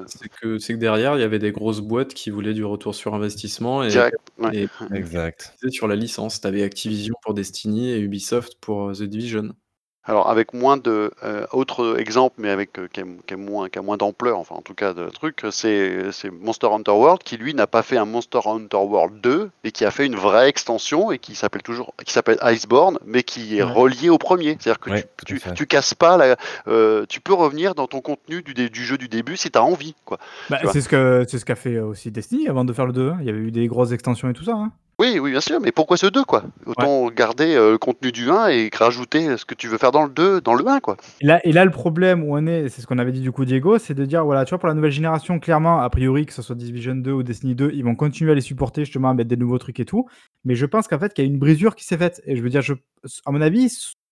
c'est 0.06 0.28
que, 0.28 0.58
que, 0.58 0.72
derrière, 0.72 1.16
il 1.16 1.20
y 1.20 1.24
avait 1.24 1.38
des 1.38 1.52
grosses 1.52 1.80
boîtes 1.80 2.14
qui 2.14 2.30
voulaient 2.30 2.54
du 2.54 2.64
retour 2.64 2.94
sur 2.94 3.14
investissement 3.14 3.84
et, 3.84 3.90
et 4.52 4.68
exact. 4.94 5.54
sur 5.68 5.88
la 5.88 5.96
licence. 5.96 6.40
Tu 6.40 6.46
avais 6.46 6.62
Activision 6.62 7.14
pour 7.22 7.34
des 7.34 7.49
Destiny 7.55 7.90
et 7.90 7.98
Ubisoft 7.98 8.55
pour 8.60 8.90
euh, 8.90 8.93
The 8.94 9.02
Division. 9.02 9.51
Alors 10.05 10.31
avec 10.31 10.55
moins 10.55 10.78
de 10.78 11.10
euh, 11.24 11.47
autre 11.52 11.97
exemple, 12.01 12.36
mais 12.39 12.48
avec 12.48 12.78
euh, 12.78 12.89
qui, 12.90 13.01
a, 13.01 13.05
qui 13.27 13.35
a 13.35 13.36
moins, 13.36 13.68
qui 13.68 13.78
a 13.78 13.82
moins 13.82 13.98
d'ampleur, 13.98 14.39
enfin 14.39 14.55
en 14.55 14.62
tout 14.62 14.72
cas 14.74 14.94
de 14.94 15.09
truc, 15.10 15.44
c'est 15.51 16.01
Monster 16.40 16.68
Hunter 16.68 16.93
World 16.93 17.22
qui 17.22 17.36
lui 17.36 17.52
n'a 17.52 17.66
pas 17.66 17.82
fait 17.82 17.98
un 17.98 18.06
Monster 18.06 18.40
Hunter 18.47 18.78
World 18.78 19.20
2 19.20 19.51
et 19.64 19.72
qui 19.72 19.85
a 19.85 19.90
fait 19.90 20.06
une 20.06 20.16
vraie 20.16 20.48
extension 20.48 21.12
et 21.12 21.18
qui 21.18 21.35
s'appelle 21.35 21.62
toujours, 21.62 21.93
qui 22.06 22.14
s'appelle 22.14 22.39
Iceborne, 22.43 22.98
mais 23.05 23.22
qui 23.24 23.59
est 23.59 23.62
Ouais. 23.62 23.70
relié 23.70 24.09
au 24.09 24.16
premier. 24.16 24.56
C'est-à-dire 24.59 24.81
que 24.81 24.90
Ouais, 24.90 25.05
tu, 25.55 25.66
casses 25.66 25.93
pas, 25.94 26.16
la, 26.16 26.36
euh, 26.66 27.05
tu 27.06 27.20
peux 27.20 27.35
revenir 27.35 27.74
dans 27.74 27.86
ton 27.86 28.01
contenu 28.01 28.43
du, 28.43 28.85
jeu 28.85 28.97
du 28.97 29.09
début 29.09 29.36
si 29.36 29.51
tu 29.51 29.59
as 29.59 29.62
envie, 29.62 29.94
quoi. 30.06 30.18
Bah, 30.48 30.59
c'est 30.72 30.81
ce 30.81 30.89
que 30.89 31.27
c'est 31.28 31.39
ce 31.39 31.44
qu'a 31.44 31.56
fait 31.56 31.78
aussi 31.78 32.10
Destiny 32.10 32.48
avant 32.48 32.64
de 32.64 32.72
faire 32.72 32.86
le 32.86 32.94
2. 32.94 33.10
hein. 33.10 33.18
Il 33.20 33.27
y 33.27 33.28
avait 33.31 33.39
eu 33.39 33.51
des 33.51 33.66
grosses 33.66 33.93
extensions 33.93 34.31
et 34.31 34.32
tout 34.32 34.44
ça. 34.44 34.52
hein. 34.55 34.72
Oui, 35.01 35.18
oui, 35.18 35.31
bien 35.31 35.40
sûr, 35.40 35.60
mais 35.60 35.72
pourquoi 35.72 35.97
ce 35.97 36.05
2 36.05 36.24
quoi? 36.24 36.44
Autant 36.66 37.09
garder 37.10 37.55
euh, 37.55 37.70
le 37.70 37.78
contenu 37.78 38.12
du 38.12 38.28
1 38.28 38.48
et 38.48 38.68
rajouter 38.70 39.39
ce 39.39 39.47
que 39.47 39.55
tu 39.55 39.66
veux 39.66 39.78
faire 39.78 39.93
dans 39.93 40.05
le 40.05 40.10
2, 40.10 40.43
dans 40.43 40.52
le 40.52 40.68
1 40.68 40.81
quoi. 40.81 40.98
Et 41.22 41.27
là, 41.27 41.40
et 41.43 41.52
là, 41.52 41.64
le 41.64 41.70
problème 41.70 42.22
où 42.22 42.36
on 42.36 42.47
est, 42.47 42.68
c'est 42.68 42.82
ce 42.82 42.86
qu'on 42.86 42.98
avait 42.98 43.10
dit 43.10 43.22
du 43.22 43.32
coup, 43.32 43.47
Diego, 43.47 43.78
c'est 43.78 43.94
de 43.94 44.05
dire 44.05 44.27
voilà, 44.27 44.44
tu 44.44 44.51
vois, 44.51 44.59
pour 44.59 44.68
la 44.68 44.74
nouvelle 44.74 44.90
génération, 44.90 45.39
clairement, 45.39 45.81
a 45.81 45.89
priori, 45.89 46.27
que 46.27 46.35
ce 46.35 46.43
soit 46.43 46.55
Division 46.55 46.97
2 46.97 47.12
ou 47.12 47.22
Destiny 47.22 47.55
2, 47.55 47.70
ils 47.72 47.82
vont 47.82 47.94
continuer 47.94 48.32
à 48.32 48.35
les 48.35 48.43
supporter 48.43 48.85
justement, 48.85 49.09
à 49.09 49.14
mettre 49.14 49.31
des 49.31 49.39
nouveaux 49.39 49.56
trucs 49.56 49.81
et 49.81 49.86
tout. 49.86 50.06
Mais 50.44 50.55
je 50.55 50.66
pense 50.66 50.86
qu'en 50.86 50.98
fait, 50.98 51.14
qu'il 51.14 51.24
y 51.24 51.27
a 51.27 51.31
une 51.31 51.39
brisure 51.39 51.77
qui 51.77 51.86
s'est 51.86 51.97
faite. 51.97 52.20
Et 52.27 52.36
je 52.36 52.43
veux 52.43 52.51
dire, 52.51 52.60
je, 52.60 52.74
à 53.24 53.31
mon 53.32 53.40
avis, 53.40 53.70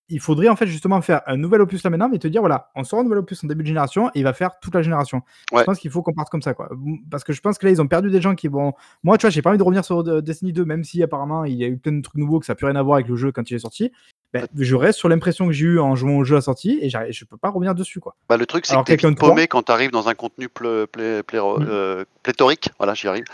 il 0.08 0.20
faudrait 0.20 0.48
en 0.48 0.56
fait 0.56 0.66
justement 0.66 1.00
faire 1.02 1.20
un 1.26 1.36
nouvel 1.36 1.60
opus 1.60 1.82
là 1.82 1.90
maintenant, 1.90 2.08
mais 2.08 2.18
te 2.18 2.28
dire 2.28 2.40
voilà, 2.40 2.70
on 2.74 2.84
sort 2.84 3.00
un 3.00 3.04
nouvel 3.04 3.18
opus 3.18 3.42
en 3.44 3.46
début 3.46 3.62
de 3.62 3.68
génération 3.68 4.08
et 4.08 4.20
il 4.20 4.22
va 4.22 4.32
faire 4.32 4.58
toute 4.60 4.74
la 4.74 4.82
génération. 4.82 5.22
Ouais. 5.52 5.60
Je 5.60 5.64
pense 5.64 5.78
qu'il 5.78 5.90
faut 5.90 6.02
qu'on 6.02 6.14
parte 6.14 6.30
comme 6.30 6.42
ça, 6.42 6.54
quoi. 6.54 6.70
Parce 7.10 7.24
que 7.24 7.32
je 7.32 7.40
pense 7.40 7.58
que 7.58 7.66
là, 7.66 7.72
ils 7.72 7.82
ont 7.82 7.88
perdu 7.88 8.10
des 8.10 8.20
gens 8.20 8.34
qui 8.34 8.48
vont. 8.48 8.72
Moi, 9.02 9.18
tu 9.18 9.22
vois, 9.22 9.30
j'ai 9.30 9.42
pas 9.42 9.50
envie 9.50 9.58
de 9.58 9.62
revenir 9.62 9.84
sur 9.84 10.00
euh, 10.00 10.22
Destiny 10.22 10.52
2, 10.52 10.64
même 10.64 10.84
si 10.84 11.02
apparemment 11.02 11.44
il 11.44 11.54
y 11.54 11.64
a 11.64 11.68
eu 11.68 11.76
plein 11.76 11.92
de 11.92 12.02
trucs 12.02 12.16
nouveaux 12.16 12.40
que 12.40 12.46
ça 12.46 12.52
n'a 12.52 12.56
plus 12.56 12.66
rien 12.66 12.76
à 12.76 12.82
voir 12.82 12.96
avec 12.96 13.08
le 13.08 13.16
jeu 13.16 13.32
quand 13.32 13.50
il 13.50 13.54
est 13.54 13.60
sorti. 13.60 13.92
Ben, 14.34 14.46
je 14.58 14.76
reste 14.76 14.98
sur 14.98 15.08
l'impression 15.08 15.46
que 15.46 15.52
j'ai 15.52 15.64
eu 15.64 15.80
en 15.80 15.94
jouant 15.96 16.16
au 16.18 16.24
jeu 16.24 16.36
à 16.36 16.42
sortie 16.42 16.78
et 16.82 16.90
je 16.90 17.24
peux 17.24 17.38
pas 17.38 17.48
revenir 17.48 17.74
dessus, 17.74 17.98
quoi. 17.98 18.14
Bah, 18.28 18.36
le 18.36 18.44
truc, 18.44 18.66
c'est 18.66 18.74
que 18.84 18.92
vite 18.92 19.02
de 19.06 19.14
trois 19.14 19.30
paumé 19.30 19.46
quand 19.46 19.62
tu 19.62 19.72
arrives 19.72 19.90
dans 19.90 20.08
un 20.10 20.14
contenu 20.14 20.48
ple- 20.48 20.84
ple- 20.86 21.22
pléro- 21.22 21.58
Mm. 21.60 21.66
euh, 21.68 22.04
pléthorique. 22.22 22.68
Voilà, 22.78 22.92
j'y 22.92 23.08
arrive. 23.08 23.24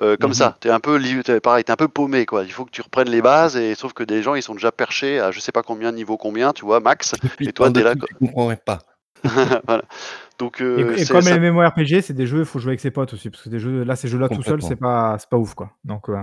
Euh, 0.00 0.16
comme 0.16 0.30
Mhm. 0.30 0.34
ça, 0.34 0.56
t'es 0.60 0.70
un 0.70 0.78
peu 0.78 1.00
pareil, 1.42 1.64
t'es 1.64 1.72
un 1.72 1.76
peu 1.76 1.88
paumé 1.88 2.24
quoi. 2.24 2.44
Il 2.44 2.52
faut 2.52 2.64
que 2.64 2.70
tu 2.70 2.82
reprennes 2.82 3.08
les 3.10 3.20
bases 3.20 3.56
et 3.56 3.74
sauf 3.74 3.92
que 3.94 4.04
des 4.04 4.22
gens 4.22 4.36
ils 4.36 4.42
sont 4.42 4.54
déjà 4.54 4.70
perchés 4.70 5.18
à 5.18 5.32
je 5.32 5.40
sais 5.40 5.50
pas 5.52 5.62
combien 5.64 5.90
niveau 5.90 6.16
combien, 6.16 6.52
tu 6.52 6.64
vois, 6.64 6.78
max. 6.78 7.14
Et 7.40 7.52
toi, 7.52 7.68
de 7.70 7.80
t'es 7.80 7.84
là, 7.84 7.94
Tu 7.96 8.14
comprendrais 8.14 8.56
pas. 8.64 8.78
voilà. 9.66 9.82
Donc 10.38 10.60
Et, 10.60 10.64
euh, 10.64 10.96
et 10.96 11.06
comme 11.06 11.22
ça- 11.22 11.36
les 11.36 11.50
MMORPG, 11.50 12.00
c'est 12.02 12.12
des 12.12 12.26
jeux, 12.26 12.40
il 12.40 12.44
faut 12.44 12.58
jouer 12.58 12.70
avec 12.70 12.80
ses 12.80 12.90
potes 12.90 13.12
aussi. 13.14 13.30
Parce 13.30 13.42
que 13.42 13.48
des 13.48 13.58
jeux, 13.58 13.82
là, 13.84 13.96
ces 13.96 14.06
jeux-là 14.08 14.28
tout 14.28 14.42
seul, 14.42 14.62
c'est 14.62 14.76
pas, 14.76 15.16
c'est 15.18 15.28
pas 15.28 15.36
ouf, 15.38 15.54
quoi. 15.54 15.70
Donc, 15.84 16.08
euh, 16.08 16.16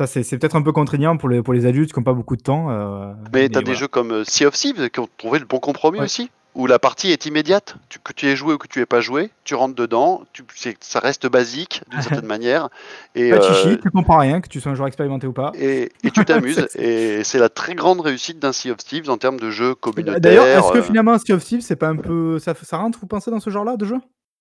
ça, 0.00 0.06
c'est 0.06 0.22
c'est 0.22 0.38
peut-être 0.38 0.56
un 0.56 0.62
peu 0.62 0.72
contraignant 0.72 1.16
pour 1.18 1.28
les, 1.28 1.42
pour 1.42 1.52
les 1.52 1.66
adultes 1.66 1.92
qui 1.92 1.98
n'ont 1.98 2.04
pas 2.04 2.14
beaucoup 2.14 2.36
de 2.36 2.42
temps. 2.42 2.70
euh, 2.70 3.12
Mais 3.34 3.48
t'as 3.50 3.58
des 3.60 3.64
voilà. 3.66 3.78
jeux 3.80 3.88
comme 3.88 4.12
euh, 4.12 4.24
Sea 4.24 4.46
of 4.46 4.54
Thieves 4.54 4.88
qui 4.90 5.00
ont 5.00 5.08
trouvé 5.18 5.38
le 5.38 5.44
bon 5.44 5.58
compromis 5.58 5.98
Ouais. 5.98 6.04
aussi, 6.06 6.30
où 6.54 6.66
la 6.66 6.78
partie 6.78 7.10
est 7.12 7.26
immédiate. 7.26 7.76
Tu- 7.90 7.98
que 7.98 8.12
tu 8.14 8.26
aies 8.26 8.34
joué 8.36 8.54
ou 8.54 8.58
que 8.58 8.66
tu 8.66 8.80
aies 8.80 8.86
pas 8.86 9.00
joué, 9.00 9.30
tu 9.44 9.54
rentres 9.54 9.74
dedans, 9.74 10.22
tu, 10.32 10.42
c'est- 10.54 10.76
ça 10.82 11.00
reste 11.00 11.26
basique 11.26 11.82
d'une 11.90 12.00
certaine 12.22 12.26
manière. 12.26 12.70
Et, 13.14 13.30
Pas 13.30 13.38
de 13.38 13.44
euh, 13.44 13.52
chichi, 13.52 13.78
tu 13.82 13.90
comprends 13.90 14.16
rien, 14.18 14.40
que 14.40 14.48
tu 14.48 14.58
sois 14.60 14.72
un 14.72 14.74
joueur 14.74 14.88
expérimenté 14.88 15.26
ou 15.26 15.32
pas. 15.34 15.52
et, 15.54 15.90
et 16.02 16.10
tu 16.10 16.24
t'amuses. 16.24 16.66
C'est- 16.70 16.80
et 16.80 17.24
c'est 17.24 17.38
la 17.38 17.50
très 17.50 17.74
grande 17.74 18.00
réussite 18.00 18.38
d'un 18.38 18.52
Sea 18.52 18.70
of 18.70 18.78
Thieves 18.78 19.10
en 19.10 19.18
termes 19.18 19.38
de 19.38 19.50
jeu 19.50 19.74
communautaire. 19.74 20.20
D'ailleurs, 20.20 20.46
est-ce 20.46 20.72
que 20.72 20.78
euh, 20.78 20.82
finalement, 20.82 21.18
Sea 21.18 21.34
of 21.34 21.44
Thieves, 21.44 21.60
c'est 21.60 21.76
pas 21.76 21.88
un 21.88 21.96
peu. 21.96 22.38
Ça, 22.38 22.54
ça 22.62 22.78
rentre, 22.78 22.98
vous 23.00 23.06
pensez, 23.06 23.30
dans 23.30 23.40
ce 23.40 23.50
genre-là 23.50 23.76
de 23.76 23.84
jeu? 23.84 23.96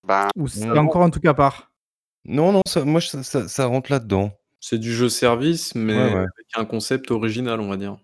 Ben, 0.07 0.27
Ou 0.37 0.47
c'est 0.47 0.65
Non. 0.65 0.77
encore 0.77 1.03
un 1.03 1.09
truc 1.09 1.25
à 1.25 1.33
part? 1.33 1.69
Non, 2.25 2.51
non, 2.51 2.61
ça, 2.67 2.83
moi, 2.85 3.01
ça, 3.01 3.23
ça, 3.23 3.47
ça 3.47 3.65
rentre 3.65 3.91
là-dedans. 3.91 4.31
C'est 4.59 4.77
du 4.77 4.93
jeu 4.93 5.09
service, 5.09 5.73
mais 5.75 5.95
Ouais, 5.95 6.03
ouais. 6.13 6.19
avec 6.19 6.47
un 6.55 6.65
concept 6.65 7.11
original, 7.11 7.59
on 7.61 7.69
va 7.69 7.77
dire. 7.77 7.97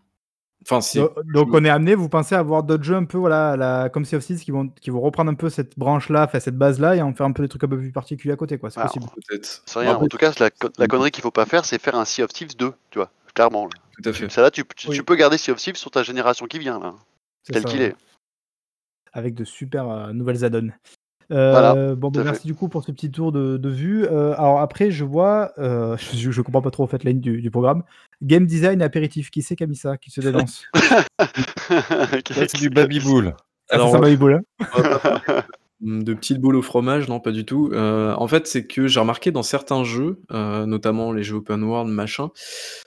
Enfin, 0.64 0.82
si. 0.82 0.98
Donc, 0.98 1.12
donc 1.32 1.50
on 1.54 1.64
est 1.64 1.70
amené, 1.70 1.94
vous 1.96 2.10
pensez, 2.10 2.34
à 2.34 2.40
avoir 2.40 2.64
d'autres 2.64 2.84
jeux 2.84 2.96
un 2.96 3.04
peu, 3.06 3.18
voilà, 3.20 3.56
la, 3.56 3.90
comme 3.90 4.04
Sea 4.06 4.16
of 4.16 4.26
Thieves, 4.26 4.40
qui 4.40 4.52
vont, 4.52 4.70
qui 4.70 4.90
vont 4.90 5.02
reprendre 5.02 5.30
un 5.30 5.36
peu 5.36 5.50
cette 5.50 5.78
branche-là, 5.78 6.28
cette 6.40 6.58
base-là, 6.58 6.96
et 6.96 7.02
en 7.02 7.14
faire 7.14 7.26
un 7.28 7.34
peu 7.34 7.44
des 7.44 7.50
trucs 7.50 7.64
un 7.64 7.68
peu 7.68 7.78
plus 7.78 7.92
particuliers 7.92 8.34
à 8.34 8.38
côté, 8.38 8.58
quoi. 8.58 8.70
C'est 8.72 8.80
Alors, 8.80 8.92
possible. 8.94 9.12
Peut-être. 9.28 9.62
c'est 9.66 9.80
rien. 9.80 9.92
Après, 9.92 10.06
En 10.06 10.08
tout 10.08 10.18
cas, 10.18 10.32
la, 10.40 10.50
co- 10.50 10.70
la 10.78 10.88
connerie 10.88 11.12
qu'il 11.12 11.22
faut 11.22 11.30
pas 11.32 11.46
faire, 11.46 11.66
c'est 11.66 11.80
faire 11.80 11.96
un 11.96 12.06
Sea 12.06 12.24
of 12.24 12.32
Thieves 12.34 12.56
2, 12.58 12.72
tu 12.90 12.98
vois, 13.00 13.12
clairement. 13.36 13.66
là. 13.66 13.70
Tout 14.02 14.10
à 14.10 14.14
fait. 14.14 14.30
Ça 14.32 14.42
là, 14.42 14.50
tu, 14.50 14.64
tu, 14.76 14.90
Oui. 14.90 14.96
tu 14.96 15.04
peux 15.04 15.16
garder 15.16 15.38
Sea 15.38 15.52
of 15.52 15.58
Thieves 15.60 15.76
sur 15.76 15.92
ta 15.92 16.02
génération 16.04 16.48
qui 16.48 16.58
vient, 16.58 16.80
là, 16.80 16.96
C'est 17.44 17.54
tel 17.54 17.62
ça, 17.64 17.70
qu'il 17.70 17.80
ouais. 17.82 17.86
est. 17.88 17.96
avec 19.14 19.36
de 19.36 19.44
super 19.46 19.88
euh, 19.90 20.14
nouvelles 20.14 20.44
add-ons. 20.44 20.70
Euh, 21.32 21.52
Voilà, 21.52 21.96
bon, 21.96 22.12
tout 22.12 22.20
bah, 22.20 22.22
à 22.22 22.24
fait. 22.26 22.32
merci 22.32 22.48
du 22.48 22.56
coup 22.56 22.68
pour 22.70 22.84
ce 22.84 22.92
petit 22.92 23.10
tour 23.12 23.32
de, 23.32 23.58
de 23.58 23.70
vue. 23.70 24.06
Euh, 24.06 24.34
alors 24.38 24.60
après, 24.60 24.92
je 24.92 25.04
vois, 25.04 25.52
euh, 25.58 25.98
je, 26.14 26.32
je 26.32 26.42
comprends 26.42 26.62
pas 26.62 26.72
trop 26.72 26.84
en 26.84 26.88
fait 26.88 27.04
la 27.04 27.12
ligne 27.12 27.22
du, 27.22 27.42
du 27.42 27.52
programme. 27.52 27.84
Game 28.22 28.46
design 28.46 28.82
apéritif. 28.82 29.30
Qui 29.32 29.42
c'est 29.42 29.56
qui 29.56 29.64
a 29.64 29.68
mis 29.68 29.76
ça 29.76 29.98
Qui 29.98 30.12
se 30.12 30.22
dénonce 30.22 30.66
Ça, 31.68 32.48
c'est 32.48 32.58
du 32.58 32.70
Babybull. 32.70 33.36
Alors, 33.70 33.92
ça, 33.92 34.12
eu 34.12 34.18
beau, 34.18 34.28
là. 34.30 34.40
Hum, 35.84 36.04
De 36.04 36.14
petites 36.14 36.40
boules 36.40 36.56
au 36.56 36.62
fromage, 36.62 37.10
non, 37.10 37.20
pas 37.20 37.32
du 37.32 37.44
tout. 37.46 37.70
Euh, 37.74 38.14
en 38.18 38.28
fait, 38.28 38.48
c'est 38.48 38.66
que 38.66 38.88
j'ai 38.88 39.00
remarqué 39.00 39.32
dans 39.32 39.44
certains 39.44 39.84
jeux, 39.84 40.22
euh, 40.32 40.66
notamment 40.66 41.12
les 41.12 41.24
jeux 41.24 41.36
open 41.38 41.64
world, 41.64 41.90
machin, 41.92 42.30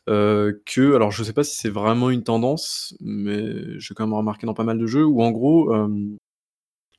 euh, 0.09 0.55
que, 0.65 0.95
alors 0.95 1.11
je 1.11 1.23
sais 1.23 1.35
pas 1.35 1.45
si 1.45 1.57
c'est 1.57 1.69
vraiment 1.69 2.09
une 2.11 2.23
tendance, 2.23 2.95
mais 3.01 3.79
j'ai 3.79 3.95
quand 3.95 4.07
même 4.07 4.15
remarqué 4.15 4.47
dans 4.47 4.55
pas 4.55 4.65
mal 4.65 4.79
de 4.79 4.87
jeux 4.87 5.05
où 5.05 5.21
en 5.23 5.31
gros, 5.33 5.75
euh, 5.75 5.89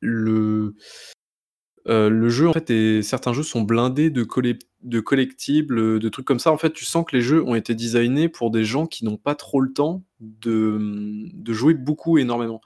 le, 0.02 0.76
euh, 1.90 2.10
le 2.10 2.30
jeu, 2.30 2.48
en 2.48 2.54
fait, 2.54 2.70
et 2.70 3.02
certains 3.02 3.34
jeux 3.34 3.44
sont 3.44 3.62
blindés 3.62 4.10
de, 4.10 4.24
colle- 4.24 4.60
de 4.84 5.00
collectibles, 5.00 6.00
de 6.00 6.10
trucs 6.10 6.26
comme 6.26 6.40
ça. 6.40 6.52
En 6.52 6.58
fait, 6.58 6.72
tu 6.72 6.86
sens 6.86 7.06
que 7.06 7.16
les 7.16 7.22
jeux 7.22 7.44
ont 7.44 7.56
été 7.56 7.76
designés 7.76 8.30
pour 8.30 8.52
des 8.52 8.64
gens 8.64 8.86
qui 8.88 9.06
n'ont 9.06 9.18
pas 9.18 9.36
trop 9.36 9.60
le 9.62 9.74
temps 9.74 10.04
de, 10.20 10.78
de 11.34 11.54
jouer 11.54 11.74
beaucoup, 11.74 12.18
énormément. 12.18 12.62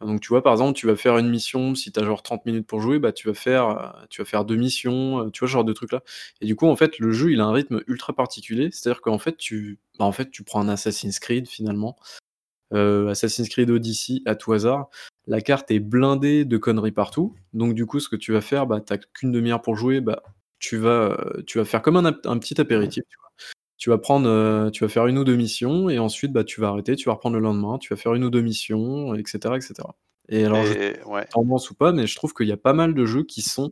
Donc 0.00 0.20
tu 0.22 0.28
vois, 0.28 0.42
par 0.42 0.52
exemple, 0.52 0.78
tu 0.78 0.86
vas 0.86 0.96
faire 0.96 1.18
une 1.18 1.28
mission, 1.28 1.74
si 1.74 1.92
tu 1.92 2.00
as 2.00 2.04
genre 2.04 2.22
30 2.22 2.46
minutes 2.46 2.66
pour 2.66 2.80
jouer, 2.80 2.98
bah 2.98 3.12
tu 3.12 3.28
vas 3.28 3.34
faire, 3.34 3.94
euh, 4.18 4.44
deux 4.44 4.56
missions, 4.56 5.26
euh, 5.26 5.30
tu 5.30 5.40
vois, 5.40 5.48
ce 5.48 5.52
genre 5.52 5.64
de 5.64 5.74
trucs 5.74 5.92
là. 5.92 6.02
Et 6.40 6.46
du 6.46 6.56
coup, 6.56 6.66
en 6.68 6.76
fait, 6.76 6.98
le 6.98 7.12
jeu, 7.12 7.32
il 7.32 7.40
a 7.40 7.44
un 7.44 7.52
rythme 7.52 7.82
ultra 7.86 8.14
particulier. 8.14 8.70
C'est-à-dire 8.72 9.02
qu'en 9.02 9.18
fait, 9.18 9.36
tu, 9.36 9.78
bah, 9.98 10.06
en 10.06 10.12
fait, 10.12 10.30
tu 10.30 10.42
prends 10.42 10.60
un 10.62 10.68
Assassin's 10.70 11.18
Creed 11.18 11.48
finalement, 11.48 11.96
euh, 12.00 12.29
Assassin's 12.72 13.48
Creed 13.48 13.70
Odyssey 13.70 14.22
à 14.26 14.34
tout 14.34 14.52
hasard. 14.52 14.88
La 15.26 15.40
carte 15.40 15.70
est 15.70 15.80
blindée 15.80 16.44
de 16.44 16.56
conneries 16.56 16.92
partout. 16.92 17.34
Donc 17.52 17.74
du 17.74 17.86
coup, 17.86 18.00
ce 18.00 18.08
que 18.08 18.16
tu 18.16 18.32
vas 18.32 18.40
faire, 18.40 18.66
bah 18.66 18.80
t'as 18.80 18.98
qu'une 18.98 19.32
demi-heure 19.32 19.62
pour 19.62 19.76
jouer, 19.76 20.00
bah 20.00 20.22
tu 20.58 20.76
vas, 20.76 20.90
euh, 21.12 21.42
tu 21.46 21.58
vas 21.58 21.64
faire 21.64 21.82
comme 21.82 21.96
un, 21.96 22.12
petit 22.12 22.60
apéritif. 22.60 23.02
Tu 23.08 23.16
vois. 23.18 23.30
Tu 23.78 23.90
vas 23.90 23.98
prendre, 23.98 24.28
euh, 24.28 24.70
tu 24.70 24.84
vas 24.84 24.88
faire 24.88 25.06
une 25.06 25.18
ou 25.18 25.24
deux 25.24 25.36
missions 25.36 25.88
et 25.88 25.98
ensuite 25.98 26.32
bah 26.32 26.44
tu 26.44 26.60
vas 26.60 26.68
arrêter, 26.68 26.96
tu 26.96 27.08
vas 27.08 27.14
reprendre 27.14 27.36
le 27.36 27.42
lendemain, 27.42 27.78
tu 27.78 27.92
vas 27.92 27.96
faire 27.96 28.14
une 28.14 28.24
ou 28.24 28.30
deux 28.30 28.42
missions, 28.42 29.14
etc., 29.14 29.54
etc. 29.56 29.74
Et 30.28 30.44
alors, 30.44 30.64
je 30.64 30.72
Et, 30.72 31.02
ouais. 31.04 31.24
tendance 31.26 31.70
ou 31.70 31.74
pas, 31.74 31.92
mais 31.92 32.06
je 32.06 32.14
trouve 32.14 32.34
qu'il 32.34 32.46
y 32.46 32.52
a 32.52 32.56
pas 32.56 32.72
mal 32.72 32.94
de 32.94 33.04
jeux 33.04 33.24
qui 33.24 33.42
sont 33.42 33.70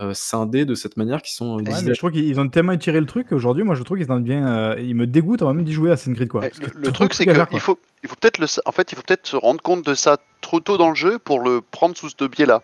euh, 0.00 0.12
scindés 0.14 0.64
de 0.66 0.74
cette 0.74 0.96
manière, 0.96 1.22
qui 1.22 1.32
sont 1.34 1.56
Ouais, 1.56 1.62
designés- 1.62 1.88
mais 1.88 1.94
je 1.94 1.98
trouve 1.98 2.12
qu'ils 2.12 2.38
ont 2.38 2.48
tellement 2.48 2.72
étiré 2.72 3.00
le 3.00 3.06
truc 3.06 3.28
qu'aujourd'hui, 3.28 3.64
moi, 3.64 3.74
je 3.74 3.82
trouve 3.82 3.96
qu'ils 3.98 4.10
en 4.12 4.20
bien. 4.20 4.46
euh, 4.46 4.76
ils 4.80 4.94
me 4.94 5.06
dégoûtent 5.06 5.42
avant 5.42 5.54
même 5.54 5.64
d'y 5.64 5.72
jouer 5.72 5.90
à 5.90 5.94
Assassin's 5.94 6.16
Creed, 6.16 6.28
quoi. 6.28 6.46
Eh, 6.46 6.50
Le, 6.74 6.92
truc, 6.92 7.14
c'est 7.14 7.24
qu'il 7.24 7.60
faut, 7.60 7.78
il 8.02 8.08
faut 8.08 8.16
peut-être 8.16 8.38
le, 8.38 8.46
en 8.66 8.72
fait, 8.72 8.92
il 8.92 8.96
faut 8.96 9.02
peut-être 9.02 9.26
se 9.26 9.36
rendre 9.36 9.62
compte 9.62 9.84
de 9.86 9.94
ça 9.94 10.18
trop 10.42 10.60
tôt 10.60 10.76
dans 10.76 10.90
le 10.90 10.94
jeu 10.94 11.18
pour 11.18 11.40
le 11.40 11.60
prendre 11.62 11.96
sous 11.96 12.10
ce 12.10 12.24
biais-là. 12.24 12.62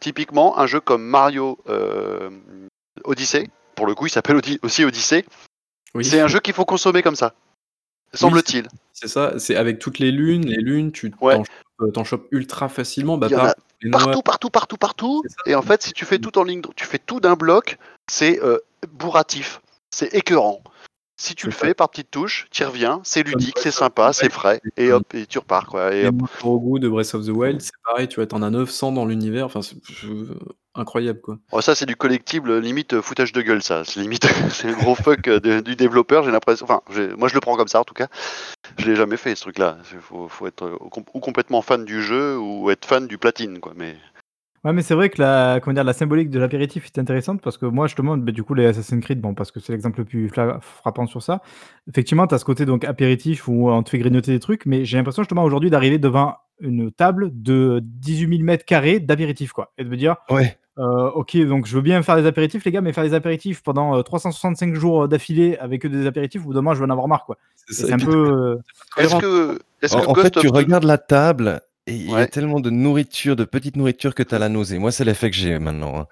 Typiquement, 0.00 0.58
un 0.58 0.66
jeu 0.66 0.80
comme 0.80 1.02
Mario 1.02 1.58
euh, 1.68 2.28
Odyssey, 3.04 3.48
pour 3.74 3.86
le 3.86 3.94
coup, 3.94 4.06
il 4.06 4.10
s'appelle 4.10 4.40
aussi 4.62 4.84
Odyssey. 4.84 5.24
Oui. 5.94 6.04
C'est 6.04 6.20
un 6.20 6.28
jeu 6.28 6.40
qu'il 6.40 6.52
faut 6.52 6.66
consommer 6.66 7.02
comme 7.02 7.16
ça, 7.16 7.32
semble-t-il. 8.12 8.68
C'est 8.92 9.08
ça, 9.08 9.38
c'est 9.38 9.56
avec 9.56 9.78
toutes 9.78 9.98
les 9.98 10.12
lunes, 10.12 10.44
les 10.44 10.60
lunes, 10.62 10.92
tu 10.92 11.10
Ouais. 11.22 11.34
t'en 11.36 11.42
chopes- 11.44 11.48
euh, 11.80 11.90
t'en 11.90 12.04
chopes 12.04 12.28
ultra 12.32 12.68
facilement. 12.68 13.16
Bah, 13.16 13.28
Partout, 13.92 14.22
partout, 14.22 14.50
partout, 14.50 14.76
partout. 14.76 15.22
Et 15.46 15.54
en 15.54 15.62
fait, 15.62 15.82
si 15.82 15.92
tu 15.92 16.04
fais 16.04 16.18
tout 16.18 16.38
en 16.38 16.44
ligne, 16.44 16.62
tu 16.76 16.86
fais 16.86 16.98
tout 16.98 17.20
d'un 17.20 17.34
bloc, 17.34 17.78
c'est 18.06 18.42
euh, 18.42 18.58
bourratif, 18.88 19.60
c'est 19.90 20.14
écœurant. 20.14 20.62
Si 21.18 21.34
tu 21.34 21.46
le 21.46 21.52
fais 21.52 21.72
par 21.74 21.88
petites 21.88 22.10
touches, 22.10 22.46
tu 22.50 22.62
reviens, 22.64 23.00
c'est 23.02 23.22
ludique, 23.22 23.58
c'est 23.58 23.70
sympa, 23.70 24.12
c'est 24.12 24.30
frais, 24.30 24.60
et 24.76 24.92
hop, 24.92 25.14
et 25.14 25.26
tu 25.26 25.38
repars 25.38 25.66
quoi. 25.66 25.94
Et 25.94 26.06
au 26.42 26.60
goût 26.60 26.78
de 26.78 26.88
Breath 26.88 27.14
of 27.14 27.24
the 27.24 27.30
Wild, 27.30 27.60
c'est 27.62 27.72
pareil, 27.84 28.06
tu 28.08 28.16
vois, 28.16 28.26
t'en 28.26 28.42
as 28.42 28.50
900 28.50 28.92
dans 28.92 29.06
l'univers, 29.06 29.46
enfin, 29.46 29.62
c'est 29.62 29.76
incroyable 30.74 31.20
quoi. 31.22 31.38
Oh, 31.52 31.62
ça, 31.62 31.74
c'est 31.74 31.86
du 31.86 31.96
collectible, 31.96 32.58
limite 32.58 32.92
euh, 32.92 33.00
foutage 33.02 33.32
de 33.32 33.40
gueule, 33.40 33.62
ça. 33.62 33.82
C'est 33.84 34.00
limite, 34.00 34.26
c'est 34.50 34.68
un 34.68 34.72
gros 34.72 34.94
fuck 34.94 35.26
euh, 35.28 35.40
de- 35.40 35.60
du 35.60 35.74
développeur, 35.74 36.22
j'ai 36.22 36.30
l'impression. 36.30 36.66
Enfin, 36.68 36.82
moi, 37.16 37.28
je 37.28 37.34
le 37.34 37.40
prends 37.40 37.56
comme 37.56 37.68
ça, 37.68 37.80
en 37.80 37.84
tout 37.84 37.94
cas. 37.94 38.08
Je 38.78 38.84
l'ai 38.86 38.94
jamais 38.96 39.16
fait, 39.16 39.34
ce 39.34 39.42
truc-là. 39.42 39.78
Il 39.92 39.98
faut, 40.00 40.28
faut 40.28 40.46
être 40.46 40.64
euh, 40.66 40.76
ou 41.14 41.20
complètement 41.20 41.62
fan 41.62 41.84
du 41.86 42.02
jeu 42.02 42.38
ou 42.38 42.70
être 42.70 42.84
fan 42.84 43.06
du 43.06 43.16
platine, 43.16 43.58
quoi. 43.58 43.72
Mais 43.74 43.96
Ouais, 44.64 44.72
mais 44.72 44.82
c'est 44.82 44.94
vrai 44.94 45.10
que 45.10 45.20
la, 45.22 45.60
comment 45.62 45.74
dire, 45.74 45.84
la 45.84 45.92
symbolique 45.92 46.28
de 46.30 46.38
l'apéritif 46.40 46.86
est 46.86 46.98
intéressante 46.98 47.40
parce 47.40 47.56
que 47.56 47.66
moi, 47.66 47.86
justement, 47.86 48.16
bah, 48.16 48.32
du 48.32 48.42
coup, 48.42 48.54
les 48.54 48.66
Assassin's 48.66 49.02
Creed, 49.04 49.20
bon, 49.20 49.32
parce 49.34 49.52
que 49.52 49.60
c'est 49.60 49.72
l'exemple 49.72 49.98
le 50.00 50.04
plus 50.04 50.26
fla- 50.28 50.58
frappant 50.60 51.06
sur 51.06 51.22
ça. 51.22 51.40
Effectivement, 51.88 52.26
tu 52.26 52.34
as 52.34 52.38
ce 52.38 52.44
côté 52.44 52.66
donc 52.66 52.84
apéritif 52.84 53.46
où 53.48 53.70
on 53.70 53.82
te 53.82 53.90
fait 53.90 53.98
grignoter 53.98 54.32
des 54.32 54.40
trucs, 54.40 54.66
mais 54.66 54.84
j'ai 54.84 54.96
l'impression 54.96 55.22
justement 55.22 55.44
aujourd'hui 55.44 55.70
d'arriver 55.70 55.98
devant 55.98 56.36
une 56.60 56.90
table 56.90 57.30
de 57.32 57.80
18 57.84 58.28
000 58.38 58.42
mètres 58.44 58.64
carrés 58.64 58.98
d'apéritif, 58.98 59.52
quoi. 59.52 59.72
Et 59.78 59.84
de 59.84 59.88
me 59.88 59.96
dire, 59.96 60.16
Ouais. 60.30 60.58
euh, 60.78 61.10
ok, 61.10 61.36
donc 61.46 61.66
je 61.66 61.76
veux 61.76 61.82
bien 61.82 62.02
faire 62.02 62.16
des 62.16 62.26
apéritifs, 62.26 62.64
les 62.64 62.72
gars, 62.72 62.80
mais 62.80 62.92
faire 62.92 63.04
des 63.04 63.14
apéritifs 63.14 63.62
pendant 63.62 63.96
euh, 63.98 64.02
365 64.02 64.74
jours 64.74 65.06
d'affilée 65.06 65.58
avec 65.58 65.82
que 65.82 65.88
des 65.88 66.06
apéritifs, 66.06 66.42
bout 66.42 66.54
d'un 66.54 66.60
moment, 66.62 66.74
je 66.74 66.80
vais 66.80 66.86
en 66.86 66.90
avoir 66.90 67.06
marre, 67.08 67.24
quoi. 67.26 67.36
Et 67.70 67.72
ça. 67.74 67.82
C'est 67.84 67.90
Et 67.90 67.92
un 67.92 67.98
puis, 67.98 68.06
peu. 68.06 68.12
euh, 68.32 68.56
est-ce 68.96 69.14
cohérent. 69.14 69.20
que, 69.20 69.58
est-ce 69.82 69.94
En, 69.94 70.00
que 70.00 70.06
en 70.06 70.12
Ghost 70.14 70.34
fait, 70.34 70.40
tu 70.40 70.48
of 70.48 70.54
regardes 70.56 70.84
la 70.84 70.98
table 70.98 71.60
Et 71.86 71.94
il 71.94 72.10
y 72.10 72.16
a 72.16 72.26
tellement 72.26 72.60
de 72.60 72.70
nourriture, 72.70 73.36
de 73.36 73.44
petite 73.44 73.76
nourriture 73.76 74.14
que 74.14 74.22
tu 74.22 74.34
as 74.34 74.38
la 74.38 74.48
nausée. 74.48 74.78
Moi, 74.78 74.90
c'est 74.90 75.04
l'effet 75.04 75.30
que 75.30 75.36
j'ai 75.36 75.58
maintenant. 75.58 76.00
hein. 76.00 76.06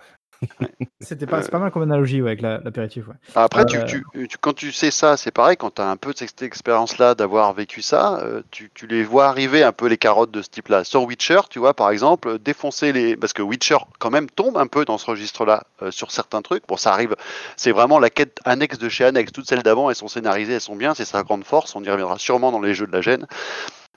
C'était 1.01 1.27
pas, 1.27 1.41
c'est 1.43 1.51
pas 1.51 1.59
mal 1.59 1.71
comme 1.71 1.83
analogie 1.83 2.21
ouais, 2.21 2.31
avec 2.31 2.43
la- 2.43 2.59
l'apéritif. 2.59 3.09
Ouais. 3.09 3.15
Après, 3.35 3.65
tu, 3.65 3.79
Euh, 3.79 3.85
tu- 3.85 4.05
tu- 4.29 4.37
quand 4.39 4.53
tu 4.53 4.73
sais 4.73 4.91
ça, 4.91 5.17
c'est 5.17 5.31
pareil, 5.31 5.57
quand 5.57 5.77
tu 5.77 5.81
as 5.81 5.89
un 5.89 5.97
peu 5.97 6.13
de 6.13 6.19
cette 6.19 6.43
expérience-là, 6.43 7.15
d'avoir 7.15 7.53
vécu 7.55 7.81
ça, 7.81 8.19
euh, 8.23 8.43
tu, 8.51 8.71
tu 8.75 8.87
les 8.87 9.05
vois 9.05 9.27
arriver 9.29 9.63
un 9.63 9.73
peu 9.73 9.87
les 9.87 9.97
carottes 9.97 10.31
de 10.33 10.43
ce 10.43 10.49
type-là. 10.51 10.85
Sur 10.85 11.05
Witcher, 11.05 11.41
tu 11.49 11.61
vois, 11.61 11.73
par 11.73 11.91
exemple, 11.91 12.39
défoncer 12.39 12.93
les. 12.93 13.17
Parce 13.17 13.33
que 13.33 13.41
Witcher, 13.43 13.79
quand 13.99 14.11
même, 14.11 14.29
tombe 14.29 14.59
un 14.59 14.67
peu 14.67 14.85
dans 14.85 14.99
ce 14.99 15.07
registre-là 15.07 15.65
euh, 15.83 15.91
sur 15.91 16.11
certains 16.11 16.43
trucs. 16.43 16.67
Bon, 16.69 16.77
ça 16.77 16.93
arrive, 16.93 17.17
c'est 17.57 17.73
vraiment 17.73 17.99
la 17.99 18.11
quête 18.11 18.39
annexe 18.45 18.79
de 18.79 18.89
chez 18.91 19.05
annexe. 19.05 19.33
Toutes 19.33 19.49
celles 19.49 19.63
d'avant, 19.63 19.89
elles 19.89 19.97
sont 19.97 20.09
scénarisées, 20.09 20.55
elles 20.55 20.61
sont 20.61 20.77
bien, 20.77 20.95
c'est 20.95 21.07
sa 21.07 21.23
grande 21.23 21.45
force. 21.45 21.75
On 21.75 21.83
y 21.83 21.89
reviendra 21.91 22.19
sûrement 22.19 22.53
dans 22.53 22.61
les 22.61 22.75
jeux 22.75 22.87
de 22.87 22.93
la 22.93 23.01
gêne. 23.01 23.27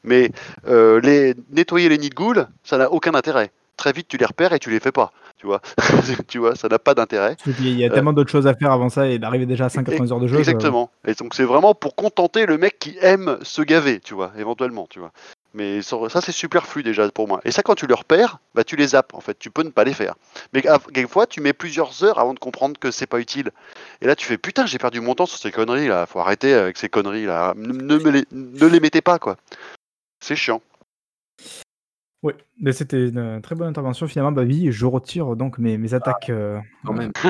Mais 0.04 0.32
euh, 0.68 1.00
les, 1.02 1.36
nettoyer 1.52 1.90
les 1.90 1.98
nids 1.98 2.10
de 2.10 2.16
ghouls, 2.16 2.48
ça 2.64 2.78
n'a 2.78 2.92
aucun 2.92 3.14
intérêt. 3.14 3.52
Très 3.76 3.92
vite, 3.92 4.08
tu 4.08 4.18
les 4.18 4.26
repères 4.26 4.54
et 4.54 4.60
tu 4.60 4.72
les 4.72 4.80
fais 4.80 4.92
pas. 4.92 5.12
Tu 5.38 5.46
vois, 5.46 5.62
tu 6.28 6.40
vois 6.40 6.56
ça 6.56 6.68
n'a 6.68 6.80
pas 6.80 6.96
d'intérêt. 6.96 7.36
Qu'il 7.44 7.78
y 7.78 7.86
a 7.86 7.90
tellement 7.92 8.14
d'autres 8.14 8.32
choses 8.32 8.48
à 8.48 8.56
faire 8.56 8.72
avant 8.72 8.90
ça 8.90 9.08
et 9.08 9.20
d'arriver 9.20 9.46
déjà 9.46 9.66
à 9.66 9.70
180 9.70 10.12
heures 10.12 10.20
de 10.20 10.28
jeu. 10.28 10.40
Exactement. 10.40 10.90
Et 11.06 11.14
donc 11.14 11.36
c'est 11.36 11.44
vraiment 11.44 11.76
pour 11.76 11.96
contenter 11.96 12.48
le 12.48 12.58
mec 12.58 12.80
qui 12.80 12.98
aime 13.02 13.38
se 13.44 13.62
gaver, 13.62 14.00
tu 14.00 14.16
vois, 14.16 14.32
éventuellement, 14.38 14.88
tu 14.90 15.00
vois. 15.00 15.12
Mais 15.58 15.82
ça, 15.82 16.22
c'est 16.22 16.32
superflu 16.32 16.84
déjà 16.84 17.10
pour 17.10 17.28
moi. 17.28 17.42
Et 17.44 17.52
ça, 17.52 17.64
quand 17.64 17.74
tu 17.74 17.88
le 17.88 17.96
repères, 17.96 18.38
bah, 18.54 18.64
tu 18.64 18.76
les 18.76 18.90
zappes, 18.90 19.16
en 19.16 19.22
fait. 19.22 19.40
Tu 19.40 19.50
peux 19.50 19.64
ne 19.64 19.70
pas 19.70 19.84
les 19.84 19.94
faire. 19.94 20.14
Mais 20.54 20.62
quelquefois, 20.62 21.26
tu 21.26 21.42
mets 21.42 21.54
plusieurs 21.54 22.04
heures 22.04 22.20
avant 22.20 22.36
de 22.36 22.40
comprendre 22.40 22.78
que 22.80 22.92
c'est 22.92 23.08
pas 23.08 23.20
utile. 23.20 23.50
Et 24.02 24.06
là, 24.06 24.16
tu 24.16 24.28
fais 24.28 24.38
putain, 24.38 24.68
j'ai 24.68 24.78
perdu 24.78 25.02
mon 25.02 25.16
temps 25.16 25.26
sur 25.26 25.40
ces 25.40 25.52
conneries 25.52 25.88
là. 25.88 26.06
Faut 26.06 26.20
arrêter 26.20 26.54
avec 26.54 26.78
ces 26.78 26.90
conneries 26.90 27.26
là. 27.26 27.54
Ne, 27.56 27.74
ne 27.74 27.98
me 27.98 28.12
les, 28.12 28.26
ne 28.32 28.68
les 28.68 28.80
mettez 28.80 29.02
pas, 29.02 29.18
quoi. 29.18 29.38
C'est 30.28 30.36
chiant. 30.36 30.62
Oui, 32.22 32.34
mais 32.60 32.74
c'était 32.74 33.08
une 33.08 33.18
euh, 33.18 33.40
très 33.40 33.56
bonne 33.56 33.70
intervention 33.70 34.08
finalement. 34.08 34.34
Bah 34.34 34.42
oui, 34.46 34.74
je 34.74 34.86
retire 34.86 35.38
donc 35.38 35.58
mes, 35.58 35.78
mes 35.78 35.94
attaques. 35.94 36.30
euh, 36.30 36.60
Quand 36.86 36.92
même. 36.92 37.14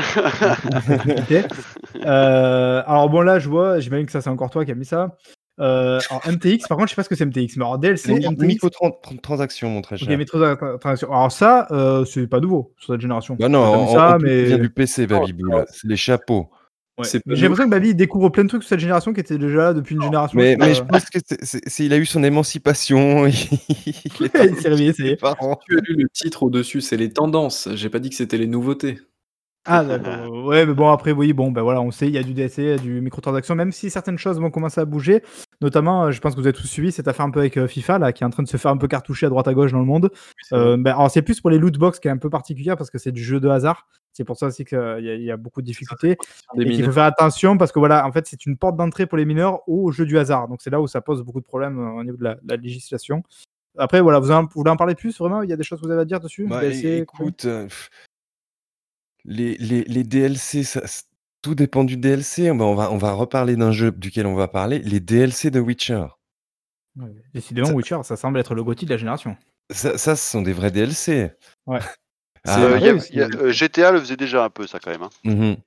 Euh, 2.05 2.83
alors 2.87 3.09
bon 3.09 3.21
là, 3.21 3.37
je 3.37 3.49
vois, 3.49 3.79
j'imagine 3.79 4.05
que 4.07 4.11
ça 4.11 4.21
c'est 4.21 4.29
encore 4.29 4.49
toi 4.49 4.65
qui 4.65 4.71
as 4.71 4.75
mis 4.75 4.85
ça. 4.85 5.15
Euh, 5.59 5.99
alors 6.09 6.21
MTX, 6.27 6.67
par 6.67 6.77
contre, 6.77 6.87
je 6.89 6.93
sais 6.93 6.95
pas 6.95 7.03
ce 7.03 7.09
que 7.09 7.15
c'est 7.15 7.25
MTX, 7.25 7.57
mais 7.57 7.65
alors 7.65 7.77
DLC, 7.77 8.15
C'est 8.21 8.29
MTX, 8.29 8.45
micro-transaction, 8.45 9.69
mon 9.69 9.81
très 9.81 9.97
cher. 9.97 10.17
microtransactions. 10.17 11.11
Alors 11.11 11.31
ça, 11.31 11.67
euh, 11.71 12.03
c'est 12.05 12.25
pas 12.27 12.39
nouveau 12.39 12.73
sur 12.79 12.93
cette 12.93 13.01
génération. 13.01 13.35
Bah 13.39 13.49
non, 13.49 13.87
ça, 13.93 14.17
mais- 14.21 14.45
vient 14.45 14.57
du 14.57 14.69
PC, 14.71 15.05
Baby 15.05 15.33
Non, 15.43 15.49
Bull. 15.57 15.65
C'est 15.71 15.87
les 15.87 15.97
chapeaux. 15.97 16.49
Ouais. 16.97 17.05
J'ai 17.27 17.41
l'impression 17.43 17.65
que 17.65 17.69
Babi 17.69 17.89
il 17.89 17.95
découvre 17.95 18.29
plein 18.29 18.43
de 18.43 18.49
trucs 18.49 18.63
sur 18.63 18.69
cette 18.69 18.79
génération 18.79 19.13
qui 19.13 19.19
étaient 19.19 19.37
déjà 19.37 19.57
là 19.65 19.73
depuis 19.73 19.95
une 19.95 20.01
génération. 20.01 20.37
Mais, 20.37 20.73
je 20.73 20.81
mais 20.81 20.87
pense 20.87 21.09
que 21.09 21.19
c'est- 21.41 21.85
il 21.85 21.93
a 21.93 21.97
eu 21.97 22.05
son 22.07 22.23
émancipation. 22.23 23.27
il 23.27 23.33
est 23.35 23.69
il 24.51 24.55
s'est 24.57 24.69
réveillé. 24.69 24.93
Tu 24.93 25.77
as 25.77 25.81
lu 25.81 25.95
le 25.95 26.09
titre 26.11 26.43
au-dessus, 26.43 26.81
c'est 26.81 26.97
les 26.97 27.11
tendances. 27.11 27.69
J'ai 27.75 27.89
pas 27.89 27.99
dit 27.99 28.09
que 28.09 28.15
c'était 28.15 28.37
les 28.37 28.47
nouveautés. 28.47 28.99
Ah 29.67 29.83
d'accord. 29.83 30.33
Ouais, 30.47 30.65
mais 30.65 30.73
bon 30.73 30.89
après 30.89 31.11
oui, 31.11 31.33
bon 31.33 31.51
ben 31.51 31.61
voilà, 31.61 31.81
on 31.81 31.91
sait, 31.91 32.07
il 32.07 32.13
y 32.13 32.17
a 32.17 32.23
du 32.23 32.33
DLC, 32.33 32.61
il 32.63 32.67
y 32.69 32.71
a 32.71 32.77
du 32.77 33.01
microtransaction, 33.01 33.53
même 33.53 33.73
si 33.73 33.89
certaines 33.89 34.17
choses 34.17 34.39
vont 34.39 34.49
commencer 34.49 34.79
à 34.79 34.85
bouger. 34.85 35.21
Notamment, 35.59 36.05
euh, 36.05 36.11
je 36.11 36.21
pense 36.21 36.35
que 36.35 36.39
vous 36.39 36.47
avez 36.47 36.53
tous 36.57 36.67
suivi 36.67 36.91
cette 36.91 37.07
affaire 37.09 37.25
un 37.25 37.31
peu 37.31 37.39
avec 37.41 37.57
euh, 37.57 37.67
FIFA 37.67 37.99
là, 37.99 38.13
qui 38.13 38.23
est 38.23 38.25
en 38.25 38.29
train 38.29 38.43
de 38.43 38.47
se 38.47 38.55
faire 38.55 38.71
un 38.71 38.77
peu 38.77 38.87
cartoucher 38.87 39.25
à 39.25 39.29
droite 39.29 39.47
à 39.49 39.53
gauche 39.53 39.73
dans 39.73 39.79
le 39.79 39.85
monde. 39.85 40.09
Euh, 40.53 40.77
ben, 40.77 40.91
alors 40.91 41.11
c'est 41.11 41.21
plus 41.21 41.41
pour 41.41 41.49
les 41.49 41.57
loot 41.57 41.77
box 41.77 41.99
qui 41.99 42.07
est 42.07 42.11
un 42.11 42.17
peu 42.17 42.29
particulière 42.29 42.77
parce 42.77 42.89
que 42.89 42.97
c'est 42.97 43.11
du 43.11 43.21
jeu 43.23 43.39
de 43.41 43.49
hasard. 43.49 43.87
C'est 44.13 44.23
pour 44.23 44.37
ça 44.37 44.47
aussi 44.47 44.63
qu'il 44.65 44.77
y, 45.01 45.23
y 45.25 45.31
a 45.31 45.37
beaucoup 45.37 45.61
de 45.61 45.65
difficultés. 45.67 46.17
Et 46.55 46.63
qu'il 46.71 46.85
faut 46.85 46.91
faire 46.93 47.03
attention 47.03 47.57
parce 47.57 47.71
que 47.73 47.79
voilà, 47.79 48.07
en 48.07 48.11
fait, 48.13 48.25
c'est 48.25 48.45
une 48.45 48.57
porte 48.57 48.77
d'entrée 48.77 49.05
pour 49.05 49.17
les 49.17 49.25
mineurs 49.25 49.67
au 49.67 49.91
jeu 49.91 50.05
du 50.05 50.17
hasard. 50.17 50.47
Donc 50.47 50.61
c'est 50.61 50.69
là 50.69 50.79
où 50.81 50.87
ça 50.87 51.01
pose 51.01 51.21
beaucoup 51.23 51.41
de 51.41 51.45
problèmes 51.45 51.77
euh, 51.79 51.99
au 51.99 52.03
niveau 52.03 52.17
de 52.17 52.23
la, 52.23 52.37
la 52.47 52.55
législation. 52.55 53.21
Après, 53.77 54.01
voilà, 54.01 54.17
vous, 54.19 54.31
en- 54.31 54.43
vous 54.43 54.49
voulez 54.55 54.71
en 54.71 54.75
parler 54.77 54.95
plus 54.95 55.17
vraiment? 55.19 55.43
Il 55.43 55.49
y 55.49 55.53
a 55.53 55.55
des 55.57 55.63
choses 55.63 55.79
que 55.81 55.85
vous 55.85 55.91
avez 55.91 56.01
à 56.01 56.05
dire 56.05 56.19
dessus? 56.19 56.47
Bah, 56.47 56.61
DLC, 56.61 56.97
écoute, 56.97 57.45
euh, 57.45 57.65
pff, 57.65 57.89
les, 59.27 59.55
les, 59.57 59.83
les 59.83 60.03
DLC, 60.03 60.63
ça- 60.63 60.81
tout 61.43 61.53
dépend 61.55 61.83
du 61.83 61.97
DLC. 61.97 62.51
Bah, 62.53 62.65
on, 62.65 62.73
va, 62.75 62.91
on 62.91 62.97
va 62.97 63.11
reparler 63.11 63.55
d'un 63.55 63.71
jeu 63.71 63.91
duquel 63.91 64.25
on 64.25 64.35
va 64.35 64.47
parler. 64.47 64.79
Les 64.79 64.99
DLC 64.99 65.51
de 65.51 65.59
Witcher. 65.59 66.05
Ouais, 66.99 67.09
Décidément, 67.33 67.67
Ça- 67.67 67.73
Witcher, 67.73 67.99
ça 68.03 68.15
semble 68.15 68.39
être 68.39 68.55
le 68.55 68.63
GOTY 68.63 68.85
de 68.85 68.91
la 68.91 68.97
génération. 68.97 69.37
Ça, 69.69 69.97
ça, 69.97 70.15
ce 70.15 70.31
sont 70.31 70.41
des 70.41 70.53
vrais 70.53 70.71
DLC. 70.71 71.31
Ouais. 71.67 71.79
Ah, 72.45 72.59
Euh, 72.61 72.79
y 72.79 72.89
a- 72.89 72.93
y 73.13 73.21
a- 73.21 73.27
euh, 73.37 73.51
GTA 73.51 73.91
le 73.91 73.99
faisait 73.99 74.15
déjà 74.17 74.45
un 74.45 74.49
peu, 74.49 74.65
ça, 74.65 74.79
quand 74.79 74.89
même. 74.91 75.03
hein. 75.03 75.09
mhm. 75.25 75.57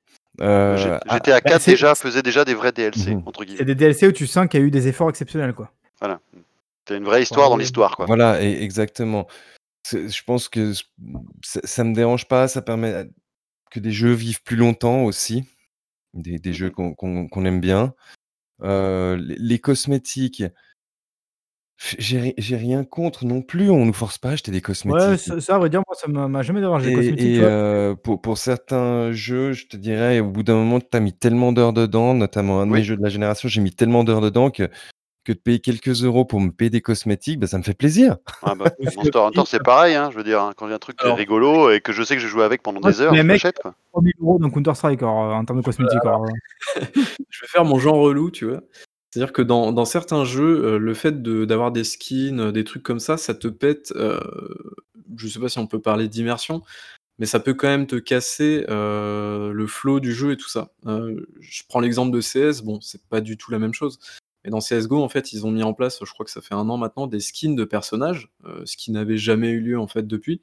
Euh, 0.40 0.76
G- 0.76 0.98
ah, 1.08 1.16
GTA 1.16 1.32
bah, 1.34 1.40
4 1.42 1.60
c'est- 1.62 1.70
déjà 1.72 1.94
faisait 1.94 2.22
déjà 2.22 2.44
des 2.44 2.54
vrais 2.54 2.72
DLC, 2.72 3.14
Mhm. 3.14 3.22
entre 3.26 3.40
C'est 3.40 3.46
guillemets. 3.46 3.64
des 3.64 3.74
DLC 3.74 4.06
où 4.08 4.12
tu 4.12 4.26
sens 4.26 4.48
qu'il 4.48 4.60
y 4.60 4.62
a 4.62 4.66
eu 4.66 4.70
des 4.70 4.88
efforts 4.88 5.10
exceptionnels, 5.10 5.52
quoi. 5.52 5.70
Voilà. 6.00 6.20
C'est 6.88 6.96
une 6.96 7.04
vraie 7.04 7.22
histoire 7.22 7.50
dans 7.50 7.56
Ouais. 7.56 7.62
l'histoire, 7.62 7.94
quoi. 7.96 8.06
Voilà, 8.06 8.42
et- 8.42 8.62
exactement. 8.62 9.26
C'est- 9.82 10.08
Je 10.08 10.24
pense 10.24 10.48
que 10.48 10.72
c- 10.72 10.84
ça, 11.44 11.60
ça 11.64 11.84
me 11.84 11.94
dérange 11.94 12.26
pas. 12.26 12.48
Ça 12.48 12.62
permet 12.62 13.10
que 13.70 13.80
des 13.80 13.92
jeux 13.92 14.12
vivent 14.12 14.42
plus 14.42 14.56
longtemps 14.56 15.04
aussi. 15.04 15.44
Des, 16.14 16.38
des 16.38 16.52
jeux 16.52 16.72
Mhm. 16.76 17.28
qu'on 17.28 17.44
aime 17.44 17.60
bien. 17.60 17.94
Euh, 18.62 19.16
les, 19.16 19.36
les 19.36 19.58
cosmétiques. 19.58 20.44
J'ai 21.98 22.20
ri- 22.20 22.34
j'ai 22.36 22.56
rien 22.56 22.84
contre 22.84 23.24
non 23.24 23.40
plus. 23.40 23.70
On 23.70 23.86
nous 23.86 23.94
force 23.94 24.18
pas 24.18 24.30
à 24.30 24.32
acheter 24.32 24.50
des 24.50 24.60
cosmétiques. 24.60 25.00
Ouais, 25.02 25.16
ça, 25.16 25.40
ça, 25.40 25.54
à 25.54 25.58
vrai 25.58 25.70
dire, 25.70 25.82
moi, 25.86 25.96
ça 25.98 26.08
m'a 26.08 26.28
m'a 26.28 26.42
jamais 26.42 26.60
dérangé. 26.60 26.90
les 26.90 26.94
cosmétiques, 26.96 27.38
et, 27.38 27.40
euh, 27.42 27.94
pour, 27.94 28.20
pour 28.20 28.36
certains 28.36 29.12
jeux, 29.12 29.52
je 29.52 29.66
te 29.66 29.78
dirais, 29.78 30.20
au 30.20 30.30
bout 30.30 30.42
d'un 30.42 30.56
moment, 30.56 30.78
tu 30.78 30.94
as 30.94 31.00
mis 31.00 31.14
tellement 31.14 31.52
d'heures 31.52 31.72
dedans, 31.72 32.12
notamment 32.12 32.60
un 32.60 32.66
de 32.66 32.72
Oui. 32.72 32.78
mes 32.80 32.84
jeux 32.84 32.96
de 32.98 33.02
la 33.02 33.08
génération, 33.08 33.48
j'ai 33.48 33.62
mis 33.62 33.72
tellement 33.72 34.04
d'heures 34.04 34.20
dedans 34.20 34.50
que, 34.50 34.68
que 35.24 35.32
de 35.32 35.38
payer 35.38 35.60
quelques 35.60 36.02
euros 36.04 36.24
pour 36.24 36.40
me 36.40 36.50
payer 36.50 36.70
des 36.70 36.80
cosmétiques, 36.80 37.38
bah, 37.40 37.46
ça 37.46 37.58
me 37.58 37.62
fait 37.62 37.74
plaisir. 37.74 38.16
Ah 38.42 38.54
bah, 38.54 38.66
Monster 38.96 39.18
Hunter, 39.18 39.42
c'est 39.46 39.62
pareil, 39.62 39.94
hein, 39.94 40.10
je 40.10 40.16
veux 40.16 40.24
dire, 40.24 40.40
hein, 40.40 40.52
quand 40.56 40.66
il 40.66 40.70
y 40.70 40.72
a 40.72 40.76
un 40.76 40.78
truc 40.78 40.96
qui 40.96 41.02
est 41.02 41.06
Alors- 41.06 41.18
rigolo 41.18 41.70
et 41.70 41.80
que 41.80 41.92
je 41.92 42.02
sais 42.02 42.14
que 42.16 42.22
je 42.22 42.26
joue 42.28 42.40
avec 42.42 42.62
pendant 42.62 42.80
Ouais, 42.80 42.90
des 42.92 43.00
heures, 43.02 43.12
mais 43.12 43.18
je 43.18 43.22
mec- 43.24 43.42
l'achète, 43.42 43.58
quoi. 43.62 43.74
3000 43.92 44.12
euros 44.20 44.38
dans 44.38 44.48
Counter-Strike 44.50 45.02
euh, 45.02 45.06
en 45.06 45.44
termes 45.44 45.60
de 45.60 45.64
cosmétiques. 45.64 45.98
alors, 46.04 46.24
euh. 46.24 46.80
Je 47.28 47.40
vais 47.42 47.48
faire 47.48 47.64
mon 47.64 47.78
genre 47.78 47.96
relou, 47.96 48.30
tu 48.30 48.46
vois. 48.46 48.60
C'est-à-dire 49.12 49.32
que 49.32 49.42
dans, 49.42 49.72
dans 49.72 49.84
certains 49.84 50.24
jeux, 50.24 50.64
euh, 50.64 50.78
le 50.78 50.94
fait 50.94 51.22
de- 51.22 51.44
d'avoir 51.44 51.72
des 51.72 51.84
skins, 51.84 52.50
des 52.52 52.64
trucs 52.64 52.82
comme 52.82 53.00
ça, 53.00 53.16
ça 53.16 53.34
te 53.34 53.48
pète. 53.48 53.92
euh, 53.96 54.20
je 55.16 55.26
sais 55.28 55.40
pas 55.40 55.48
si 55.48 55.58
on 55.58 55.66
peut 55.66 55.80
parler 55.80 56.08
d'immersion, 56.08 56.62
mais 57.18 57.26
ça 57.26 57.40
peut 57.40 57.52
quand 57.54 57.66
même 57.68 57.86
te 57.86 57.96
casser 57.96 58.64
euh, 58.68 59.52
le 59.52 59.66
flow 59.66 60.00
du 60.00 60.14
jeu 60.14 60.32
et 60.32 60.36
tout 60.36 60.48
ça. 60.48 60.70
Euh, 60.86 61.26
je 61.40 61.62
prends 61.68 61.80
l'exemple 61.80 62.12
de 62.16 62.20
CS, 62.20 62.62
bon, 62.62 62.80
c'est 62.80 63.02
pas 63.08 63.20
du 63.20 63.36
tout 63.36 63.50
la 63.50 63.58
même 63.58 63.74
chose. 63.74 63.98
Mais 64.44 64.50
dans 64.50 64.60
CSGO, 64.60 65.02
en 65.02 65.08
fait, 65.08 65.32
ils 65.32 65.46
ont 65.46 65.50
mis 65.50 65.62
en 65.62 65.74
place, 65.74 65.98
je 66.02 66.12
crois 66.12 66.24
que 66.24 66.30
ça 66.32 66.40
fait 66.40 66.54
un 66.54 66.68
an 66.68 66.76
maintenant, 66.76 67.06
des 67.06 67.20
skins 67.20 67.54
de 67.54 67.64
personnages, 67.64 68.30
euh, 68.46 68.62
ce 68.64 68.76
qui 68.76 68.90
n'avait 68.90 69.18
jamais 69.18 69.50
eu 69.50 69.60
lieu 69.60 69.78
en 69.78 69.86
fait 69.86 70.06
depuis. 70.06 70.40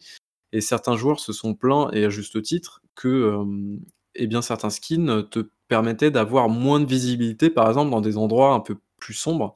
Et 0.53 0.61
certains 0.61 0.95
joueurs 0.95 1.19
se 1.19 1.33
sont 1.33 1.55
plaints, 1.55 1.89
et 1.93 2.05
à 2.05 2.09
juste 2.09 2.41
titre, 2.41 2.81
que 2.95 3.07
euh, 3.07 3.45
eh 4.15 4.27
bien, 4.27 4.41
certains 4.41 4.69
skins 4.69 5.27
te 5.29 5.49
permettaient 5.67 6.11
d'avoir 6.11 6.49
moins 6.49 6.79
de 6.79 6.85
visibilité, 6.85 7.49
par 7.49 7.67
exemple, 7.67 7.91
dans 7.91 8.01
des 8.01 8.17
endroits 8.17 8.53
un 8.53 8.59
peu 8.59 8.77
plus 8.97 9.13
sombres. 9.13 9.55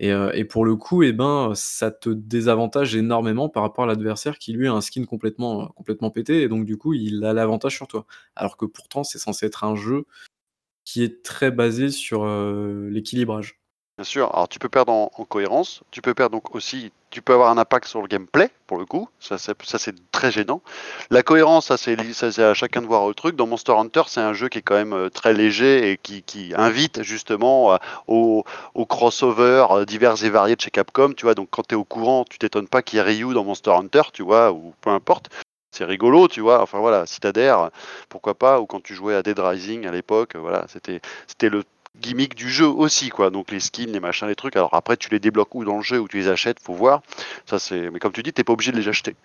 Et, 0.00 0.12
euh, 0.12 0.30
et 0.34 0.44
pour 0.44 0.64
le 0.64 0.76
coup, 0.76 1.02
eh 1.02 1.12
ben, 1.12 1.52
ça 1.54 1.90
te 1.90 2.10
désavantage 2.10 2.94
énormément 2.96 3.48
par 3.48 3.64
rapport 3.64 3.84
à 3.84 3.86
l'adversaire 3.88 4.38
qui, 4.38 4.52
lui, 4.52 4.68
a 4.68 4.72
un 4.72 4.80
skin 4.80 5.04
complètement, 5.06 5.68
complètement 5.76 6.10
pété, 6.10 6.42
et 6.42 6.48
donc, 6.48 6.66
du 6.66 6.76
coup, 6.78 6.94
il 6.94 7.24
a 7.24 7.32
l'avantage 7.32 7.76
sur 7.76 7.88
toi. 7.88 8.06
Alors 8.36 8.56
que 8.56 8.66
pourtant, 8.66 9.04
c'est 9.04 9.18
censé 9.18 9.46
être 9.46 9.64
un 9.64 9.76
jeu 9.76 10.06
qui 10.84 11.02
est 11.04 11.24
très 11.24 11.50
basé 11.50 11.90
sur 11.90 12.26
l'équilibrage. 12.90 13.58
Bien 13.98 14.04
sûr, 14.04 14.32
alors 14.32 14.48
tu 14.48 14.60
peux 14.60 14.68
perdre 14.68 14.92
en, 14.92 15.10
en 15.12 15.24
cohérence, 15.24 15.82
tu 15.90 16.00
peux 16.02 16.14
perdre 16.14 16.30
donc 16.30 16.54
aussi, 16.54 16.92
tu 17.10 17.20
peux 17.20 17.32
avoir 17.32 17.50
un 17.50 17.58
impact 17.58 17.88
sur 17.88 18.00
le 18.00 18.06
gameplay, 18.06 18.48
pour 18.68 18.78
le 18.78 18.86
coup, 18.86 19.08
ça, 19.18 19.38
c'est 19.38 20.12
très 20.12 20.30
gênant. 20.30 20.62
La 21.10 21.24
cohérence, 21.24 21.66
ça 21.66 21.76
c'est 21.76 21.98
à 22.38 22.54
chacun 22.54 22.80
de 22.80 22.86
voir 22.86 23.08
le 23.08 23.14
truc. 23.14 23.34
Dans 23.34 23.48
Monster 23.48 23.72
Hunter, 23.72 24.02
c'est 24.06 24.20
un 24.20 24.34
jeu 24.34 24.48
qui 24.48 24.58
est 24.58 24.62
quand 24.62 24.76
même 24.76 24.92
euh, 24.92 25.10
très 25.10 25.34
léger 25.34 25.90
et 25.90 25.96
qui, 25.96 26.52
invite 26.54 27.02
justement 27.02 27.72
euh, 27.72 27.76
au, 28.06 28.44
au 28.74 28.86
crossover 28.86 29.66
euh, 29.72 29.84
divers 29.84 30.22
et 30.22 30.30
variés 30.30 30.54
de 30.54 30.60
chez 30.60 30.70
Capcom, 30.70 31.12
tu 31.14 31.24
vois, 31.24 31.34
donc 31.34 31.48
quand 31.50 31.66
tu 31.66 31.74
es 31.74 31.76
au 31.76 31.82
courant, 31.82 32.24
tu 32.24 32.38
t'étonnes 32.38 32.68
pas 32.68 32.82
qu'il 32.82 32.98
y 32.98 33.00
ait 33.00 33.02
Ryu 33.02 33.34
dans 33.34 33.42
Monster 33.42 33.72
Hunter, 33.72 34.02
tu 34.12 34.22
vois, 34.22 34.52
ou 34.52 34.74
peu 34.80 34.90
importe. 34.90 35.28
C'est 35.72 35.84
rigolo, 35.84 36.28
tu 36.28 36.40
vois. 36.40 36.62
Enfin 36.62 36.78
voilà, 36.78 37.04
si 37.06 37.18
t'adhères, 37.18 37.70
pourquoi 38.08 38.34
pas. 38.34 38.60
Ou 38.60 38.66
quand 38.66 38.82
tu 38.82 38.94
jouais 38.94 39.14
à 39.14 39.22
Dead 39.22 39.38
Rising 39.38 39.86
à 39.86 39.92
l'époque, 39.92 40.34
voilà, 40.36 40.66
c'était 40.68 41.00
le 41.48 41.64
gimmick 42.00 42.34
du 42.34 42.50
jeu 42.50 42.66
aussi 42.66 43.08
quoi. 43.10 43.30
Donc 43.30 43.50
les 43.50 43.60
skins 43.60 43.90
les 43.90 44.00
machins 44.00 44.28
les 44.28 44.36
trucs. 44.36 44.56
Alors 44.56 44.74
après 44.74 44.96
tu 44.96 45.08
les 45.10 45.20
débloques 45.20 45.54
où 45.54 45.64
dans 45.64 45.76
le 45.76 45.82
jeu 45.82 45.98
ou 45.98 46.08
tu 46.08 46.18
les 46.18 46.28
achètes 46.28 46.58
faut 46.60 46.74
voir. 46.74 47.02
Ça 47.46 47.58
c'est 47.58 47.90
mais 47.90 47.98
comme 47.98 48.12
tu 48.12 48.22
dis 48.22 48.32
t'es 48.32 48.44
pas 48.44 48.52
obligé 48.52 48.72
de 48.72 48.78
les 48.78 48.88
acheter. 48.88 49.16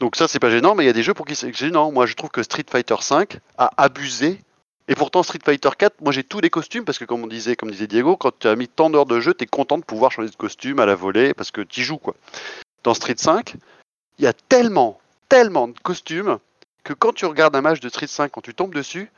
Donc 0.00 0.16
ça 0.16 0.28
c'est 0.28 0.38
pas 0.38 0.50
gênant 0.50 0.74
mais 0.74 0.84
il 0.84 0.86
y 0.86 0.90
a 0.90 0.94
des 0.94 1.02
jeux 1.02 1.14
pour 1.14 1.26
qui 1.26 1.34
c'est 1.34 1.52
gênant. 1.52 1.92
Moi 1.92 2.06
je 2.06 2.14
trouve 2.14 2.30
que 2.30 2.42
Street 2.42 2.64
Fighter 2.70 2.96
5 3.00 3.38
a 3.58 3.70
abusé. 3.76 4.40
Et 4.88 4.96
pourtant 4.96 5.22
Street 5.22 5.38
Fighter 5.44 5.70
4 5.78 6.00
moi 6.00 6.12
j'ai 6.12 6.24
tous 6.24 6.40
les 6.40 6.50
costumes 6.50 6.84
parce 6.84 6.98
que 6.98 7.04
comme 7.04 7.22
on 7.22 7.28
disait 7.28 7.56
comme 7.56 7.70
disait 7.70 7.86
Diego 7.86 8.16
quand 8.16 8.36
tu 8.38 8.48
as 8.48 8.56
mis 8.56 8.68
tant 8.68 8.90
d'heures 8.90 9.06
de 9.06 9.20
jeu 9.20 9.32
t'es 9.32 9.46
content 9.46 9.78
de 9.78 9.84
pouvoir 9.84 10.10
changer 10.10 10.28
de 10.28 10.36
costume 10.36 10.80
à 10.80 10.86
la 10.86 10.96
volée 10.96 11.34
parce 11.34 11.50
que 11.50 11.60
tu 11.60 11.82
joues 11.82 11.98
quoi. 11.98 12.14
Dans 12.82 12.94
Street 12.94 13.14
5 13.16 13.54
il 14.18 14.24
y 14.24 14.26
a 14.26 14.32
tellement 14.32 15.00
tellement 15.28 15.68
de 15.68 15.78
costumes 15.82 16.38
que 16.84 16.92
quand 16.92 17.12
tu 17.12 17.26
regardes 17.26 17.54
un 17.54 17.60
match 17.60 17.80
de 17.80 17.88
Street 17.88 18.08
5 18.08 18.32
quand 18.32 18.40
tu 18.40 18.54
tombes 18.54 18.74
dessus 18.74 19.08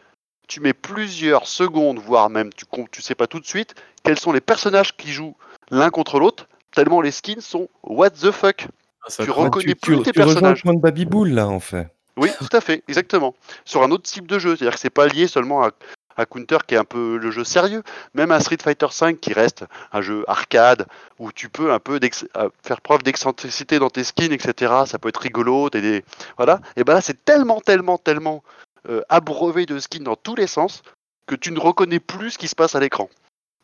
tu 0.46 0.60
mets 0.60 0.74
plusieurs 0.74 1.46
secondes, 1.46 1.98
voire 1.98 2.30
même 2.30 2.50
tu 2.52 2.64
tu 2.90 3.02
sais 3.02 3.14
pas 3.14 3.26
tout 3.26 3.40
de 3.40 3.46
suite, 3.46 3.74
quels 4.02 4.18
sont 4.18 4.32
les 4.32 4.40
personnages 4.40 4.96
qui 4.96 5.12
jouent 5.12 5.36
l'un 5.70 5.90
contre 5.90 6.18
l'autre, 6.18 6.48
tellement 6.72 7.00
les 7.00 7.10
skins 7.10 7.40
sont 7.40 7.68
what 7.82 8.10
the 8.10 8.30
fuck. 8.30 8.66
Ah, 9.02 9.10
ça 9.10 9.24
tu 9.24 9.30
reconnais 9.30 9.74
tu, 9.74 9.76
plus 9.76 9.96
tu, 9.98 10.02
tes 10.02 10.12
tu 10.12 10.20
rejoins 10.20 10.34
le 10.34 10.40
personnages. 10.40 10.62
point 10.62 10.74
de 10.74 10.80
Babyboul 10.80 11.30
là 11.30 11.48
en 11.48 11.60
fait. 11.60 11.88
Oui, 12.16 12.30
tout 12.38 12.56
à 12.56 12.60
fait, 12.60 12.84
exactement. 12.86 13.34
Sur 13.64 13.82
un 13.82 13.90
autre 13.90 14.04
type 14.04 14.26
de 14.26 14.38
jeu, 14.38 14.56
c'est-à-dire 14.56 14.74
que 14.74 14.80
c'est 14.80 14.90
pas 14.90 15.06
lié 15.08 15.26
seulement 15.26 15.64
à, 15.64 15.70
à 16.16 16.26
Counter 16.26 16.58
qui 16.66 16.74
est 16.74 16.78
un 16.78 16.84
peu 16.84 17.16
le 17.16 17.30
jeu 17.30 17.42
sérieux, 17.42 17.82
même 18.14 18.30
à 18.30 18.38
Street 18.40 18.58
Fighter 18.62 18.86
V 19.00 19.16
qui 19.16 19.32
reste 19.32 19.64
un 19.92 20.00
jeu 20.00 20.24
arcade 20.28 20.86
où 21.18 21.32
tu 21.32 21.48
peux 21.48 21.72
un 21.72 21.80
peu 21.80 21.98
euh, 22.00 22.48
faire 22.62 22.80
preuve 22.80 23.02
d'excentricité 23.02 23.78
dans 23.78 23.90
tes 23.90 24.04
skins, 24.04 24.32
etc. 24.32 24.72
Ça 24.86 24.98
peut 24.98 25.08
être 25.08 25.20
rigolo, 25.20 25.70
t'as 25.70 25.80
des 25.80 26.04
voilà. 26.36 26.60
Et 26.76 26.84
ben 26.84 26.94
là, 26.94 27.00
c'est 27.00 27.24
tellement, 27.24 27.60
tellement, 27.60 27.98
tellement 27.98 28.44
euh, 28.88 29.02
abreuvé 29.08 29.66
de 29.66 29.78
skins 29.78 30.04
dans 30.04 30.16
tous 30.16 30.34
les 30.34 30.46
sens 30.46 30.82
que 31.26 31.34
tu 31.34 31.52
ne 31.52 31.58
reconnais 31.58 32.00
plus 32.00 32.32
ce 32.32 32.38
qui 32.38 32.48
se 32.48 32.54
passe 32.54 32.74
à 32.74 32.80
l'écran. 32.80 33.08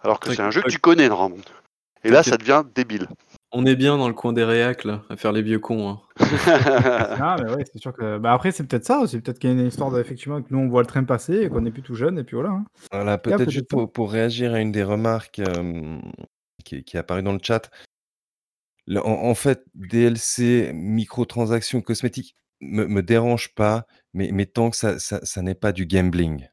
Alors 0.02 0.18
que 0.20 0.32
c'est 0.34 0.40
un 0.42 0.50
jeu 0.50 0.62
que 0.62 0.70
tu 0.70 0.78
connais 0.78 1.08
normalement. 1.08 1.44
Et 2.04 2.08
là, 2.10 2.22
ça 2.22 2.38
devient 2.38 2.64
débile. 2.74 3.06
On 3.52 3.66
est 3.66 3.76
bien 3.76 3.98
dans 3.98 4.08
le 4.08 4.14
coin 4.14 4.32
des 4.32 4.44
réacs, 4.44 4.84
là, 4.84 5.02
à 5.10 5.16
faire 5.16 5.32
les 5.32 5.42
vieux 5.42 5.58
cons. 5.58 5.90
hein. 5.90 6.00
Ah, 6.46 7.36
mais 7.42 7.52
ouais, 7.52 7.64
c'est 7.70 7.78
sûr 7.78 7.92
que. 7.92 8.16
Bah, 8.16 8.32
après, 8.32 8.52
c'est 8.52 8.64
peut-être 8.64 8.86
ça 8.86 9.00
aussi. 9.00 9.20
Peut-être 9.20 9.38
qu'il 9.38 9.50
y 9.50 9.52
a 9.52 9.60
une 9.60 9.66
histoire 9.66 9.90
d'effectivement 9.90 10.40
que 10.40 10.46
nous, 10.50 10.58
on 10.60 10.68
voit 10.68 10.80
le 10.82 10.86
train 10.86 11.04
passer 11.04 11.42
et 11.42 11.48
qu'on 11.50 11.66
est 11.66 11.70
plus 11.70 11.82
tout 11.82 11.94
jeune, 11.96 12.18
et 12.18 12.24
puis 12.24 12.36
voilà. 12.36 12.50
hein. 12.50 12.64
Voilà, 12.92 13.18
peut-être 13.18 13.50
juste 13.50 13.68
pour, 13.68 13.92
pour 13.92 14.10
réagir 14.12 14.54
à 14.54 14.60
une 14.60 14.72
des 14.72 14.84
remarques 14.84 15.40
euh, 15.40 15.98
qui, 16.64 16.82
qui 16.84 16.96
est 16.96 17.00
apparue 17.00 17.22
dans 17.22 17.32
le 17.32 17.40
chat. 17.42 17.70
Le- 18.86 19.04
en, 19.04 19.24
en 19.28 19.34
fait, 19.34 19.64
DLC, 19.74 20.70
microtransactions, 20.72 21.82
cosmétiques, 21.82 22.34
me, 22.60 22.86
me 22.86 23.02
dérange 23.02 23.54
pas, 23.54 23.86
mais, 24.12 24.30
mais 24.32 24.46
tant 24.46 24.70
que 24.70 24.76
ça, 24.76 24.98
ça, 24.98 25.20
ça 25.24 25.42
n'est 25.42 25.54
pas 25.54 25.72
du 25.72 25.86
gambling. 25.86 26.48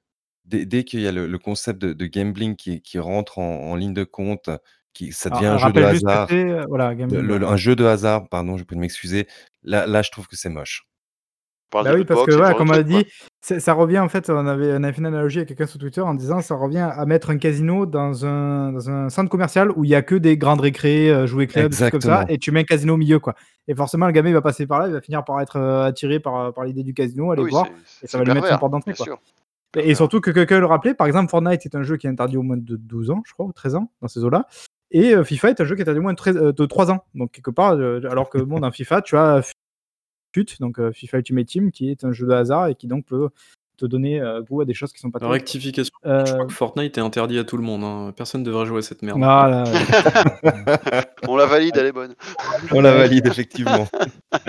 Dès, 0.45 0.65
dès 0.65 0.84
qu'il 0.84 1.01
y 1.01 1.07
a 1.07 1.11
le, 1.11 1.27
le 1.27 1.38
concept 1.39 1.81
de, 1.81 1.93
de 1.93 2.05
gambling 2.07 2.55
qui, 2.55 2.81
qui 2.81 2.99
rentre 2.99 3.39
en, 3.39 3.71
en 3.71 3.75
ligne 3.75 3.93
de 3.93 4.03
compte, 4.03 4.49
qui, 4.93 5.11
ça 5.11 5.29
devient 5.29 5.45
Alors, 5.45 5.55
un 5.55 5.67
jeu 5.67 5.73
de 5.73 5.81
rappelle 5.81 5.89
juste 5.91 6.01
ce 6.01 6.05
que 6.05 6.09
hasard, 6.11 6.29
c'est, 6.29 6.49
euh, 6.49 6.65
voilà, 6.67 6.89
le- 6.91 6.95
gambling, 6.95 7.21
le- 7.21 7.38
ouais. 7.45 7.51
un 7.51 7.57
jeu 7.57 7.75
de 7.75 7.85
hasard, 7.85 8.29
pardon, 8.29 8.57
je 8.57 8.63
peux 8.63 8.75
m'excuser, 8.75 9.27
là, 9.63 9.85
là, 9.85 10.01
je 10.01 10.11
trouve 10.11 10.27
que 10.27 10.35
c'est 10.35 10.49
moche. 10.49 10.88
Bah 11.73 11.81
oui, 11.84 12.05
parce 12.05 12.21
lootbox 12.21 12.25
que 12.25 12.31
et 12.31 12.34
ce 12.34 12.38
voilà, 12.38 12.51
genre 12.51 12.55
de 12.55 12.57
comme 12.59 12.69
on 12.69 12.73
a 12.73 12.84
trucs, 12.84 13.05
dit, 13.05 13.11
ça 13.60 13.74
revient 13.74 13.99
en 13.99 14.10
fait, 14.10 14.30
on 14.30 14.45
avait, 14.45 14.74
on 14.74 14.84
avait 14.84 14.91
fait 14.91 14.99
une 14.99 15.06
analogie 15.06 15.40
avec 15.40 15.49
quelqu'un 15.49 15.65
sur 15.65 15.80
Twitter 15.80 16.02
en 16.02 16.14
disant 16.14 16.41
ça 16.41 16.56
revient 16.56 16.90
à 16.91 17.06
mettre 17.06 17.30
un 17.30 17.38
casino 17.38 17.86
dans 17.86 18.26
un, 18.26 18.74
dans 18.74 18.90
un 18.90 19.10
centre 19.10 19.30
commercial 19.30 19.72
où 19.72 19.86
il 19.86 19.90
y 19.90 19.95
a 19.95 20.02
que 20.02 20.15
des 20.15 20.38
grandes 20.38 20.60
récré, 20.60 21.10
euh, 21.10 21.28
jouets 21.28 21.48
club, 21.48 21.72
des 21.72 21.78
trucs 21.78 21.91
comme 21.91 22.02
ça, 22.02 22.26
et 22.30 22.38
tu 22.38 22.52
mets 22.52 22.61
un 22.61 22.64
casino 22.64 22.95
au 22.95 22.98
milieu 22.98 23.19
quoi. 23.19 23.36
Et 23.68 23.76
forcément, 23.76 24.06
le 24.06 24.11
gamin 24.11 24.30
il 24.30 24.34
va 24.34 24.41
passer 24.41 24.68
par 24.68 24.80
là, 24.80 24.88
il 24.88 24.94
va 24.94 25.02
finir 25.02 25.24
par 25.24 25.40
être 25.41 25.57
euh, 25.57 25.84
attiré 25.86 26.19
par, 26.19 26.53
par 26.53 26.65
l'idée 26.65 26.84
du 26.84 26.94
casino, 26.94 27.32
aller 27.32 27.44
oui, 27.44 27.52
voir, 27.52 27.68
et 28.03 28.07
ça 28.07 28.18
va 28.18 28.24
lui 28.24 28.34
mettre 28.34 28.48
son 28.48 28.57
porte 28.57 28.72
d'entrée. 28.72 28.94
Et, 29.78 29.91
et 29.91 29.95
surtout 29.95 30.22
que 30.22 30.32
quelqu'un 30.32 30.60
le 30.60 30.65
rappelait, 30.65 30.94
par 30.94 31.07
exemple, 31.07 31.30
Fortnite 31.30 31.65
est 31.65 31.76
un 31.76 31.84
jeu 31.84 31.98
qui 31.98 32.07
est 32.07 32.10
interdit 32.10 32.38
au 32.38 32.44
moins 32.44 32.57
de 32.57 32.76
12 32.76 33.11
ans, 33.11 33.22
je 33.26 33.34
crois, 33.34 33.45
ou 33.45 33.53
13 33.53 33.76
ans, 33.76 33.91
dans 34.02 34.07
ces 34.07 34.24
eaux-là. 34.24 34.48
Et 34.91 35.14
euh, 35.14 35.24
FIFA 35.24 35.49
est 35.49 35.61
un 35.61 35.65
jeu 35.65 35.76
qui 35.76 35.82
est 35.82 35.84
interdit 35.84 35.99
au 35.99 36.03
moins 36.03 36.14
de, 36.14 36.18
13 36.18 36.38
euh, 36.38 36.52
de 36.53 36.65
3 36.65 36.91
ans. 36.91 37.03
Donc, 37.14 37.32
quelque 37.32 37.52
part, 37.52 37.72
alors 37.72 38.30
que 38.30 38.38
bon, 38.38 38.60
dans 38.60 38.72
FIFA, 38.72 39.02
tu 39.02 39.18
as 39.18 39.41
Donc 40.59 40.80
euh, 40.80 40.91
FIFA 40.91 41.18
Ultimate 41.19 41.45
Team, 41.47 41.72
qui 41.72 41.89
est 41.89 42.03
un 42.03 42.11
jeu 42.11 42.26
de 42.27 42.31
hasard 42.31 42.68
et 42.68 42.76
qui 42.76 42.88
donc 42.88 43.05
peut 43.05 43.30
te 43.77 43.85
donner 43.85 44.19
euh, 44.19 44.41
goût 44.41 44.61
à 44.61 44.65
des 44.65 44.73
choses 44.73 44.91
qui 44.91 44.99
sont 44.99 45.11
pas 45.11 45.19
terribles. 45.19 45.34
rectification. 45.35 45.93
Euh, 46.07 46.26
Je 46.26 46.34
crois 46.34 46.45
que 46.47 46.53
Fortnite 46.53 46.97
est 46.97 47.01
interdit 47.01 47.38
à 47.38 47.43
tout 47.43 47.57
le 47.57 47.64
monde. 47.64 47.84
hein. 47.84 48.11
Personne 48.18 48.41
ne 48.41 48.45
devrait 48.47 48.65
jouer 48.65 48.80
à 48.80 48.81
cette 48.81 49.03
merde. 49.03 49.19
Ah, 49.23 49.47
là, 49.47 49.64
ouais. 50.91 51.03
On 51.27 51.35
la 51.38 51.45
valide, 51.45 51.76
elle 51.77 51.85
est 51.85 51.91
bonne. 51.91 52.15
On 52.72 52.81
la 52.81 52.93
valide, 52.93 53.27
effectivement. 53.27 53.85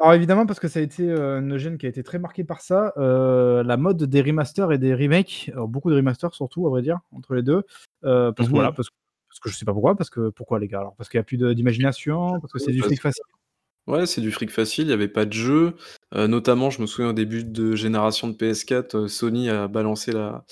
Alors 0.00 0.12
évidemment, 0.14 0.46
parce 0.46 0.60
que 0.60 0.68
ça 0.68 0.78
a 0.78 0.82
été 0.82 1.08
euh, 1.10 1.40
une 1.40 1.56
gêne 1.58 1.78
qui 1.78 1.86
a 1.86 1.88
été 1.88 2.02
très 2.02 2.18
marquée 2.18 2.44
par 2.44 2.60
ça, 2.60 2.92
euh, 2.96 3.62
la 3.62 3.76
mode 3.76 4.02
des 4.04 4.22
remasters 4.22 4.72
et 4.72 4.78
des 4.78 4.94
remakes, 4.94 5.50
alors 5.52 5.68
beaucoup 5.68 5.90
de 5.90 5.96
remasters 5.96 6.32
surtout, 6.34 6.66
à 6.66 6.70
vrai 6.70 6.82
dire, 6.82 6.98
entre 7.12 7.34
les 7.34 7.42
deux. 7.42 7.62
Euh, 8.04 8.32
parce 8.32 8.48
que 8.48 8.52
Mhm. 8.52 8.56
voilà, 8.56 8.72
parce 8.72 8.88
que, 8.90 8.94
parce 9.28 9.40
que 9.40 9.48
je 9.50 9.56
sais 9.56 9.64
pas 9.64 9.72
pourquoi, 9.72 9.96
parce 9.96 10.10
que 10.10 10.30
pourquoi 10.30 10.58
les 10.58 10.68
gars? 10.68 10.80
Alors 10.80 10.94
parce 10.96 11.08
qu'il 11.08 11.18
y 11.18 11.20
a 11.20 11.24
plus 11.24 11.38
d'imagination, 11.54 12.38
parce 12.40 12.52
que 12.52 12.58
c'est 12.58 12.72
du 12.72 12.82
que- 12.82 12.94
facile. 12.94 13.24
Ouais, 13.88 14.04
c'est 14.04 14.20
du 14.20 14.30
fric 14.30 14.50
facile, 14.50 14.84
il 14.84 14.88
n'y 14.88 14.92
avait 14.92 15.08
pas 15.08 15.24
de 15.24 15.32
jeu. 15.32 15.74
Euh, 16.14 16.28
notamment, 16.28 16.68
je 16.68 16.82
me 16.82 16.86
souviens 16.86 17.08
au 17.10 17.14
début 17.14 17.42
de 17.42 17.74
génération 17.74 18.28
de 18.28 18.34
PS4, 18.34 18.96
euh, 18.96 19.08
Sony 19.08 19.48
a 19.48 19.66
balancé, 19.66 20.12
la... 20.12 20.44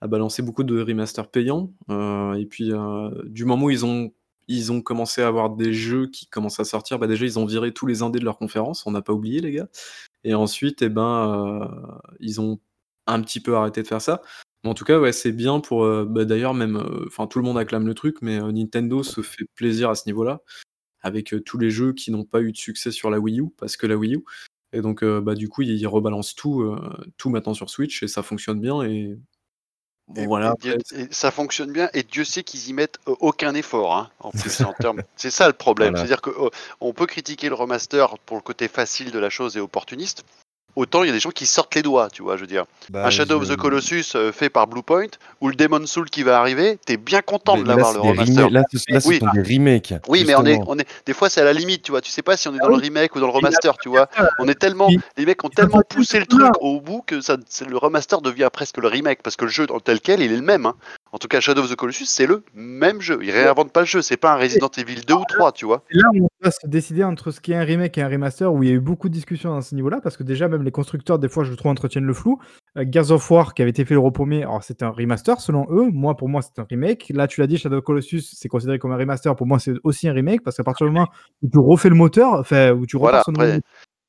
a 0.00 0.06
balancé 0.06 0.42
beaucoup 0.42 0.62
de 0.62 0.80
remasters 0.80 1.28
payants. 1.28 1.72
Euh, 1.90 2.34
et 2.34 2.46
puis, 2.46 2.72
du 3.24 3.44
moment 3.44 3.66
où 3.66 3.70
ils 3.70 3.84
ont, 3.84 4.12
ils 4.46 4.70
ont 4.70 4.80
commencé 4.80 5.22
à 5.22 5.26
avoir 5.26 5.50
des 5.50 5.72
jeux 5.72 6.06
qui 6.06 6.28
commencent 6.28 6.60
à 6.60 6.64
sortir, 6.64 7.00
bah 7.00 7.08
déjà, 7.08 7.24
ils 7.24 7.38
ont 7.40 7.46
viré 7.46 7.72
tous 7.74 7.86
les 7.86 8.02
indés 8.02 8.20
de 8.20 8.24
leur 8.24 8.38
conférence, 8.38 8.86
on 8.86 8.92
n'a 8.92 9.02
pas 9.02 9.12
oublié, 9.12 9.40
les 9.40 9.50
gars. 9.52 9.68
Et 10.24 10.34
ensuite, 10.34 10.82
eh 10.82 10.88
ben, 10.88 11.68
ils 12.20 12.40
ont 12.40 12.60
un 13.08 13.20
petit 13.22 13.40
peu 13.40 13.56
arrêté 13.56 13.82
de 13.82 13.88
faire 13.88 14.02
ça. 14.02 14.22
Mais 14.62 14.70
en 14.70 14.74
tout 14.74 14.84
cas, 14.84 15.00
ouais, 15.00 15.12
c'est 15.12 15.32
bien 15.32 15.60
pour. 15.60 15.84
bah, 16.06 16.24
D'ailleurs, 16.24 16.54
même. 16.54 16.80
Enfin, 17.08 17.26
tout 17.26 17.40
le 17.40 17.44
monde 17.44 17.58
acclame 17.58 17.86
le 17.86 17.94
truc, 17.94 18.18
mais 18.22 18.40
Nintendo 18.52 19.02
se 19.02 19.20
fait 19.22 19.46
plaisir 19.56 19.90
à 19.90 19.94
ce 19.96 20.04
niveau-là 20.06 20.42
avec 21.00 21.32
euh, 21.34 21.40
tous 21.40 21.58
les 21.58 21.70
jeux 21.70 21.92
qui 21.92 22.10
n'ont 22.10 22.24
pas 22.24 22.40
eu 22.40 22.52
de 22.52 22.56
succès 22.56 22.90
sur 22.90 23.10
la 23.10 23.18
Wii 23.18 23.40
U, 23.40 23.48
parce 23.56 23.76
que 23.76 23.86
la 23.86 23.96
Wii 23.96 24.16
U. 24.16 24.24
Et 24.72 24.82
donc, 24.82 25.02
euh, 25.02 25.20
bah, 25.20 25.34
du 25.34 25.48
coup, 25.48 25.62
ils 25.62 25.86
rebalancent 25.86 26.34
tout, 26.34 26.60
euh, 26.62 26.78
tout 27.16 27.30
maintenant 27.30 27.54
sur 27.54 27.70
Switch 27.70 28.02
et 28.02 28.08
ça 28.08 28.22
fonctionne 28.22 28.60
bien. 28.60 28.82
Et 28.82 29.16
bon, 30.08 30.22
Et- 30.22 30.26
voilà. 30.26 30.50
après, 30.50 30.76
et 30.94 31.06
ça 31.10 31.30
fonctionne 31.30 31.72
bien 31.72 31.88
et 31.94 32.02
Dieu 32.02 32.24
sait 32.24 32.42
qu'ils 32.42 32.68
y 32.68 32.72
mettent 32.74 32.98
aucun 33.06 33.54
effort. 33.54 33.96
hein, 33.96 34.10
en 34.20 34.30
plus, 34.30 34.60
en 34.60 34.74
termes- 34.74 35.02
c'est 35.16 35.30
ça 35.30 35.46
le 35.46 35.54
problème. 35.54 35.94
Voilà. 35.94 36.06
C'est-à-dire 36.06 36.20
qu'on 36.20 36.92
peut 36.92 37.06
critiquer 37.06 37.48
le 37.48 37.54
remaster 37.54 38.18
pour 38.26 38.36
le 38.36 38.42
côté 38.42 38.68
facile 38.68 39.10
de 39.10 39.18
la 39.18 39.30
chose 39.30 39.56
et 39.56 39.60
opportuniste. 39.60 40.24
Autant 40.78 41.02
il 41.02 41.08
y 41.08 41.10
a 41.10 41.12
des 41.12 41.18
gens 41.18 41.30
qui 41.32 41.44
sortent 41.44 41.74
les 41.74 41.82
doigts, 41.82 42.08
tu 42.08 42.22
vois, 42.22 42.36
je 42.36 42.42
veux 42.42 42.46
dire. 42.46 42.64
Bah, 42.90 43.04
un 43.04 43.10
Shadow 43.10 43.38
of 43.40 43.48
the 43.48 43.56
Colossus 43.56 44.04
euh, 44.14 44.30
fait 44.30 44.48
par 44.48 44.68
Bluepoint 44.68 45.08
ou 45.40 45.48
le 45.48 45.56
Demon 45.56 45.84
Soul 45.86 46.08
qui 46.08 46.22
va 46.22 46.38
arriver, 46.38 46.78
t'es 46.86 46.96
bien 46.96 47.20
content 47.20 47.56
Mais 47.56 47.64
de 47.64 47.68
l'avoir 47.68 47.92
le 47.92 47.98
remaster. 47.98 48.48
Là, 48.48 48.62
ce, 48.72 48.92
là, 48.92 49.00
ce 49.00 49.08
Oui. 49.08 49.18
sont 49.18 49.26
des 49.34 49.42
remakes. 49.42 49.92
Oui, 50.06 50.22
mais 50.24 50.36
on 50.36 50.46
est, 50.46 50.60
on 50.68 50.78
est, 50.78 50.86
des 51.04 51.14
fois 51.14 51.28
c'est 51.30 51.40
à 51.40 51.44
la 51.44 51.52
limite, 51.52 51.82
tu 51.82 51.90
vois. 51.90 52.00
Tu 52.00 52.12
sais 52.12 52.22
pas 52.22 52.36
si 52.36 52.46
on 52.46 52.52
est 52.54 52.58
Ah 52.60 52.66
dans 52.66 52.68
le 52.68 52.76
oui. 52.76 52.82
remake 52.84 53.16
ou 53.16 53.18
dans 53.18 53.26
le 53.26 53.32
remaster, 53.32 53.76
tu 53.78 53.88
vois. 53.88 54.08
On 54.38 54.46
est 54.46 54.54
tellement, 54.54 54.88
les 55.16 55.26
mecs 55.26 55.42
ont 55.42 55.48
tellement 55.48 55.80
poussé 55.82 56.20
le 56.20 56.26
truc 56.26 56.52
au 56.60 56.80
bout 56.80 57.02
que 57.04 57.20
ça, 57.22 57.36
c'est- 57.48 57.68
le 57.68 57.76
remaster 57.76 58.20
devient 58.20 58.48
presque 58.52 58.76
le 58.76 58.86
remake 58.86 59.20
parce 59.24 59.34
que 59.34 59.46
le 59.46 59.50
jeu 59.50 59.66
en 59.70 59.80
tel 59.80 59.98
quel, 60.00 60.22
il 60.22 60.30
est 60.30 60.36
le 60.36 60.42
même. 60.42 60.64
hein. 60.66 60.76
En 61.12 61.18
tout 61.18 61.28
cas, 61.28 61.40
Shadow 61.40 61.62
of 61.62 61.70
the 61.70 61.76
Colossus, 61.76 62.06
c'est 62.06 62.26
le 62.26 62.42
même 62.54 63.00
jeu. 63.00 63.18
Ils 63.22 63.30
réinventent 63.30 63.72
pas 63.72 63.80
le 63.80 63.86
jeu. 63.86 64.02
C'est 64.02 64.16
pas 64.16 64.32
un 64.32 64.36
Resident 64.36 64.70
Evil 64.76 65.00
2 65.06 65.14
ou 65.14 65.24
3, 65.28 65.52
tu 65.52 65.64
vois. 65.64 65.82
Et 65.90 65.96
là, 65.96 66.04
on 66.14 66.28
va 66.42 66.50
se 66.50 66.66
décider 66.66 67.04
entre 67.04 67.30
ce 67.30 67.40
qui 67.40 67.52
est 67.52 67.56
un 67.56 67.64
remake 67.64 67.96
et 67.96 68.02
un 68.02 68.08
remaster, 68.08 68.52
où 68.52 68.62
il 68.62 68.68
y 68.68 68.72
a 68.72 68.74
eu 68.74 68.80
beaucoup 68.80 69.08
de 69.08 69.14
discussions 69.14 69.56
à 69.56 69.62
ce 69.62 69.74
niveau-là, 69.74 70.00
parce 70.02 70.16
que 70.16 70.22
déjà, 70.22 70.48
même 70.48 70.62
les 70.62 70.70
constructeurs, 70.70 71.18
des 71.18 71.28
fois, 71.28 71.44
je 71.44 71.54
trouve, 71.54 71.70
entretiennent 71.70 72.04
le 72.04 72.14
flou. 72.14 72.38
Euh, 72.76 72.84
Gears 72.90 73.10
of 73.10 73.30
War, 73.30 73.54
qui 73.54 73.62
avait 73.62 73.70
été 73.70 73.84
fait 73.84 73.94
le 73.94 74.10
premier, 74.10 74.42
alors 74.42 74.62
c'est 74.62 74.82
un 74.82 74.90
remaster 74.90 75.40
selon 75.40 75.66
eux. 75.70 75.88
Moi, 75.90 76.16
pour 76.16 76.28
moi, 76.28 76.42
c'est 76.42 76.60
un 76.60 76.66
remake. 76.68 77.10
Là, 77.14 77.26
tu 77.26 77.40
l'as 77.40 77.46
dit, 77.46 77.56
Shadow 77.56 77.78
of 77.78 77.84
Colossus, 77.84 78.22
c'est 78.34 78.48
considéré 78.48 78.78
comme 78.78 78.92
un 78.92 78.96
remaster. 78.96 79.34
Pour 79.34 79.46
moi, 79.46 79.58
c'est 79.58 79.74
aussi 79.84 80.08
un 80.08 80.12
remake, 80.12 80.42
parce 80.42 80.56
qu'à 80.56 80.64
partir 80.64 80.86
du 80.86 80.92
moment 80.92 81.08
où 81.42 81.48
tu 81.48 81.58
refais 81.58 81.88
le 81.88 81.94
moteur, 81.94 82.34
enfin, 82.34 82.72
où 82.72 82.86
tu 82.86 82.96
repars 82.96 83.24
Voilà, 83.26 83.52
après, 83.54 83.60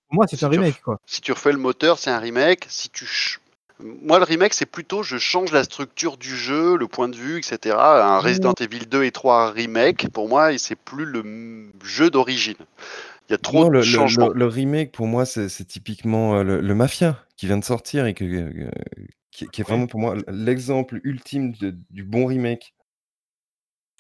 pour 0.09 0.15
moi, 0.15 0.25
c'est 0.27 0.37
si 0.37 0.45
un 0.45 0.49
tu 0.49 0.57
remake, 0.57 0.81
quoi. 0.81 0.99
Si 1.05 1.21
tu 1.21 1.31
refais 1.31 1.51
le 1.51 1.59
moteur, 1.59 1.99
c'est 1.99 2.09
un 2.09 2.17
remake. 2.17 2.65
Si 2.67 2.89
tu 2.89 3.38
moi, 3.79 4.19
le 4.19 4.25
remake, 4.25 4.53
c'est 4.53 4.65
plutôt 4.65 5.03
je 5.03 5.17
change 5.17 5.51
la 5.51 5.63
structure 5.63 6.17
du 6.17 6.35
jeu, 6.35 6.77
le 6.77 6.87
point 6.87 7.07
de 7.07 7.15
vue, 7.15 7.39
etc. 7.39 7.77
Un 8.15 8.19
Resident 8.19 8.53
Evil 8.59 8.85
2 8.87 9.03
et 9.03 9.11
3 9.11 9.51
remake, 9.51 10.09
pour 10.09 10.27
moi, 10.27 10.57
c'est 10.57 10.75
plus 10.75 11.05
le 11.05 11.23
jeu 11.83 12.09
d'origine. 12.09 12.55
Il 13.29 13.33
y 13.33 13.35
a 13.35 13.37
trop 13.37 13.63
Non, 13.63 13.69
de 13.69 13.73
le, 13.73 13.83
changements. 13.83 14.27
le- 14.29 14.33
le 14.39 14.45
remake, 14.45 14.91
pour 14.91 15.07
moi, 15.07 15.25
c'est 15.25 15.47
typiquement 15.65 16.35
euh, 16.37 16.43
le, 16.43 16.61
le 16.61 16.75
Mafia 16.75 17.23
qui 17.37 17.45
vient 17.45 17.57
de 17.57 17.63
sortir 17.63 18.05
et 18.05 18.13
que, 18.13 18.25
euh, 18.25 18.69
qui, 19.31 19.47
qui 19.47 19.61
est 19.61 19.63
vraiment 19.63 19.87
pour 19.87 19.99
moi 19.99 20.15
l'exemple 20.27 20.99
ultime 21.03 21.51
de- 21.53 21.77
du 21.91 22.03
bon 22.03 22.25
remake. 22.25 22.73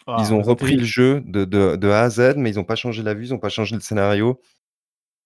Ah, 0.07 0.17
Ils 0.21 0.33
ont 0.33 0.41
repris 0.41 0.75
le 0.75 0.83
jeu 0.83 1.21
de, 1.25 1.45
de- 1.45 1.75
de 1.75 1.89
A 1.89 2.01
à 2.01 2.09
Z, 2.09 2.33
mais 2.37 2.49
ils 2.51 2.55
n'ont 2.55 2.63
pas 2.63 2.75
changé 2.75 3.03
la 3.03 3.13
vue, 3.13 3.27
ils 3.27 3.31
n'ont 3.31 3.39
pas 3.39 3.49
changé 3.49 3.75
le 3.75 3.81
scénario. 3.81 4.41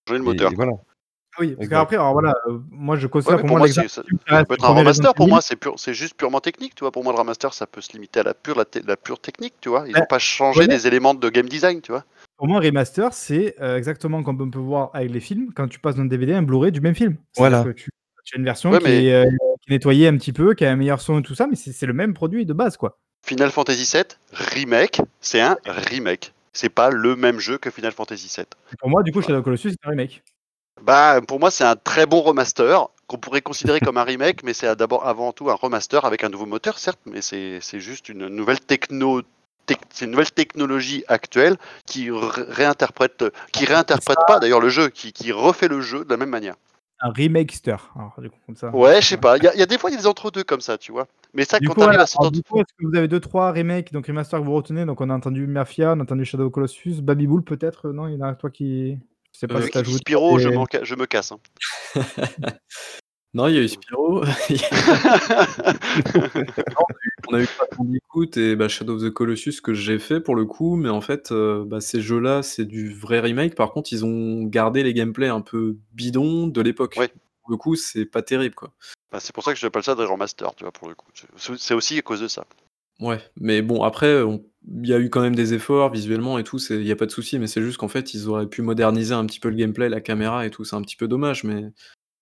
Changer 0.07 0.19
le 0.19 0.23
Et, 0.25 0.25
moteur. 0.25 0.51
et 0.51 0.55
voilà. 0.55 0.73
Oui, 1.39 1.55
parce 1.55 1.67
qu'après, 1.69 1.95
alors 1.95 2.13
voilà, 2.13 2.33
euh, 2.47 2.59
moi, 2.69 2.95
je 2.95 3.05
Ouais, 3.05 3.11
considère 3.11 3.37
mais 3.37 3.41
pour 3.41 3.47
pour 3.49 3.57
moi 3.57 3.67
ça, 3.67 3.81
peut 4.45 4.53
être 4.53 4.65
un 4.65 4.73
remaster. 4.73 5.13
Pour 5.13 5.27
moi, 5.27 5.41
c'est 5.41 5.55
pur- 5.55 5.73
c'est 5.77 5.93
juste 5.93 6.13
purement 6.15 6.39
technique, 6.41 6.75
tu 6.75 6.81
vois. 6.83 6.91
Pour 6.91 7.03
moi, 7.03 7.11
le 7.13 7.19
remaster, 7.19 7.53
ça 7.53 7.65
peut 7.65 7.81
se 7.81 7.91
limiter 7.93 8.19
à 8.19 8.23
la 8.23 8.33
pure, 8.33 8.63
la, 8.85 8.97
pure 8.97 9.19
technique, 9.19 9.55
tu 9.59 9.69
vois. 9.69 9.85
Ils 9.87 9.93
Ouais. 9.93 9.99
n'ont 10.01 10.05
pas 10.05 10.19
changé 10.19 10.61
Ouais. 10.61 10.67
des 10.67 10.85
éléments 10.87 11.13
de 11.13 11.29
game 11.29 11.47
design, 11.49 11.81
tu 11.81 11.91
vois. 11.91 12.03
Pour 12.37 12.47
moi, 12.47 12.59
un 12.59 12.61
remaster, 12.61 13.13
c'est 13.13 13.55
euh, 13.61 13.77
exactement 13.77 14.21
comme 14.23 14.39
on 14.41 14.49
peut 14.49 14.59
voir 14.59 14.91
avec 14.93 15.11
les 15.11 15.19
films, 15.19 15.51
quand 15.55 15.67
tu 15.67 15.79
passes 15.79 15.95
d'un 15.95 16.05
DVD 16.05 16.33
à 16.33 16.37
un 16.37 16.41
Blu-ray 16.43 16.71
du 16.71 16.81
même 16.81 16.95
film. 16.95 17.15
Voilà. 17.37 17.63
que 17.63 17.69
tu, 17.69 17.89
tu 18.25 18.35
as 18.35 18.39
une 18.39 18.45
version 18.45 18.69
Ouais, 18.71 18.79
qui, 18.79 18.83
mais- 18.85 19.05
est, 19.05 19.13
euh, 19.13 19.29
qui 19.61 19.69
est 19.69 19.73
nettoyée 19.75 20.07
un 20.07 20.17
petit 20.17 20.33
peu, 20.33 20.53
qui 20.53 20.65
a 20.65 20.71
un 20.71 20.75
meilleur 20.75 21.01
son 21.01 21.19
et 21.19 21.23
tout 21.23 21.35
ça, 21.35 21.47
mais 21.47 21.55
c'est 21.55 21.71
c'est 21.71 21.85
le 21.87 21.93
même 21.93 22.13
produit 22.13 22.45
de 22.45 22.53
base, 22.53 22.77
quoi. 22.77 22.97
Final 23.25 23.49
Fantasy 23.51 23.89
VII 23.91 24.03
remake, 24.33 25.01
c'est 25.21 25.41
un 25.41 25.57
remake. 25.65 26.33
C'est 26.55 26.69
pas 26.69 26.91
le 26.91 27.15
même 27.15 27.39
jeu 27.39 27.57
que 27.57 27.71
Final 27.71 27.91
Fantasy 27.93 28.31
VII. 28.35 28.45
Et 28.71 28.75
pour 28.77 28.89
moi, 28.89 29.01
du 29.01 29.11
coup, 29.11 29.21
Shadow 29.23 29.39
of 29.39 29.43
Colossus, 29.43 29.71
c'est 29.71 29.87
un 29.87 29.89
remake. 29.89 30.21
Bah, 30.81 31.21
pour 31.27 31.39
moi, 31.39 31.51
c'est 31.51 31.63
un 31.63 31.75
très 31.75 32.05
bon 32.05 32.21
remaster 32.21 32.87
qu'on 33.07 33.17
pourrait 33.17 33.41
considérer 33.41 33.79
comme 33.79 33.97
un 33.97 34.03
remake, 34.03 34.43
mais 34.43 34.53
c'est 34.53 34.75
d'abord 34.75 35.05
avant 35.07 35.31
tout 35.31 35.49
un 35.49 35.55
remaster 35.55 36.03
avec 36.05 36.23
un 36.23 36.29
nouveau 36.29 36.45
moteur, 36.45 36.77
certes, 36.79 36.99
mais 37.05 37.21
c'est 37.21 37.79
juste 37.79 38.09
une 38.09 38.27
nouvelle 38.27 38.59
techno. 38.59 39.21
tec- 39.65 39.79
C'est 39.91 40.05
une 40.05 40.11
nouvelle 40.11 40.31
technologie 40.31 41.05
actuelle 41.07 41.57
qui 41.85 42.11
ré- 42.11 42.43
réinterprète, 42.49 43.23
qui 43.53 43.65
réinterprète 43.65 44.17
pas 44.27 44.39
d'ailleurs 44.39 44.59
le 44.59 44.67
jeu, 44.69 44.89
qui, 44.89 45.13
qui 45.13 45.31
refait 45.31 45.69
le 45.69 45.79
jeu 45.79 46.03
de 46.03 46.09
la 46.09 46.17
même 46.17 46.29
manière. 46.29 46.55
un 46.99 47.09
remakester. 47.11 47.75
Alors, 47.95 48.13
du 48.19 48.29
coup, 48.29 48.37
comme 48.45 48.55
ça. 48.55 48.69
Ouais, 48.73 49.01
je 49.01 49.07
sais 49.09 49.17
pas. 49.17 49.37
Il 49.37 49.43
y, 49.43 49.47
a- 49.47 49.53
il 49.53 49.59
y 49.59 49.63
a 49.63 49.65
des 49.65 49.77
fois, 49.77 49.89
il 49.89 49.93
y 49.93 49.97
a 49.97 49.99
des 49.99 50.07
entre-deux 50.07 50.43
comme 50.43 50.61
ça, 50.61 50.77
tu 50.77 50.91
vois. 50.93 51.07
Mais 51.33 51.43
ça, 51.43 51.59
Du 51.59 51.67
quand 51.67 51.73
coup, 51.75 51.81
voilà. 51.81 52.03
à 52.03 52.05
Alors, 52.17 52.31
du 52.31 52.41
coup, 52.43 52.57
est-ce 52.59 52.73
que 52.77 52.85
vous 52.85 52.95
avez 52.95 53.07
deux 53.09 53.19
trois 53.19 53.51
remakes, 53.51 53.91
donc 53.91 54.07
remaster 54.07 54.39
que 54.39 54.45
vous 54.45 54.53
retenez? 54.53 54.85
Donc 54.85 55.01
on 55.01 55.09
a 55.09 55.13
entendu 55.13 55.45
Mafia, 55.47 55.93
on 55.93 55.99
a 55.99 56.03
entendu 56.03 56.23
Shadow 56.25 56.49
Colossus, 56.49 57.01
Baby 57.01 57.27
Bull 57.27 57.43
peut-être? 57.43 57.89
Non, 57.89 58.07
il 58.07 58.15
y 58.17 58.23
en 58.23 58.25
a 58.27 58.35
toi 58.35 58.49
qui. 58.49 58.97
Je 59.33 59.39
sais 59.39 59.47
pas 59.47 59.55
Euh, 59.59 59.61
si 59.71 59.83
joué. 59.83 59.97
Spyro, 59.97 60.39
je, 60.39 60.49
je 60.83 60.95
me 60.95 61.05
casse. 61.05 61.31
hein. 61.33 61.39
Non, 63.35 63.47
il 63.47 63.55
y 63.55 63.57
a 63.57 63.61
eu 63.61 63.67
Spyro. 63.67 64.21
On 67.27 67.33
a 67.33 67.39
eu 67.41 67.47
Crash 67.47 67.69
Bandicoot 67.77 68.37
et 68.37 68.55
bah, 68.55 68.67
Shadow 68.67 68.95
of 68.95 69.01
the 69.01 69.09
Colossus 69.09 69.59
que 69.63 69.73
j'ai 69.73 69.97
fait 69.97 70.19
pour 70.19 70.35
le 70.35 70.45
coup, 70.45 70.75
mais 70.75 70.89
en 70.89 71.01
fait, 71.01 71.31
euh, 71.31 71.63
bah, 71.65 71.81
ces 71.81 71.99
jeux-là, 72.01 72.43
c'est 72.43 72.65
du 72.65 72.93
vrai 72.93 73.19
remake. 73.21 73.55
Par 73.55 73.71
contre, 73.71 73.91
ils 73.91 74.05
ont 74.05 74.43
gardé 74.43 74.83
les 74.83 74.93
gameplays 74.93 75.29
un 75.29 75.41
peu 75.41 75.77
bidons 75.93 76.45
de 76.47 76.61
l'époque. 76.61 76.95
Ouais. 76.99 77.07
Pour 77.41 77.49
le 77.51 77.57
coup, 77.57 77.75
c'est 77.75 78.05
pas 78.05 78.21
terrible, 78.21 78.53
quoi. 78.55 78.71
Bah, 79.11 79.19
c'est 79.19 79.33
pour 79.33 79.43
ça 79.43 79.53
que 79.53 79.59
j'appelle 79.59 79.83
ça 79.83 79.95
des 79.95 80.05
remaster, 80.05 80.53
tu 80.55 80.63
vois, 80.63 80.71
pour 80.71 80.87
le 80.87 80.95
coup. 80.95 81.07
C'est- 81.37 81.57
C'est 81.57 81.73
aussi 81.73 81.97
à 81.97 82.01
cause 82.01 82.21
de 82.21 82.27
ça. 82.27 82.45
Ouais, 82.99 83.19
mais 83.37 83.61
bon, 83.63 83.83
après, 83.83 84.21
on- 84.21 84.43
il 84.67 84.87
y 84.87 84.93
a 84.93 84.99
eu 84.99 85.09
quand 85.09 85.21
même 85.21 85.35
des 85.35 85.53
efforts 85.53 85.91
visuellement 85.91 86.37
et 86.39 86.43
tout, 86.43 86.57
il 86.69 86.79
n'y 86.81 86.91
a 86.91 86.95
pas 86.95 87.05
de 87.05 87.11
souci, 87.11 87.37
mais 87.39 87.47
c'est 87.47 87.61
juste 87.61 87.77
qu'en 87.77 87.87
fait, 87.87 88.13
ils 88.13 88.27
auraient 88.29 88.47
pu 88.47 88.61
moderniser 88.61 89.13
un 89.13 89.25
petit 89.25 89.39
peu 89.39 89.49
le 89.49 89.55
gameplay, 89.55 89.89
la 89.89 90.01
caméra 90.01 90.45
et 90.45 90.49
tout, 90.49 90.63
c'est 90.63 90.75
un 90.75 90.81
petit 90.81 90.95
peu 90.95 91.07
dommage, 91.07 91.43
mais 91.43 91.65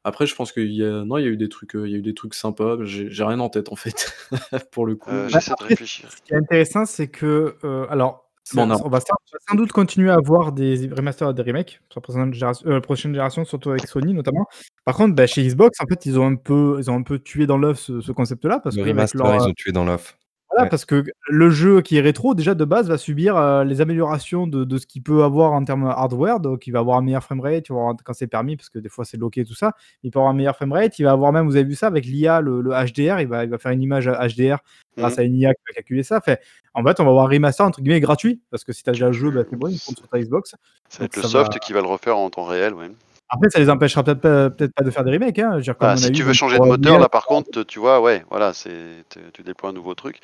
après, 0.03 0.25
je 0.25 0.33
pense 0.35 0.51
qu'il 0.51 0.71
y 0.73 0.83
a, 0.83 1.03
non, 1.05 1.17
il 1.19 1.23
y 1.23 1.27
a 1.27 1.29
eu 1.29 1.37
des 1.37 1.49
trucs, 1.49 1.75
euh, 1.75 1.87
il 1.87 1.91
y 1.91 1.95
a 1.95 1.99
eu 1.99 2.01
des 2.01 2.15
trucs 2.15 2.33
sympas, 2.33 2.77
j'ai 2.83 3.23
rien 3.23 3.39
en 3.39 3.49
tête 3.49 3.71
en 3.71 3.75
fait, 3.75 4.11
pour 4.71 4.85
le 4.87 4.95
coup. 4.95 5.11
Euh, 5.11 5.23
Bah, 5.23 5.29
J'essaie 5.39 5.53
de 5.59 5.63
réfléchir. 5.63 6.11
Ce 6.11 6.17
qui 6.23 6.33
est 6.33 6.37
intéressant, 6.37 6.85
c'est 6.85 7.07
que. 7.07 7.55
euh, 7.63 7.85
alors. 7.89 8.27
Bon, 8.55 8.61
ça- 8.61 8.65
non. 8.65 8.75
on 8.83 8.89
va 8.89 8.99
sans, 8.99 9.55
doute 9.55 9.71
continuer 9.71 10.09
à 10.09 10.15
avoir 10.15 10.51
des 10.51 10.89
remasters 10.91 11.29
et 11.29 11.33
des 11.35 11.43
remakes 11.43 11.79
sur 11.91 11.99
la 11.99 12.01
prochaine 12.01 12.33
génération, 12.33 12.67
euh, 12.67 12.79
prochaine 12.81 13.11
génération, 13.11 13.45
surtout 13.45 13.69
avec 13.69 13.87
Sony 13.87 14.15
notamment. 14.15 14.47
Par 14.83 14.95
contre, 14.95 15.13
bah, 15.15 15.27
chez 15.27 15.43
Xbox, 15.47 15.79
en 15.79 15.85
fait, 15.85 16.07
ils 16.07 16.19
ont 16.19 16.25
un 16.25 16.35
peu, 16.35 16.77
ils 16.79 16.89
ont 16.89 16.95
un 16.95 17.03
peu 17.03 17.19
tué 17.19 17.45
dans 17.45 17.59
l'œuf 17.59 17.77
ce, 17.79 18.01
ce 18.01 18.11
concept-là 18.11 18.59
parce 18.59 18.75
Le 18.75 18.81
que 18.83 18.89
avec 18.89 18.95
remaster, 18.97 19.23
leur, 19.23 19.35
ils 19.35 19.49
ont 19.49 19.53
tué 19.53 19.71
dans 19.71 19.85
l'off. 19.85 20.17
Voilà, 20.51 20.63
Ouais. 20.65 20.69
parce 20.69 20.83
que 20.85 21.03
le 21.29 21.49
jeu 21.49 21.81
qui 21.81 21.97
est 21.97 22.01
rétro, 22.01 22.35
déjà 22.35 22.53
de 22.55 22.65
base, 22.65 22.89
va 22.89 22.97
subir 22.97 23.37
euh, 23.37 23.63
les 23.63 23.79
améliorations 23.79 24.47
de, 24.47 24.65
de 24.65 24.77
ce 24.77 24.85
qu'il 24.85 25.01
peut 25.01 25.23
avoir 25.23 25.53
en 25.53 25.63
termes 25.63 25.85
hardware. 25.85 26.39
Donc, 26.41 26.67
il 26.67 26.71
va 26.71 26.79
avoir 26.79 26.97
un 26.97 27.01
meilleur 27.01 27.23
framerate, 27.23 27.67
quand 27.69 28.13
c'est 28.13 28.27
permis, 28.27 28.57
parce 28.57 28.69
que 28.69 28.77
des 28.79 28.89
fois 28.89 29.05
c'est 29.05 29.17
loqué 29.17 29.45
tout 29.45 29.53
ça. 29.55 29.73
Il 30.03 30.11
peut 30.11 30.19
avoir 30.19 30.31
un 30.33 30.35
meilleur 30.35 30.55
framerate. 30.55 30.99
Il 30.99 31.03
va 31.03 31.11
avoir 31.11 31.31
même, 31.31 31.45
vous 31.45 31.55
avez 31.55 31.63
vu 31.63 31.75
ça, 31.75 31.87
avec 31.87 32.05
l'IA, 32.05 32.41
le, 32.41 32.61
le 32.61 32.71
HDR, 32.71 33.21
il 33.21 33.27
va, 33.27 33.45
il 33.45 33.49
va 33.49 33.57
faire 33.57 33.71
une 33.71 33.81
image 33.81 34.07
HDR 34.07 34.57
grâce 34.97 35.17
à 35.17 35.23
une 35.23 35.35
IA 35.35 35.53
qui 35.53 35.61
va 35.69 35.73
calculer 35.73 36.03
ça. 36.03 36.19
Fait, 36.19 36.41
en 36.73 36.83
fait, 36.83 36.99
on 36.99 37.03
va 37.05 37.09
avoir 37.11 37.25
un 37.25 37.29
remaster 37.29 37.65
entre 37.65 37.81
guillemets 37.81 38.01
gratuit, 38.01 38.41
parce 38.51 38.65
que 38.65 38.73
si 38.73 38.83
tu 38.83 38.89
as 38.89 38.93
déjà 38.93 39.07
le 39.07 39.13
jeu, 39.13 39.31
bah, 39.31 39.43
c'est 39.49 39.55
bon, 39.55 39.67
il 39.69 39.79
compte 39.79 39.97
sur 39.97 40.07
ta 40.09 40.19
Xbox. 40.19 40.55
Ça 40.89 40.99
va 40.99 41.05
être 41.05 41.15
le 41.15 41.21
soft 41.23 41.53
va- 41.53 41.59
qui 41.59 41.71
va 41.71 41.79
le 41.81 41.87
refaire 41.87 42.17
en 42.17 42.29
temps 42.29 42.43
réel, 42.43 42.73
ouais. 42.73 42.91
Après, 43.33 43.49
ça 43.49 43.59
les 43.59 43.69
empêchera 43.69 44.03
peut-être 44.03 44.19
pas, 44.19 44.49
peut-être 44.49 44.73
pas 44.73 44.83
de 44.83 44.91
faire 44.91 45.03
des 45.05 45.11
remakes. 45.11 45.39
Hein. 45.39 45.59
Dire, 45.59 45.75
Bah, 45.79 45.91
a 45.91 45.97
si 45.97 46.09
eu 46.09 46.11
tu 46.11 46.23
veux 46.23 46.33
changer 46.33 46.59
de 46.59 46.65
moteur, 46.65 46.99
là 46.99 47.07
par 47.07 47.25
contre, 47.25 47.63
tu 47.63 47.79
vois, 47.79 48.01
ouais, 48.01 48.25
voilà, 48.29 48.53
c'est 48.53 49.05
tu 49.33 49.41
déploies 49.43 49.69
un 49.69 49.73
nouveau 49.73 49.95
truc. 49.95 50.19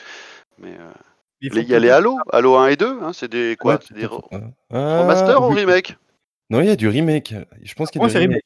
Mais 0.60 0.72
euh, 0.72 0.92
il 1.40 1.50
faut 1.50 1.56
les- 1.56 1.62
il 1.62 1.70
y 1.70 1.76
a 1.76 1.80
les 1.80 1.90
Halo, 1.90 2.18
Halo 2.34 2.56
1 2.56 2.68
et 2.68 2.76
2, 2.76 3.00
hein, 3.02 3.14
c'est 3.14 3.30
des 3.30 3.56
quoi 3.58 3.76
Ouais, 3.76 3.80
C'est 3.88 3.94
des. 3.94 4.08
Ah, 4.72 5.00
remaster 5.02 5.42
ou 5.42 5.50
oui. 5.54 5.62
remake 5.62 5.96
Non, 6.50 6.60
il 6.60 6.68
y 6.68 6.70
a 6.70 6.76
du 6.76 6.90
remake. 6.90 7.34
Je 7.64 7.74
pense 7.76 7.92
qu'il 7.92 8.02
y 8.02 8.06
a 8.06 8.10
du 8.10 8.18
remake. 8.18 8.44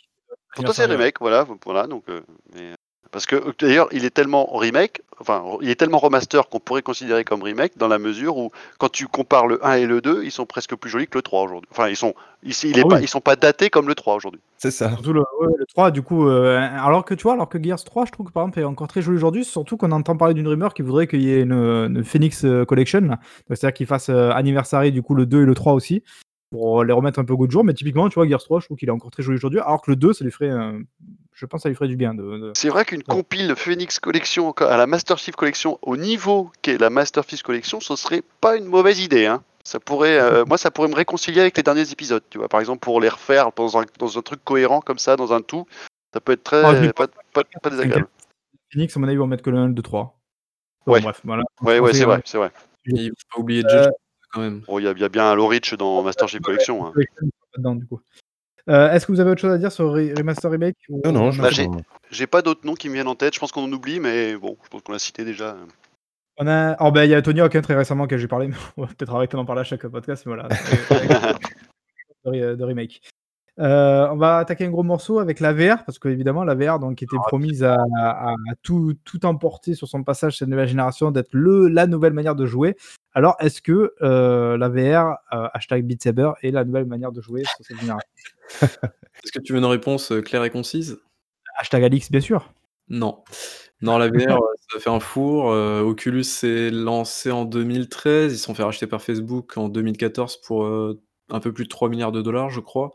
Pour 0.54 0.66
toi, 0.66 0.74
c'est 0.74 0.86
remake, 0.86 1.16
voilà, 1.20 1.48
voilà. 1.66 1.88
Donc, 1.88 2.04
euh, 2.10 2.22
mais, 2.54 2.62
euh, 2.72 2.76
parce 3.12 3.26
que 3.26 3.36
euh, 3.36 3.54
d'ailleurs, 3.60 3.88
il 3.92 4.06
est 4.06 4.10
tellement 4.12 4.46
remake, 4.56 5.02
enfin, 5.20 5.44
il 5.62 5.70
est 5.70 5.76
tellement 5.76 5.98
remaster 5.98 6.48
qu'on 6.50 6.60
pourrait 6.60 6.82
considérer 6.82 7.24
comme 7.24 7.44
remake 7.44 7.78
dans 7.78 7.88
la 7.88 8.00
mesure 8.00 8.38
où, 8.38 8.52
quand 8.78 8.90
tu 8.90 9.08
compares 9.08 9.48
le 9.48 9.66
1 9.66 9.74
et 9.74 9.86
le 9.86 10.02
2, 10.02 10.24
ils 10.24 10.32
sont 10.32 10.46
presque 10.46 10.76
plus 10.76 10.90
jolis 10.90 11.08
que 11.08 11.18
le 11.18 11.22
3 11.22 11.44
aujourd'hui. 11.44 11.68
Enfin, 11.72 11.90
ils 11.90 11.96
sont, 11.96 12.14
ils, 12.44 12.54
il 12.64 12.78
est 12.78 12.84
Ah 12.86 12.88
pas, 12.88 12.96
oui. 12.98 13.04
ils 13.04 13.08
sont 13.08 13.22
pas 13.22 13.36
datés 13.36 13.70
comme 13.70 13.88
le 13.88 13.96
3 13.96 14.16
aujourd'hui. 14.16 14.42
C'est 14.58 14.72
ça. 14.72 14.90
Surtout 14.90 15.14
le, 15.14 15.22
ouais, 15.40 15.54
le 15.58 15.66
3, 15.66 15.92
du 15.92 16.02
coup, 16.02 16.28
euh, 16.28 16.58
alors 16.58 17.04
que 17.04 17.14
tu 17.14 17.24
vois, 17.24 17.34
alors 17.34 17.50
que 17.50 17.62
Gears 17.62 17.84
3, 17.84 18.06
je 18.06 18.12
trouve 18.12 18.28
que 18.28 18.32
par 18.32 18.44
exemple 18.44 18.60
est 18.60 18.64
encore 18.64 18.88
très 18.88 19.02
joli 19.02 19.18
aujourd'hui, 19.18 19.44
surtout 19.44 19.76
qu'on 19.78 19.92
entend 19.92 20.16
parler 20.16 20.34
d'une 20.34 20.48
rumeur 20.48 20.74
qui 20.74 20.82
voudrait 20.82 21.08
qu'il 21.08 21.22
y 21.22 21.32
ait 21.32 21.42
une, 21.42 21.54
une 21.54 22.04
Phoenix 22.04 22.46
euh, 22.46 22.66
Collection, 22.66 23.18
c'est-à-dire 23.48 23.74
qu'ils 23.74 23.88
fassent 23.88 24.10
euh, 24.10 24.32
anniversary 24.32 24.92
du 24.92 25.02
coup 25.02 25.16
le 25.16 25.26
2 25.26 25.44
et 25.44 25.46
le 25.46 25.56
3 25.56 25.74
aussi, 25.74 26.04
pour 26.52 26.84
les 26.84 26.94
remettre 26.94 27.18
un 27.20 27.26
peu 27.26 27.34
au 27.34 27.38
goût 27.38 27.48
de 27.48 27.52
jour, 27.52 27.64
mais 27.64 27.74
typiquement, 27.74 28.10
tu 28.10 28.16
vois, 28.16 28.28
Gears 28.28 28.44
3, 28.44 28.60
je 28.60 28.66
trouve 28.66 28.78
qu'il 28.78 28.90
est 28.90 28.92
encore 28.92 29.10
très 29.12 29.24
joli 29.24 29.38
aujourd'hui, 29.38 29.60
alors 29.60 29.82
que 29.82 29.90
le 29.92 29.96
2, 29.96 30.14
ça 30.14 30.24
lui 30.26 30.32
ferait, 30.32 30.50
euh, 30.52 30.78
je 31.34 31.46
pense, 31.46 31.60
que 31.60 31.64
ça 31.64 31.70
lui 31.70 31.76
ferait 31.76 31.88
du 31.88 31.96
bien. 31.96 32.14
De, 32.14 32.22
de- 32.22 32.52
C'est 32.56 32.70
vrai 32.70 32.86
qu'une 32.86 33.04
compile 33.04 33.56
Phoenix 33.56 34.00
Collection 34.00 34.52
à 34.52 34.78
la 34.78 34.88
Master 34.88 35.18
Chief 35.18 35.36
Collection 35.36 35.80
au 35.82 35.98
niveau 35.98 36.52
qu'est 36.62 36.78
la 36.78 36.90
Master 36.90 37.24
Chief 37.28 37.42
Collection, 37.44 37.80
ce 37.80 37.96
serait 37.96 38.22
pas 38.42 38.58
une 38.58 38.66
mauvaise 38.66 39.00
idée. 39.00 39.26
Hein. 39.26 39.44
Ça 39.64 39.80
pourrait, 39.80 40.20
euh, 40.20 40.44
moi, 40.48 40.58
ça 40.58 40.72
pourrait 40.72 40.88
me 40.90 40.96
réconcilier 40.96 41.42
avec 41.42 41.56
les 41.58 41.64
derniers 41.64 41.92
épisodes. 41.92 42.24
Tu 42.30 42.38
vois, 42.38 42.50
par 42.50 42.60
exemple, 42.60 42.80
pour 42.80 43.00
les 43.02 43.10
refaire 43.10 43.52
dans 43.56 43.78
un, 43.80 43.86
dans 44.00 44.18
un 44.18 44.22
truc 44.22 44.44
cohérent 44.44 44.82
comme 44.82 45.00
ça, 45.00 45.16
dans 45.16 45.34
un 45.34 45.42
tout, 45.42 45.66
ça 46.14 46.20
peut 46.20 46.34
être 46.34 46.44
très 46.44 46.92
pas, 46.94 47.08
pas, 47.34 47.44
pas 47.62 47.70
désagréable. 47.70 48.08
Phoenix, 48.72 48.96
à 48.96 49.00
mon 49.00 49.08
avis, 49.08 49.16
ils 49.16 49.20
vont 49.20 49.28
mettre 49.28 49.44
que 49.44 49.50
le 49.50 49.58
1 49.58 49.66
et 49.66 49.68
le 49.68 49.74
2, 49.74 49.82
3. 49.82 50.18
Bon, 50.86 50.94
Ouais. 50.94 51.02
bref, 51.02 51.22
voilà. 51.24 51.44
Ouais, 51.62 51.80
ouais, 51.80 51.94
c'est 51.94 52.06
vrai, 52.06 52.22
c'est 52.26 52.38
vrai. 52.38 52.52
Il 52.86 53.10
faut 53.10 53.36
pas 53.36 53.42
oublier 53.42 53.64
Euh, 53.66 53.70
Judge 53.70 53.92
quand 54.34 54.42
même. 54.42 54.60
Bon, 54.68 54.80
il 54.80 54.86
y, 54.86 54.88
a- 54.88 54.92
il 54.92 55.00
y 55.00 55.04
a 55.04 55.10
bien 55.10 55.30
Halo 55.30 55.46
Reach 55.48 55.74
dans 55.76 56.02
Master 56.02 56.28
Chief 56.28 56.42
Collection. 56.42 56.88
hein. 56.88 56.94
Dedans, 57.56 57.76
du 57.76 57.86
coup. 57.86 58.00
Euh, 58.70 58.92
Est-ce 58.92 59.06
que 59.06 59.12
vous 59.12 59.20
avez 59.20 59.32
autre 59.32 59.42
chose 59.42 59.52
à 59.54 59.58
dire 59.58 59.72
sur 59.72 59.86
Re- 59.96 60.18
Remaster 60.18 60.52
Remake 60.52 60.76
ou- 60.90 61.02
Non, 61.06 61.12
non, 61.12 61.32
je 61.32 61.42
Bah, 61.42 61.50
j'ai- 62.12 62.28
pas 62.28 62.42
d'autres 62.42 62.66
noms 62.66 62.76
qui 62.76 62.90
me 62.90 62.94
viennent 62.94 63.08
en 63.08 63.16
tête. 63.16 63.34
Je 63.34 63.40
pense 63.40 63.52
qu'on 63.52 63.64
en 63.64 63.72
oublie, 63.72 64.00
mais 64.00 64.36
bon, 64.38 64.58
je 64.64 64.70
pense 64.70 64.82
qu'on 64.84 64.92
l'a 64.92 65.00
cité 65.00 65.26
déjà. 65.26 65.56
On 66.38 66.48
a... 66.48 66.76
Oh, 66.80 66.92
ben, 66.92 67.04
il 67.04 67.10
y 67.10 67.16
a 67.16 67.22
Tony 67.22 67.42
Hawk 67.42 67.60
très 67.62 67.76
récemment 67.76 68.08
que 68.08 68.18
j'ai 68.18 68.28
parlé, 68.28 68.48
mais 68.48 68.56
on 68.78 68.82
va 68.84 68.88
peut-être 68.88 69.14
arrêter 69.16 69.36
d'en 69.38 69.46
parler 69.46 69.62
à 69.62 69.64
chaque 69.66 69.86
podcast, 69.88 70.26
mais 70.26 70.34
voilà. 70.36 70.48
de, 72.26 72.56
de 72.56 72.64
remake. 72.64 73.02
Euh, 73.60 74.08
on 74.10 74.16
va 74.16 74.38
attaquer 74.38 74.66
un 74.66 74.70
gros 74.72 74.84
morceau 74.84 75.20
avec 75.20 75.40
la 75.40 75.54
VR, 75.54 75.84
parce 75.86 76.00
que 76.00 76.08
évidemment 76.08 76.44
la 76.44 76.56
VR 76.56 76.80
donc, 76.80 77.02
était 77.04 77.18
promise 77.28 77.64
à, 77.64 77.76
à- 78.00 78.30
à 78.32 78.36
tout, 78.64 78.94
tout 79.04 79.26
emporter 79.26 79.74
sur 79.76 79.88
son 79.88 80.04
passage 80.04 80.38
cette 80.38 80.48
nouvelle 80.48 80.68
génération, 80.70 81.12
d'être 81.12 81.34
le 81.34 81.68
la 81.68 81.86
nouvelle 81.86 82.14
manière 82.14 82.36
de 82.36 82.46
jouer. 82.46 82.76
Alors 83.14 83.36
est-ce 83.40 83.62
que 83.62 83.94
euh, 84.02 84.58
la 84.58 84.70
VR, 84.70 85.18
euh, 85.34 85.48
hashtag 85.54 85.86
Beat 85.86 86.02
Saber, 86.02 86.32
est 86.42 86.52
la 86.52 86.64
nouvelle 86.64 86.86
manière 86.86 87.12
de 87.12 87.22
jouer 87.22 87.44
sur 87.44 87.66
cette 87.66 87.80
génération? 87.80 88.08
Est-ce 89.24 89.32
que 89.32 89.40
tu 89.40 89.54
veux 89.54 89.60
une 89.60 89.66
réponse 89.66 90.12
euh, 90.12 90.22
claire 90.22 90.44
et 90.46 90.50
concise? 90.50 91.00
Hashtag 91.58 91.84
Alix, 91.84 92.10
bien 92.10 92.22
sûr. 92.22 92.54
Non. 92.88 93.24
Non, 93.82 93.98
la 93.98 94.08
VR, 94.08 94.40
ça 94.72 94.80
fait 94.80 94.90
un 94.90 95.00
four. 95.00 95.52
Euh, 95.52 95.82
Oculus 95.82 96.24
s'est 96.24 96.70
lancé 96.72 97.32
en 97.32 97.46
2013. 97.46 98.34
Ils 98.34 98.38
se 98.38 98.46
sont 98.46 98.54
fait 98.54 98.64
racheter 98.64 98.88
par 98.88 99.02
Facebook 99.02 99.58
en 99.58 99.70
2014 99.70 100.38
pour 100.42 100.66
un 100.66 101.40
peu 101.40 101.54
plus 101.54 101.66
de 101.66 101.70
3 101.70 101.90
milliards 101.90 102.12
de 102.12 102.22
dollars, 102.22 102.50
je 102.50 102.60
crois. 102.60 102.94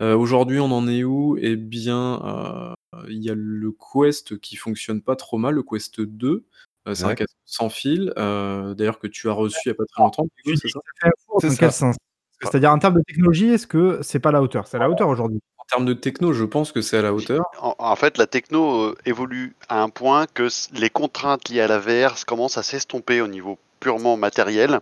Aujourd'hui, 0.00 0.58
on 0.58 0.70
en 0.72 0.88
est 0.88 1.04
où? 1.04 1.36
Eh 1.40 1.56
bien, 1.56 2.74
il 3.08 3.22
y 3.22 3.30
a 3.30 3.34
le 3.34 3.72
Quest 3.72 4.38
qui 4.40 4.56
fonctionne 4.56 5.00
pas 5.00 5.16
trop 5.16 5.38
mal, 5.38 5.54
le 5.54 5.62
Quest 5.62 6.00
2. 6.00 6.44
Euh, 6.88 6.94
c'est 6.94 7.04
un 7.04 7.08
Ouais. 7.08 7.14
casque 7.14 7.36
sans 7.44 7.68
fil, 7.68 8.12
euh, 8.18 8.74
d'ailleurs 8.74 8.98
que 8.98 9.06
tu 9.06 9.28
as 9.28 9.32
reçu 9.32 9.56
il 9.66 9.68
n'y 9.68 9.72
a 9.72 9.74
pas 9.76 9.84
très 9.86 10.02
longtemps. 10.02 10.26
C'est 10.44 10.56
ça? 10.56 10.62
que 10.62 10.68
ça 10.68 10.80
fait 11.00 11.06
un 11.08 11.10
four 11.26 11.40
C'est 11.40 11.46
dans 11.48 11.52
ça. 11.54 11.58
quel 11.60 11.72
sens 11.72 11.96
C'est-à-dire 12.40 12.72
en 12.72 12.78
termes 12.78 12.94
de 12.94 13.02
technologie, 13.06 13.48
est-ce 13.50 13.66
que 13.68 14.00
c'est 14.02 14.18
pas 14.18 14.30
à 14.30 14.32
la 14.32 14.42
hauteur? 14.42 14.66
C'est 14.66 14.76
à 14.76 14.80
la 14.80 14.90
hauteur 14.90 15.08
aujourd'hui. 15.08 15.38
En 15.58 15.64
termes 15.76 15.86
de 15.86 15.92
techno, 15.94 16.32
je 16.32 16.44
pense 16.44 16.72
que 16.72 16.80
c'est 16.82 16.98
à 16.98 17.02
la 17.02 17.14
hauteur. 17.14 17.44
En, 17.60 17.74
en 17.78 17.96
fait, 17.96 18.18
la 18.18 18.26
techno 18.26 18.82
euh, 18.82 18.96
évolue 19.06 19.54
à 19.68 19.80
un 19.82 19.88
point 19.90 20.26
que 20.26 20.48
les 20.74 20.90
contraintes 20.90 21.48
liées 21.48 21.60
à 21.60 21.68
la 21.68 21.78
VR 21.78 22.14
commencent 22.26 22.58
à 22.58 22.64
s'estomper 22.64 23.20
au 23.20 23.28
niveau 23.28 23.58
purement 23.78 24.16
matériel. 24.16 24.80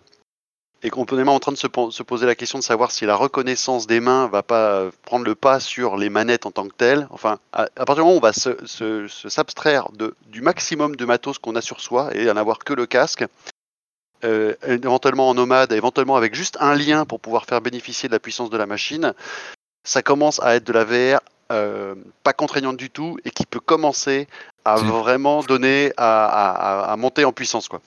Et 0.83 0.89
qu'on 0.89 1.05
est 1.05 1.13
même 1.13 1.29
en 1.29 1.39
train 1.41 1.53
de 1.53 1.59
se, 1.59 1.67
po- 1.67 1.91
se 1.91 2.03
poser 2.03 2.25
la 2.27 2.35
question 2.35 2.59
de 2.59 2.65
savoir 2.65 2.91
si 2.91 3.05
la 3.05 3.15
reconnaissance 3.15 3.87
des 3.87 4.01
mains 4.01 4.29
va 4.29 4.43
pas 4.43 4.87
prendre 5.03 5.27
le 5.27 5.35
pas 5.35 5.61
sur 5.61 5.97
les 5.99 6.09
manettes 6.09 6.47
en 6.47 6.51
tant 6.53 6.67
que 6.67 6.75
telles. 6.75 7.07
Enfin, 7.11 7.39
à, 7.53 7.65
à 7.77 7.85
partir 7.85 7.97
du 7.97 8.01
moment 8.03 8.15
où 8.15 8.17
on 8.17 8.21
va 8.21 8.33
se- 8.33 8.65
se- 8.67 9.07
se- 9.09 9.29
s'abstraire 9.29 9.89
du 10.29 10.41
maximum 10.41 10.97
de 10.97 11.05
matos 11.05 11.39
qu'on 11.39 11.55
a 11.55 11.61
sur 11.61 11.81
soi 11.81 12.15
et 12.17 12.31
en 12.31 12.37
avoir 12.39 12.61
que 12.61 12.73
le 12.73 12.87
casque, 12.87 13.27
euh, 14.25 14.55
éventuellement 14.67 15.29
en 15.29 15.35
nomade, 15.35 15.73
éventuellement 15.73 16.17
avec 16.17 16.35
juste 16.35 16.57
un 16.61 16.75
lien 16.75 17.05
pour 17.05 17.21
pouvoir 17.21 17.45
faire 17.45 17.61
bénéficier 17.61 18.09
de 18.09 18.15
la 18.15 18.19
puissance 18.21 18.49
de 18.51 18.57
la 18.57 18.67
machine, 18.67 19.13
ça 19.87 20.03
commence 20.03 20.41
à 20.43 20.57
être 20.57 20.65
de 20.65 20.73
la 20.73 20.85
VR 20.85 21.21
euh, 21.53 21.95
pas 22.23 22.33
contraignante 22.33 22.77
du 22.77 22.91
tout 22.91 23.19
et 23.25 23.31
qui 23.31 23.45
peut 23.45 23.61
commencer 23.61 24.29
à 24.65 24.77
vraiment 24.77 25.43
donner 25.43 25.93
à, 25.97 26.25
à- 26.27 26.51
à- 26.85 26.93
à 26.93 26.97
monter 26.97 27.25
en 27.25 27.33
puissance 27.33 27.69
quoi. 27.69 27.81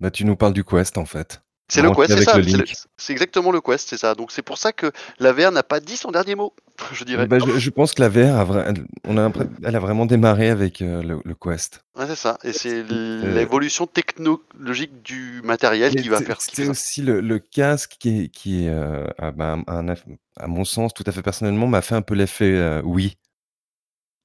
Bah, 0.00 0.10
tu 0.10 0.24
nous 0.24 0.34
parles 0.34 0.54
du 0.54 0.64
Quest 0.64 0.96
en 0.98 1.04
fait. 1.04 1.40
C'est 1.68 1.80
le 1.80 1.90
Quest, 1.90 2.18
c'est 2.18 2.28
avec 2.28 2.48
ça. 2.50 2.84
c'est 2.98 3.12
exactement 3.14 3.50
le 3.50 3.62
Quest, 3.62 3.88
c'est 3.88 3.96
ça. 3.96 4.14
Donc 4.14 4.30
c'est 4.30 4.42
pour 4.42 4.58
ça 4.58 4.72
que 4.72 4.92
la 5.18 5.32
VR 5.32 5.52
n'a 5.52 5.62
pas 5.62 5.80
dit 5.80 5.96
son 5.96 6.10
dernier 6.10 6.34
mot, 6.34 6.54
je 6.92 7.04
dirais. 7.04 7.26
Bah, 7.26 7.38
je, 7.38 7.58
je 7.58 7.70
pense 7.70 7.94
que 7.94 8.02
la 8.02 8.10
VR, 8.10 8.36
a 8.38 8.44
vra- 8.44 8.84
on 9.04 9.16
a 9.16 9.32
elle 9.64 9.76
a 9.76 9.78
vraiment 9.78 10.04
démarré 10.04 10.50
avec 10.50 10.82
euh, 10.82 11.02
le, 11.02 11.20
le 11.24 11.34
Quest. 11.34 11.80
Ouais, 11.96 12.06
c'est 12.06 12.14
ça. 12.16 12.36
Et 12.44 12.52
c'est 12.52 12.82
l'évolution 12.82 13.86
technologique 13.86 15.02
du 15.02 15.40
matériel 15.44 15.94
qui 15.94 16.10
va 16.10 16.18
c'est- 16.18 16.24
faire. 16.24 16.36
qui 16.38 16.56
C'est 16.56 16.64
ça. 16.66 16.70
aussi 16.72 17.00
le, 17.00 17.20
le 17.22 17.38
casque 17.38 17.96
qui 17.98 18.24
est, 18.24 18.28
qui 18.28 18.66
est 18.66 18.68
euh, 18.68 19.06
ah, 19.18 19.30
bah, 19.30 19.56
un 19.66 19.88
à 20.36 20.46
mon 20.48 20.64
sens, 20.66 20.92
tout 20.92 21.04
à 21.06 21.12
fait 21.12 21.22
personnellement, 21.22 21.66
m'a 21.68 21.80
fait 21.82 21.94
un 21.94 22.02
peu 22.02 22.14
l'effet 22.14 22.52
euh, 22.54 22.82
oui. 22.84 23.16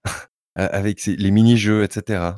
avec 0.55 0.99
ses- 0.99 1.15
les 1.15 1.31
mini-jeux, 1.31 1.83
etc. 1.83 2.31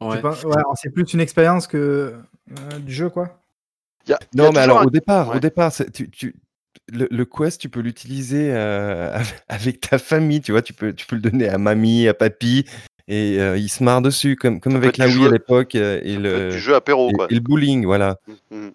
Ouais. 0.00 0.20
C'est 0.36 0.46
ouais, 0.46 0.92
plus 0.92 1.14
une 1.14 1.20
expérience 1.20 1.66
que 1.66 2.14
euh, 2.58 2.78
du 2.78 2.92
jeu, 2.92 3.08
quoi. 3.10 3.40
Il 4.06 4.10
y 4.10 4.12
a- 4.14 4.18
il 4.32 4.38
y 4.38 4.40
a 4.40 4.44
Non, 4.44 4.52
mais 4.52 4.60
alors 4.60 4.80
un- 4.80 4.86
au 4.86 4.90
départ, 4.90 5.30
Ouais. 5.30 5.36
au 5.36 5.40
départ, 5.40 5.72
c'est- 5.72 5.90
tu, 5.90 6.10
tu, 6.10 6.34
le, 6.92 7.08
le 7.10 7.24
Quest, 7.24 7.60
tu 7.60 7.68
peux 7.68 7.80
l'utiliser 7.80 8.50
euh, 8.52 9.16
avec 9.48 9.80
ta 9.80 9.98
famille, 9.98 10.40
tu 10.40 10.52
vois. 10.52 10.62
Tu 10.62 10.72
peux, 10.72 10.92
tu 10.92 11.06
peux 11.06 11.16
le 11.16 11.22
donner 11.22 11.48
à 11.48 11.58
mamie, 11.58 12.06
à 12.08 12.14
papy, 12.14 12.64
et 13.08 13.40
euh, 13.40 13.56
ils 13.56 13.68
se 13.70 13.82
marrent 13.82 14.02
dessus, 14.02 14.36
comme, 14.36 14.60
comme 14.60 14.72
Ça 14.72 14.78
avec 14.78 14.96
la 14.98 15.06
Wii 15.06 15.26
à 15.26 15.30
l'époque 15.30 15.74
euh, 15.74 16.00
et 16.02 16.16
le, 16.16 16.50
du 16.50 16.58
jeu 16.58 16.74
apéro, 16.74 17.10
et, 17.10 17.12
quoi. 17.14 17.26
et 17.30 17.34
le 17.34 17.40
bowling, 17.40 17.84
voilà. 17.86 18.16
Mm, 18.50 18.56
mm. 18.56 18.70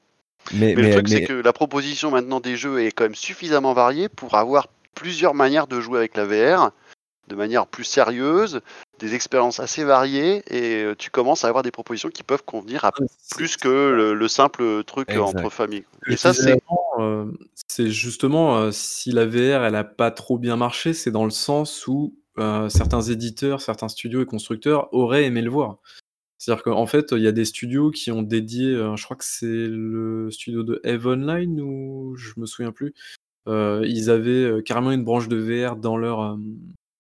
Mais, 0.54 0.60
Mais 0.60 0.74
le 0.74 0.82
mais, 0.82 0.92
truc, 0.94 1.10
c'est 1.10 1.24
que 1.26 1.34
la 1.34 1.54
proposition 1.54 2.10
maintenant 2.10 2.40
des 2.40 2.56
jeux 2.58 2.82
est 2.82 2.92
quand 2.92 3.04
même 3.04 3.14
suffisamment 3.14 3.74
variée 3.74 4.10
pour 4.10 4.34
avoir 4.36 4.68
plusieurs 4.96 5.36
manières 5.36 5.68
de 5.68 5.80
jouer 5.80 6.00
avec 6.00 6.18
la 6.18 6.26
VR, 6.26 6.72
de 7.30 7.36
manière 7.36 7.68
plus 7.68 7.84
sérieuse, 7.86 8.60
des 9.00 9.14
expériences 9.16 9.60
assez 9.60 9.84
variées, 9.86 10.44
et 10.50 10.84
euh, 10.84 10.96
tu 10.98 11.10
commences 11.10 11.46
à 11.46 11.48
avoir 11.48 11.64
des 11.64 11.72
propositions 11.72 12.10
qui 12.10 12.24
peuvent 12.24 12.44
convenir 12.44 12.84
à 12.84 12.92
C'est- 12.98 13.36
plus 13.38 13.56
que 13.56 13.68
le, 13.70 14.14
le 14.14 14.28
simple 14.28 14.84
truc 14.84 15.10
euh, 15.10 15.22
Exact. 15.24 15.40
entre 15.46 15.50
familles. 15.50 15.86
Et 16.08 16.18
ça, 16.18 16.34
c'est 16.34 16.60
euh, 17.00 17.26
c'est 17.68 17.90
justement 17.90 18.58
euh, 18.58 18.72
si 18.72 19.12
la 19.12 19.26
VR 19.26 19.64
elle 19.64 19.76
a 19.76 19.84
pas 19.86 20.12
trop 20.12 20.38
bien 20.38 20.58
marché, 20.58 20.94
c'est 20.94 21.12
dans 21.12 21.24
le 21.24 21.30
sens 21.32 21.88
où 21.88 22.16
euh, 22.40 22.68
certains 22.68 23.02
éditeurs, 23.02 23.62
certains 23.62 23.88
studios 23.90 24.22
et 24.22 24.26
constructeurs 24.26 24.94
auraient 24.94 25.24
aimé 25.26 25.42
le 25.42 25.50
voir. 25.52 25.78
C'est-à-dire 26.38 26.64
qu'en 26.64 26.86
fait, 26.88 27.12
il 27.12 27.20
y 27.22 27.28
a 27.28 27.34
des 27.34 27.44
studios 27.46 27.92
qui 27.92 28.12
ont 28.12 28.22
dédié, 28.22 28.74
je 28.96 29.04
crois 29.04 29.18
que 29.18 29.26
c'est 29.26 29.46
le 29.46 30.32
studio 30.32 30.64
de 30.64 30.80
Eve 30.86 31.06
Online 31.08 31.60
ou 31.62 32.16
je 32.16 32.32
me 32.38 32.46
souviens 32.46 32.72
plus. 32.72 32.94
euh, 33.48 33.84
ils 33.86 34.10
avaient 34.10 34.64
carrément 34.64 34.92
une 34.92 35.04
branche 35.04 35.28
de 35.28 35.36
VR 35.38 35.76
dans 35.76 35.98
leur, 35.98 36.22
euh, 36.22 36.36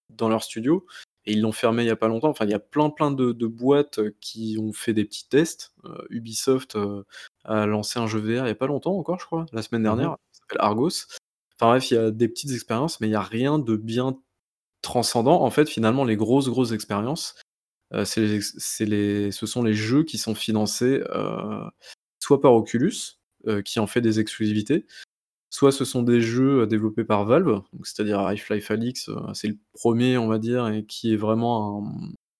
dans 0.10 0.30
leur 0.30 0.44
studio 0.44 0.86
et 1.26 1.34
ils 1.34 1.41
l'ont 1.41 1.52
fermé 1.52 1.84
il 1.84 1.88
y 1.88 1.91
a 1.91 1.95
pas 1.95 2.07
longtemps. 2.07 2.30
Enfin, 2.30 2.45
il 2.45 2.52
y 2.52 2.56
a 2.56 2.60
plein 2.60 2.90
plein 2.90 3.11
de, 3.11 3.31
de 3.31 3.48
boîtes 3.48 3.99
euh, 3.99 4.15
qui 4.19 4.57
ont 4.60 4.73
fait 4.73 4.94
des 4.94 5.06
petits 5.06 5.27
tests. 5.27 5.73
Euh, 5.86 6.06
Ubisoft 6.10 6.76
euh, 6.76 7.03
a 7.44 7.65
lancé 7.65 7.99
un 7.99 8.07
jeu 8.07 8.19
VR 8.19 8.45
il 8.45 8.48
y 8.48 8.52
a 8.52 8.56
pas 8.56 8.68
longtemps 8.68 8.98
encore, 8.98 9.19
je 9.19 9.26
crois, 9.26 9.45
la 9.53 9.61
semaine 9.61 9.84
dernière. 9.84 10.15
Ça 10.31 10.41
s'appelle 10.41 10.61
Argos. 10.61 11.07
Enfin 11.56 11.72
bref, 11.72 11.91
il 11.91 11.94
y 11.95 11.98
a 11.98 12.11
des 12.11 12.27
petites 12.27 12.52
expériences, 12.52 12.99
mais 12.99 13.07
il 13.07 13.11
y 13.11 13.15
a 13.15 13.22
rien 13.22 13.60
de 13.60 13.76
bien 13.76 14.18
transcendant. 14.81 15.41
En 15.44 15.52
fait, 15.52 15.69
finalement, 15.69 16.06
les 16.06 16.15
grosses 16.15 16.49
grosses 16.49 16.72
expériences, 16.72 17.36
euh, 17.94 18.06
c'est 18.06 18.86
les 18.86 19.31
ce 19.31 19.45
sont 19.45 19.64
les 19.64 19.73
jeux 19.73 20.03
qui 20.03 20.18
sont 20.18 20.36
financés 20.36 21.02
soit 22.19 22.41
par 22.41 22.53
Oculus, 22.53 23.18
qui 23.65 23.80
en 23.80 23.88
fait 23.88 24.02
des 24.02 24.19
exclusivités, 24.19 24.86
soit 25.50 25.72
ce 25.72 25.86
sont 25.86 26.04
des 26.04 26.22
jeux 26.22 26.62
euh, 26.62 26.66
développés 26.66 27.04
par 27.04 27.26
Valve, 27.26 27.62
c'est-à-dire 27.84 28.20
Half-Life 28.20 28.72
Alyx, 28.72 29.10
euh, 29.10 29.16
c'est 29.34 29.48
le 29.48 29.58
premier, 29.74 30.18
on 30.18 30.28
va 30.28 30.38
dire, 30.40 30.68
et 30.68 30.86
qui 30.86 31.14
est 31.14 31.18
vraiment 31.18 31.84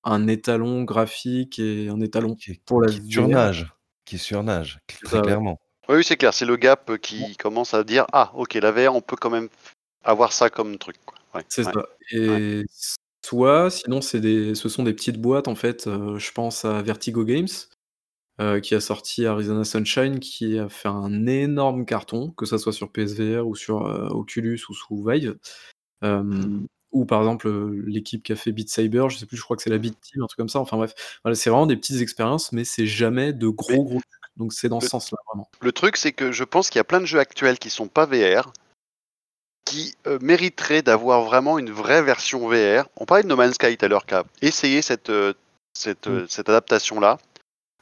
un, 0.06 0.14
un 0.14 0.28
étalon 0.28 0.84
graphique 0.84 1.60
et 1.60 1.90
un 1.90 2.00
étalon 2.02 2.36
qui, 2.36 2.60
pour 2.66 2.82
la 2.82 2.90
qui 2.90 3.12
surnage, 3.12 3.74
qui 4.06 4.18
surnage, 4.18 4.80
très 5.04 5.18
ça, 5.18 5.22
clairement. 5.22 5.60
oui, 5.88 5.98
oui, 5.98 6.04
c'est 6.04 6.18
clair, 6.18 6.34
c'est 6.34 6.46
le 6.46 6.56
gap 6.56 6.98
qui 6.98 7.36
commence 7.38 7.74
à 7.74 7.84
dire 7.84 8.06
ah, 8.14 8.32
ok, 8.36 8.54
la 8.56 8.72
VR, 8.72 8.96
on 8.96 9.02
peut 9.02 9.16
quand 9.20 9.30
même 9.32 9.50
avoir 10.04 10.32
ça 10.32 10.50
comme 10.50 10.78
truc. 10.78 10.96
Ouais, 11.36 11.44
C'est 11.50 11.66
ouais. 11.66 11.74
ça. 11.74 11.86
Et 12.12 12.64
soit, 13.26 13.70
sinon, 13.70 14.02
c'est 14.02 14.20
des, 14.20 14.56
ce 14.56 14.70
sont 14.70 14.84
des 14.84 14.94
petites 14.94 15.20
boîtes, 15.22 15.48
en 15.48 15.56
fait. 15.56 15.88
euh, 15.88 16.18
je 16.18 16.32
pense 16.32 16.66
à 16.66 16.82
Vertigo 16.82 17.24
Games, 17.24 17.48
euh, 18.40 18.60
qui 18.60 18.76
a 18.76 18.80
sorti 18.80 19.26
Arizona 19.26 19.64
Sunshine, 19.64 20.20
qui 20.20 20.58
a 20.58 20.70
fait 20.70 20.88
un 20.88 21.28
énorme 21.28 21.86
carton, 21.86 22.32
que 22.32 22.46
ça 22.46 22.58
soit 22.58 22.74
sur 22.74 22.92
PSVR 22.92 23.46
ou 23.48 23.56
sur 23.56 23.86
euh, 23.86 24.08
Oculus 24.10 24.60
ou 24.70 24.74
sous 24.74 25.04
Vive. 25.06 25.38
Euh, 26.04 26.60
ou 26.92 27.06
par 27.06 27.20
exemple, 27.20 27.48
euh, 27.48 27.84
l'équipe 27.86 28.24
qui 28.24 28.32
a 28.32 28.36
fait 28.36 28.52
Beat 28.52 28.70
Saber, 28.70 29.06
je 29.10 29.18
sais 29.18 29.26
plus, 29.26 29.38
je 29.38 29.44
crois 29.44 29.56
que 29.56 29.62
c'est 29.62 29.70
la 29.70 29.78
Beat 29.78 30.00
Team, 30.02 30.24
un 30.24 30.28
truc 30.28 30.38
comme 30.38 30.50
ça. 30.50 30.60
Enfin 30.60 30.78
bref, 30.78 31.20
voilà, 31.24 31.36
c'est 31.36 31.50
vraiment 31.50 31.68
des 31.68 31.78
petites 31.78 32.02
expériences, 32.02 32.52
mais 32.52 32.64
c'est 32.64 32.88
jamais 32.88 33.34
de 33.34 33.48
gros 33.48 33.72
Mais- 33.72 33.78
gros 33.78 34.00
trucs. 34.00 34.04
Donc 34.38 34.54
c'est 34.54 34.70
dans 34.70 34.80
ce 34.80 34.88
sens-là, 34.88 35.18
vraiment. 35.28 35.50
Le 35.60 35.72
truc, 35.74 35.98
c'est 35.98 36.14
que 36.14 36.32
je 36.32 36.46
pense 36.46 36.70
qu'il 36.70 36.80
y 36.80 36.82
a 36.82 36.86
plein 36.86 37.02
de 37.02 37.06
jeux 37.06 37.20
actuels 37.20 37.60
qui 37.60 37.70
sont 37.70 37.90
pas 37.90 38.06
VR, 38.06 38.54
qui 39.66 39.96
euh, 40.08 40.18
mériteraient 40.22 40.82
d'avoir 40.82 41.24
vraiment 41.24 41.60
une 41.60 41.70
vraie 41.70 42.02
version 42.02 42.48
VR. 42.48 42.88
On 42.96 43.06
parlait 43.06 43.24
de 43.24 43.28
No 43.28 43.36
Man's 43.36 43.56
Sky 43.56 43.78
tout 43.78 43.86
à 43.86 43.90
l'heure, 43.90 44.06
qui 44.06 44.16
a 44.16 44.24
essayé 44.42 44.82
cette, 44.82 45.10
euh, 45.10 45.34
cette, 45.74 46.08
euh, 46.08 46.26
cette 46.30 46.50
adaptation-là. 46.50 47.20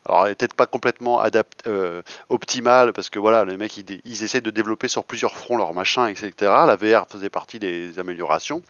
Alors, 0.08 0.26
elle 0.26 0.32
est 0.32 0.36
peut-être 0.36 0.54
pas 0.54 0.68
complètement 0.68 1.22
euh, 1.68 2.02
optimale, 2.30 2.94
parce 2.94 3.10
que 3.10 3.20
voilà, 3.20 3.44
les 3.44 3.58
mecs, 3.58 3.76
ils, 3.78 4.24
essaient 4.24 4.40
de 4.40 4.52
développer 4.52 4.88
sur 4.88 5.04
plusieurs 5.04 5.36
fronts 5.36 5.58
leur 5.58 5.74
machin, 5.74 6.08
etc. 6.08 6.32
La 6.40 6.78
VR 6.78 7.08
faisait 7.10 7.30
partie 7.30 7.60
des 7.60 8.00
améliorations. 8.00 8.62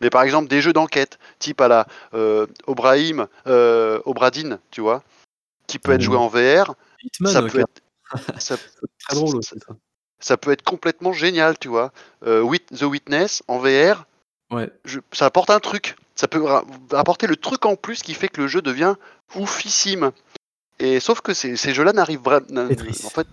Mais 0.00 0.10
par 0.10 0.22
exemple, 0.22 0.48
des 0.48 0.60
jeux 0.60 0.72
d'enquête, 0.72 1.20
type 1.38 1.60
à 1.60 1.68
la 1.68 1.86
euh, 2.14 2.46
Obrahim, 2.66 3.28
euh, 3.46 4.00
Obradine, 4.06 4.58
tu 4.72 4.80
vois, 4.80 5.04
qui 5.68 5.78
peut 5.78 5.92
être 5.92 6.00
Mhm. 6.00 6.04
joué 6.04 6.16
en 6.16 6.26
VR, 6.26 6.74
Hitman, 7.04 7.32
ça 7.32 7.42
peut 7.42 7.60
être... 7.60 7.82
ça- 8.42 8.56
c'est 8.56 9.06
très 9.06 9.14
drôle 9.14 9.36
aussi, 9.36 9.58
ça. 9.60 9.74
ça 10.18 10.36
peut 10.36 10.50
être 10.50 10.62
complètement 10.62 11.12
génial, 11.12 11.56
tu 11.58 11.68
vois. 11.68 11.92
Euh, 12.26 12.44
The 12.76 12.82
Witness 12.82 13.44
en 13.46 13.58
VR, 13.58 14.04
Ouais. 14.50 14.68
je- 14.84 14.98
ça 15.12 15.26
apporte 15.26 15.50
un 15.50 15.60
truc. 15.60 15.94
Ça 16.16 16.26
peut 16.28 16.44
apporter 16.90 17.26
le 17.28 17.36
truc 17.36 17.64
en 17.66 17.76
plus 17.76 18.02
qui 18.02 18.14
fait 18.14 18.28
que 18.28 18.40
le 18.40 18.48
jeu 18.48 18.60
devient 18.62 18.96
oufissime. 19.34 20.10
Et 20.78 21.00
sauf 21.00 21.20
que 21.20 21.34
ces, 21.34 21.56
ces 21.56 21.74
jeux-là 21.74 21.92
n'arrivent 21.92 22.20
vraiment. 22.22 22.46
En 23.04 23.10
fait. 23.10 23.26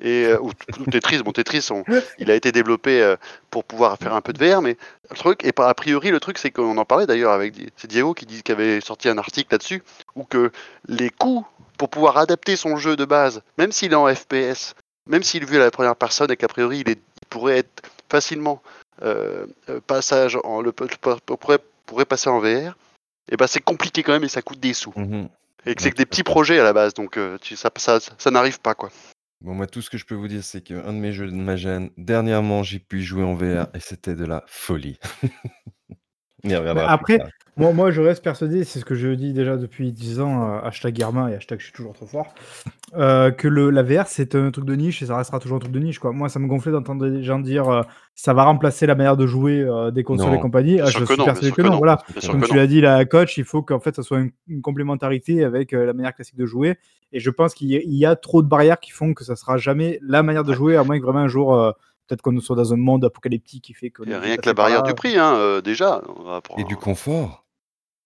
Et, 0.00 0.26
euh, 0.26 0.40
ou, 0.40 0.50
ou 0.80 0.84
Tetris, 0.90 1.22
bon 1.22 1.30
Tetris, 1.32 1.68
on- 1.70 1.84
il 2.18 2.28
a 2.30 2.34
été 2.34 2.50
développé 2.50 3.00
euh, 3.00 3.16
pour 3.50 3.62
pouvoir 3.62 3.96
faire 3.96 4.12
un 4.14 4.20
peu 4.20 4.32
de 4.32 4.44
VR, 4.44 4.60
mais 4.60 4.76
le 5.08 5.14
truc, 5.16 5.44
et 5.44 5.52
a 5.56 5.74
priori, 5.74 6.10
le 6.10 6.18
truc, 6.18 6.38
c'est 6.38 6.50
qu'on 6.50 6.76
en 6.76 6.84
parlait 6.84 7.06
d'ailleurs 7.06 7.30
avec 7.32 7.54
c'est 7.76 7.86
Diego 7.88 8.12
qui, 8.12 8.26
dit, 8.26 8.42
qui 8.42 8.50
avait 8.50 8.80
sorti 8.80 9.08
un 9.08 9.18
article 9.18 9.52
là-dessus, 9.52 9.84
où 10.16 10.24
que 10.24 10.50
les 10.88 11.10
coûts 11.10 11.46
pour 11.78 11.90
pouvoir 11.90 12.18
adapter 12.18 12.56
son 12.56 12.76
jeu 12.76 12.96
de 12.96 13.04
base, 13.04 13.42
même 13.56 13.70
s'il 13.70 13.92
est 13.92 13.96
en 13.96 14.12
FPS, 14.12 14.74
même 15.08 15.22
s'il 15.22 15.44
est 15.44 15.46
vu 15.46 15.56
à 15.56 15.60
la 15.60 15.70
première 15.70 15.94
personne 15.96 16.30
et 16.30 16.36
qu'a 16.36 16.48
priori 16.48 16.80
il, 16.80 16.88
est- 16.90 16.98
il 17.22 17.26
pourrait 17.30 17.58
être 17.58 17.82
facilement 18.08 18.62
euh, 19.02 19.46
euh, 19.68 19.80
passage 19.86 20.36
en, 20.42 20.60
le, 20.60 20.72
pourrait, 20.72 21.58
pourrait 21.86 22.04
passer 22.04 22.28
en 22.30 22.40
VR, 22.40 22.76
et 23.30 23.36
ben 23.36 23.46
c'est 23.46 23.60
compliqué 23.62 24.02
quand 24.02 24.12
même 24.12 24.24
et 24.24 24.28
ça 24.28 24.42
coûte 24.42 24.58
des 24.60 24.74
sous. 24.74 24.92
Mhm. 24.96 25.28
Et 25.66 25.74
que 25.74 25.82
c'est 25.82 25.90
que 25.90 25.96
des 25.96 26.06
petits 26.06 26.22
projets 26.22 26.58
à 26.58 26.64
la 26.64 26.72
base, 26.72 26.94
donc 26.94 27.16
euh, 27.16 27.38
tu, 27.38 27.56
ça, 27.56 27.70
ça, 27.76 27.98
ça 28.00 28.30
n'arrive 28.30 28.60
pas 28.60 28.74
quoi. 28.74 28.90
Bon, 29.40 29.54
moi, 29.54 29.66
tout 29.66 29.82
ce 29.82 29.90
que 29.90 29.98
je 29.98 30.06
peux 30.06 30.14
vous 30.14 30.28
dire, 30.28 30.42
c'est 30.42 30.62
qu'un 30.62 30.92
de 30.92 30.98
mes 30.98 31.12
jeux 31.12 31.26
de 31.26 31.32
ma 31.32 31.56
gêne, 31.56 31.90
dernièrement, 31.98 32.62
j'ai 32.62 32.78
pu 32.78 33.02
jouer 33.02 33.22
en 33.22 33.34
VR 33.34 33.66
et 33.74 33.80
c'était 33.80 34.14
de 34.14 34.24
la 34.24 34.42
folie. 34.46 34.98
On 36.44 36.48
y 36.48 36.56
reviendra 36.56 36.82
Mais 36.82 37.04
plus 37.04 37.14
après, 37.14 37.18
tard. 37.18 37.28
Moi, 37.56 37.72
moi, 37.72 37.90
je 37.92 38.00
reste 38.00 38.22
persuadé, 38.24 38.64
c'est 38.64 38.80
ce 38.80 38.84
que 38.84 38.96
je 38.96 39.08
dis 39.08 39.32
déjà 39.32 39.56
depuis 39.56 39.92
10 39.92 40.20
ans, 40.20 40.42
euh, 40.56 40.60
hashtag 40.64 40.98
Irma 40.98 41.30
et 41.30 41.34
hashtag 41.36 41.60
je 41.60 41.64
suis 41.66 41.72
toujours 41.72 41.92
trop 41.92 42.06
fort, 42.06 42.34
euh, 42.96 43.30
que 43.30 43.46
le, 43.46 43.70
la 43.70 43.84
VR 43.84 44.08
c'est 44.08 44.34
un 44.34 44.50
truc 44.50 44.64
de 44.64 44.74
niche 44.74 45.02
et 45.02 45.06
ça 45.06 45.16
restera 45.16 45.38
toujours 45.38 45.56
un 45.58 45.60
truc 45.60 45.70
de 45.72 45.78
niche. 45.78 46.00
Quoi. 46.00 46.10
Moi, 46.12 46.28
ça 46.28 46.40
me 46.40 46.48
gonflait 46.48 46.72
d'entendre 46.72 47.08
des 47.08 47.22
gens 47.22 47.38
dire 47.38 47.68
euh, 47.68 47.82
ça 48.16 48.34
va 48.34 48.42
remplacer 48.42 48.86
la 48.86 48.96
manière 48.96 49.16
de 49.16 49.26
jouer 49.26 49.60
euh, 49.60 49.92
des 49.92 50.02
consoles 50.02 50.30
Non. 50.32 50.36
et 50.38 50.40
compagnie. 50.40 50.80
Ah, 50.80 50.86
je 50.86 51.04
suis 51.04 51.16
non, 51.16 51.24
persuadé 51.24 51.50
que 51.52 51.56
que 51.56 51.62
non. 51.62 51.70
non. 51.72 51.78
Voilà. 51.78 52.02
Comme 52.28 52.42
tu 52.42 52.56
l'as 52.56 52.66
dit, 52.66 52.80
la 52.80 53.04
coach, 53.04 53.38
il 53.38 53.44
faut 53.44 53.62
qu'en 53.62 53.78
fait 53.78 53.94
ça 53.94 54.02
soit 54.02 54.18
une, 54.18 54.30
une 54.48 54.60
complémentarité 54.60 55.44
avec 55.44 55.72
euh, 55.74 55.86
la 55.86 55.92
manière 55.92 56.12
classique 56.14 56.36
de 56.36 56.46
jouer. 56.46 56.76
Et 57.12 57.20
je 57.20 57.30
pense 57.30 57.54
qu'il 57.54 57.68
y, 57.68 57.76
a- 57.76 57.80
il 57.84 57.94
y 57.94 58.04
a 58.04 58.16
trop 58.16 58.42
de 58.42 58.48
barrières 58.48 58.80
qui 58.80 58.90
font 58.90 59.14
que 59.14 59.22
ça 59.22 59.36
sera 59.36 59.58
jamais 59.58 60.00
la 60.02 60.24
manière 60.24 60.42
de 60.42 60.52
jouer, 60.54 60.76
à 60.76 60.82
moins 60.82 60.98
que 60.98 61.04
vraiment 61.04 61.20
un 61.20 61.28
jour, 61.28 61.54
euh, 61.54 61.70
peut-être 62.08 62.22
qu'on 62.22 62.38
soit 62.40 62.56
dans 62.56 62.72
un 62.74 62.76
monde 62.76 63.04
apocalyptique 63.04 63.62
qui 63.62 63.74
fait 63.74 63.90
que. 63.90 64.02
A 64.12 64.18
rien 64.18 64.36
que 64.36 64.46
la 64.46 64.54
barrière 64.54 64.82
du 64.82 64.94
prix, 64.94 65.16
hein, 65.16 65.34
euh, 65.36 65.60
déjà. 65.60 66.02
on 66.18 66.24
va 66.24 66.40
pour 66.40 66.58
Et 66.58 66.64
du 66.64 66.74
confort. 66.74 67.43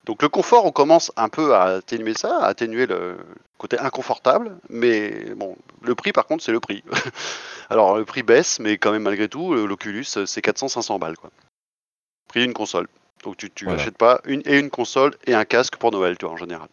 Donc 0.06 0.22
le 0.22 0.28
confort, 0.28 0.64
on 0.64 0.72
commence 0.72 1.12
un 1.16 1.28
peu 1.28 1.54
à 1.54 1.64
atténuer 1.64 2.14
ça, 2.14 2.38
à 2.38 2.46
atténuer 2.46 2.86
le 2.86 3.16
côté 3.58 3.78
inconfortable, 3.78 4.56
mais 4.70 5.34
bon, 5.36 5.56
le 5.82 5.94
prix 5.94 6.12
par 6.12 6.26
contre, 6.26 6.42
c'est 6.42 6.52
le 6.52 6.60
prix. 6.60 6.82
Alors 7.70 7.98
le 7.98 8.04
prix 8.04 8.22
baisse, 8.22 8.58
mais 8.60 8.78
quand 8.78 8.92
même 8.92 9.02
malgré 9.02 9.28
tout, 9.28 9.54
l'Oculus, 9.54 10.04
c'est 10.04 10.24
400-500 10.44 10.98
balles 10.98 11.18
quoi. 11.18 11.30
Prix 12.28 12.40
d'une 12.40 12.54
console. 12.54 12.88
Donc 13.24 13.36
tu, 13.36 13.50
tu 13.50 13.64
Voilà. 13.64 13.82
achètes 13.82 13.98
pas 13.98 14.20
une 14.24 14.42
et 14.46 14.58
une 14.58 14.70
console 14.70 15.14
et 15.26 15.34
un 15.34 15.44
casque 15.44 15.76
pour 15.76 15.90
Noël, 15.92 16.16
tu 16.16 16.24
vois, 16.24 16.34
en 16.34 16.38
général. 16.38 16.68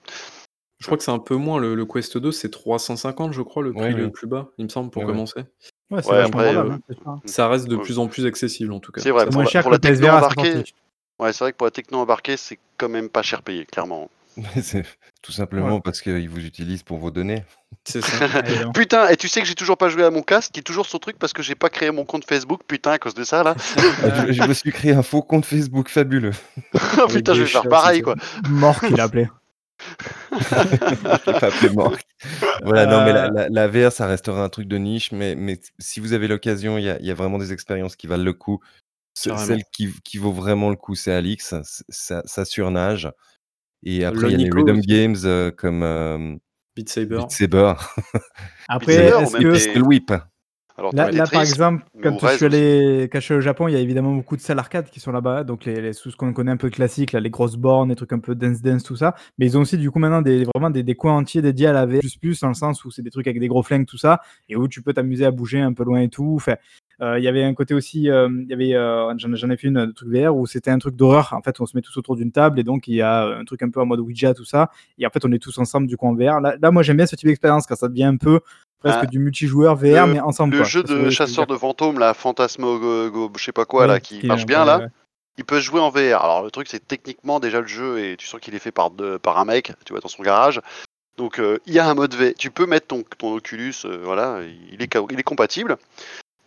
Je 0.80 0.86
crois 0.86 0.98
que 0.98 1.04
c'est 1.04 1.12
un 1.12 1.20
peu 1.20 1.36
moins. 1.36 1.60
Le, 1.60 1.74
le 1.74 1.86
Quest 1.86 2.18
2, 2.18 2.32
c'est 2.32 2.52
350, 2.52 3.34
je 3.34 3.42
crois, 3.42 3.64
le 3.64 3.72
prix 3.72 3.82
Ouais, 3.82 3.94
le 3.94 4.06
ouais. 4.06 4.12
plus 4.12 4.28
bas, 4.28 4.50
il 4.58 4.66
me 4.66 4.70
semble, 4.70 4.92
pour 4.92 5.02
Ouais, 5.04 5.08
commencer. 5.08 5.44
Ouais, 5.90 6.04
c'est 6.04 6.12
après, 6.12 6.56
euh, 6.56 6.72
hein, 6.72 6.80
ça. 7.04 7.16
Ça 7.26 7.48
reste 7.48 7.68
de 7.68 7.78
Ouais. 7.78 7.84
plus 7.84 7.98
en 7.98 8.08
plus 8.08 8.26
accessible, 8.26 8.74
en 8.74 8.80
tout 8.80 8.92
cas. 8.92 9.02
C'est 9.02 9.10
vrai, 9.12 9.22
C'est 9.22 9.28
pour 9.28 9.36
moins 9.36 9.44
la, 9.46 9.50
cher 9.50 9.62
pour 9.64 9.72
que 9.72 9.76
la 9.76 9.90
le 9.90 9.96
techno 9.96 10.08
embarquée. 10.10 10.64
Ouais, 11.20 11.34
c'est 11.34 11.44
vrai 11.44 11.52
que 11.52 11.58
pour 11.58 11.68
la 11.68 11.72
techno 11.72 12.00
embarquée, 12.00 12.38
c'est 12.38 12.60
quand 12.78 12.90
même 12.90 13.10
pas 13.10 13.22
cher 13.22 13.42
payé, 13.42 13.66
clairement. 13.66 14.10
c'est 14.62 14.84
tout 15.22 15.32
simplement 15.32 15.76
Ouais. 15.76 15.82
parce 15.84 16.02
qu'ils 16.02 16.30
vous 16.30 16.46
utilisent 16.46 16.84
pour 16.84 16.98
vos 16.98 17.10
données. 17.12 17.44
C'est 17.86 18.02
ça. 18.04 18.26
Allez, 18.34 18.60
donc. 18.60 18.76
Putain, 18.76 19.08
et 19.08 19.16
tu 19.16 19.28
sais 19.30 19.40
que 19.42 19.48
j'ai 19.48 19.56
toujours 19.56 19.78
pas 19.78 19.88
joué 19.90 20.04
à 20.04 20.12
mon 20.12 20.22
casque, 20.24 20.52
qui 20.52 20.60
est 20.60 20.64
toujours 20.64 20.86
son 20.88 20.98
truc 21.00 21.18
parce 21.18 21.32
que 21.34 21.42
j'ai 21.42 21.56
pas 21.56 21.70
créé 21.70 21.90
mon 21.92 22.04
compte 22.04 22.26
Facebook, 22.28 22.62
putain, 22.68 22.92
à 22.92 22.98
cause 23.00 23.14
de 23.14 23.24
ça 23.24 23.44
là. 23.44 23.56
je, 24.28 24.34
je 24.34 24.44
me 24.44 24.54
suis 24.54 24.72
créé 24.72 24.92
un 24.94 25.04
faux 25.04 25.22
compte 25.22 25.46
Facebook 25.46 25.90
fabuleux. 25.90 26.34
Oh, 27.02 27.08
putain, 27.08 27.34
je 27.34 27.42
vais 27.44 27.48
faire 27.48 27.64
chats, 27.64 27.70
pareil 27.70 27.98
c'est 27.98 28.04
quoi. 28.04 28.16
Mort 28.50 28.80
qu'il 28.82 29.00
a 29.00 29.04
appelé. 29.04 29.28
je 30.32 30.56
l'ai 30.56 31.40
pas 31.40 31.48
appelé. 31.48 31.70
Voilà, 32.64 32.86
non, 32.86 33.04
mais 33.06 33.14
la, 33.14 33.26
Euh, 33.26 33.30
la- 33.32 33.50
la 33.50 33.68
VR, 33.68 33.92
ça 33.92 34.08
restera 34.08 34.44
un 34.44 34.50
truc 34.50 34.68
de 34.68 34.78
niche, 34.78 35.12
mais, 35.12 35.36
mais 35.36 35.60
si 35.80 36.00
vous 36.00 36.14
avez 36.14 36.28
l'occasion, 36.28 36.78
il 36.78 36.86
y 36.86 36.90
a, 36.90 37.00
il 37.00 37.06
y 37.06 37.12
a 37.12 37.14
vraiment 37.14 37.38
des 37.38 37.54
expériences 37.54 37.96
qui 37.96 38.08
valent 38.08 38.24
le 38.24 38.34
coup. 38.34 38.60
Ce- 39.18 39.30
Carrément. 39.30 39.46
Celle 39.48 39.64
qui, 39.72 39.90
qui 40.04 40.18
vaut 40.18 40.32
vraiment 40.34 40.70
le 40.70 40.76
coup, 40.76 40.94
c'est 40.96 41.12
Alix. 41.14 41.48
Ça, 41.48 41.62
ça- 41.90 42.22
ça 42.26 42.46
surnage. 42.46 43.10
Et 43.84 44.04
après, 44.04 44.28
il 44.28 44.32
y 44.32 44.36
a 44.36 44.38
les 44.38 44.44
Lonico 44.50 44.58
Rhythm 44.58 44.78
aussi. 44.80 44.88
Games 44.88 45.16
euh, 45.26 45.52
comme 45.52 45.84
euh, 45.84 46.36
Beat 46.76 46.90
Saber. 46.90 47.18
Beat 47.20 47.32
Saber. 47.32 47.74
Après, 48.68 48.94
Saber, 48.94 49.24
est-ce 49.24 49.34
même 49.34 49.44
que 49.44 49.48
des- 49.48 49.54
Pistol 49.54 49.84
Whip. 49.84 50.14
Alors, 50.78 50.94
Là, 50.94 51.24
par 51.32 51.42
exemple, 51.42 51.86
mais 51.94 52.02
quand 52.02 52.16
au 52.18 52.20
je 52.20 52.26
reste 52.26 52.38
suis 52.38 52.46
allé 52.48 53.08
quand 53.10 53.20
je 53.22 53.24
suis 53.24 53.32
allé 53.34 53.38
au 53.38 53.42
Japon, 53.42 53.70
il 53.70 53.74
y 53.74 53.78
a 53.78 53.80
évidemment 53.80 54.14
beaucoup 54.14 54.36
de 54.36 54.42
salles 54.42 54.60
arcade 54.60 54.90
qui 54.90 55.00
sont 55.00 55.14
là-bas, 55.14 55.46
donc 55.46 55.64
les, 55.64 55.80
les- 55.80 55.96
tout 55.96 56.12
ce 56.12 56.18
qu'on 56.18 56.34
connaît 56.34 56.52
un 56.52 56.58
peu 56.58 56.70
classique, 56.70 57.14
là, 57.14 57.22
les 57.22 57.30
grosses 57.30 57.56
bornes, 57.56 57.88
les 57.88 57.96
trucs 57.96 58.12
un 58.12 58.20
peu 58.20 58.36
dance 58.36 58.62
dance, 58.62 58.84
tout 58.84 58.98
ça. 58.98 59.16
Mais 59.38 59.46
ils 59.46 59.58
ont 59.58 59.62
aussi 59.62 59.78
du 59.78 59.90
coup 59.90 60.00
maintenant 60.00 60.22
des, 60.22 60.44
vraiment 60.44 60.70
des, 60.70 60.84
des 60.84 60.96
coins 60.96 61.14
entiers 61.16 61.42
dédiés 61.42 61.68
à 61.68 61.72
la 61.72 61.86
VR++, 61.86 62.02
dans 62.42 62.50
le 62.50 62.54
sens 62.56 62.84
où 62.84 62.92
c'est 62.92 63.04
des 63.04 63.10
trucs 63.10 63.26
avec 63.28 63.40
des 63.40 63.48
gros 63.48 63.64
flingues, 63.64 63.86
tout 63.86 63.98
ça, 63.98 64.20
et 64.50 64.58
où 64.58 64.68
tu 64.68 64.82
peux 64.82 64.92
t'amuser 64.92 65.24
à 65.24 65.32
bouger 65.32 65.62
un 65.62 65.72
peu 65.72 65.86
loin 65.86 66.02
et 66.02 66.10
tout. 66.10 66.34
Enfin, 66.36 66.56
il 67.02 67.24
y 67.24 67.28
avait 67.28 67.44
un 67.44 67.54
côté 67.54 67.74
aussi, 67.74 68.10
euh, 68.10 68.30
il 68.32 68.48
y 68.50 68.54
avait, 68.54 68.74
euh, 68.74 69.14
j'en 69.18 69.50
ai 69.50 69.58
fait 69.58 69.68
une 69.68 69.86
de 69.86 69.92
truc 69.92 70.10
VR 70.10 70.36
où 70.36 70.46
c'était 70.48 70.72
un 70.72 70.80
truc 70.80 70.96
d'horreur. 70.96 71.34
En 71.34 71.42
fait, 71.42 71.60
on 71.60 71.66
se 71.66 71.76
met 71.76 71.82
tous 71.82 71.98
autour 71.98 72.16
d'une 72.16 72.32
table 72.32 72.60
et 72.60 72.64
donc 72.64 72.88
il 72.88 72.96
y 72.96 73.02
a 73.02 73.24
un 73.26 73.44
truc 73.46 73.62
un 73.64 73.70
peu 73.70 73.82
en 73.82 73.86
mode 73.86 74.00
Ouija, 74.00 74.34
tout 74.34 74.46
ça. 74.46 74.70
Et 74.98 75.06
en 75.06 75.10
fait, 75.10 75.26
on 75.26 75.32
est 75.32 75.40
tous 75.40 75.58
ensemble 75.58 75.88
du 75.88 75.98
coup 75.98 76.08
en 76.08 76.14
VR. 76.16 76.40
Là, 76.42 76.56
là 76.62 76.72
moi 76.72 76.84
j'aime 76.84 76.98
bien 76.98 77.06
ce 77.06 77.16
type 77.16 77.28
d'expérience 77.28 77.66
quand 77.68 77.76
ça 77.76 77.88
devient 77.88 78.06
un 78.06 78.18
peu 78.18 78.40
presque 78.80 79.00
Ah, 79.02 79.06
du 79.08 79.20
multijoueur 79.20 79.76
VR, 79.76 80.06
le- 80.08 80.14
mais 80.14 80.20
ensemble. 80.20 80.54
Le 80.54 80.60
quoi. 80.60 80.68
jeu 80.70 80.84
de 80.84 81.10
chasseur 81.10 81.48
de 81.48 81.56
fantômes, 81.58 82.00
là, 82.00 82.14
Fantasmo, 82.14 82.80
go- 82.80 83.10
go- 83.12 83.32
je 83.38 83.44
sais 83.44 83.52
pas 83.52 83.66
quoi, 83.66 83.88
là, 83.88 84.00
qui 84.00 84.20
qui- 84.20 84.28
marche 84.28 84.46
bien, 84.46 84.64
là, 84.64 84.78
ouais. 84.80 84.88
il 85.38 85.44
peut 85.44 85.60
se 85.60 85.66
jouer 85.66 85.80
en 85.82 85.90
VR. 85.90 86.24
Alors, 86.24 86.44
le 86.44 86.52
truc, 86.52 86.68
c'est 86.70 86.86
techniquement 86.88 87.40
déjà 87.40 87.62
le 87.62 87.68
jeu, 87.68 88.00
et 88.00 88.16
tu 88.16 88.28
sens 88.28 88.40
qu'il 88.40 88.54
est 88.54 88.60
fait 88.60 88.72
par, 88.72 88.92
par 89.22 89.40
un 89.40 89.46
mec, 89.46 89.74
tu 89.86 89.94
vois, 89.94 90.02
dans 90.02 90.08
son 90.08 90.22
garage. 90.24 90.62
Donc, 91.18 91.40
euh, 91.40 91.58
il 91.66 91.74
y 91.74 91.80
a 91.80 91.90
un 91.90 91.94
mode 91.96 92.14
VR. 92.14 92.34
Tu 92.38 92.52
peux 92.52 92.66
mettre 92.68 92.88
ton, 92.88 93.04
ton 93.18 93.34
Oculus, 93.34 93.74
euh, 93.86 94.02
voilà, 94.04 94.42
il 94.72 94.82
est, 94.84 94.98
il 95.12 95.20
est 95.20 95.24
compatible. 95.24 95.78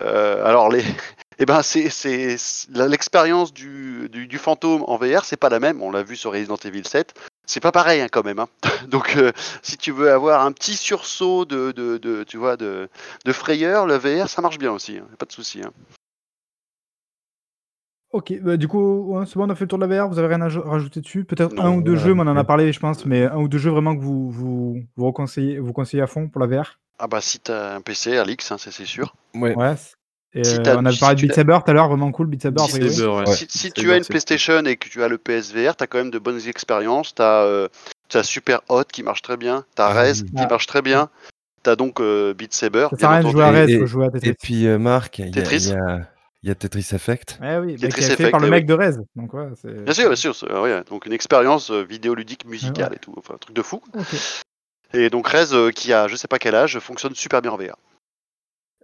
Euh, 0.03 0.45
alors. 0.45 0.73
Eh 1.41 1.47
ben, 1.47 1.63
c'est 1.63 1.89
l'expérience 2.75 3.53
du, 3.53 4.39
fantôme 4.39 4.83
en 4.89 4.97
VR, 4.97 5.25
c'est 5.25 5.37
pas 5.37 5.49
la 5.49 5.61
même. 5.61 5.81
On 5.83 5.93
l'a 5.93 6.03
vu 6.03 6.17
sur 6.17 6.33
Resident 6.33 6.57
Evil 6.57 6.85
7. 6.85 7.15
C'est 7.47 7.61
pas 7.61 7.71
pareil 7.71 8.01
hein, 8.01 8.09
quand 8.11 8.25
même. 8.25 8.41
hein. 8.41 8.49
Donc, 8.89 9.15
euh, 9.17 9.31
si 9.63 9.77
tu 9.77 9.93
veux 9.93 10.11
avoir 10.11 10.45
un 10.45 10.51
petit 10.51 10.75
sursaut 10.77 11.45
de, 11.45 12.25
tu 12.25 12.37
vois, 12.39 12.57
de, 12.57 12.89
de 13.25 13.33
frayeur, 13.33 13.87
le 13.87 13.97
VR, 13.97 14.29
ça 14.29 14.43
marche 14.43 14.59
bien 14.59 14.73
aussi. 14.73 14.99
hein. 14.99 15.07
Pas 15.17 15.27
de 15.27 15.33
souci. 15.33 15.63
Ok, 18.13 18.33
bah, 18.41 18.57
du 18.57 18.69
coup, 18.69 19.05
ouais, 19.19 19.27
c'est 19.27 19.37
bon, 19.37 19.47
on 19.47 19.51
a 19.51 19.55
fait 19.55 19.65
le 19.65 19.69
tour 19.69 19.79
de 19.79 19.85
la 19.85 20.03
VR, 20.05 20.09
vous 20.09 20.19
avez 20.19 20.29
rien 20.29 20.41
à 20.41 20.49
aj- 20.49 20.59
rajouter 20.67 21.01
dessus? 21.01 21.25
Peut-être 21.25 21.53
un 21.61 21.65
Non, 21.71 21.77
ou 21.77 21.83
deux 21.83 21.93
voilà, 21.93 22.07
jeux, 22.07 22.15
mais 22.15 22.23
on 22.23 22.27
en 22.29 22.37
a 22.39 22.45
parlé, 22.45 22.73
je 22.73 22.81
pense, 22.81 23.05
mais 23.05 23.25
un 23.27 23.37
ou 23.37 23.49
deux 23.49 23.59
jeux 23.59 23.71
vraiment 23.71 23.95
que 23.95 24.01
vous, 24.01 24.31
vous, 24.31 24.81
vous, 24.97 25.07
reconseillez, 25.07 25.59
vous 25.59 25.75
conseillez 25.75 26.03
à 26.03 26.07
fond 26.07 26.27
pour 26.29 26.41
la 26.41 26.47
VR? 26.47 26.79
Ah 26.99 27.07
bah 27.07 27.21
si 27.21 27.39
t'as 27.39 27.75
un 27.77 27.81
PC, 27.83 28.17
Alix, 28.17 28.51
hein, 28.51 28.57
ça 28.59 28.71
c'est 28.73 28.87
sûr. 28.87 29.15
Ouais. 29.35 29.55
Et, 30.35 30.43
Si 30.45 30.57
euh, 30.57 30.63
t'as- 30.63 30.77
on 30.79 30.85
avait 30.85 30.95
si 30.95 31.01
parlé 31.01 31.17
tu 31.17 31.23
de 31.23 31.29
Beat 31.29 31.37
l'as- 31.37 31.43
Saber 31.43 31.59
tout 31.65 31.71
à 31.71 31.75
l'heure, 31.75 31.89
vraiment 31.89 32.11
cool, 32.11 32.27
Beat 32.29 32.43
Saber, 32.43 32.61
a 32.63 32.65
Beat 32.65 32.73
priori. 32.77 32.91
Saber, 32.95 33.09
ouais. 33.09 33.29
Ouais. 33.29 33.35
Si, 33.49 33.73
tu 33.73 33.93
as 33.93 33.97
une 33.97 34.03
c'est 34.03 34.09
PlayStation 34.11 34.65
et 34.65 34.77
que 34.77 34.89
tu 34.89 35.03
as 35.03 35.09
le 35.09 35.19
PSVR, 35.19 35.77
t'as 35.77 35.87
quand 35.87 35.99
même 35.99 36.11
de 36.11 36.19
bonnes 36.19 36.41
expériences. 36.49 37.15
T'as 37.15 37.43
euh, 37.45 37.69
t'as 38.09 38.23
Super 38.23 38.61
Hot 38.71 38.85
qui 38.91 39.03
marche 39.03 39.23
très 39.23 39.37
bien. 39.37 39.65
T'as 39.75 39.89
Ah 39.89 39.93
Rez 40.03 40.13
oui. 40.23 40.25
qui 40.31 40.33
Ah. 40.37 40.47
marche 40.49 40.67
très 40.67 40.83
bien. 40.83 41.09
T'as 41.63 41.77
donc 41.77 42.01
euh, 42.01 42.35
Beat 42.35 42.53
Saber. 42.55 42.89
Ça 42.91 42.97
sert 42.99 43.09
à 43.11 43.13
rien 43.13 43.21
de 43.23 43.27
entendu. 43.27 43.33
jouer 43.37 43.45
à 43.45 43.51
Rez, 43.51 43.73
Et- 43.73 43.79
faut 43.81 43.87
jouer 43.87 44.05
à 44.05 44.09
Et 44.09 44.11
Tetris. 44.21 44.35
puis, 44.43 44.67
euh, 44.67 44.79
Marc, 44.79 45.19
il 45.19 45.27
y, 45.27 45.29
a- 45.29 45.33
Tetris. 45.33 45.57
il 45.57 45.69
y 45.71 45.73
a, 45.77 46.09
il 46.43 46.49
y 46.49 46.53
a 46.53 46.55
Tetris 46.55 46.89
Effect. 46.93 47.39
Ouais, 47.41 47.59
oui, 47.59 47.77
Tetris 47.77 47.89
qui 48.01 48.01
est 48.01 48.07
fait 48.09 48.13
Effect, 48.15 48.31
par 48.31 48.41
le 48.41 48.47
oui, 48.47 48.51
mec 48.53 48.63
oui. 48.63 48.67
de 48.67 48.75
Rez. 48.75 48.97
Donc, 49.17 49.35
ouais. 49.35 49.49
Bien 49.65 49.93
sûr, 49.95 50.07
bien 50.09 50.17
sûr. 50.17 50.63
ouais, 50.63 50.85
donc 50.85 51.07
une 51.07 51.13
expérience 51.13 51.71
euh, 51.71 51.83
vidéoludique 51.83 52.45
musicale 52.45 52.91
Ouais. 52.91 52.97
et 52.97 52.99
tout. 53.01 53.15
Enfin, 53.17 53.35
un 53.35 53.39
truc 53.39 53.55
de 53.57 53.63
fou. 53.63 53.83
Et 54.95 55.11
donc 55.11 55.29
Rez, 55.29 55.53
euh, 55.53 55.71
qui 55.71 55.93
a 55.93 56.09
je 56.09 56.17
sais 56.17 56.29
pas 56.29 56.39
quel 56.39 56.55
âge, 56.55 56.79
fonctionne 56.79 57.15
super 57.15 57.43
bien 57.43 57.51
en 57.53 57.57
VR. 57.57 57.77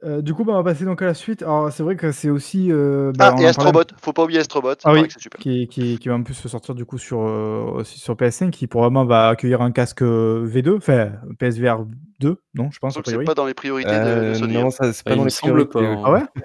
Euh, 0.05 0.21
du 0.21 0.35
coup, 0.35 0.45
bah, 0.45 0.53
on 0.53 0.57
va 0.57 0.65
passer 0.65 0.85
donc 0.85 1.01
à 1.01 1.07
la 1.07 1.15
suite. 1.15 1.43
Alors, 1.43 1.73
c'est 1.73 1.83
vrai 1.83 1.97
que 1.97 2.13
c'est 2.13 2.29
aussi. 2.29 2.71
euh, 2.71 3.11
bah, 3.17 3.29
ah, 3.31 3.35
on 3.35 3.39
et 3.41 3.49
en 3.49 3.53
parlait- 3.55 3.71
Astrobot. 3.79 3.85
Faut 4.03 4.13
pas 4.13 4.25
oublier 4.25 4.41
Astrobot. 4.41 4.71
Ah 4.73 4.77
pareil 4.83 5.03
oui, 5.03 5.09
que 5.09 5.15
c'est 5.15 5.21
super. 5.23 5.41
qui, 5.41 5.67
qui, 5.67 5.99
qui 5.99 6.09
va 6.09 6.15
en 6.17 6.23
plus 6.23 6.35
se 6.35 6.47
sortir 6.49 6.75
du 6.75 6.85
coup 6.85 6.99
sur, 6.99 7.21
euh, 7.23 7.63
aussi 7.77 7.99
sur 7.99 8.15
PS5, 8.15 8.51
qui 8.51 8.67
probablement 8.67 9.07
va 9.07 9.29
accueillir 9.29 9.63
un 9.63 9.71
casque 9.73 10.03
euh, 10.03 10.47
V2, 10.47 10.77
enfin 10.77 11.13
PSVR 11.39 11.87
2, 12.21 12.37
non, 12.55 12.71
je 12.71 12.79
pense, 12.81 12.97
a 12.97 13.01
que 13.01 13.07
c'est 13.07 13.13
priori. 13.13 13.25
pas 13.25 13.35
dans 13.35 13.47
les 13.47 13.55
priorités 13.55 13.91
de, 13.91 13.95
de 13.95 13.99
Euh, 14.05 14.35
Sony. 14.35 14.55
non, 14.55 14.67
hein. 14.67 14.71
ça, 14.71 14.93
c'est 14.93 15.05
pas 15.05 15.13
il 15.13 15.17
dans 15.17 15.23
me 15.23 15.27
les 15.27 15.31
semble 15.31 15.67
priorités. 15.69 15.97
pas. 15.97 16.01
hein. 16.01 16.03
Ah 16.05 16.13
ouais 16.13 16.43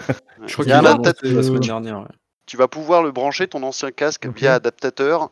Je 0.48 0.54
crois 0.54 0.66
Il 0.66 0.70
y 0.70 0.72
qu'il 0.72 0.72
a 0.72 0.82
l'a 0.82 0.90
un 0.90 0.94
annoncé 0.94 1.10
adaptateur. 1.10 1.36
la 1.36 1.44
semaine 1.44 1.60
dernière. 1.60 2.00
ouais. 2.00 2.06
tu 2.46 2.56
vas 2.58 2.68
pouvoir 2.70 3.04
le 3.04 3.12
brancher 3.12 3.48
ton 3.48 3.62
ancien 3.64 3.92
casque 3.92 4.26
Ok. 4.30 4.38
via 4.38 4.54
adaptateur 4.56 5.30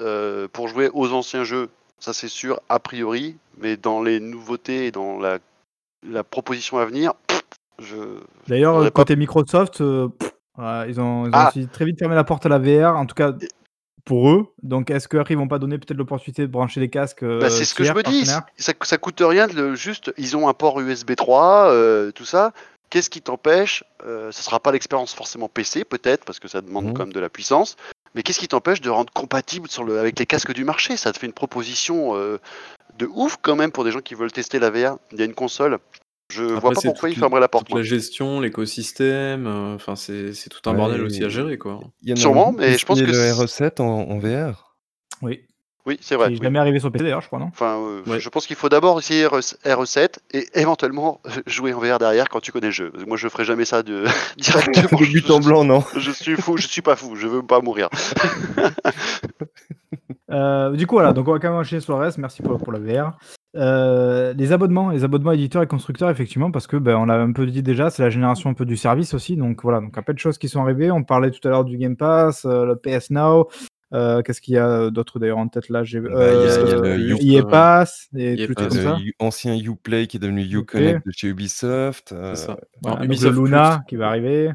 euh, 0.00 0.48
pour 0.52 0.68
jouer 0.68 0.90
aux 0.92 1.12
anciens 1.12 1.44
jeux. 1.44 1.70
Ça 1.98 2.12
c'est 2.12 2.28
sûr 2.28 2.60
a 2.68 2.78
priori, 2.78 3.36
mais 3.58 3.76
dans 3.78 4.02
les 4.02 4.20
nouveautés 4.20 4.86
et 4.86 4.90
dans 4.90 5.18
la, 5.18 5.38
la 6.08 6.24
proposition 6.24 6.78
à 6.78 6.84
venir, 6.86 7.12
pff, 7.26 7.39
je 7.80 7.96
D'ailleurs, 8.48 8.76
euh, 8.76 8.90
côté 8.90 9.16
Microsoft, 9.16 9.80
euh, 9.80 10.08
pff, 10.08 10.32
voilà, 10.56 10.86
ils 10.86 11.00
ont, 11.00 11.24
ils 11.26 11.28
ont 11.28 11.32
Ah. 11.32 11.48
aussi 11.48 11.66
très 11.68 11.84
vite 11.84 11.98
fermé 11.98 12.14
la 12.14 12.24
porte 12.24 12.46
à 12.46 12.48
la 12.48 12.58
VR, 12.58 12.96
en 12.96 13.06
tout 13.06 13.14
cas 13.14 13.32
pour 14.04 14.30
eux. 14.30 14.46
Donc, 14.62 14.90
est-ce 14.90 15.08
qu'après, 15.08 15.34
ils 15.34 15.36
vont 15.36 15.48
pas 15.48 15.58
donner 15.58 15.78
peut-être 15.78 15.96
l'opportunité 15.98 16.42
de 16.42 16.46
brancher 16.48 16.80
des 16.80 16.88
casques 16.88 17.22
euh, 17.22 17.40
Bah, 17.40 17.50
c'est 17.50 17.64
ce 17.64 17.74
que 17.74 17.84
je 17.84 17.92
me 17.92 18.02
dis. 18.02 18.26
Ça, 18.26 18.44
ça 18.82 18.98
coûte 18.98 19.20
rien 19.24 19.46
de 19.46 19.74
juste. 19.74 20.12
Ils 20.16 20.36
ont 20.36 20.48
un 20.48 20.54
port 20.54 20.80
USB 20.80 21.14
3, 21.14 21.70
euh, 21.70 22.10
tout 22.12 22.24
ça. 22.24 22.52
Qu'est-ce 22.88 23.10
qui 23.10 23.22
t'empêche 23.22 23.84
euh, 24.04 24.32
Ça 24.32 24.42
sera 24.42 24.58
pas 24.58 24.72
l'expérience 24.72 25.14
forcément 25.14 25.48
PC, 25.48 25.84
peut-être, 25.84 26.24
parce 26.24 26.40
que 26.40 26.48
ça 26.48 26.60
demande 26.60 26.86
Mhm. 26.86 26.92
quand 26.94 27.02
même 27.04 27.12
de 27.12 27.20
la 27.20 27.28
puissance. 27.28 27.76
Mais 28.16 28.22
qu'est-ce 28.24 28.40
qui 28.40 28.48
t'empêche 28.48 28.80
de 28.80 28.90
rendre 28.90 29.12
compatible 29.12 29.68
sur 29.68 29.84
le, 29.84 30.00
avec 30.00 30.18
les 30.18 30.26
casques 30.26 30.52
du 30.52 30.64
marché? 30.64 30.96
Ça 30.96 31.12
te 31.12 31.18
fait 31.18 31.26
une 31.28 31.32
proposition 31.32 32.16
euh, 32.16 32.38
de 32.98 33.06
ouf 33.14 33.36
quand 33.40 33.54
même 33.54 33.70
pour 33.70 33.84
des 33.84 33.92
gens 33.92 34.00
qui 34.00 34.14
veulent 34.16 34.32
tester 34.32 34.58
la 34.58 34.70
VR. 34.70 34.96
Il 35.12 35.18
y 35.20 35.22
a 35.22 35.24
une 35.24 35.34
console. 35.34 35.78
Je 36.30 36.44
vois 36.44 36.70
pas 36.72 36.80
pourquoi 36.82 37.08
toute 37.08 37.16
ils 37.16 37.18
fermeraient 37.18 37.40
la 37.40 37.48
porte. 37.48 37.66
Toute 37.68 37.76
la 37.76 37.82
gestion, 37.82 38.40
l'écosystème, 38.40 39.46
euh, 39.46 39.74
enfin 39.74 39.96
c'est 39.96 40.32
c'est 40.32 40.48
tout 40.48 40.60
un 40.68 40.72
Ouais, 40.72 40.78
bordel 40.78 41.02
aussi 41.02 41.22
à 41.24 41.28
gérer 41.28 41.58
quoi. 41.58 41.80
Il 42.02 42.08
y 42.10 42.12
en 42.12 42.16
a 42.16 42.18
Sûrement, 42.20 42.52
mais 42.56 42.78
je 42.78 42.86
pense 42.86 43.00
que 43.00 43.06
le 43.06 43.12
c'est- 43.12 43.32
RE7 43.32 43.80
en, 43.82 43.84
en 43.86 44.18
VR. 44.18 44.76
Oui, 45.22 45.40
Oui, 45.86 45.98
c'est 46.00 46.14
vrai. 46.14 46.28
qui 46.28 46.34
est 46.34 46.38
oui. 46.38 46.44
jamais 46.44 46.58
arrivé 46.58 46.78
sur 46.78 46.90
PC 46.92 47.02
d'ailleurs, 47.04 47.20
je 47.22 47.26
crois, 47.26 47.38
non? 47.38 47.46
Enfin, 47.48 47.78
euh, 47.78 48.02
Ouais. 48.06 48.20
je 48.20 48.28
pense 48.28 48.46
qu'il 48.46 48.56
faut 48.56 48.68
d'abord 48.68 48.98
essayer 49.00 49.26
RE- 49.26 49.40
RE7 49.64 50.18
et 50.32 50.46
éventuellement 50.54 51.20
jouer 51.46 51.72
en 51.74 51.80
VR 51.80 51.98
derrière 51.98 52.28
quand 52.28 52.40
tu 52.40 52.52
connais 52.52 52.66
le 52.68 52.72
jeu. 52.72 52.92
Moi, 53.06 53.16
je 53.16 53.28
ferai 53.28 53.44
jamais 53.44 53.64
ça 53.64 53.82
de 53.82 54.04
directement. 54.36 54.98
De 55.00 55.06
but 55.06 55.30
en 55.30 55.40
Je- 55.40 55.46
blanc, 55.48 55.64
non 55.64 55.82
Je 55.96 56.10
suis 56.10 56.36
fou, 56.36 56.56
je 56.58 56.66
suis 56.68 56.82
pas 56.82 56.96
fou, 56.96 57.16
je 57.16 57.26
veux 57.26 57.42
pas 57.42 57.60
mourir. 57.60 57.88
Euh, 60.32 60.70
du 60.76 60.86
coup, 60.86 60.94
voilà, 60.94 61.12
donc 61.12 61.26
on 61.26 61.32
va 61.32 61.38
quand 61.40 61.48
même 61.50 61.58
enchaîner 61.58 61.80
sur 61.80 61.94
le 61.98 62.04
reste. 62.04 62.16
Merci 62.18 62.40
pour, 62.40 62.56
pour 62.58 62.72
la 62.72 62.78
VR. 62.78 63.18
Euh, 63.56 64.32
les 64.34 64.52
abonnements, 64.52 64.90
les 64.90 65.02
abonnements 65.02 65.32
éditeurs 65.32 65.62
et 65.62 65.66
constructeurs, 65.66 66.08
effectivement, 66.10 66.50
parce 66.52 66.66
que 66.68 66.76
ben, 66.76 66.96
on 66.96 67.06
l'a 67.06 67.14
un 67.20 67.32
peu 67.32 67.46
dit 67.46 67.62
déjà, 67.62 67.90
c'est 67.90 68.02
la 68.02 68.10
génération 68.10 68.48
un 68.50 68.54
peu 68.54 68.64
du 68.64 68.76
service 68.76 69.12
aussi. 69.14 69.36
Donc 69.36 69.62
voilà, 69.62 69.80
donc 69.80 69.96
a 69.98 70.02
plein 70.02 70.14
de 70.14 70.18
choses 70.20 70.38
qui 70.38 70.48
sont 70.48 70.60
arrivées. 70.62 70.90
On 70.90 71.02
parlait 71.02 71.30
tout 71.32 71.46
à 71.48 71.50
l'heure 71.50 71.64
du 71.64 71.76
Game 71.76 71.96
Pass, 71.96 72.44
euh, 72.44 72.64
le 72.64 72.76
PS 72.76 73.10
Now. 73.10 73.48
euh, 73.92 74.22
Qu'est-ce 74.22 74.40
qu'il 74.40 74.54
y 74.54 74.58
a 74.58 74.88
d'autre 74.90 75.18
d'ailleurs 75.18 75.38
en 75.38 75.48
tête 75.48 75.68
là? 75.68 75.80
Bah, 75.80 75.86
il 75.86 75.94
y 75.96 75.98
y 75.98 76.74
a 76.74 76.80
le 76.96 77.16
EA 77.24 77.40
euh, 77.40 77.42
Pass 77.42 78.08
et 78.16 78.34
EA 78.40 78.46
tout 78.46 78.54
comme 78.54 78.70
ça. 78.70 78.98
Ancien 79.18 79.56
Uplay 79.56 80.06
qui 80.06 80.18
est 80.18 80.20
devenu. 80.20 80.42
Uconnect 80.42 81.04
de 81.04 81.10
chez 81.12 81.26
Ubisoft. 81.28 82.12
euh, 82.12 82.36
ça. 82.36 82.56
Voilà, 82.82 82.98
Alors, 82.98 83.04
Ubisoft 83.06 83.36
le 83.36 83.44
Luna 83.46 83.76
Plus, 83.78 83.86
qui 83.88 83.96
va 83.96 84.06
arriver. 84.08 84.52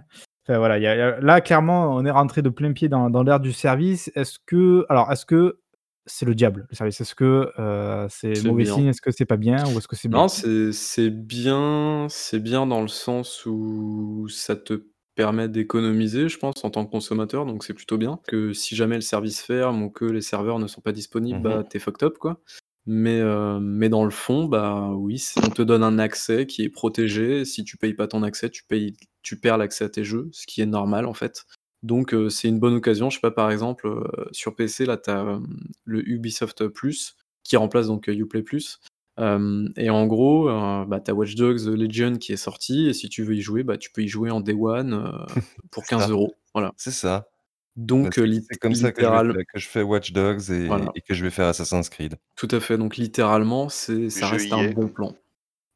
Enfin, 0.48 0.60
voilà, 0.60 0.78
il 0.78 0.84
y 0.84 0.88
a- 0.88 0.96
il 0.96 1.00
y 1.00 1.02
a- 1.02 1.20
là 1.20 1.42
clairement, 1.42 1.94
on 1.96 2.06
est 2.06 2.12
rentré 2.12 2.42
de 2.44 2.50
plein 2.50 2.72
pied 2.72 2.88
dans, 2.88 3.10
dans 3.10 3.24
l'ère 3.24 3.40
du 3.42 3.52
service. 3.52 4.10
Est-ce 4.16 4.38
que, 4.46 4.86
alors, 4.90 5.12
est-ce 5.12 5.26
que 5.26 5.58
c'est 6.06 6.26
le 6.26 6.36
diable 6.36 6.68
le 6.70 6.76
service 6.76 7.02
Est-ce 7.02 7.16
que 7.16 7.52
euh, 7.60 8.08
c'est 8.10 8.36
C'est 8.36 8.48
mauvais 8.48 8.64
bien. 8.64 8.76
signe? 8.76 8.88
Est-ce 8.88 9.02
que 9.02 9.12
c'est 9.12 9.26
pas 9.26 9.38
bien 9.38 9.68
Ou 9.68 9.78
est-ce 9.78 9.88
que 9.88 9.96
c'est 9.96 10.08
bien 10.08 10.20
Non, 10.20 10.28
c'est 10.28 10.72
c'est 10.72 11.10
bien, 11.10 12.08
c'est 12.10 12.40
bien 12.40 12.66
dans 12.68 12.82
le 12.82 12.88
sens 12.88 13.46
où 13.46 14.28
ça 14.30 14.56
te 14.56 14.86
permet 15.16 15.48
d'économiser, 15.48 16.28
je 16.28 16.38
pense, 16.38 16.64
en 16.66 16.70
tant 16.70 16.86
que 16.86 16.92
consommateur, 16.92 17.46
donc 17.46 17.64
c'est 17.64 17.74
plutôt 17.74 17.98
bien. 17.98 18.20
Que 18.28 18.52
si 18.54 18.76
jamais 18.76 18.96
le 18.96 19.02
service 19.02 19.42
ferme 19.42 19.82
ou 19.84 19.90
que 19.90 20.04
les 20.06 20.22
serveurs 20.22 20.60
ne 20.60 20.68
sont 20.68 20.82
pas 20.82 20.92
disponibles, 20.92 21.38
Mhm. 21.38 21.44
bah 21.44 21.64
t'es 21.70 21.80
fucked 21.80 22.04
up 22.04 22.18
quoi. 22.18 22.42
Mais, 22.88 23.20
euh, 23.20 23.60
mais 23.60 23.90
dans 23.90 24.04
le 24.06 24.12
fond, 24.12 24.46
bah 24.46 24.92
oui, 24.94 25.18
c'est- 25.18 25.40
on 25.44 25.50
te 25.50 25.62
donne 25.64 25.82
un 25.84 25.98
accès 25.98 26.46
qui 26.46 26.62
est 26.64 26.70
protégé. 26.70 27.44
Si 27.46 27.64
tu 27.64 27.78
payes 27.78 27.96
pas 27.96 28.08
ton 28.08 28.22
accès, 28.22 28.50
tu 28.52 28.64
payes, 28.66 28.96
tu 29.24 29.40
perds 29.40 29.58
l'accès 29.58 29.86
à 29.86 29.90
tes 29.90 30.04
jeux, 30.04 30.30
ce 30.34 30.46
qui 30.46 30.62
est 30.62 30.66
normal 30.68 31.06
en 31.08 31.14
fait. 31.16 31.46
Donc 31.86 32.14
euh, 32.14 32.30
c'est 32.30 32.48
une 32.48 32.60
bonne 32.60 32.74
occasion. 32.74 33.10
Je 33.10 33.16
sais 33.18 33.22
pas, 33.22 33.32
par 33.32 33.52
exemple, 33.52 33.88
euh, 33.88 34.04
sur 34.32 34.56
PC, 34.56 34.86
là, 34.86 34.98
tu 34.98 35.10
as 35.12 35.40
le 35.86 36.08
Ubisoft 36.10 36.68
Plus 36.68 37.16
qui 37.44 37.58
remplace 37.58 37.88
donc 37.88 38.10
euh, 38.10 38.14
Uplay 38.14 38.42
Plus. 38.42 38.80
Euh, 39.20 39.70
et 39.78 39.90
en 39.92 40.08
gros, 40.08 40.50
euh, 40.50 40.84
bah, 40.86 41.00
tu 41.00 41.12
as 41.12 41.14
Watch 41.14 41.36
Dogs 41.36 41.62
Legion 41.68 42.18
qui 42.18 42.34
est 42.34 42.38
sorti, 42.38 42.88
et 42.90 42.94
si 42.94 43.08
tu 43.08 43.24
veux 43.24 43.36
y 43.36 43.42
jouer, 43.42 43.64
bah, 43.64 43.78
tu 43.78 43.92
peux 43.92 44.02
y 44.02 44.08
jouer 44.08 44.32
en 44.32 44.42
Day 44.42 44.54
One 44.54 44.94
euh, 44.94 45.12
pour 45.72 45.84
C'est 45.86 45.92
15 45.96 46.02
ça. 46.06 46.10
euros. 46.10 46.34
Voilà. 46.54 46.74
C'est 46.76 46.92
ça. 46.92 47.30
Donc, 47.76 48.14
c'est 48.16 48.22
euh, 48.22 48.40
comme 48.60 48.74
ça 48.74 48.92
que 48.92 49.02
je, 49.02 49.06
littéral- 49.08 49.36
vais, 49.38 49.46
que 49.46 49.60
je 49.60 49.68
fais 49.68 49.82
Watch 49.84 50.12
Dogs 50.12 50.50
et, 50.50 50.66
Voilà. 50.68 50.92
et 50.96 51.02
que 51.02 51.14
je 51.14 51.24
vais 51.24 51.30
faire 51.30 51.48
Assassin's 51.48 51.90
Creed. 51.90 52.16
Tout 52.36 52.48
à 52.52 52.60
fait. 52.60 52.78
Donc 52.78 52.98
littéralement, 52.98 53.70
c'est 53.70 54.10
ça 54.10 54.28
reste 54.28 54.52
un 54.54 54.72
bon 54.72 54.88
plan. 54.88 55.14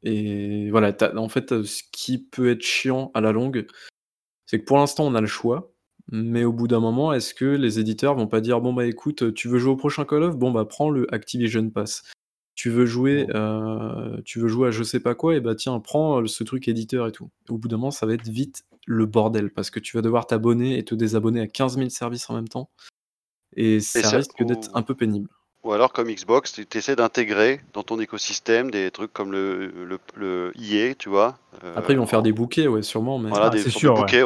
Et 0.04 0.70
voilà, 0.72 0.92
t'as- 0.94 1.16
en 1.18 1.30
fait, 1.30 1.52
euh, 1.52 1.64
ce 1.66 1.84
qui 1.92 2.18
peut 2.18 2.50
être 2.52 2.64
chiant 2.64 3.12
à 3.14 3.22
la 3.22 3.32
longue, 3.34 3.68
c'est 4.46 4.60
que 4.60 4.66
pour 4.66 4.78
l'instant, 4.78 5.06
on 5.06 5.14
a 5.14 5.22
le 5.22 5.28
choix. 5.28 5.72
Mais 6.12 6.44
au 6.44 6.52
bout 6.52 6.68
d'un 6.68 6.80
moment, 6.80 7.14
est-ce 7.14 7.34
que 7.34 7.46
les 7.46 7.80
éditeurs 7.80 8.16
vont 8.16 8.28
pas 8.28 8.42
dire 8.42 8.62
bon 8.62 8.74
bah 8.74 8.86
écoute, 8.86 9.34
tu 9.34 9.48
veux 9.48 9.60
jouer 9.60 9.72
au 9.74 9.76
prochain 9.76 10.06
Call 10.06 10.24
of, 10.24 10.38
bon 10.38 10.52
bah 10.52 10.66
prends 10.66 10.90
le 10.90 11.14
Activision 11.14 11.70
Pass. 11.70 12.04
Tu 12.56 12.70
veux 12.70 12.86
jouer, 12.86 13.28
euh, 13.36 14.18
tu 14.26 14.40
veux 14.40 14.48
jouer 14.50 14.68
à 14.68 14.72
je 14.72 14.84
sais 14.84 15.00
pas 15.00 15.16
quoi, 15.16 15.36
et 15.36 15.40
bah 15.40 15.56
tiens, 15.56 15.80
prends 15.80 16.22
euh, 16.22 16.28
ce 16.28 16.44
truc 16.44 16.68
éditeur 16.68 17.08
et 17.08 17.12
tout. 17.12 17.30
Au 17.50 17.58
bout 17.58 17.68
d'un 17.68 17.78
moment, 17.78 17.92
ça 17.92 18.06
va 18.06 18.14
être 18.16 18.28
vite 18.28 18.64
le 18.86 19.06
bordel 19.06 19.52
parce 19.52 19.70
que 19.70 19.80
tu 19.80 19.96
vas 19.96 20.02
devoir 20.02 20.26
t'abonner 20.28 20.78
et 20.78 20.84
te 20.84 20.96
désabonner 20.96 21.42
à 21.42 21.48
15 21.48 21.78
000 21.78 21.90
services 21.90 22.30
en 22.30 22.34
même 22.36 22.48
temps. 22.50 22.70
Et 23.56 23.80
ça 23.80 24.10
risque 24.10 24.44
d'être 24.44 24.70
un 24.74 24.82
peu 24.82 24.96
pénible. 24.96 25.30
Ou 25.64 25.74
alors, 25.74 25.92
comme 25.94 26.08
Xbox, 26.10 26.54
tu 26.54 26.78
essaies 26.78 26.96
d'intégrer 26.96 27.62
dans 27.74 27.84
ton 27.84 28.00
écosystème 28.00 28.72
des 28.72 28.92
trucs 28.92 29.12
comme 29.12 29.32
le, 29.32 29.68
le, 29.86 30.00
le 30.16 30.52
EA, 30.60 30.96
tu 30.96 31.10
vois. 31.10 31.38
euh, 31.64 31.74
Après, 31.76 31.94
ils 31.94 31.98
vont 31.98 32.06
faire 32.06 32.20
en- 32.20 32.24
des 32.24 32.32
bouquets, 32.32 32.68
ouais, 32.68 32.82
sûrement. 32.82 33.20
Mais... 33.20 33.30
Voilà, 33.30 33.48
Ah, 33.48 33.50
des 33.50 33.70
sûr, 33.70 33.94
de 33.94 34.00
ouais. 34.00 34.06
bouquets, 34.06 34.24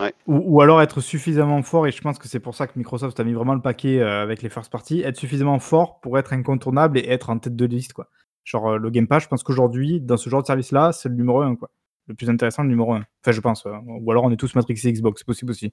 ouais. 0.00 0.14
Ou, 0.26 0.42
ou 0.56 0.60
alors 0.62 0.80
être 0.82 1.00
suffisamment 1.00 1.62
fort, 1.62 1.86
et 1.86 1.92
je 1.92 2.00
pense 2.00 2.18
que 2.18 2.28
c'est 2.28 2.40
pour 2.40 2.54
ça 2.54 2.66
que 2.66 2.72
Microsoft 2.76 3.18
a 3.20 3.24
mis 3.24 3.32
vraiment 3.32 3.54
le 3.54 3.60
paquet 3.60 3.98
euh, 4.00 4.22
avec 4.22 4.42
les 4.42 4.48
first 4.50 4.70
party, 4.70 5.00
être 5.02 5.16
suffisamment 5.16 5.58
fort 5.58 6.00
pour 6.00 6.18
être 6.18 6.32
incontournable 6.32 6.98
et 6.98 7.08
être 7.08 7.30
en 7.30 7.38
tête 7.38 7.56
de 7.56 7.64
liste. 7.66 7.92
Quoi. 7.92 8.08
Genre 8.44 8.72
euh, 8.72 8.78
le 8.78 8.90
Game 8.90 9.06
Pass, 9.06 9.22
je 9.24 9.28
pense 9.28 9.42
qu'aujourd'hui, 9.42 10.00
dans 10.00 10.16
ce 10.16 10.28
genre 10.30 10.42
de 10.42 10.46
service-là, 10.46 10.92
c'est 10.92 11.08
le 11.08 11.14
numéro 11.14 11.40
1. 11.42 11.56
Quoi. 11.56 11.70
Le 12.08 12.14
plus 12.14 12.30
intéressant, 12.30 12.62
le 12.62 12.68
numéro 12.68 12.92
1. 12.92 12.98
Enfin, 13.22 13.32
je 13.32 13.40
pense. 13.40 13.66
euh, 13.66 13.72
ou 13.86 14.10
alors 14.10 14.24
on 14.24 14.30
est 14.30 14.36
tous 14.36 14.54
matrixés 14.54 14.92
Xbox, 14.92 15.20
c'est 15.20 15.26
possible 15.26 15.50
aussi. 15.50 15.72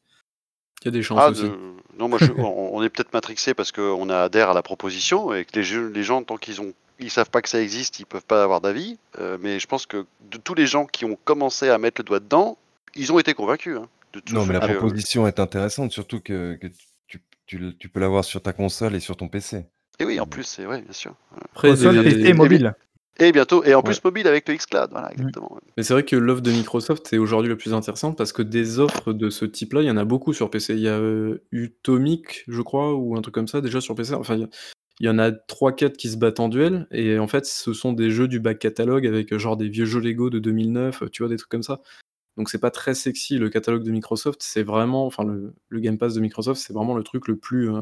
Il 0.82 0.86
y 0.86 0.88
a 0.88 0.92
des 0.92 1.04
chances 1.04 1.20
Ah, 1.22 1.30
aussi. 1.30 1.44
de- 1.44 1.58
non, 1.98 2.10
moi, 2.10 2.18
je- 2.20 2.32
on, 2.38 2.76
on 2.76 2.84
est 2.84 2.90
peut-être 2.90 3.14
matrixé 3.14 3.54
parce 3.54 3.72
qu'on 3.72 4.10
adhère 4.10 4.50
à 4.50 4.54
la 4.54 4.64
proposition 4.64 5.34
et 5.34 5.46
que 5.46 5.56
les, 5.56 5.64
jeux- 5.64 5.90
les 5.90 6.04
gens, 6.04 6.24
tant 6.24 6.36
qu'ils 6.38 6.60
ont, 6.60 6.74
ils 7.00 7.10
savent 7.12 7.30
pas 7.30 7.42
que 7.42 7.48
ça 7.50 7.62
existe, 7.62 8.00
ils 8.00 8.06
peuvent 8.06 8.26
pas 8.26 8.44
avoir 8.44 8.60
d'avis. 8.62 8.98
Euh, 9.20 9.38
mais 9.40 9.60
je 9.60 9.68
pense 9.68 9.86
que 9.86 10.06
de 10.32 10.38
tous 10.38 10.56
les 10.56 10.66
gens 10.66 10.86
qui 10.86 11.06
ont 11.06 11.18
commencé 11.24 11.70
à 11.70 11.78
mettre 11.78 12.02
le 12.02 12.06
doigt 12.06 12.20
dedans, 12.20 12.58
ils 12.96 13.14
ont 13.14 13.20
été 13.20 13.34
convaincus. 13.34 13.78
hein, 13.78 13.88
de 14.14 14.20
tout 14.20 14.34
Non, 14.34 14.46
mais 14.46 14.54
la 14.54 14.60
que- 14.60 14.74
proposition 14.74 15.28
est 15.28 15.40
intéressante, 15.40 15.92
surtout 15.92 16.20
que, 16.22 16.56
que 16.56 16.68
tu, 17.08 17.22
tu 17.46 17.58
le- 17.58 17.74
tu 17.78 17.90
peux 17.90 18.00
l'avoir 18.00 18.24
sur 18.24 18.42
ta 18.42 18.54
console 18.54 18.96
et 18.96 19.00
sur 19.00 19.18
ton 19.18 19.28
PC. 19.28 19.66
Et 20.00 20.06
oui, 20.06 20.20
en 20.20 20.26
plus, 20.28 20.44
c'est 20.44 20.66
ouais, 20.66 20.82
bien 20.82 20.92
sûr. 20.94 21.16
Après, 21.52 21.70
Console, 21.70 22.04
PC 22.04 22.34
mobile. 22.34 22.74
Et 23.20 23.32
bientôt, 23.32 23.64
et 23.64 23.76
en 23.76 23.78
Ouais. 23.78 23.84
plus 23.84 24.04
mobile 24.04 24.28
avec 24.28 24.50
le 24.50 24.56
xCloud, 24.56 24.90
voilà, 24.90 25.12
exactement. 25.12 25.54
ouais. 25.54 25.62
Mais 25.78 25.84
c'est 25.84 25.94
vrai 25.94 26.04
que 26.04 26.16
l'offre 26.16 26.42
de 26.42 26.50
Microsoft 26.52 27.14
est 27.14 27.20
aujourd'hui 27.20 27.48
la 27.52 27.56
plus 27.56 27.72
intéressante 27.72 28.18
parce 28.18 28.34
que 28.34 28.42
des 28.42 28.80
offres 28.80 29.14
de 29.14 29.30
ce 29.30 29.46
type-là, 29.46 29.82
il 29.84 29.88
y 29.88 29.92
en 29.92 29.98
a 29.98 30.04
beaucoup 30.04 30.34
sur 30.34 30.50
PC. 30.50 30.74
Il 30.74 30.80
y 30.80 30.88
a 30.88 30.98
euh, 30.98 31.44
Utomic, 31.52 32.44
je 32.48 32.62
crois, 32.62 32.96
ou 32.96 33.16
un 33.16 33.22
truc 33.22 33.36
comme 33.36 33.48
ça 33.48 33.62
déjà 33.62 33.82
sur 33.82 33.94
PC. 33.94 34.14
Enfin, 34.16 34.36
il 34.36 34.42
y 34.42 34.44
a- 34.46 34.50
il 35.00 35.06
y 35.06 35.10
en 35.10 35.20
a 35.20 35.32
3-4 35.32 35.96
qui 35.98 36.10
se 36.10 36.18
battent 36.18 36.40
en 36.40 36.50
duel. 36.50 36.88
Et 36.92 37.20
en 37.20 37.28
fait, 37.28 37.46
ce 37.46 37.74
sont 37.74 37.94
des 37.94 38.10
jeux 38.10 38.28
du 38.28 38.40
back 38.40 38.58
catalogue 38.58 39.06
avec 39.06 39.32
euh, 39.32 39.38
genre 39.38 39.58
des 39.58 39.70
vieux 39.70 39.86
jeux 39.86 40.00
Lego 40.00 40.32
de 40.32 40.40
2009, 40.40 41.04
tu 41.12 41.22
vois, 41.22 41.30
des 41.30 41.38
trucs 41.38 41.50
comme 41.50 41.62
ça. 41.64 41.82
Donc 42.38 42.50
c'est 42.50 42.58
pas 42.60 42.72
très 42.72 42.96
sexy 42.96 43.38
le 43.38 43.50
catalogue 43.50 43.84
de 43.84 43.92
Microsoft. 43.92 44.42
C'est 44.44 44.64
vraiment, 44.64 45.06
enfin, 45.06 45.24
le, 45.24 45.54
le 45.70 45.80
Game 45.80 45.98
Pass 45.98 46.14
de 46.16 46.20
Microsoft, 46.20 46.62
c'est 46.62 46.74
vraiment 46.74 46.96
le 46.96 47.04
truc 47.04 47.28
le 47.28 47.36
plus, 47.38 47.72
euh, 47.72 47.82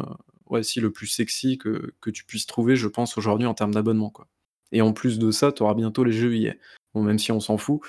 ouais, 0.49 0.63
si, 0.63 0.81
le 0.81 0.91
plus 0.91 1.07
sexy 1.07 1.57
que, 1.57 1.93
que 2.01 2.09
tu 2.09 2.25
puisses 2.25 2.45
trouver, 2.47 2.75
je 2.75 2.87
pense, 2.87 3.17
aujourd'hui 3.17 3.47
en 3.47 3.53
termes 3.53 3.73
d'abonnement, 3.73 4.09
quoi. 4.09 4.27
Et 4.73 4.81
en 4.81 4.93
plus 4.93 5.19
de 5.19 5.31
ça, 5.31 5.51
tu 5.51 5.63
auras 5.63 5.73
bientôt 5.73 6.03
les 6.03 6.11
jeux 6.11 6.35
EA. 6.35 6.53
Bon, 6.93 7.03
même 7.03 7.19
si 7.19 7.31
on 7.31 7.39
s'en 7.39 7.57
fout, 7.57 7.81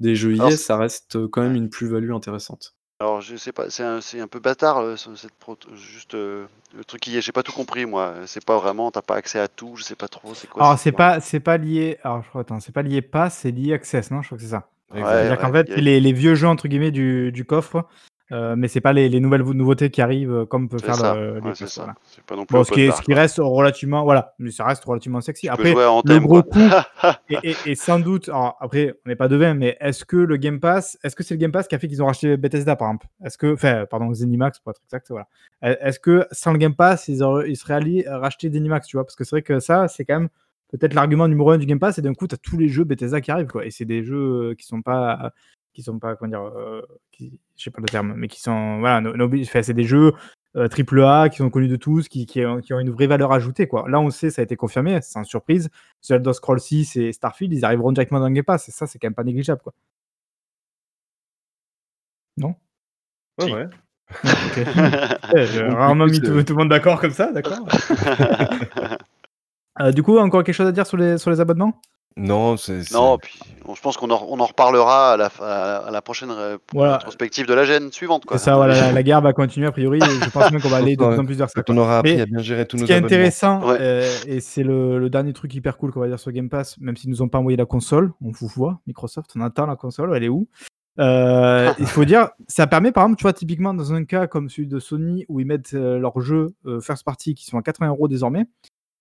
des 0.00 0.16
jeux 0.16 0.34
c'est- 0.36 0.56
ça 0.56 0.76
reste 0.76 1.16
euh, 1.16 1.28
quand 1.28 1.42
même 1.42 1.54
une 1.54 1.68
plus-value 1.68 2.12
intéressante. 2.12 2.74
Alors, 3.00 3.20
je 3.22 3.36
sais 3.36 3.52
pas, 3.52 3.70
c'est 3.70 3.82
un, 4.20 4.26
peu 4.28 4.40
bâtard, 4.40 4.78
euh, 4.78 4.96
ce- 4.96 5.14
cette 5.14 5.32
pro- 5.32 5.56
juste 5.74 6.14
euh, 6.14 6.46
le 6.76 6.84
truc 6.84 7.00
qui 7.00 7.16
est, 7.16 7.22
j'ai 7.22 7.32
pas 7.32 7.42
tout 7.42 7.52
compris, 7.52 7.86
moi. 7.86 8.14
C'est 8.26 8.44
pas 8.44 8.58
vraiment, 8.58 8.90
t'as 8.90 9.00
pas 9.02 9.14
accès 9.14 9.38
à 9.38 9.48
tout, 9.48 9.74
je 9.76 9.84
sais 9.84 9.94
pas 9.94 10.08
trop, 10.08 10.34
c'est 10.34 10.48
quoi 10.48 10.62
Alors 10.64 10.78
c'est 10.78 10.92
pas, 10.92 11.20
c'est 11.20 11.40
pas 11.40 11.56
lié. 11.56 11.98
Alors 12.02 12.22
je 12.22 12.28
crois, 12.28 12.42
attends, 12.42 12.60
c'est 12.60 12.72
pas 12.72 12.82
lié 12.82 13.00
Pass, 13.00 13.38
c'est 13.38 13.52
lié 13.52 13.72
Access, 13.72 14.10
non? 14.10 14.20
Je 14.20 14.26
crois 14.28 14.36
que 14.38 14.44
c'est 14.44 14.50
ça. 14.50 14.68
Ouais, 14.92 15.02
C'est-à-dire 15.04 15.38
qu'en 15.38 15.52
fait, 15.52 15.70
a- 15.70 15.76
les, 15.76 16.00
les 16.00 16.12
vieux 16.12 16.34
jeux 16.34 16.48
entre 16.48 16.66
guillemets 16.68 16.90
du, 16.90 17.30
du 17.32 17.44
coffre, 17.44 17.86
euh, 18.32 18.54
mais 18.56 18.68
c'est 18.68 18.80
pas 18.80 18.92
les, 18.92 19.08
les 19.08 19.18
nouvelles 19.20 19.42
nouveautés 19.42 19.90
qui 19.90 20.00
arrivent 20.00 20.32
euh, 20.32 20.46
comme 20.46 20.68
peut 20.68 20.78
faire 20.78 20.94
ça, 20.96 21.14
le, 21.14 21.34
ouais, 21.34 21.40
les 21.48 21.54
c'est 21.56 21.66
ça. 21.68 21.82
voilà. 21.82 21.94
C'est 22.04 22.24
pas 22.24 22.36
non 22.36 22.44
plus 22.46 22.54
Bon, 22.54 22.62
ce 22.64 22.70
qui, 22.70 22.86
ce 22.90 23.12
reste 23.14 23.38
relativement, 23.40 24.04
voilà, 24.04 24.34
mais 24.38 24.50
ça 24.52 24.64
reste 24.64 24.84
relativement 24.84 25.20
sexy. 25.20 25.46
Tu 25.46 25.52
Après, 25.52 25.74
le 25.74 26.02
thème, 26.08 26.22
gros 26.26 26.42
coup, 26.42 26.58
et, 27.30 27.38
et- 27.50 27.56
et 27.66 27.74
sans 27.74 27.98
doute, 27.98 28.28
alors 28.28 28.56
après, 28.60 28.94
on 29.04 29.08
n'est 29.08 29.16
pas 29.16 29.26
devin, 29.26 29.54
mais 29.54 29.76
est-ce 29.80 30.04
que 30.04 30.16
le 30.16 30.36
Game 30.36 30.60
Pass, 30.60 30.96
est-ce 31.02 31.16
que 31.16 31.22
c'est 31.24 31.34
le 31.34 31.38
Game 31.40 31.50
Pass 31.52 31.66
qui 31.66 31.74
a 31.74 31.78
fait 31.80 31.88
qu'ils 31.88 32.02
ont 32.02 32.06
racheté 32.06 32.36
Bethesda 32.36 32.76
par 32.76 32.88
exemple? 32.88 33.06
Est-ce 33.24 33.36
que, 33.36 33.52
enfin, 33.54 33.84
pardon, 33.90 34.12
Zenimax 34.14 34.60
pour 34.60 34.70
être 34.70 34.80
exact, 34.84 35.06
voilà. 35.10 35.26
Euh, 35.64 35.74
Est-ce 35.80 35.98
que 35.98 36.24
sans 36.30 36.52
le 36.52 36.58
Game 36.58 36.74
Pass, 36.76 37.08
ils, 37.08 37.22
auraient- 37.24 37.50
ils 37.50 37.56
seraient 37.56 37.74
allés 37.74 38.04
racheter 38.08 38.48
Zenimax, 38.50 38.86
tu 38.86 38.96
vois? 38.96 39.04
Parce 39.04 39.16
que 39.16 39.24
c'est 39.24 39.36
vrai 39.36 39.42
que 39.42 39.58
ça, 39.60 39.88
c'est 39.88 40.04
quand 40.04 40.18
même 40.20 40.28
peut-être 40.70 40.94
l'argument 40.94 41.28
numéro 41.28 41.50
un 41.50 41.58
du 41.58 41.66
Game 41.66 41.78
Pass, 41.78 41.98
et 41.98 42.02
d'un 42.02 42.14
coup, 42.14 42.26
tu 42.26 42.34
as 42.34 42.38
tous 42.38 42.56
les 42.58 42.68
jeux 42.68 42.84
Bethesda 42.84 43.20
qui 43.20 43.30
arrivent, 43.30 43.46
quoi. 43.48 43.64
Et 43.66 43.70
c'est 43.70 43.84
des 43.84 44.02
jeux 44.04 44.50
euh, 44.50 44.54
qui 44.54 44.66
sont 44.66 44.82
pas, 44.82 45.32
qui 45.72 45.82
sont 45.82 45.98
pas, 45.98 46.16
comment 46.16 46.30
dire, 46.30 46.42
euh, 46.42 46.82
qui, 47.12 47.38
je 47.56 47.64
sais 47.64 47.70
pas 47.70 47.80
le 47.80 47.88
terme, 47.88 48.14
mais 48.16 48.28
qui 48.28 48.40
sont, 48.40 48.78
voilà, 48.80 49.00
no- 49.00 49.16
no- 49.16 49.30
enfin, 49.42 49.62
c'est 49.62 49.74
des 49.74 49.84
jeux 49.84 50.12
euh, 50.56 50.66
triple 50.68 51.02
A 51.04 51.28
qui 51.28 51.36
sont 51.38 51.50
connus 51.50 51.68
de 51.68 51.76
tous, 51.76 52.08
qui, 52.08 52.26
qui, 52.26 52.44
ont, 52.44 52.60
qui 52.60 52.74
ont 52.74 52.80
une 52.80 52.90
vraie 52.90 53.06
valeur 53.06 53.30
ajoutée, 53.32 53.68
quoi. 53.68 53.88
Là, 53.88 54.00
on 54.00 54.06
le 54.06 54.10
sait, 54.10 54.30
ça 54.30 54.42
a 54.42 54.44
été 54.44 54.56
confirmé, 54.56 55.00
sans 55.02 55.22
surprise. 55.24 55.70
The 56.02 56.12
Elder 56.12 56.32
Scrolls 56.32 56.58
6 56.60 56.96
et 56.96 57.12
Starfield, 57.12 57.52
ils 57.52 57.64
arriveront 57.64 57.92
directement 57.92 58.18
dans 58.20 58.26
le 58.28 58.32
Game 58.34 58.44
Pass, 58.44 58.68
et 58.68 58.72
ça, 58.72 58.86
c'est 58.88 58.98
quand 58.98 59.06
même 59.06 59.14
pas 59.14 59.22
négligeable, 59.24 59.60
quoi. 59.62 59.72
Non? 62.36 62.54
Ouais, 63.38 63.46
Si. 63.46 63.52
ouais. 63.52 63.66
J'ai 65.46 65.68
Donc, 65.68 65.76
rarement 65.78 66.06
mis 66.06 66.14
c'est- 66.16 66.22
tout 66.22 66.52
le 66.52 66.54
monde 66.54 66.68
d'accord 66.68 67.00
comme 67.00 67.12
ça, 67.12 67.30
d'accord? 67.32 67.66
Euh, 69.80 69.92
du 69.92 70.02
coup, 70.02 70.18
encore 70.18 70.44
quelque 70.44 70.54
chose 70.54 70.66
à 70.68 70.72
dire 70.72 70.86
sur 70.86 70.96
les, 70.96 71.18
sur 71.18 71.30
les 71.30 71.40
abonnements? 71.40 71.80
Non, 72.16 72.56
c'est. 72.56 72.90
non, 72.92 73.16
puis 73.18 73.38
bon, 73.64 73.74
je 73.76 73.80
pense 73.80 73.96
qu'on 73.96 74.10
en, 74.10 74.20
on 74.28 74.40
en 74.40 74.44
reparlera 74.44 75.12
à 75.12 75.16
la, 75.16 75.26
à 75.26 76.02
prochaine 76.02 76.30
euh, 76.32 76.58
Voilà. 76.74 76.94
rétrospective 76.96 77.46
de 77.46 77.54
la 77.54 77.64
gêne 77.64 77.92
suivante, 77.92 78.24
quoi. 78.26 78.36
Ça, 78.36 78.56
voilà, 78.56 78.74
la, 78.78 78.92
la 78.92 79.02
guerre 79.04 79.20
va 79.20 79.32
continuer 79.32 79.68
a 79.68 79.70
priori, 79.72 79.98
et 79.98 80.04
je 80.04 80.28
pense 80.30 80.50
même 80.50 80.60
qu'on 80.60 80.68
va 80.68 80.76
aller 80.78 80.96
de 80.96 81.04
plus 81.06 81.18
en 81.18 81.24
plus 81.24 81.36
vers 81.36 81.48
ça. 81.48 81.62
On 81.68 81.76
aura 81.78 81.98
appris 81.98 82.16
Mais 82.16 82.22
à 82.22 82.26
bien 82.26 82.40
gérer 82.40 82.66
tous 82.66 82.76
Ce 82.78 82.82
nos 82.82 82.86
qui 82.88 82.92
est 82.92 82.96
intéressant, 82.96 83.62
Ouais. 83.66 83.76
euh, 83.80 84.10
et 84.26 84.40
c'est 84.40 84.64
le, 84.64 84.98
le 84.98 85.08
dernier 85.08 85.32
truc 85.32 85.54
hyper 85.54 85.78
cool 85.78 85.92
qu'on 85.92 86.00
va 86.00 86.08
dire 86.08 86.18
sur 86.18 86.32
Game 86.32 86.50
Pass, 86.50 86.76
même 86.80 86.96
s'ils 86.96 87.10
nous 87.10 87.22
ont 87.22 87.28
pas 87.28 87.38
envoyé 87.38 87.56
la 87.56 87.64
console, 87.64 88.12
on 88.22 88.32
vous 88.32 88.48
voit, 88.48 88.80
Microsoft, 88.88 89.30
on 89.36 89.40
attend 89.40 89.66
la 89.66 89.76
console, 89.76 90.12
elle 90.14 90.24
est 90.24 90.28
où? 90.28 90.48
Euh, 90.98 91.72
Il 91.78 91.86
faut 91.86 92.04
dire, 92.04 92.30
ça 92.48 92.66
permet 92.66 92.90
par 92.92 93.04
exemple, 93.04 93.18
tu 93.18 93.22
vois, 93.22 93.32
typiquement 93.32 93.72
dans 93.72 93.94
un 93.94 94.04
cas 94.04 94.26
comme 94.26 94.50
celui 94.50 94.66
de 94.66 94.80
Sony 94.80 95.24
où 95.28 95.38
ils 95.40 95.46
mettent 95.46 95.74
euh, 95.74 95.98
leurs 95.98 96.20
jeux 96.20 96.54
euh, 96.66 96.80
first 96.80 97.04
party 97.04 97.34
qui 97.34 97.46
sont 97.46 97.56
à 97.56 97.62
80 97.62 97.88
euros 97.88 98.08
désormais, 98.08 98.44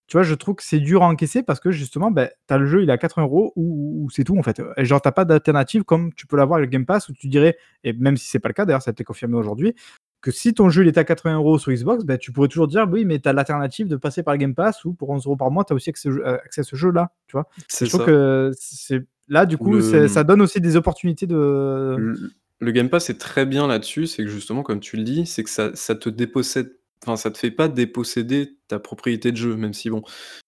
tu 0.10 0.18
vois, 0.18 0.24
je 0.24 0.34
trouve 0.34 0.56
que 0.56 0.64
c'est 0.64 0.80
dur 0.80 1.04
à 1.04 1.08
encaisser 1.08 1.44
parce 1.44 1.60
que 1.60 1.70
justement, 1.72 2.10
ben, 2.12 2.30
tu 2.48 2.54
as 2.54 2.58
le 2.58 2.66
jeu, 2.66 2.82
il 2.82 2.90
est 2.90 2.92
à 2.92 2.98
80 2.98 3.24
euros 3.24 3.54
ou, 3.56 4.04
ou 4.04 4.10
c'est 4.10 4.24
tout 4.24 4.38
en 4.38 4.44
fait. 4.44 4.62
Et 4.76 4.84
genre, 4.84 5.02
t'as 5.02 5.12
pas 5.12 5.24
d'alternative 5.24 5.84
comme 5.84 6.12
tu 6.14 6.26
peux 6.26 6.36
l'avoir 6.36 6.58
avec 6.58 6.70
le 6.70 6.72
Game 6.72 6.86
Pass 6.86 7.08
où 7.10 7.14
tu 7.14 7.28
dirais, 7.28 7.58
et 7.84 7.94
même 7.94 8.18
si 8.18 8.28
c'est 8.28 8.40
pas 8.40 8.50
le 8.50 8.54
cas, 8.54 8.66
d'ailleurs, 8.66 8.82
ça 8.82 8.90
a 8.90 8.94
été 8.94 9.04
confirmé 9.04 9.36
aujourd'hui, 9.36 9.76
que 10.22 10.32
si 10.32 10.54
ton 10.54 10.70
jeu 10.70 10.84
il 10.84 10.88
était 10.90 11.00
à 11.00 11.04
80 11.04 11.36
euros 11.36 11.60
sur 11.60 11.72
Xbox, 11.72 12.04
ben, 12.04 12.18
tu 12.18 12.32
pourrais 12.32 12.48
toujours 12.48 12.68
dire, 12.68 12.88
oui, 12.92 13.06
mais 13.06 13.20
tu 13.20 13.30
as 13.30 13.34
l'alternative 13.34 13.88
de 13.88 13.96
passer 13.96 14.24
par 14.24 14.34
le 14.34 14.40
Game 14.40 14.56
Pass 14.56 14.84
ou 14.84 14.94
pour 14.94 15.12
11 15.12 15.26
euros 15.28 15.38
par 15.38 15.52
mois, 15.52 15.64
tu 15.64 15.74
as 15.74 15.76
aussi 15.76 15.92
accès, 15.92 16.10
euh, 16.10 16.38
accès 16.44 16.62
à 16.62 16.64
ce 16.64 16.76
jeu-là, 16.76 17.12
tu 17.28 17.34
vois. 17.34 17.48
C'est 17.68 17.86
Je 17.86 17.92
trouve 17.92 18.06
que 18.06 18.52
c'est 18.58 19.06
là, 19.28 19.46
du 19.46 19.58
coup, 19.58 19.74
Le- 19.74 20.08
ça 20.08 20.24
donne 20.24 20.42
aussi 20.42 20.60
des 20.60 20.76
opportunités 20.76 21.28
de. 21.28 21.36
Le, 21.36 22.32
le 22.60 22.72
Game 22.72 22.90
Pass 22.90 23.10
est 23.10 23.20
très 23.20 23.46
bien 23.46 23.68
là-dessus, 23.68 24.08
c'est 24.08 24.24
que 24.24 24.30
justement, 24.30 24.64
comme 24.64 24.80
tu 24.80 24.98
le 24.98 25.04
dis, 25.04 25.26
c'est 25.26 25.44
que 25.44 25.50
ça, 25.50 25.70
ça 25.76 25.96
te 25.96 26.10
dépossède, 26.10 26.74
enfin, 27.04 27.16
ça 27.16 27.32
te 27.32 27.38
fait 27.38 27.52
pas 27.52 27.68
déposséder 27.68 28.58
ta 28.68 28.80
propriété 28.80 29.32
de 29.32 29.38
jeu, 29.38 29.56
même 29.56 29.74
si 29.74 29.90
bon, 29.90 30.04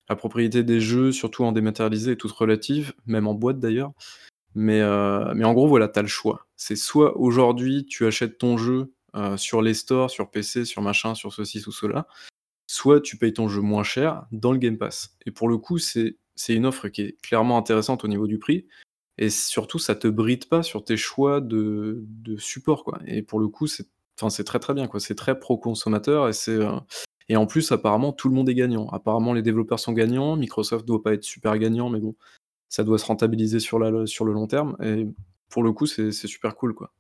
la 0.10 0.16
propriété 0.16 0.64
des 0.64 0.82
jeux, 0.82 1.12
surtout 1.12 1.44
en 1.44 1.52
dématérialisé, 1.52 2.14
est 2.14 2.16
toute 2.18 2.32
relative, 2.32 2.94
même 3.06 3.28
en 3.28 3.34
boîte 3.34 3.60
d'ailleurs. 3.60 3.94
Mais, 4.56 4.82
euh, 4.82 5.34
en 5.44 5.54
gros, 5.54 5.68
voilà, 5.68 5.88
tu 5.88 6.02
le 6.02 6.08
choix. 6.08 6.48
C'est 6.58 6.76
soit 6.76 7.18
aujourd'hui, 7.18 7.86
tu 7.86 8.06
achètes 8.06 8.38
ton 8.38 8.58
jeu 8.58 8.94
euh, 9.16 9.38
sur 9.38 9.62
les 9.62 9.74
stores, 9.74 10.12
sur 10.12 10.30
PC, 10.30 10.66
sur 10.66 10.82
machin, 10.82 11.16
sur 11.16 11.34
ceci 11.34 11.64
ou 11.68 11.72
cela, 11.72 12.08
soit 12.68 13.02
tu 13.02 13.18
payes 13.18 13.34
ton 13.34 13.48
jeu 13.48 13.62
moins 13.62 13.84
cher 13.84 14.26
dans 14.32 14.52
le 14.52 14.58
Game 14.58 14.78
Pass. 14.78 15.18
Et 15.26 15.32
pour 15.32 15.48
le 15.50 15.58
coup, 15.58 15.78
c'est 15.78 16.18
c'est 16.36 16.56
une 16.56 16.66
offre 16.66 16.88
qui 16.88 17.02
est 17.04 17.22
clairement 17.22 17.58
intéressante 17.58 18.04
au 18.04 18.08
niveau 18.08 18.28
du 18.28 18.40
prix. 18.40 18.68
Et 19.18 19.30
surtout, 19.30 19.80
ça 19.80 19.96
te 19.96 20.08
bride 20.08 20.48
pas 20.48 20.64
sur 20.64 20.84
tes 20.84 20.98
choix 20.98 21.42
de, 21.42 22.04
de 22.08 22.38
support, 22.38 22.84
quoi. 22.84 23.00
Et 23.06 23.22
pour 23.22 23.40
le 23.40 23.48
coup, 23.48 23.68
c'est 23.68 23.88
enfin, 24.20 24.30
c'est 24.30 24.44
très 24.44 24.60
très 24.60 24.74
bien, 24.74 24.88
quoi. 24.88 25.00
C'est 25.00 25.16
très 25.16 25.40
pro-consommateur 25.40 26.28
et 26.30 26.34
c'est. 26.34 26.52
euh, 26.56 26.80
Et 27.30 27.38
en 27.38 27.46
plus, 27.48 27.72
apparemment, 27.72 28.12
tout 28.14 28.28
le 28.30 28.36
monde 28.36 28.50
est 28.50 28.56
gagnant. 28.56 28.88
Apparemment, 28.90 29.34
les 29.34 29.42
développeurs 29.42 29.80
sont 29.80 29.94
gagnants. 29.94 30.36
Microsoft 30.36 30.86
doit 30.86 31.02
pas 31.02 31.14
être 31.14 31.24
super 31.24 31.58
gagnant, 31.58 31.90
mais 31.90 32.00
bon, 32.00 32.16
ça 32.70 32.84
doit 32.84 32.98
se 32.98 33.06
rentabiliser 33.06 33.60
sur, 33.60 33.80
la, 33.80 34.06
sur 34.06 34.26
le 34.26 34.34
long 34.34 34.48
terme. 34.48 34.76
Et 34.84 35.08
pour 35.50 35.64
le 35.64 35.72
coup, 35.74 35.86
c'est 35.86 36.12
super 36.12 36.56
cool, 36.56 36.74
quoi. 36.74 36.92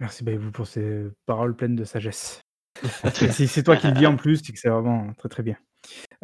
Merci 0.00 0.24
pour 0.52 0.66
ces 0.66 1.06
paroles 1.26 1.54
pleines 1.54 1.76
de 1.76 1.84
sagesse. 1.84 2.40
Si 3.32 3.46
c'est 3.48 3.62
toi 3.62 3.76
qui 3.76 3.86
le 3.88 3.92
dis 3.92 4.06
en 4.06 4.16
plus, 4.16 4.42
c'est 4.44 4.52
que 4.52 4.58
c'est 4.58 4.68
vraiment 4.68 5.12
très 5.14 5.28
très 5.28 5.42
bien. 5.42 5.56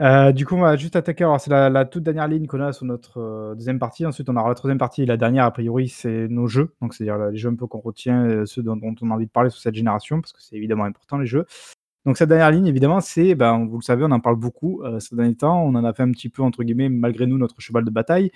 Euh, 0.00 0.32
du 0.32 0.44
coup, 0.44 0.56
on 0.56 0.60
va 0.60 0.76
juste 0.76 0.96
attaquer. 0.96 1.24
Alors, 1.24 1.40
c'est 1.40 1.50
la, 1.50 1.84
toute 1.84 2.02
dernière 2.02 2.26
ligne 2.26 2.46
qu'on 2.46 2.60
a 2.60 2.72
sur 2.72 2.84
notre 2.84 3.18
euh, 3.20 3.54
deuxième 3.54 3.78
partie. 3.78 4.04
Ensuite, 4.04 4.28
on 4.28 4.36
aura 4.36 4.48
la 4.48 4.54
troisième 4.54 4.78
partie. 4.78 5.06
La 5.06 5.16
dernière, 5.16 5.44
a 5.44 5.50
priori, 5.52 5.88
c'est 5.88 6.28
nos 6.28 6.48
jeux. 6.48 6.74
Donc, 6.80 6.94
c'est-à-dire 6.94 7.16
là, 7.16 7.30
les 7.30 7.36
jeux 7.36 7.50
un 7.50 7.54
peu 7.54 7.66
qu'on 7.66 7.80
retient, 7.80 8.24
euh, 8.24 8.46
ceux 8.46 8.62
dont, 8.62 8.76
dont 8.76 8.94
on 9.02 9.10
a 9.10 9.14
envie 9.14 9.26
de 9.26 9.30
parler 9.30 9.50
sur 9.50 9.60
cette 9.60 9.74
génération, 9.74 10.20
parce 10.20 10.32
que 10.32 10.42
c'est 10.42 10.56
évidemment 10.56 10.84
important, 10.84 11.18
les 11.18 11.26
jeux. 11.26 11.46
Donc, 12.06 12.18
cette 12.18 12.28
dernière 12.28 12.50
ligne, 12.50 12.66
évidemment, 12.66 13.00
c'est, 13.00 13.34
ben, 13.34 13.66
vous 13.66 13.78
le 13.78 13.82
savez, 13.82 14.04
on 14.04 14.10
en 14.10 14.20
parle 14.20 14.36
beaucoup 14.36 14.82
euh, 14.82 14.98
ces 15.00 15.14
derniers 15.14 15.36
temps. 15.36 15.62
On 15.62 15.74
en 15.76 15.84
a 15.84 15.94
fait 15.94 16.02
un 16.02 16.10
petit 16.10 16.28
peu, 16.28 16.42
entre 16.42 16.64
guillemets, 16.64 16.88
malgré 16.88 17.26
nous, 17.26 17.38
notre 17.38 17.60
cheval 17.60 17.84
de 17.84 17.90
bataille. 17.90 18.30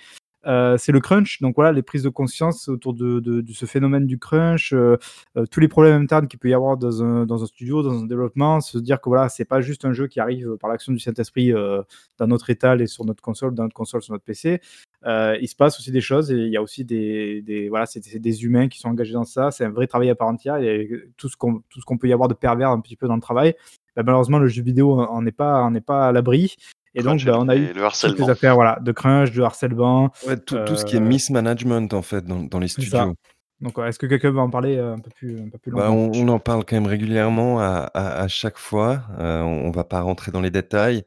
Euh, 0.45 0.77
c'est 0.77 0.91
le 0.91 1.01
crunch, 1.01 1.41
donc 1.41 1.55
voilà, 1.55 1.73
les 1.73 1.81
prises 1.81 2.03
de 2.03 2.09
conscience 2.09 2.69
autour 2.69 2.93
de, 2.93 3.43
ce 3.53 3.65
phénomène 3.65 4.05
du 4.05 4.17
crunch, 4.17 4.71
euh, 4.73 4.97
euh, 5.35 5.45
tous 5.45 5.59
les 5.59 5.67
problèmes 5.67 6.01
internes 6.01 6.27
qu'il 6.27 6.39
peut 6.39 6.49
y 6.49 6.53
avoir 6.53 6.77
dans 6.77 7.03
un, 7.03 7.45
studio, 7.45 7.83
dans 7.83 8.01
un 8.01 8.05
développement, 8.05 8.61
se 8.61 8.77
dire 8.77 9.01
que 9.01 9.09
voilà, 9.09 9.27
c'est 9.27 9.45
pas 9.45 9.59
juste 9.59 9.83
un 9.83 9.91
jeu 9.91 10.07
qui 10.07 10.19
arrive 10.19 10.55
par 10.57 10.69
l'action 10.69 10.93
du 10.93 10.99
Saint-Esprit 10.99 11.51
dans 11.51 12.27
notre 12.27 12.49
étal 12.49 12.81
et 12.81 12.87
sur 12.87 13.05
notre 13.05 13.21
console, 13.21 13.53
dans 13.53 13.63
notre 13.63 13.75
console, 13.75 14.01
sur 14.01 14.13
notre 14.13 14.23
PC. 14.23 14.61
Il 15.05 15.47
se 15.47 15.55
passe 15.55 15.77
aussi 15.79 15.91
des 15.91 16.01
choses 16.01 16.31
et 16.31 16.35
il 16.35 16.51
y 16.51 16.57
a 16.57 16.61
aussi 16.61 16.85
des, 16.85 17.67
voilà, 17.69 17.85
c'est 17.85 18.17
des 18.17 18.43
humains 18.43 18.67
qui 18.67 18.79
sont 18.79 18.89
engagés 18.89 19.13
dans 19.13 19.25
ça. 19.25 19.51
C'est 19.51 19.65
un 19.65 19.71
vrai 19.71 19.87
travail 19.87 20.09
à 20.09 20.15
part 20.15 20.27
entière. 20.27 20.57
Et 20.57 20.89
tout 21.17 21.29
ce 21.29 21.37
qu'on 21.37 21.59
tout 21.69 21.81
ce 21.81 21.85
qu'on 21.85 21.97
peut 21.97 22.07
y 22.07 22.13
avoir 22.13 22.29
de 22.29 22.33
pervers 22.33 22.69
un 22.69 22.79
petit 22.79 22.95
peu 22.95 23.07
dans 23.07 23.15
le 23.15 23.21
travail. 23.21 23.55
bah, 23.95 24.03
malheureusement 24.03 24.39
le 24.39 24.47
jeu 24.47 24.63
vidéo 24.63 24.99
en 25.01 25.25
est 25.25 25.31
pas 25.31 25.61
en 25.61 25.75
est 25.75 25.81
pas 25.81 26.07
à 26.07 26.11
l'abri 26.11 26.55
et 26.95 27.03
donc 27.03 27.23
bah, 27.23 27.37
on 27.39 27.47
a 27.49 27.55
eu 27.55 27.71
le 27.73 27.83
quelques 27.99 28.27
harcèlement. 28.27 28.29
affaires, 28.29 28.55
voilà, 28.55 28.79
de 28.81 28.91
crunch, 28.91 29.31
de 29.31 29.41
harcèlement, 29.43 30.11
Ouais, 30.21 30.37
tout 30.37 30.57
tout 30.59 30.75
ce 30.77 30.85
qui 30.85 30.95
est 30.95 30.99
heu 30.99 31.01
mismanagement 31.01 31.85
en 31.91 32.01
fait 32.01 32.23
dans 32.25 32.43
dans 32.43 32.59
les 32.59 32.67
ça. 32.79 33.07
studios. 33.07 33.15
Donc 33.61 33.77
est-ce 33.79 33.99
que 33.99 34.05
quelqu'un 34.07 34.31
veut 34.31 34.39
en 34.39 34.49
parler, 34.49 34.77
heu, 34.77 34.93
un 34.93 34.99
peu 34.99 35.11
plus 35.11 35.39
un 35.41 35.49
peu 35.49 35.57
plus 35.57 35.71
Bah, 35.71 35.91
on 35.91 36.11
on 36.13 36.27
en 36.29 36.39
parle 36.39 36.65
quand 36.65 36.75
même 36.75 36.87
régulièrement 36.87 37.59
à 37.59 37.89
à 37.93 38.21
à 38.23 38.27
chaque 38.27 38.57
fois, 38.57 39.03
heu, 39.19 39.23
on 39.43 39.67
on 39.67 39.71
va 39.71 39.83
pas 39.83 40.01
rentrer 40.01 40.31
dans 40.31 40.41
les 40.41 40.51
détails. 40.51 41.03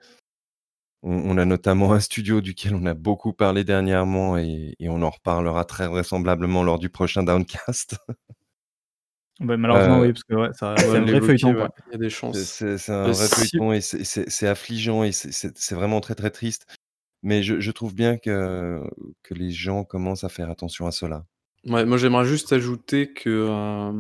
On 1.05 1.13
on 1.31 1.39
a 1.39 1.45
notamment 1.45 1.93
un 1.93 2.01
studio 2.01 2.41
duquel 2.41 2.75
on 2.75 2.87
a 2.87 2.95
beaucoup 2.95 3.33
parlé 3.33 3.63
dernièrement 3.65 4.37
et 4.37 4.75
et 4.81 4.89
on 4.89 5.03
en 5.03 5.11
reparlera 5.11 5.65
très 5.65 5.87
vraisemblablement 5.89 6.63
lors 6.65 6.79
du 6.81 6.91
prochain 6.91 7.23
Downcast. 7.23 7.97
Bah, 9.41 9.57
malheureusement 9.57 10.01
Heu 10.01 10.01
oui, 10.01 10.13
parce 10.13 10.25
que 10.25 10.35
ouais, 10.35 10.51
ça 10.55 10.77
c'est 10.87 10.99
un 10.99 11.05
vrai 11.07 11.21
l'évoquer, 11.21 11.23
feuilleton, 11.23 11.55
ouais, 11.55 11.57
quoi. 11.57 11.71
il 11.87 11.93
y 11.93 11.95
a 11.97 11.99
des 11.99 12.11
C'est 12.33 12.45
chances. 12.45 12.55
c'est 12.79 12.79
c'est 12.79 12.93
un 12.93 13.15
vrai 13.15 13.29
si 13.29 13.31
feuilleton 13.31 13.73
et 13.73 13.81
c'est 13.83 14.05
c'est 14.05 14.31
c'est 14.31 14.49
affligeant 14.49 15.05
et 15.05 15.13
c'est 15.13 15.33
c'est 15.33 15.57
c'est 15.59 15.75
vraiment 15.77 16.01
très, 16.03 16.15
très 16.17 16.31
triste. 16.31 16.67
Mais 17.23 17.43
je 17.45 17.61
je 17.61 17.71
trouve 17.73 17.95
bien 17.95 18.19
que 18.19 18.83
que 19.25 19.35
les 19.35 19.51
gens 19.53 19.85
commencent 19.85 20.25
à 20.25 20.31
faire 20.31 20.51
attention 20.51 20.87
à 20.87 20.93
cela. 20.93 21.27
Ouais, 21.65 21.85
moi 21.85 21.97
j'aimerais 21.97 22.25
juste 22.25 22.53
ajouter 22.53 23.13
que, 23.13 23.93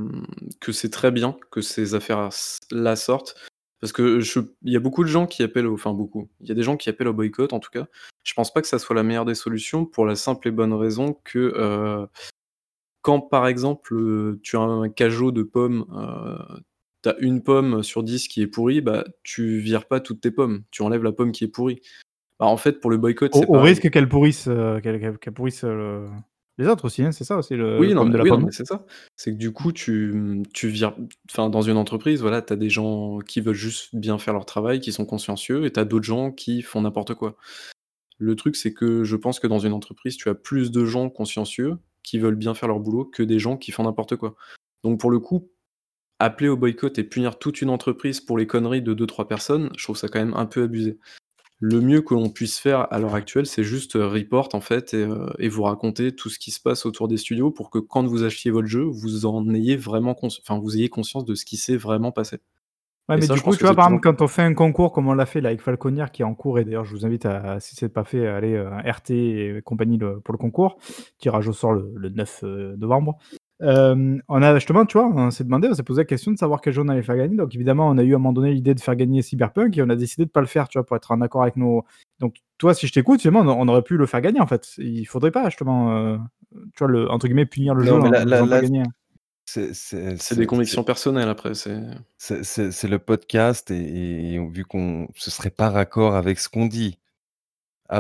que 0.61 0.73
c'est 0.73 0.91
très 0.91 1.13
bien 1.13 1.37
que 1.53 1.61
ces 1.61 1.95
affaires 1.95 2.27
s 2.27 2.59
là 2.73 2.97
sortent 2.97 3.37
parce 3.81 3.93
que 3.93 4.19
je 4.19 4.41
il 4.63 4.73
y 4.73 4.77
a 4.77 4.81
beaucoup 4.81 5.05
de 5.05 5.09
gens 5.09 5.27
qui 5.29 5.45
appellent 5.45 5.69
au 5.69 5.75
enfin 5.75 5.93
beaucoup, 5.93 6.29
il 6.41 6.49
y 6.49 6.51
a 6.53 6.55
des 6.57 6.65
gens 6.65 6.77
qui 6.77 6.89
appellent 6.89 7.07
au 7.09 7.13
boycott 7.15 7.53
en 7.53 7.61
tout 7.61 7.71
cas. 7.71 7.87
Je 8.25 8.35
pense 8.35 8.53
pas 8.53 8.63
que 8.63 8.67
ça 8.69 8.81
soit 8.81 8.97
la 8.97 9.05
meilleure 9.05 9.25
des 9.25 9.37
solutions 9.37 9.87
pour 9.87 10.07
la 10.07 10.17
simple 10.17 10.49
et 10.49 10.51
bonne 10.51 10.73
raison 10.73 11.17
que, 11.25 11.39
heu, 11.57 12.07
quand 13.03 13.21
par 13.23 13.47
exemple, 13.49 13.95
heu, 13.95 14.41
tu 14.43 14.57
as 14.57 14.61
un 14.61 14.89
cageot 14.91 15.33
de 15.33 15.43
pommes, 15.45 15.87
heu, 15.95 16.39
tu 17.03 17.09
as 17.11 17.17
1 17.21 17.43
pomme 17.43 17.83
sur 17.83 18.03
10 18.05 18.29
qui 18.29 18.43
est 18.43 18.47
pourrie, 18.49 18.81
bah, 18.81 19.05
tu 19.25 19.59
vires 19.61 19.87
pas 19.89 20.01
toutes 20.01 20.21
tes 20.23 20.31
pommes, 20.33 20.65
tu 20.71 20.83
enlèves 20.83 21.03
la 21.05 21.13
pomme 21.13 21.33
qui 21.33 21.45
est 21.45 21.49
pourrie. 21.49 21.81
Bah, 22.41 22.47
en 22.47 22.57
fait 22.59 22.81
pour 22.81 22.91
le 22.91 22.99
boycott 22.99 23.35
Au 23.35 23.39
c'est 23.39 23.47
au 23.49 23.61
pareil. 23.61 23.61
risque 23.61 23.91
qu'elle 23.91 24.09
pourrisse, 24.09 24.47
heu, 24.49 24.81
qu'elle 24.83 25.33
pourrisse, 25.33 25.65
heu, 25.65 26.09
les 26.59 26.67
autres 26.69 26.85
aussi, 26.85 27.03
hein, 27.03 27.13
c'est 27.13 27.25
ça 27.25 27.37
aussi 27.39 27.55
le 27.57 27.83
le 27.83 27.89
Oui, 27.89 27.95
non, 27.95 28.05
mais 28.05 28.11
de 28.13 28.19
la 28.19 28.27
oui, 28.27 28.27
pomme, 28.27 28.51
c'est 28.51 28.67
ça. 28.67 28.85
C'est 29.17 29.33
que 29.33 29.39
du 29.39 29.51
coup 29.53 29.73
tu, 29.73 30.43
tu 30.53 30.69
vires 30.69 30.95
enfin 31.31 31.49
dans 31.49 31.63
une 31.63 31.79
entreprise, 31.79 32.21
voilà, 32.21 32.43
tu 32.43 32.53
as 32.53 32.57
des 32.57 32.69
gens 32.69 33.19
qui 33.21 33.41
veulent 33.41 33.55
juste 33.55 33.95
bien 33.97 34.19
faire 34.19 34.35
leur 34.35 34.45
travail, 34.45 34.81
qui 34.81 34.93
sont 34.93 35.07
consciencieux 35.07 35.65
et 35.65 35.73
tu 35.73 35.81
as 35.81 35.87
d'autres 35.87 36.05
gens 36.05 36.33
qui 36.33 36.61
font 36.61 36.83
n'importe 36.83 37.15
quoi. 37.15 37.37
Le 38.19 38.37
truc, 38.37 38.57
c'est 38.57 38.75
que 38.75 39.05
je 39.05 39.17
pense 39.17 39.41
que 39.41 39.47
dans 39.49 39.61
une 39.61 39.73
entreprise, 39.75 40.17
tu 40.17 40.29
as 40.31 40.35
plus 40.37 40.73
de 40.73 40.85
gens 40.87 41.11
consciencieux 41.11 41.77
qui 42.03 42.19
veulent 42.19 42.37
bien 42.37 42.55
faire 42.55 42.69
leur 42.69 42.81
boulot 42.81 43.05
que 43.05 43.23
des 43.23 43.39
gens 43.39 43.57
qui 43.57 43.73
font 43.73 43.85
n'importe 43.85 44.17
quoi. 44.17 44.35
Donc 44.85 45.01
pour 45.01 45.11
le 45.11 45.21
coup, 45.21 45.51
appeler 46.19 46.49
au 46.49 46.57
boycott 46.57 46.99
et 46.99 47.05
punir 47.05 47.39
toute 47.39 47.63
une 47.63 47.71
entreprise 47.71 48.21
pour 48.21 48.39
les 48.39 48.47
conneries 48.47 48.83
de 48.83 48.95
2-3 48.95 49.29
personnes, 49.29 49.71
je 49.77 49.85
trouve 49.85 49.97
ça 49.97 50.09
quand 50.09 50.21
même 50.21 50.35
un 50.35 50.47
peu 50.47 50.63
abusé. 50.65 50.99
Le 51.61 51.81
mieux 51.81 52.03
que 52.03 52.15
l'on 52.15 52.31
puisse 52.31 52.59
faire 52.59 52.93
à 52.93 52.99
l'heure 52.99 53.15
actuelle, 53.15 53.47
c'est 53.47 53.65
juste, 53.65 53.97
heu, 53.97 54.07
report 54.07 54.51
en 54.55 54.61
fait 54.61 54.95
et 54.95 55.05
heu, 55.05 55.29
et 55.39 55.49
vous 55.49 55.63
raconter 55.65 56.15
tout 56.15 56.29
ce 56.31 56.39
qui 56.39 56.51
se 56.53 56.61
passe 56.61 56.87
autour 56.87 57.09
des 57.09 57.17
studios 57.19 57.51
pour 57.51 57.71
que 57.71 57.79
quand 57.79 58.05
vous 58.07 58.25
achetiez 58.25 58.51
votre 58.51 58.69
jeu, 58.69 58.83
vous 58.85 59.27
en 59.27 59.49
ayez 59.55 59.77
vraiment 59.77 60.17
enfin 60.23 60.59
vous 60.61 60.77
ayez 60.77 60.91
conscience 60.91 61.25
de 61.25 61.35
ce 61.35 61.45
qui 61.47 61.57
s'est 61.57 61.77
vraiment 61.79 62.13
passé. 62.13 62.39
Ouais, 63.09 63.17
Et 63.17 63.21
mais 63.21 63.27
ça, 63.27 63.35
du 63.35 63.41
je 63.41 63.43
coup, 63.43 63.51
pense 63.51 63.57
tu 63.57 63.63
que 63.63 63.67
vois, 63.67 63.75
c'est 63.75 63.75
par 63.75 63.87
exemple, 63.87 64.01
quand 64.01 64.23
on 64.23 64.29
fait 64.29 64.43
un 64.43 64.55
concours 64.55 64.93
comme 64.93 65.09
on 65.09 65.13
l'a 65.15 65.27
fait 65.27 65.41
là 65.41 65.49
avec 65.49 65.61
Falconeer 65.61 66.07
qui 66.13 66.23
est 66.23 66.25
en 66.25 66.35
cours 66.35 66.61
et 66.61 66.65
d'ailleurs 66.65 66.85
je 66.85 66.93
vous 66.95 67.05
invite 67.05 67.27
à 67.27 67.59
si 67.59 67.75
c'est 67.75 67.89
pas 67.89 68.05
fait, 68.05 68.29
à 68.29 68.37
aller, 68.37 68.55
heu, 68.55 68.69
RT 68.85 69.11
et 69.11 69.61
compagnie 69.65 69.99
le 69.99 70.21
pour 70.21 70.33
le 70.33 70.39
concours. 70.39 70.77
Tirage 71.19 71.49
au 71.49 71.53
sort 71.53 71.73
le 71.73 71.93
le 71.97 72.09
9, 72.11 72.45
heu, 72.45 72.77
novembre. 72.79 73.19
Hem, 73.61 74.23
on 74.29 74.41
a 74.43 74.55
justement, 74.55 74.87
tu 74.87 74.99
vois, 74.99 75.09
on 75.09 75.31
s'est 75.33 75.43
demandé, 75.45 75.69
on 75.69 75.75
s'est 75.75 75.83
posé 75.83 76.03
la 76.03 76.05
question 76.05 76.31
de 76.33 76.39
savoir 76.39 76.61
quel 76.61 76.73
jeu 76.75 76.83
on 76.83 76.89
allait 76.89 77.03
faire 77.03 77.17
gagner. 77.17 77.37
Donc 77.37 77.53
évidemment, 77.57 77.89
on 77.89 77.99
a 77.99 78.05
eu 78.05 78.13
à 78.13 78.17
un 78.17 78.19
moment 78.19 78.33
donné 78.33 78.53
l'idée 78.55 78.75
de 78.75 78.81
faire 78.81 78.95
gagner 78.97 79.21
Cyberpunk 79.23 79.77
et 79.77 79.83
on 79.83 79.89
a 79.91 79.97
décidé 79.97 80.25
de 80.25 80.31
pas 80.31 80.41
le 80.41 80.47
faire, 80.47 80.69
tu 80.69 80.79
vois, 80.79 80.87
pour 80.87 80.97
être 80.97 81.11
en 81.11 81.21
accord 81.21 81.43
avec 81.43 81.57
nos 81.57 81.85
donc 82.21 82.37
toi, 82.59 82.73
si 82.75 82.87
je 82.87 82.93
t'écoute, 82.93 83.21
finalement, 83.21 83.41
on 83.41 83.67
on 83.67 83.69
aurait 83.69 83.83
pu 83.83 83.97
le 83.97 84.07
faire 84.07 84.21
gagner 84.21 84.41
en 84.41 84.47
fait. 84.47 84.69
Il 84.79 85.05
faudrait 85.07 85.33
pas 85.33 85.45
justement, 85.47 85.93
heu, 86.15 86.19
tu 86.77 86.79
vois, 86.85 86.89
le 86.89 87.11
entre 87.11 87.27
guillemets 87.27 87.47
«punir 87.47 87.75
le 87.75 87.83
jeu» 87.85 87.95
Non, 87.95 88.01
mais 88.01 88.09
en 88.09 88.11
là 88.11 88.25
le 88.25 88.25
là 88.25 88.43
faisant 88.43 88.49
pas 88.49 88.59
là, 88.59 88.61
gagner. 88.61 88.83
C'est 89.47 89.75
c'est 89.75 90.17
C'est 90.19 90.37
des 90.37 90.47
c'est 90.47 90.61
c'est 90.63 90.79
convictions 90.79 90.85
personnelles 90.85 91.29
après, 91.29 91.55
c'est 91.55 91.81
c'est 92.19 92.45
c'est 92.45 92.71
c'est 92.73 92.89
le 92.89 92.99
podcast 92.99 93.71
et 93.71 94.35
et 94.35 94.49
vu 94.51 94.65
qu'on 94.65 95.09
ce 95.17 95.31
serait 95.31 95.51
pas 95.51 95.71
raccord 95.71 96.15
avec 96.17 96.39
ce 96.39 96.49
qu'on 96.49 96.67
dit. 96.67 96.99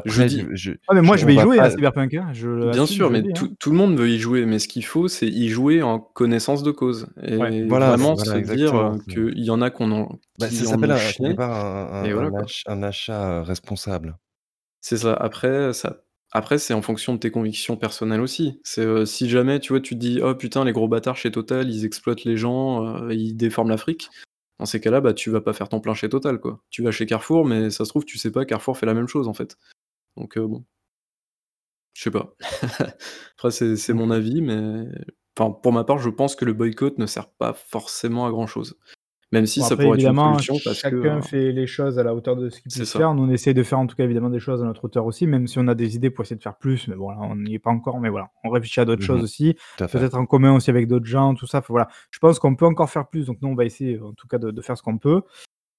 Je 0.04 0.10
Après 0.10 0.28
je 0.28 0.36
dis 0.36 0.44
je 0.52 0.72
Ah 0.88 0.94
mais 0.94 1.02
je 1.02 1.02
moi 1.02 1.16
je 1.16 1.24
on 1.24 1.26
vais 1.26 1.36
y 1.36 1.38
va 1.38 1.42
jouer 1.42 1.56
pas 1.56 1.64
à 1.64 1.70
Cyberpunk, 1.70 2.14
hein, 2.14 2.32
je 2.32 2.48
bien 2.70 2.86
l'assume, 2.86 2.86
sûr, 2.86 3.08
je 3.08 3.12
le 3.12 3.18
mais 3.18 3.22
dis, 3.22 3.32
hein. 3.34 3.34
tout 3.34 3.54
tout 3.60 3.70
le 3.70 3.76
monde 3.76 3.96
veut 3.98 4.08
y 4.10 4.18
jouer, 4.18 4.46
mais 4.46 4.58
ce 4.58 4.68
qu'il 4.68 4.84
faut, 4.84 5.08
c'est 5.08 5.28
y 5.28 5.48
jouer 5.48 5.82
en 5.82 6.00
connaissance 6.00 6.62
de 6.62 6.70
cause 6.72 7.08
Ouais. 7.38 7.52
et 7.52 7.64
voilà, 7.68 7.96
c'est 7.98 8.12
vraiment 8.12 8.16
se 8.16 8.24
voilà 8.24 8.40
dire, 8.40 8.74
exactement, 8.74 8.94
heu, 8.94 8.98
c'est 9.08 9.14
qu'il 9.14 9.38
y 9.44 9.50
en 9.50 9.62
a 9.62 9.70
qu'on 9.70 9.90
en 9.92 10.20
bah, 10.38 10.50
ça 10.50 10.50
qui 10.50 10.66
en 10.66 10.70
s'appelle 10.70 10.92
ont 10.92 10.92
un 10.92 10.98
quelque 10.98 10.98
chié 10.98 11.34
part 11.34 11.52
un 11.52 12.02
et 12.02 12.12
un 12.12 12.12
voilà 12.12 12.30
un 12.30 12.32
quoi. 12.32 12.44
ach 12.44 12.62
un 12.66 12.82
achat, 12.82 13.40
heu, 13.40 13.42
responsable. 13.42 14.18
C'est 14.84 14.96
ça. 14.98 15.14
Après, 15.14 15.72
ça 15.72 16.01
après, 16.32 16.58
c'est 16.58 16.74
en 16.74 16.82
fonction 16.82 17.14
de 17.14 17.18
tes 17.18 17.30
convictions 17.30 17.76
personnelles 17.76 18.20
aussi. 18.20 18.60
C'est, 18.64 18.82
heu, 18.84 19.04
si 19.06 19.28
jamais, 19.28 19.60
tu 19.60 19.72
vois, 19.72 19.80
tu 19.80 19.94
te 19.94 20.00
dis: 20.00 20.20
«Oh 20.22 20.34
putain, 20.34 20.64
les 20.64 20.72
gros 20.72 20.88
bâtards 20.88 21.16
chez 21.16 21.30
Total, 21.30 21.70
ils 21.70 21.84
exploitent 21.84 22.24
les 22.24 22.36
gens, 22.36 22.86
heu, 23.08 23.14
ils 23.14 23.34
déforment 23.36 23.70
l'Afrique». 23.70 24.10
Dans 24.58 24.66
ces 24.66 24.80
cas-là, 24.80 25.00
bah, 25.00 25.12
tu 25.14 25.30
vas 25.30 25.40
pas 25.40 25.52
faire 25.52 25.68
ton 25.68 25.80
plein 25.80 25.94
chez 25.94 26.08
Total, 26.08 26.38
quoi. 26.40 26.60
Tu 26.70 26.82
vas 26.82 26.90
chez 26.92 27.06
Carrefour, 27.06 27.44
mais 27.46 27.70
ça 27.70 27.84
se 27.84 27.90
trouve, 27.90 28.04
tu 28.04 28.18
sais 28.18 28.30
pas, 28.32 28.44
Carrefour 28.46 28.78
fait 28.78 28.86
la 28.86 28.94
même 28.94 29.08
chose, 29.08 29.28
en 29.28 29.34
fait. 29.34 29.56
Donc, 30.16 30.36
heu, 30.38 30.46
bon. 30.46 30.64
Je 31.94 32.02
sais 32.04 32.10
pas. 32.10 32.34
Après, 33.36 33.50
c'est 33.50 33.76
c'est 33.76 33.92
mon 33.92 34.10
avis, 34.10 34.40
mais 34.42 34.84
enfin, 35.38 35.50
pour 35.52 35.72
ma 35.72 35.84
part, 35.84 35.98
je 35.98 36.08
pense 36.10 36.36
que 36.36 36.44
le 36.44 36.52
boycott 36.54 36.98
ne 36.98 37.06
sert 37.06 37.28
pas 37.30 37.52
forcément 37.52 38.26
à 38.26 38.30
grand 38.30 38.46
chose. 38.46 38.76
Même 39.32 39.46
si 39.46 39.60
Bon 39.60 39.66
ça 39.66 39.74
après 39.74 39.84
pourrait 39.84 39.96
être 39.98 40.02
une 40.06 40.10
évidemment, 40.10 40.32
solution 40.34 40.54
parce 40.64 40.82
que, 40.82 40.88
chacun 40.90 41.18
heu 41.18 41.22
fait 41.22 41.52
les 41.52 41.66
choses 41.66 41.98
à 41.98 42.02
la 42.02 42.14
hauteur 42.14 42.36
de 42.36 42.50
ce 42.50 42.60
qu'il 42.60 42.70
ça. 42.70 42.98
faire. 42.98 43.14
Nous, 43.14 43.22
on 43.22 43.30
essaie 43.30 43.54
de 43.54 43.62
faire 43.62 43.78
en 43.78 43.86
tout 43.86 43.96
cas 43.96 44.04
évidemment 44.04 44.28
des 44.30 44.40
choses 44.40 44.62
à 44.62 44.66
notre 44.66 44.84
hauteur 44.84 45.06
aussi, 45.06 45.26
même 45.26 45.46
si 45.46 45.58
on 45.58 45.68
a 45.68 45.74
des 45.74 45.96
idées 45.96 46.10
pour 46.10 46.22
essayer 46.24 46.36
de 46.36 46.42
faire 46.42 46.56
plus, 46.58 46.86
mais 46.88 46.96
bon 46.96 47.10
là, 47.10 47.16
on 47.20 47.36
n'y 47.36 47.54
est 47.54 47.58
pas 47.58 47.70
encore, 47.70 47.98
mais 47.98 48.10
voilà. 48.10 48.28
On 48.44 48.50
réfléchit 48.50 48.80
à 48.80 48.84
d'autres 48.84 49.00
Mmh 49.00 49.04
mh. 49.04 49.06
choses 49.06 49.22
aussi, 49.22 49.56
à 49.80 49.86
peut-être 49.88 50.16
en 50.16 50.26
commun 50.26 50.54
aussi 50.54 50.68
avec 50.70 50.86
d'autres 50.86 51.06
gens, 51.06 51.34
tout 51.34 51.46
ça, 51.46 51.58
enfin 51.58 51.66
voilà. 51.70 51.88
Je 52.10 52.18
pense 52.18 52.38
qu'on 52.38 52.54
peut 52.56 52.66
encore 52.66 52.90
faire 52.90 53.08
plus, 53.08 53.26
donc 53.26 53.38
nous 53.40 53.48
on 53.48 53.54
va 53.54 53.64
essayer 53.64 53.98
en 54.00 54.12
tout 54.12 54.28
cas 54.28 54.38
de 54.38 54.50
de 54.50 54.60
faire 54.62 54.76
ce 54.76 54.82
qu'on 54.82 54.98
peut. 54.98 55.22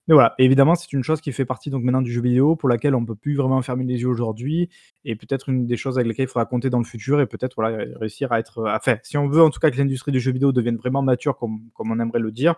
Mais 0.10 0.16
voilà, 0.16 0.36
évidemment, 0.40 0.76
c'est 0.76 0.92
une 0.94 1.04
chose 1.04 1.22
qui 1.22 1.32
fait 1.32 1.46
partie 1.46 1.70
donc 1.70 1.84
maintenant 1.84 2.02
du 2.02 2.12
jeu 2.12 2.22
vidéo, 2.22 2.56
pour 2.58 2.70
laquelle 2.70 2.96
on 2.96 3.06
peut 3.06 3.16
plus 3.16 3.36
vraiment 3.36 3.62
fermer 3.62 3.86
les 3.86 4.02
yeux 4.02 4.10
aujourd'hui 4.10 4.70
et 5.06 5.16
peut-être 5.16 5.50
une 5.50 5.66
des 5.68 5.78
choses 5.78 5.98
avec 5.98 6.10
lesquelles 6.10 6.26
il 6.26 6.30
faudra 6.30 6.46
compter 6.46 6.70
dans 6.70 6.80
le 6.80 6.86
futur 6.86 7.22
et 7.22 7.28
peut-être 7.28 7.56
voilà, 7.58 7.78
ré 7.78 7.88
réussir 8.02 8.32
à 8.34 8.40
être, 8.40 8.60
heu, 8.62 8.68
enfin, 8.70 8.98
si 9.04 9.18
on 9.18 9.30
veut 9.30 9.42
en 9.44 9.50
tout 9.50 9.60
cas 9.62 9.72
que 9.72 9.78
l'industrie 9.78 10.12
du 10.12 10.20
jeu 10.20 10.32
vidéo 10.34 10.52
devienne 10.52 10.78
vraiment 10.78 11.02
mature 11.04 11.38
comme 11.38 11.62
comme 11.74 11.92
on 11.92 12.00
aimerait 12.02 12.20
le 12.20 12.32
dire, 12.32 12.56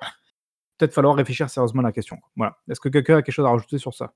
peut-être 0.77 0.93
falloir 0.93 1.15
réfléchir 1.15 1.49
sérieusement 1.49 1.81
à 1.81 1.85
la 1.85 1.91
question. 1.91 2.17
Voilà. 2.35 2.57
Est-ce 2.69 2.79
que 2.79 2.89
quelqu'un 2.89 3.17
a 3.17 3.21
quelque 3.21 3.33
chose 3.35 3.45
à 3.45 3.49
rajouter 3.49 3.77
sur 3.77 3.93
ça? 3.93 4.13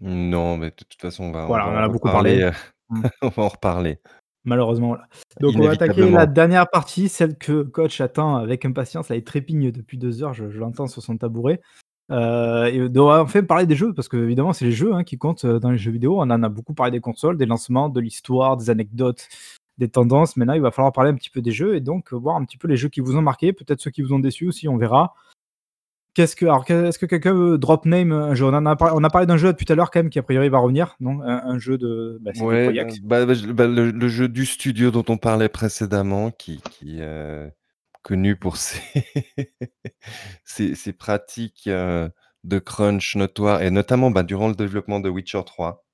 Non, 0.00 0.56
mais 0.56 0.70
de 0.70 0.74
toute 0.74 1.00
façon, 1.00 1.24
on 1.24 1.32
va 1.32 1.44
on 1.44 1.46
Voilà, 1.48 1.64
va 1.66 1.70
on 1.70 1.74
en 1.74 1.82
a 1.84 1.88
beaucoup 1.88 2.08
parlé. 2.08 2.44
reparler, 2.44 2.44
heu, 2.44 2.52
Mmh. 2.90 3.02
on 3.22 3.28
va 3.28 3.42
en 3.42 3.48
reparler. 3.48 3.98
Malheureusement, 4.44 4.88
voilà. 4.88 5.08
Donc 5.40 5.54
on 5.56 5.62
va 5.62 5.72
attaquer 5.72 6.10
la 6.10 6.26
dernière 6.26 6.70
partie, 6.70 7.08
celle 7.08 7.36
que 7.36 7.62
coach 7.62 8.00
attend 8.00 8.36
avec 8.36 8.64
impatience. 8.64 9.08
Là, 9.08 9.16
il 9.16 9.24
trépigne 9.24 9.70
depuis 9.70 9.98
2 9.98 10.22
heures, 10.22 10.32
je 10.32 10.48
je 10.48 10.58
l'entends 10.58 10.86
sur 10.86 11.02
son 11.02 11.16
tabouret. 11.18 11.60
Heu 12.10 12.66
et 12.72 12.88
donc 12.88 13.04
on 13.04 13.08
va 13.08 13.22
enfin 13.22 13.42
parler 13.42 13.66
des 13.66 13.76
jeux 13.76 13.92
parce 13.92 14.08
qu'évidemment, 14.08 14.54
c'est 14.54 14.64
les 14.64 14.72
jeux, 14.72 14.94
hein, 14.94 15.04
qui 15.04 15.18
comptent, 15.18 15.44
heu, 15.44 15.60
dans 15.60 15.70
les 15.70 15.76
jeux 15.76 15.90
vidéo. 15.92 16.16
On 16.18 16.22
en 16.30 16.42
a 16.42 16.48
beaucoup 16.48 16.72
parlé 16.72 16.92
des 16.92 17.00
consoles, 17.00 17.36
des 17.36 17.44
lancements, 17.44 17.90
de 17.90 18.00
l'histoire, 18.00 18.56
des 18.56 18.70
anecdotes, 18.70 19.28
des 19.76 19.88
tendances. 19.90 20.36
Maintenant, 20.38 20.54
il 20.54 20.62
va 20.62 20.70
falloir 20.70 20.92
parler 20.94 21.10
un 21.10 21.14
petit 21.14 21.30
peu 21.30 21.42
des 21.42 21.52
jeux 21.52 21.74
et 21.76 21.80
donc 21.80 22.14
voir 22.14 22.36
un 22.36 22.44
petit 22.46 22.56
peu 22.56 22.68
les 22.68 22.78
jeux 22.78 22.88
qui 22.88 23.00
vous 23.00 23.16
ont 23.16 23.22
marqué, 23.22 23.52
peut-être 23.52 23.80
ceux 23.82 23.90
qui 23.90 24.00
vous 24.00 24.14
ont 24.14 24.18
déçus 24.18 24.48
aussi, 24.48 24.66
on 24.68 24.78
verra. 24.78 25.14
Qu'est-ce 26.18 26.34
que 26.34 26.46
alors, 26.46 26.68
est-ce 26.68 26.98
que 26.98 27.06
quelqu'un 27.06 27.32
veut 27.32 27.58
drop 27.58 27.86
name 27.86 28.10
un 28.10 28.34
jeu? 28.34 28.44
On 28.44 28.52
en 28.52 28.66
a 28.66 28.74
par 28.74 28.92
on 28.96 29.04
a 29.04 29.08
parlé 29.08 29.28
d'un 29.28 29.36
jeu 29.36 29.52
depuis 29.52 29.64
tout 29.64 29.72
à 29.72 29.76
l'heure 29.76 29.92
quand 29.92 30.00
même 30.00 30.10
qui 30.10 30.18
a 30.18 30.24
priori 30.24 30.48
va 30.48 30.58
revenir, 30.58 30.96
non? 30.98 31.22
Un 31.22 31.44
un 31.44 31.58
jeu 31.60 31.78
de 31.78 32.18
bah, 32.20 32.32
Ouais, 32.40 32.72
bah 33.04 33.24
bah, 33.24 33.34
bah, 33.52 33.66
le 33.68 33.92
le 33.92 34.08
jeu 34.08 34.26
du 34.26 34.44
studio 34.44 34.90
dont 34.90 35.04
on 35.10 35.16
parlait 35.16 35.48
précédemment 35.48 36.32
qui 36.32 36.60
qui, 36.72 36.96
heu, 37.00 37.52
connu 38.02 38.34
pour 38.34 38.56
ses 38.56 38.82
ses 40.44 40.74
ses 40.74 40.92
pratiques, 40.92 41.68
heu, 41.68 42.10
de 42.42 42.58
crunch 42.58 43.14
notoires 43.14 43.62
et 43.62 43.70
notamment, 43.70 44.10
durant 44.10 44.48
le 44.48 44.56
développement 44.56 44.98
de 44.98 45.08
Witcher 45.08 45.42
3. 45.46 45.86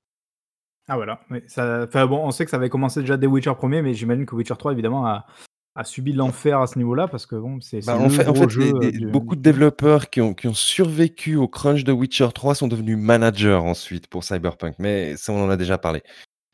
Ah 0.87 0.95
voilà, 0.95 1.19
oui, 1.29 1.43
ça 1.45 1.83
enfin 1.83 2.07
bon, 2.07 2.25
on 2.25 2.31
sait 2.31 2.45
que 2.45 2.49
ça 2.49 2.57
avait 2.57 2.69
commencé 2.69 3.01
déjà 3.01 3.17
dès 3.17 3.27
Witcher 3.27 3.51
1er, 3.51 3.83
mais 3.83 3.93
j'imagine 3.93 4.25
que 4.25 4.33
Witcher 4.33 4.55
3 4.57 4.71
évidemment 4.71 5.05
a 5.05 5.27
a 5.75 5.83
subi 5.83 6.13
l'enfer 6.13 6.61
à 6.61 6.67
ce 6.67 6.77
niveau-là 6.77 7.07
parce 7.07 7.25
que 7.25 7.35
bon, 7.35 7.59
c'est 7.59 7.85
Bah, 7.85 7.97
en 7.97 8.09
fait 8.09 8.27
en 8.27 8.33
fait, 8.33 8.49
jeu, 8.49 8.61
des 8.61 8.71
heu, 8.71 8.79
des 8.79 8.91
du 8.93 8.99
du 8.99 9.07
beaucoup 9.07 9.35
de 9.35 9.41
développeurs 9.41 10.09
qui 10.09 10.21
ont 10.21 10.33
qui 10.33 10.47
ont 10.47 10.53
survécu 10.53 11.35
au 11.35 11.47
crunch 11.47 11.83
de 11.83 11.91
Witcher 11.91 12.29
3 12.33 12.55
sont 12.55 12.67
devenus 12.67 12.97
managers 12.97 13.53
ensuite 13.53 14.07
pour 14.07 14.23
Cyberpunk, 14.23 14.75
mais 14.79 15.17
ça, 15.17 15.33
on 15.33 15.43
en 15.43 15.49
a 15.49 15.57
déjà 15.57 15.77
parlé. 15.77 16.01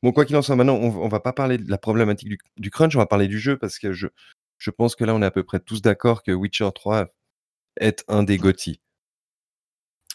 Bon, 0.01 0.11
quoi 0.11 0.25
qu'il 0.25 0.35
en 0.35 0.41
soit, 0.41 0.55
maintenant, 0.55 0.75
on 0.75 1.03
on 1.03 1.07
va 1.07 1.19
pas 1.19 1.33
parler 1.33 1.59
de 1.59 1.69
la 1.69 1.77
problématique 1.77 2.29
du 2.29 2.39
du 2.57 2.71
crunch, 2.71 2.95
on 2.95 2.99
va 2.99 3.05
parler 3.05 3.27
du 3.27 3.39
jeu 3.39 3.57
parce 3.57 3.77
que 3.77 3.93
je 3.93 4.07
je 4.57 4.71
pense 4.71 4.95
que 4.95 5.03
là, 5.03 5.13
on 5.13 5.21
est 5.21 5.25
à 5.25 5.31
peu 5.31 5.43
près 5.43 5.59
tous 5.59 5.81
d'accord 5.81 6.23
que 6.23 6.31
Witcher 6.31 6.69
3 6.73 7.07
est 7.79 8.03
un 8.07 8.23
des 8.23 8.37
GOTY. 8.37 8.79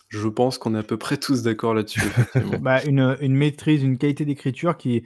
Je 0.08 0.28
pense 0.28 0.58
qu'on 0.58 0.74
est 0.74 0.78
à 0.78 0.84
peu 0.84 0.96
près 0.96 1.16
tous 1.16 1.42
d'accord 1.42 1.74
là-dessus, 1.74 2.00
effectivement. 2.06 2.58
Bah, 2.58 2.84
une, 2.84 3.16
une 3.20 3.34
maîtrise, 3.34 3.82
une 3.82 3.98
qualité 3.98 4.24
d'écriture 4.24 4.76
qui 4.76 5.04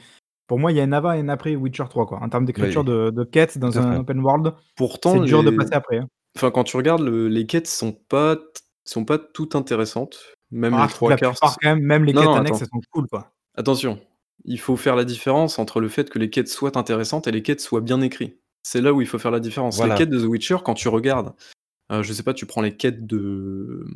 pour 0.50 0.58
moi, 0.58 0.72
il 0.72 0.76
y 0.76 0.80
a 0.80 0.82
un 0.82 0.90
avant 0.92 1.12
et 1.12 1.20
un 1.20 1.28
après 1.28 1.54
Witcher 1.54 1.84
3 1.88 2.06
quoi. 2.06 2.18
En 2.20 2.28
termes 2.28 2.44
d'écriture 2.44 2.82
Oui, 2.82 2.88
de 2.90 3.10
de 3.10 3.22
quêtes 3.24 3.56
dans 3.56 3.78
un 3.78 3.92
fait. 3.92 3.98
open 4.00 4.18
world, 4.18 4.52
c'est 4.56 4.74
Pourtant 4.74 5.16
dur 5.20 5.44
de 5.44 5.50
passer 5.52 5.74
après, 5.74 5.98
hein. 5.98 6.08
enfin, 6.36 6.50
quand 6.50 6.64
tu 6.64 6.76
regardes 6.76 7.02
le 7.02 7.28
les 7.28 7.46
quêtes 7.46 7.68
sont 7.68 7.92
pas 7.92 8.34
t 8.36 8.42
sont 8.84 9.04
pas 9.04 9.18
toutes 9.18 9.54
intéressantes, 9.54 10.18
même 10.50 10.74
Ah, 10.74 10.82
les 10.82 10.88
trois 10.88 11.14
quarts. 11.14 11.32
plupart 11.34 11.56
quand 11.62 11.68
même, 11.68 11.80
même 11.82 12.04
les 12.04 12.12
Non, 12.12 12.22
quêtes 12.22 12.30
non, 12.30 12.36
annexes, 12.38 12.56
attends. 12.62 12.64
elles 12.74 12.80
sont 12.80 12.80
cool, 12.92 13.06
quoi. 13.06 13.30
Attention, 13.56 14.00
il 14.44 14.58
faut 14.58 14.76
faire 14.76 14.96
la 14.96 15.04
différence 15.04 15.60
entre 15.60 15.80
le 15.80 15.88
fait 15.88 16.10
que 16.10 16.18
les 16.18 16.30
quêtes 16.30 16.48
soient 16.48 16.76
intéressantes 16.76 17.28
et 17.28 17.30
les 17.30 17.42
quêtes 17.42 17.60
soient 17.60 17.80
bien 17.80 18.00
écrites. 18.00 18.38
C'est 18.64 18.80
là 18.80 18.92
où 18.92 19.00
il 19.00 19.06
faut 19.06 19.18
faire 19.20 19.30
la 19.30 19.40
différence. 19.40 19.80
Les 19.82 19.94
quêtes 19.94 20.10
de 20.10 20.20
The 20.20 20.24
Witcher, 20.26 20.56
quand 20.64 20.74
tu 20.74 20.88
regardes, 20.88 21.32
heu, 21.92 22.02
je 22.02 22.12
sais 22.12 22.22
pas, 22.24 22.34
tu 22.34 22.46
prends 22.46 22.62
les 22.62 22.76
quêtes 22.76 23.06
de, 23.06 23.86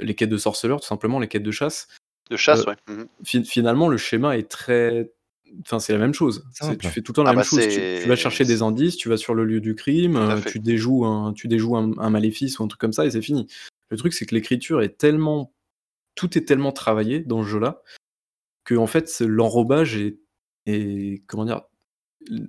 les 0.00 0.14
quêtes 0.14 0.30
de 0.30 0.38
sorceleur, 0.38 0.80
tout 0.80 0.86
simplement, 0.86 1.18
les 1.20 1.28
quêtes 1.28 1.42
de 1.42 1.50
chasse, 1.50 1.88
De 2.30 2.36
chasse, 2.36 2.60
heu, 2.60 2.70
ouais. 2.70 2.76
Mmh 2.88 3.04
fi 3.24 3.44
finalement, 3.44 3.88
le 3.88 3.96
schéma 3.98 4.36
est 4.38 4.50
très 4.50 5.12
enfin, 5.60 5.78
c'est 5.78 5.92
la 5.92 5.98
même 5.98 6.14
chose. 6.14 6.46
Tu 6.80 6.88
fais 6.88 7.00
tout 7.00 7.12
le 7.12 7.16
temps 7.16 7.22
la 7.22 7.30
Ah 7.30 7.32
même 7.32 7.40
bah, 7.40 7.44
chose. 7.44 7.60
Tu 7.60 7.80
tu 8.02 8.08
vas 8.08 8.16
chercher 8.16 8.44
des 8.44 8.62
indices, 8.62 8.96
tu 8.96 9.08
vas 9.08 9.16
sur 9.16 9.34
le 9.34 9.44
lieu 9.44 9.60
du 9.60 9.74
crime, 9.74 10.40
fait. 10.42 10.50
tu 10.50 10.58
déjoues 10.60 11.04
un 11.04 11.32
tu 11.32 11.48
déjoues 11.48 11.76
un 11.76 11.92
un 11.98 12.10
maléfice 12.10 12.58
ou 12.58 12.64
un 12.64 12.68
truc 12.68 12.80
comme 12.80 12.92
ça 12.92 13.06
et 13.06 13.10
c'est 13.10 13.22
fini. 13.22 13.46
Le 13.90 13.96
truc, 13.96 14.12
c'est 14.12 14.26
que 14.26 14.34
l'écriture 14.34 14.82
est 14.82 14.96
tellement 14.98 15.52
tout 16.14 16.38
est 16.38 16.44
tellement 16.44 16.72
travaillé 16.72 17.20
dans 17.20 17.42
ce 17.42 17.48
jeu-là, 17.48 17.82
qu'en 18.64 18.86
fait, 18.86 19.08
c'est 19.08 19.26
l'enrobage 19.26 19.96
est 19.96 20.18
est 20.66 21.22
comment 21.26 21.44
dire? 21.44 21.62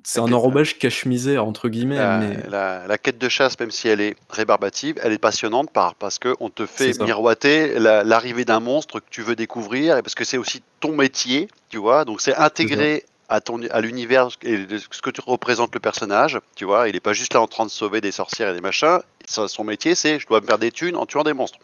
C'est 0.03 0.19
un 0.19 0.31
enrobage 0.31 0.79
«cache-misère» 0.79 1.45
entre 1.45 1.67
guillemets, 1.69 1.97
la 1.97 2.17
mais 2.17 2.37
la 2.49 2.87
la 2.87 2.97
quête 2.97 3.17
de 3.17 3.29
chasse, 3.29 3.59
même 3.59 3.71
si 3.71 3.87
elle 3.87 4.01
est 4.01 4.15
rébarbative, 4.29 4.99
elle 5.03 5.11
est 5.11 5.17
passionnante 5.17 5.71
par 5.71 5.95
parce 5.95 6.17
qu'on 6.19 6.49
te 6.49 6.65
fait 6.65 6.97
miroiter 7.01 7.77
la 7.79 8.03
l'arrivée 8.03 8.45
d'un 8.45 8.59
monstre 8.61 8.99
que 8.99 9.09
tu 9.09 9.21
veux 9.21 9.35
découvrir 9.35 9.97
et 9.97 10.01
parce 10.01 10.15
que 10.15 10.23
c'est 10.23 10.37
aussi 10.37 10.63
ton 10.79 10.95
métier, 10.95 11.49
tu 11.69 11.77
vois? 11.77 12.05
Donc 12.05 12.21
c'est 12.21 12.35
intégré 12.35 13.05
à 13.27 13.41
ton 13.41 13.61
à 13.69 13.81
l'univers 13.81 14.29
et 14.43 14.65
ce 14.91 15.01
que 15.01 15.09
tu 15.09 15.21
représente 15.21 15.73
le 15.73 15.79
personnage, 15.79 16.39
tu 16.55 16.63
vois? 16.63 16.87
Il 16.87 16.95
est 16.95 17.01
pas 17.01 17.13
juste 17.13 17.33
là 17.33 17.41
en 17.41 17.47
train 17.47 17.65
de 17.65 17.71
sauver 17.71 17.99
des 17.99 18.11
sorcières 18.11 18.49
et 18.49 18.53
des 18.53 18.61
machins. 18.61 18.99
Son 19.27 19.47
son 19.47 19.63
métier, 19.63 19.95
c'est: 19.95 20.19
«Je 20.19 20.27
dois 20.27 20.41
me 20.41 20.45
faire 20.45 20.59
des 20.59 20.71
thunes 20.71 20.95
en 20.95 21.05
tuant 21.05 21.23
des 21.23 21.33
monstres». 21.33 21.59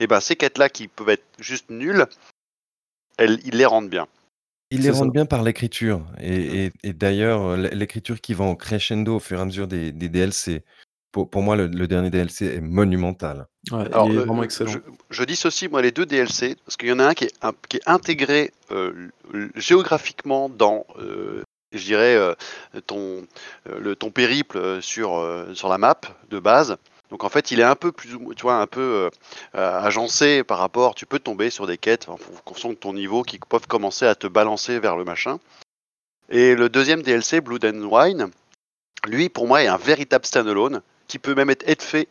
Et 0.00 0.06
ben, 0.06 0.20
ces 0.20 0.36
quêtes-là 0.36 0.68
qui 0.68 0.88
peuvent 0.88 1.10
être 1.10 1.24
juste 1.38 1.70
nulles, 1.70 2.06
elles 3.16 3.38
ils 3.44 3.56
les 3.56 3.66
rendent 3.66 3.90
bien. 3.90 4.06
Ils 4.72 4.82
les 4.82 4.90
C'est 4.90 4.94
ça. 4.94 4.98
rendent 4.98 5.12
bien 5.12 5.26
par 5.26 5.42
l'écriture 5.44 6.04
et 6.20 6.66
et 6.66 6.72
et 6.82 6.92
d'ailleurs, 6.94 7.56
l'é 7.56 7.70
l'écriture 7.70 8.20
qui 8.20 8.34
va 8.34 8.44
en 8.44 8.56
crescendo 8.56 9.16
au 9.16 9.20
fur 9.20 9.38
et 9.38 9.42
à 9.42 9.44
mesure 9.44 9.68
des 9.68 9.92
des 9.92 10.08
DLC. 10.08 10.64
Pour 11.12 11.30
pour 11.30 11.42
moi, 11.42 11.56
le 11.56 11.66
le 11.68 11.86
dernier 11.88 12.10
DLC 12.10 12.46
est 12.46 12.60
monumental. 12.60 13.46
Ouais, 13.70 13.86
Alors, 13.92 14.08
il 14.08 14.12
est 14.12 14.18
le 14.18 14.22
vraiment 14.22 14.42
le 14.42 14.44
excellent. 14.44 14.70
je 14.70 14.78
je 15.10 15.24
dissocie 15.24 15.70
moi 15.70 15.82
les 15.82 15.92
2 15.92 16.04
DLC 16.06 16.56
parce 16.64 16.76
qu'il 16.76 16.88
y 16.88 16.92
en 16.92 16.98
a 16.98 17.06
un 17.06 17.14
qui 17.14 17.24
est 17.24 17.34
in 17.42 17.52
qui 17.68 17.76
est 17.78 17.88
intégré, 17.88 18.50
l 18.70 19.10
géographiquement 19.56 20.48
dans, 20.48 20.84
je 21.72 21.84
dirais, 21.84 22.16
ton, 22.86 23.22
heu, 23.68 23.78
le 23.80 23.96
ton 23.96 24.10
périple, 24.10 24.80
sur, 24.82 25.10
sur 25.54 25.68
la 25.68 25.78
map 25.78 26.00
de 26.30 26.38
base. 26.38 26.76
Donc 27.12 27.24
en 27.24 27.28
fait, 27.28 27.50
il 27.50 27.60
est 27.60 27.64
un 27.64 27.76
peu 27.76 27.92
plus 27.92 28.14
ou 28.14 28.20
moins 28.20 28.34
tu 28.34 28.42
vois, 28.42 28.56
un 28.56 28.66
peu, 28.66 28.80
heu, 28.80 29.10
heu, 29.54 29.58
agencé 29.60 30.42
par 30.42 30.58
rapport 30.58 30.94
tu 30.94 31.04
peux 31.04 31.18
tomber 31.18 31.50
sur 31.50 31.66
des 31.66 31.76
quêtes 31.76 32.08
en 32.08 32.16
fonction 32.16 32.70
de 32.70 32.74
ton 32.74 32.94
niveau 32.94 33.22
qui 33.22 33.38
peuvent 33.38 33.66
commencer 33.66 34.06
à 34.06 34.14
te 34.14 34.26
balancer 34.26 34.78
vers 34.80 34.96
le 34.96 35.04
machin. 35.04 35.38
Et 36.30 36.54
le 36.54 36.70
2e 36.70 37.02
DLC, 37.02 37.42
Blood 37.42 37.66
and 37.66 37.84
Wine, 37.84 38.30
lui, 39.06 39.28
pour 39.28 39.46
moi, 39.46 39.62
est 39.62 39.66
un 39.66 39.76
véritable 39.76 40.24
stand-alone 40.24 40.80
qui 41.06 41.18
peut 41.18 41.34
même 41.34 41.50
être 41.50 41.82
fait 41.82 42.08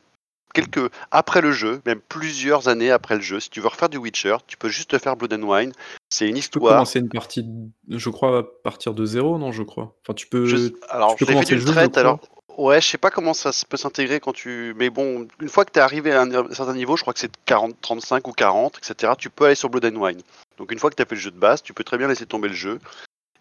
quelques 0.54 0.92
après 1.10 1.42
le 1.42 1.52
jeu, 1.52 1.82
même 1.88 2.02
plusieurs 2.02 2.68
années 2.68 2.92
après 2.92 3.16
le 3.16 3.22
jeu. 3.22 3.40
Si 3.40 3.50
tu 3.50 3.60
veux 3.60 3.70
refaire 3.70 3.90
du 3.90 3.98
Witcher, 3.98 4.38
tu 4.46 4.56
peux 4.56 4.70
juste 4.70 4.92
te 4.92 5.00
faire 5.00 5.16
Blood 5.16 5.34
and 5.34 5.42
Wine. 5.42 5.72
C'est 6.10 6.28
une 6.28 6.36
Tu 6.36 6.52
peux 6.52 6.60
histoire 6.60 6.74
commencer 6.74 7.00
une 7.00 7.10
partie 7.10 7.50
je 7.90 8.10
crois 8.12 8.40
à 8.40 8.44
partir 8.44 8.94
de 8.94 9.04
0, 9.04 9.40
non, 9.40 9.52
je 9.52 9.64
crois? 9.64 9.96
Enfin, 10.04 10.14
tu 10.14 10.28
Je 10.30 10.30
peux 10.30 10.70
tu 10.70 10.74
alors 10.90 11.16
peux 11.16 11.26
je 11.26 11.32
l'ai 11.32 11.32
fait 11.32 11.34
commencer 11.34 11.56
le 11.56 11.62
jeu, 11.62 11.68
je 11.68 11.72
traite, 11.72 11.98
alors 11.98 12.20
ouais, 12.58 12.82
je 12.82 12.88
sais 12.88 12.98
pas 12.98 13.10
comment 13.10 13.34
ça 13.34 13.52
peut 13.70 13.78
s'intégrer 13.78 14.20
quand 14.20 14.34
tu 14.34 14.74
mais 14.78 14.90
bon, 14.90 15.28
une 15.42 15.50
fois 15.50 15.66
que 15.66 15.72
tu 15.72 15.80
es 15.80 15.82
arrivé 15.82 16.12
à 16.12 16.22
un 16.22 16.54
certain 16.54 16.74
niveau, 16.74 16.96
je 16.98 17.02
crois 17.02 17.14
que 17.14 17.20
c'est 17.20 17.32
40, 17.46 17.76
35 17.82 18.28
ou 18.28 18.32
40 18.32 18.78
et 18.82 18.86
cetera, 18.86 19.16
tu 19.16 19.30
peux 19.30 19.46
aller 19.46 19.56
sur 19.56 19.70
Blood 19.70 19.86
and 19.86 19.96
Wine. 20.00 20.22
Donc 20.58 20.72
une 20.72 20.80
fois 20.80 20.90
que 20.90 20.96
tu 20.96 21.02
as 21.02 21.06
fait 21.06 21.16
le 21.16 21.22
jeu 21.22 21.32
de 21.32 21.40
base, 21.40 21.62
tu 21.64 21.74
peux 21.74 21.84
très 21.84 21.98
bien 21.98 22.08
laisser 22.08 22.26
tomber 22.26 22.48
le 22.50 22.54
jeu 22.54 22.80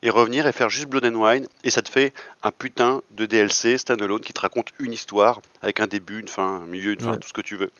et 0.02 0.08
revenir 0.10 0.46
et 0.46 0.52
faire 0.52 0.70
juste 0.70 0.86
Blood 0.88 1.04
and 1.04 1.14
Wine 1.14 1.46
et 1.64 1.70
ça 1.70 1.82
te 1.82 1.90
fait 1.90 2.12
un 2.42 2.50
putain 2.50 3.02
de 3.10 3.26
DLC 3.26 3.76
stand-alone 3.78 4.20
qui 4.20 4.32
te 4.32 4.40
raconte 4.40 4.68
une 4.78 4.92
histoire 4.92 5.40
avec 5.60 5.80
un 5.80 5.86
début, 5.86 6.20
une 6.20 6.28
fin, 6.28 6.62
un 6.62 6.66
milieu, 6.66 6.92
une 6.92 7.00
fin, 7.00 7.10
Ouais. 7.12 7.18
tout 7.18 7.28
ce 7.28 7.34
que 7.34 7.42
tu 7.42 7.56
veux. 7.56 7.70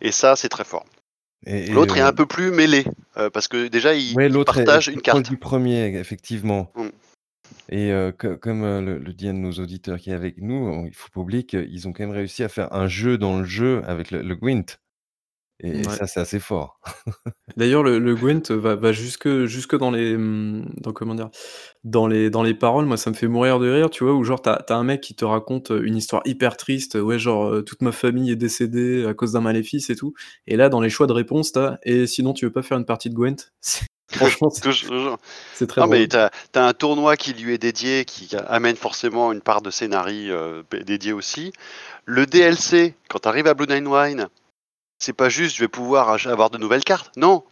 Et 0.00 0.10
ça, 0.10 0.34
c'est 0.36 0.48
très 0.48 0.64
fort. 0.64 0.84
L'autre 1.46 1.96
est 1.96 2.00
un 2.00 2.12
peu 2.12 2.26
plus 2.26 2.50
mêlé, 2.50 2.84
heu, 3.16 3.30
parce 3.30 3.46
que 3.46 3.68
déjà 3.68 3.94
il 3.94 4.16
Ouais, 4.16 4.26
il 4.26 4.36
est 4.36 4.40
est 4.40 4.44
partage 4.44 4.86
plus 4.86 4.94
une 4.94 5.00
carte. 5.00 5.22
du 5.30 5.36
1er, 5.36 5.96
effectivement. 5.96 6.72
Mmh. 6.74 6.88
Et 7.70 7.90
heu, 7.92 8.12
co 8.12 8.36
comme, 8.38 8.64
heu, 8.64 8.80
le 8.84 8.98
le 8.98 9.12
dit 9.14 9.28
un 9.28 9.34
de 9.34 9.38
nos 9.38 9.52
auditeurs 9.52 9.98
qui 9.98 10.10
est 10.10 10.14
avec 10.14 10.38
nous, 10.38 10.54
on 10.54 10.86
il 10.86 10.94
faut 10.94 11.08
pas 11.10 11.20
oublier 11.20 11.44
qu'ils 11.44 11.86
ont 11.88 11.92
quand 11.92 12.02
même 12.04 12.12
réussi 12.16 12.42
à 12.42 12.48
faire 12.48 12.72
un 12.72 12.88
jeu 12.88 13.18
dans 13.18 13.38
le 13.38 13.44
jeu 13.44 13.82
avec 13.86 14.10
le 14.10 14.22
le 14.22 14.34
Gwent. 14.36 14.78
Et 15.60 15.84
et 15.84 15.88
Mouais. 15.88 15.90
ça, 15.90 16.06
c'est 16.08 16.20
assez 16.20 16.40
fort. 16.40 16.80
D'ailleurs, 17.56 17.82
le 17.82 17.98
le 17.98 18.14
Gwent 18.14 18.50
va 18.52 18.76
va 18.76 18.92
jusque 18.92 19.44
jusque 19.46 19.76
dans 19.76 19.90
les, 19.90 20.16
mmh, 20.16 20.74
dans 20.80 20.92
comment 20.92 21.14
dire? 21.14 21.30
Dans 21.84 22.06
les 22.08 22.30
dans 22.30 22.42
les 22.42 22.54
paroles, 22.54 22.86
moi, 22.86 22.96
ça 22.98 23.10
me 23.10 23.16
fait 23.16 23.28
mourir 23.28 23.60
de 23.60 23.70
rire, 23.70 23.90
tu 23.90 24.04
vois? 24.04 24.14
Où 24.14 24.24
genre 24.24 24.42
tu 24.42 24.50
as 24.50 24.62
tu 24.66 24.72
as 24.72 24.76
un 24.76 24.84
mec 24.84 25.00
qui 25.02 25.14
te 25.14 25.24
raconte, 25.24 25.70
heu, 25.72 25.86
une 25.86 25.96
histoire 25.96 26.22
hyper 26.26 26.56
triste, 26.58 26.96
ouais, 26.96 27.18
genre, 27.18 27.52
heu: 27.54 27.64
«Toute 27.64 27.82
ma 27.82 27.92
famille 27.92 28.30
est 28.32 28.36
décédée 28.36 29.06
à 29.06 29.14
cause 29.14 29.32
d'un 29.32 29.40
maléfice 29.42 29.90
et 29.90 29.96
tout» 29.96 30.14
et 30.48 30.56
là, 30.56 30.68
dans 30.68 30.80
les 30.80 30.90
choix 30.90 31.06
de 31.06 31.12
réponse, 31.14 31.52
tu 31.52 31.60
as: 31.60 31.78
«Et 31.84 32.06
sinon, 32.08 32.34
tu 32.34 32.46
veux 32.46 32.52
pas 32.52 32.62
faire 32.62 32.78
une 32.78 32.86
partie 32.86 33.10
de 33.10 33.14
Gwent?» 33.14 33.36
C'est 33.62 33.86
franchement, 34.10 34.50
c'est 35.54 35.66
très 35.66 35.80
Non, 35.80 35.86
mais 35.86 36.06
drôle. 36.06 36.08
tu 36.08 36.16
as 36.16 36.30
tu 36.52 36.58
as 36.58 36.66
un 36.66 36.72
tournoi 36.72 37.16
qui 37.16 37.32
lui 37.34 37.54
est 37.54 37.58
dédié, 37.58 38.04
qui 38.04 38.28
amène 38.48 38.76
forcément 38.76 39.32
une 39.32 39.40
part 39.40 39.62
de 39.62 39.70
scénarii, 39.70 40.30
heu, 40.30 40.64
beh, 40.70 40.84
dédiée 40.84 41.12
aussi. 41.12 41.52
Le 42.06 42.26
DLC, 42.26 42.94
quand 43.08 43.20
tu 43.20 43.28
arrives 43.28 43.46
à 43.46 43.54
Blood 43.54 43.72
and 43.72 43.86
Wine, 43.86 44.28
c'est 44.98 45.12
pas 45.12 45.28
juste: 45.28 45.56
«Je 45.56 45.60
vais 45.60 45.68
pouvoir 45.68 46.08
ach 46.10 46.26
avoir 46.26 46.50
de 46.50 46.58
nouvelles 46.58 46.84
cartes». 46.84 47.12
Non! 47.16 47.44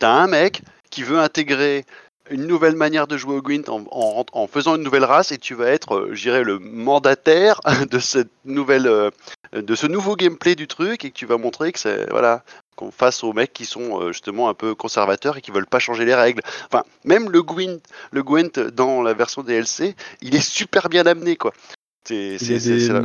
Tu 0.00 0.06
as 0.06 0.12
un 0.12 0.26
mec 0.28 0.62
qui 0.90 1.02
veut 1.02 1.18
intégrer 1.18 1.84
une 2.30 2.46
nouvelle 2.46 2.76
manière 2.76 3.06
de 3.06 3.16
jouer 3.16 3.36
au 3.36 3.42
Gwent 3.42 3.68
en 3.68 3.84
en 3.90 4.10
rent 4.12 4.26
en 4.32 4.46
faisant 4.46 4.76
une 4.76 4.82
nouvelle 4.82 5.04
race 5.04 5.32
et 5.32 5.38
tu 5.38 5.54
vas 5.54 5.68
être, 5.68 5.94
heu, 5.96 6.10
je 6.14 6.22
dirais 6.22 6.44
le 6.44 6.58
mandataire 6.58 7.60
de 7.90 7.98
cette 7.98 8.30
nouvelle, 8.44 8.86
heu, 8.86 9.10
de 9.52 9.74
ce 9.74 9.86
nouveau 9.86 10.14
gameplay 10.16 10.54
du 10.54 10.66
truc 10.68 11.04
et 11.04 11.10
que 11.10 11.16
tu 11.16 11.26
vas 11.26 11.38
montrer 11.38 11.72
que 11.72 11.78
c'est 11.78 12.08
voilà, 12.10 12.44
face 12.90 13.22
aux 13.24 13.32
mecs 13.32 13.52
qui 13.52 13.64
sont, 13.64 14.02
heu, 14.02 14.12
justement 14.12 14.48
un 14.48 14.54
peu 14.54 14.74
conservateurs 14.74 15.36
et 15.36 15.40
qui 15.40 15.50
veulent 15.50 15.66
pas 15.66 15.78
changer 15.78 16.04
les 16.04 16.14
règles. 16.14 16.42
Enfin, 16.66 16.84
même 17.04 17.30
le 17.30 17.42
Gwent 17.42 17.80
le 18.12 18.22
Gwent 18.22 18.58
dans 18.72 19.02
la 19.02 19.14
version 19.14 19.42
DLC, 19.42 19.94
il 20.22 20.34
est 20.34 20.40
super 20.48 20.88
bien 20.88 21.06
amené, 21.06 21.36
quoi. 21.36 21.52
C'est 22.04 22.36
Il 22.40 22.50
y 22.50 22.54
a 22.54 22.60
c'est 22.60 22.70
des, 22.70 22.80
c'est 22.80 22.92
la 22.92 23.02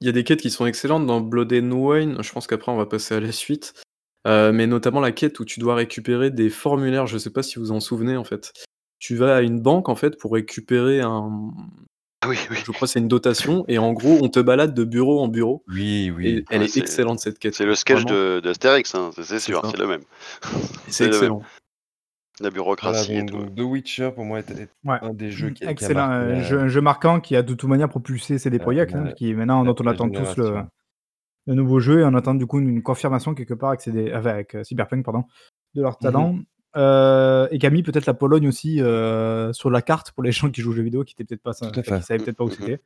il 0.00 0.06
y 0.06 0.10
a 0.10 0.12
des 0.12 0.24
quêtes 0.24 0.40
qui 0.40 0.50
sont 0.50 0.66
excellentes 0.66 1.06
dans 1.06 1.20
Blood 1.20 1.52
and 1.54 1.72
Wine, 1.72 2.18
je 2.22 2.32
pense 2.32 2.46
qu'après 2.46 2.70
on 2.70 2.76
va 2.76 2.86
passer 2.86 3.14
à 3.14 3.20
la 3.20 3.32
suite, 3.32 3.72
heu, 4.26 4.52
mais 4.52 4.66
notamment 4.66 5.00
la 5.00 5.12
quête 5.12 5.40
où 5.40 5.44
tu 5.44 5.58
dois 5.58 5.74
récupérer 5.74 6.30
des 6.30 6.50
formulaires, 6.50 7.06
je 7.06 7.16
sais 7.18 7.30
pas 7.30 7.42
si 7.42 7.58
vous 7.58 7.72
en 7.72 7.80
souvenez, 7.80 8.16
en 8.16 8.24
fait. 8.24 8.52
Tu 8.98 9.16
vas 9.16 9.36
à 9.36 9.40
une 9.40 9.60
banque, 9.60 9.88
en 9.88 9.96
fait, 9.96 10.18
pour 10.18 10.32
récupérer 10.32 11.00
un, 11.00 11.52
mmh, 12.24 12.28
Oui, 12.28 12.38
oui. 12.50 12.56
je 12.64 12.70
crois 12.72 12.88
c'est 12.88 12.98
une 12.98 13.08
dotation 13.08 13.64
et 13.68 13.78
en 13.78 13.92
gros, 13.92 14.18
on 14.22 14.28
te 14.28 14.40
balade 14.40 14.74
de 14.74 14.84
bureau 14.84 15.20
en 15.20 15.28
bureau 15.28 15.64
Oui, 15.68 16.10
et 16.22 16.42
oui. 16.42 16.44
elle 16.50 16.62
Ouais, 16.62 16.64
est 16.64 16.76
excellente 16.76 17.20
cette 17.20 17.38
quête, 17.38 17.54
c'est 17.54 17.66
le 17.66 17.74
sketch 17.74 18.00
vraiment. 18.00 18.10
de 18.10 18.40
d'Astérix, 18.42 18.94
hein, 18.94 19.10
c'est 19.14 19.24
C'est 19.24 19.38
sûr, 19.40 19.62
c'est 19.66 19.76
le 19.78 19.86
même. 19.86 20.02
C'est 20.88 21.04
même. 21.06 21.08
excellent. 21.08 21.42
La 22.40 22.50
Voilà, 22.82 23.04
bureaucratie 23.04 23.12
et 23.16 23.24
tout, 23.24 23.38
donc 23.38 23.54
The 23.56 23.60
Witcher, 23.60 24.10
pour 24.14 24.24
moi, 24.24 24.40
est 24.40 24.50
est 24.50 24.68
Ouais. 24.84 25.00
un 25.00 25.14
des 25.14 25.30
jeux 25.30 25.50
qui 25.50 25.64
qui 25.64 25.66
a 25.66 25.70
excellent, 25.70 26.00
marqué 26.08 26.24
heu, 26.24 26.34
la 26.34 26.42
jeu 26.42 26.60
un 26.60 26.68
jeu 26.68 26.80
marquant 26.80 27.20
qui 27.20 27.36
a 27.36 27.42
de 27.42 27.54
toute 27.54 27.68
manière 27.68 27.88
propulsé 27.88 28.38
CD 28.38 28.58
Projekt, 28.58 28.94
hein, 28.94 29.12
qui 29.16 29.34
maintenant 29.34 29.64
dont 29.64 29.74
on 29.80 29.86
attend 29.86 30.08
tous 30.10 30.36
le 31.46 31.54
nouveau 31.54 31.80
jeu 31.80 32.00
et 32.00 32.04
on 32.04 32.14
attend 32.14 32.34
du 32.34 32.46
coup 32.46 32.58
une 32.60 32.82
confirmation 32.82 33.34
quelque 33.34 33.54
part 33.54 33.70
avec 33.70 33.80
CD 33.82 34.10
avec, 34.12 34.54
heu, 34.56 34.64
Cyberpunk, 34.64 35.04
pardon, 35.04 35.24
de 35.74 35.82
leur 35.82 35.98
Mmh 36.00 36.08
mh. 36.08 36.10
talent. 36.12 36.38
Heu 36.76 37.48
et 37.50 37.58
qui 37.58 37.66
a 37.66 37.70
mis 37.70 37.82
peut-être 37.82 38.06
la 38.06 38.14
Pologne 38.14 38.48
aussi, 38.48 38.80
heu, 38.80 39.50
sur 39.52 39.70
la 39.70 39.82
carte 39.82 40.12
pour 40.12 40.22
les 40.22 40.32
gens 40.32 40.50
qui 40.50 40.60
jouent 40.60 40.70
aux 40.70 40.74
jeux 40.74 40.82
vidéo 40.82 41.04
qui 41.04 41.14
étaient 41.14 41.24
peut-être 41.24 41.42
pas 41.42 41.52
qui 41.52 42.02
savaient 42.04 42.20
peut-être 42.20 42.36
pas 42.36 42.44
où 42.44 42.50
c'était. 42.50 42.80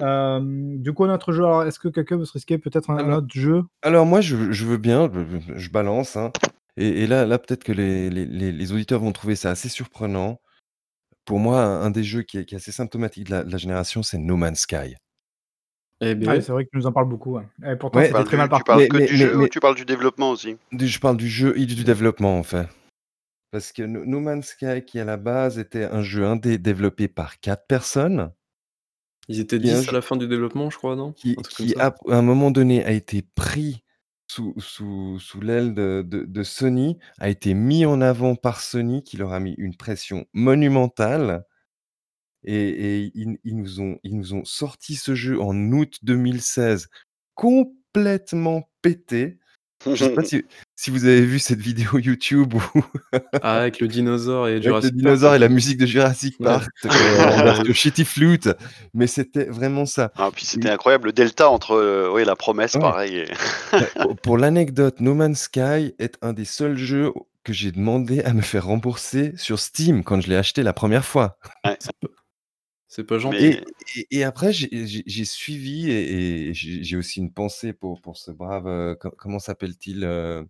Hem, 0.00 0.80
du 0.82 0.92
coup, 0.92 1.04
un 1.04 1.14
autre 1.14 1.32
jeu, 1.32 1.44
alors 1.44 1.64
est-ce 1.64 1.78
que 1.80 1.88
quelqu'un 1.88 2.18
veut 2.18 2.24
se 2.26 2.32
risquer 2.32 2.58
peut-être 2.58 2.90
un 2.90 2.98
Alors 2.98 3.18
autre 3.18 3.28
jeu? 3.32 3.62
alors 3.82 4.06
moi, 4.06 4.20
je 4.20 4.52
je 4.52 4.64
veux 4.66 4.78
bien, 4.78 5.10
je 5.56 5.70
balance, 5.70 6.16
hein 6.16 6.32
et 6.76 7.04
et 7.04 7.06
là 7.06 7.24
là, 7.26 7.38
peut-être 7.38 7.64
que 7.64 7.72
les 7.72 8.10
les 8.10 8.72
auditeurs 8.72 9.00
vont 9.00 9.12
trouver 9.12 9.36
ça 9.36 9.50
assez 9.50 9.68
surprenant. 9.68 10.40
Pour 11.24 11.38
moi, 11.40 11.62
un 11.64 11.90
des 11.90 12.04
jeux 12.04 12.22
qui 12.22 12.38
est 12.38 12.44
qui 12.46 12.54
est 12.54 12.58
assez 12.58 12.72
symptomatique 12.72 13.24
de 13.26 13.32
la 13.32 13.44
de 13.44 13.52
la 13.52 13.58
génération, 13.58 14.02
c'est 14.02 14.18
No 14.18 14.36
Man's 14.36 14.60
Sky. 14.60 14.94
Eh 16.00 16.14
Ouais, 16.14 16.14
beh! 16.14 16.40
c'est 16.42 16.52
vrai 16.52 16.64
que 16.64 16.70
tu 16.70 16.76
nous 16.78 16.86
en 16.86 16.92
parles 16.92 17.08
beaucoup, 17.08 17.36
ouais 17.36 17.44
et 17.66 17.76
pourtant 17.76 18.00
Tu 18.00 18.08
Ouais, 18.08 18.12
parles 18.12 18.24
très 18.26 18.36
mal 18.36 18.48
du 18.50 18.56
tu 18.56 18.64
parles 18.64 18.78
mais 18.80 18.88
que 18.88 18.96
mais 18.98 19.06
du 19.06 19.16
mais 19.16 19.16
jeu 19.16 19.36
ou 19.36 19.42
mais 19.42 19.48
tu 19.48 19.60
parles 19.60 19.74
du 19.76 19.84
développement 19.86 20.30
aussi? 20.30 20.56
du 20.72 20.86
je 20.86 21.00
parle 21.00 21.16
du 21.16 21.28
jeu 21.28 21.58
et 21.58 21.66
du 21.66 21.82
développement, 21.84 22.38
en 22.38 22.42
fait. 22.42 22.66
Parce 23.56 23.72
que 23.72 23.82
No 23.82 24.04
No 24.04 24.20
Man's 24.20 24.48
Sky, 24.48 24.84
qui 24.84 25.00
à 25.00 25.06
la 25.06 25.16
base 25.16 25.58
était 25.58 25.84
un 25.84 26.02
jeu 26.02 26.26
indé 26.26 26.58
développé 26.58 27.08
par 27.08 27.40
4 27.40 27.66
personnes 27.66 28.34
Ils 29.28 29.40
étaient 29.40 29.56
un 29.56 29.58
10 29.60 29.88
à 29.88 29.92
la 29.92 30.02
fin 30.02 30.16
du 30.16 30.28
développement, 30.28 30.68
je 30.68 30.76
crois, 30.76 30.94
non? 30.94 31.14
qui 31.14 31.36
Un 31.38 31.42
truc 31.42 31.56
comme 31.56 31.66
qui 31.66 31.72
ça? 31.72 31.86
à 31.86 32.16
un 32.18 32.20
moment 32.20 32.50
donné 32.50 32.84
a 32.84 32.90
été 32.90 33.22
pris 33.22 33.82
sous 34.28 34.52
sous 34.58 35.18
sous 35.20 35.40
l'aile 35.40 35.72
de 35.72 36.04
de 36.06 36.24
de 36.24 36.42
Sony, 36.42 36.98
a 37.18 37.30
été 37.30 37.54
mis 37.54 37.86
en 37.86 38.02
avant 38.02 38.34
par 38.36 38.60
Sony 38.60 39.02
qui 39.02 39.16
leur 39.16 39.32
a 39.32 39.40
mis 39.40 39.54
une 39.56 39.74
pression 39.74 40.26
monumentale 40.34 41.44
et 42.44 42.54
et 42.98 43.12
ils 43.14 43.38
ils 43.42 43.56
nous 43.56 43.80
ont 43.80 43.98
ils 44.02 44.18
nous 44.18 44.34
ont 44.34 44.44
sorti 44.44 44.96
ce 44.96 45.14
jeu 45.14 45.40
en 45.40 45.56
août 45.72 45.98
2016 46.02 46.88
complètement 47.34 48.68
pété 48.82 49.38
Je 49.94 50.04
sais 50.04 50.10
pas 50.14 50.24
si, 50.24 50.44
si 50.74 50.90
vous 50.90 51.04
avez 51.04 51.20
vu 51.20 51.38
cette 51.38 51.60
vidéo 51.60 51.98
YouTube 51.98 52.54
où 52.54 52.62
Ah, 53.42 53.58
avec 53.60 53.80
le 53.80 53.88
dinosaure 53.88 54.48
et 54.48 54.52
avec 54.52 54.62
Jurassic 54.62 54.90
le 54.90 54.96
Park. 54.96 55.04
dinosaure 55.04 55.34
et 55.34 55.38
la 55.38 55.48
musique 55.48 55.78
de 55.78 55.86
Jurassic 55.86 56.34
Ouais. 56.40 56.46
Park, 56.46 56.68
euh, 56.84 56.88
en 57.40 57.44
version 57.44 57.72
shitty 57.74 58.04
flute, 58.04 58.48
mais 58.94 59.06
c'était 59.06 59.44
vraiment 59.44 59.86
ça. 59.86 60.12
Ah, 60.16 60.30
puis 60.34 60.44
c'était 60.44 60.70
incroyable, 60.70 61.06
le 61.08 61.12
delta 61.12 61.48
entre 61.48 61.72
euh, 61.72 62.10
ouais, 62.10 62.24
la 62.24 62.36
promesse, 62.36 62.74
Ouais. 62.74 62.80
pareil. 62.80 63.16
et- 63.18 63.26
Pour- 64.02 64.16
Pour 64.16 64.38
l'anecdote, 64.38 65.00
No 65.00 65.14
Man's 65.14 65.42
Sky 65.42 65.94
est 65.98 66.16
un 66.22 66.32
des 66.32 66.44
seuls 66.44 66.76
jeux 66.76 67.12
que 67.44 67.52
j'ai 67.52 67.70
demandé 67.70 68.22
à 68.22 68.32
me 68.32 68.42
faire 68.42 68.66
rembourser 68.66 69.32
sur 69.36 69.60
Steam 69.60 70.02
quand 70.02 70.20
je 70.20 70.28
l'ai 70.28 70.36
acheté 70.36 70.62
la 70.64 70.72
première 70.72 71.04
fois. 71.04 71.38
C'est 72.88 73.04
pas 73.04 73.18
gentil. 73.18 73.36
Et, 73.44 73.64
et- 73.96 74.06
et 74.18 74.24
après, 74.24 74.52
j'ai- 74.52 75.24
suivi 75.24 75.90
et, 75.90 76.48
et 76.48 76.54
j'ai 76.54 76.96
aussi 76.96 77.20
une 77.20 77.32
pensée 77.32 77.72
pour, 77.72 78.00
pour 78.00 78.16
ce 78.16 78.30
brave. 78.30 78.66
euh, 78.66 78.94
co- 78.94 79.10
comment 79.10 79.38
s'appelle-t-il 79.38 80.04
euh, 80.04 80.44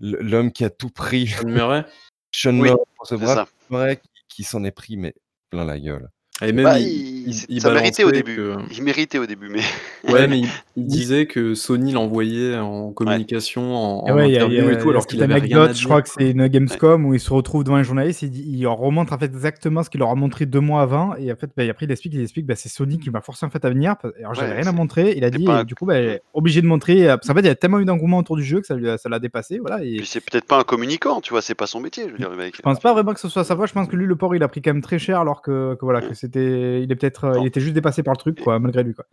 L'homme 0.00 0.52
qui 0.52 0.64
a 0.64 0.70
tout 0.70 0.90
pris, 0.90 1.28
Sean 1.28 1.48
Murray? 1.48 1.84
Sean 2.32 2.50
Oui, 2.58 2.68
Murray, 2.70 2.82
pour 2.96 3.06
ce 3.06 3.14
brave. 3.14 3.50
Murray 3.70 3.96
qui, 4.00 4.10
qui 4.28 4.44
s'en 4.44 4.64
est 4.64 4.72
pris, 4.72 4.96
mais 4.96 5.14
plein 5.50 5.64
la 5.64 5.78
gueule. 5.78 6.10
Et 6.42 6.52
même, 6.52 6.64
Bah, 6.64 6.80
il, 6.80 6.86
il- 6.88 7.28
il- 7.28 7.44
il 7.48 7.60
ça 7.60 7.70
méritait 7.72 8.02
au 8.02 8.10
début. 8.10 8.34
que- 8.36 8.56
Il 8.76 8.82
méritait 8.82 9.18
au 9.18 9.26
début, 9.26 9.48
mais 9.48 9.60
Ouais, 10.22 10.26
mais 10.26 10.40
il, 10.40 10.48
il 10.76 10.86
disait 10.86 11.26
que 11.26 11.54
Sony 11.54 11.92
l'envoyait 11.92 12.56
en 12.58 12.92
communication, 12.92 13.74
en, 13.76 14.04
en 14.10 14.14
ouais, 14.16 14.30
y 14.30 14.34
a- 14.36 14.40
interview 14.40 14.58
il 14.58 14.64
y 14.64 14.68
a- 14.68 14.72
et 14.72 14.78
tout, 14.78 14.90
alors 14.90 15.06
qu'il 15.06 15.22
avait 15.22 15.34
rien 15.34 15.42
à 15.42 15.44
anecdote, 15.44 15.70
dire. 15.70 15.80
je 15.80 15.84
crois 15.86 16.02
que 16.02 16.08
c'est 16.08 16.30
une 16.32 16.48
Gamescom 16.48 17.06
où 17.06 17.14
il 17.14 17.20
se 17.20 17.32
retrouve 17.32 17.62
devant 17.62 17.76
un 17.76 17.84
journaliste, 17.84 18.22
il, 18.22 18.30
dit- 18.30 18.44
il 18.48 18.62
leur 18.62 18.76
remontre 18.76 19.12
en 19.12 19.18
fait 19.18 19.26
exactement 19.26 19.84
ce 19.84 19.90
qu'il 19.90 20.00
leur 20.00 20.10
a 20.10 20.16
montré 20.16 20.44
deux 20.44 20.58
mois 20.60 20.82
avant, 20.82 21.14
et 21.14 21.32
en 21.32 21.36
fait, 21.36 21.50
bah, 21.56 21.62
après 21.70 21.86
il 21.86 21.92
explique, 21.92 22.14
il 22.14 22.20
explique, 22.20 22.46
bah, 22.46 22.56
c'est 22.56 22.68
Sony 22.68 22.98
qui 22.98 23.10
m'a 23.10 23.20
forcé 23.20 23.46
en 23.46 23.50
fait 23.50 23.64
à 23.64 23.70
venir. 23.70 23.94
Alors 24.18 24.34
j'avais 24.34 24.48
Ouais, 24.48 24.60
rien 24.62 24.66
à 24.66 24.72
montrer, 24.72 25.14
il 25.16 25.22
a 25.24 25.30
dit, 25.30 25.44
pas 25.44 25.60
et 25.62 25.64
du 25.64 25.76
coup, 25.76 25.86
bah, 25.86 25.94
obligé 26.34 26.60
de 26.62 26.66
montrer. 26.66 27.08
euh, 27.08 27.16
Parce 27.16 27.28
qu'en 27.28 27.34
fait, 27.34 27.40
il 27.40 27.46
y 27.46 27.48
a 27.48 27.54
tellement 27.54 27.78
eu 27.78 27.84
d'engouement 27.84 28.18
autour 28.18 28.36
du 28.36 28.42
jeu 28.42 28.60
que 28.60 28.66
ça 28.66 28.74
lui 28.74 28.88
a- 28.90 28.98
ça 28.98 29.08
l'a 29.08 29.20
dépassé, 29.20 29.60
voilà. 29.60 29.84
Et 29.84 29.98
puis 29.98 30.06
c'est 30.06 30.20
peut-être 30.20 30.46
pas 30.46 30.58
un 30.58 30.64
communicant, 30.64 31.20
tu 31.20 31.30
vois, 31.30 31.42
c'est 31.42 31.54
pas 31.54 31.66
son 31.68 31.78
métier, 31.80 32.04
je 32.08 32.12
veux 32.12 32.18
dire, 32.18 32.28
le 32.30 32.36
mec. 32.36 32.56
je 32.56 32.60
pense 32.62 32.80
pas 32.80 32.92
vraiment 32.92 33.14
que 33.14 33.20
ce 33.20 33.28
soit 33.28 33.44
sa 33.44 33.54
voix. 33.54 33.66
Je 33.66 33.72
pense 33.72 33.86
que 33.86 33.94
lui, 33.94 34.06
le 34.06 34.16
port, 34.16 34.34
il 34.34 34.42
a 34.42 34.48
pris 34.48 34.60
quand 34.60 34.72
même 34.72 34.82
très 34.82 34.98
cher, 34.98 35.20
alors 35.20 35.40
que, 35.40 35.74
que 35.76 35.84
voilà, 35.84 36.00
que 36.00 36.12
c'était, 36.24 36.82
il 36.82 36.90
est 36.90 36.96
peut-être, 36.96 37.24
euh, 37.24 37.38
il 37.40 37.46
était 37.46 37.60
juste 37.60 37.74
dépassé 37.74 38.02
par 38.02 38.14
le 38.14 38.18
truc, 38.18 38.40
quoi, 38.40 38.58
malgré 38.58 38.82
lui, 38.82 38.94
quoi. 38.94 39.04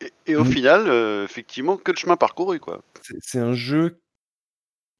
Et, 0.00 0.12
et 0.26 0.36
au 0.36 0.42
Mm. 0.44 0.50
final, 0.50 0.88
euh, 0.88 1.24
effectivement, 1.24 1.76
que 1.76 1.92
de 1.92 1.96
chemin 1.96 2.16
parcouru, 2.16 2.58
quoi. 2.58 2.82
C'est 3.20 3.38
un 3.38 3.52
jeu 3.54 4.00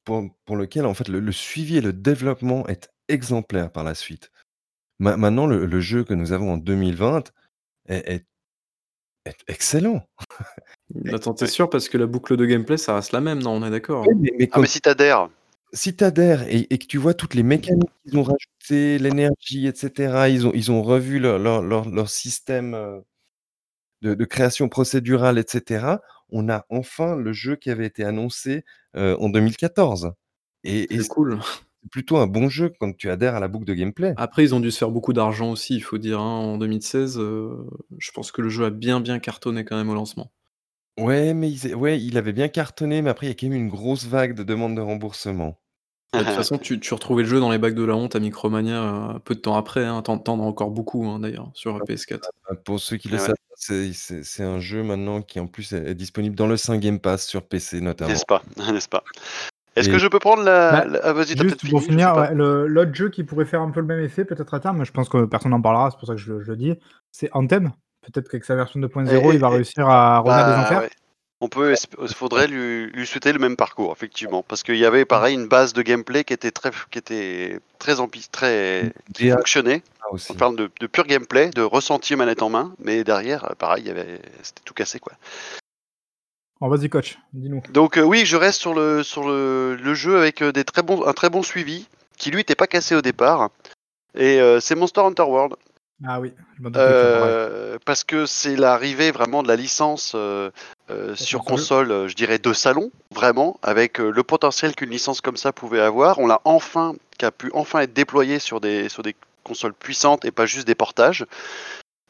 pour, 0.05 0.23
pour 0.45 0.55
lequel 0.55 0.85
en 0.85 0.93
fait 0.93 1.09
le, 1.09 1.19
le 1.19 1.31
suivi 1.33 1.77
et 1.77 1.81
le 1.81 1.91
développement 1.91 2.65
est 2.67 2.89
exemplaire 3.09 3.69
par 3.71 3.83
la 3.83 3.93
suite. 3.95 4.31
Ma- 4.99 5.17
maintenant, 5.17 5.45
le, 5.45 5.65
le 5.65 5.79
jeu 5.81 6.03
que 6.05 6.13
nous 6.13 6.31
avons 6.31 6.53
en 6.53 6.57
2020 6.57 7.31
est, 7.89 8.09
est- 8.09 8.25
est 9.25 9.43
excellent. 9.49 10.07
Attends, 11.11 11.33
t'es 11.33 11.47
sûr? 11.47 11.69
Parce 11.69 11.89
que 11.89 11.97
la 11.97 12.05
boucle 12.05 12.37
de 12.37 12.45
gameplay, 12.45 12.77
ça 12.77 12.95
reste 12.95 13.11
la 13.11 13.19
même, 13.19 13.43
non? 13.43 13.51
On 13.51 13.65
est 13.65 13.69
d'accord 13.69 14.07
Oui, 14.07 14.15
mais, 14.17 14.31
mais 14.39 14.49
Ah, 14.53 14.59
mais 14.61 14.67
si 14.67 14.79
t'adhères, 14.79 15.29
si 15.73 15.95
tu 15.95 16.03
adhères 16.03 16.43
et, 16.47 16.67
et 16.73 16.77
que 16.77 16.85
tu 16.87 16.97
vois 16.97 17.13
toutes 17.13 17.33
les 17.35 17.43
mécaniques 17.43 17.89
qu'ils 18.05 18.17
ont 18.17 18.23
rajoutées, 18.23 18.97
l'énergie, 18.99 19.67
etc., 19.67 20.29
ils 20.29 20.47
ont, 20.47 20.51
ils 20.53 20.71
ont 20.71 20.81
revu 20.83 21.19
leur, 21.19 21.39
leur, 21.39 21.61
leur- 21.61 21.89
leur 21.89 22.09
système 22.09 22.75
de, 24.01 24.13
de 24.13 24.25
création 24.25 24.69
procédurale, 24.69 25.37
etc., 25.37 26.01
on 26.29 26.49
a 26.49 26.65
enfin 26.69 27.15
le 27.15 27.31
jeu 27.33 27.55
qui 27.55 27.69
avait 27.71 27.85
été 27.85 28.03
annoncé 28.03 28.65
euh, 28.95 29.15
en 29.19 29.29
2014. 29.29 30.11
Et, 30.63 30.93
et 30.93 30.99
C'est 30.99 31.89
plutôt 31.91 32.17
un 32.17 32.27
bon 32.27 32.49
jeu 32.49 32.73
quand 32.79 32.93
tu 32.95 33.09
adhères 33.09 33.35
à 33.35 33.39
la 33.39 33.47
boucle 33.47 33.65
de 33.65 33.73
gameplay. 33.73 34.13
Après, 34.17 34.43
ils 34.43 34.55
ont 34.55 34.59
dû 34.59 34.71
se 34.71 34.77
faire 34.79 34.91
beaucoup 34.91 35.13
d'argent 35.13 35.51
aussi, 35.51 35.75
il 35.75 35.81
faut 35.83 35.97
dire. 35.97 36.19
hein. 36.19 36.39
En 36.39 36.57
2016, 36.57 37.17
euh, 37.19 37.65
je 37.97 38.11
pense 38.11 38.31
que 38.31 38.41
le 38.41 38.49
jeu 38.49 38.65
a 38.65 38.69
bien, 38.71 38.99
bien 39.01 39.19
cartonné 39.19 39.63
quand 39.65 39.77
même 39.77 39.89
au 39.89 39.95
lancement. 39.95 40.31
Ouais, 40.97 41.33
mais 41.33 41.51
il, 41.51 41.75
ouais, 41.75 41.99
il 42.01 42.17
avait 42.17 42.33
bien 42.33 42.47
cartonné, 42.47 43.01
mais 43.01 43.09
après, 43.09 43.27
il 43.27 43.29
y 43.29 43.31
a 43.31 43.35
quand 43.35 43.47
même 43.47 43.57
une 43.61 43.69
grosse 43.69 44.05
vague 44.05 44.33
de 44.33 44.43
demandes 44.43 44.75
de 44.75 44.81
remboursement. 44.81 45.59
De 46.13 46.19
toute 46.19 46.27
façon, 46.51 46.57
tu, 46.57 46.79
tu 46.79 46.93
retrouvais 46.93 47.23
le 47.23 47.29
jeu 47.29 47.39
dans 47.39 47.51
les 47.51 47.57
bacs 47.59 47.75
de 47.75 47.83
la 47.83 47.95
honte 47.95 48.15
à 48.15 48.19
Micromania 48.19 48.81
euh, 49.15 49.19
peu 49.19 49.35
de 49.35 49.39
temps 49.39 49.55
après. 49.55 49.85
Hein. 49.85 50.01
T'en 50.01 50.17
t'en 50.17 50.39
as 50.39 50.43
encore 50.43 50.71
beaucoup, 50.71 51.05
hein, 51.05 51.19
d'ailleurs, 51.19 51.51
sur 51.53 51.77
PS4. 51.83 52.21
Euh, 52.51 52.55
Pour 52.65 52.79
ceux 52.79 52.97
qui 52.97 53.09
le 53.09 53.17
Ah 53.17 53.21
ouais. 53.21 53.27
savent, 53.27 53.35
c'est- 53.93 54.43
un 54.43 54.59
jeu 54.59 54.83
maintenant 54.83 55.21
qui, 55.21 55.39
en 55.39 55.47
plus, 55.47 55.73
est 55.73 55.89
est 55.91 55.95
disponible 55.95 56.35
dans 56.35 56.47
le 56.47 56.57
5 56.57 56.79
Game 56.79 56.99
Pass 56.99 57.27
sur 57.27 57.43
PC 57.43 57.81
notamment. 57.81 58.09
n'est-ce 58.11 58.25
pas? 58.25 58.41
N'est-ce 58.71 58.89
pas? 58.89 59.03
Est-ce 59.75 59.89
Et- 59.89 59.91
que 59.91 59.99
je 59.99 60.07
peux 60.07 60.17
prendre 60.19 60.41
la. 60.41 60.71
Bah, 60.71 60.85
la- 60.85 60.99
Ah, 61.03 61.13
vas-y, 61.13 61.35
t'as 61.35 61.43
Juste 61.43 61.59
peut-être 61.59 61.69
pour 61.69 61.81
je 61.81 61.85
finir, 61.85 62.15
ouais, 62.15 62.33
l'autre 62.33 62.95
jeu 62.95 63.09
qui 63.09 63.23
pourrait 63.23 63.45
faire 63.45 63.61
un 63.61 63.69
peu 63.69 63.81
le 63.81 63.85
même 63.85 63.99
effet, 63.99 64.25
peut-être 64.25 64.53
à 64.55 64.59
terme, 64.59 64.79
mais 64.79 64.85
je 64.85 64.91
pense 64.91 65.09
que 65.09 65.25
personne 65.25 65.51
n'en 65.51 65.61
parlera, 65.61 65.91
c'est 65.91 65.97
pour 65.99 66.07
ça 66.07 66.13
que 66.15 66.19
je, 66.19 66.39
je 66.41 66.49
le 66.49 66.57
dis, 66.57 66.73
c'est 67.11 67.29
Anthem. 67.33 67.71
Peut-être 68.11 68.29
qu'avec 68.29 68.45
sa 68.45 68.55
version 68.55 68.79
2.0, 68.79 69.31
Et- 69.31 69.35
il 69.35 69.39
va 69.39 69.47
et- 69.49 69.55
réussir 69.55 69.87
à 69.87 70.19
revenir 70.19 70.45
des 70.45 70.51
Bah, 70.51 70.61
enfers. 70.63 70.81
ouais. 70.81 70.89
On 71.39 71.49
peut, 71.49 71.75
il 72.01 72.07
faudrait 72.15 72.47
lui, 72.47 72.87
lui 72.87 73.05
souhaiter 73.05 73.31
le 73.31 73.37
même 73.37 73.55
parcours, 73.57 73.91
effectivement, 73.95 74.41
parce 74.41 74.63
qu'il 74.63 74.77
y 74.77 74.85
avait 74.85 75.05
pareil 75.05 75.35
une 75.35 75.47
base 75.47 75.71
de 75.73 75.83
gameplay 75.83 76.23
qui 76.23 76.33
était 76.33 76.49
très, 76.49 76.71
qui 76.89 76.97
était 76.97 77.59
très 77.77 77.93
très, 78.31 78.91
fonctionnait. 79.33 79.83
aussi. 80.09 80.31
On 80.31 80.35
parle 80.35 80.55
de, 80.55 80.71
de 80.79 80.87
pur 80.87 81.05
gameplay, 81.05 81.51
de 81.51 81.61
ressenti 81.61 82.15
manette 82.15 82.41
en 82.41 82.49
main, 82.49 82.73
mais 82.79 83.03
derrière, 83.03 83.53
pareil, 83.59 83.83
il 83.83 83.87
y 83.87 83.91
avait, 83.91 84.19
c'était 84.41 84.63
tout 84.65 84.73
cassé 84.73 84.99
quoi. 84.99 85.13
Oh, 86.59 86.69
vas-y, 86.69 86.89
coach, 86.89 87.19
dis-nous. 87.33 87.61
Donc 87.69 87.97
euh, 87.97 88.01
oui, 88.01 88.25
je 88.25 88.35
reste 88.35 88.59
sur 88.59 88.73
le 88.73 89.03
sur 89.03 89.27
le, 89.27 89.75
le 89.75 89.93
jeu 89.93 90.17
avec 90.17 90.41
euh, 90.41 90.51
des 90.51 90.63
très 90.63 90.81
bons, 90.81 91.05
un 91.05 91.13
très 91.13 91.29
bon 91.29 91.43
suivi, 91.43 91.87
qui 92.17 92.31
lui 92.31 92.37
n'était 92.37 92.55
pas 92.55 92.65
cassé 92.65 92.95
au 92.95 93.03
départ. 93.03 93.51
Et 94.15 94.39
euh, 94.41 94.59
c'est 94.59 94.73
Monster 94.73 95.01
Hunter 95.01 95.21
World. 95.21 95.53
Ah 96.05 96.19
oui, 96.19 96.33
je 96.57 96.61
m'en. 96.61 96.69
Euh, 96.75 97.77
parce 97.85 98.03
que 98.03 98.25
c'est 98.27 98.55
l'arrivée 98.55 99.11
vraiment 99.11 99.41
de 99.41 99.47
la 99.47 99.55
licence 99.55 100.13
euh, 100.15 100.51
euh, 100.91 101.15
sur 101.15 101.43
console. 101.43 101.91
euh, 101.91 102.07
je 102.07 102.15
dirais 102.15 102.37
de 102.37 102.53
salon, 102.53 102.91
vraiment, 103.11 103.59
avec 103.63 103.97
le 103.97 104.23
potentiel 104.23 104.75
qu'une 104.75 104.91
licence 104.91 105.21
comme 105.21 105.37
ça 105.37 105.51
pouvait 105.51 105.81
avoir. 105.81 106.19
On 106.19 106.27
l'a 106.27 106.41
enfin, 106.45 106.95
qui 107.17 107.25
a 107.25 107.31
pu 107.31 107.49
enfin 107.53 107.79
être 107.79 107.93
déployé 107.93 108.37
sur 108.37 108.61
des, 108.61 108.89
sur 108.89 109.01
des 109.01 109.15
consoles 109.43 109.73
puissantes 109.73 110.23
et 110.23 110.31
pas 110.31 110.45
juste 110.45 110.67
des 110.67 110.75
portages. 110.75 111.25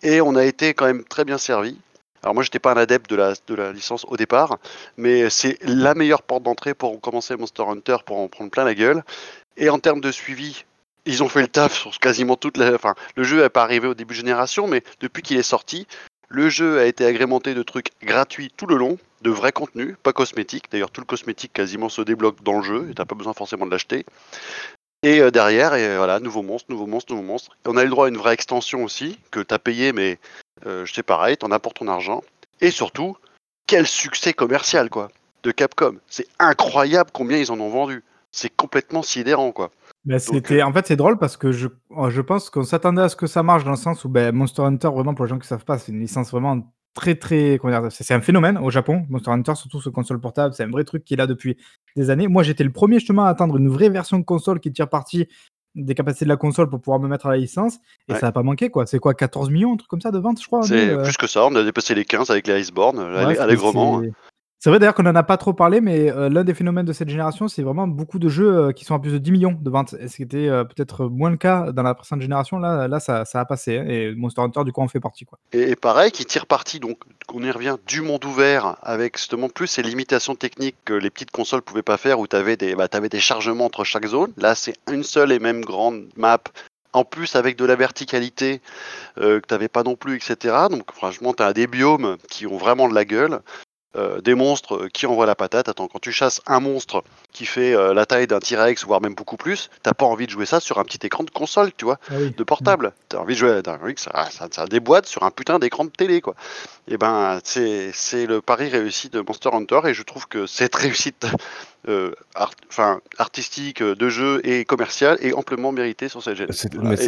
Et 0.03 0.19
on 0.19 0.35
a 0.35 0.43
été 0.43 0.73
quand 0.73 0.85
même 0.85 1.05
très 1.05 1.23
bien 1.23 1.37
servi. 1.37 1.77
Alors 2.23 2.33
moi, 2.33 2.43
j'étais 2.43 2.59
pas 2.59 2.73
un 2.73 2.77
adepte 2.77 3.09
de 3.09 3.15
la, 3.15 3.33
de 3.47 3.55
la 3.55 3.71
licence 3.71 4.05
au 4.09 4.17
départ, 4.17 4.57
mais 4.97 5.29
c'est 5.29 5.57
la 5.63 5.93
meilleure 5.93 6.23
porte 6.23 6.43
d'entrée 6.43 6.73
pour 6.73 6.99
commencer 6.99 7.37
Monster 7.37 7.63
Hunter, 7.63 7.97
pour 8.05 8.17
en 8.17 8.27
prendre 8.27 8.51
plein 8.51 8.65
la 8.65 8.75
gueule. 8.75 9.03
Et 9.55 9.69
en 9.69 9.79
termes 9.79 10.01
de 10.01 10.11
suivi, 10.11 10.65
ils 11.07 11.23
ont 11.23 11.29
fait 11.29 11.41
le 11.41 11.47
taf 11.47 11.73
sur 11.73 11.97
quasiment 11.99 12.35
toute 12.35 12.57
la. 12.57 12.73
Enfin, 12.73 12.93
le 13.15 13.23
jeu 13.23 13.41
n'est 13.41 13.49
pas 13.49 13.63
arrivé 13.63 13.87
au 13.87 13.93
début 13.93 14.13
de 14.13 14.19
génération, 14.19 14.67
mais 14.67 14.83
depuis 14.99 15.23
qu'il 15.23 15.37
est 15.37 15.43
sorti, 15.43 15.87
le 16.29 16.49
jeu 16.49 16.79
a 16.79 16.85
été 16.85 17.05
agrémenté 17.05 17.53
de 17.53 17.63
trucs 17.63 17.91
gratuits 18.03 18.51
tout 18.55 18.67
le 18.67 18.75
long, 18.75 18.97
de 19.21 19.31
vrais 19.31 19.53
contenus, 19.53 19.95
pas 20.03 20.13
cosmétiques. 20.13 20.65
D'ailleurs, 20.71 20.91
tout 20.91 21.01
le 21.01 21.05
cosmétique 21.05 21.53
quasiment 21.53 21.89
se 21.89 22.01
débloque 22.01 22.43
dans 22.43 22.57
le 22.57 22.63
jeu, 22.63 22.87
et 22.91 22.93
t'as 22.93 23.05
pas 23.05 23.15
besoin 23.15 23.33
forcément 23.33 23.65
de 23.65 23.71
l'acheter. 23.71 24.05
Et 25.03 25.21
euh, 25.21 25.31
derrière, 25.31 25.73
et 25.75 25.95
voilà, 25.95 26.19
nouveau 26.19 26.41
monstre, 26.41 26.69
nouveau 26.69 26.87
monstre, 26.87 27.13
nouveau 27.13 27.25
monstre. 27.25 27.51
Et 27.65 27.69
on 27.69 27.77
a 27.77 27.81
eu 27.81 27.85
le 27.85 27.91
droit 27.91 28.07
à 28.07 28.09
une 28.09 28.17
vraie 28.17 28.33
extension 28.33 28.83
aussi, 28.83 29.19
que 29.31 29.39
t'as 29.39 29.59
payé, 29.59 29.93
mais 29.93 30.19
euh, 30.65 30.85
c'est 30.91 31.03
pareil, 31.03 31.37
t'en 31.37 31.57
pour 31.59 31.73
ton 31.73 31.87
argent. 31.87 32.23
Et 32.61 32.71
surtout, 32.71 33.15
quel 33.67 33.87
succès 33.87 34.33
commercial, 34.33 34.89
quoi, 34.89 35.09
de 35.43 35.51
Capcom. 35.51 35.97
C'est 36.07 36.27
incroyable 36.39 37.11
combien 37.13 37.37
ils 37.37 37.51
en 37.51 37.59
ont 37.59 37.69
vendu. 37.69 38.03
C'est 38.31 38.53
complètement 38.53 39.03
sidérant, 39.03 39.51
quoi. 39.51 39.71
Bah, 40.05 40.19
c'était, 40.19 40.61
En 40.63 40.71
fait, 40.71 40.87
c'est 40.87 40.95
drôle 40.95 41.17
parce 41.17 41.35
que 41.37 41.51
je, 41.51 41.67
oh, 41.89 42.09
je 42.09 42.21
pense 42.21 42.49
qu'on 42.49 42.63
s'attendait 42.63 43.01
à 43.01 43.09
ce 43.09 43.15
que 43.15 43.27
ça 43.27 43.43
marche 43.43 43.63
dans 43.65 43.71
le 43.71 43.77
sens 43.77 44.05
où 44.05 44.09
ben, 44.09 44.33
Monster 44.33 44.61
Hunter, 44.61 44.87
vraiment, 44.89 45.13
pour 45.13 45.25
les 45.25 45.29
gens 45.29 45.37
qui 45.37 45.43
ne 45.45 45.47
savent 45.47 45.65
pas, 45.65 45.77
c'est 45.77 45.91
une 45.91 45.99
licence 45.99 46.31
vraiment 46.31 46.73
très, 46.93 47.15
très. 47.15 47.57
comment 47.61 47.77
dire, 47.79 47.91
C'est 47.91 48.03
c'est 48.05 48.13
un 48.13 48.21
phénomène 48.21 48.57
au 48.57 48.69
Japon. 48.69 49.05
Monster 49.09 49.31
Hunter, 49.31 49.55
surtout 49.55 49.81
sur 49.81 49.91
console 49.91 50.19
portable, 50.21 50.53
c'est 50.53 50.63
un 50.63 50.69
vrai 50.71 50.83
truc 50.85 51.03
qui 51.03 51.13
est 51.13 51.17
là 51.17 51.27
depuis 51.27 51.57
des 51.95 52.09
années. 52.09 52.27
Moi, 52.27 52.43
j'étais 52.43 52.63
le 52.63 52.71
premier 52.71 52.99
justement 52.99 53.25
à 53.25 53.29
attendre 53.29 53.57
une 53.57 53.67
vraie 53.69 53.89
version 53.89 54.17
de 54.17 54.23
console 54.23 54.59
qui 54.61 54.71
tire 54.71 54.87
parti 54.89 55.27
des 55.75 55.93
capacités 55.93 56.25
de 56.25 56.29
la 56.29 56.37
console 56.37 56.69
pour 56.69 56.79
pouvoir 56.81 56.99
me 56.99 57.07
mettre 57.07 57.27
à 57.27 57.31
la 57.31 57.37
licence. 57.37 57.75
Et 58.07 58.13
Ouais. 58.13 58.19
ça 58.19 58.27
n'a 58.27 58.31
pas 58.31 58.41
manqué, 58.43 58.69
quoi. 58.69 58.87
C'est 58.87 58.97
quoi, 58.99 59.13
14 59.13 59.49
millions, 59.51 59.73
un 59.73 59.77
truc 59.77 59.89
comme 59.89 60.01
ça 60.01 60.09
de 60.11 60.17
vente, 60.17 60.41
je 60.41 60.47
crois 60.47 60.63
C'est 60.63 60.89
euh, 60.89 61.03
plus 61.03 61.17
que 61.17 61.27
ça, 61.27 61.45
on 61.45 61.53
a 61.55 61.63
dépassé 61.63 61.93
les 61.93 62.05
15 62.05 62.31
avec 62.31 62.47
les 62.47 62.59
Iceborne, 62.61 62.97
Ouais, 62.97 63.03
allé- 63.17 63.35
c'est- 63.35 63.41
allègrement. 63.41 64.01
c'est- 64.01 64.11
C'est 64.59 64.71
vrai 64.71 64.79
d'ailleurs 64.79 64.95
qu'on 64.95 65.03
n'en 65.03 65.13
a 65.15 65.23
pas 65.23 65.37
trop 65.37 65.53
parlé, 65.53 65.81
mais 65.81 66.11
euh, 66.11 66.29
l'un 66.29 66.43
des 66.43 66.55
phénomènes 66.55 66.85
de 66.85 66.93
cette 66.93 67.09
génération, 67.09 67.47
c'est 67.47 67.61
vraiment 67.61 67.87
beaucoup 67.87 68.17
de 68.17 68.27
jeux 68.27 68.57
euh, 68.57 68.71
qui 68.71 68.85
sont 68.85 68.95
à 68.95 68.99
plus 68.99 69.11
de 69.11 69.19
10 69.19 69.31
millions 69.31 69.57
de 69.59 69.69
ventes. 69.69 69.93
Ce 70.07 70.15
qui 70.15 70.23
était 70.23 70.49
euh, 70.49 70.63
peut-être 70.63 71.05
moins 71.05 71.29
le 71.29 71.37
cas 71.37 71.71
dans 71.71 71.83
la 71.83 71.93
précédente 71.93 72.23
génération. 72.23 72.57
Là, 72.57 72.87
là 72.87 72.99
ça, 72.99 73.23
ça 73.25 73.39
a 73.39 73.45
passé. 73.45 73.77
hein, 73.77 73.85
et 73.87 74.15
Monster 74.15 74.41
Hunter, 74.41 74.63
du 74.63 74.71
coup, 74.71 74.81
en 74.81 74.87
fait 74.87 74.99
partie. 74.99 75.25
Quoi. 75.25 75.37
Et, 75.53 75.75
pareil, 75.75 76.11
qui 76.11 76.25
tire 76.25 76.47
parti, 76.47 76.79
donc 76.79 76.97
on 77.31 77.43
y 77.43 77.51
revient, 77.51 77.75
du 77.85 78.01
monde 78.01 78.25
ouvert, 78.25 78.77
avec 78.81 79.17
justement 79.17 79.47
plus 79.47 79.67
ces 79.67 79.83
limitations 79.83 80.33
techniques 80.33 80.77
que 80.85 80.93
les 80.93 81.11
petites 81.11 81.31
consoles 81.31 81.61
pouvaient 81.61 81.83
pas 81.83 81.97
faire, 81.97 82.19
où 82.19 82.25
tu 82.25 82.35
avais, 82.35 82.57
des, 82.57 82.73
bah, 82.73 82.87
t'avais 82.87 83.09
des 83.09 83.19
chargements 83.19 83.65
entre 83.65 83.83
chaque 83.83 84.07
zone. 84.07 84.33
Là, 84.37 84.55
c'est 84.55 84.73
une 84.91 85.03
seule 85.03 85.31
et 85.31 85.39
même 85.39 85.63
grande 85.63 86.07
map, 86.15 86.39
en 86.93 87.05
plus 87.05 87.35
avec 87.35 87.57
de 87.57 87.65
la 87.65 87.75
verticalité 87.75 88.61
que 89.17 89.39
tu 89.39 89.53
n'avais 89.53 89.67
pas 89.67 89.83
non 89.83 89.95
plus, 89.95 90.15
etc. 90.15 90.55
Donc 90.71 90.91
franchement, 90.91 91.33
tu 91.33 91.43
as 91.43 91.53
des 91.53 91.67
biomes 91.67 92.17
qui 92.27 92.47
ont 92.47 92.57
vraiment 92.57 92.89
de 92.89 92.95
la 92.95 93.05
gueule. 93.05 93.41
Euh, 93.97 94.21
des 94.21 94.35
monstres 94.35 94.75
euh, 94.85 94.89
qui 94.93 95.05
envoient 95.05 95.25
la 95.25 95.35
patate. 95.35 95.69
Attends, 95.69 95.87
quand 95.87 95.99
tu 95.99 96.11
chasses 96.11 96.41
un 96.45 96.59
monstre 96.59 97.03
qui 97.31 97.45
fait 97.45 97.73
euh, 97.73 97.93
la 97.93 98.05
taille 98.05 98.27
d'un 98.27 98.39
T-Rex, 98.39 98.85
voire 98.85 99.01
même 99.01 99.15
beaucoup 99.15 99.37
plus, 99.37 99.69
t'as 99.83 99.93
pas 99.93 100.05
envie 100.05 100.25
de 100.25 100.31
jouer 100.31 100.45
ça 100.45 100.59
sur 100.59 100.79
un 100.79 100.83
petit 100.83 101.05
écran 101.05 101.23
de 101.23 101.29
console, 101.31 101.71
tu 101.75 101.85
vois, 101.85 101.99
Ah 102.09 102.13
oui. 102.19 102.31
de 102.31 102.43
portable. 102.43 102.93
T'as 103.09 103.17
envie 103.19 103.33
de 103.33 103.39
jouer, 103.39 103.61
que 103.63 104.01
ça, 104.01 104.27
ça, 104.31 104.47
ça 104.51 104.65
déboîte 104.65 105.05
sur 105.05 105.23
un 105.23 105.31
putain 105.31 105.59
d'écran 105.59 105.85
de 105.85 105.89
télé, 105.89 106.21
quoi. 106.21 106.35
Et 106.87 106.97
ben, 106.97 107.39
c'est 107.43 107.91
c'est 107.93 108.25
le 108.25 108.41
pari 108.41 108.69
réussi 108.69 109.09
de 109.09 109.19
Monster 109.21 109.49
Hunter, 109.53 109.81
et 109.85 109.93
je 109.93 110.03
trouve 110.03 110.27
que 110.27 110.45
cette 110.45 110.75
réussite 110.75 111.25
euh, 111.87 112.11
art- 112.35 112.51
enfin, 112.69 113.01
artistique, 113.17 113.81
de 113.81 114.09
jeu 114.09 114.41
et 114.43 114.65
commerciale 114.65 115.17
est 115.21 115.33
amplement 115.33 115.71
méritée 115.71 116.09
sur 116.09 116.21
cette 116.23 116.35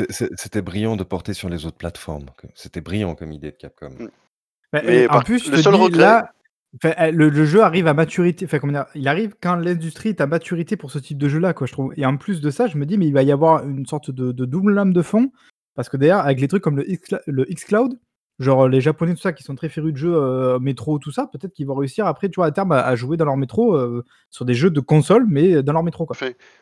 c'est- 0.09 0.29
c'était 0.37 0.61
brillant 0.61 0.95
de 0.95 1.03
porter 1.03 1.33
sur 1.33 1.49
les 1.49 1.65
autres 1.65 1.77
plateformes. 1.77 2.25
C'était 2.55 2.81
brillant 2.81 3.15
comme 3.15 3.31
idée 3.31 3.51
de 3.51 3.57
Capcom. 3.57 3.91
Bah, 4.71 4.81
Mais 4.85 5.01
et 5.01 5.05
en 5.07 5.13
par- 5.13 5.23
plus, 5.23 5.49
le 5.49 5.61
seul 5.61 5.73
dis, 5.73 5.79
regret- 5.79 5.99
là, 6.01 6.31
le, 6.83 7.45
jeu 7.45 7.61
arrive 7.61 7.87
à 7.87 7.93
maturité. 7.93 8.47
Il 8.95 9.07
arrive 9.07 9.35
quand 9.41 9.55
l'industrie 9.55 10.09
est 10.09 10.21
à 10.21 10.27
maturité 10.27 10.77
pour 10.77 10.91
ce 10.91 10.99
type 10.99 11.17
de 11.17 11.27
jeu-là, 11.27 11.53
quoi, 11.53 11.67
je 11.67 11.73
trouve. 11.73 11.93
Et 11.97 12.05
en 12.05 12.17
plus 12.17 12.41
de 12.41 12.49
ça, 12.49 12.67
je 12.67 12.77
me 12.77 12.85
dis, 12.85 12.97
mais 12.97 13.07
il 13.07 13.13
va 13.13 13.23
y 13.23 13.31
avoir 13.31 13.67
une 13.67 13.85
sorte 13.85 14.11
de, 14.11 14.31
de 14.31 14.45
double 14.45 14.73
lame 14.73 14.93
de 14.93 15.01
fond. 15.01 15.31
Parce 15.75 15.89
que 15.89 15.97
d'ailleurs, 15.97 16.21
avec 16.21 16.41
les 16.41 16.47
trucs 16.47 16.63
comme 16.63 16.77
le, 16.77 16.89
X, 16.89 17.15
le 17.25 17.45
xCloud, 17.45 17.97
genre 18.39 18.67
les 18.67 18.81
Japonais, 18.81 19.13
tout 19.13 19.21
ça, 19.21 19.33
qui 19.33 19.43
sont 19.43 19.55
très 19.55 19.69
férus 19.69 19.93
de 19.93 19.97
jeux 19.97 20.15
euh, 20.15 20.59
métro, 20.59 20.97
tout 20.97 21.11
ça, 21.11 21.27
peut-être 21.27 21.53
qu'ils 21.53 21.67
vont 21.67 21.75
réussir 21.75 22.07
après, 22.07 22.29
tu 22.29 22.35
vois, 22.35 22.47
à 22.47 22.51
terme, 22.51 22.71
à, 22.71 22.95
jouer 22.95 23.17
dans 23.17 23.25
leur 23.25 23.37
métro 23.37 23.75
euh, 23.75 24.05
sur 24.29 24.45
des 24.45 24.53
jeux 24.53 24.69
de 24.69 24.79
console, 24.79 25.25
mais 25.27 25.61
dans 25.61 25.73
leur 25.73 25.83
métro, 25.83 26.05
quoi. 26.05 26.15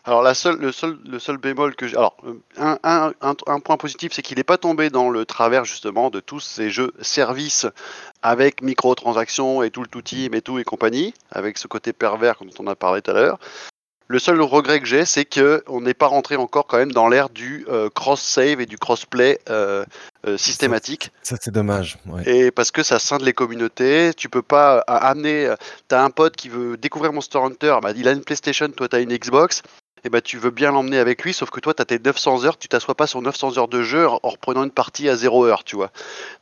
Alors 0.04 0.24
le 0.24 0.34
seul, 0.34 0.58
le 1.06 1.38
bémol 1.38 1.76
que 1.76 1.88
j'ai, 1.88 1.96
alors 1.96 2.18
un, 2.58 3.12
un, 3.22 3.60
point 3.60 3.78
positif, 3.78 4.12
c'est 4.14 4.22
qu'il 4.22 4.38
n'est 4.38 4.44
pas 4.44 4.58
tombé 4.58 4.90
dans 4.90 5.10
le 5.10 5.26
travers 5.26 5.66
justement 5.66 6.10
de 6.10 6.20
tous 6.20 6.40
ces 6.40 6.70
jeux 6.70 6.92
services 7.02 7.68
avec 8.22 8.62
microtransactions 8.62 9.64
et 9.64 9.70
tout 9.70 9.82
le 9.82 9.88
touti 9.88 10.30
et 10.32 10.42
tout 10.42 10.60
et 10.60 10.64
compagnie, 10.64 11.14
avec 11.32 11.58
ce 11.58 11.68
côté 11.68 11.94
pervers 11.94 12.36
dont 12.42 12.64
on 12.64 12.68
a 12.68 12.76
parlé 12.76 13.02
tout 13.02 13.12
à 13.12 13.14
l'heure. 13.14 13.40
Le 14.10 14.20
seul 14.20 14.42
regret 14.42 14.80
que 14.80 14.86
j'ai, 14.86 15.04
c'est 15.04 15.26
que 15.26 15.64
on 15.68 15.82
n'est 15.82 15.94
pas 15.94 16.08
rentré 16.08 16.38
encore 16.38 16.66
quand 16.66 16.78
même 16.78 16.94
dans 16.94 17.10
l'ère 17.10 17.30
du 17.30 17.66
euh, 17.70 17.90
cross-save 17.90 18.62
et 18.62 18.66
du 18.66 18.78
cross-play 18.78 19.40
euh, 19.50 19.84
euh, 20.26 20.38
systématique. 20.38 21.12
Ça, 21.24 21.36
c'est 21.42 21.52
dommage. 21.52 21.98
ouais. 22.06 22.24
Et 22.26 22.52
parce 22.52 22.72
que 22.72 22.84
ça 22.84 23.00
scinde 23.00 23.24
les 23.24 23.34
communautés, 23.34 24.14
tu 24.16 24.30
peux 24.30 24.42
pas 24.42 24.80
amener. 24.88 25.54
T'as 25.90 26.04
un 26.04 26.10
pote 26.10 26.38
qui 26.38 26.48
veut 26.48 26.78
découvrir 26.78 27.12
Monster 27.12 27.40
Hunter, 27.40 27.78
bah, 27.82 27.92
il 27.96 28.08
a 28.08 28.12
une 28.12 28.24
PlayStation, 28.24 28.70
toi 28.70 28.88
t'as 28.88 29.02
une 29.02 29.16
Xbox, 29.16 29.62
et 30.06 30.10
bah 30.10 30.22
tu 30.22 30.38
veux 30.38 30.52
bien 30.52 30.72
l'emmener 30.72 31.00
avec 31.00 31.24
lui, 31.24 31.34
sauf 31.34 31.50
que 31.50 31.60
toi 31.60 31.74
t'as 31.74 31.86
tes 31.86 32.00
900 32.00 32.46
heures, 32.46 32.58
tu 32.58 32.70
t'assois 32.70 32.96
pas 32.96 33.08
sur 33.08 33.22
900 33.22 33.58
heures 33.58 33.68
de 33.68 33.84
jeu 33.84 34.08
en 34.08 34.20
en 34.24 34.30
reprenant 34.30 34.64
une 34.64 34.72
partie 34.72 35.10
à 35.10 35.16
0 35.16 35.46
heure, 35.46 35.64
tu 35.64 35.76
vois. 35.76 35.92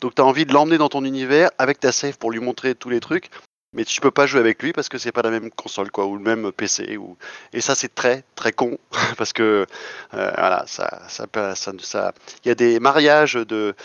Donc 0.02 0.14
t'as 0.16 0.24
envie 0.24 0.45
de 0.45 0.53
l'emmener 0.53 0.77
dans 0.77 0.90
ton 0.90 1.03
univers 1.03 1.50
avec 1.58 1.80
ta 1.80 1.92
save 1.92 2.18
pour 2.18 2.32
lui 2.32 2.40
montrer 2.40 2.76
tous 2.76 2.90
les 2.90 3.00
trucs, 3.00 3.30
mais 3.76 3.86
tu 3.86 4.02
peux 4.02 4.10
pas 4.12 4.26
jouer 4.26 4.40
avec 4.40 4.64
lui 4.64 4.74
parce 4.74 4.90
que 4.90 4.98
c'est 4.98 5.12
pas 5.12 5.22
la 5.22 5.30
même 5.30 5.52
console, 5.52 5.92
quoi, 5.92 6.08
ou 6.08 6.16
le 6.16 6.24
même 6.24 6.52
PC. 6.52 6.98
Ou... 6.98 7.18
Et 7.54 7.62
ça 7.62 7.76
c'est 7.76 7.94
très 7.94 8.24
très 8.36 8.52
con, 8.52 8.78
parce 9.18 9.34
que 9.34 9.66
euh, 10.14 10.32
voilà, 10.38 10.64
ça, 10.66 11.04
ça, 11.10 11.28
peut- 11.28 11.54
ça, 11.54 11.72
ça, 11.80 12.14
il 12.44 12.48
y 12.48 12.52
a 12.52 12.56
des 12.56 12.80
mariages 12.80 13.34
de, 13.36 13.76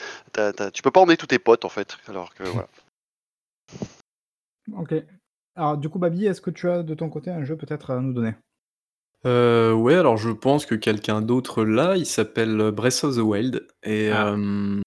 tu 0.72 0.82
peux 0.82 0.90
pas 0.90 1.00
emmener 1.00 1.16
tous 1.18 1.26
tes 1.26 1.38
potes 1.38 1.64
en 1.64 1.68
fait, 1.68 1.98
alors 2.08 2.32
que 2.34 2.44
voilà. 2.44 2.68
Ok. 4.76 4.94
Alors, 5.56 5.76
du 5.76 5.88
coup, 5.88 5.98
Babi, 5.98 6.26
est-ce 6.26 6.40
que 6.40 6.50
tu 6.50 6.70
as 6.70 6.82
de 6.82 6.94
ton 6.94 7.08
côté 7.08 7.30
un 7.30 7.44
jeu 7.44 7.56
peut-être 7.56 7.90
à 7.90 8.00
nous 8.00 8.12
donner? 8.12 8.34
Euh, 9.26 9.72
ouais, 9.72 9.96
alors 9.96 10.16
je 10.16 10.30
pense 10.30 10.64
que 10.64 10.74
quelqu'un 10.74 11.20
d'autre 11.20 11.64
là, 11.64 11.96
il 11.96 12.06
s'appelle 12.06 12.70
Breath 12.70 13.04
of 13.04 13.16
the 13.16 13.20
Wild. 13.20 13.66
Et 13.82 14.10
Ah. 14.10 14.28
euh, 14.28 14.80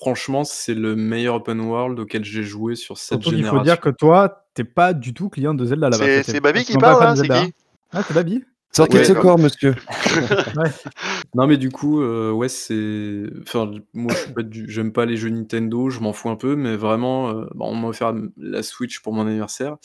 franchement, 0.00 0.44
c'est 0.44 0.74
le 0.74 0.96
meilleur 0.96 1.36
open 1.36 1.60
world 1.60 1.98
auquel 2.00 2.24
j'ai 2.24 2.42
joué 2.42 2.74
sur 2.76 2.96
cette 2.98 3.22
Surtout 3.22 3.30
génération. 3.36 3.58
faut 3.58 3.64
dire 3.64 3.80
que 3.80 3.90
toi, 3.90 4.46
t'es 4.54 4.64
pas 4.64 4.92
du 4.94 5.14
tout 5.14 5.28
client 5.28 5.54
de 5.54 5.64
Zelda 5.64 5.90
là-bas. 5.90 6.04
C'est 6.04 6.22
c'est 6.22 6.40
Babi 6.40 6.64
qui 6.64 6.76
parle 6.76 7.16
de 7.16 7.22
c'est 7.22 7.28
qui 7.28 7.52
Ah, 7.92 8.02
c'est 8.06 8.14
Babi 8.14 8.44
Sortez 8.70 8.96
Ouais, 8.96 9.00
de 9.00 9.06
ce 9.06 9.12
comme- 9.14 9.22
corps, 9.22 9.38
monsieur. 9.38 9.74
Non, 11.34 11.46
mais 11.46 11.56
du 11.56 11.70
coup, 11.70 12.02
euh, 12.02 12.30
ouais, 12.32 12.48
c'est. 12.48 13.24
Enfin, 13.42 13.70
moi, 13.94 14.12
je 14.14 14.18
suis 14.24 14.32
pas 14.32 14.42
du... 14.42 14.66
j'aime 14.70 14.92
pas 14.92 15.06
les 15.06 15.16
jeux 15.16 15.30
Nintendo, 15.30 15.88
je 15.90 16.00
m'en 16.00 16.12
fous 16.12 16.28
un 16.30 16.36
peu, 16.36 16.54
mais 16.56 16.76
vraiment, 16.76 17.30
euh, 17.30 17.46
bon, 17.54 17.70
on 17.70 17.74
m'a 17.74 17.88
offert 17.88 18.14
la 18.36 18.62
Switch 18.62 19.00
pour 19.00 19.12
mon 19.14 19.26
anniversaire. 19.26 19.76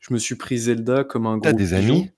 Je 0.00 0.12
me 0.12 0.18
suis 0.18 0.34
pris 0.34 0.58
Zelda 0.58 1.04
comme 1.04 1.26
un 1.26 1.38
T'as 1.38 1.50
gros 1.50 1.58
des 1.58 1.64
pigeon. 1.64 1.78
amis? 1.94 2.10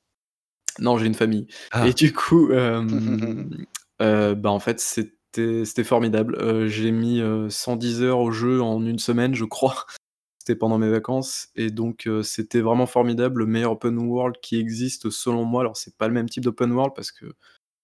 Non, 0.78 0.96
j'ai 0.98 1.06
une 1.06 1.14
famille. 1.14 1.46
Ah. 1.72 1.86
Et 1.86 1.92
du 1.92 2.12
coup, 2.12 2.50
euh, 2.50 2.82
euh, 4.02 4.34
bah, 4.34 4.50
en 4.50 4.60
fait, 4.60 4.80
c'était 4.80 5.12
c'était 5.34 5.84
formidable. 5.84 6.36
Euh, 6.40 6.66
j'ai 6.68 6.90
mis 6.90 7.20
euh, 7.20 7.48
110 7.50 8.02
heures 8.02 8.18
au 8.18 8.30
jeu 8.32 8.60
en 8.62 8.84
une 8.84 8.98
semaine, 8.98 9.34
je 9.34 9.44
crois. 9.44 9.86
C'était 10.42 10.58
pendant 10.58 10.78
mes 10.78 10.88
vacances. 10.88 11.48
Et 11.54 11.70
donc, 11.70 12.06
euh, 12.06 12.22
c'était 12.22 12.62
vraiment 12.62 12.86
formidable. 12.86 13.40
Le 13.40 13.46
meilleur 13.46 13.72
open 13.72 13.98
world 13.98 14.36
qui 14.40 14.58
existe, 14.58 15.10
selon 15.10 15.44
moi. 15.44 15.60
Alors, 15.60 15.76
c'est 15.76 15.94
pas 15.98 16.08
le 16.08 16.14
même 16.14 16.30
type 16.30 16.42
d'open 16.44 16.72
world 16.72 16.94
parce 16.96 17.12
que, 17.12 17.26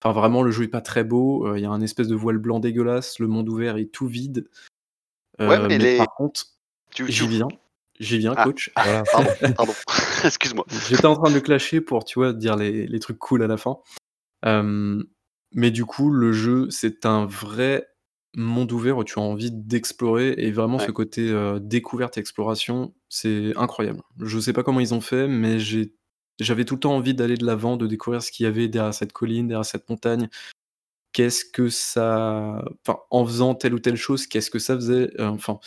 enfin, 0.03 0.11
vraiment, 0.11 0.41
le 0.41 0.49
jeu 0.49 0.63
est 0.63 0.67
pas 0.67 0.81
très 0.81 1.03
beau. 1.03 1.45
Euh, 1.47 1.59
Il 1.59 1.61
y 1.61 1.65
a 1.65 1.69
un 1.69 1.81
espèce 1.81 2.07
de 2.07 2.15
voile 2.15 2.39
blanc 2.39 2.59
dégueulasse. 2.59 3.19
Le 3.19 3.27
monde 3.27 3.47
ouvert 3.47 3.77
est 3.77 3.85
tout 3.85 4.07
vide. 4.07 4.49
Ouais, 5.39 5.45
Euh, 5.45 5.61
mais 5.61 5.67
mais 5.67 5.77
les- 5.77 5.97
par 5.97 6.13
contre, 6.15 6.45
Tu- 6.89 7.05
tu- 7.05 7.11
j'y 7.11 7.27
viens. 7.27 7.47
J'y 7.99 8.17
viens, 8.17 8.33
Ah. 8.35 8.43
coach. 8.43 8.71
Voilà. 8.75 9.03
Pardon, 9.11 9.29
pardon. 9.55 9.73
Excuse-moi. 10.25 10.65
J'étais 10.89 11.05
en 11.05 11.15
train 11.15 11.29
de 11.29 11.35
le 11.35 11.41
clasher 11.41 11.79
pour, 11.79 12.05
tu 12.05 12.17
vois, 12.19 12.33
dire 12.33 12.55
les, 12.55 12.87
les 12.87 12.99
trucs 12.99 13.19
cool 13.19 13.43
à 13.43 13.47
la 13.47 13.57
fin. 13.57 13.77
Euh, 14.45 15.03
mais 15.57 15.71
du 15.71 15.83
coup, 15.83 16.09
le 16.09 16.31
jeu, 16.31 16.69
c'est 16.69 17.05
un 17.05 17.25
vrai 17.25 17.85
monde 18.35 18.71
ouvert 18.71 18.97
où 18.99 19.03
tu 19.03 19.17
as 19.19 19.21
envie 19.21 19.51
d'explorer 19.51 20.33
et 20.37 20.51
vraiment 20.51 20.77
Ouais. 20.77 20.85
ce 20.85 20.91
côté 20.91 21.27
euh, 21.29 21.59
découverte 21.59 22.17
et 22.17 22.21
exploration, 22.21 22.93
c'est 23.09 23.51
incroyable. 23.57 24.01
Je 24.21 24.39
sais 24.39 24.53
pas 24.53 24.61
comment 24.63 24.79
ils 24.79 24.93
ont 24.93 25.01
fait, 25.01 25.27
mais 25.27 25.57
j'avais 26.39 26.63
tout 26.63 26.75
le 26.75 26.79
temps 26.79 26.95
envie 26.95 27.15
d'aller 27.15 27.35
de 27.35 27.45
l'avant, 27.45 27.75
de 27.77 27.87
découvrir 27.87 28.21
ce 28.21 28.31
qu'il 28.31 28.43
y 28.43 28.47
avait 28.47 28.67
derrière 28.67 28.93
cette 28.93 29.11
colline, 29.11 29.47
derrière 29.47 29.65
cette 29.65 29.89
montagne. 29.89 30.29
Qu'est-ce 31.13 31.45
que 31.45 31.67
ça. 31.69 32.63
Enfin, 32.85 32.99
en 33.09 33.25
faisant 33.25 33.55
telle 33.55 33.73
ou 33.73 33.79
telle 33.79 33.95
chose, 33.95 34.27
qu'est-ce 34.27 34.51
que 34.51 34.59
ça 34.59 34.75
faisait? 34.75 35.09
Euh, 35.19 35.29
Enfin, 35.29 35.57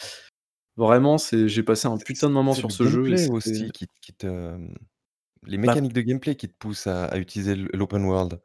vraiment, 0.76 1.16
j'ai 1.18 1.62
passé 1.64 1.88
un 1.88 1.96
putain 1.98 2.28
de 2.28 2.34
moment 2.34 2.54
sur 2.54 2.70
ce 2.70 2.84
jeu. 2.86 3.06
et 3.08 3.10
gameplay 3.10 3.16
c'était- 3.16 3.32
aussi 3.34 3.70
qui, 3.72 3.86
qui 4.00 4.12
te. 4.12 4.56
Les 5.46 5.56
Bah 5.56 5.68
mécaniques 5.74 5.94
de 5.94 6.02
gameplay 6.02 6.36
qui 6.36 6.48
te 6.48 6.54
poussent 6.56 6.86
à, 6.86 7.06
à 7.06 7.18
utiliser 7.18 7.56
l'open 7.56 8.04
world. 8.04 8.40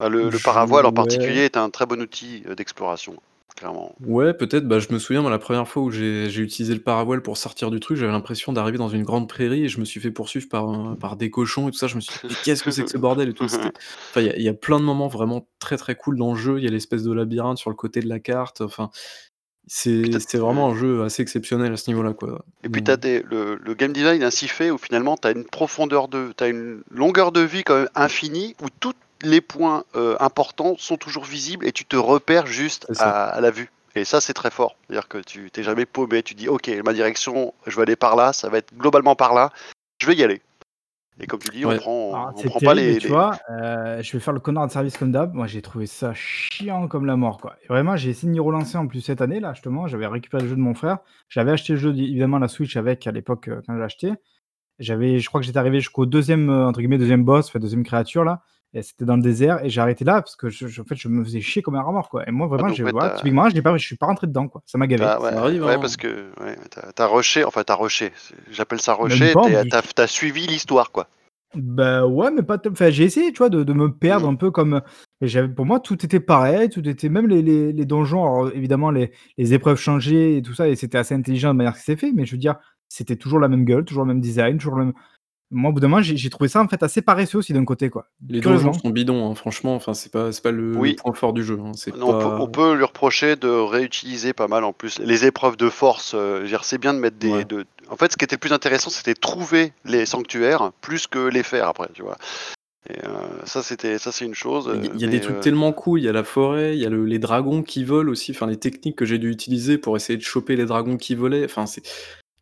Bah, 0.00 0.08
le, 0.08 0.28
le 0.30 0.38
paravoile 0.38 0.86
en 0.86 0.88
ouais. 0.88 0.94
particulier 0.94 1.44
est 1.44 1.56
un 1.56 1.70
très 1.70 1.86
bon 1.86 2.00
outil 2.00 2.42
euh, 2.48 2.54
d'exploration, 2.56 3.14
clairement. 3.56 3.94
Ouais, 4.04 4.34
peut-être. 4.34 4.66
Bah, 4.66 4.80
je 4.80 4.92
me 4.92 4.98
souviens, 4.98 5.22
moi, 5.22 5.30
la 5.30 5.38
première 5.38 5.68
fois 5.68 5.82
où 5.84 5.90
j'ai 5.92 6.26
utilisé 6.26 6.74
le 6.74 6.80
paravoile 6.80 7.22
pour 7.22 7.36
sortir 7.36 7.70
du 7.70 7.78
truc, 7.78 7.96
j'avais 7.96 8.10
l'impression 8.12 8.52
d'arriver 8.52 8.76
dans 8.78 8.88
une 8.88 9.04
grande 9.04 9.28
prairie 9.28 9.64
et 9.64 9.68
je 9.68 9.78
me 9.78 9.84
suis 9.84 10.00
fait 10.00 10.10
poursuivre 10.10 10.48
par, 10.48 10.68
un- 10.68 10.94
par 11.00 11.16
des 11.16 11.30
cochons 11.30 11.68
et 11.68 11.70
tout 11.70 11.78
ça. 11.78 11.86
Je 11.86 11.94
me 11.96 12.00
suis 12.00 12.12
dit, 12.14 12.20
mais 12.28 12.34
qu'est-ce 12.44 12.64
que 12.64 12.70
c'est 12.72 12.82
que 12.84 12.90
ce 12.90 12.98
bordel 12.98 13.28
et 13.28 13.34
tout. 13.34 13.46
Il 14.16 14.22
y 14.24 14.30
a- 14.30 14.36
il 14.36 14.42
y, 14.42 14.48
a 14.48 14.54
plein 14.54 14.78
de 14.80 14.84
moments 14.84 15.08
vraiment 15.08 15.46
très 15.60 15.76
très 15.76 15.94
cool 15.94 16.18
dans 16.18 16.34
le 16.34 16.38
jeu. 16.38 16.58
Il 16.58 16.64
y 16.64 16.68
a 16.68 16.70
l'espèce 16.70 17.04
de 17.04 17.12
labyrinthe 17.12 17.58
sur 17.58 17.70
le 17.70 17.76
côté 17.76 18.00
de 18.00 18.08
la 18.08 18.18
carte. 18.18 18.60
Enfin, 18.62 18.90
c'est 19.66 20.34
vraiment 20.34 20.70
un 20.70 20.74
jeu 20.76 21.02
assez 21.04 21.22
exceptionnel 21.22 21.72
à 21.72 21.76
ce 21.76 21.88
niveau-là, 21.90 22.12
quoi. 22.12 22.44
Et 22.64 22.68
puis 22.68 22.82
t'as 22.84 22.96
des, 22.96 23.22
le, 23.22 23.56
le 23.56 23.74
game 23.74 23.92
design 23.92 24.22
est 24.22 24.24
ainsi 24.24 24.46
fait 24.48 24.70
où 24.70 24.78
finalement 24.78 25.16
tu 25.16 25.26
as 25.28 25.30
une 25.30 25.44
profondeur 25.44 26.08
de, 26.08 26.32
t'as 26.36 26.48
une 26.50 26.82
longueur 26.90 27.32
de 27.32 27.40
vie 27.40 27.62
quand 27.64 27.76
même 27.76 27.88
infinie 27.94 28.54
où 28.62 28.66
tous 28.80 28.92
les 29.24 29.40
points 29.40 29.84
euh, 29.96 30.16
importants 30.20 30.76
sont 30.78 30.96
toujours 30.96 31.24
visibles 31.24 31.66
et 31.66 31.72
tu 31.72 31.84
te 31.84 31.96
repères 31.96 32.46
juste 32.46 32.86
à, 33.00 33.26
à 33.26 33.40
la 33.40 33.50
vue. 33.50 33.70
Et 33.96 34.04
ça 34.04 34.20
c'est 34.20 34.34
très 34.34 34.50
fort, 34.50 34.76
c'est-à-dire 34.86 35.08
que 35.08 35.18
tu 35.18 35.50
t'es 35.50 35.62
jamais 35.62 35.86
paumé, 35.86 36.22
tu 36.22 36.34
dis 36.34 36.48
ok 36.48 36.68
ma 36.84 36.92
direction, 36.92 37.54
je 37.66 37.76
vais 37.76 37.82
aller 37.82 37.96
par 37.96 38.16
là, 38.16 38.32
ça 38.32 38.48
va 38.48 38.58
être 38.58 38.74
globalement 38.76 39.14
par 39.14 39.34
là, 39.34 39.50
je 40.00 40.06
vais 40.06 40.14
y 40.16 40.22
aller. 40.24 40.42
Et 41.20 41.28
comme 41.28 41.38
tu 41.38 41.48
dis, 41.50 41.64
Ouais. 41.64 41.76
on 41.76 41.78
prend, 41.78 42.14
Alors, 42.14 42.32
on 42.34 42.42
C'est 42.42 42.48
prend 42.48 42.58
pas 42.58 42.74
terrible, 42.74 42.80
les, 42.80 42.92
mais 42.94 42.98
tu 42.98 43.06
les- 43.06 43.12
vois, 43.12 43.38
euh, 43.48 44.02
je 44.02 44.12
vais 44.12 44.18
faire 44.18 44.34
le 44.34 44.40
connard 44.40 44.66
de 44.66 44.72
service 44.72 44.96
comme 44.98 45.12
d'hab. 45.12 45.32
Moi, 45.32 45.46
j'ai 45.46 45.62
trouvé 45.62 45.86
ça 45.86 46.12
chiant 46.12 46.88
comme 46.88 47.06
la 47.06 47.14
mort, 47.14 47.40
quoi. 47.40 47.54
Et 47.62 47.68
vraiment, 47.68 47.96
j'ai 47.96 48.10
essayé 48.10 48.26
de 48.26 48.32
m'y 48.32 48.40
relancer 48.40 48.76
en 48.76 48.88
plus 48.88 49.00
cette 49.00 49.20
année, 49.20 49.38
là, 49.38 49.52
justement. 49.54 49.86
J'avais 49.86 50.08
récupéré 50.08 50.42
le 50.42 50.48
jeu 50.48 50.56
de 50.56 50.60
mon 50.60 50.74
frère. 50.74 50.98
J'avais 51.28 51.52
acheté 51.52 51.74
le 51.74 51.78
jeu, 51.78 51.90
évidemment, 51.90 52.40
la 52.40 52.48
Switch 52.48 52.76
avec 52.76 53.06
à 53.06 53.12
l'époque 53.12 53.46
euh, 53.46 53.62
quand 53.64 53.76
j'ai 53.76 53.84
acheté. 53.84 54.12
J'avais, 54.80 55.20
je 55.20 55.28
crois 55.28 55.40
que 55.40 55.46
j'étais 55.46 55.58
arrivé 55.58 55.78
jusqu'au 55.78 56.04
deuxième, 56.04 56.50
entre 56.50 56.80
guillemets, 56.80 56.98
deuxième 56.98 57.22
boss, 57.24 57.46
enfin, 57.46 57.60
deuxième 57.60 57.84
créature, 57.84 58.24
là. 58.24 58.42
Et 58.74 58.82
c'était 58.82 59.04
dans 59.04 59.16
le 59.16 59.22
désert. 59.22 59.64
Et 59.64 59.70
j'ai 59.70 59.80
arrêté 59.80 60.04
là 60.04 60.20
parce 60.20 60.34
que, 60.36 60.50
je, 60.50 60.66
je- 60.66 60.80
en 60.82 60.84
fait, 60.84 60.96
je 60.96 61.08
me 61.08 61.22
faisais 61.24 61.40
chier 61.40 61.62
comme 61.62 61.76
un 61.76 61.82
mort, 61.82 62.08
quoi. 62.08 62.28
Et 62.28 62.32
moi, 62.32 62.48
vraiment, 62.48 62.68
donc, 62.68 62.78
ouais, 62.78 62.90
voilà, 62.90 63.10
t'as- 63.10 63.16
typiquement, 63.18 63.48
je, 63.48 63.54
je 63.78 63.86
suis 63.86 63.96
pas 63.96 64.06
rentré 64.06 64.26
dedans, 64.26 64.48
quoi. 64.48 64.62
Ça 64.66 64.78
m'a 64.78 64.86
gavé. 64.88 65.04
Ouais, 65.04 65.10
arrive, 65.32 65.64
ouais, 65.64 65.74
hein. 65.74 65.78
parce 65.80 65.96
que 65.96 66.30
ouais, 66.40 66.56
t'as, 66.94 67.06
rushé, 67.06 67.44
enfin 67.44 67.62
t'as 67.64 67.76
rushé, 67.76 68.10
j'appelle 68.50 68.80
ça 68.80 68.96
mais- 69.62 69.68
t'as, 69.68 69.82
t'as 69.82 70.06
suivi 70.06 70.46
l'histoire 70.46 70.90
quoi. 70.90 71.06
Bah 71.54 72.04
ouais, 72.04 72.32
mais 72.32 72.42
pas. 72.42 72.58
Enfin, 72.68 72.90
j'ai 72.90 73.04
essayé, 73.04 73.30
tu 73.30 73.38
vois, 73.38 73.48
de, 73.48 73.62
de 73.62 73.72
me 73.72 73.92
perdre 73.92 74.26
Mhm. 74.26 74.32
un 74.32 74.36
peu 74.36 74.50
comme. 74.50 74.80
Pour 75.54 75.66
moi, 75.66 75.78
tout 75.78 76.04
était 76.04 76.18
pareil, 76.18 76.68
tout 76.68 76.86
était. 76.88 77.08
Même 77.08 77.28
les, 77.28 77.42
les, 77.42 77.72
les 77.72 77.84
donjons, 77.84 78.24
alors, 78.24 78.50
évidemment, 78.52 78.90
les, 78.90 79.12
les 79.38 79.54
épreuves 79.54 79.78
changeaient 79.78 80.38
et 80.38 80.42
tout 80.42 80.52
ça, 80.54 80.66
et 80.68 80.74
c'était 80.74 80.98
assez 80.98 81.14
intelligent 81.14 81.52
de 81.52 81.58
manière 81.58 81.74
que 81.74 81.78
c'est 81.80 81.94
fait, 81.96 82.10
mais 82.12 82.26
je 82.26 82.32
veux 82.32 82.38
dire, 82.38 82.56
c'était 82.88 83.14
toujours 83.16 83.38
la 83.38 83.46
même 83.48 83.64
gueule, 83.64 83.84
toujours 83.84 84.02
le 84.02 84.08
même 84.08 84.20
design, 84.20 84.58
toujours 84.58 84.74
le 84.74 84.86
même. 84.86 84.94
Moi, 85.50 85.70
au 85.70 85.72
bout 85.72 85.80
d'un 85.80 85.88
moment, 85.88 86.02
j'ai 86.02 86.30
trouvé 86.30 86.48
ça 86.48 86.60
en 86.60 86.68
fait 86.68 86.82
assez 86.82 87.00
paresseux 87.02 87.38
aussi 87.38 87.52
d'un 87.52 87.64
côté, 87.64 87.90
quoi. 87.90 88.06
Les 88.28 88.40
donjons 88.40 88.72
sont 88.72 88.90
bidons, 88.90 89.30
hein, 89.30 89.34
franchement. 89.34 89.74
Enfin, 89.76 89.94
c'est 89.94 90.10
pas, 90.10 90.32
c'est 90.32 90.42
pas 90.42 90.50
le, 90.50 90.72
point 90.96 91.12
fort 91.12 91.32
du 91.32 91.44
jeu. 91.44 91.58
hein, 91.62 91.72
on, 92.00 92.18
peut, 92.18 92.26
on 92.26 92.48
peut 92.48 92.74
lui 92.74 92.84
reprocher 92.84 93.36
de 93.36 93.48
réutiliser 93.48 94.32
pas 94.32 94.48
mal 94.48 94.64
en 94.64 94.72
plus 94.72 94.98
les 94.98 95.26
épreuves 95.26 95.56
de 95.56 95.68
force. 95.68 96.12
euh, 96.14 96.46
c'est 96.62 96.78
bien 96.78 96.94
de 96.94 96.98
mettre 96.98 97.18
des. 97.18 97.30
Ouais. 97.30 97.44
de- 97.44 97.64
En 97.90 97.96
fait, 97.96 98.10
ce 98.12 98.16
qui 98.16 98.24
était 98.24 98.36
le 98.36 98.40
plus 98.40 98.52
intéressant, 98.52 98.90
c'était 98.90 99.14
trouver 99.14 99.72
les 99.84 100.06
sanctuaires 100.06 100.72
plus 100.80 101.06
que 101.06 101.18
les 101.28 101.42
faire 101.42 101.68
après, 101.68 101.88
tu 101.92 102.02
vois. 102.02 102.16
Et 102.90 102.98
euh, 103.04 103.10
ça, 103.44 103.62
c'était, 103.62 103.98
ça, 103.98 104.12
c'est 104.12 104.24
une 104.26 104.34
chose. 104.34 104.70
Il 104.74 104.84
y 104.84 104.88
a- 105.04 105.06
mais, 105.06 105.12
des 105.12 105.20
trucs 105.20 105.36
euh, 105.36 105.40
tellement 105.40 105.72
cool, 105.72 106.00
il 106.00 106.04
y 106.04 106.08
a 106.08 106.12
la 106.12 106.24
forêt, 106.24 106.76
il 106.76 106.82
y 106.82 106.86
a 106.86 106.90
le- 106.90 107.04
les 107.06 107.18
dragons 107.18 107.62
qui 107.62 107.84
volent 107.84 108.10
aussi, 108.10 108.32
enfin 108.32 108.46
les 108.46 108.58
techniques 108.58 108.96
que 108.96 109.04
j'ai 109.06 109.18
dû 109.18 109.30
utiliser 109.30 109.78
pour 109.78 109.96
essayer 109.96 110.16
de 110.18 110.22
choper 110.22 110.56
les 110.56 110.66
dragons 110.66 110.96
qui 110.96 111.14
volaient, 111.14 111.44
enfin 111.44 111.64
c'est... 111.66 111.82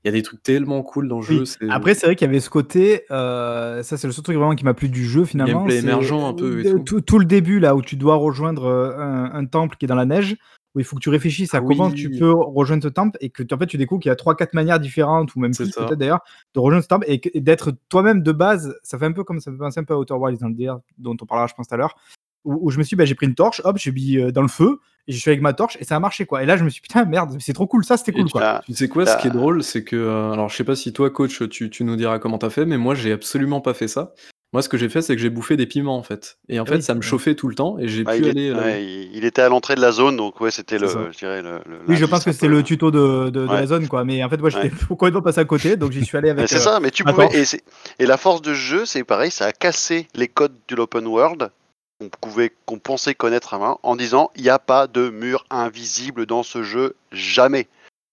Il 0.05 0.09
y 0.09 0.11
a 0.11 0.13
des 0.13 0.23
trucs 0.23 0.43
tellement 0.43 0.83
cool 0.83 1.09
dans 1.09 1.21
le 1.21 1.23
jeu, 1.23 1.45
Après, 1.71 1.95
c'est 1.95 2.07
vrai 2.07 2.17
qu'il 2.17 2.27
y 2.27 2.29
avait 2.29 2.41
ce 2.41 2.51
côté, 2.51 3.05
euh, 3.13 3.83
ça 3.85 3.97
c'est 3.97 4.09
le 4.09 4.13
seul 4.13 4.25
truc 4.25 4.37
vraiment 4.37 4.55
qui 4.57 4.65
m'a 4.65 4.75
plu 4.75 4.89
du 4.89 5.05
jeu 5.07 5.25
finalement. 5.25 5.61
gameplay 5.61 5.79
émergent 5.79 6.25
un 6.25 6.35
peu 6.35 6.67
et 6.67 6.85
tout. 6.85 7.01
tout 7.01 7.19
le 7.19 7.25
début 7.25 7.61
là 7.61 7.77
où 7.77 7.83
tu 7.83 7.95
dois 7.95 8.17
rejoindre 8.17 8.65
euh, 8.65 8.97
un, 8.99 9.33
un 9.33 9.45
temple 9.47 9.77
qui 9.77 9.85
est 9.85 9.89
dans 9.89 9.95
la 9.95 10.07
neige, 10.07 10.37
où 10.75 10.81
il 10.81 10.85
faut 10.85 10.97
que 10.97 11.01
tu 11.03 11.11
réfléchisses 11.11 11.55
à 11.55 11.59
Ah 11.59 11.61
comment 11.61 11.91
tu 11.91 12.11
peux 12.11 12.33
rejoindre 12.33 12.83
ce 12.83 12.89
temple 12.89 13.17
et 13.21 13.31
que 13.31 13.43
tu- 13.43 13.55
en 13.55 13.59
fait 13.59 13.67
tu 13.67 13.77
découvres 13.77 14.01
qu'il 14.01 14.09
y 14.09 14.13
a 14.13 14.17
trois 14.17 14.35
quatre 14.35 14.55
manières 14.55 14.81
différentes 14.81 15.35
ou 15.37 15.41
même 15.41 15.55
plus 15.55 15.71
peut-être 15.71 15.99
d'ailleurs 15.99 16.21
de 16.55 16.61
rejoindre 16.61 16.83
ce 16.83 16.89
temple 16.89 17.07
et, 17.09 17.41
d'être 17.41 17.73
toi-même 17.89 18.23
de 18.23 18.33
base. 18.33 18.75
Ça 18.83 18.99
fait 18.99 19.07
un 19.07 19.13
peu 19.13 19.23
comme 19.23 19.41
ça 19.41 19.51
me 19.51 19.57
fait 19.57 19.61
penser 19.63 19.81
un 19.81 19.85
peu 19.85 19.95
à 19.95 19.99
Outer 19.99 20.15
Wilds 20.15 20.41
dans 20.41 20.49
le 20.49 20.55
délire 20.55 20.81
dont 20.99 21.17
on 21.21 21.27
parlera 21.27 21.47
je 21.47 21.55
pense 21.55 21.69
tout 21.69 21.75
à 21.75 21.79
l'heure. 21.79 21.95
Où, 22.45 22.67
où 22.67 22.71
je 22.71 22.79
me 22.79 22.83
suis, 22.83 22.95
dit, 22.95 22.99
bah, 22.99 23.05
j'ai 23.05 23.15
pris 23.15 23.27
une 23.27 23.35
torche, 23.35 23.61
hop, 23.65 23.77
j'ai 23.79 23.93
mis 23.93 24.19
euh, 24.19 24.33
dans 24.33 24.43
le 24.43 24.49
feu 24.49 24.81
et 25.09 25.13
je 25.13 25.19
suis 25.19 25.31
avec 25.31 25.41
ma 25.43 25.53
torche 25.53 25.77
et 25.81 25.85
ça 25.85 25.97
a 25.97 26.01
marché 26.01 26.27
quoi. 26.27 26.43
Et 26.43 26.47
là 26.47 26.57
je 26.57 26.65
me 26.65 26.69
suis 26.71 26.81
dit, 26.81 26.87
putain 26.89 27.05
merde, 27.05 27.37
c'est 27.41 27.53
trop 27.53 27.67
cool, 27.67 27.85
ça 27.85 27.97
c'était 27.97 28.13
cool 28.13 28.27
tu- 28.27 28.33
quoi. 28.33 28.43
Ah, 28.45 28.63
Tu 28.67 28.75
sais 28.75 28.89
quoi, 28.89 29.07
ce 29.07 29.17
qui 29.19 29.27
est 29.29 29.31
drôle, 29.31 29.63
c'est 29.63 29.85
que. 29.85 29.97
euh, 29.97 30.33
alors, 30.33 30.49
je 30.49 30.57
sais 30.57 30.65
pas 30.65 30.77
si 30.77 30.93
toi, 30.93 31.11
coach, 31.11 31.49
tu, 31.49 31.71
tu 31.71 31.85
nous 31.85 31.97
diras 31.97 32.19
comment 32.19 32.39
t'as 32.39 32.51
fait, 32.51 32.65
mais 32.67 32.79
moi, 32.79 32.95
j'ai 32.95 33.13
absolument 33.13 33.61
pas 33.61 33.75
fait 33.75 33.89
ça. 33.89 34.13
Moi, 34.53 34.61
ce 34.61 34.69
que 34.69 34.77
j'ai 34.77 34.91
fait, 34.91 35.01
c'est 35.01 35.17
que 35.17 35.23
j'ai 35.23 35.31
bouffé 35.31 35.57
des 35.57 35.65
piments, 35.67 35.97
en 35.97 36.03
fait. 36.03 36.37
Et 36.51 36.61
en 36.61 36.65
Ah 36.65 36.67
fait, 36.67 36.83
ça 36.83 36.93
me 36.95 37.01
ouais. 37.01 37.07
chauffait 37.07 37.35
tout 37.35 37.49
le 37.49 37.55
temps, 37.55 37.79
et 37.79 37.89
j'ai 37.89 38.05
bah, 38.05 38.13
pu 38.13 38.19
il, 38.19 38.27
est- 38.27 38.31
aller. 38.31 38.51
euh, 38.51 38.61
ouais, 38.61 38.85
il, 39.15 39.25
était 39.25 39.41
à 39.41 39.49
l'entrée 39.49 39.77
de 39.77 39.81
la 39.81 39.93
zone, 39.93 40.17
donc 40.19 40.41
ouais, 40.43 40.51
c'était 40.51 40.79
le, 40.79 40.89
je 41.11 41.17
dirais 41.19 41.41
le. 41.41 41.61
le- 41.67 41.79
Oui, 41.89 41.97
je 41.97 42.05
pense 42.05 42.23
que 42.23 42.33
c'était 42.33 42.49
le 42.49 42.63
tuto 42.63 42.91
de, 42.91 43.31
de, 43.31 43.41
la 43.41 43.67
zone, 43.67 43.89
quoi. 43.89 44.05
Mais 44.05 44.23
en 44.23 44.29
fait, 44.29 44.37
moi, 44.37 44.51
j'étais 44.51 44.71
complètement 44.89 45.23
passé 45.23 45.41
à 45.41 45.47
côté, 45.47 45.77
donc 45.77 45.93
j'y 45.93 46.05
suis 46.05 46.19
allé 46.19 46.29
avec. 46.29 46.49
c'est 46.51 46.57
euh, 46.57 46.61
ça, 46.61 46.81
mais 46.81 46.91
tu 46.91 47.03
ma 47.03 47.13
pouvais. 47.15 47.29
torche. 47.29 47.55
Et, 47.55 48.03
et 48.05 48.07
la 48.07 48.19
force 48.19 48.43
de 48.43 48.53
ce 48.53 48.59
jeu, 48.59 48.85
c'est 48.85 49.05
pareil, 49.05 49.31
ça 49.31 49.47
a 49.47 49.53
cassé 49.53 50.07
les 50.15 50.29
codes 50.29 50.55
de 50.69 50.77
l'open 50.77 51.07
world 51.07 51.51
qu'on 52.11 52.29
pouvait, 52.29 52.53
qu'on 52.67 52.79
pensait 52.79 53.15
connaître 53.15 53.55
avant, 53.55 53.79
en 53.83 53.97
disant 53.97 54.31
il 54.37 54.43
n'y 54.43 54.49
a 54.51 54.59
pas 54.59 54.87
de 54.87 55.11
mur 55.11 55.45
invisible 55.51 56.27
dans 56.27 56.43
ce 56.43 56.63
jeu, 56.63 56.95
jamais. 57.13 57.69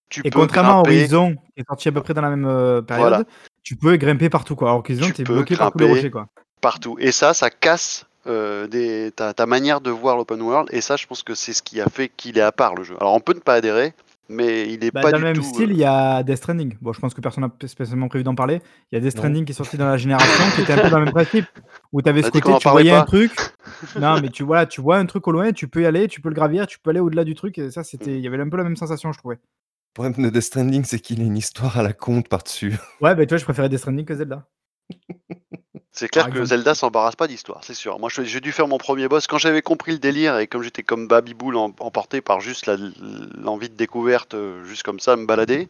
Tu 0.09 0.21
Et 0.25 0.29
peux 0.31 0.39
contrairement 0.39 0.77
à 0.77 0.81
Horizon, 0.81 1.35
qui 1.55 1.61
est 1.61 1.67
sorti 1.67 1.87
à 1.89 1.91
peu 1.91 2.01
près 2.01 2.13
dans 2.13 2.21
la 2.21 2.29
même 2.29 2.45
euh, 2.47 2.81
période, 2.81 3.09
Voilà. 3.09 3.23
tu 3.63 3.75
peux 3.75 3.95
grimper 3.97 4.29
partout, 4.29 4.55
quoi. 4.55 4.69
Alors 4.69 4.83
qu'Horizon, 4.83 5.11
Tu 5.13 5.23
bloqué 5.23 5.55
par 5.55 5.71
tous 5.71 5.77
les 5.79 5.85
grimper. 5.85 5.97
rochers, 5.99 6.11
quoi. 6.11 6.27
partout. 6.61 6.97
Et 6.99 7.11
ça, 7.11 7.33
ça 7.35 7.49
casse 7.51 8.05
euh, 8.27 8.65
des, 8.67 9.11
ta, 9.15 9.33
ta 9.33 9.45
manière 9.45 9.81
de 9.81 9.91
voir 9.91 10.17
l'open 10.17 10.41
world. 10.41 10.67
Et 10.71 10.81
ça, 10.81 10.95
je 10.95 11.05
pense 11.05 11.21
que 11.23 11.35
c'est 11.35 11.53
ce 11.53 11.61
qui 11.61 11.79
a 11.79 11.87
fait 11.87 12.09
qu'il 12.09 12.37
est 12.37 12.41
à 12.41 12.51
part 12.51 12.73
le 12.75 12.83
jeu. 12.83 12.95
Alors, 12.99 13.13
on 13.13 13.19
peut 13.19 13.33
ne 13.33 13.39
pas 13.39 13.53
adhérer, 13.55 13.93
mais 14.29 14.71
il 14.73 14.83
est 14.83 14.91
Bah, 14.91 15.01
pas 15.01 15.11
dans 15.11 15.17
du 15.17 15.23
le 15.23 15.29
même 15.29 15.35
tout. 15.37 15.43
style, 15.43 15.69
euh, 15.71 15.73
il 15.73 15.79
y 15.79 15.83
a 15.83 16.23
Death 16.23 16.37
Stranding. 16.37 16.77
Bon, 16.81 16.93
je 16.93 16.99
pense 16.99 17.13
que 17.13 17.21
personne 17.21 17.43
n'a 17.43 17.67
spécialement 17.67 18.07
prévu 18.07 18.23
d'en 18.23 18.35
parler. 18.35 18.61
Il 18.91 18.95
y 18.95 18.97
a 18.97 19.01
Death 19.01 19.11
Stranding 19.11 19.45
qui 19.45 19.51
est 19.51 19.55
sorti 19.55 19.77
dans 19.77 19.85
la 19.87 19.97
génération, 19.97 20.43
qui 20.55 20.61
était 20.61 20.73
un 20.73 20.77
peu 20.77 20.89
dans 20.89 20.99
le 20.99 21.05
même 21.05 21.13
principe, 21.13 21.45
où 21.91 22.01
tu 22.01 22.09
avais 22.09 22.21
ce 22.23 22.29
côté, 22.29 22.51
tu 22.59 22.69
voyais 22.69 22.91
un 22.91 23.03
truc. 23.05 23.31
Non, 23.99 24.19
mais 24.19 24.29
tu 24.29 24.43
vois, 24.43 24.65
tu 24.65 24.81
vois 24.81 24.97
un 24.97 25.05
truc 25.05 25.27
au 25.27 25.31
loin, 25.31 25.51
tu 25.51 25.67
peux 25.67 25.81
y 25.83 25.85
aller, 25.85 26.07
tu 26.07 26.21
peux 26.21 26.29
le 26.29 26.35
gravir, 26.35 26.65
tu 26.67 26.79
peux 26.79 26.89
aller 26.89 26.99
au-delà 26.99 27.23
du 27.23 27.35
truc. 27.35 27.57
Et 27.59 27.69
ça, 27.71 27.83
c'était, 27.83 28.15
il 28.17 28.21
y 28.21 28.27
avait 28.27 28.39
un 28.39 28.49
peu 28.49 28.57
la 28.57 28.63
même 28.63 28.75
sensation, 28.75 29.11
je 29.11 29.19
trouvais. 29.19 29.35
Le 29.35 29.93
problème 29.93 30.25
de 30.25 30.29
Death 30.31 30.41
Stranding, 30.43 30.83
c'est 30.85 30.99
qu'il 30.99 31.21
a 31.21 31.23
une 31.23 31.37
histoire 31.37 31.77
à 31.77 31.83
la 31.83 31.93
conte 31.93 32.27
par-dessus. 32.29 32.75
Ouais, 33.01 33.13
bah 33.15 33.25
tu 33.25 33.29
vois, 33.29 33.37
je 33.37 33.43
préférais 33.43 33.69
Death 33.69 33.79
Stranding 33.79 34.05
que 34.05 34.15
Zelda. 34.15 34.47
C'est 35.99 36.07
clair 36.07 36.25
Par 36.27 36.31
que 36.33 36.39
exemple. 36.39 36.47
Zelda 36.49 36.75
s'embarrasse 36.75 37.17
pas 37.17 37.27
d'histoire, 37.27 37.59
c'est 37.61 37.73
sûr. 37.73 37.99
Moi, 37.99 38.09
j'ai 38.09 38.39
dû 38.39 38.53
faire 38.53 38.69
mon 38.69 38.77
premier 38.77 39.09
boss 39.09 39.27
quand 39.27 39.37
j'avais 39.37 39.61
compris 39.61 39.91
le 39.91 39.97
délire 39.97 40.37
et 40.37 40.47
comme 40.47 40.61
j'étais 40.61 40.81
comme 40.81 41.09
Babiboul 41.09 41.57
em- 41.57 41.73
emporté 41.79 42.21
par 42.21 42.39
juste 42.39 42.71
l'envie 43.37 43.67
de 43.67 43.75
découverte, 43.75 44.33
euh, 44.33 44.63
juste 44.63 44.83
comme 44.83 45.01
ça, 45.01 45.17
me 45.17 45.25
balader. 45.25 45.67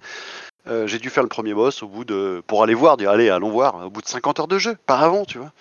euh, 0.68 0.86
j'ai 0.86 1.00
dû 1.00 1.10
faire 1.10 1.24
le 1.24 1.30
premier 1.30 1.56
boss 1.56 1.82
au 1.82 1.88
bout 1.88 2.06
de 2.06 2.44
pour 2.46 2.62
aller 2.62 2.76
voir, 2.76 2.96
dire 2.96 3.10
allez, 3.10 3.32
allons 3.32 3.50
voir, 3.50 3.84
au 3.88 3.90
bout 3.90 4.04
de 4.04 4.08
50 4.08 4.40
heures 4.40 4.48
de 4.48 4.60
jeu, 4.60 4.78
pas 4.86 5.00
avant, 5.00 5.26
tu 5.26 5.40
vois. 5.40 5.52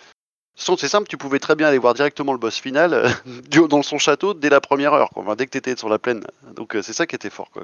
C'est 0.54 0.88
simple, 0.88 1.08
tu 1.08 1.16
pouvais 1.16 1.38
très 1.38 1.54
bien 1.54 1.68
aller 1.68 1.78
voir 1.78 1.94
directement 1.94 2.32
le 2.32 2.38
boss 2.38 2.58
final 2.58 2.92
euh, 2.92 3.08
dans 3.68 3.82
son 3.82 3.96
château 3.96 4.34
dès 4.34 4.50
la 4.50 4.60
première 4.60 4.92
heure, 4.92 5.08
quoi. 5.08 5.34
Dès 5.34 5.46
que 5.46 5.52
tu 5.52 5.58
étais 5.58 5.76
sur 5.78 5.88
la 5.88 5.98
plaine. 5.98 6.24
Donc 6.56 6.76
euh, 6.76 6.82
c'est 6.82 6.92
ça 6.92 7.06
qui 7.06 7.14
était 7.14 7.30
fort, 7.30 7.48
quoi. 7.52 7.62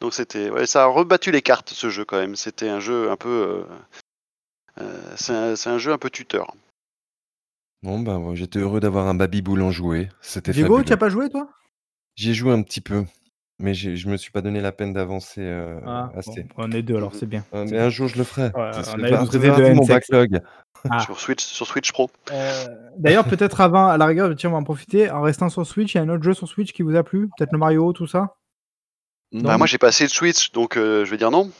Donc 0.00 0.14
c'était, 0.14 0.48
ouais, 0.48 0.64
ça 0.64 0.84
a 0.84 0.86
rebattu 0.86 1.30
les 1.30 1.42
cartes 1.42 1.70
ce 1.74 1.90
jeu 1.90 2.06
quand 2.06 2.16
même. 2.16 2.36
C'était 2.36 2.70
un 2.70 2.80
jeu 2.80 3.10
un 3.10 3.16
peu, 3.16 3.66
c'est 5.16 5.32
un, 5.34 5.56
c'est 5.56 5.70
un 5.70 5.78
jeu 5.78 5.92
un 5.92 5.98
peu 5.98 6.10
tuteur. 6.10 6.54
Bon, 7.82 8.00
bah, 8.00 8.18
ouais, 8.18 8.36
j'étais 8.36 8.58
heureux 8.58 8.80
d'avoir 8.80 9.06
un 9.06 9.14
Baby 9.14 9.42
Boulan 9.42 9.70
joué. 9.70 10.08
C'était 10.20 10.52
Diego, 10.52 10.68
tu 10.68 10.78
fabuleux. 10.78 10.92
as 10.94 10.96
pas 10.96 11.08
joué, 11.08 11.28
toi? 11.28 11.48
J'y 12.16 12.30
ai 12.30 12.34
joué 12.34 12.52
un 12.52 12.62
petit 12.62 12.80
peu, 12.80 13.04
mais 13.58 13.74
j'ai- 13.74 13.96
je 13.96 14.08
me 14.08 14.16
suis 14.16 14.30
pas 14.30 14.40
donné 14.40 14.60
la 14.60 14.72
peine 14.72 14.92
d'avancer 14.92 15.42
euh, 15.42 15.78
Ah, 15.86 16.10
assez. 16.16 16.42
bon, 16.44 16.54
on 16.56 16.72
est 16.72 16.82
deux, 16.82 16.96
alors 16.96 17.14
c'est 17.14 17.26
bien. 17.26 17.44
Euh, 17.52 17.64
C'est 17.66 17.72
mais 17.72 17.76
bien. 17.78 17.86
un 17.86 17.90
jour, 17.90 18.08
je 18.08 18.16
le 18.18 18.24
ferai. 18.24 18.44
Ouais, 18.46 18.52
on 18.54 19.02
a 19.04 19.60
de 19.60 19.74
mon 19.74 19.84
backlog. 19.86 20.40
Ah. 20.90 20.98
Sur 21.00 21.18
Switch, 21.18 21.42
sur 21.44 21.66
Switch 21.66 21.90
Pro. 21.92 22.10
Euh, 22.30 22.64
D'ailleurs, 22.98 23.24
peut-être 23.26 23.60
avant, 23.60 23.88
à 23.88 23.96
la 23.98 24.06
rigueur, 24.06 24.32
tiens, 24.36 24.50
on 24.50 24.52
va 24.52 24.58
en 24.58 24.64
profiter. 24.64 25.10
En 25.10 25.20
restant 25.22 25.48
sur 25.48 25.66
Switch, 25.66 25.94
il 25.94 25.96
y 25.96 26.00
a 26.00 26.04
un 26.04 26.08
autre 26.10 26.22
jeu 26.22 26.32
sur 26.32 26.46
Switch 26.46 26.72
qui 26.72 26.82
vous 26.82 26.94
a 26.94 27.02
plu? 27.02 27.28
Peut-être 27.36 27.50
le 27.52 27.58
Mario, 27.58 27.92
tout 27.92 28.06
ça? 28.06 28.36
Non, 29.32 29.42
Bah, 29.42 29.58
moi 29.58 29.66
j'ai 29.66 29.78
pas 29.78 29.88
assez 29.88 30.04
de 30.04 30.10
Switch, 30.10 30.52
donc 30.52 30.76
euh, 30.76 31.04
je 31.04 31.10
vais 31.10 31.16
dire 31.16 31.30
non. 31.32 31.50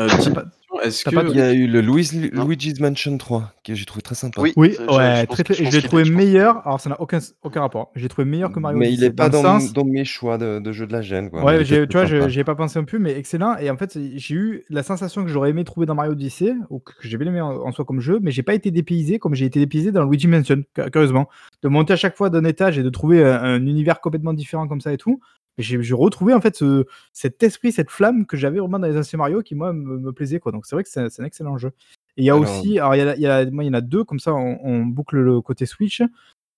euh, 0.00 0.08
pas- 0.34 0.44
est-ce 0.82 1.04
t'as 1.04 1.10
que. 1.10 1.16
pas 1.16 1.22
de- 1.24 1.30
Il 1.30 1.36
y 1.36 1.40
a 1.40 1.52
eu 1.52 1.66
le 1.66 1.80
Louis-. 1.80 2.08
Luigi's 2.32 2.80
Mansion 2.80 3.16
3, 3.18 3.52
que 3.64 3.74
j'ai 3.74 3.84
trouvé 3.84 4.02
très 4.02 4.14
sympa. 4.14 4.40
Oui, 4.40 4.52
Oui, 4.56 4.76
ouais, 4.88 5.26
très, 5.26 5.42
très- 5.44 5.54
je 5.54 5.62
l'ai 5.64 5.70
qu'il 5.70 5.82
trouvé 5.84 6.04
meilleur. 6.04 6.66
Alors, 6.66 6.80
ça 6.80 6.90
n'a 6.90 7.00
aucun, 7.00 7.18
aucun 7.42 7.60
rapport. 7.60 7.90
J'ai 7.96 8.08
trouvé 8.08 8.24
meilleur 8.24 8.50
que 8.52 8.58
Mario 8.60 8.78
mais 8.78 8.86
il 8.86 8.92
Odyssey, 8.94 9.06
est 9.06 9.10
pas 9.12 9.28
dans 9.28 9.42
dans, 9.42 9.84
mes 9.84 10.04
choix 10.04 10.38
de, 10.38 10.58
de 10.58 10.72
jeu 10.72 10.86
de 10.86 10.92
la 10.92 11.02
gêne. 11.02 11.30
Quoi. 11.30 11.44
Ouais, 11.44 11.62
tu 11.64 11.86
vois, 11.92 12.28
j'y 12.28 12.40
ai 12.40 12.44
pas 12.44 12.54
pensé 12.54 12.78
un 12.78 12.84
peu, 12.84 12.98
mais 12.98 13.16
excellent. 13.16 13.56
Et 13.58 13.70
en 13.70 13.76
fait, 13.76 13.98
j'ai 14.16 14.34
eu 14.34 14.64
la 14.70 14.82
sensation 14.82 15.22
que 15.24 15.28
j'aurais 15.30 15.50
aimé 15.50 15.64
trouver 15.64 15.86
dans 15.86 15.94
Mario 15.94 16.12
Odyssey, 16.12 16.54
ou 16.70 16.78
que 16.80 16.92
j'ai 17.02 17.16
bien 17.18 17.28
aimé 17.28 17.40
en, 17.40 17.50
en 17.66 17.72
soi 17.72 17.84
comme 17.84 18.00
jeu, 18.00 18.18
mais 18.22 18.30
j'ai 18.30 18.42
pas 18.42 18.54
été 18.54 18.70
dépaysé 18.70 19.18
comme 19.18 19.34
j'ai 19.34 19.46
été 19.46 19.60
dépaysé 19.60 19.92
dans 19.92 20.04
Luigi 20.04 20.26
Mansion, 20.28 20.62
cu- 20.74 20.90
curieusement. 20.90 21.28
De 21.64 21.68
monter 21.68 21.94
à 21.94 21.96
chaque 21.96 22.16
fois 22.16 22.30
d'un 22.30 22.44
étage 22.44 22.78
et 22.78 22.82
de 22.82 22.90
trouver 22.90 23.24
un, 23.24 23.42
un 23.42 23.66
univers 23.66 24.00
complètement 24.00 24.34
différent 24.34 24.68
comme 24.68 24.80
ça 24.80 24.92
et 24.92 24.98
tout. 24.98 25.18
J'ai 25.56 25.78
retrouvé 25.94 26.34
en 26.34 26.40
fait 26.40 26.54
ce, 26.56 26.84
cet 27.12 27.42
esprit, 27.42 27.72
cette 27.72 27.90
flamme 27.90 28.26
que 28.26 28.36
j'avais 28.36 28.58
vraiment 28.58 28.78
dans 28.78 28.86
les 28.86 28.96
anciens 28.98 29.16
Mario 29.18 29.40
qui 29.42 29.54
moi 29.54 29.72
me, 29.72 29.98
me 29.98 30.12
plaisait 30.12 30.40
quoi. 30.40 30.52
Donc 30.52 30.66
c'est 30.66 30.76
vrai 30.76 30.82
que 30.84 30.90
c'est 30.90 31.00
un 31.00 31.24
excellent 31.24 31.56
jeu. 31.58 31.72
Et 32.16 32.22
il 32.22 32.24
y 32.26 32.30
a 32.30 32.34
Alors- 32.34 32.42
aussi, 32.44 32.78
alors 32.78 32.94
il 32.94 32.98
y, 32.98 33.02
a, 33.02 33.14
il 33.16 33.20
y 33.22 33.26
a- 33.26 33.50
moi, 33.50 33.64
il 33.64 33.68
y 33.68 33.70
en 33.70 33.74
a 33.74 33.80
deux 33.80 34.04
comme 34.04 34.18
ça, 34.18 34.34
on, 34.34 34.58
on 34.62 34.84
boucle 34.84 35.16
le 35.16 35.40
côté 35.40 35.64
Switch. 35.64 36.02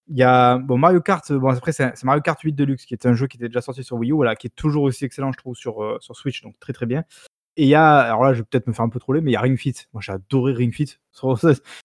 Il 0.09 0.17
y 0.17 0.23
a 0.23 0.59
bon, 0.59 0.78
Mario 0.78 1.01
Kart, 1.01 1.31
bon, 1.33 1.49
après 1.51 1.73
c'est 1.73 1.93
c'est 1.94 2.05
Mario 2.05 2.23
Kart 2.23 2.41
8 2.41 2.52
Deluxe 2.55 2.86
qui 2.86 2.94
est 2.94 3.07
un 3.07 3.12
jeu 3.15 3.26
qui 3.26 3.36
était 3.36 3.49
déjà 3.49 3.60
sorti 3.60 3.85
sur 3.85 3.97
Wii 3.99 4.12
U, 4.12 4.15
voilà, 4.15 4.35
qui 4.35 4.47
est 4.47 4.55
toujours 4.57 4.85
aussi 4.85 5.05
excellent, 5.05 5.31
je 5.33 5.39
trouve, 5.39 5.57
sur, 5.57 5.83
euh, 5.85 5.99
sur 6.01 6.17
Switch, 6.17 6.43
donc 6.43 6.59
très 6.59 6.73
très 6.73 6.86
bien. 6.86 7.05
Et 7.59 7.62
il 7.65 7.68
y 7.68 7.75
a, 7.75 8.01
alors 8.01 8.25
là, 8.25 8.35
je 8.35 8.41
vais 8.41 8.44
peut-être 8.44 8.67
me 8.67 8.73
faire 8.75 8.85
un 8.85 8.91
peu 8.91 9.01
troller, 9.01 9.20
mais 9.23 9.31
il 9.31 9.35
y 9.35 9.36
a 9.36 9.41
Ring 9.41 9.57
Fit. 9.57 9.75
Moi, 9.94 10.02
j'ai 10.05 10.12
adoré 10.12 10.52
Ring 10.52 10.73
Fit. 10.73 10.99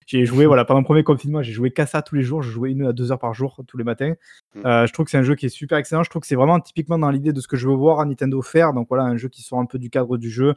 J'ai 0.07 0.25
joué, 0.25 0.45
voilà, 0.47 0.65
pendant 0.65 0.81
le 0.81 0.85
premier 0.85 1.03
confinement, 1.03 1.41
j'ai 1.41 1.53
joué 1.53 1.71
qu'à 1.71 1.85
ça 1.85 2.01
tous 2.01 2.15
les 2.15 2.21
jours. 2.21 2.41
Je 2.43 2.51
jouais 2.51 2.71
une 2.71 2.85
à 2.85 2.91
deux 2.91 3.13
heures 3.13 3.19
par 3.19 3.33
jour, 3.33 3.61
tous 3.65 3.77
les 3.77 3.85
matins. 3.85 4.13
Mm. 4.55 4.65
Euh, 4.65 4.85
je 4.85 4.91
trouve 4.91 5.05
que 5.05 5.11
c'est 5.11 5.17
un 5.17 5.23
jeu 5.23 5.35
qui 5.35 5.45
est 5.45 5.49
super 5.49 5.77
excellent. 5.77 6.03
Je 6.03 6.09
trouve 6.09 6.21
que 6.21 6.27
c'est 6.27 6.35
vraiment 6.35 6.59
typiquement 6.59 6.99
dans 6.99 7.09
l'idée 7.09 7.31
de 7.31 7.39
ce 7.39 7.47
que 7.47 7.55
je 7.55 7.69
veux 7.69 7.75
voir 7.75 8.01
à 8.01 8.05
Nintendo 8.05 8.41
faire. 8.41 8.73
Donc 8.73 8.87
voilà, 8.89 9.05
un 9.05 9.15
jeu 9.15 9.29
qui 9.29 9.41
sort 9.41 9.59
un 9.59 9.65
peu 9.65 9.79
du 9.79 9.89
cadre 9.89 10.17
du 10.17 10.29
jeu. 10.29 10.53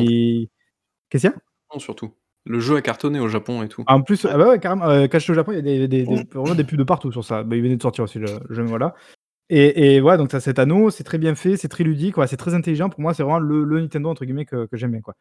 Et... 0.00 0.48
Qu'est-ce 1.10 1.26
qu'il 1.26 1.30
y 1.30 1.34
a? 1.34 1.36
Japon, 1.68 1.78
surtout. 1.78 2.14
Le 2.46 2.60
jeu 2.60 2.76
a 2.76 2.80
cartonné 2.80 3.20
au 3.20 3.28
Japon 3.28 3.62
et 3.62 3.68
tout. 3.68 3.84
En 3.86 4.00
plus, 4.00 4.24
ah 4.24 4.38
bah 4.38 4.48
ouais, 4.48 4.60
carrément, 4.60 4.86
euh, 4.88 5.08
quand 5.08 5.18
j'étais 5.18 5.32
au 5.32 5.34
Japon, 5.34 5.52
il 5.52 5.56
y 5.56 5.58
a 5.58 5.62
des, 5.62 5.88
des- 5.88 6.04
des- 6.04 6.26
vraiment 6.32 6.54
des 6.54 6.64
pubs 6.64 6.78
de 6.78 6.84
partout 6.84 7.12
sur 7.12 7.24
ça. 7.24 7.42
Bah, 7.42 7.56
il 7.56 7.62
venait 7.62 7.76
de 7.76 7.82
sortir 7.82 8.04
aussi 8.04 8.18
le 8.18 8.28
le 8.48 8.54
jeu, 8.54 8.62
voilà. 8.62 8.94
Et, 9.48 9.94
et 9.96 10.00
voilà, 10.00 10.16
donc 10.18 10.30
ça, 10.32 10.40
cet 10.40 10.58
anneau, 10.58 10.90
c'est 10.90 11.04
très 11.04 11.18
bien 11.18 11.34
fait, 11.34 11.56
c'est 11.56 11.68
très 11.68 11.84
ludique, 11.84 12.16
ouais, 12.18 12.26
c'est 12.26 12.36
très 12.36 12.54
intelligent. 12.54 12.88
Pour 12.88 13.00
moi, 13.00 13.14
c'est 13.14 13.22
vraiment 13.22 13.38
le, 13.38 13.62
le 13.64 13.80
Nintendo 13.80 14.08
entre 14.10 14.24
guillemets 14.24 14.44
que, 14.44 14.66
que 14.66 14.76
j'aime 14.76 14.90
bien, 14.92 15.00
quoi. 15.00 15.14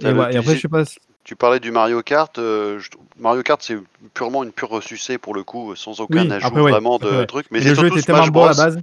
Et, 0.00 0.04
Ah, 0.06 0.32
et 0.32 0.36
après, 0.36 0.54
je 0.56 0.60
sais 0.60 0.68
pas. 0.68 0.84
si- 0.84 0.98
Tu 1.24 1.36
parlais 1.36 1.58
du 1.60 1.70
Mario 1.70 2.02
Kart. 2.02 2.38
euh, 2.38 2.78
je- 2.78 2.90
Mario 3.18 3.42
Kart, 3.42 3.62
c'est 3.62 3.78
purement 4.12 4.44
une 4.44 4.52
pure 4.52 4.70
ressucée 4.70 5.18
pour 5.18 5.34
le 5.34 5.42
coup, 5.42 5.74
sans 5.74 6.00
aucun 6.00 6.14
Oui, 6.14 6.30
ajout 6.30 6.46
après, 6.46 6.60
ouais, 6.60 6.70
vraiment 6.70 6.96
après, 6.96 7.10
de 7.10 7.20
ouais. 7.20 7.26
trucs. 7.26 7.50
Mais 7.50 7.60
c'est 7.60 7.70
le 7.70 7.74
jeu 7.74 7.86
était 7.88 8.02
tellement 8.02 8.22
Smash 8.22 8.30
bon 8.30 8.44
à 8.44 8.46
la 8.46 8.54
Bros. 8.54 8.54
base. 8.54 8.82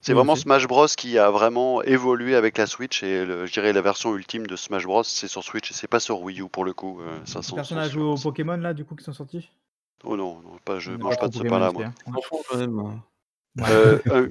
C'est 0.00 0.12
Oui, 0.12 0.16
vraiment. 0.18 0.36
Smash 0.36 0.66
Bros 0.68 0.86
qui 0.86 1.18
a 1.18 1.30
vraiment 1.30 1.82
évolué 1.82 2.36
avec 2.36 2.58
la 2.58 2.66
Switch 2.66 3.02
et 3.02 3.24
le- 3.24 3.46
je 3.46 3.52
dirais 3.52 3.72
la 3.72 3.82
version 3.82 4.14
ultime 4.16 4.46
de 4.46 4.56
Smash 4.56 4.84
Bros 4.84 5.02
c'est 5.02 5.28
sur 5.28 5.42
Switch 5.42 5.70
et 5.70 5.74
c'est 5.74 5.88
pas 5.88 6.00
sur 6.00 6.22
Wii 6.22 6.40
U 6.42 6.48
pour 6.48 6.64
le 6.64 6.72
coup. 6.72 7.00
euh, 7.00 7.18
ça, 7.24 7.40
Personne 7.54 7.78
n'a 7.78 7.88
joué 7.88 8.02
aux 8.02 8.16
Pokémon 8.16 8.56
là, 8.56 8.74
du 8.74 8.84
coup, 8.84 8.94
qui 8.94 9.04
sont 9.04 9.12
sortis? 9.12 9.50
Oh 10.04 10.16
non, 10.16 10.40
non, 10.42 10.58
pas, 10.64 10.78
je 10.78 10.90
mange 10.92 11.16
pas 11.18 11.28
de 11.28 11.32
ce 11.34 11.38
Pokémon, 11.38 11.58
pain-là 11.58 11.72
moi. 11.72 11.84
Euh, 13.60 13.98
euh, 14.10 14.28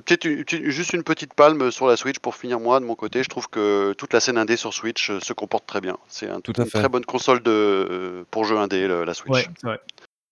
juste 0.69 0.93
une 0.93 1.03
petite 1.03 1.33
palme 1.33 1.71
sur 1.71 1.87
la 1.87 1.97
Switch 1.97 2.19
pour 2.19 2.35
finir 2.35 2.59
moi 2.59 2.79
de 2.79 2.85
mon 2.85 2.95
côté. 2.95 3.23
Je 3.23 3.29
trouve 3.29 3.49
que 3.49 3.93
toute 3.93 4.13
la 4.13 4.19
scène 4.19 4.37
indé 4.37 4.57
sur 4.57 4.73
Switch 4.73 5.09
euh, 5.09 5.19
se 5.19 5.33
comporte 5.33 5.65
très 5.65 5.81
bien. 5.81 5.97
C'est 6.07 6.29
un, 6.29 6.39
Tout 6.41 6.53
à 6.57 6.63
une 6.63 6.69
fait. 6.69 6.79
très 6.79 6.89
bonne 6.89 7.05
console 7.05 7.41
de, 7.43 7.51
euh, 7.51 8.23
pour 8.31 8.45
jeu 8.45 8.57
indé, 8.57 8.87
le- 8.87 9.03
la 9.03 9.13
Switch. 9.13 9.47
Ouais. 9.63 9.79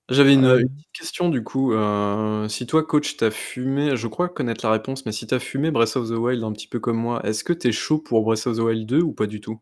J'avais 0.09 0.33
une, 0.35 0.45
Euh, 0.45 0.59
une 0.59 0.69
petite 0.69 0.91
question 0.93 1.29
du 1.29 1.43
coup. 1.43 1.73
euh, 1.73 2.47
si 2.47 2.67
toi, 2.67 2.83
coach, 2.83 3.17
t'as 3.17 3.31
fumé, 3.31 3.95
je 3.97 4.07
crois 4.07 4.29
connaître 4.29 4.63
la 4.65 4.71
réponse, 4.71 5.05
mais 5.05 5.11
si 5.11 5.25
t'as 5.25 5.39
fumé 5.39 5.71
Breath 5.71 5.95
of 5.95 6.07
the 6.09 6.13
Wild 6.13 6.43
un 6.43 6.51
petit 6.51 6.67
peu 6.67 6.79
comme 6.79 6.97
moi, 6.97 7.21
est-ce 7.25 7.43
que 7.43 7.53
t'es 7.53 7.71
chaud 7.71 7.97
pour 7.97 8.23
Breath 8.23 8.45
of 8.45 8.57
the 8.57 8.59
Wild 8.61 8.85
2 8.87 9.01
ou 9.01 9.13
pas 9.13 9.25
du 9.25 9.41
tout? 9.41 9.59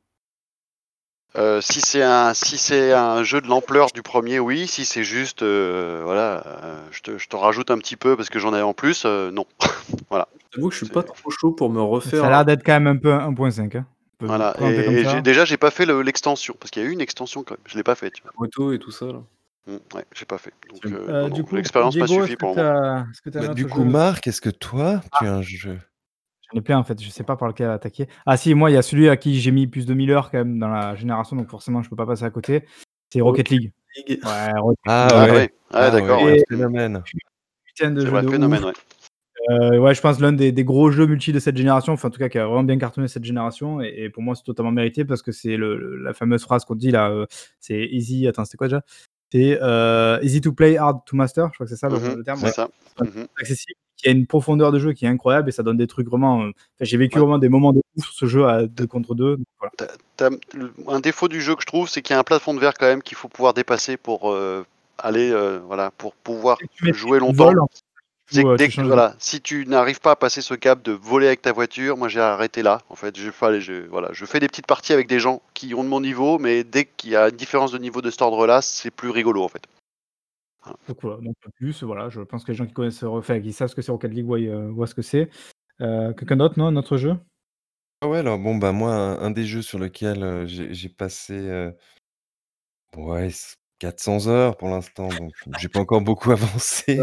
Euh, 1.35 1.61
si 1.61 1.81
c'est 1.81 2.03
un 2.03 2.33
si 2.35 2.57
c'est 2.57 2.93
un 2.93 3.23
jeu 3.23 3.41
de 3.41 3.47
l'ampleur 3.47 3.87
du 3.91 4.03
premier, 4.03 4.39
oui. 4.39 4.67
Si 4.67 4.85
c'est 4.85 5.03
juste, 5.03 5.41
euh, 5.41 6.01
voilà, 6.03 6.43
euh, 6.45 6.83
je 6.91 7.01
te 7.01 7.17
je 7.17 7.27
t'en 7.27 7.39
rajoute 7.39 7.71
un 7.71 7.79
petit 7.79 7.95
peu 7.95 8.15
parce 8.15 8.29
que 8.29 8.37
j'en 8.37 8.53
ai 8.53 8.61
en 8.61 8.73
plus, 8.73 9.03
euh, 9.05 9.31
non. 9.31 9.45
J'avoue 10.55 10.69
que 10.69 10.75
je 10.75 10.85
suis 10.85 10.93
pas 10.93 11.01
trop 11.01 11.31
chaud 11.31 11.51
pour 11.51 11.71
me 11.71 11.81
refaire. 11.81 12.19
Ça 12.19 12.27
a 12.27 12.29
l'air 12.29 12.45
d'être 12.45 12.63
quand 12.63 12.73
même 12.73 12.85
un 12.85 12.97
peu 12.97 13.11
1.5. 13.11 13.75
Hein. 13.75 13.85
Voilà. 14.19 14.55
Et, 14.61 15.03
j'ai- 15.03 15.21
déjà, 15.21 15.45
j'ai 15.45 15.57
pas 15.57 15.71
fait 15.71 15.85
le- 15.87 16.03
l'extension 16.03 16.55
parce 16.59 16.69
qu'il 16.69 16.83
y 16.83 16.85
a 16.85 16.89
eu 16.89 16.91
une 16.91 17.01
extension 17.01 17.43
quand 17.43 17.55
même. 17.55 17.63
Je 17.65 17.75
l'ai 17.75 17.83
pas 17.83 17.95
fait. 17.95 18.11
Tu 18.11 18.21
vois. 18.21 18.31
Moto 18.37 18.71
et 18.71 18.77
tout 18.77 18.91
ça. 18.91 19.07
Là. 19.07 19.23
Mm, 19.65 19.77
ouais, 19.95 20.05
j'ai 20.13 20.25
pas 20.25 20.37
fait. 20.37 20.53
Donc, 20.69 20.85
euh, 20.85 21.07
Euh, 21.09 21.29
non, 21.29 21.35
du 21.35 21.43
coup, 21.43 21.55
l'expérience 21.55 21.95
m'a 21.95 22.05
Diego, 22.05 22.27
que 22.27 22.33
pour 22.35 22.59
un 22.59 23.05
Bah, 23.33 23.47
du 23.47 23.65
coup, 23.65 23.79
jeu? 23.83 23.89
Marc, 23.89 24.27
est-ce 24.27 24.41
que 24.41 24.49
toi, 24.49 25.01
tu 25.17 25.25
as 25.25 25.33
un 25.33 25.41
jeu? 25.41 25.79
J'en 26.53 26.59
ai 26.59 26.61
plein 26.61 26.77
en 26.77 26.83
fait, 26.83 27.01
je 27.01 27.09
sais 27.09 27.23
pas 27.23 27.35
par 27.35 27.47
lequel 27.47 27.69
attaquer. 27.69 28.07
Ah 28.25 28.37
si, 28.37 28.53
moi 28.53 28.69
il 28.69 28.73
y 28.73 28.77
a 28.77 28.81
celui 28.81 29.09
à 29.09 29.17
qui 29.17 29.39
j'ai 29.39 29.51
mis 29.51 29.67
plus 29.67 29.85
de 29.85 29.93
1000 29.93 30.11
heures 30.11 30.29
quand 30.29 30.37
même 30.37 30.59
dans 30.59 30.67
la 30.69 30.95
génération, 30.95 31.35
donc 31.35 31.49
forcément 31.49 31.81
je 31.81 31.89
peux 31.89 31.95
pas 31.95 32.05
passer 32.05 32.23
à 32.25 32.29
côté. 32.29 32.65
C'est 33.11 33.21
Rocket 33.21 33.49
League. 33.49 33.71
Ligue. 33.95 34.19
Ouais, 34.23 34.51
Rocket 34.59 34.79
Ah 34.85 35.07
Ah, 35.11 35.23
ouais, 35.25 35.31
ouais, 35.31 35.37
ouais, 35.37 35.49
Ah 35.71 35.89
d'accord. 35.91 36.21
ouais, 36.23 36.31
ouais. 36.33 36.37
Et- 36.39 36.43
phénomène. 36.49 37.03
putain 37.65 37.91
de 37.91 37.99
C'est 38.01 38.05
jeu 38.05 38.11
vrai, 38.11 38.21
de 38.23 38.29
phénomène, 38.29 38.59
ouf. 38.59 38.65
ouais. 38.67 38.73
Euh, 39.49 39.77
ouais, 39.79 39.93
je 39.93 39.99
pense 39.99 40.19
l'un 40.21 40.31
des, 40.31 40.51
des 40.51 40.63
gros 40.63 40.89
jeux 40.91 41.05
multi 41.07 41.33
de 41.33 41.39
cette 41.39 41.57
génération, 41.57 41.91
enfin 41.93 42.07
en 42.07 42.11
tout 42.11 42.19
cas 42.19 42.29
qui 42.29 42.37
a 42.37 42.45
vraiment 42.45 42.63
bien 42.63 42.77
cartonné 42.77 43.07
cette 43.09 43.25
génération, 43.25 43.81
et, 43.81 43.93
et 43.97 44.09
pour 44.09 44.23
moi 44.23 44.35
c'est 44.35 44.43
totalement 44.43 44.71
mérité 44.71 45.03
parce 45.03 45.21
que 45.21 45.31
c'est 45.33 45.57
la 45.57 46.13
fameuse 46.13 46.43
phrase 46.43 46.63
qu'on 46.63 46.75
dit 46.75 46.91
là, 46.91 47.09
euh, 47.09 47.25
c'est 47.59 47.83
easy, 47.91 48.25
attends 48.27 48.45
c'était 48.45 48.57
quoi 48.57 48.67
déjà? 48.67 48.83
C'est 49.33 49.59
euh, 49.61 50.19
easy 50.21 50.39
to 50.39 50.53
play, 50.53 50.77
hard 50.77 50.99
to 51.05 51.15
master, 51.17 51.47
je 51.49 51.53
crois 51.55 51.65
que 51.65 51.71
c'est 51.71 51.75
ça 51.75 51.89
le, 51.89 51.97
Mhm, 51.97 52.17
le 52.17 52.23
terme. 52.23 52.37
c'est 52.39 52.45
ouais. 52.45 52.51
ça. 52.51 52.69
Mhm. 53.01 53.27
accessible, 53.37 53.79
qui 54.03 54.09
a 54.09 54.11
une 54.11 54.27
profondeur 54.27 54.71
de 54.71 54.79
jeu 54.79 54.93
qui 54.93 55.05
est 55.05 55.07
incroyable 55.07 55.49
et 55.49 55.51
ça 55.51 55.63
donne 55.63 55.77
des 55.77 55.87
trucs 55.87 56.07
vraiment. 56.07 56.43
euh, 56.43 56.51
j'ai 56.81 56.97
vécu 56.97 57.15
Ouais. 57.17 57.21
vraiment 57.21 57.37
des 57.39 57.49
moments 57.49 57.71
de 57.73 57.79
ouf 57.97 58.03
sur 58.05 58.13
ce 58.13 58.25
jeu 58.25 58.45
à 58.45 58.67
2 58.67 58.85
contre 58.85 59.15
2. 59.15 59.37
Voilà. 59.59 59.71
T'as- 60.17 60.29
le- 60.53 60.73
un 60.87 60.99
défaut 60.99 61.27
du 61.27 61.41
jeu 61.41 61.55
que 61.55 61.61
je 61.61 61.65
trouve, 61.67 61.89
c'est 61.89 62.01
qu'il 62.01 62.13
y 62.13 62.17
a 62.17 62.19
un 62.19 62.23
plafond 62.23 62.53
de 62.53 62.59
verre 62.59 62.73
quand 62.73 62.85
même 62.85 63.01
qu'il 63.01 63.17
faut 63.17 63.29
pouvoir 63.29 63.53
dépasser 63.53 63.97
pour 63.97 64.31
euh, 64.31 64.65
aller, 64.97 65.31
euh, 65.31 65.59
voilà, 65.65 65.91
pour 65.97 66.13
pouvoir 66.15 66.57
jouer 66.81 67.19
longtemps. 67.19 67.51
que 68.31 68.55
dès 68.57 68.69
que- 68.69 68.81
voilà, 68.81 69.15
si 69.19 69.41
tu 69.41 69.65
n'arrives 69.67 69.99
pas 69.99 70.11
à 70.11 70.15
passer 70.15 70.41
ce 70.41 70.53
cap 70.55 70.81
de 70.81 70.91
voler 70.91 71.27
avec 71.27 71.41
ta 71.43 71.51
voiture, 71.51 71.97
moi 71.97 72.07
j'ai 72.07 72.19
arrêté 72.21 72.63
là. 72.63 72.81
En 72.89 72.95
fait, 72.95 73.15
je, 73.19 73.29
fais, 73.29 73.45
allez, 73.45 73.61
je, 73.61 73.85
voilà, 73.89 74.09
je 74.11 74.25
fais 74.25 74.39
des 74.39 74.47
petites 74.47 74.65
parties 74.65 74.91
avec 74.93 75.07
des 75.07 75.19
gens 75.19 75.41
qui 75.53 75.73
ont 75.75 75.83
de 75.83 75.89
mon 75.89 75.99
niveau, 76.01 76.39
mais 76.39 76.63
dès 76.63 76.85
qu'il 76.85 77.11
y 77.11 77.15
a 77.15 77.29
une 77.29 77.35
différence 77.35 77.71
de 77.71 77.77
niveau 77.77 78.01
de 78.01 78.09
cet 78.09 78.21
ordre-là, 78.23 78.61
c'est 78.61 78.89
plus 78.91 79.09
rigolo 79.11 79.43
en 79.43 79.49
fait. 79.49 79.61
Donc 80.87 81.01
voilà, 81.01 81.21
donc 81.21 81.35
plus, 81.55 81.83
voilà, 81.83 82.09
je 82.09 82.21
pense 82.21 82.43
que 82.43 82.51
les 82.51 82.57
gens 82.57 82.65
qui 82.65 82.73
connaissent, 82.73 83.03
enfin, 83.03 83.39
qui 83.41 83.51
savent 83.53 83.69
ce 83.69 83.75
que 83.75 83.81
c'est 83.81 83.91
Rocket 83.91 84.11
League 84.11 84.25
voient, 84.25 84.39
euh, 84.39 84.69
voient 84.71 84.87
ce 84.87 84.95
que 84.95 85.01
c'est. 85.01 85.29
Euh, 85.81 86.13
Quelqu'un 86.13 86.37
d'autre, 86.37 86.57
non, 86.57 86.71
notre 86.71 86.97
jeu? 86.97 87.15
Ah 88.01 88.07
ouais, 88.07 88.19
alors 88.19 88.37
bon, 88.39 88.55
bah 88.57 88.71
moi, 88.71 88.93
un, 88.93 89.19
un 89.19 89.31
des 89.31 89.45
jeux 89.45 89.61
sur 89.61 89.79
lequel 89.79 90.23
euh, 90.23 90.45
j'ai 90.45 90.73
j'ai 90.73 90.89
passé 90.89 91.33
euh, 91.33 91.71
ouais, 92.95 93.29
c- 93.29 93.55
400 93.79 94.27
heures 94.27 94.57
pour 94.57 94.69
l'instant, 94.69 95.09
donc 95.09 95.33
j'ai 95.59 95.69
pas 95.69 95.79
encore 95.79 96.01
beaucoup 96.01 96.31
avancé. 96.31 97.01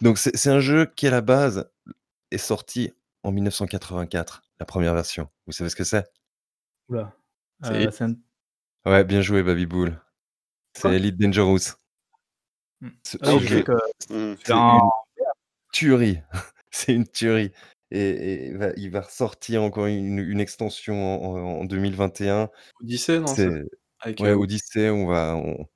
Donc 0.00 0.18
c'est 0.18 0.36
c'est 0.36 0.50
un 0.50 0.60
jeu 0.60 0.86
qui 0.86 1.06
à 1.06 1.10
la 1.10 1.20
base 1.20 1.70
est 2.30 2.38
sorti 2.38 2.92
en 3.22 3.32
1984, 3.32 4.42
la 4.58 4.66
première 4.66 4.94
version. 4.94 5.28
Vous 5.46 5.52
savez 5.52 5.70
ce 5.70 5.76
que 5.76 5.84
c'est? 5.84 6.10
Oula. 6.88 7.14
C'est- 7.62 7.86
Euh, 7.86 7.90
c'est 7.90 8.04
un- 8.04 8.14
Ouais, 8.86 9.04
bien 9.04 9.20
joué, 9.20 9.42
Baby 9.42 9.66
Bull. 9.66 10.00
C'est 10.74 10.82
Quoi 10.82 10.94
Elite 10.94 11.18
Dangerous. 11.18 11.76
C'est 13.02 13.18
c'est 14.44 14.52
un- 14.52 14.74
une 14.74 14.80
tuerie. 15.72 16.18
c'est 16.70 16.92
une 16.94 17.06
tuerie. 17.06 17.52
Et, 17.90 18.00
et 18.10 18.46
il 18.48 18.56
va- 18.56 18.72
il 18.76 18.90
va 18.90 19.00
ressortir 19.00 19.62
encore 19.62 19.86
une, 19.86 20.18
une 20.18 20.40
extension 20.40 20.94
en, 21.24 21.36
en- 21.36 21.60
en 21.60 21.64
2021. 21.64 22.48
Odyssée, 22.80 23.18
non 23.18 23.26
Avec, 24.00 24.20
ouais, 24.20 24.28
euh, 24.30 24.36
Odyssée, 24.38 24.90
on 24.90 25.06
va, 25.06 25.34
on, 25.36 25.66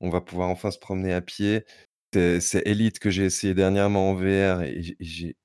on 0.00 0.10
va 0.10 0.20
pouvoir 0.20 0.48
enfin 0.48 0.70
se 0.70 0.78
promener 0.78 1.12
à 1.14 1.20
pied. 1.20 1.64
C'est 2.12 2.40
c'est 2.40 2.62
Elite 2.66 2.98
que 2.98 3.08
j'ai 3.10 3.24
essayé 3.24 3.54
dernièrement 3.54 4.10
en 4.10 4.14
VR 4.14 4.62
et 4.62 4.96
j'ai 4.98 5.36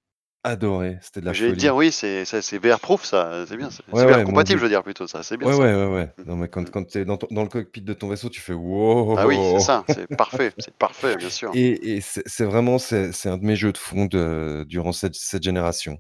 adoré. 0.45 0.97
C'était 1.01 1.21
de 1.21 1.25
la 1.25 1.33
J'allais 1.33 1.49
folie. 1.49 1.59
dire, 1.59 1.75
oui, 1.75 1.91
c'est 1.91 2.23
ça, 2.25 2.41
c'est 2.41 2.57
VR 2.57 2.79
proof, 2.79 3.03
ça, 3.03 3.45
c'est 3.47 3.57
bien. 3.57 3.69
C'est 3.69 3.83
Ouais, 3.91 3.99
c'est 4.01 4.05
ouais, 4.05 4.23
compatible, 4.23 4.59
je 4.59 4.63
veux 4.63 4.69
dire 4.69 4.83
plutôt, 4.83 5.07
ça, 5.07 5.23
c'est 5.23 5.37
bien 5.37 5.47
Ouais, 5.47 5.53
ça. 5.53 5.59
ouais, 5.59 5.73
ouais, 5.75 5.93
ouais. 5.93 6.13
Mm. 6.17 6.23
Non, 6.29 6.35
mais 6.37 6.47
quand, 6.47 6.61
Mm. 6.61 6.69
quand 6.71 6.83
tu 6.85 6.97
es 6.99 7.05
dans, 7.05 7.17
ton- 7.17 7.27
dans 7.31 7.43
le 7.43 7.49
cockpit 7.49 7.81
de 7.81 7.93
ton 7.93 8.07
vaisseau, 8.09 8.29
tu 8.29 8.39
fais 8.41 8.53
wow. 8.53 9.17
Ah 9.17 9.27
oui, 9.27 9.37
c'est 9.53 9.59
ça, 9.59 9.83
c'est 9.89 10.07
parfait, 10.15 10.53
c'est 10.57 10.73
parfait, 10.75 11.15
bien 11.17 11.29
sûr. 11.29 11.51
Et, 11.53 11.95
et 11.97 12.01
c'est 12.01 12.23
c'est 12.27 12.45
vraiment 12.45 12.77
c'est 12.77 13.11
c'est 13.11 13.29
un 13.29 13.37
de 13.37 13.45
mes 13.45 13.55
jeux 13.55 13.71
de 13.71 13.77
fond 13.77 14.05
de, 14.05 14.65
durant 14.67 14.91
cette, 14.91 15.15
cette 15.15 15.43
génération. 15.43 15.99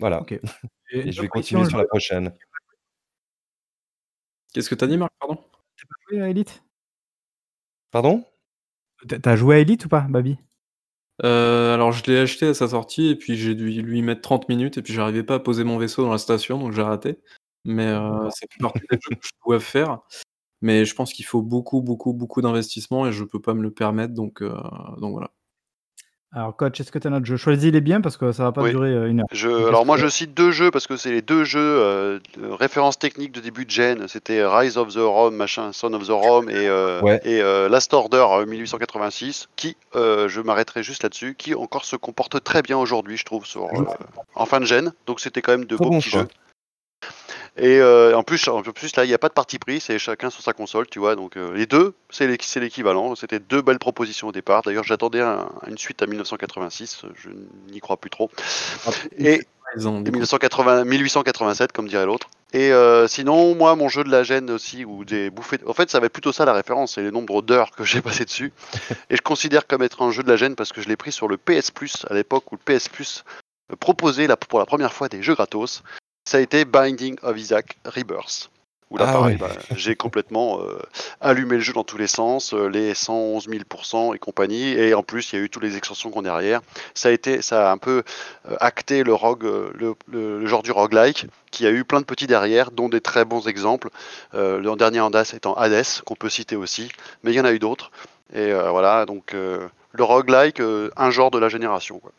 Voilà. 0.00 0.20
Ok. 0.20 0.38
Et 0.92 1.10
je 1.12 1.22
vais 1.22 1.28
continuer 1.28 1.64
sur 1.68 1.78
la 1.78 1.84
prochaine. 1.84 2.32
Qu'est-ce 4.52 4.68
que 4.68 4.74
t'as 4.74 4.86
dit, 4.86 4.98
Marc 4.98 5.12
Pardon? 5.18 5.36
T'as 5.36 5.84
joué 6.10 6.22
à 6.22 6.28
Elite? 6.28 6.62
Pardon? 7.90 8.24
T'as- 9.08 9.18
T'as 9.18 9.36
joué 9.36 9.56
à 9.56 9.58
Elite 9.60 9.86
ou 9.86 9.88
pas, 9.88 10.02
Babi? 10.08 10.36
Euh, 11.24 11.74
alors 11.74 11.92
je 11.92 12.04
l'ai 12.10 12.18
acheté 12.18 12.46
à 12.46 12.54
sa 12.54 12.68
sortie 12.68 13.08
et 13.08 13.16
puis 13.16 13.36
j'ai 13.36 13.54
dû 13.54 13.82
lui 13.82 14.02
mettre 14.02 14.22
30 14.22 14.48
minutes 14.48 14.78
et 14.78 14.82
puis 14.82 14.94
j'arrivais 14.94 15.22
pas 15.22 15.34
à 15.36 15.38
poser 15.38 15.62
mon 15.62 15.78
vaisseau 15.78 16.02
dans 16.02 16.10
la 16.10 16.18
station 16.18 16.58
donc 16.58 16.72
j'ai 16.72 16.82
raté. 16.82 17.20
Mais 17.64 17.86
euh, 17.86 18.28
c'est 18.30 18.50
fait 18.52 18.60
partie 18.60 18.80
des 18.90 18.98
jeux 19.00 19.16
que 19.16 19.26
je 19.26 19.30
dois 19.46 19.60
faire. 19.60 20.00
Mais 20.62 20.84
je 20.84 20.94
pense 20.94 21.12
qu'il 21.14 21.24
faut 21.26 21.42
beaucoup, 21.42 21.82
beaucoup, 21.82 22.12
beaucoup 22.14 22.42
d'investissement 22.42 23.06
et 23.06 23.12
je 23.12 23.24
peux 23.24 23.40
pas 23.40 23.54
me 23.54 23.62
le 23.62 23.72
permettre 23.72 24.14
donc, 24.14 24.42
euh, 24.42 24.54
donc 24.98 25.12
voilà. 25.12 25.30
Alors, 26.34 26.56
coach, 26.56 26.80
est-ce 26.80 26.90
que 26.90 26.98
t'as 26.98 27.10
notre 27.10 27.26
jeu 27.26 27.36
Choisis-les 27.36 27.82
bien 27.82 28.00
parce 28.00 28.16
que 28.16 28.32
ça 28.32 28.44
va 28.44 28.52
pas 28.52 28.62
Oui. 28.62 28.70
durer 28.70 28.88
euh, 28.90 29.06
une 29.10 29.20
heure. 29.20 29.26
Je, 29.32 29.48
Donc, 29.48 29.68
alors 29.68 29.80
est-ce 29.80 29.86
moi 29.86 29.96
que- 29.96 30.02
je 30.02 30.08
cite 30.08 30.32
deux 30.34 30.50
jeux 30.50 30.70
parce 30.70 30.86
que 30.86 30.96
c'est 30.96 31.10
les 31.10 31.20
deux 31.20 31.44
jeux 31.44 31.60
euh, 31.60 32.20
de 32.38 32.46
références 32.48 32.98
techniques 32.98 33.32
de 33.32 33.40
début 33.40 33.66
de 33.66 33.70
gen. 33.70 34.08
C'était 34.08 34.42
Rise 34.46 34.78
of 34.78 34.94
the 34.94 34.98
Rome, 34.98 35.34
machin, 35.36 35.72
Son 35.74 35.92
of 35.92 36.06
the 36.06 36.10
Rome 36.10 36.48
et, 36.48 36.54
euh, 36.68 37.02
Ouais. 37.02 37.20
et 37.24 37.42
euh, 37.42 37.68
Last 37.68 37.92
Order 37.92 38.24
euh, 38.30 38.46
1886, 38.46 39.48
qui, 39.56 39.76
euh, 39.94 40.26
je 40.28 40.40
m'arrêterai 40.40 40.82
juste 40.82 41.02
là-dessus, 41.02 41.34
qui 41.36 41.54
encore 41.54 41.84
se 41.84 41.96
comporte 41.96 42.42
très 42.42 42.62
bien 42.62 42.78
aujourd'hui, 42.78 43.18
je 43.18 43.24
trouve, 43.26 43.44
sur, 43.44 43.64
euh, 43.66 43.84
en 44.34 44.46
fin 44.46 44.58
de 44.60 44.64
gen. 44.64 44.92
Donc 45.06 45.20
c'était 45.20 45.42
quand 45.42 45.52
même 45.52 45.66
de 45.66 45.76
Très 45.76 45.84
beaux 45.84 45.90
bon 45.90 45.98
petits 45.98 46.08
choix. 46.10 46.20
jeux. 46.22 46.28
Et 47.58 47.78
euh, 47.80 48.16
en 48.16 48.22
plus, 48.22 48.48
en 48.48 48.62
plus 48.62 48.96
là, 48.96 49.04
il 49.04 49.08
n'y 49.08 49.14
a 49.14 49.18
pas 49.18 49.28
de 49.28 49.34
parti 49.34 49.58
pris, 49.58 49.78
c'est 49.78 49.98
chacun 49.98 50.30
sur 50.30 50.42
sa 50.42 50.54
console, 50.54 50.86
tu 50.88 50.98
vois. 50.98 51.16
Donc 51.16 51.36
euh, 51.36 51.52
les 51.54 51.66
deux, 51.66 51.94
c'est 52.08 52.26
l'équ- 52.26 52.46
c'est 52.46 52.60
l'équivalent. 52.60 53.14
C'était 53.14 53.40
deux 53.40 53.60
belles 53.60 53.78
propositions 53.78 54.28
au 54.28 54.32
départ. 54.32 54.62
D'ailleurs, 54.62 54.84
j'attendais 54.84 55.20
un- 55.20 55.50
une 55.66 55.76
suite 55.76 56.00
à 56.02 56.06
1986. 56.06 57.02
Je 57.14 57.28
n'y 57.70 57.80
crois 57.80 57.98
plus 57.98 58.08
trop. 58.10 58.30
Et 59.18 59.42
ont 59.86 60.00
et 60.00 60.04
du 60.04 60.10
coup- 60.10 60.16
1980, 60.16 60.84
1887, 60.84 61.72
comme 61.72 61.88
dirait 61.88 62.06
l'autre. 62.06 62.28
Et 62.54 62.72
euh, 62.72 63.06
sinon, 63.06 63.54
moi, 63.54 63.76
mon 63.76 63.88
jeu 63.88 64.02
de 64.04 64.10
la 64.10 64.22
gêne 64.22 64.50
aussi, 64.50 64.84
ou 64.86 65.04
des 65.04 65.28
bouffées. 65.30 65.58
En 65.66 65.72
fait, 65.74 65.90
ça 65.90 66.00
va 66.00 66.06
être 66.06 66.12
plutôt 66.12 66.32
ça 66.32 66.44
la 66.46 66.52
référence, 66.54 66.94
c'est 66.94 67.02
les 67.02 67.10
nombres 67.10 67.42
d'heures 67.42 67.70
que 67.70 67.84
j'ai 67.84 68.00
passé 68.00 68.24
dessus. 68.24 68.52
Et 69.10 69.16
je 69.16 69.22
considère 69.22 69.66
comme 69.66 69.82
être 69.82 70.00
un 70.02 70.10
jeu 70.10 70.22
de 70.22 70.28
la 70.28 70.36
gêne 70.36 70.54
parce 70.56 70.72
que 70.72 70.80
je 70.80 70.88
l'ai 70.88 70.96
pris 70.96 71.12
sur 71.12 71.28
le 71.28 71.36
PS 71.36 71.70
Plus 71.70 72.06
à 72.08 72.14
l'époque 72.14 72.50
où 72.50 72.56
le 72.56 72.60
PS 72.78 72.88
Plus 72.88 73.24
proposait 73.80 74.26
la- 74.26 74.36
pour 74.36 74.58
la 74.58 74.66
première 74.66 74.92
fois 74.92 75.08
des 75.08 75.22
jeux 75.22 75.34
gratos. 75.34 75.82
Ça 76.24 76.38
a 76.38 76.40
été 76.40 76.64
Binding 76.64 77.16
of 77.22 77.38
Isaac 77.38 77.78
Rebirth. 77.84 78.50
Où 78.90 78.98
là, 78.98 79.06
Ah 79.08 79.12
pareil, 79.14 79.36
ouais. 79.36 79.48
bah, 79.48 79.56
j'ai 79.74 79.96
complètement 79.96 80.60
euh, 80.60 80.78
allumé 81.22 81.54
le 81.56 81.62
jeu 81.62 81.72
dans 81.72 81.82
tous 81.82 81.96
les 81.96 82.06
sens, 82.06 82.52
euh, 82.52 82.66
les 82.68 82.92
111 82.94 83.48
000% 83.48 84.14
et 84.14 84.18
compagnie. 84.18 84.68
Et 84.74 84.92
en 84.92 85.02
plus, 85.02 85.32
il 85.32 85.38
y 85.38 85.38
a 85.40 85.44
eu 85.44 85.48
toutes 85.48 85.62
les 85.62 85.78
extensions 85.78 86.10
qu'on 86.10 86.20
a 86.20 86.24
derrière. 86.24 86.60
Ça 86.92 87.08
a 87.08 87.12
été, 87.12 87.40
ça 87.40 87.70
a 87.70 87.72
un 87.72 87.78
peu 87.78 88.02
euh, 88.50 88.56
acté 88.60 89.02
le, 89.02 89.14
rogue, 89.14 89.44
le, 89.44 89.94
le- 90.08 90.38
le 90.40 90.46
genre 90.46 90.62
du 90.62 90.72
roguelike, 90.72 91.26
qui 91.50 91.66
a 91.66 91.70
eu 91.70 91.84
plein 91.84 92.00
de 92.00 92.04
petits 92.04 92.26
derrière, 92.26 92.70
dont 92.70 92.90
des 92.90 93.00
très 93.00 93.24
bons 93.24 93.48
exemples. 93.48 93.88
Euh, 94.34 94.58
le 94.58 94.76
dernier 94.76 95.00
en 95.00 95.08
date 95.08 95.32
étant 95.32 95.54
Hades, 95.54 96.02
qu'on 96.04 96.14
peut 96.14 96.28
citer 96.28 96.56
aussi, 96.56 96.90
mais 97.22 97.32
il 97.32 97.34
y 97.36 97.40
en 97.40 97.46
a 97.46 97.52
eu 97.52 97.58
d'autres. 97.58 97.90
Et 98.34 98.52
voilà, 98.52 99.04
donc 99.06 99.32
le 99.32 99.70
roguelike, 100.04 100.60
un 100.96 101.10
genre 101.10 101.30
de 101.30 101.38
la 101.38 101.50
génération. 101.50 101.98
quoi. 101.98 102.12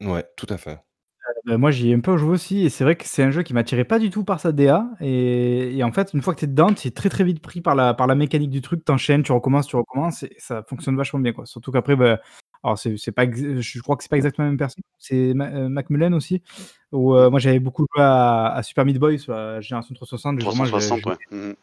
Ouais, 0.00 0.24
tout 0.36 0.46
à 0.48 0.58
fait. 0.58 0.78
Euh, 1.48 1.58
moi, 1.58 1.70
j'y 1.70 1.90
ai 1.90 1.94
un 1.94 2.00
peu 2.00 2.16
joué 2.16 2.30
aussi, 2.30 2.64
et 2.64 2.68
c'est 2.70 2.84
vrai 2.84 2.96
que 2.96 3.04
c'est 3.06 3.22
un 3.22 3.30
jeu 3.30 3.42
qui 3.42 3.54
m'attirait 3.54 3.84
pas 3.84 3.98
du 3.98 4.10
tout 4.10 4.24
par 4.24 4.40
sa 4.40 4.52
DA. 4.52 4.86
Et, 5.00 5.76
et 5.76 5.84
en 5.84 5.92
fait, 5.92 6.10
une 6.14 6.22
fois 6.22 6.34
que 6.34 6.40
tu 6.40 6.44
es 6.44 6.48
dedans, 6.48 6.72
tu 6.72 6.88
es 6.88 6.90
très 6.90 7.08
très 7.08 7.24
vite 7.24 7.40
pris 7.40 7.60
par 7.60 7.74
la, 7.74 7.94
par 7.94 8.06
la 8.06 8.14
mécanique 8.14 8.50
du 8.50 8.60
truc, 8.62 8.84
t'enchaînes, 8.84 9.22
tu 9.22 9.32
recommences, 9.32 9.66
tu 9.66 9.76
recommences, 9.76 10.22
et 10.22 10.34
ça 10.38 10.62
fonctionne 10.62 10.96
vachement 10.96 11.20
bien. 11.20 11.32
Quoi. 11.32 11.46
Surtout 11.46 11.70
qu'après, 11.72 11.96
bah, 11.96 12.20
alors 12.64 12.78
c'est 12.78 12.96
c'est 12.96 13.12
pas, 13.12 13.24
je 13.30 13.80
crois 13.80 13.96
que 13.96 14.02
c'est 14.02 14.10
pas 14.10 14.16
exactement 14.16 14.44
la 14.46 14.50
même 14.50 14.58
personne, 14.58 14.82
c'est 14.98 15.30
euh, 15.34 15.68
Macmillan 15.68 16.12
aussi. 16.12 16.42
Où, 16.92 17.14
euh, 17.14 17.30
moi, 17.30 17.38
j'avais 17.38 17.60
beaucoup 17.60 17.86
joué 17.94 18.02
à, 18.04 18.46
à 18.54 18.62
Super 18.62 18.84
Meat 18.84 18.98
Boy 18.98 19.18
sur 19.18 19.32
la 19.34 19.60
génération 19.60 19.94
360. 19.94 20.40
justement, 20.40 20.64
je- 20.64 20.70
360, 20.70 21.14
je- 21.30 21.36
ouais. 21.36 21.56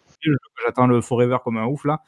J'attends 0.65 0.87
le 0.87 1.01
Forever 1.01 1.37
comme 1.43 1.57
un 1.57 1.65
ouf 1.65 1.85
là. 1.85 2.01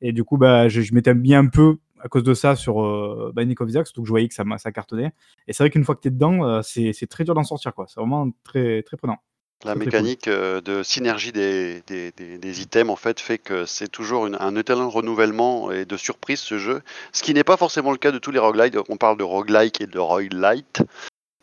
Et 0.00 0.12
du 0.12 0.24
coup, 0.24 0.38
bah, 0.38 0.68
je, 0.68 0.80
je 0.80 0.94
m'étais 0.94 1.14
mis 1.14 1.34
un 1.34 1.46
peu 1.46 1.76
à 2.02 2.08
cause 2.08 2.22
de 2.22 2.34
ça 2.34 2.56
sur 2.56 2.82
euh, 2.82 3.32
Binding 3.34 3.56
of 3.60 3.68
Isaac, 3.68 3.86
surtout 3.86 4.02
que 4.02 4.06
je 4.06 4.12
voyais 4.12 4.28
que 4.28 4.34
ça, 4.34 4.44
m'a- 4.44 4.58
ça 4.58 4.72
cartonnait. 4.72 5.12
Et 5.46 5.52
c'est 5.52 5.62
vrai 5.62 5.70
qu'une 5.70 5.84
fois 5.84 5.94
que 5.94 6.00
tu 6.00 6.08
es 6.08 6.10
dedans, 6.10 6.44
euh, 6.46 6.62
c'est 6.62 6.92
c'est 6.92 7.06
très 7.06 7.24
dur 7.24 7.34
d'en 7.34 7.44
sortir. 7.44 7.74
quoi. 7.74 7.86
C'est 7.88 8.00
vraiment 8.00 8.28
très, 8.44 8.82
très 8.82 8.96
prenant. 8.96 9.18
La 9.62 9.74
mécanique 9.84 10.26
euh, 10.28 10.62
de 10.62 10.82
synergie 10.82 11.32
des, 11.32 11.82
des, 11.86 12.12
des- 12.12 12.38
des 12.38 12.62
items 12.62 12.90
en 12.90 12.96
fait 12.96 13.20
fait 13.20 13.36
que 13.36 13.66
c'est 13.66 13.88
toujours 13.88 14.26
une- 14.26 14.36
un 14.40 14.56
éternel 14.56 14.86
renouvellement 14.86 15.70
et 15.70 15.84
de 15.84 15.96
surprise 15.98 16.40
ce 16.40 16.58
jeu. 16.58 16.80
Ce 17.12 17.22
qui 17.22 17.34
n'est 17.34 17.44
pas 17.44 17.58
forcément 17.58 17.90
le 17.92 17.98
cas 17.98 18.10
de 18.10 18.18
tous 18.18 18.30
les 18.30 18.38
roguelites. 18.38 18.76
On 18.88 18.96
parle 18.96 19.18
de 19.18 19.22
roguelike 19.24 19.82
et 19.82 19.86
de 19.86 19.98
roguelite. 19.98 20.82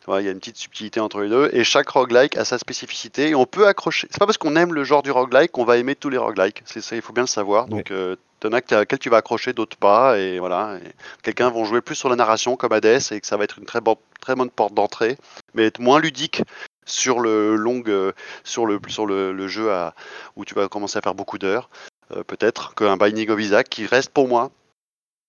Il 0.08 0.24
y 0.24 0.28
a 0.28 0.30
une 0.32 0.38
petite 0.38 0.56
subtilité 0.56 1.00
entre 1.00 1.20
les 1.20 1.28
deux 1.28 1.50
et 1.52 1.64
chaque 1.64 1.90
roguelike 1.90 2.36
a 2.38 2.44
sa 2.46 2.56
spécificité 2.58 3.28
et 3.28 3.34
on 3.34 3.44
peut 3.44 3.66
accrocher. 3.66 4.08
C'est 4.10 4.18
pas 4.18 4.24
parce 4.24 4.38
qu'on 4.38 4.56
aime 4.56 4.72
le 4.72 4.82
genre 4.82 5.02
du 5.02 5.10
roguelike 5.10 5.52
qu'on 5.52 5.64
va 5.66 5.76
aimer 5.76 5.94
tous 5.96 6.08
les 6.08 6.16
roguelikes. 6.16 6.62
C'est 6.64 6.80
ça, 6.80 6.96
il 6.96 7.02
faut 7.02 7.12
bien 7.12 7.24
le 7.24 7.28
savoir. 7.28 7.66
Donc 7.68 7.90
euh, 7.90 8.16
t'en 8.40 8.52
as 8.52 8.72
à 8.72 8.76
laquelle 8.76 8.98
tu 8.98 9.10
vas 9.10 9.18
accrocher, 9.18 9.52
d'autres 9.52 9.76
pas 9.76 10.18
et 10.18 10.38
voilà. 10.38 10.78
Et 10.78 10.92
Quelqu'un 11.22 11.50
vont 11.50 11.64
jouer 11.64 11.80
plus 11.80 11.94
sur 11.94 12.08
la 12.08 12.16
narration 12.16 12.56
comme 12.56 12.72
Hades 12.72 13.00
et 13.10 13.20
que 13.20 13.26
ça 13.26 13.36
va 13.36 13.44
être 13.44 13.58
une 13.58 13.66
très, 13.66 13.80
bonne 13.80 13.96
très 14.20 14.34
bonne 14.34 14.50
porte 14.50 14.74
d'entrée, 14.74 15.16
mais 15.54 15.64
être 15.64 15.80
moins 15.80 16.00
ludique 16.00 16.42
sur 16.86 17.20
le 17.20 17.56
long, 17.56 17.82
euh, 17.86 18.12
sur 18.44 18.66
le 18.66 18.80
sur 18.88 19.06
le, 19.06 19.32
le 19.32 19.48
jeu 19.48 19.72
à, 19.72 19.94
où 20.36 20.44
tu 20.44 20.54
vas 20.54 20.68
commencer 20.68 20.98
à 20.98 21.02
faire 21.02 21.14
beaucoup 21.14 21.38
d'heures, 21.38 21.68
euh, 22.12 22.24
peut-être 22.24 22.74
qu'un 22.74 22.96
Binding 22.96 23.28
of 23.30 23.40
Isaac 23.40 23.68
qui 23.68 23.86
reste 23.86 24.10
pour 24.10 24.28
moi 24.28 24.50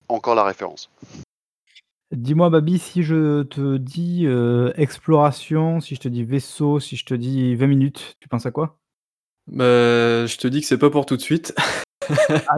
encore 0.07 0.35
la 0.35 0.43
référence. 0.43 0.89
Dis-moi, 2.11 2.49
Babi, 2.49 2.79
si 2.79 3.03
je 3.03 3.43
te 3.43 3.77
dis 3.77 4.25
euh, 4.25 4.73
exploration, 4.75 5.79
si 5.79 5.93
je 5.93 5.99
te 5.99 6.07
dis 6.07 6.23
vaisseau, 6.23 6.79
si 6.79 6.95
je 6.95 7.05
te 7.05 7.13
dis 7.13 7.55
20 7.55 7.67
minutes, 7.67 8.15
tu 8.19 8.27
penses 8.27 8.47
à 8.47 8.51
quoi? 8.51 8.79
Bah, 9.45 10.25
je 10.25 10.37
te 10.37 10.47
dis 10.47 10.61
que 10.61 10.67
c'est 10.67 10.79
pas 10.79 10.89
pour 10.89 11.05
tout 11.05 11.17
de 11.17 11.21
suite. 11.21 11.53
Ah, 12.47 12.55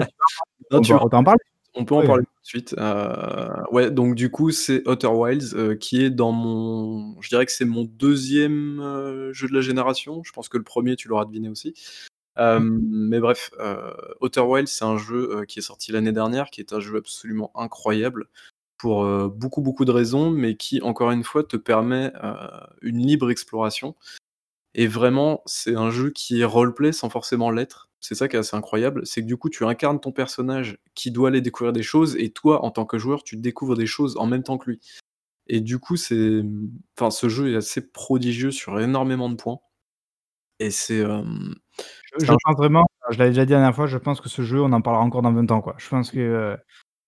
Non, 0.72 0.80
on, 0.80 0.82
tu 0.82 0.94
peut, 0.94 1.00
on 1.02 1.10
peut 1.10 1.18
en 1.18 1.24
parler 1.24 1.42
On 1.74 1.86
peut 1.86 1.96
en 1.96 2.00
Oui. 2.00 2.08
parler 2.08 2.24
tout 2.24 2.42
de 2.42 2.48
suite. 2.48 2.76
Euh, 2.78 3.50
ouais, 3.72 3.92
donc 3.92 4.16
du 4.16 4.32
coup, 4.32 4.52
c'est 4.52 4.88
Outer 4.88 5.08
Wilds 5.08 5.56
euh, 5.56 5.76
qui 5.76 6.04
est 6.04 6.10
dans 6.10 6.32
mon. 6.32 7.20
Je 7.22 7.30
dirais 7.30 7.46
que 7.46 7.52
c'est 7.52 7.66
mon 7.66 7.84
deuxième 7.84 8.80
euh, 8.80 9.34
jeu 9.34 9.48
de 9.48 9.54
la 9.54 9.62
génération. 9.62 10.22
Je 10.24 10.32
pense 10.32 10.50
que 10.50 10.58
le 10.58 10.64
premier, 10.64 10.96
tu 10.96 11.08
l'auras 11.08 11.26
deviné 11.26 11.50
aussi. 11.50 11.74
Mais 12.38 13.20
bref, 13.20 13.52
Outer 14.22 14.42
Wilds, 14.42 14.72
c'est 14.72 14.86
un 14.86 14.98
jeu 14.98 15.46
qui 15.48 15.60
est 15.60 15.64
sorti 15.64 15.92
l'année 15.92 16.12
dernière, 16.14 16.50
qui 16.50 16.62
est 16.62 16.74
un 16.74 16.80
jeu 16.80 16.98
absolument 16.98 17.52
incroyable 17.54 18.28
pour 18.80 19.06
beaucoup, 19.30 19.62
beaucoup 19.62 19.86
de 19.86 19.92
raisons, 19.92 20.32
mais 20.32 20.56
qui, 20.56 20.82
encore 20.82 21.12
une 21.12 21.24
fois, 21.24 21.44
te 21.44 21.58
permet 21.58 22.12
une 22.82 23.06
libre 23.06 23.30
exploration. 23.30 23.96
Et 24.74 24.88
vraiment, 24.88 25.44
c'est 25.46 25.76
un 25.76 25.92
jeu 25.92 26.10
qui 26.10 26.42
est 26.42 26.46
roleplay 26.46 26.94
sans 26.94 27.10
forcément 27.10 27.52
l'être. 27.52 27.91
C'est 28.02 28.16
ça 28.16 28.28
qui 28.28 28.36
est 28.36 28.40
assez 28.40 28.56
incroyable, 28.58 29.06
c'est 29.06 29.22
que 29.22 29.28
du 29.28 29.38
coup, 29.38 29.50
tu 29.50 29.64
incarnes 29.64 30.00
ton 30.00 30.12
personnage 30.12 30.78
qui 30.96 31.12
doit 31.12 31.30
aller 31.30 31.40
découvrir 31.42 31.72
des 31.72 31.84
choses, 31.84 32.16
et 32.18 32.32
toi, 32.32 32.66
en 32.66 32.72
tant 32.72 32.86
que 32.86 32.98
joueur, 32.98 33.24
tu 33.24 33.38
découvres 33.38 33.76
des 33.78 33.86
choses 33.86 34.18
en 34.18 34.26
même 34.26 34.44
temps 34.44 34.58
que 34.58 34.72
lui. 34.72 34.80
Et 35.48 35.62
du 35.62 35.80
coup, 35.80 35.96
c'est, 35.98 36.42
enfin, 36.98 37.12
ce 37.12 37.30
jeu 37.30 37.52
est 37.54 37.56
assez 37.56 37.92
prodigieux 37.92 38.52
sur 38.52 38.80
énormément 38.80 39.30
de 39.30 39.36
points. 39.36 39.60
Et 40.60 40.72
c'est, 40.72 41.00
euh, 41.00 41.24
Je, 42.20 42.26
je 42.26 42.32
pense 42.44 42.56
vraiment, 42.58 42.86
je 43.10 43.18
l'avais 43.18 43.32
déjà 43.32 43.46
dit 43.46 43.52
la 43.54 43.60
dernière 43.60 43.76
fois, 43.76 43.88
je 43.88 43.98
pense 43.98 44.20
que 44.22 44.30
ce 44.30 44.42
jeu, 44.44 44.62
on 44.62 44.72
en 44.74 44.82
parlera 44.82 45.04
encore 45.04 45.22
dans 45.22 45.34
20 45.34 45.50
ans. 45.52 45.62
Quoi. 45.62 45.76
Je 45.78 45.88
pense 45.90 46.12
que 46.12 46.20
euh, 46.20 46.56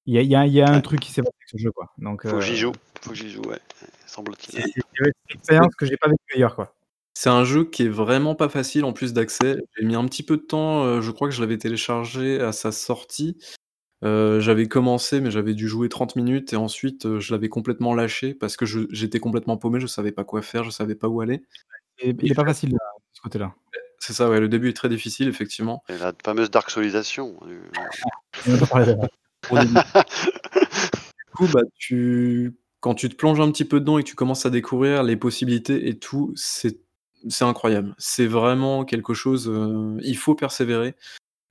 il 0.05 0.15
y 0.15 0.17
a, 0.17 0.22
il 0.22 0.30
y 0.30 0.35
a- 0.35 0.45
il 0.47 0.53
y 0.53 0.61
a 0.61 0.69
un 0.69 0.81
truc 0.81 0.99
qui 0.99 1.11
s'est 1.11 1.22
passé 1.22 1.33
avec 1.39 1.49
ce 1.49 1.57
jeu. 1.57 1.72
Quoi. 1.72 1.91
Donc, 1.99 2.27
Faut 2.27 2.35
que 2.38 2.41
j'y 2.41 2.53
euh, 2.53 2.55
joue, 2.55 2.72
faut 3.01 3.09
que 3.11 3.15
j'y 3.15 3.30
joue, 3.30 3.41
ouais. 3.43 3.59
Semble-t-il. 4.07 4.61
c'est 4.61 4.72
c'est 4.73 4.81
une 5.03 5.11
expérience 5.38 5.75
que 5.75 5.85
j'ai 5.85 5.97
pas 5.97 6.07
vécue 6.09 6.35
ailleurs. 6.35 6.55
Quoi. 6.55 6.73
C'est 7.14 7.30
un 7.30 7.43
jeu 7.43 7.64
qui 7.66 7.83
est 7.83 7.90
vraiment 7.90 8.35
pas 8.35 8.50
facile 8.50 8.85
en 8.85 8.93
plus 8.93 9.14
d'accès. 9.14 9.58
J'ai 9.77 9.85
mis 9.85 9.95
un 9.95 10.06
petit 10.06 10.24
peu 10.24 10.38
de 10.38 10.42
temps, 10.42 10.83
euh, 10.83 11.01
je 11.01 11.11
crois 11.11 11.27
que 11.27 11.33
je 11.33 11.42
l'avais 11.42 11.58
téléchargé 11.58 12.40
à 12.40 12.51
sa 12.51 12.72
sortie. 12.72 13.38
Euh, 14.03 14.42
j'avais 14.42 14.67
commencé, 14.67 15.22
mais 15.22 15.32
j'avais 15.32 15.53
dû 15.53 15.67
jouer 15.67 15.88
30 15.88 16.16
minutes 16.17 16.51
et 16.51 16.58
ensuite 16.58 17.06
euh, 17.06 17.19
je 17.19 17.32
l'avais 17.33 17.48
complètement 17.48 17.93
lâché 17.93 18.33
parce 18.33 18.58
que 18.58 18.66
je- 18.66 18.88
j'étais 18.90 19.19
complètement 19.19 19.56
paumé, 19.56 19.80
je 19.80 19.88
savais 19.88 20.11
pas 20.11 20.25
quoi 20.25 20.42
faire, 20.42 20.64
je 20.64 20.72
savais 20.72 20.95
pas 20.95 21.08
où 21.08 21.22
aller. 21.22 21.43
Et, 22.00 22.14
il 22.22 22.32
est 22.32 22.35
pas 22.35 22.43
facile 22.43 22.72
là, 22.72 22.80
de 22.98 23.16
ce 23.16 23.22
côté-là. 23.22 23.53
C'est 24.00 24.11
ça, 24.11 24.30
ouais, 24.30 24.42
le 24.42 24.50
début 24.50 24.67
est 24.69 24.74
très 24.74 24.90
difficile, 24.90 25.30
effectivement. 25.30 25.83
Et 25.88 25.98
la 25.98 26.11
fameuse 26.25 26.51
Dark 26.51 26.69
Solisation. 26.69 27.40
On 28.48 28.53
en 28.56 28.61
a 28.61 28.66
parlé 28.66 28.85
d'avant. 28.88 29.08
Au 29.50 29.59
début. 29.59 29.74
du 30.53 31.33
coup, 31.33 31.48
bah, 31.53 31.61
tu... 31.77 32.53
quand 32.82 32.95
tu 32.95 33.08
te 33.08 33.16
plonges 33.16 33.40
un 33.40 33.50
petit 33.51 33.64
peu 33.64 33.80
dedans 33.80 33.98
et 33.98 34.03
que 34.03 34.09
tu 34.09 34.16
commences 34.16 34.45
à 34.45 34.50
découvrir 34.50 35.03
les 35.03 35.16
possibilités 35.16 35.88
et 35.88 35.98
tout, 35.98 36.33
c'est 36.35 36.82
c'est 37.27 37.45
incroyable. 37.45 37.95
C'est 37.98 38.27
vraiment 38.27 38.85
quelque 38.85 39.14
chose. 39.14 39.50
euh, 39.50 39.98
Il 40.03 40.18
faut 40.18 40.35
persévérer. 40.35 40.95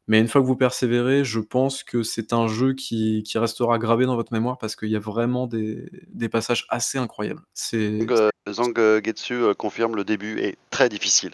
Mais 0.09 0.19
une 0.19 0.29
fois 0.29 0.41
que 0.41 0.47
vous 0.47 0.57
persévérez, 0.57 1.25
je 1.25 1.39
pense 1.39 1.85
que 1.85 2.03
c'est 2.03 2.33
un 2.33 2.49
jeu 2.49 2.75
qui, 2.75 3.23
qui 3.23 3.39
restera 3.39 3.79
gravé 3.79 4.05
dans 4.05 4.17
votre 4.17 4.33
mémoire 4.33 4.59
parce 4.59 4.75
qu'il 4.75 4.89
y 4.89 4.97
a 4.97 5.01
vraiment 5.01 5.47
des, 5.47 5.89
des 6.09 6.29
passages 6.29 6.67
assez 6.71 6.99
incroyables. 6.99 7.41
C'est 7.55 7.99
Donc, 7.99 8.11
euh, 8.11 8.29
Zang 8.51 8.77
euh, 8.79 9.01
Getsu 9.03 9.35
euh, 9.35 9.55
confirme 9.55 9.95
le 9.95 10.05
début 10.05 10.41
est 10.41 10.57
très 10.71 10.89
difficile. 10.89 11.33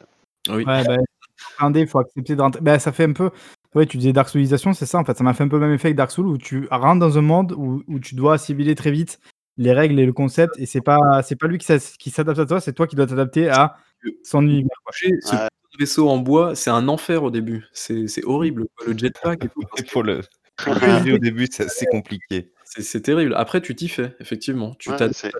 oui. 0.48 0.64
Ouais, 0.66 0.84
bah, 0.84 1.70
il 1.74 1.88
faut 1.88 1.98
accepter 1.98 2.36
de 2.36 2.42
rentrer. 2.42 2.60
Bah, 2.60 2.78
ça 2.78 2.92
fait 2.92 3.04
un 3.04 3.12
peu. 3.12 3.30
Ouais, 3.74 3.86
tu 3.86 3.96
disais 3.96 4.12
Dark 4.12 4.28
Soulisation, 4.28 4.74
c'est 4.74 4.86
ça 4.86 4.98
en 4.98 5.04
fait. 5.04 5.16
Ça 5.16 5.24
m'a 5.24 5.34
fait 5.34 5.44
un 5.44 5.48
peu 5.48 5.56
le 5.56 5.66
même 5.66 5.74
effet 5.74 5.92
que 5.92 5.96
Dark 5.96 6.10
Souls 6.10 6.26
où 6.26 6.36
tu 6.38 6.68
rentres 6.70 7.00
dans 7.00 7.16
un 7.16 7.22
monde 7.22 7.52
où, 7.56 7.82
où 7.86 7.98
tu 7.98 8.14
dois 8.14 8.34
assimiler 8.34 8.74
très 8.74 8.90
vite 8.90 9.18
les 9.56 9.72
règles 9.72 9.98
et 9.98 10.06
le 10.06 10.12
concept 10.12 10.54
et 10.58 10.66
c'est 10.66 10.80
pas 10.80 11.22
c'est 11.22 11.36
pas 11.36 11.48
lui 11.48 11.58
qui 11.58 12.10
s'adapte 12.10 12.38
à 12.38 12.46
toi, 12.46 12.60
c'est 12.60 12.72
toi 12.72 12.86
qui 12.86 12.96
dois 12.96 13.06
t'adapter 13.06 13.48
à 13.48 13.76
son 14.22 14.42
univers. 14.42 14.76
quoi. 14.84 14.92
Ce 14.94 15.06
Ouais. 15.34 15.48
vaisseau 15.78 16.08
en 16.08 16.18
bois, 16.18 16.54
c'est 16.56 16.70
un 16.70 16.88
enfer 16.88 17.22
au 17.22 17.30
début. 17.30 17.66
C'est 17.72 18.06
horrible. 18.24 18.66
quoi. 18.76 18.86
Le 18.88 18.98
jetpack 18.98 19.44
et 19.44 19.48
tout. 19.48 19.62
Et 19.78 19.82
pour 19.92 20.02
le 20.02 20.20
pour 20.56 20.74
au 20.74 21.18
début, 21.18 21.46
c'est 21.50 21.64
assez 21.64 21.86
compliqué. 21.86 22.50
C'est 22.64 23.00
terrible. 23.00 23.34
Après, 23.36 23.60
tu 23.60 23.74
t'y 23.74 23.88
fais, 23.88 24.14
effectivement. 24.20 24.74
Tu 24.78 24.90
Ouais, 24.90 24.96
t'adaptes 24.96 25.30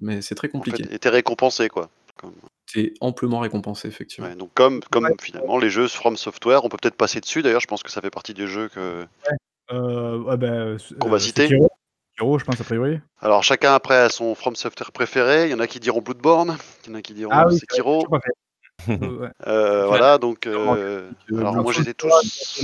mais 0.00 0.22
c'est 0.22 0.34
très 0.34 0.48
En 0.48 0.52
compliqué. 0.52 0.84
fait, 0.84 0.94
et 0.94 0.98
t'es 0.98 1.08
récompensé, 1.08 1.68
quoi. 1.68 1.90
T'es 2.72 2.94
amplement 3.00 3.40
récompensé, 3.40 3.88
effectivement. 3.88 4.28
Ouais, 4.30 4.36
donc 4.36 4.50
comme, 4.54 4.80
comme 4.90 5.08
finalement 5.20 5.58
les 5.58 5.68
jeux 5.68 5.88
From 5.88 6.16
Software, 6.16 6.64
on 6.64 6.68
peut 6.68 6.76
peut-être 6.80 6.94
passer 6.96 7.20
dessus. 7.20 7.42
D'ailleurs, 7.42 7.60
je 7.60 7.66
pense 7.66 7.82
que 7.82 7.90
ça 7.90 8.00
fait 8.00 8.10
partie 8.10 8.32
des 8.34 8.46
jeux 8.46 8.68
que. 8.68 9.04
Euh, 9.72 10.18
ouais, 10.18 10.36
bah, 10.36 10.46
euh, 10.46 10.78
Qu'on 11.00 11.08
va 11.08 11.16
euh, 11.16 11.18
citer. 11.18 11.42
Sekiro. 11.48 11.68
Sekiro, 12.22 12.38
je 12.38 12.44
pense 12.44 12.60
a 12.60 12.64
priori. 12.64 13.00
Alors 13.20 13.42
chacun 13.42 13.74
après 13.74 13.96
a 13.96 14.08
son 14.08 14.34
From 14.34 14.54
Software 14.56 14.92
préféré. 14.92 15.46
Il 15.46 15.50
y 15.50 15.54
en 15.54 15.60
a 15.60 15.66
qui 15.66 15.80
diront 15.80 16.00
Bloodborne, 16.00 16.56
il 16.84 16.90
y 16.90 16.92
en 16.94 16.98
a 16.98 17.02
qui 17.02 17.14
diront 17.14 17.32
Ah 17.32 17.46
oui, 17.48 17.58
Sekiro. 17.58 18.06
Euh, 18.88 18.96
ouais. 19.18 19.28
Euh, 19.46 19.86
voilà, 19.88 20.18
donc. 20.18 20.46
euh, 20.46 21.10
Euh, 21.32 21.38
alors 21.38 21.54
moi 21.56 21.72
j'étais 21.72 21.94
tous. 21.94 22.08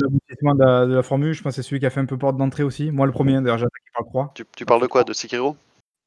L'aboutissement 0.00 0.54
de, 0.54 0.64
la- 0.64 0.86
de 0.86 0.94
la 0.94 1.02
formule, 1.02 1.32
je 1.32 1.42
pense 1.42 1.54
c'est 1.54 1.62
celui 1.62 1.80
qui 1.80 1.86
a 1.86 1.90
fait 1.90 2.00
un 2.00 2.06
peu 2.06 2.16
porte 2.18 2.36
d'entrée 2.36 2.62
aussi. 2.62 2.90
Moi, 2.90 3.06
le 3.06 3.12
premier, 3.12 3.34
d'ailleurs, 3.40 3.58
j'ai 3.58 3.66
attaqué 3.66 3.84
par 3.94 4.02
le 4.04 4.08
3. 4.08 4.32
Tu, 4.34 4.44
tu 4.56 4.64
parles 4.64 4.82
de 4.82 4.86
quoi 4.86 5.04
De 5.04 5.12
Sekiro? 5.12 5.56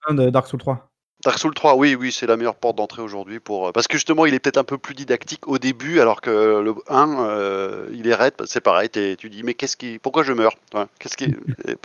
de 0.09 0.29
Dark 0.29 0.47
Souls 0.47 0.59
3. 0.59 0.90
Dark 1.23 1.37
Souls 1.37 1.53
3, 1.53 1.75
oui, 1.75 1.95
oui, 1.95 2.11
c'est 2.11 2.25
la 2.25 2.35
meilleure 2.37 2.55
porte 2.55 2.77
d'entrée 2.77 3.01
aujourd'hui 3.01 3.39
pour 3.39 3.67
euh, 3.67 3.71
parce 3.71 3.87
que 3.87 3.97
justement, 3.97 4.25
il 4.25 4.33
est 4.33 4.39
peut-être 4.39 4.57
un 4.57 4.63
peu 4.63 4.77
plus 4.77 4.95
didactique 4.95 5.47
au 5.47 5.57
début, 5.59 5.99
alors 5.99 6.21
que 6.21 6.61
le 6.61 6.73
1, 6.87 7.19
euh, 7.25 7.87
il 7.93 8.07
est 8.07 8.15
raide, 8.15 8.33
c'est 8.45 8.61
pareil. 8.61 8.89
t'es- 8.89 9.15
Tu 9.15 9.29
dis 9.29 9.43
mais 9.43 9.53
qu'est-ce 9.53 9.77
qui, 9.77 9.99
pourquoi 9.99 10.23
je 10.23 10.33
meurs 10.33 10.55
Qu'est-ce 10.99 11.17
qui 11.17 11.33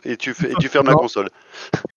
et, 0.04 0.16
tu 0.16 0.32
fais, 0.34 0.52
et 0.52 0.54
tu 0.58 0.68
fermes 0.68 0.86
la 0.86 0.94
console. 0.94 1.28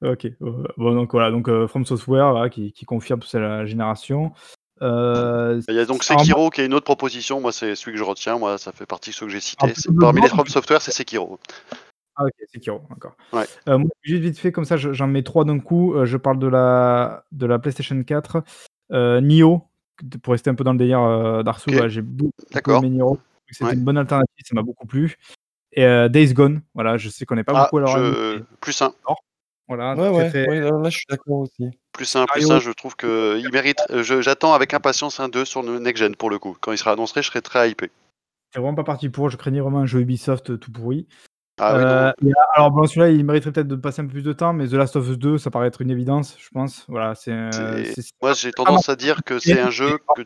Ok. 0.00 0.26
euh, 0.26 0.32
bon, 0.76 0.94
donc 0.94 1.10
voilà, 1.10 1.32
donc 1.32 1.48
euh, 1.48 1.66
From 1.66 1.84
Software 1.84 2.48
qui, 2.52 2.70
qui 2.70 2.84
confirme 2.84 3.18
toute 3.18 3.32
la 3.32 3.66
génération. 3.66 4.30
Euh, 4.80 5.60
Il 5.68 5.74
y 5.74 5.80
a 5.80 5.86
donc 5.86 6.04
Sekiro 6.04 6.50
qui 6.50 6.60
est 6.60 6.66
une 6.66 6.74
autre 6.74 6.84
proposition. 6.84 7.40
Moi, 7.40 7.50
c'est 7.50 7.74
celui 7.74 7.94
que 7.94 7.98
je 7.98 8.04
retiens. 8.04 8.38
Moi, 8.38 8.58
ça 8.58 8.70
fait 8.70 8.86
partie 8.86 9.10
de 9.10 9.16
ceux 9.16 9.26
que 9.26 9.32
j'ai 9.32 9.40
cités. 9.40 9.72
C'est- 9.74 9.90
Parmi 9.98 10.20
les 10.20 10.28
From 10.28 10.46
Software, 10.46 10.80
c'est 10.82 10.92
Sekiro. 10.92 11.40
Ah 12.20 12.24
ok, 12.24 12.34
Sekiro, 12.52 12.82
d'accord. 12.90 13.16
Ouais. 13.32 13.46
Euh, 13.68 13.78
moi, 13.78 13.88
juste 14.02 14.22
vite 14.22 14.38
fait, 14.38 14.50
comme 14.50 14.64
ça, 14.64 14.76
je- 14.76 14.92
j'en 14.92 15.06
mets 15.06 15.22
trois 15.22 15.44
d'un 15.44 15.60
coup. 15.60 15.94
Euh, 15.94 16.04
je 16.04 16.16
parle 16.16 16.38
de 16.40 16.48
la, 16.48 17.24
de 17.30 17.46
la 17.46 17.58
PlayStation 17.60 18.02
4. 18.02 18.42
Euh, 18.90 19.20
Nioh, 19.20 19.62
pour 20.22 20.32
rester 20.32 20.50
un 20.50 20.54
peu 20.56 20.64
dans 20.64 20.72
le 20.72 20.78
délire 20.78 21.00
euh, 21.00 21.42
Ok. 21.44 21.88
j'ai 21.88 22.02
beaucoup 22.02 22.32
D'accord. 22.50 22.82
aimé 22.84 22.90
Nioh. 22.96 23.18
C'était 23.50 23.64
Ouais. 23.66 23.74
une 23.74 23.84
bonne 23.84 23.98
alternative, 23.98 24.44
ça 24.44 24.54
m'a 24.54 24.62
beaucoup 24.62 24.86
plu. 24.86 25.16
Et 25.72 25.84
euh, 25.84 26.08
Days 26.08 26.34
Gone, 26.34 26.60
voilà, 26.74 26.96
je 26.96 27.08
sais 27.08 27.24
qu'on 27.24 27.36
n'est 27.36 27.44
pas 27.44 27.52
Ah, 27.54 27.62
beaucoup 27.64 27.78
à 27.78 27.80
l'heure 27.82 27.98
je... 27.98 28.42
plus 28.60 28.82
un, 28.82 28.92
Voilà, 29.68 29.94
Ouais, 29.94 30.08
très, 30.10 30.10
ouais, 30.10 30.28
très- 30.30 30.48
ouais, 30.48 30.60
là, 30.60 30.70
là, 30.70 30.90
je 30.90 30.96
suis 30.96 31.06
d'accord 31.08 31.38
aussi. 31.40 31.70
plus 31.92 32.16
un, 32.16 32.26
plus 32.26 32.40
Mario. 32.48 32.56
un. 32.56 32.58
Je 32.60 32.70
trouve 32.72 32.96
que 32.96 33.38
il 33.38 33.50
mérite. 33.52 33.78
euh, 33.90 34.02
je- 34.02 34.20
J'attends 34.22 34.54
avec 34.54 34.74
impatience 34.74 35.20
un 35.20 35.28
2 35.28 35.44
sur 35.44 35.62
le 35.62 35.78
next 35.78 36.02
gen 36.02 36.16
pour 36.16 36.30
le 36.30 36.38
coup. 36.38 36.56
Quand 36.60 36.72
il 36.72 36.78
sera 36.78 36.92
annoncé, 36.92 37.22
je 37.22 37.28
serai 37.28 37.42
très 37.42 37.70
hypé. 37.70 37.90
c'est 38.52 38.60
vraiment 38.60 38.74
pas 38.74 38.84
parti 38.84 39.08
pour. 39.10 39.28
Je 39.30 39.36
craignais 39.36 39.60
vraiment 39.60 39.80
un 39.80 39.86
jeu 39.86 40.00
Ubisoft 40.00 40.50
euh, 40.50 40.56
tout 40.56 40.72
pourri. 40.72 41.06
Ah 41.58 41.74
oui, 41.76 41.82
Euh, 41.82 42.12
et, 42.24 42.32
alors 42.54 42.70
bon, 42.70 42.86
celui-là, 42.86 43.10
il 43.10 43.24
mériterait 43.24 43.52
peut-être 43.52 43.68
de 43.68 43.76
passer 43.76 44.02
un 44.02 44.06
peu 44.06 44.12
plus 44.12 44.22
de 44.22 44.32
temps, 44.32 44.52
mais 44.52 44.68
The 44.68 44.72
Last 44.74 44.96
of 44.96 45.08
Us 45.08 45.18
2, 45.18 45.38
ça 45.38 45.50
paraît 45.50 45.66
être 45.68 45.80
une 45.80 45.90
évidence, 45.90 46.36
je 46.38 46.48
pense. 46.50 46.84
Voilà, 46.88 47.14
c'est. 47.14 47.32
euh, 47.32 47.84
Moi, 48.22 48.32
j'ai 48.34 48.52
tendance 48.52 48.88
à 48.88 48.96
dire 48.96 49.24
que 49.24 49.38
c'est 49.38 49.60
un 49.60 49.70
jeu 49.70 49.98
que, 50.16 50.22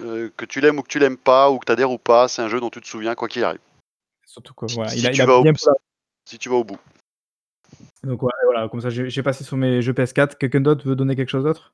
euh, 0.00 0.30
que 0.36 0.44
tu 0.44 0.60
l'aimes 0.60 0.78
ou 0.78 0.82
que 0.82 0.88
tu 0.88 0.98
l'aimes 0.98 1.16
pas, 1.18 1.50
ou 1.50 1.58
que 1.58 1.66
tu 1.66 1.72
adhères 1.72 1.90
ou 1.90 1.98
pas, 1.98 2.28
c'est 2.28 2.42
un 2.42 2.48
jeu 2.48 2.60
dont 2.60 2.70
tu 2.70 2.80
te 2.80 2.86
souviens 2.86 3.14
quoi 3.14 3.28
qu'il 3.28 3.44
arrive. 3.44 3.60
Surtout 4.26 4.54
quoi. 4.54 4.68
Voilà, 4.72 4.90
Si 4.90 4.98
il 5.00 5.06
a, 5.06 5.10
tu 5.10 5.16
il 5.16 5.22
a 5.22 5.38
au- 5.40 5.44
Si 6.24 6.38
tu 6.38 6.48
vas 6.48 6.56
au 6.56 6.64
bout. 6.64 6.78
Donc 8.04 8.22
ouais, 8.22 8.32
voilà, 8.44 8.68
comme 8.68 8.80
ça, 8.80 8.88
j'ai 8.90 9.22
passé 9.22 9.44
sur 9.44 9.56
mes 9.56 9.82
jeux 9.82 9.92
PS4. 9.92 10.38
Quelqu'un 10.38 10.60
d'autre 10.60 10.86
veut 10.86 10.96
donner 10.96 11.16
quelque 11.16 11.28
chose 11.30 11.44
d'autre? 11.44 11.72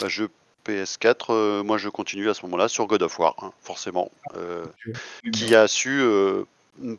Bah, 0.00 0.08
jeu 0.08 0.28
PS4, 0.64 1.30
euh, 1.30 1.62
moi 1.62 1.78
je 1.78 1.88
continue 1.88 2.28
à 2.28 2.34
ce 2.34 2.44
moment-là 2.46 2.68
sur 2.68 2.86
God 2.86 3.02
of 3.02 3.18
War, 3.18 3.34
hein, 3.42 3.52
forcément, 3.60 4.10
euh, 4.36 4.64
qui 5.32 5.54
a 5.54 5.68
su 5.68 6.00
euh, 6.00 6.44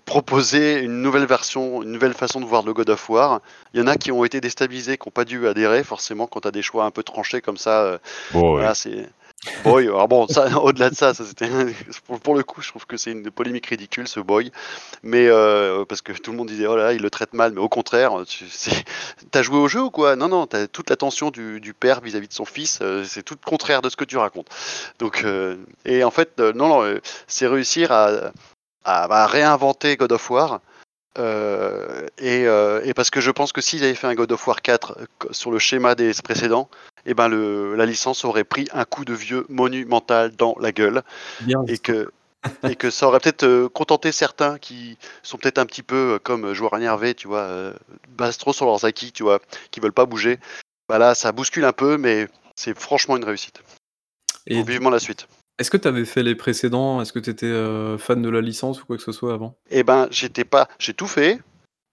proposer 0.06 0.80
une 0.80 1.01
nouvelle 1.01 1.25
version, 1.25 1.82
une 1.83 1.91
nouvelle 1.91 2.14
façon 2.14 2.40
de 2.40 2.45
voir 2.45 2.64
le 2.64 2.74
God 2.74 2.90
of 2.90 3.09
War. 3.09 3.41
Il 3.74 3.80
y 3.80 3.83
en 3.83 3.88
a 3.88 3.95
qui 3.98 4.11
ont 4.11 4.25
été 4.25 4.41
déstabilisés, 4.41 4.98
qui 4.98 5.08
n'ont 5.08 5.11
pas 5.11 5.25
dû 5.25 5.48
adhérer, 5.48 5.83
forcément, 5.83 6.27
quand 6.27 6.41
tu 6.41 6.48
as 6.48 6.51
des 6.51 6.61
choix 6.61 6.85
un 6.85 6.91
peu 6.91 7.03
tranchés 7.03 7.41
comme 7.41 7.58
ça. 7.58 7.82
euh, 7.83 7.98
Bon, 8.32 8.51
voilà, 8.51 8.74
c'est. 8.75 9.09
Boy, 9.64 9.85
alors 9.88 10.09
bon, 10.09 10.27
au-delà 10.61 10.90
de 10.90 10.95
ça, 10.95 11.14
ça 11.14 11.24
c'était 11.24 11.49
pour, 12.08 12.19
pour 12.19 12.35
le 12.35 12.43
coup, 12.43 12.61
je 12.61 12.67
trouve 12.69 12.85
que 12.85 12.98
c'est 12.98 13.11
une 13.11 13.32
polémique 13.32 13.67
ridicule 13.67 14.06
ce 14.06 14.19
boy, 14.19 14.51
mais 15.01 15.27
euh, 15.27 15.85
parce 15.85 16.01
que 16.01 16.11
tout 16.11 16.32
le 16.32 16.38
monde 16.38 16.49
disait 16.49 16.67
oh 16.67 16.75
là 16.75 16.83
là, 16.85 16.93
il 16.93 17.01
le 17.01 17.09
traite 17.09 17.32
mal, 17.33 17.53
mais 17.53 17.61
au 17.61 17.69
contraire, 17.69 18.11
tu 18.27 18.43
t'as 19.32 19.41
joué 19.41 19.58
au 19.58 19.69
jeu 19.69 19.82
ou 19.82 19.91
quoi? 19.91 20.17
Non, 20.17 20.27
non, 20.27 20.45
t'as 20.45 20.67
toute 20.67 20.90
l'attention 20.90 21.32
du, 21.32 21.61
du 21.61 21.74
père 21.74 22.01
vis-à-vis 22.01 22.27
de 22.27 22.33
son 22.33 22.43
fils, 22.43 22.80
euh, 22.82 23.06
c'est 23.06 23.24
tout 23.24 23.35
le 23.41 23.49
contraire 23.49 23.82
de 23.82 23.90
ce 23.90 23.95
que 23.95 24.03
tu 24.03 24.17
racontes. 24.17 24.49
Donc, 24.99 25.22
euh, 25.24 25.56
et 25.85 26.03
en 26.03 26.11
fait, 26.11 26.38
non, 26.40 26.67
non, 26.67 26.99
c'est 27.27 27.48
réussir 27.48 27.93
à, 27.93 28.33
à, 28.83 29.03
à 29.03 29.27
réinventer 29.27 29.98
God 29.98 30.11
of 30.11 30.30
War. 30.30 30.61
euh, 31.17 32.08
et, 32.17 32.45
euh, 32.45 32.82
et 32.83 32.93
parce 32.93 33.09
que 33.09 33.19
je 33.19 33.32
pense 33.32 33.51
que 33.51 33.61
s'ils 33.61 33.83
avaient 33.83 33.95
fait 33.95 34.08
un 34.08 34.16
God 34.16 34.32
of 34.32 34.48
War 34.48 34.61
4 34.61 34.98
euh, 34.98 35.06
sur 35.32 35.51
le 35.51 35.59
schéma 35.59 35.95
des 35.95 36.11
précédents, 36.24 36.69
et 37.06 37.14
ben 37.14 37.27
le, 37.27 37.75
la 37.75 37.85
licence 37.85 38.25
aurait 38.25 38.43
pris 38.43 38.67
un 38.74 38.85
coup 38.85 39.06
de 39.06 39.14
vieux 39.14 39.45
monumental 39.49 40.35
dans 40.35 40.56
la 40.59 40.72
gueule 40.72 41.01
Bien 41.41 41.64
et 41.67 41.77
que 41.77 42.11
et 42.64 42.75
que 42.75 42.90
ça 42.90 43.08
aurait 43.08 43.19
peut-être 43.19 43.67
contenté 43.67 44.14
certains 44.14 44.58
qui 44.59 44.98
sont 45.24 45.38
peut-être 45.38 45.58
un 45.58 45.66
petit 45.66 45.83
peu 45.83 46.19
comme 46.24 46.53
joueurs 46.53 46.77
énervés, 46.77 47.14
tu 47.14 47.27
vois, 47.27 47.74
basent 48.09 48.38
trop 48.38 48.53
sur 48.53 48.66
leurs 48.66 48.85
acquis, 48.85 49.11
tu 49.11 49.24
vois, 49.24 49.41
qui 49.72 49.82
veulent 49.82 49.91
pas 49.91 50.06
bouger. 50.06 50.40
Bah 50.88 50.99
là, 50.99 51.16
ça 51.16 51.33
bouscule 51.33 51.66
un 51.66 51.74
peu, 51.74 51.98
mais 51.98 52.30
c'est 52.56 52.77
franchement 52.77 53.17
une 53.17 53.25
réussite. 53.25 53.61
Et 54.48 54.64
vivement 54.64 54.90
la 54.90 54.99
suite. 54.99 55.27
Est-ce 55.59 55.69
que 55.69 55.77
tu 55.77 55.88
avais 55.88 56.05
fait 56.05 56.23
les 56.23 56.35
précédents? 56.35 57.01
Est-ce 57.01 57.13
que 57.13 57.19
tu 57.19 57.29
étais 57.29 57.97
fan 57.97 58.21
de 58.21 58.29
la 58.29 58.41
licence 58.41 58.81
ou 58.81 58.85
quoi 58.85 58.97
que 58.97 59.03
ce 59.03 59.11
soit 59.11 59.33
avant? 59.33 59.57
Eh 59.69 59.83
ben, 59.83 60.07
j'étais 60.11 60.45
pas, 60.45 60.67
j'ai 60.79 60.93
tout 60.93 61.07
fait. 61.07 61.39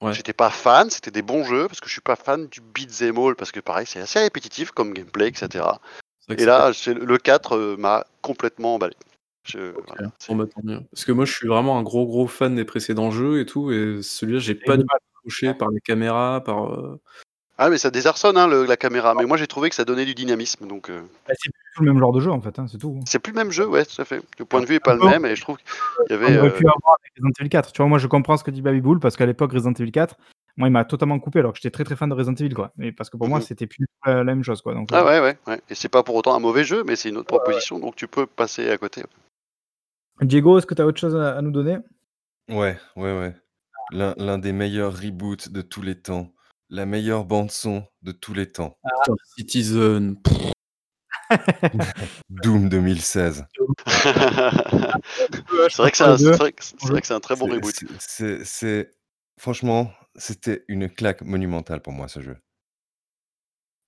Ouais. 0.03 0.13
J'étais 0.13 0.35
pas 0.35 0.51
fan, 0.51 0.91
c'était 0.91 1.11
des 1.11 1.23
bons 1.23 1.45
jeux 1.45 1.69
parce 1.69 1.81
que 1.81 1.87
je 1.89 1.93
suis 1.93 2.03
pas 2.03 2.17
fan 2.17 2.47
du 2.49 2.61
beat'em 2.61 3.19
all 3.19 3.35
parce 3.35 3.51
que 3.51 3.61
pareil, 3.61 3.87
c'est 3.87 4.01
assez 4.01 4.19
répétitif 4.19 4.71
comme 4.71 4.93
gameplay, 4.93 5.29
etc. 5.29 5.49
C'est 6.21 6.27
vrai 6.29 6.37
que 6.37 6.43
Et 6.43 6.45
c'est 6.75 6.93
là, 6.95 7.01
le 7.01 7.19
4 7.19 7.57
euh, 7.57 7.77
m'a 7.79 8.05
complètement 8.21 8.75
emballé. 8.75 8.95
Je- 9.45 9.73
voilà, 9.87 10.13
c'est- 10.19 10.33
Bon, 10.33 10.37
bah, 10.39 10.45
tant 10.55 10.61
mieux. 10.65 10.81
Parce 10.93 11.05
que 11.07 11.13
moi, 11.13 11.25
je 11.25 11.33
suis 11.33 11.49
vraiment 11.49 11.79
un 11.79 11.83
gros, 11.83 12.05
gros 12.07 12.27
fan 12.27 12.55
des 12.55 12.65
précédents 12.67 13.11
jeux 13.11 13.41
et 13.41 13.47
tout, 13.47 13.71
et 13.73 14.01
celui-là, 14.03 14.39
j'ai 14.39 14.55
pas 14.55 14.77
du 14.77 14.83
tout 14.83 14.97
accroché 15.17 15.55
par 15.55 15.71
les 15.71 15.81
caméras, 15.81 16.43
par. 16.45 16.75
euh, 16.75 17.01
Ah 17.59 17.71
mais 17.71 17.79
ça 17.79 17.91
désarçonne 17.91 18.37
hein, 18.37 18.47
le- 18.47 18.65
la 18.67 18.77
caméra, 18.77 19.15
mais 19.15 19.25
moi 19.25 19.37
j'ai 19.39 19.47
trouvé 19.47 19.71
que 19.71 19.75
ça 19.75 19.85
donnait 19.87 20.05
du 20.05 20.15
dynamisme, 20.15 20.67
donc 20.67 20.91
euh, 20.91 21.01
Bah, 21.27 21.35
c'est 21.41 21.51
plus 21.51 21.63
tout 21.75 21.83
le 21.85 21.91
même 21.93 21.99
genre 22.01 22.13
de 22.13 22.21
jeu 22.21 22.31
en 22.31 22.41
fait, 22.41 22.59
hein, 22.59 22.67
c'est 22.71 22.77
tout. 22.79 23.01
c'est 23.07 23.19
plus 23.19 23.33
le 23.33 23.37
même 23.39 23.51
jeu, 23.51 23.67
ouais, 23.67 23.85
tout 23.87 24.01
à 24.01 24.05
fait. 24.05 24.21
Le 24.39 24.45
point 24.45 24.61
de 24.61 24.67
vue 24.67 24.75
est 24.75 24.81
pas 24.81 24.93
le 24.95 25.01
peu. 25.01 25.07
même, 25.07 25.25
et 25.25 25.35
je 25.37 25.41
trouve 25.41 25.57
qu'il 25.57 25.67
y 26.11 26.13
On 26.13 26.15
avait... 26.17 26.39
aurait 26.39 26.49
euh, 26.49 26.51
pu 26.51 26.67
avoir 26.67 26.99
avec 27.01 27.13
Resident 27.17 27.31
Evil 27.41 27.49
4. 27.49 27.73
Tu 27.73 27.79
vois, 27.81 27.89
moi 27.89 27.99
je 27.99 28.07
comprends 28.09 28.37
ce 28.37 28.45
que 28.45 28.51
dit 28.51 28.61
Babybull 28.61 29.01
parce 29.01 29.17
qu'à 29.17 29.25
l'époque 29.25 29.53
Resident 29.53 29.73
Evil 29.73 29.91
4, 29.91 30.17
moi 30.59 30.69
il 30.69 30.71
m'a 30.73 30.85
totalement 30.85 31.19
coupé 31.19 31.39
alors 31.39 31.53
que 31.55 31.59
j'étais 31.59 31.71
très 31.71 31.85
très 31.85 31.97
fan 31.97 32.11
de 32.11 32.15
Resident 32.15 32.35
Evil 32.35 32.53
quoi. 32.55 32.73
Mais 32.77 32.93
parce 32.93 33.09
que 33.09 33.17
pour 33.17 33.29
moi 33.29 33.39
Mhm. 33.39 33.45
c'était 33.47 33.67
plus 33.67 33.87
la, 34.05 34.17
la 34.17 34.25
même 34.25 34.43
chose 34.45 34.61
quoi. 34.61 34.75
Donc, 34.75 34.91
Ah 34.93 35.01
euh, 35.01 35.05
ouais, 35.07 35.21
ouais, 35.21 35.39
ouais. 35.47 35.61
Et 35.71 35.75
c'est 35.75 35.89
pas 35.89 36.03
pour 36.03 36.15
autant 36.17 36.35
un 36.35 36.41
mauvais 36.41 36.65
jeu, 36.65 36.85
mais 36.85 36.95
c'est 36.97 37.09
une 37.09 37.17
autre 37.17 37.29
proposition, 37.29 37.79
donc 37.79 37.97
tu 37.97 38.07
peux 38.07 38.27
passer 38.27 38.69
à 38.71 38.77
côté. 38.77 39.03
Diego, 40.21 40.59
est-ce 40.59 40.67
que 40.67 40.75
tu 40.75 40.83
as 40.83 40.87
autre 40.87 41.01
chose 41.01 41.17
à, 41.17 41.37
à 41.39 41.43
nous 41.43 41.51
donner? 41.53 41.79
Ouais, 42.51 42.79
ouais, 42.97 43.19
ouais. 43.19 43.35
L'un 43.93 44.15
l'un 44.19 44.39
des 44.39 44.53
meilleurs 44.53 44.95
reboots 44.97 45.49
de 45.51 45.63
tous 45.63 45.83
les 45.83 45.95
temps. 45.95 46.33
La 46.69 46.85
meilleure 46.87 47.25
bande-son 47.25 47.87
de 48.03 48.13
tous 48.13 48.35
les 48.35 48.51
temps. 48.51 48.77
Star 49.05 49.17
Citizen. 49.37 50.17
Doom 52.31 52.69
2016. 52.69 53.47
c'est 53.87 55.77
vrai 55.79 55.91
que 55.91 55.97
c'est 55.97 56.03
un, 56.05 56.17
c'est 56.19 56.31
vrai 56.37 56.53
que- 56.53 56.65
c'est 56.65 56.87
vrai 56.89 57.01
que 57.01 57.07
c'est 57.07 57.15
un 57.15 57.21
très 57.21 57.37
bon 57.37 57.47
C'est- 57.47 57.53
reboot. 57.55 57.75
c'est- 57.75 57.87
C'est, 57.99 58.45
c'est- 58.45 58.91
franchement, 59.39 59.93
c'était 60.17 60.65
une 60.69 60.89
claque 60.89 61.23
monumentale 61.23 61.81
pour 61.83 61.93
moi 61.93 62.09
ce 62.09 62.21
jeu. 62.21 62.37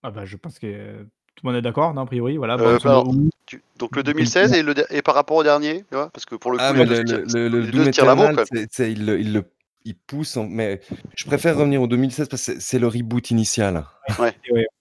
Ah 0.04 0.10
bah 0.12 0.24
je 0.24 0.36
pense 0.36 0.58
que 0.60 0.66
euh, 0.66 1.02
tout 1.34 1.44
le 1.46 1.50
monde 1.50 1.58
est 1.58 1.62
d'accord, 1.62 1.92
non, 1.94 2.02
a 2.02 2.06
priori, 2.06 2.36
voilà. 2.36 2.54
Euh, 2.58 2.78
alors, 2.84 3.12
Tu- 3.46 3.62
Donc 3.78 3.96
le 3.96 4.02
2016 4.04 4.52
et, 4.52 4.62
le, 4.62 4.74
et 4.94 5.02
par 5.02 5.14
rapport 5.16 5.36
au 5.38 5.42
dernier, 5.42 5.80
tu 5.88 5.94
vois, 5.94 6.10
parce 6.10 6.24
que 6.26 6.34
pour 6.36 6.52
le 6.52 6.58
coup, 6.58 6.64
Ah, 6.66 6.72
les 6.72 6.78
mais 6.80 6.86
deux 6.86 6.90
le, 6.90 6.96
se 6.98 7.02
tirent- 7.02 7.18
le- 7.34 7.48
le- 7.48 7.48
le 7.48 7.60
les 7.60 7.70
Doom 7.72 7.80
deux 7.80 7.84
se 7.86 7.90
tirent 7.90 8.04
la 8.06 8.14
bourre, 8.14 8.24
Eternal, 8.26 8.46
quand 8.46 8.54
même. 8.54 8.66
c'est- 8.70 8.74
c'est- 8.84 8.92
il, 8.92 9.06
le- 9.06 9.18
il 9.20 9.32
le- 9.32 9.44
il 9.84 9.96
pousse, 9.96 10.36
en- 10.36 10.46
mais 10.48 10.80
je 11.16 11.24
préfère 11.26 11.56
revenir 11.56 11.80
au 11.82 11.86
2016 11.86 12.28
parce 12.28 12.46
que 12.46 12.60
c'est- 12.60 12.78
le 12.78 12.86
reboot 12.88 13.30
initial. 13.30 13.84
Ouais. 14.18 14.34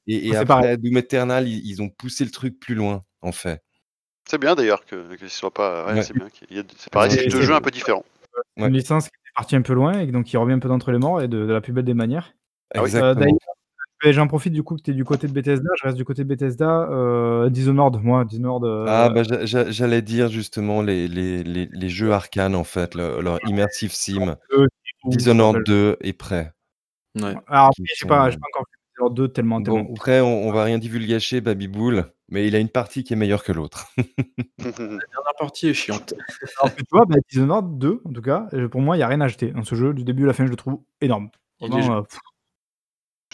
Et, 0.08 0.32
après 0.32 0.45
pareil. 0.45 0.77
Doom 0.77 0.98
Eternal, 0.98 1.48
ils, 1.48 1.66
ils 1.66 1.82
ont 1.82 1.90
poussé 1.90 2.24
le 2.26 2.32
truc 2.32 2.59
plus 2.59 2.76
loin, 2.76 3.03
en 3.22 3.32
fait. 3.32 3.61
C'est 4.30 4.40
bien 4.40 4.56
d'ailleurs 4.56 4.85
que, 4.85 5.16
que 5.16 5.27
ce 5.27 5.35
soit 5.38 5.53
pas. 5.53 5.85
Ouais, 5.88 5.93
Ouais. 5.93 6.01
c'est 6.03 6.14
bien. 6.14 6.30
qu'il 6.30 6.56
y 6.56 6.59
ait- 6.59 6.64
C'est 6.77 6.92
pareil, 6.92 7.11
c'est 7.11 7.27
deux 7.27 7.42
jeux 7.42 7.53
un 7.56 7.61
peu 7.61 7.72
différents. 7.72 8.03
une 8.58 8.74
licence 8.74 9.06
qui 9.06 9.16
est 9.16 9.35
partie 9.35 9.56
un 9.56 9.61
peu 9.61 9.74
loin 9.74 10.00
et 10.00 10.08
donc 10.08 10.26
qui 10.26 10.38
revient 10.38 10.53
un 10.53 10.59
peu 10.59 10.67
d'entre 10.69 10.92
les 10.92 10.98
morts 11.00 11.22
et 11.22 11.27
de, 11.27 11.45
de 11.45 11.53
la 11.53 11.61
plus 11.61 11.74
belle 11.74 11.85
des 11.85 11.93
manières. 11.93 12.34
Ah. 12.76 12.80
Euh, 12.80 12.85
Exactement. 12.85 13.38
euh, 14.06 14.11
J'en 14.11 14.27
profite 14.27 14.53
du 14.53 14.61
coup 14.64 14.76
que 14.76 14.82
tu 14.84 14.92
es 14.92 14.93
du 14.93 15.03
côté 15.06 15.27
de 15.27 15.32
Bethesda, 15.34 15.69
je 15.80 15.84
reste 15.85 15.98
du 15.98 16.06
côté 16.06 16.24
de 16.24 16.27
Bethesda. 16.30 16.88
Euh, 16.92 17.50
Dishonored, 17.50 18.00
moi, 18.03 18.26
Dishonored. 18.26 18.64
euh, 18.64 18.85
Ah, 18.88 19.09
bah, 19.09 19.24
j'a- 19.24 19.45
j'a- 19.45 19.72
j'allais 19.72 20.01
dire 20.03 20.27
justement 20.30 20.82
les, 20.84 21.08
les, 21.08 21.42
les, 21.43 21.67
les 21.72 21.90
jeux 21.90 22.11
arcane, 22.11 22.53
en 22.53 22.64
fait, 22.64 22.93
le- 22.95 23.22
leur 23.22 23.40
immersive 23.48 23.92
sim. 23.93 24.35
euh, 24.53 24.67
Dishonored 25.10 25.64
2 25.64 25.98
est 26.02 26.14
prêt. 26.14 26.53
Ouais. 27.16 27.36
Alors, 27.48 27.69
qui 27.72 27.82
après, 27.82 27.84
j'ai 27.86 27.95
sont- 27.95 28.08
pas, 28.08 28.30
j'ai 28.30 28.38
pas 28.38 28.48
encore 28.53 28.66
vu 28.72 28.77
Dishonored 28.95 29.16
2 29.16 29.27
tellement, 29.30 29.61
tellement 29.61 29.82
Bon, 29.82 29.94
après, 29.94 30.22
on, 30.22 30.48
on 30.48 30.52
va 30.52 30.64
rien 30.64 30.77
divulgacher, 30.77 31.42
Babybull, 31.42 32.11
mais 32.30 32.48
il 32.48 32.56
a 32.56 32.60
une 32.60 32.69
partie 32.69 33.03
qui 33.03 33.14
est 33.14 33.16
meilleure 33.16 33.44
que 33.44 33.52
l'autre. 33.52 33.88
La 34.60 34.72
dernière 34.72 35.36
partie 35.38 35.69
est 35.69 35.74
chiante. 35.74 36.14
Alors 36.61 36.76
tu 36.76 36.84
vois, 36.92 37.06
bah, 37.06 37.16
Dishonored 37.30 37.77
2, 37.77 38.02
en 38.06 38.11
tout 38.14 38.22
cas, 38.22 38.48
euh, 38.53 38.68
pour 38.68 38.82
moi, 38.82 38.95
il 38.95 39.00
n'y 39.00 39.03
a 39.03 39.08
rien 39.08 39.22
à 39.22 39.27
jeter. 39.27 39.52
Dans 39.52 39.64
ce 39.64 39.76
jeu, 39.76 39.94
du 39.94 40.03
début 40.03 40.24
à 40.24 40.27
la 40.27 40.34
fin, 40.34 40.45
je 40.45 40.52
le 40.52 40.56
trouve 40.56 40.80
énorme. 41.02 41.30
Vraiment, 41.60 41.98
euh, 41.98 42.02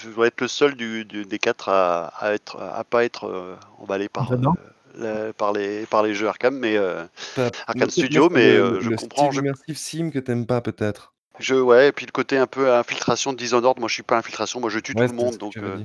Je 0.01 0.09
dois 0.09 0.27
être 0.27 0.41
le 0.41 0.47
seul 0.47 0.75
du, 0.75 1.05
du- 1.05 1.25
des 1.25 1.39
quatre 1.39 1.69
à, 1.69 2.07
à 2.07 2.33
être 2.33 2.57
à 2.59 2.83
pas 2.83 3.03
être 3.05 3.25
euh, 3.25 3.55
emballé 3.77 4.09
par, 4.09 4.31
Là-dedans 4.31 4.55
euh, 4.97 5.27
la- 5.27 5.33
par, 5.33 5.53
les, 5.53 5.85
par 5.85 6.03
les 6.03 6.13
jeux 6.13 6.27
Arkham, 6.27 6.57
mais 6.57 6.77
euh, 6.77 7.03
moi, 7.37 7.89
Studio, 7.89 8.29
mais, 8.29 8.53
le- 8.57 8.63
euh, 8.63 8.79
je 8.81 8.89
le 8.89 8.95
comprends, 8.97 9.31
je- 9.31 9.39
immersive 9.39 9.77
sim 9.77 10.09
que 10.09 10.19
t'aimes 10.19 10.45
pas, 10.45 10.61
peut-être. 10.61 11.12
Je 11.39 11.55
ouais, 11.55 11.89
et 11.89 11.91
puis 11.91 12.05
le 12.05 12.11
côté 12.11 12.37
un 12.37 12.47
peu 12.47 12.73
infiltration 12.73 13.33
de 13.33 13.37
Dishonored, 13.37 13.79
moi 13.79 13.87
je 13.87 13.95
suis 13.95 14.03
pas 14.03 14.17
infiltration, 14.17 14.59
moi 14.59 14.69
je 14.69 14.79
tue 14.79 14.93
Ouais, 14.95 15.07
tout 15.07 15.13
le 15.13 15.17
monde, 15.17 15.37
donc 15.39 15.57
euh, 15.57 15.77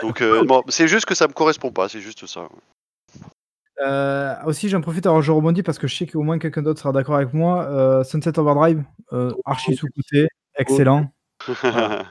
donc 0.00 0.20
euh, 0.22 0.44
bon, 0.44 0.62
c'est 0.68 0.88
juste 0.88 1.06
que 1.06 1.14
ça 1.14 1.26
me 1.26 1.32
correspond 1.32 1.72
pas, 1.72 1.88
c'est 1.88 2.00
juste 2.00 2.26
ça. 2.26 2.48
Euh, 3.82 4.34
aussi, 4.46 4.68
j'en 4.68 4.80
profite, 4.80 5.06
alors 5.06 5.22
je 5.22 5.30
rebondis 5.32 5.62
parce 5.62 5.78
que 5.78 5.86
je 5.86 5.94
sais 5.94 6.06
qu'au 6.06 6.22
moins 6.22 6.38
quelqu'un 6.38 6.62
d'autre 6.62 6.80
sera 6.80 6.92
d'accord 6.92 7.16
avec 7.16 7.34
moi. 7.34 7.64
Euh, 7.66 8.04
Sunset 8.04 8.38
Overdrive, 8.38 8.82
euh, 9.12 9.32
archi 9.44 9.76
sous-côté, 9.76 10.28
excellent. 10.56 11.12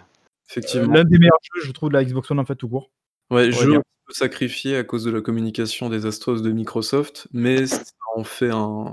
Effectivement. 0.49 0.93
L'un 0.93 1.03
des 1.03 1.17
meilleurs 1.17 1.39
jeux, 1.55 1.61
je 1.65 1.71
trouve, 1.71 1.89
de 1.89 1.95
la 1.95 2.03
Xbox 2.03 2.29
One 2.29 2.39
en 2.39 2.45
fait, 2.45 2.55
tout 2.55 2.69
court. 2.69 2.91
Ouais, 3.31 3.51
jeu 3.51 3.71
dire. 3.71 3.79
un 3.79 3.83
peu 4.05 4.13
sacrifié 4.13 4.77
à 4.77 4.83
cause 4.83 5.03
de 5.03 5.09
la 5.09 5.21
communication 5.21 5.89
désastreuse 5.89 6.43
de 6.43 6.51
Microsoft, 6.51 7.27
mais 7.33 7.65
en 8.15 8.23
fait 8.23 8.49
un, 8.49 8.91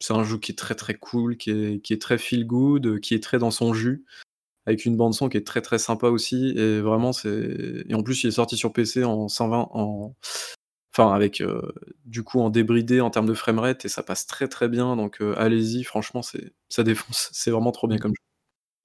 c'est 0.00 0.12
un 0.14 0.24
jeu 0.24 0.38
qui 0.38 0.52
est 0.52 0.56
très 0.56 0.74
très 0.74 0.94
cool, 0.94 1.36
qui 1.36 1.50
est, 1.50 1.80
qui 1.80 1.92
est 1.92 2.02
très 2.02 2.18
feel 2.18 2.46
good, 2.46 3.00
qui 3.00 3.14
est 3.14 3.22
très 3.22 3.38
dans 3.38 3.50
son 3.50 3.72
jus, 3.74 4.04
avec 4.66 4.84
une 4.84 4.96
bande 4.96 5.14
son 5.14 5.28
qui 5.28 5.36
est 5.36 5.46
très 5.46 5.62
très 5.62 5.78
sympa 5.78 6.08
aussi, 6.08 6.54
et 6.56 6.80
vraiment 6.80 7.12
c'est, 7.12 7.84
et 7.88 7.94
en 7.94 8.02
plus 8.02 8.24
il 8.24 8.28
est 8.28 8.32
sorti 8.32 8.56
sur 8.56 8.72
PC 8.72 9.04
en 9.04 9.28
120, 9.28 9.68
en, 9.72 10.14
enfin 10.92 11.12
avec 11.12 11.40
euh, 11.40 11.60
du 12.04 12.22
coup 12.24 12.40
en 12.40 12.50
débridé 12.50 13.00
en 13.00 13.10
termes 13.10 13.26
de 13.26 13.34
framerate, 13.34 13.84
et 13.84 13.88
ça 13.88 14.02
passe 14.02 14.26
très 14.26 14.48
très 14.48 14.68
bien, 14.68 14.96
donc 14.96 15.20
euh, 15.20 15.34
allez-y, 15.38 15.84
franchement 15.84 16.22
c'est, 16.22 16.52
ça 16.68 16.82
défonce, 16.82 17.30
c'est 17.32 17.50
vraiment 17.50 17.72
trop 17.72 17.86
bien 17.88 17.98
comme 17.98 18.12
jeu. 18.12 18.22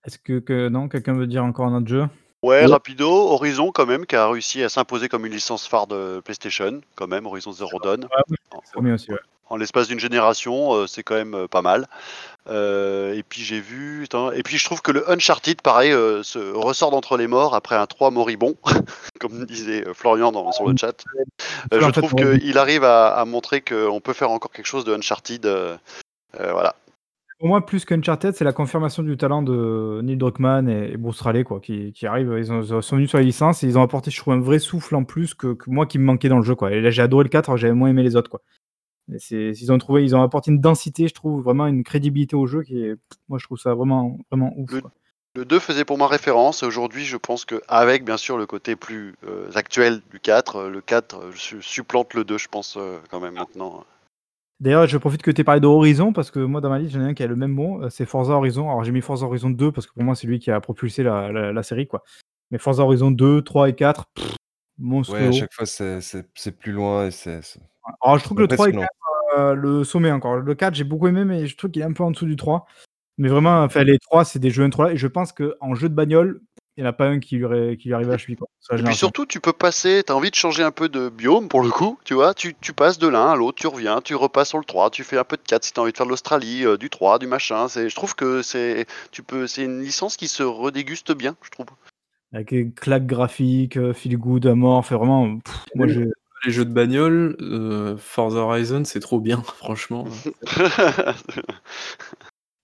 Est-ce 0.05 0.19
que, 0.19 0.39
que- 0.39 0.69
non, 0.69 0.87
quelqu'un 0.87 1.13
veut 1.13 1.27
dire 1.27 1.43
encore 1.43 1.65
un 1.65 1.77
autre 1.77 1.87
jeu? 1.87 2.03
Ouais, 2.41 2.61
Ouais. 2.61 2.65
rapido, 2.67 3.09
Horizon 3.09 3.71
quand 3.73 3.85
même, 3.85 4.05
qui 4.05 4.15
a 4.15 4.29
réussi 4.29 4.63
à 4.63 4.69
s'imposer 4.69 5.09
comme 5.09 5.25
une 5.25 5.33
licence 5.33 5.67
phare 5.67 5.87
de 5.87 6.21
PlayStation, 6.21 6.79
quand 6.95 7.07
même, 7.07 7.25
Horizon 7.25 7.51
Zero 7.51 7.79
Dawn. 7.83 8.07
En- 8.51 8.61
Premier 8.71 8.93
aussi, 8.93 9.11
ouais. 9.11 9.19
En 9.49 9.57
l'espace 9.57 9.87
d'une 9.87 9.99
génération, 9.99 10.73
euh, 10.73 10.87
c'est 10.87 11.03
quand 11.03 11.15
même 11.15 11.33
euh, 11.33 11.47
pas 11.47 11.61
mal. 11.61 11.87
Euh, 12.47 13.13
et 13.13 13.23
puis 13.23 13.41
j'ai 13.41 13.59
vu, 13.59 14.05
et 14.33 14.43
puis 14.43 14.57
je 14.57 14.65
trouve 14.65 14.81
que 14.81 14.91
le 14.91 15.09
Uncharted, 15.11 15.61
pareil, 15.61 15.91
euh, 15.91 16.23
se 16.23 16.39
ressort 16.53 16.91
d'entre 16.91 17.17
les 17.17 17.27
morts 17.27 17.55
après 17.55 17.75
un 17.75 17.85
3 17.85 18.11
moribond, 18.11 18.55
comme 19.19 19.45
disait 19.45 19.83
Florian 19.93 20.31
dans, 20.31 20.51
sur 20.51 20.67
le 20.67 20.75
chat. 20.77 21.03
Euh, 21.73 21.81
je 21.81 21.89
trouve 21.91 22.15
qu'il 22.15 22.57
arrive 22.57 22.83
à, 22.83 23.09
à 23.09 23.25
montrer 23.25 23.61
qu'on 23.61 23.99
peut 24.01 24.13
faire 24.13 24.31
encore 24.31 24.51
quelque 24.51 24.65
chose 24.65 24.85
de 24.85 24.93
Uncharted. 24.95 25.47
voilà. 26.37 26.75
Pour 27.39 27.47
moi, 27.47 27.65
plus 27.65 27.85
qu'Uncharted, 27.85 28.35
c'est 28.35 28.43
la 28.43 28.51
confirmation 28.51 29.01
du 29.01 29.15
talent 29.15 29.41
de 29.41 30.01
Neil 30.03 30.17
Druckmann 30.17 30.67
et, 30.67 30.97
Bruce 30.97 31.21
Raleigh, 31.21 31.45
quoi, 31.45 31.61
qui, 31.61 31.93
qui 31.93 32.05
arrivent. 32.05 32.35
Ils, 32.37 32.51
ont- 32.51 32.61
ils 32.61 32.83
sont 32.83 32.97
venus 32.97 33.09
sur 33.09 33.17
la 33.17 33.23
licence 33.23 33.63
et 33.63 33.67
ils 33.67 33.77
ont 33.77 33.81
apporté, 33.81 34.11
je 34.11 34.19
trouve, 34.19 34.33
un 34.33 34.41
vrai 34.41 34.59
souffle 34.59 34.93
en 34.95 35.05
plus 35.05 35.33
que, 35.35 35.53
que 35.53 35.69
moi 35.69 35.85
qui 35.85 35.99
me 35.99 36.03
manquait 36.03 36.27
dans 36.27 36.37
le 36.39 36.43
jeu, 36.43 36.55
quoi. 36.55 36.71
Et 36.73 36.81
là, 36.81 36.89
j'ai 36.89 37.01
adoré 37.01 37.23
le 37.23 37.29
4, 37.29 37.47
alors 37.49 37.57
j'avais 37.57 37.73
moins 37.73 37.87
aimé 37.89 38.03
les 38.03 38.17
autres, 38.17 38.29
quoi. 38.29 38.41
Ils 39.31 39.71
ont 39.71 39.77
trouvé, 39.77 40.03
ils 40.03 40.15
ont 40.15 40.21
apporté 40.21 40.51
une 40.51 40.59
densité, 40.61 41.07
je 41.07 41.13
trouve, 41.13 41.41
vraiment 41.43 41.67
une 41.67 41.83
crédibilité 41.83 42.35
au 42.35 42.45
jeu 42.47 42.63
qui 42.63 42.83
est, 42.83 42.95
moi, 43.27 43.39
je 43.39 43.45
trouve 43.45 43.57
ça 43.57 43.73
vraiment, 43.73 44.17
vraiment 44.31 44.53
ouf. 44.57 44.71
Le- 44.71 44.81
quoi. 44.81 44.91
Le 45.35 45.45
2 45.45 45.59
faisait 45.59 45.85
pour 45.85 45.97
moi 45.97 46.07
référence. 46.07 46.63
Aujourd'hui, 46.63 47.05
je 47.05 47.15
pense 47.15 47.45
qu'avec, 47.45 48.03
bien 48.03 48.17
sûr, 48.17 48.37
le 48.37 48.45
côté 48.47 48.75
plus 48.75 49.13
euh, 49.27 49.49
actuel 49.55 50.01
du 50.11 50.19
4, 50.19 50.55
euh, 50.55 50.69
le 50.69 50.81
4 50.81 51.17
euh, 51.19 51.31
su- 51.33 51.61
supplante 51.61 52.13
le 52.15 52.23
2, 52.23 52.37
je 52.39 52.47
pense, 52.47 52.77
euh, 52.77 52.97
quand 53.11 53.19
même, 53.19 53.35
maintenant. 53.35 53.83
D'ailleurs, 54.59 54.87
je 54.87 54.97
profite 54.97 55.21
que 55.21 55.31
tu 55.31 55.39
aies 55.39 55.43
parlé 55.45 55.61
de 55.61 55.67
Horizon 55.67 56.11
parce 56.13 56.31
que 56.31 56.39
moi, 56.39 56.59
dans 56.61 56.69
ma 56.69 56.79
liste, 56.79 56.93
j'en 56.93 57.01
ai 57.01 57.05
un 57.05 57.13
qui 57.13 57.23
a 57.23 57.27
le 57.27 57.35
même 57.37 57.51
mot, 57.53 57.89
c'est 57.89 58.05
Forza 58.05 58.33
Horizon. 58.33 58.69
Alors, 58.69 58.83
j'ai 58.83 58.91
mis 58.91 59.01
Forza 59.01 59.25
Horizon 59.25 59.51
2 59.51 59.71
parce 59.71 59.87
que 59.87 59.93
pour 59.93 60.03
moi, 60.03 60.15
c'est 60.15 60.27
lui 60.27 60.39
qui 60.39 60.51
a 60.51 60.59
propulsé 60.59 61.03
la, 61.03 61.31
la- 61.31 61.53
la 61.53 61.63
série, 61.63 61.87
quoi. 61.87 62.03
Mais 62.51 62.57
Forza 62.57 62.83
Horizon 62.83 63.11
2, 63.11 63.41
3 63.41 63.69
et 63.69 63.75
4, 63.75 64.07
pff, 64.15 64.35
monstrueux. 64.79 65.19
Ouais, 65.19 65.27
à 65.27 65.31
chaque 65.31 65.53
fois, 65.53 65.65
c'est- 65.65 66.51
plus 66.59 66.71
loin 66.73 67.05
et 67.07 67.11
c'est. 67.11 67.39
Alors, 68.01 68.17
je 68.17 68.23
trouve 68.25 68.35
que 68.37 68.41
le 68.41 68.47
3 68.49 68.67
et 68.67 68.71
4, 68.73 68.81
impressionnant. 68.81 68.87
Euh, 69.37 69.53
le 69.53 69.83
sommet 69.83 70.11
encore. 70.11 70.37
Le 70.37 70.55
4, 70.55 70.75
j'ai 70.75 70.83
beaucoup 70.83 71.07
aimé, 71.07 71.25
mais 71.25 71.47
je 71.47 71.55
trouve 71.57 71.71
qu'il 71.71 71.81
est 71.81 71.85
un 71.85 71.93
peu 71.93 72.03
en 72.03 72.11
dessous 72.11 72.25
du 72.25 72.35
3. 72.35 72.65
Mais 73.17 73.27
vraiment, 73.27 73.63
enfin, 73.63 73.83
les 73.83 73.99
3, 73.99 74.23
c'est 74.23 74.39
des 74.39 74.49
jeux 74.49 74.63
intro 74.63 74.87
et 74.87 74.97
je 74.97 75.07
pense 75.07 75.33
qu'en 75.33 75.75
jeu 75.75 75.89
de 75.89 75.93
bagnole, 75.93 76.41
il 76.77 76.83
n'y 76.83 76.87
en 76.87 76.91
a 76.91 76.93
pas 76.93 77.07
un 77.07 77.19
qui 77.19 77.35
lui, 77.35 77.43
aurait- 77.43 77.75
qui 77.75 77.89
lui 77.89 77.93
arrive 77.95 78.09
à 78.09 78.17
cheville, 78.17 78.37
quoi. 78.37 78.47
Et 78.71 78.75
puis 78.83 78.95
surtout, 78.95 79.25
tu 79.25 79.41
peux 79.41 79.51
passer, 79.51 80.03
tu 80.05 80.13
as 80.13 80.15
envie 80.15 80.29
de 80.29 80.35
changer 80.35 80.63
un 80.63 80.71
peu 80.71 80.87
de 80.87 81.09
biome 81.09 81.49
pour 81.49 81.61
le 81.61 81.69
coup, 81.69 81.99
tu 82.05 82.13
vois, 82.13 82.33
tu, 82.33 82.55
tu 82.61 82.71
passes 82.71 82.97
de 82.97 83.09
l'un 83.09 83.31
à 83.31 83.35
l'autre, 83.35 83.57
tu 83.59 83.67
reviens, 83.67 83.99
tu 83.99 84.15
repasses 84.15 84.49
sur 84.49 84.57
le 84.57 84.63
3, 84.63 84.89
tu 84.89 85.03
fais 85.03 85.17
un 85.17 85.25
peu 85.25 85.35
de 85.35 85.41
4 85.41 85.65
si 85.65 85.73
tu 85.73 85.79
as 85.81 85.83
envie 85.83 85.91
de 85.91 85.97
faire 85.97 86.05
de 86.05 86.11
l'Australie, 86.11 86.65
euh, 86.65 86.77
du 86.77 86.89
3, 86.89 87.19
du 87.19 87.27
machin. 87.27 87.67
C'est, 87.67 87.89
je 87.89 87.95
trouve 87.95 88.15
que 88.15 88.41
c'est, 88.41 88.85
tu 89.11 89.21
peux, 89.23 89.47
c'est 89.47 89.65
une 89.65 89.81
licence 89.81 90.15
qui 90.15 90.29
se 90.29 90.43
redéguste 90.43 91.11
bien, 91.11 91.35
je 91.43 91.49
trouve. 91.49 91.65
Avec 92.31 92.51
des 92.51 92.71
claques 92.71 93.07
graphiques, 93.07 93.75
euh, 93.75 93.91
feel 93.93 94.15
good 94.17 94.45
à 94.45 94.55
mort, 94.55 94.85
fait 94.85 94.95
vraiment. 94.95 95.39
pff, 95.39 95.65
moi, 95.75 95.87
j'ai 95.87 96.07
les 96.45 96.51
jeux 96.51 96.65
de 96.65 96.73
bagnole, 96.73 97.35
euh, 97.41 97.97
Forza 97.97 98.39
Horizon, 98.39 98.83
c'est 98.85 98.99
trop 98.99 99.19
bien, 99.19 99.41
franchement. 99.57 100.05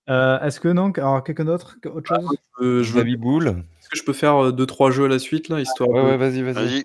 Euh, 0.08 0.38
Est-ce 0.40 0.60
que 0.60 0.68
non 0.68 0.92
Alors, 0.92 1.24
quelqu'un 1.24 1.46
d'autre 1.46 1.78
Autre 1.92 2.14
chose 2.14 2.28
Euh, 2.60 2.82
je 2.84 2.92
veux- 2.92 3.00
Xavi 3.00 3.16
Boule. 3.16 3.48
Est-ce 3.48 3.88
que 3.88 3.96
je 3.98 4.04
peux 4.04 4.12
faire 4.12 4.52
2-3 4.52 4.92
jeux 4.92 5.06
à 5.06 5.08
la 5.08 5.18
suite, 5.18 5.48
là, 5.48 5.58
histoire 5.60 5.88
Ouais, 5.88 6.00
de- 6.00 6.06
ouais, 6.06 6.16
vas-y, 6.16 6.42
vas-y. 6.42 6.84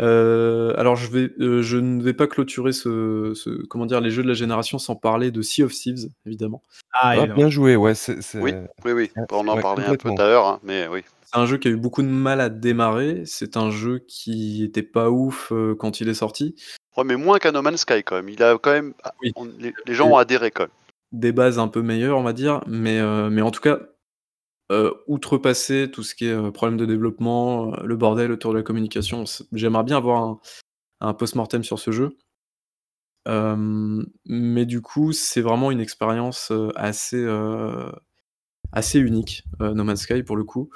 Euh, 0.00 0.72
alors 0.78 0.94
je 0.96 1.10
vais, 1.10 1.30
euh, 1.40 1.60
je 1.60 1.76
ne 1.76 2.00
vais 2.02 2.12
pas 2.14 2.26
clôturer 2.28 2.72
ce, 2.72 3.32
ce- 3.34 3.66
comment 3.66 3.84
dire, 3.84 4.00
les 4.00 4.10
jeux 4.10 4.22
de 4.22 4.28
la 4.28 4.34
génération 4.34 4.78
sans 4.78 4.94
parler 4.96 5.30
de 5.32 5.42
Sea 5.42 5.64
of 5.64 5.72
Thieves, 5.74 6.08
évidemment. 6.24 6.62
Ah, 6.94 7.14
Ah, 7.18 7.26
bien 7.26 7.50
joué, 7.50 7.74
ouais. 7.76 7.94
c'est- 7.94 8.22
c'est- 8.22 8.40
Oui, 8.40 8.52
oui, 8.84 8.92
oui. 8.92 9.10
On 9.32 9.46
en 9.48 9.56
ouais, 9.56 9.60
parlait 9.60 9.84
un 9.84 9.96
peu 9.96 10.08
tout 10.14 10.22
à 10.22 10.26
l'heure, 10.26 10.46
hein, 10.46 10.60
mais 10.62 10.86
oui. 10.88 11.00
C'est 11.30 11.38
un 11.38 11.44
jeu 11.44 11.58
qui 11.58 11.68
a 11.68 11.70
eu 11.70 11.76
beaucoup 11.76 12.00
de 12.02 12.08
mal 12.08 12.40
à 12.40 12.48
démarrer. 12.48 13.24
C'est 13.26 13.58
un 13.58 13.70
jeu 13.70 13.98
qui 13.98 14.64
était 14.64 14.82
pas 14.82 15.10
ouf 15.10 15.52
euh, 15.52 15.74
quand 15.74 16.00
il 16.00 16.08
est 16.08 16.14
sorti. 16.14 16.54
Ouais, 16.96 17.04
mais 17.04 17.16
moins 17.16 17.38
qu'un 17.38 17.52
No 17.52 17.60
Man's 17.60 17.82
Sky 17.82 18.02
quand 18.02 18.16
même. 18.16 18.30
Il 18.30 18.42
a 18.42 18.56
quand 18.56 18.72
même. 18.72 18.94
Oui. 19.22 19.32
on- 19.36 19.44
les, 19.44 19.74
les 19.86 19.94
gens 19.94 20.08
ont 20.08 20.16
adhéré 20.16 20.50
quand 20.50 20.62
même. 20.64 20.72
Des 21.12 21.32
bases 21.32 21.58
un 21.58 21.68
peu 21.68 21.82
meilleures, 21.82 22.16
on 22.18 22.22
va 22.22 22.32
dire, 22.32 22.62
mais, 22.66 22.98
euh, 22.98 23.28
mais 23.28 23.42
en 23.42 23.50
tout 23.50 23.60
cas, 23.60 23.78
euh, 24.72 24.90
outrepasser 25.06 25.90
tout 25.90 26.02
ce 26.02 26.14
qui 26.14 26.26
est 26.26 26.52
problème 26.52 26.78
de 26.78 26.86
développement, 26.86 27.76
le 27.82 27.96
bordel 27.96 28.32
autour 28.32 28.52
de 28.52 28.58
la 28.58 28.62
communication, 28.62 29.24
j'aimerais 29.52 29.84
bien 29.84 29.98
avoir 29.98 30.22
un, 30.22 30.40
un 31.00 31.12
post-mortem 31.12 31.62
sur 31.62 31.78
ce 31.78 31.90
jeu. 31.90 32.16
Euh, 33.26 34.02
mais 34.24 34.64
du 34.64 34.80
coup, 34.80 35.12
c'est 35.12 35.42
vraiment 35.42 35.70
une 35.70 35.80
expérience 35.80 36.52
assez, 36.74 37.22
euh, 37.22 37.90
assez 38.72 38.98
unique, 38.98 39.44
No 39.60 39.84
Man's 39.84 40.00
Sky 40.00 40.22
pour 40.22 40.36
le 40.36 40.44
coup, 40.44 40.70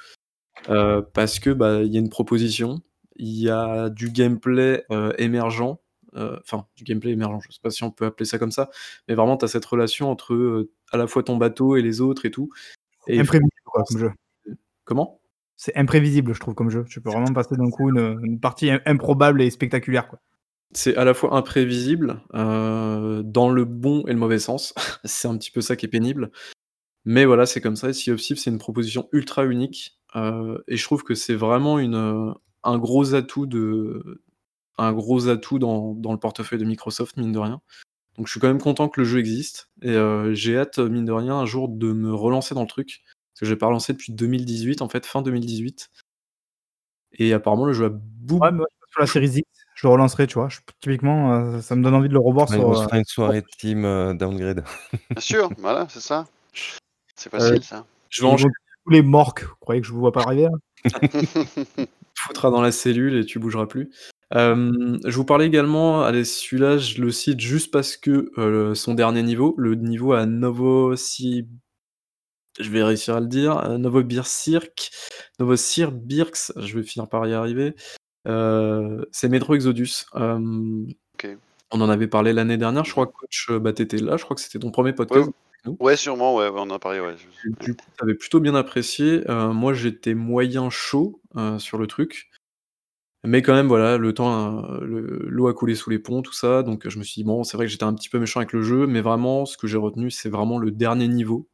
Euh, 0.69 1.03
parce 1.15 1.39
que 1.41 1.51
bah, 1.51 1.83
il 1.83 1.93
y 1.93 1.97
a 1.97 2.01
une 2.01 2.09
proposition, 2.09 2.81
il 3.17 3.37
y 3.37 3.49
a 3.51 3.89
du 3.91 4.11
gameplay 4.11 4.85
euh, 4.91 5.13
émergent, 5.19 5.79
euh, 6.15 6.39
enfin 6.41 6.67
du 6.77 6.85
gameplay 6.85 7.11
émergent, 7.13 7.41
je 7.49 7.53
sais 7.55 7.61
pas 7.63 7.71
si 7.71 7.83
on 7.85 7.91
peut 7.91 8.07
appeler 8.07 8.27
ça 8.27 8.39
comme 8.39 8.53
ça, 8.53 8.71
mais 9.09 9.15
vraiment 9.15 9.37
tu 9.37 9.45
as 9.45 9.49
cette 9.49 9.65
relation 9.65 10.11
entre 10.11 10.69
à 10.93 10.97
la 10.97 11.07
fois 11.07 11.23
ton 11.23 11.37
bateau 11.37 11.77
et 11.77 11.83
les 11.83 12.01
autres 12.01 12.27
et 12.27 12.31
tout. 12.31 12.51
Et 13.09 13.19
Imprévisible, 13.19 13.51
quoi, 13.65 13.83
comme 13.89 13.99
jeu. 13.99 14.13
comment? 14.85 15.21
C'est 15.57 15.77
imprévisible, 15.77 16.35
je 16.35 16.41
trouve, 16.41 16.55
comme 16.55 16.71
jeu. 16.71 16.85
Tu 16.89 17.01
peux 17.01 17.11
vraiment 17.11 17.33
passer 17.33 17.57
d'un 17.57 17.71
coup 17.71 17.89
une, 17.91 18.19
une 18.25 18.41
partie 18.41 18.71
im- 18.71 18.81
improbable 18.87 19.43
et 19.43 19.51
spectaculaire, 19.51 20.09
quoi. 20.09 20.21
C'est 20.75 20.97
à 20.97 21.05
la 21.05 21.13
fois 21.15 21.35
imprévisible, 21.37 22.23
dans 22.33 23.51
le 23.51 23.65
bon 23.65 24.05
et 24.07 24.13
le 24.13 24.19
mauvais 24.19 24.39
sens. 24.39 24.75
c'est 25.05 25.29
un 25.29 25.37
petit 25.37 25.51
peu 25.51 25.61
ça 25.61 25.77
qui 25.77 25.87
est 25.87 25.89
pénible. 25.89 26.31
Mais 27.05 27.25
voilà, 27.25 27.47
c'est 27.47 27.61
comme 27.61 27.77
ça. 27.77 27.89
Of 27.89 27.97
Thieves, 27.97 28.39
c'est 28.39 28.51
une 28.51 28.59
proposition 28.59 29.09
ultra 29.13 29.45
unique. 29.45 29.99
Euh, 30.17 30.59
et 30.69 30.77
je 30.77 30.85
trouve 30.85 31.03
que 31.05 31.15
c'est 31.15 31.35
vraiment 31.35 31.79
une, 31.79 31.95
euh, 31.95 32.33
un 32.65 32.79
gros 32.79 33.15
atout, 33.15 33.47
de, 33.47 34.23
un 34.79 34.93
gros 34.93 35.29
atout 35.29 35.59
dans, 35.59 35.95
dans 35.95 36.13
le 36.13 36.19
portefeuille 36.19 36.59
de 36.59 36.65
Microsoft, 36.65 37.17
mine 37.17 37.33
de 37.33 37.39
rien. 37.39 37.61
Donc 38.17 38.27
je 38.27 38.31
suis 38.33 38.41
quand 38.41 38.49
même 38.49 38.61
content 38.61 38.89
que 38.89 39.01
le 39.01 39.07
jeu 39.07 39.19
existe. 39.19 39.71
Et 39.81 39.91
euh, 39.91 40.35
j'ai 40.35 40.59
hâte, 40.59 40.79
mine 40.79 41.05
de 41.07 41.13
rien, 41.13 41.37
un 41.37 41.47
jour 41.47 41.69
de 41.69 41.93
me 41.93 42.13
relancer 42.15 42.55
dans 42.55 42.61
le 42.63 42.67
truc. 42.67 43.03
Parce 43.33 43.41
que 43.41 43.47
j'ai 43.47 43.57
pas 43.57 43.67
relancé 43.67 43.93
depuis 43.95 44.13
2018, 44.13 44.83
en 44.83 44.89
fait, 44.89 45.07
fin 45.07 45.23
2018. 45.23 45.89
Et 47.15 47.33
apparemment, 47.33 47.65
le 47.65 47.73
jeu 47.73 47.87
a 47.87 47.91
beaucoup. 47.91 48.43
Ouais, 48.45 48.53
mais 48.53 48.65
sur 48.91 49.01
la 49.01 49.07
série 49.07 49.29
X, 49.29 49.43
je 49.75 49.87
le 49.87 49.93
relancerai, 49.93 50.27
tu 50.27 50.35
vois. 50.35 50.49
Je- 50.51 50.61
typiquement, 50.81 51.33
euh, 51.35 51.61
ça 51.61 51.77
me 51.77 51.83
donne 51.83 51.95
envie 51.95 52.09
de 52.09 52.15
le 52.15 52.21
revoir 52.21 52.49
Ouais, 52.51 52.57
sur. 52.57 52.69
on 52.69 52.75
se 52.75 52.83
fera 52.85 52.99
une 52.99 53.05
soirée 53.05 53.43
team 53.59 53.85
euh, 53.87 54.13
downgrade. 54.15 54.65
Bien 55.11 55.21
sûr, 55.21 55.51
voilà, 55.59 55.87
c'est 55.89 56.01
ça. 56.01 56.27
C'est 57.17 57.31
facile, 57.31 57.57
Euh, 57.57 57.61
ça. 57.63 57.87
Je 58.11 58.23
vais 58.23 58.29
enchaîner. 58.29 58.53
Tous 58.85 58.91
les 58.91 59.03
morques. 59.03 59.45
Vous 59.45 59.57
croyez 59.61 59.81
que 59.81 59.87
je 59.87 59.93
vous 59.93 60.01
vois 60.01 60.13
pas 60.13 60.23
arriver 60.23 60.49
là? 60.49 61.87
Foutras 62.15 62.51
dans 62.51 62.63
la 62.63 62.73
cellule 62.73 63.17
et 63.17 63.25
tu 63.25 63.39
bougeras 63.39 63.67
plus. 63.67 63.91
Euh, 64.35 64.99
je 65.05 65.17
vous 65.17 65.25
parlais 65.25 65.47
également, 65.47 66.03
allez, 66.03 66.25
celui-là, 66.25 66.79
je 66.79 67.03
le 67.03 67.11
cite 67.11 67.41
juste 67.41 67.71
parce 67.71 67.97
que 67.97 68.31
euh, 68.39 68.75
son 68.75 68.95
dernier 68.95 69.23
niveau, 69.23 69.55
le 69.59 69.75
niveau 69.75 70.13
à 70.13 70.27
Novosi... 70.27 71.49
Je 72.61 72.71
vais 72.71 72.83
réussir 72.83 73.17
à 73.17 73.21
le 73.21 73.29
dire. 73.29 73.57
euh, 73.65 73.79
Novosibirsk, 73.79 74.91
Novosibirsk, 75.41 76.53
je 76.55 76.79
vais 76.79 76.83
finir 76.83 77.09
par 77.09 77.27
y 77.27 77.33
arriver. 77.33 77.75
Euh, 78.29 79.05
c'est 79.11 79.31
Metro 79.31 79.55
Exodus. 79.55 80.05
Euh. 80.17 80.85
On 81.71 81.81
en 81.81 81.89
avait 81.89 82.09
parlé 82.09 82.35
l'année 82.35 82.59
dernière, 82.59 82.85
je 82.85 82.91
crois 82.91 83.07
que 83.07 83.13
coach, 83.13 83.51
bah, 83.53 83.73
t'étais 83.73 83.97
là, 83.97 84.19
je 84.19 84.25
crois 84.25 84.35
que 84.37 84.43
c'était 84.43 84.59
ton 84.59 84.71
premier 84.71 84.93
podcast. 84.93 85.29
Ouais, 85.29 85.33
sûrement, 85.97 86.35
ouais, 86.37 86.49
ouais, 86.49 86.59
on 86.59 86.63
en 86.63 86.71
a 86.71 86.79
parlé, 86.79 87.01
ouais. 87.01 87.15
Et 87.47 87.65
Du 87.65 87.75
coup, 87.75 87.85
t'avais 87.99 88.15
plutôt 88.15 88.41
bien 88.41 88.55
apprécié. 88.55 89.29
Euh, 89.31 89.53
moi, 89.53 89.75
j'étais 89.75 90.15
moyen 90.15 90.71
chaud 90.71 91.21
euh, 91.37 91.59
sur 91.59 91.79
le 91.79 91.87
truc. 91.87 92.31
Mais 93.25 93.41
quand 93.43 93.55
même, 93.55 93.69
voilà, 93.69 93.99
le 93.99 94.13
temps, 94.13 94.65
euh, 94.65 94.81
le- 94.81 95.27
l'eau 95.29 95.47
a 95.47 95.55
coulé 95.55 95.77
sous 95.77 95.91
les 95.91 96.01
ponts, 96.01 96.23
tout 96.23 96.33
ça. 96.33 96.63
Donc, 96.65 96.89
je 96.89 96.99
me 96.99 97.05
suis 97.05 97.21
dit, 97.21 97.25
bon, 97.25 97.45
c'est 97.45 97.57
vrai 97.57 97.67
que 97.67 97.71
j'étais 97.73 97.85
un 97.85 97.95
petit 97.95 98.09
peu 98.09 98.19
méchant 98.19 98.41
avec 98.41 98.53
le 98.53 98.63
jeu, 98.63 98.87
mais 98.89 99.01
vraiment, 99.01 99.47
ce 99.47 99.57
que 99.57 99.69
j'ai 99.69 99.77
retenu, 99.79 100.11
c'est 100.11 100.29
vraiment 100.29 100.59
le 100.59 100.73
dernier 100.73 101.07
niveau, 101.07 101.49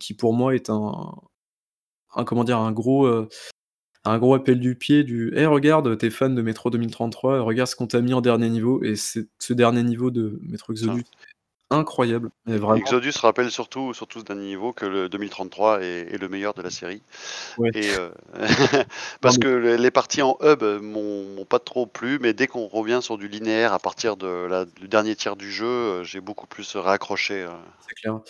qui 0.00 0.14
pour 0.14 0.34
moi 0.34 0.54
est 0.56 0.70
un, 0.70 0.92
un 2.16 2.24
comment 2.24 2.42
dire, 2.44 2.58
un 2.58 2.72
gros, 2.72 3.06
un 4.04 4.18
gros 4.18 4.34
appel 4.34 4.58
du 4.60 4.74
pied 4.76 5.04
du, 5.04 5.32
hey, 5.36 5.46
regarde, 5.46 5.96
t'es 5.96 6.10
fan 6.10 6.34
de 6.34 6.42
Metro 6.42 6.68
2033, 6.70 7.40
regarde 7.42 7.68
ce 7.68 7.76
qu'on 7.76 7.86
t'a 7.86 8.00
mis 8.00 8.12
en 8.12 8.20
dernier 8.20 8.50
niveau. 8.50 8.82
Et 8.82 8.96
c'est 8.96 9.28
ce 9.38 9.52
dernier 9.52 9.82
niveau 9.84 10.10
de 10.10 10.38
Metro 10.42 10.72
Exodus, 10.72 11.00
est 11.00 11.33
incroyable. 11.74 12.30
Mais 12.46 12.56
vraiment, 12.56 12.76
Exodus 12.76 13.12
rappelle 13.20 13.50
surtout, 13.50 13.92
surtout 13.94 14.20
ce 14.20 14.24
dernier 14.24 14.46
niveau 14.46 14.72
que 14.72 14.86
le 14.86 15.08
2033 15.08 15.82
est, 15.82 16.14
est 16.14 16.18
le 16.18 16.28
meilleur 16.28 16.54
de 16.54 16.62
la 16.62 16.70
série. 16.70 17.02
Ouais. 17.58 17.70
Et, 17.74 17.90
euh, 17.94 18.08
parce 19.20 19.38
que 19.38 19.48
le- 19.48 19.76
les 19.76 19.90
parties 19.90 20.22
en 20.22 20.36
hub 20.42 20.62
m'ont 20.82 21.44
pas 21.48 21.58
trop 21.58 21.86
plu, 21.86 22.18
mais 22.20 22.32
dès 22.32 22.46
qu'on 22.46 22.66
revient 22.66 23.00
sur 23.02 23.18
du 23.18 23.28
linéaire 23.28 23.72
à 23.72 23.78
partir 23.78 24.16
de 24.16 24.46
la- 24.46 24.64
du 24.64 24.88
dernier 24.88 25.14
tiers 25.16 25.36
du 25.36 25.50
jeu, 25.50 25.66
euh, 25.66 26.04
j'ai 26.04 26.20
beaucoup 26.20 26.46
plus 26.46 26.76
raccroché. 26.76 27.42
euh, 27.42 27.50
c'est 27.86 27.94
clair. 27.94 28.20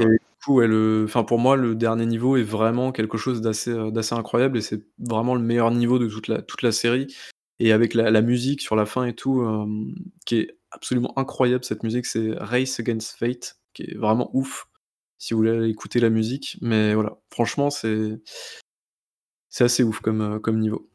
Et 0.00 0.04
du 0.04 0.18
coup, 0.44 0.56
ouais, 0.56 0.66
le, 0.66 1.04
enfin 1.06 1.24
pour 1.24 1.38
moi, 1.38 1.56
le 1.56 1.74
dernier 1.74 2.06
niveau 2.06 2.36
est 2.36 2.42
vraiment 2.42 2.92
quelque 2.92 3.16
chose 3.18 3.40
d'assez, 3.40 3.74
d'assez 3.90 4.14
incroyable 4.14 4.58
et 4.58 4.60
c'est 4.60 4.82
vraiment 4.98 5.34
le 5.34 5.40
meilleur 5.42 5.70
niveau 5.70 5.98
de 5.98 6.08
toute 6.08 6.28
la, 6.28 6.42
toute 6.42 6.62
la 6.62 6.72
série. 6.72 7.14
Et 7.60 7.70
avec 7.72 7.94
la, 7.94 8.10
la 8.10 8.20
musique 8.20 8.60
sur 8.60 8.74
la 8.74 8.84
fin 8.84 9.04
et 9.04 9.14
tout, 9.14 9.40
euh, 9.42 9.64
qui 10.26 10.38
est 10.40 10.56
absolument 10.74 11.12
incroyable, 11.18 11.64
cette 11.64 11.82
musique, 11.82 12.06
c'est 12.06 12.32
Race 12.36 12.78
Against 12.80 13.16
Fate, 13.16 13.58
qui 13.72 13.82
est 13.84 13.96
vraiment 13.96 14.30
ouf, 14.34 14.66
si 15.18 15.32
vous 15.34 15.38
voulez 15.38 15.50
aller 15.52 15.68
écouter 15.70 16.00
la 16.00 16.10
musique. 16.10 16.58
Mais 16.60 16.94
voilà, 16.94 17.16
franchement, 17.30 17.70
c'est, 17.70 18.20
c'est 19.48 19.64
assez 19.64 19.82
ouf 19.82 20.00
comme, 20.00 20.20
euh, 20.20 20.38
comme 20.38 20.58
niveau. 20.58 20.90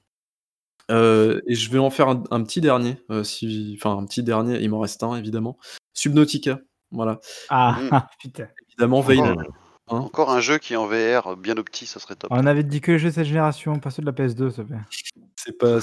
Euh, 0.91 1.40
et 1.48 1.56
je 1.56 1.69
vais 1.72 1.77
en 1.77 1.90
faire 1.91 2.09
un, 2.09 2.24
un 2.32 2.43
petit 2.43 2.61
dernier, 2.61 2.98
euh, 3.11 3.24
si, 3.24 3.75
enfin 3.80 3.98
un 3.98 4.06
petit 4.06 4.24
dernier, 4.24 4.59
il 4.59 4.69
m'en 4.69 4.80
reste 4.80 5.03
un 5.03 5.16
évidemment. 5.16 5.58
Subnautica, 5.93 6.59
voilà. 6.91 7.19
Ah, 7.49 7.77
Mm. 7.80 7.90
putain. 8.19 8.48
Évidemment, 8.69 9.01
Veil. 9.01 9.19
Encore, 9.19 9.40
hein. 9.90 9.98
encore 9.98 10.32
un 10.32 10.41
jeu 10.41 10.58
qui 10.58 10.74
est 10.74 10.77
en 10.77 10.88
VR 10.88 11.38
bien 11.38 11.58
opti, 11.58 11.85
ça 11.85 11.99
serait 11.99 12.16
top. 12.16 12.32
On 12.32 12.45
avait 12.48 12.64
dit 12.64 12.82
que 12.82 12.91
les 12.91 12.99
jeux 12.99 13.09
de 13.09 13.14
cette 13.14 13.25
génération, 13.25 13.80
pas 13.80 13.91
ceux 13.91 14.01
de 14.01 14.08
la 14.08 14.14
PS2, 14.14 14.49
s'il 14.49 14.64
te 14.64 14.67
plaît. 14.67 14.80
C'est 15.35 15.58
pas. 15.58 15.80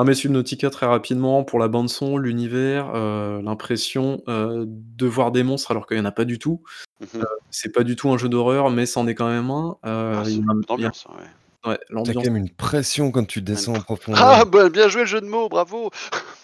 Un 0.00 0.04
mais 0.04 0.14
Subnautica 0.14 0.70
très 0.70 0.86
rapidement 0.86 1.42
pour 1.42 1.58
la 1.58 1.66
bande 1.66 1.88
son, 1.88 2.18
l'univers, 2.18 2.92
euh, 2.94 3.42
l'impression 3.42 4.22
euh, 4.28 4.64
de 4.68 5.06
voir 5.06 5.32
des 5.32 5.42
monstres 5.42 5.72
alors 5.72 5.88
qu'il 5.88 5.96
n'y 5.96 6.02
en 6.02 6.06
a 6.06 6.12
pas 6.12 6.24
du 6.24 6.38
tout. 6.38 6.62
Mhm. 7.00 7.24
C'est 7.50 7.74
pas 7.74 7.82
du 7.82 7.96
tout 7.96 8.08
un 8.10 8.16
jeu 8.16 8.28
d'horreur, 8.28 8.70
mais 8.70 8.86
c'en 8.86 9.08
est 9.08 9.16
quand 9.16 9.28
même 9.28 9.50
un. 9.50 9.76
Euh, 9.84 10.22
Ah, 10.24 10.28
il 10.28 10.30
y 10.30 10.34
a- 10.34 10.36
une 10.38 10.44
il 10.44 10.46
y 10.46 10.48
a- 10.50 10.72
ambiance, 10.74 11.06
ouais. 11.10 11.70
ouais, 11.72 11.78
T'as 12.04 12.12
quand 12.14 12.22
même 12.22 12.36
une 12.36 12.48
pression 12.50 13.10
quand 13.10 13.24
tu 13.26 13.42
descends 13.42 13.74
en 13.74 13.80
profondeur. 13.80 14.22
Ah, 14.24 14.44
bah, 14.44 14.68
bien 14.68 14.86
joué 14.88 15.00
le 15.02 15.06
jeu 15.08 15.20
de 15.20 15.26
mots, 15.26 15.48
bravo 15.48 15.90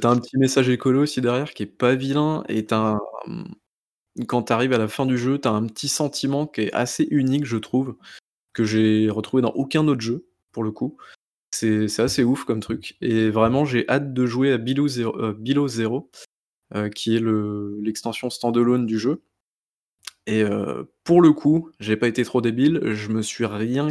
T'as 0.00 0.10
un 0.10 0.16
petit 0.18 0.36
message 0.36 0.68
écolo 0.68 1.02
aussi 1.02 1.20
derrière 1.20 1.52
qui 1.54 1.62
est 1.62 1.66
pas 1.66 1.94
vilain 1.94 2.42
et 2.48 2.66
t'as 2.66 2.96
un- 3.28 3.44
quand 4.26 4.42
t'arrives 4.42 4.72
à 4.72 4.78
la 4.78 4.88
fin 4.88 5.06
du 5.06 5.18
jeu, 5.18 5.38
t'as 5.38 5.50
un 5.50 5.66
petit 5.66 5.88
sentiment 5.88 6.46
qui 6.46 6.62
est 6.62 6.72
assez 6.72 7.06
unique, 7.10 7.44
je 7.46 7.56
trouve, 7.56 7.96
que 8.52 8.64
j'ai 8.64 9.08
retrouvé 9.10 9.42
dans 9.42 9.50
aucun 9.52 9.86
autre 9.88 10.00
jeu 10.00 10.26
pour 10.54 10.64
le 10.64 10.72
coup. 10.72 10.96
C'est 11.52 12.00
assez 12.00 12.24
ouf 12.24 12.44
comme 12.44 12.60
truc 12.60 12.96
et 13.00 13.30
vraiment 13.30 13.64
j'ai 13.64 13.88
hâte 13.88 14.12
de 14.14 14.26
jouer 14.26 14.52
à 14.52 14.58
Below 14.58 14.88
Zero, 14.88 15.16
euh, 15.20 15.34
euh, 16.74 16.88
qui 16.90 17.16
est 17.16 17.20
le- 17.20 17.78
l'extension 17.82 18.30
standalone 18.30 18.86
du 18.86 18.98
jeu. 18.98 19.22
Et 20.26 20.42
euh, 20.42 20.84
pour 21.04 21.20
le 21.22 21.32
coup, 21.32 21.70
j'ai 21.80 21.96
pas 21.96 22.08
été 22.08 22.24
trop 22.24 22.40
débile, 22.40 22.80
je 22.94 23.08
me 23.10 23.22
suis 23.22 23.46
rien 23.46 23.88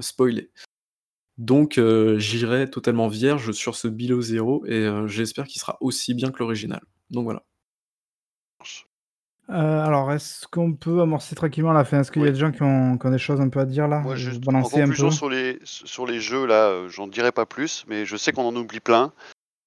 spoilé. 0.00 0.50
Donc 1.38 1.80
j'irai 2.18 2.70
totalement 2.70 3.08
vierge 3.08 3.52
sur 3.52 3.76
ce 3.76 3.88
Below 3.88 4.20
Zero 4.20 4.64
et 4.66 4.88
j'espère 5.06 5.46
qu'il 5.46 5.60
sera 5.60 5.78
aussi 5.80 6.14
bien 6.14 6.30
que 6.30 6.38
l'original. 6.40 6.82
Donc 7.10 7.24
voilà. 7.24 7.44
Euh, 9.50 9.84
alors, 9.84 10.12
est-ce 10.12 10.46
qu'on 10.46 10.72
peut 10.74 11.00
amorcer 11.00 11.34
tranquillement 11.34 11.72
la 11.72 11.84
fin? 11.84 12.00
Est-ce 12.00 12.12
qu'il 12.12 12.22
y 12.22 12.24
a 12.24 12.28
Oui. 12.28 12.32
des 12.32 12.38
gens 12.38 12.52
qui 12.52 12.62
ont, 12.62 12.96
qui 12.98 13.06
ont 13.06 13.10
des 13.10 13.18
choses 13.18 13.40
un 13.40 13.48
peu 13.48 13.60
à 13.60 13.64
dire 13.64 13.88
là? 13.88 13.98
Moi, 14.00 14.14
juste 14.16 14.46
en 14.48 14.54
un 14.54 14.62
conclusion 14.62 15.08
peu? 15.08 15.14
sur 15.14 15.28
les, 15.28 15.58
sur 15.64 16.06
les 16.06 16.20
jeux, 16.20 16.46
là, 16.46 16.68
euh, 16.68 16.88
j'en 16.88 17.06
dirai 17.08 17.32
pas 17.32 17.46
plus, 17.46 17.84
mais 17.88 18.04
je 18.06 18.16
sais 18.16 18.32
qu'on 18.32 18.44
en 18.46 18.54
oublie 18.54 18.80
plein. 18.80 19.12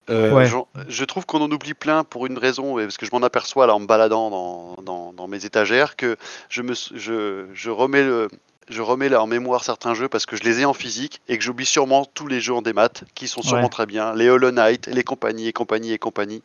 Euh, 0.09 0.33
Ouais. 0.35 0.45
j'en- 0.45 0.67
Je 0.87 1.03
trouve 1.05 1.25
qu'on 1.25 1.41
en 1.41 1.51
oublie 1.51 1.73
plein 1.73 2.03
pour 2.03 2.25
une 2.25 2.37
raison, 2.37 2.79
et 2.79 2.83
parce 2.83 2.97
que 2.97 3.05
je 3.05 3.11
m'en 3.13 3.21
aperçois 3.23 3.67
là 3.67 3.75
en 3.75 3.79
me 3.79 3.85
baladant 3.87 4.29
dans, 4.29 4.75
dans, 4.83 5.13
dans 5.13 5.27
mes 5.27 5.45
étagères, 5.45 5.95
que 5.95 6.17
je, 6.49 6.61
me, 6.61 6.71
s- 6.73 6.91
je, 6.95 7.45
je 7.53 7.69
remets 7.69 8.03
le, 8.03 8.27
je 8.69 8.81
remets 8.81 9.09
là 9.09 9.21
en 9.21 9.27
mémoire 9.27 9.63
certains 9.63 9.93
jeux 9.93 10.07
parce 10.07 10.25
que 10.25 10.35
je 10.35 10.43
les 10.43 10.61
ai 10.61 10.65
en 10.65 10.73
physique 10.73 11.21
et 11.27 11.37
que 11.37 11.43
j'oublie 11.43 11.65
sûrement 11.65 12.05
tous 12.05 12.27
les 12.27 12.39
jeux 12.41 12.53
en 12.53 12.61
démat 12.61 12.89
qui 13.15 13.27
sont 13.27 13.41
sûrement 13.41 13.63
Ouais. 13.63 13.69
très 13.69 13.85
bien, 13.85 14.13
les 14.15 14.29
Hollow 14.29 14.51
Knight, 14.51 14.87
les 14.87 15.03
compagnies 15.03 15.47
et 15.47 15.53
compagnie 15.53 15.91
et 15.91 15.97
compagnie. 15.97 16.41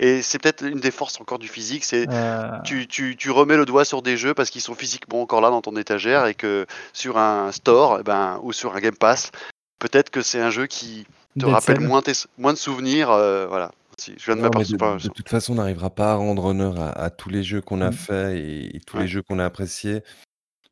Et 0.00 0.22
c'est 0.22 0.38
peut-être 0.38 0.62
une 0.64 0.80
des 0.80 0.90
forces 0.90 1.20
encore 1.20 1.38
du 1.38 1.48
physique, 1.48 1.84
c'est 1.84 2.06
Euh, 2.10 2.50
tu, 2.64 2.86
tu, 2.86 3.16
tu 3.16 3.30
remets 3.30 3.56
le 3.56 3.66
doigt 3.66 3.84
sur 3.84 4.02
des 4.02 4.16
jeux 4.16 4.34
parce 4.34 4.50
qu'ils 4.50 4.60
sont 4.60 4.74
physiquement 4.74 5.22
encore 5.22 5.40
là 5.40 5.50
dans 5.50 5.62
ton 5.62 5.76
étagère 5.76 6.26
et 6.26 6.34
que 6.34 6.66
sur 6.92 7.18
un 7.18 7.50
store 7.52 7.98
eh 8.00 8.02
ben, 8.02 8.38
ou 8.42 8.52
sur 8.52 8.74
un 8.76 8.80
Game 8.80 8.96
Pass, 8.96 9.30
peut-être 9.78 10.10
que 10.10 10.22
c'est 10.22 10.40
un 10.40 10.50
jeu 10.50 10.66
qui 10.66 11.04
te 11.38 11.40
Dead 11.46 11.48
rappelle 11.48 11.78
Cell. 11.78 11.86
moins, 11.86 12.02
tes- 12.02 12.12
moins 12.38 12.52
de 12.52 12.58
souvenirs. 12.58 13.10
euh, 13.10 13.46
voilà. 13.46 13.72
Si, 13.98 14.12
je 14.18 14.24
viens 14.26 14.34
de 14.36 14.40
Non, 14.40 14.50
mais 14.52 14.64
de, 14.64 14.72
m'apercevoir. 14.72 14.96
de 14.98 15.08
toute 15.08 15.28
façon, 15.28 15.52
on 15.52 15.56
n'arrivera 15.56 15.88
pas 15.88 16.10
à 16.12 16.14
rendre 16.16 16.44
honneur 16.46 16.80
à, 16.80 16.90
à 16.90 17.10
tous 17.10 17.28
les 17.28 17.44
jeux 17.44 17.60
qu'on 17.60 17.80
a 17.80 17.90
Mm. 17.90 17.92
faits 17.92 18.36
et, 18.36 18.76
et 18.76 18.80
tous 18.80 18.96
Ouais. 18.96 19.02
les 19.04 19.08
jeux 19.08 19.22
qu'on 19.22 19.38
a 19.38 19.44
appréciés. 19.44 20.02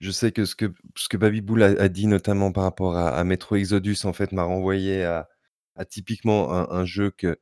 Je 0.02 0.10
sais 0.10 0.32
que 0.32 0.44
ce 0.44 0.56
que, 0.56 0.72
ce 0.96 1.08
que 1.08 1.16
Babyboul 1.16 1.62
a, 1.62 1.66
a 1.80 1.88
dit 1.88 2.08
notamment 2.08 2.50
par 2.50 2.64
rapport 2.64 2.96
à, 2.96 3.10
à 3.10 3.22
Metro 3.22 3.54
Exodus, 3.54 3.98
en 4.02 4.12
fait, 4.12 4.32
m'a 4.32 4.42
renvoyé 4.42 5.04
à, 5.04 5.28
à 5.76 5.84
typiquement 5.84 6.52
un, 6.52 6.68
un 6.76 6.84
jeu 6.84 7.12
que, 7.12 7.38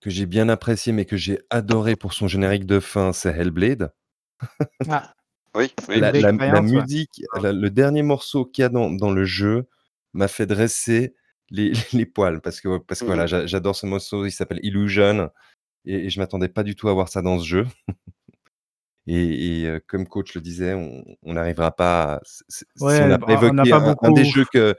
que 0.00 0.10
j'ai 0.10 0.26
bien 0.26 0.48
apprécié, 0.48 0.92
mais 0.92 1.04
que 1.04 1.16
j'ai 1.16 1.38
adoré 1.50 1.94
pour 1.94 2.12
son 2.12 2.26
générique 2.26 2.66
de 2.66 2.80
fin, 2.80 3.12
c'est 3.12 3.30
Hellblade. 3.30 3.92
Ah, 4.90 5.14
Oui, 5.54 5.70
oui. 5.88 6.00
La, 6.00 6.10
la- 6.10 6.20
la 6.20 6.28
expérience, 6.30 6.72
ouais. 6.72 6.80
musique, 6.82 7.22
la- 7.40 7.52
le 7.52 7.70
dernier 7.70 8.02
morceau 8.02 8.44
qu'il 8.44 8.62
y 8.62 8.64
a 8.64 8.68
dans, 8.70 8.90
dans 8.90 9.12
le 9.12 9.24
jeu 9.24 9.68
m'a 10.14 10.26
fait 10.26 10.46
dresser 10.46 11.14
les, 11.50 11.72
les 11.92 12.06
poils 12.06 12.40
parce 12.40 12.60
que, 12.60 12.78
parce 12.78 13.00
que 13.00 13.04
Mhm. 13.04 13.08
voilà, 13.10 13.26
j'a- 13.28 13.46
j'adore 13.46 13.76
ce 13.76 13.86
morceau, 13.86 14.26
il 14.26 14.32
s'appelle 14.32 14.58
Illusion 14.64 15.30
et, 15.84 16.06
et 16.06 16.10
je 16.10 16.18
m'attendais 16.18 16.48
pas 16.48 16.64
du 16.64 16.74
tout 16.74 16.88
à 16.88 16.92
voir 16.92 17.08
ça 17.08 17.22
dans 17.22 17.38
ce 17.38 17.46
jeu. 17.46 17.66
Et, 19.06 19.60
et, 19.62 19.66
euh, 19.66 19.80
comme 19.86 20.06
coach 20.06 20.34
le 20.34 20.40
disait, 20.40 20.72
on 20.74 21.32
n'arrivera 21.34 21.70
pas. 21.72 22.14
à- 22.14 22.20
Ouais, 22.80 22.96
si 22.96 23.02
on 23.02 23.08
n'a 23.08 23.18
bah, 23.18 23.26
pas 23.26 23.32
évoqué 23.34 23.70
pas 23.70 23.76
un, 23.76 23.82
un 23.82 23.92
beaucoup- 23.92 24.12
des 24.14 24.24
jeux 24.24 24.44
que 24.52 24.74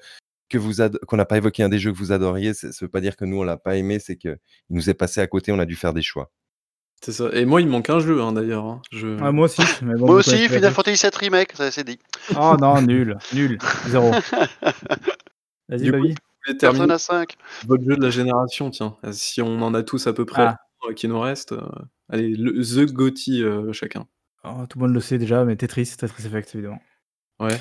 que 0.50 0.58
vous 0.60 0.74
qu'on 1.08 1.18
n'a 1.18 1.26
pas 1.26 1.38
évoqué 1.38 1.64
un 1.64 1.70
des 1.70 1.80
jeux 1.80 1.92
que 1.92 1.98
vous 1.98 2.12
adoriez, 2.12 2.54
ça 2.54 2.68
ne 2.68 2.74
veut 2.82 2.88
pas 2.88 3.02
dire 3.02 3.16
que 3.18 3.26
nous 3.26 3.40
on 3.40 3.44
l'a 3.44 3.58
pas 3.58 3.76
aimé, 3.78 3.98
c'est 4.00 4.16
que 4.16 4.38
il 4.70 4.76
nous 4.76 4.90
est 4.90 4.94
passé 4.94 5.20
à 5.22 5.28
côté, 5.28 5.52
on 5.52 5.60
a 5.60 5.66
dû 5.66 5.76
faire 5.76 5.94
des 5.94 6.02
choix. 6.04 6.32
C'est 7.04 7.12
ça. 7.12 7.30
Et 7.34 7.46
moi, 7.46 7.62
il 7.62 7.68
me 7.68 7.72
manque 7.74 7.90
un 7.90 8.00
jeu, 8.00 8.22
hein, 8.22 8.32
d'ailleurs. 8.32 8.66
hein. 8.66 8.82
Je... 8.92 9.18
ah, 9.22 9.32
moi 9.32 9.46
aussi. 9.46 9.62
mais 9.84 9.94
bon, 9.94 10.00
Moi 10.06 10.08
vous 10.08 10.14
aussi, 10.20 10.30
connaissez 10.32 10.48
la 10.48 10.56
Final 10.56 10.70
vie. 10.70 10.76
Fantasy 10.76 11.02
VII 11.08 11.12
Remake, 11.20 11.52
ça 11.56 11.70
c'est 11.72 11.84
dit. 11.84 12.00
Oh 12.40 12.56
non, 12.60 12.82
nul, 12.82 13.18
nul, 13.34 13.58
zéro. 13.88 14.12
Vas-y, 15.70 15.82
Du 15.84 15.92
coup, 15.92 15.98
Baby. 15.98 16.16
Je 16.48 16.52
voulais 16.52 16.58
terminer 16.60 16.88
Persona 16.88 16.98
5. 17.00 17.36
votre 17.68 17.84
jeu 17.84 17.96
de 17.98 18.02
la 18.04 18.10
génération, 18.12 18.70
tiens. 18.70 18.98
Si 19.12 19.42
on 19.42 19.62
en 19.62 19.74
a 19.74 19.84
tous 19.84 20.06
à 20.08 20.14
peu 20.14 20.26
près 20.26 20.44
Ah. 20.44 20.58
un 20.88 20.94
qui 20.94 21.08
nous 21.08 21.20
reste, 21.20 21.54
euh, 21.54 21.62
allez, 22.10 22.36
le, 22.36 22.62
The 22.64 22.92
Gotti 22.94 23.44
euh, 23.44 23.72
chacun. 23.74 24.06
Oh, 24.48 24.66
tout 24.68 24.80
le 24.80 24.86
monde 24.86 24.94
le 24.94 25.00
sait 25.02 25.18
déjà, 25.18 25.44
mais 25.46 25.56
Tetris, 25.56 25.96
Tetris 25.98 26.26
Effect, 26.26 26.54
évidemment. 26.56 26.82
Ouais. 27.40 27.58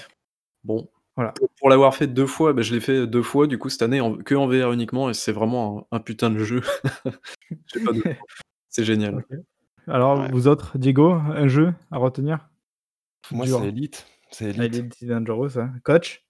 Bon. 0.65 0.89
Voilà. 1.17 1.31
Pour, 1.33 1.49
pour 1.59 1.69
l'avoir 1.71 1.95
fait 1.95 2.07
deux 2.09 2.27
fois, 2.27 2.53
bah, 2.53 2.63
je 2.63 2.75
l'ai 2.75 2.81
fait 2.81 3.07
deux 3.07 3.23
fois, 3.23 3.47
du 3.47 3.57
coup, 3.59 3.69
cette 3.69 3.83
année, 3.83 4.01
en- 4.01 4.17
que 4.17 4.35
en 4.35 4.49
VR 4.49 4.73
uniquement, 4.73 5.09
et 5.11 5.15
c'est 5.15 5.31
vraiment 5.33 5.87
un, 5.93 5.97
un 5.99 6.01
putain 6.01 6.31
de 6.31 6.39
jeu. 6.41 6.61
Je 7.05 7.79
sais 7.79 7.85
pas 7.85 7.93
d'autres 7.93 8.09
mots. 8.21 8.27
c'est 8.69 8.85
génial. 8.85 9.25
Alors, 9.87 10.19
Ouais. 10.21 10.31
vous 10.33 10.49
autres, 10.49 10.77
Diego, 10.79 11.13
un 11.13 11.47
jeu 11.47 11.73
à 11.91 11.99
retenir? 11.99 12.49
Moi, 13.31 13.47
c'est 13.47 13.69
Elite. 13.69 14.07
C'est 14.31 14.47
Ah, 14.59 14.65
Elite. 14.65 14.75
Elite 14.75 15.05
Dangerous, 15.07 15.57
hein. 15.59 15.73
Coach 15.85 16.25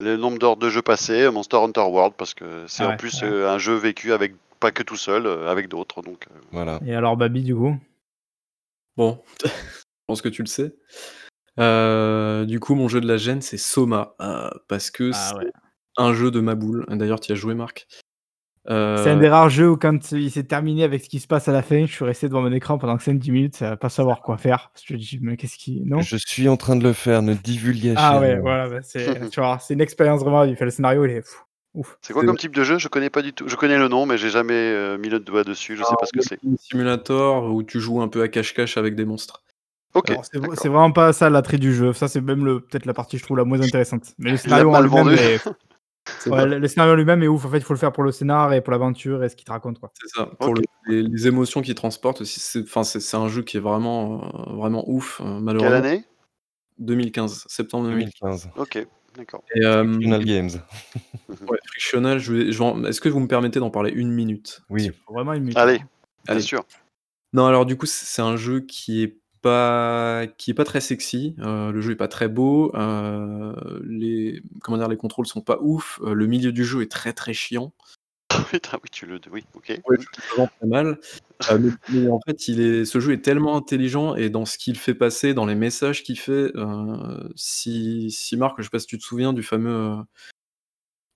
Le 0.00 0.16
nombre 0.16 0.38
d'heures 0.38 0.56
de 0.58 0.68
jeux 0.68 0.82
passés, 0.82 1.30
Monster 1.30 1.56
Hunter 1.56 1.80
World, 1.88 2.14
parce 2.18 2.34
que 2.34 2.66
c'est 2.66 2.82
Ah 2.82 2.88
en 2.88 2.90
ouais, 2.90 2.96
plus 2.98 3.22
ouais. 3.22 3.28
euh, 3.28 3.50
un 3.50 3.58
jeu 3.58 3.74
vécu 3.74 4.12
avec 4.12 4.34
pas 4.60 4.70
que 4.70 4.82
tout 4.82 4.96
seul, 4.96 5.26
euh, 5.26 5.48
avec 5.50 5.68
d'autres. 5.68 6.02
Donc, 6.02 6.26
euh, 6.30 6.38
Voilà. 6.52 6.78
Et 6.84 6.94
alors, 6.94 7.16
Baby, 7.16 7.42
du 7.42 7.54
coup? 7.54 7.76
Bon, 8.96 9.22
je 9.44 9.50
pense 10.06 10.22
que 10.22 10.28
tu 10.28 10.42
le 10.42 10.48
sais. 10.48 10.74
Euh, 11.60 12.44
du 12.44 12.60
coup, 12.60 12.74
mon 12.74 12.88
jeu 12.88 13.00
de 13.00 13.06
la 13.08 13.16
gêne, 13.16 13.40
c'est 13.42 13.56
Soma, 13.56 14.14
euh, 14.20 14.50
parce 14.68 14.90
que 14.90 15.10
Ah 15.14 15.30
c'est 15.30 15.36
ouais. 15.36 15.52
un 15.96 16.12
jeu 16.12 16.30
de 16.30 16.40
ma 16.40 16.54
boule. 16.54 16.84
D'ailleurs, 16.88 17.20
tu 17.20 17.30
y 17.30 17.32
as 17.32 17.36
joué, 17.36 17.54
Marc. 17.54 17.86
Euh, 18.70 18.96
C'est 19.04 19.10
un 19.10 19.18
des 19.18 19.28
rares 19.28 19.50
jeux 19.50 19.70
où, 19.70 19.76
quand 19.76 20.12
il 20.12 20.30
s'est 20.30 20.44
terminé 20.44 20.84
avec 20.84 21.04
ce 21.04 21.08
qui 21.08 21.20
se 21.20 21.26
passe 21.26 21.48
à 21.48 21.52
la 21.52 21.62
fin, 21.62 21.84
je 21.84 21.92
suis 21.92 22.04
resté 22.04 22.28
devant 22.28 22.40
mon 22.40 22.52
écran 22.52 22.78
pendant 22.78 22.96
5-10 22.96 23.30
minutes 23.30 23.62
à 23.62 23.76
pas 23.76 23.90
savoir 23.90 24.22
quoi 24.22 24.38
faire. 24.38 24.70
Je 24.82 24.94
me 24.94 24.98
dis, 24.98 25.18
mais 25.20 25.36
qu'est-ce 25.36 25.58
qui. 25.58 25.82
Non? 25.84 26.00
Je 26.00 26.16
suis 26.16 26.48
en 26.48 26.56
train 26.56 26.74
de 26.74 26.82
le 26.82 26.94
faire, 26.94 27.20
ne 27.20 27.34
divulguez 27.34 27.94
Ah 27.96 28.20
ouais, 28.20 28.38
voilà, 28.40 28.68
bah, 28.68 28.80
c'est 28.82 29.74
une 29.74 29.80
expérience 29.82 30.22
vraiment. 30.22 30.44
Il 30.44 30.56
fait 30.56 30.64
le 30.64 30.70
scénario, 30.70 31.04
il 31.04 31.10
est 31.10 31.22
fou. 31.22 31.43
Ouf. 31.74 31.98
c'est 32.02 32.12
quoi 32.12 32.24
comme 32.24 32.36
type 32.36 32.54
de 32.54 32.62
jeu? 32.62 32.78
Je 32.78 32.86
connais 32.88 33.10
pas 33.10 33.20
du 33.22 33.32
tout. 33.32 33.48
Je 33.48 33.56
connais 33.56 33.78
le 33.78 33.88
nom, 33.88 34.06
mais 34.06 34.16
j'ai 34.16 34.30
jamais 34.30 34.52
euh, 34.54 34.96
mis 34.96 35.08
le 35.08 35.18
doigt 35.18 35.42
dessus. 35.44 35.76
Je 35.76 35.82
sais 35.82 35.94
pas 35.98 36.06
ce 36.06 36.12
que 36.12 36.22
c'est. 36.22 36.38
un 36.46 36.56
simulator 36.56 37.52
où 37.52 37.62
tu 37.64 37.80
joues 37.80 38.00
un 38.00 38.08
peu 38.08 38.22
à 38.22 38.28
cache-cache 38.28 38.76
avec 38.76 38.94
des 38.94 39.04
monstres. 39.04 39.42
Ok. 39.94 40.10
Alors, 40.10 40.24
c'est 40.24 40.38
d'accord. 40.40 40.54
c'est 40.60 40.68
vraiment 40.68 40.92
pas 40.92 41.12
ça 41.12 41.30
l'attrait 41.30 41.58
du 41.58 41.74
jeu. 41.74 41.92
Ça, 41.92 42.06
c'est 42.08 42.20
même 42.20 42.44
le- 42.44 42.60
peut-être 42.60 42.86
la 42.86 42.94
partie, 42.94 43.18
je 43.18 43.24
trouve, 43.24 43.36
la 43.36 43.44
moins 43.44 43.60
intéressante. 43.60 44.14
Mais 44.18 44.30
le 44.30 44.36
scénario 44.68 44.72
en 44.74 44.80
lui-même 44.80 45.08
est- 45.10 45.44
ouais, 46.28 46.46
le, 46.46 46.58
le 46.58 46.68
scénario 46.68 46.92
en 46.92 46.96
lui-même 46.96 47.22
est 47.22 47.28
ouf. 47.28 47.44
En 47.44 47.48
fait, 47.48 47.58
il 47.58 47.64
faut 47.64 47.74
le 47.74 47.78
faire 47.78 47.92
pour 47.92 48.02
le 48.04 48.12
scénar 48.12 48.52
et 48.52 48.60
pour 48.60 48.70
l'aventure 48.72 49.24
et 49.24 49.28
ce 49.28 49.34
qu'il 49.36 49.44
te 49.44 49.50
raconte. 49.52 49.78
Quoi. 49.80 49.90
c'est 50.00 50.08
ça. 50.16 50.26
Pour 50.38 50.54
le- 50.54 50.62
les, 50.86 51.02
les 51.02 51.26
émotions 51.26 51.60
qu'il 51.62 51.74
transporte 51.74 52.20
aussi. 52.20 52.38
C'est, 52.40 52.62
enfin, 52.62 52.84
c'est, 52.84 53.00
c'est 53.00 53.16
un 53.16 53.28
jeu 53.28 53.42
qui 53.42 53.56
est 53.56 53.60
vraiment, 53.60 54.22
euh, 54.24 54.52
vraiment 54.54 54.84
ouf. 54.88 55.20
euh, 55.20 55.24
Quelle 55.24 55.42
malheureusement. 55.42 55.76
année 55.76 56.04
2015, 56.78 57.44
septembre 57.48 57.88
2015. 57.88 58.12
2015. 58.20 58.48
Ok, 58.56 58.86
d'accord. 59.16 59.44
Euh, 59.56 59.84
Frictional 59.84 60.24
Games. 60.24 60.50
ouais, 61.48 61.58
Frictional, 61.66 62.18
je 62.18 62.32
vais- 62.32 62.52
je 62.52 62.58
vais 62.58 62.64
en- 62.64 62.84
est-ce 62.84 63.00
que 63.00 63.08
vous 63.08 63.20
me 63.20 63.28
permettez 63.28 63.60
d'en 63.60 63.70
parler 63.70 63.90
une 63.92 64.10
minute? 64.10 64.62
Oui. 64.70 64.90
Vraiment 65.08 65.32
une 65.32 65.42
minute. 65.42 65.56
Allez, 65.56 65.78
bien 65.78 65.86
Allez. 66.28 66.40
sûr? 66.40 66.64
Non, 67.32 67.46
alors 67.46 67.66
du 67.66 67.76
coup, 67.76 67.86
c'est 67.86 68.04
c'est 68.06 68.22
un 68.22 68.36
jeu 68.36 68.60
qui 68.60 69.02
est 69.02 69.18
pas 69.42 70.22
qui 70.38 70.52
est 70.52 70.54
pas 70.54 70.64
très 70.64 70.80
sexy. 70.80 71.34
euh, 71.40 71.70
le 71.72 71.80
jeu 71.80 71.92
est 71.92 71.96
pas 71.96 72.08
très 72.08 72.28
beau. 72.28 72.74
euh, 72.76 73.54
les 73.84 74.40
comment 74.62 74.78
dire, 74.78 74.88
les 74.88 74.96
contrôles 74.96 75.26
sont 75.26 75.40
pas 75.42 75.58
ouf. 75.60 76.00
euh, 76.04 76.14
le 76.14 76.26
milieu 76.26 76.52
du 76.52 76.64
jeu 76.64 76.80
est 76.82 76.90
très 76.90 77.12
très 77.12 77.34
chiant. 77.34 77.72
Putain, 78.50 78.78
oui, 78.82 78.88
tu 78.90 79.06
le. 79.06 79.20
Oui, 79.30 79.44
ok. 79.54 79.68
Ouais, 79.88 79.96
je 79.98 80.06
le 80.30 80.36
vends 80.36 80.48
très 80.58 80.66
mal. 80.66 80.98
Euh, 81.50 81.58
mais, 81.58 81.70
mais 81.90 82.08
en 82.08 82.20
fait, 82.26 82.48
il 82.48 82.60
est, 82.60 82.84
ce 82.84 83.00
jeu 83.00 83.12
est 83.12 83.22
tellement 83.22 83.56
intelligent 83.56 84.14
et 84.14 84.30
dans 84.30 84.44
ce 84.44 84.58
qu'il 84.58 84.76
fait 84.78 84.94
passer, 84.94 85.34
dans 85.34 85.46
les 85.46 85.54
messages 85.54 86.02
qu'il 86.02 86.18
fait. 86.18 86.50
euh, 86.56 87.28
si, 87.36 88.10
si 88.10 88.36
Marc, 88.36 88.54
je 88.58 88.64
sais 88.64 88.70
pas 88.70 88.78
si 88.78 88.86
tu 88.86 88.98
te 88.98 89.04
souviens 89.04 89.32
du 89.32 89.42
fameux. 89.42 89.70
euh, 89.74 89.96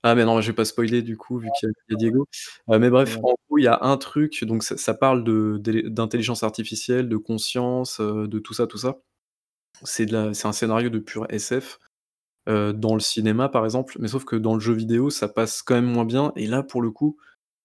Ah 0.03 0.15
mais 0.15 0.25
non, 0.25 0.41
je 0.41 0.49
vais 0.49 0.55
pas 0.55 0.65
spoiler 0.65 1.03
du 1.03 1.17
coup 1.17 1.39
vu 1.39 1.49
qu'il 1.59 1.69
y 1.91 1.95
a, 1.95 1.97
Diego. 1.97 2.27
Euh, 2.71 2.79
mais 2.79 2.91
bref, 2.91 3.17
en 3.19 3.35
gros, 3.49 3.59
il 3.59 3.65
y 3.65 3.69
a 3.69 3.79
un 3.83 3.97
truc. 3.97 4.45
Donc 4.45 4.63
ça, 4.63 4.77
ça 4.77 4.95
parle 4.95 5.25
d'intelligence 5.25 6.43
artificielle, 6.43 7.09
de 7.09 7.17
conscience, 7.17 8.01
de 8.01 8.39
tout 8.39 8.55
ça, 8.55 8.67
tout 8.67 8.79
ça. 8.79 8.99
C'est 9.85 10.13
un 10.13 10.53
scénario 10.53 10.91
de 10.91 10.99
pur 10.99 11.27
SF. 11.31 11.79
Euh, 12.49 12.73
dans 12.73 12.95
le 12.95 13.01
cinéma 13.01 13.49
par 13.49 13.65
exemple, 13.65 13.97
mais 14.01 14.09
sauf 14.09 14.25
que 14.25 14.37
dans 14.37 14.55
le 14.55 14.61
jeu 14.61 14.73
vidéo 14.73 15.11
ça 15.11 15.29
passe 15.29 15.63
quand 15.63 15.75
même 15.75 15.91
moins 15.91 16.05
bien. 16.05 16.33
Et 16.37 16.47
là 16.47 16.63
pour 16.63 16.83
le 16.83 16.91
coup, 16.91 17.17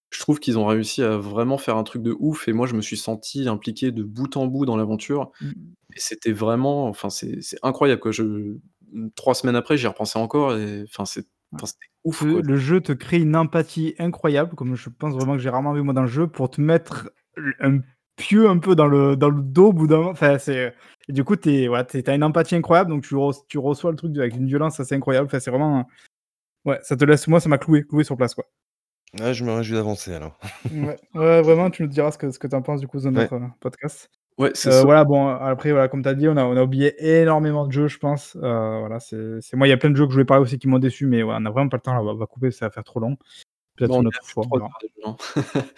je 0.10 0.20
trouve 0.20 0.40
qu'ils 0.40 0.60
ont 0.60 0.66
réussi 0.66 1.02
à 1.02 1.18
vraiment 1.18 1.58
faire 1.58 1.78
un 1.78 1.84
truc 1.84 2.04
de 2.04 2.16
ouf. 2.20 2.48
Et 2.48 2.54
moi 2.54 2.68
je 2.68 2.76
me 2.76 2.82
suis 2.82 2.98
senti 2.98 3.48
impliqué 3.48 3.92
de 3.92 4.04
bout 4.04 4.38
en 4.38 4.48
bout 4.48 4.66
dans 4.66 4.78
l'aventure. 4.78 5.32
Mm. 5.42 5.52
Et 5.96 6.00
c'était 6.00 6.32
vraiment, 6.32 6.88
enfin 6.88 7.10
c'est 7.10 7.40
incroyable 7.64 8.02
quoi. 8.02 8.12
Je 8.12 8.58
trois 9.16 9.34
semaines 9.34 9.56
après 9.56 9.78
j'y 9.78 9.88
repensais 9.88 10.20
encore 10.20 10.56
et 10.56 10.84
enfin 10.84 11.06
c'est, 11.06 11.26
ouf 12.04 12.24
le 12.24 12.56
jeu 12.58 12.82
te 12.82 12.92
crée 12.92 13.20
une 13.20 13.36
empathie 13.36 13.96
incroyable, 14.00 14.56
comme 14.56 14.76
je 14.76 14.90
pense 14.90 15.14
vraiment 15.14 15.34
que 15.34 15.40
j'ai 15.40 15.50
rarement 15.50 15.74
vu 15.74 15.82
moi 15.82 15.94
dans 15.94 16.02
le 16.02 16.08
jeu, 16.08 16.28
pour 16.28 16.50
te 16.50 16.62
mettre 16.62 17.10
un 17.60 17.80
pieu 18.16 18.50
un 18.50 18.58
peu 18.60 18.76
dans 18.76 18.88
le, 18.88 19.16
dans 19.16 19.30
le 19.30 19.42
dos 19.42 19.68
au 19.70 19.74
bout 19.74 19.88
d'un 19.88 19.98
moment. 19.98 20.10
Enfin, 20.12 20.38
c'est... 20.38 20.74
Et 21.10 21.14
du 21.14 21.24
coup, 21.24 21.36
t'es, 21.36 21.68
ouais, 21.68 21.84
t'as 21.84 22.16
une 22.16 22.24
empathie 22.24 22.56
incroyable, 22.56 22.90
donc 22.92 23.04
tu, 23.04 23.14
re- 23.16 23.44
tu 23.50 23.58
reçois 23.58 23.92
le 23.92 23.98
truc 23.98 24.18
avec 24.18 24.36
une 24.36 24.48
violence 24.48 24.80
assez 24.80 24.96
incroyable. 24.96 25.26
Enfin, 25.28 25.40
c'est 25.40 25.52
vraiment. 25.52 25.86
Ouais, 26.66 26.80
ça 26.82 26.96
te 26.96 27.04
laisse. 27.04 27.28
Moi, 27.28 27.40
ça 27.42 27.50
m'a 27.50 27.58
cloué, 27.58 27.84
cloué 27.84 28.04
sur 28.06 28.16
place, 28.16 28.34
quoi. 28.36 28.46
Ah, 29.22 29.34
je 29.34 29.44
me 29.44 29.52
réjouis 29.52 29.76
d'avancer 29.76 30.14
alors. 30.14 30.40
ouais. 30.74 30.96
ouais, 31.14 31.42
vraiment, 31.42 31.70
tu 31.70 31.84
nous 31.84 31.90
diras 31.90 32.12
ce 32.12 32.18
que, 32.18 32.32
ce 32.32 32.40
que 32.40 32.48
t'en 32.48 32.62
penses 32.62 32.80
du 32.80 32.88
coup 32.88 33.00
dans 33.00 33.10
Ouais. 33.10 33.22
notre 33.24 33.34
euh, 33.36 33.48
podcast. 33.60 34.10
Ouais, 34.40 34.50
c'est 34.56 34.70
Euh, 34.70 34.80
ça. 34.80 34.84
voilà, 34.86 35.04
bon, 35.04 35.28
après, 35.28 35.72
voilà, 35.72 35.88
comme 35.90 36.02
tu 36.02 36.10
as 36.10 36.16
dit, 36.16 36.28
on 36.28 36.38
a, 36.38 36.44
on 36.46 36.56
a 36.58 36.64
oublié 36.64 36.96
énormément 37.22 37.68
de 37.68 37.72
jeux, 37.74 37.88
je 37.88 38.00
pense. 38.00 38.36
Euh, 38.42 38.80
voilà, 38.80 39.00
c'est 39.00 39.18
moi, 39.54 39.68
il 39.68 39.70
y 39.70 39.74
a 39.74 39.78
plein 39.78 39.92
de 39.92 39.96
jeux 39.96 40.06
que 40.06 40.12
je 40.12 40.16
voulais 40.16 40.26
parler 40.26 40.42
aussi 40.42 40.58
qui 40.58 40.68
m'ont 40.68 40.80
déçu, 40.80 41.06
mais 41.06 41.22
ouais, 41.22 41.36
on 41.36 41.40
n'a 41.42 41.52
vraiment 41.52 41.70
pas 41.70 41.78
le 41.78 41.82
temps, 41.82 41.94
là, 41.94 42.02
on 42.02 42.16
va 42.16 42.26
couper, 42.26 42.50
ça 42.50 42.66
va 42.66 42.72
faire 42.72 42.84
trop 42.84 43.00
long. 43.02 43.18
Peut-être 43.76 43.90
Bon, 43.90 44.02
une 44.02 44.08
autre 44.08 44.20
fois. 44.24 44.46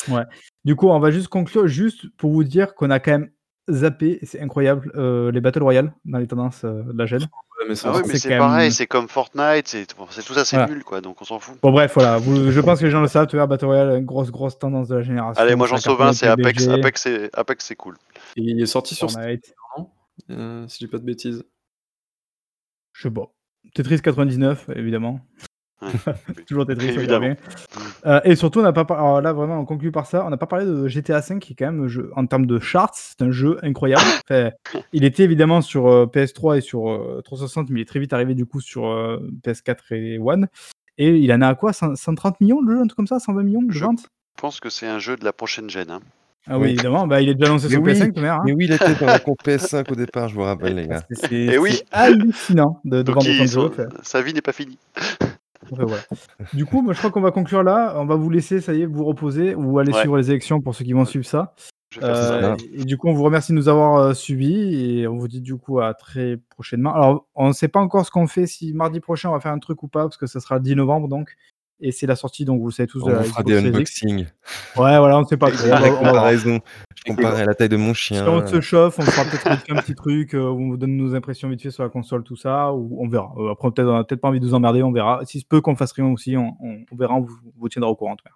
hein. 0.08 0.26
Du 0.66 0.76
coup, 0.76 0.90
on 0.90 1.00
va 1.00 1.12
juste 1.12 1.28
conclure, 1.30 1.68
juste 1.68 2.10
pour 2.18 2.32
vous 2.32 2.44
dire 2.44 2.76
qu'on 2.76 2.90
a 2.90 3.00
quand 3.00 3.12
même 3.12 3.32
zappé, 3.72 4.20
et 4.22 4.26
c'est 4.26 4.42
incroyable, 4.42 4.92
euh, 4.96 5.32
les 5.32 5.42
Battle 5.42 5.64
Royale 5.64 5.94
dans 6.06 6.18
les 6.20 6.28
tendances 6.28 6.64
euh, 6.66 6.84
de 6.84 6.98
la 6.98 7.06
gêne. 7.06 7.22
Ouais, 7.22 7.66
mais 7.70 7.76
ça, 7.76 7.90
Ah 7.90 7.98
oui, 7.98 8.02
c'est 8.06 8.12
mais 8.14 8.20
c'est 8.20 8.30
quand 8.30 8.38
pareil, 8.40 8.64
même- 8.66 8.72
c'est 8.72 8.86
comme 8.88 9.08
Fortnite, 9.08 9.68
c'est 9.68 9.86
tout 9.88 10.34
ça, 10.34 10.44
c'est 10.46 10.58
Voilà. 10.58 10.74
nul, 10.74 10.84
quoi, 10.84 11.00
donc 11.02 11.22
on 11.22 11.26
s'en 11.26 11.40
fout. 11.40 11.58
Bon, 11.62 11.72
bref, 11.72 11.94
voilà, 11.96 12.18
vous- 12.18 12.52
je 12.52 12.60
pense 12.60 12.80
que 12.80 12.86
les 12.86 12.92
gens 12.92 13.02
le 13.02 13.08
savent, 13.08 13.28
tu 13.28 13.38
vois, 13.38 13.48
Battle 13.48 13.66
Royale, 13.66 13.98
une 13.98 14.06
grosse, 14.06 14.30
grosse 14.30 14.60
tendance 14.60 14.90
de 14.90 14.96
la 14.98 15.02
génération. 15.04 15.42
Allez, 15.42 15.56
moi 15.56 15.66
j'en 15.68 15.78
sauve 15.78 16.02
un, 16.02 16.12
c'est 16.14 16.28
Apex. 16.28 16.68
Apex, 16.68 17.02
c'est 17.02 17.30
Apex, 17.34 17.66
c'est 17.66 17.76
cool. 17.76 17.96
Et 18.36 18.42
il 18.42 18.62
est 18.62 18.66
sorti 18.66 18.94
sur 18.94 19.10
Steam, 19.10 19.24
Fortnite, 19.24 19.56
euh, 20.32 20.68
si 20.68 20.80
je 20.82 20.86
dis 20.86 20.92
pas 20.92 20.98
de 21.00 21.06
bêtises. 21.06 21.44
je 22.94 23.02
sais 23.04 23.12
pas. 23.12 23.32
Tetris 23.74 24.02
99, 24.02 24.70
évidemment. 24.76 25.22
Toujours 26.48 26.66
Tetris, 26.66 26.90
Évidemment. 26.90 27.36
Euh, 28.06 28.22
et 28.24 28.36
surtout, 28.36 28.60
on 28.60 28.64
n'a 28.64 28.74
pas 28.74 28.86
par- 28.86 28.98
alors 29.00 29.22
là 29.22 29.34
vraiment 29.34 29.60
on 29.60 29.66
conclut 29.66 29.92
par 29.92 30.06
ça. 30.06 30.26
On 30.26 30.30
n'a 30.30 30.38
pas 30.38 30.46
parlé 30.48 30.66
de 30.66 30.88
GTA 30.88 31.20
V 31.20 31.40
qui 31.40 31.54
est 31.54 31.56
quand 31.56 31.72
même 31.72 31.88
jeu 31.88 32.12
en 32.16 32.26
termes 32.26 32.46
de 32.46 32.60
charts, 32.60 32.92
c'est 32.96 33.22
un 33.22 33.32
jeu 33.32 33.58
incroyable. 33.64 34.02
Enfin, 34.30 34.52
il 34.94 35.04
était 35.04 35.24
évidemment 35.24 35.62
sur 35.62 35.88
euh, 35.88 36.06
PS3 36.06 36.58
et 36.58 36.62
sur 36.62 36.90
euh, 36.90 37.22
360, 37.24 37.70
mais 37.70 37.80
il 37.80 37.84
est 37.84 37.86
très 37.88 38.00
vite 38.00 38.14
arrivé 38.14 38.34
du 38.36 38.46
coup 38.46 38.62
sur 38.62 38.88
euh, 38.88 39.20
PS4 39.46 39.76
et 39.92 40.18
One. 40.20 40.48
Et 40.98 41.10
il 41.18 41.32
en 41.34 41.42
a 41.42 41.50
à 41.50 41.56
quoi? 41.56 41.74
100 41.74 41.96
130 41.96 42.40
millions 42.42 42.62
de 42.64 42.72
jeux, 42.72 42.80
un 42.80 42.88
truc 42.88 42.96
comme 42.96 43.08
ça? 43.08 43.20
120 43.20 43.44
millions 43.44 43.62
de 43.62 43.72
Je- 43.72 43.84
ventes? 43.84 44.04
Je 44.38 44.42
pense 44.42 44.60
que 44.60 44.70
c'est 44.70 44.88
un 44.88 45.00
jeu 45.00 45.16
de 45.18 45.26
la 45.26 45.34
prochaine 45.34 45.70
gêne. 45.70 45.92
hein. 45.92 46.00
Ah 46.48 46.58
oui, 46.60 46.66
Oui. 46.66 46.70
évidemment, 46.74 47.08
bah, 47.08 47.22
il 47.22 47.30
est 47.30 47.34
déjà 47.34 47.50
annoncé 47.50 47.66
Mais 47.68 47.74
sur 47.74 47.82
oui, 47.82 47.92
PS5, 47.94 48.14
ton 48.14 48.22
mère. 48.22 48.34
hein. 48.36 48.42
Mais 48.46 48.54
oui, 48.54 48.66
il 48.66 48.72
était 48.74 48.94
dans 48.96 49.08
la 49.08 49.18
comp 49.20 49.36
PS5 49.44 49.92
au 49.92 49.96
départ, 49.96 50.30
je 50.30 50.36
vous 50.36 50.44
rappelle, 50.44 50.76
les 50.76 50.88
gars. 50.88 51.02
C'est- 51.10 51.58
oui. 51.58 51.72
c'est 51.74 51.86
hallucinant 51.92 52.80
de, 52.86 52.98
de 52.98 53.02
Donc 53.02 53.16
vendre 53.16 53.28
il- 53.30 53.50
son- 53.50 53.72
sa 54.04 54.22
vie 54.22 54.34
n'est 54.34 54.42
pas 54.42 54.52
finie. 54.54 54.78
Enfin, 55.72 55.84
voilà. 55.86 56.04
Du 56.54 56.66
coup, 56.66 56.82
moi, 56.82 56.94
je 56.94 57.00
crois 57.00 57.12
qu'on 57.12 57.22
va 57.22 57.32
conclure 57.32 57.64
là. 57.64 57.94
On 57.98 58.06
va 58.06 58.16
vous 58.16 58.30
laisser, 58.30 58.62
ça 58.62 58.74
y 58.74 58.82
est, 58.82 58.86
vous 58.86 59.04
reposer 59.06 59.56
ou 59.56 59.80
aller 59.80 59.92
Ouais. 59.94 60.00
suivre 60.00 60.18
les 60.18 60.30
élections 60.30 60.62
pour 60.62 60.76
ceux 60.76 60.86
qui 60.86 60.94
vont 60.94 61.06
suivre 61.06 61.26
ça. 61.26 61.54
Euh, 62.04 62.56
et 62.74 62.84
du 62.84 62.98
coup, 62.98 63.08
on 63.08 63.14
vous 63.14 63.24
remercie 63.24 63.54
de 63.54 63.58
nous 63.58 63.70
avoir 63.70 63.96
euh, 63.98 64.14
suivis 64.14 65.00
et 65.00 65.08
on 65.08 65.18
vous 65.18 65.30
dit 65.30 65.40
du 65.40 65.56
coup 65.56 65.80
à 65.80 65.94
très 65.94 66.38
prochainement. 66.50 66.94
Alors, 66.94 67.26
on 67.36 67.48
ne 67.48 67.54
sait 67.54 67.70
pas 67.70 67.80
encore 67.80 68.06
ce 68.06 68.12
qu'on 68.12 68.28
fait, 68.28 68.48
si 68.48 68.74
mardi 68.74 69.00
prochain 69.00 69.30
on 69.30 69.32
va 69.34 69.40
faire 69.40 69.54
un 69.54 69.60
truc 69.60 69.82
ou 69.82 69.88
pas, 69.88 70.02
parce 70.04 70.18
que 70.18 70.28
ça 70.28 70.42
sera 70.42 70.56
le 70.56 70.62
10 70.62 70.76
novembre 70.76 71.08
donc. 71.08 71.36
Et 71.82 71.92
c'est 71.92 72.08
la 72.08 72.16
sortie, 72.16 72.46
donc 72.46 72.62
vous 72.62 72.68
le 72.68 72.72
savez 72.72 72.88
tous 72.88 73.04
On 73.04 73.08
de 73.08 73.12
la 73.12 73.24
fera 73.24 73.44
Xbox 73.44 73.62
des 73.62 73.68
unboxings. 73.70 74.26
Ouais, 74.78 74.98
voilà, 74.98 75.18
on 75.18 75.22
ne 75.22 75.26
sait 75.26 75.36
pas 75.36 75.52
trop. 75.52 75.66
On 75.66 75.70
La 75.70 75.80
va- 75.80 75.88
on 75.88 75.92
va 75.92 76.00
voir. 76.00 76.14
comparaison. 76.14 76.60
Je 76.96 77.04
compare 77.14 77.36
à 77.36 77.44
la 77.46 77.54
taille 77.54 77.68
de 77.70 77.76
mon 77.76 77.94
chien. 77.94 78.24
Si 78.24 78.30
on 78.30 78.48
se 78.48 78.62
chauffe, 78.62 78.98
on 78.98 79.02
fera 79.02 79.26
peut-être 79.26 79.70
un 79.70 79.76
petit 79.82 79.94
truc, 79.94 80.34
euh, 80.36 80.50
où 80.50 80.62
on 80.62 80.70
vous 80.70 80.78
donne 80.78 80.96
nos 80.96 81.14
impressions 81.16 81.50
vite 81.50 81.62
fait 81.62 81.72
sur 81.72 81.84
la 81.84 81.90
console, 81.90 82.24
tout 82.24 82.38
ça, 82.38 82.72
ou 82.74 82.98
on 83.04 83.08
verra. 83.10 83.34
Euh, 83.38 83.52
après, 83.52 83.70
peut-être, 83.72 83.90
on 83.90 83.98
a 83.98 84.04
peut-être 84.06 84.22
pas 84.22 84.30
envie 84.30 84.40
de 84.40 84.46
vous 84.46 84.54
emmerder, 84.54 84.84
on 84.84 84.92
verra. 84.94 85.20
Si 85.26 85.42
se 85.42 85.46
peut 85.46 85.60
qu'on 85.60 85.76
fasse 85.76 85.92
rien 85.92 86.06
aussi, 86.06 86.38
on, 86.38 86.56
on- 86.62 86.86
on 86.90 86.96
verra, 86.96 87.16
on 87.16 87.22
vous, 87.22 87.38
vous 87.58 87.68
tiendra 87.70 87.90
au 87.92 87.96
courant. 87.96 88.14
en 88.14 88.16
tout 88.16 88.24
cas. 88.26 88.32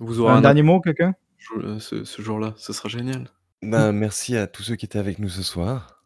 Vous 0.00 0.20
aurez 0.20 0.32
Un 0.32 0.36
un, 0.36 0.40
dernier 0.40 0.62
mot, 0.62 0.80
quelqu'un? 0.80 1.14
Euh, 1.58 1.78
ce, 1.78 2.02
ce 2.04 2.22
jour-là, 2.22 2.54
ce 2.56 2.72
sera 2.72 2.88
génial. 2.88 3.28
Ben, 3.62 3.92
merci 3.92 4.36
à 4.36 4.46
tous 4.48 4.62
ceux 4.64 4.74
qui 4.74 4.86
étaient 4.86 4.98
avec 4.98 5.18
nous 5.20 5.28
ce 5.28 5.42
soir. 5.42 6.02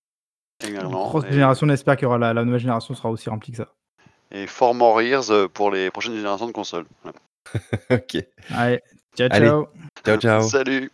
Également. 0.64 1.08
Grosse 1.08 1.24
Et, 1.24 1.32
génération, 1.32 1.66
on 1.66 1.70
espère 1.70 1.96
qu'il 1.96 2.04
y 2.04 2.06
aura 2.06 2.18
la, 2.18 2.34
la 2.34 2.44
nouvelle 2.44 2.60
génération 2.60 2.94
sera 2.94 3.10
aussi 3.10 3.28
remplie 3.30 3.52
que 3.52 3.56
ça. 3.58 3.72
Et 4.34 4.46
For 4.46 4.74
More 4.74 5.00
Years 5.00 5.30
euh, 5.30 5.48
pour 5.48 5.70
les 5.70 5.90
prochaines 5.90 6.16
générations 6.16 6.46
de 6.46 6.52
consoles. 6.52 6.86
Voilà. 7.02 7.18
ok. 7.90 8.22
Allez, 8.52 8.80
ciao, 9.16 9.28
Allez. 9.30 9.46
ciao. 9.46 9.68
Ciao, 10.04 10.16
ciao. 10.18 10.48
Salut 10.48 10.90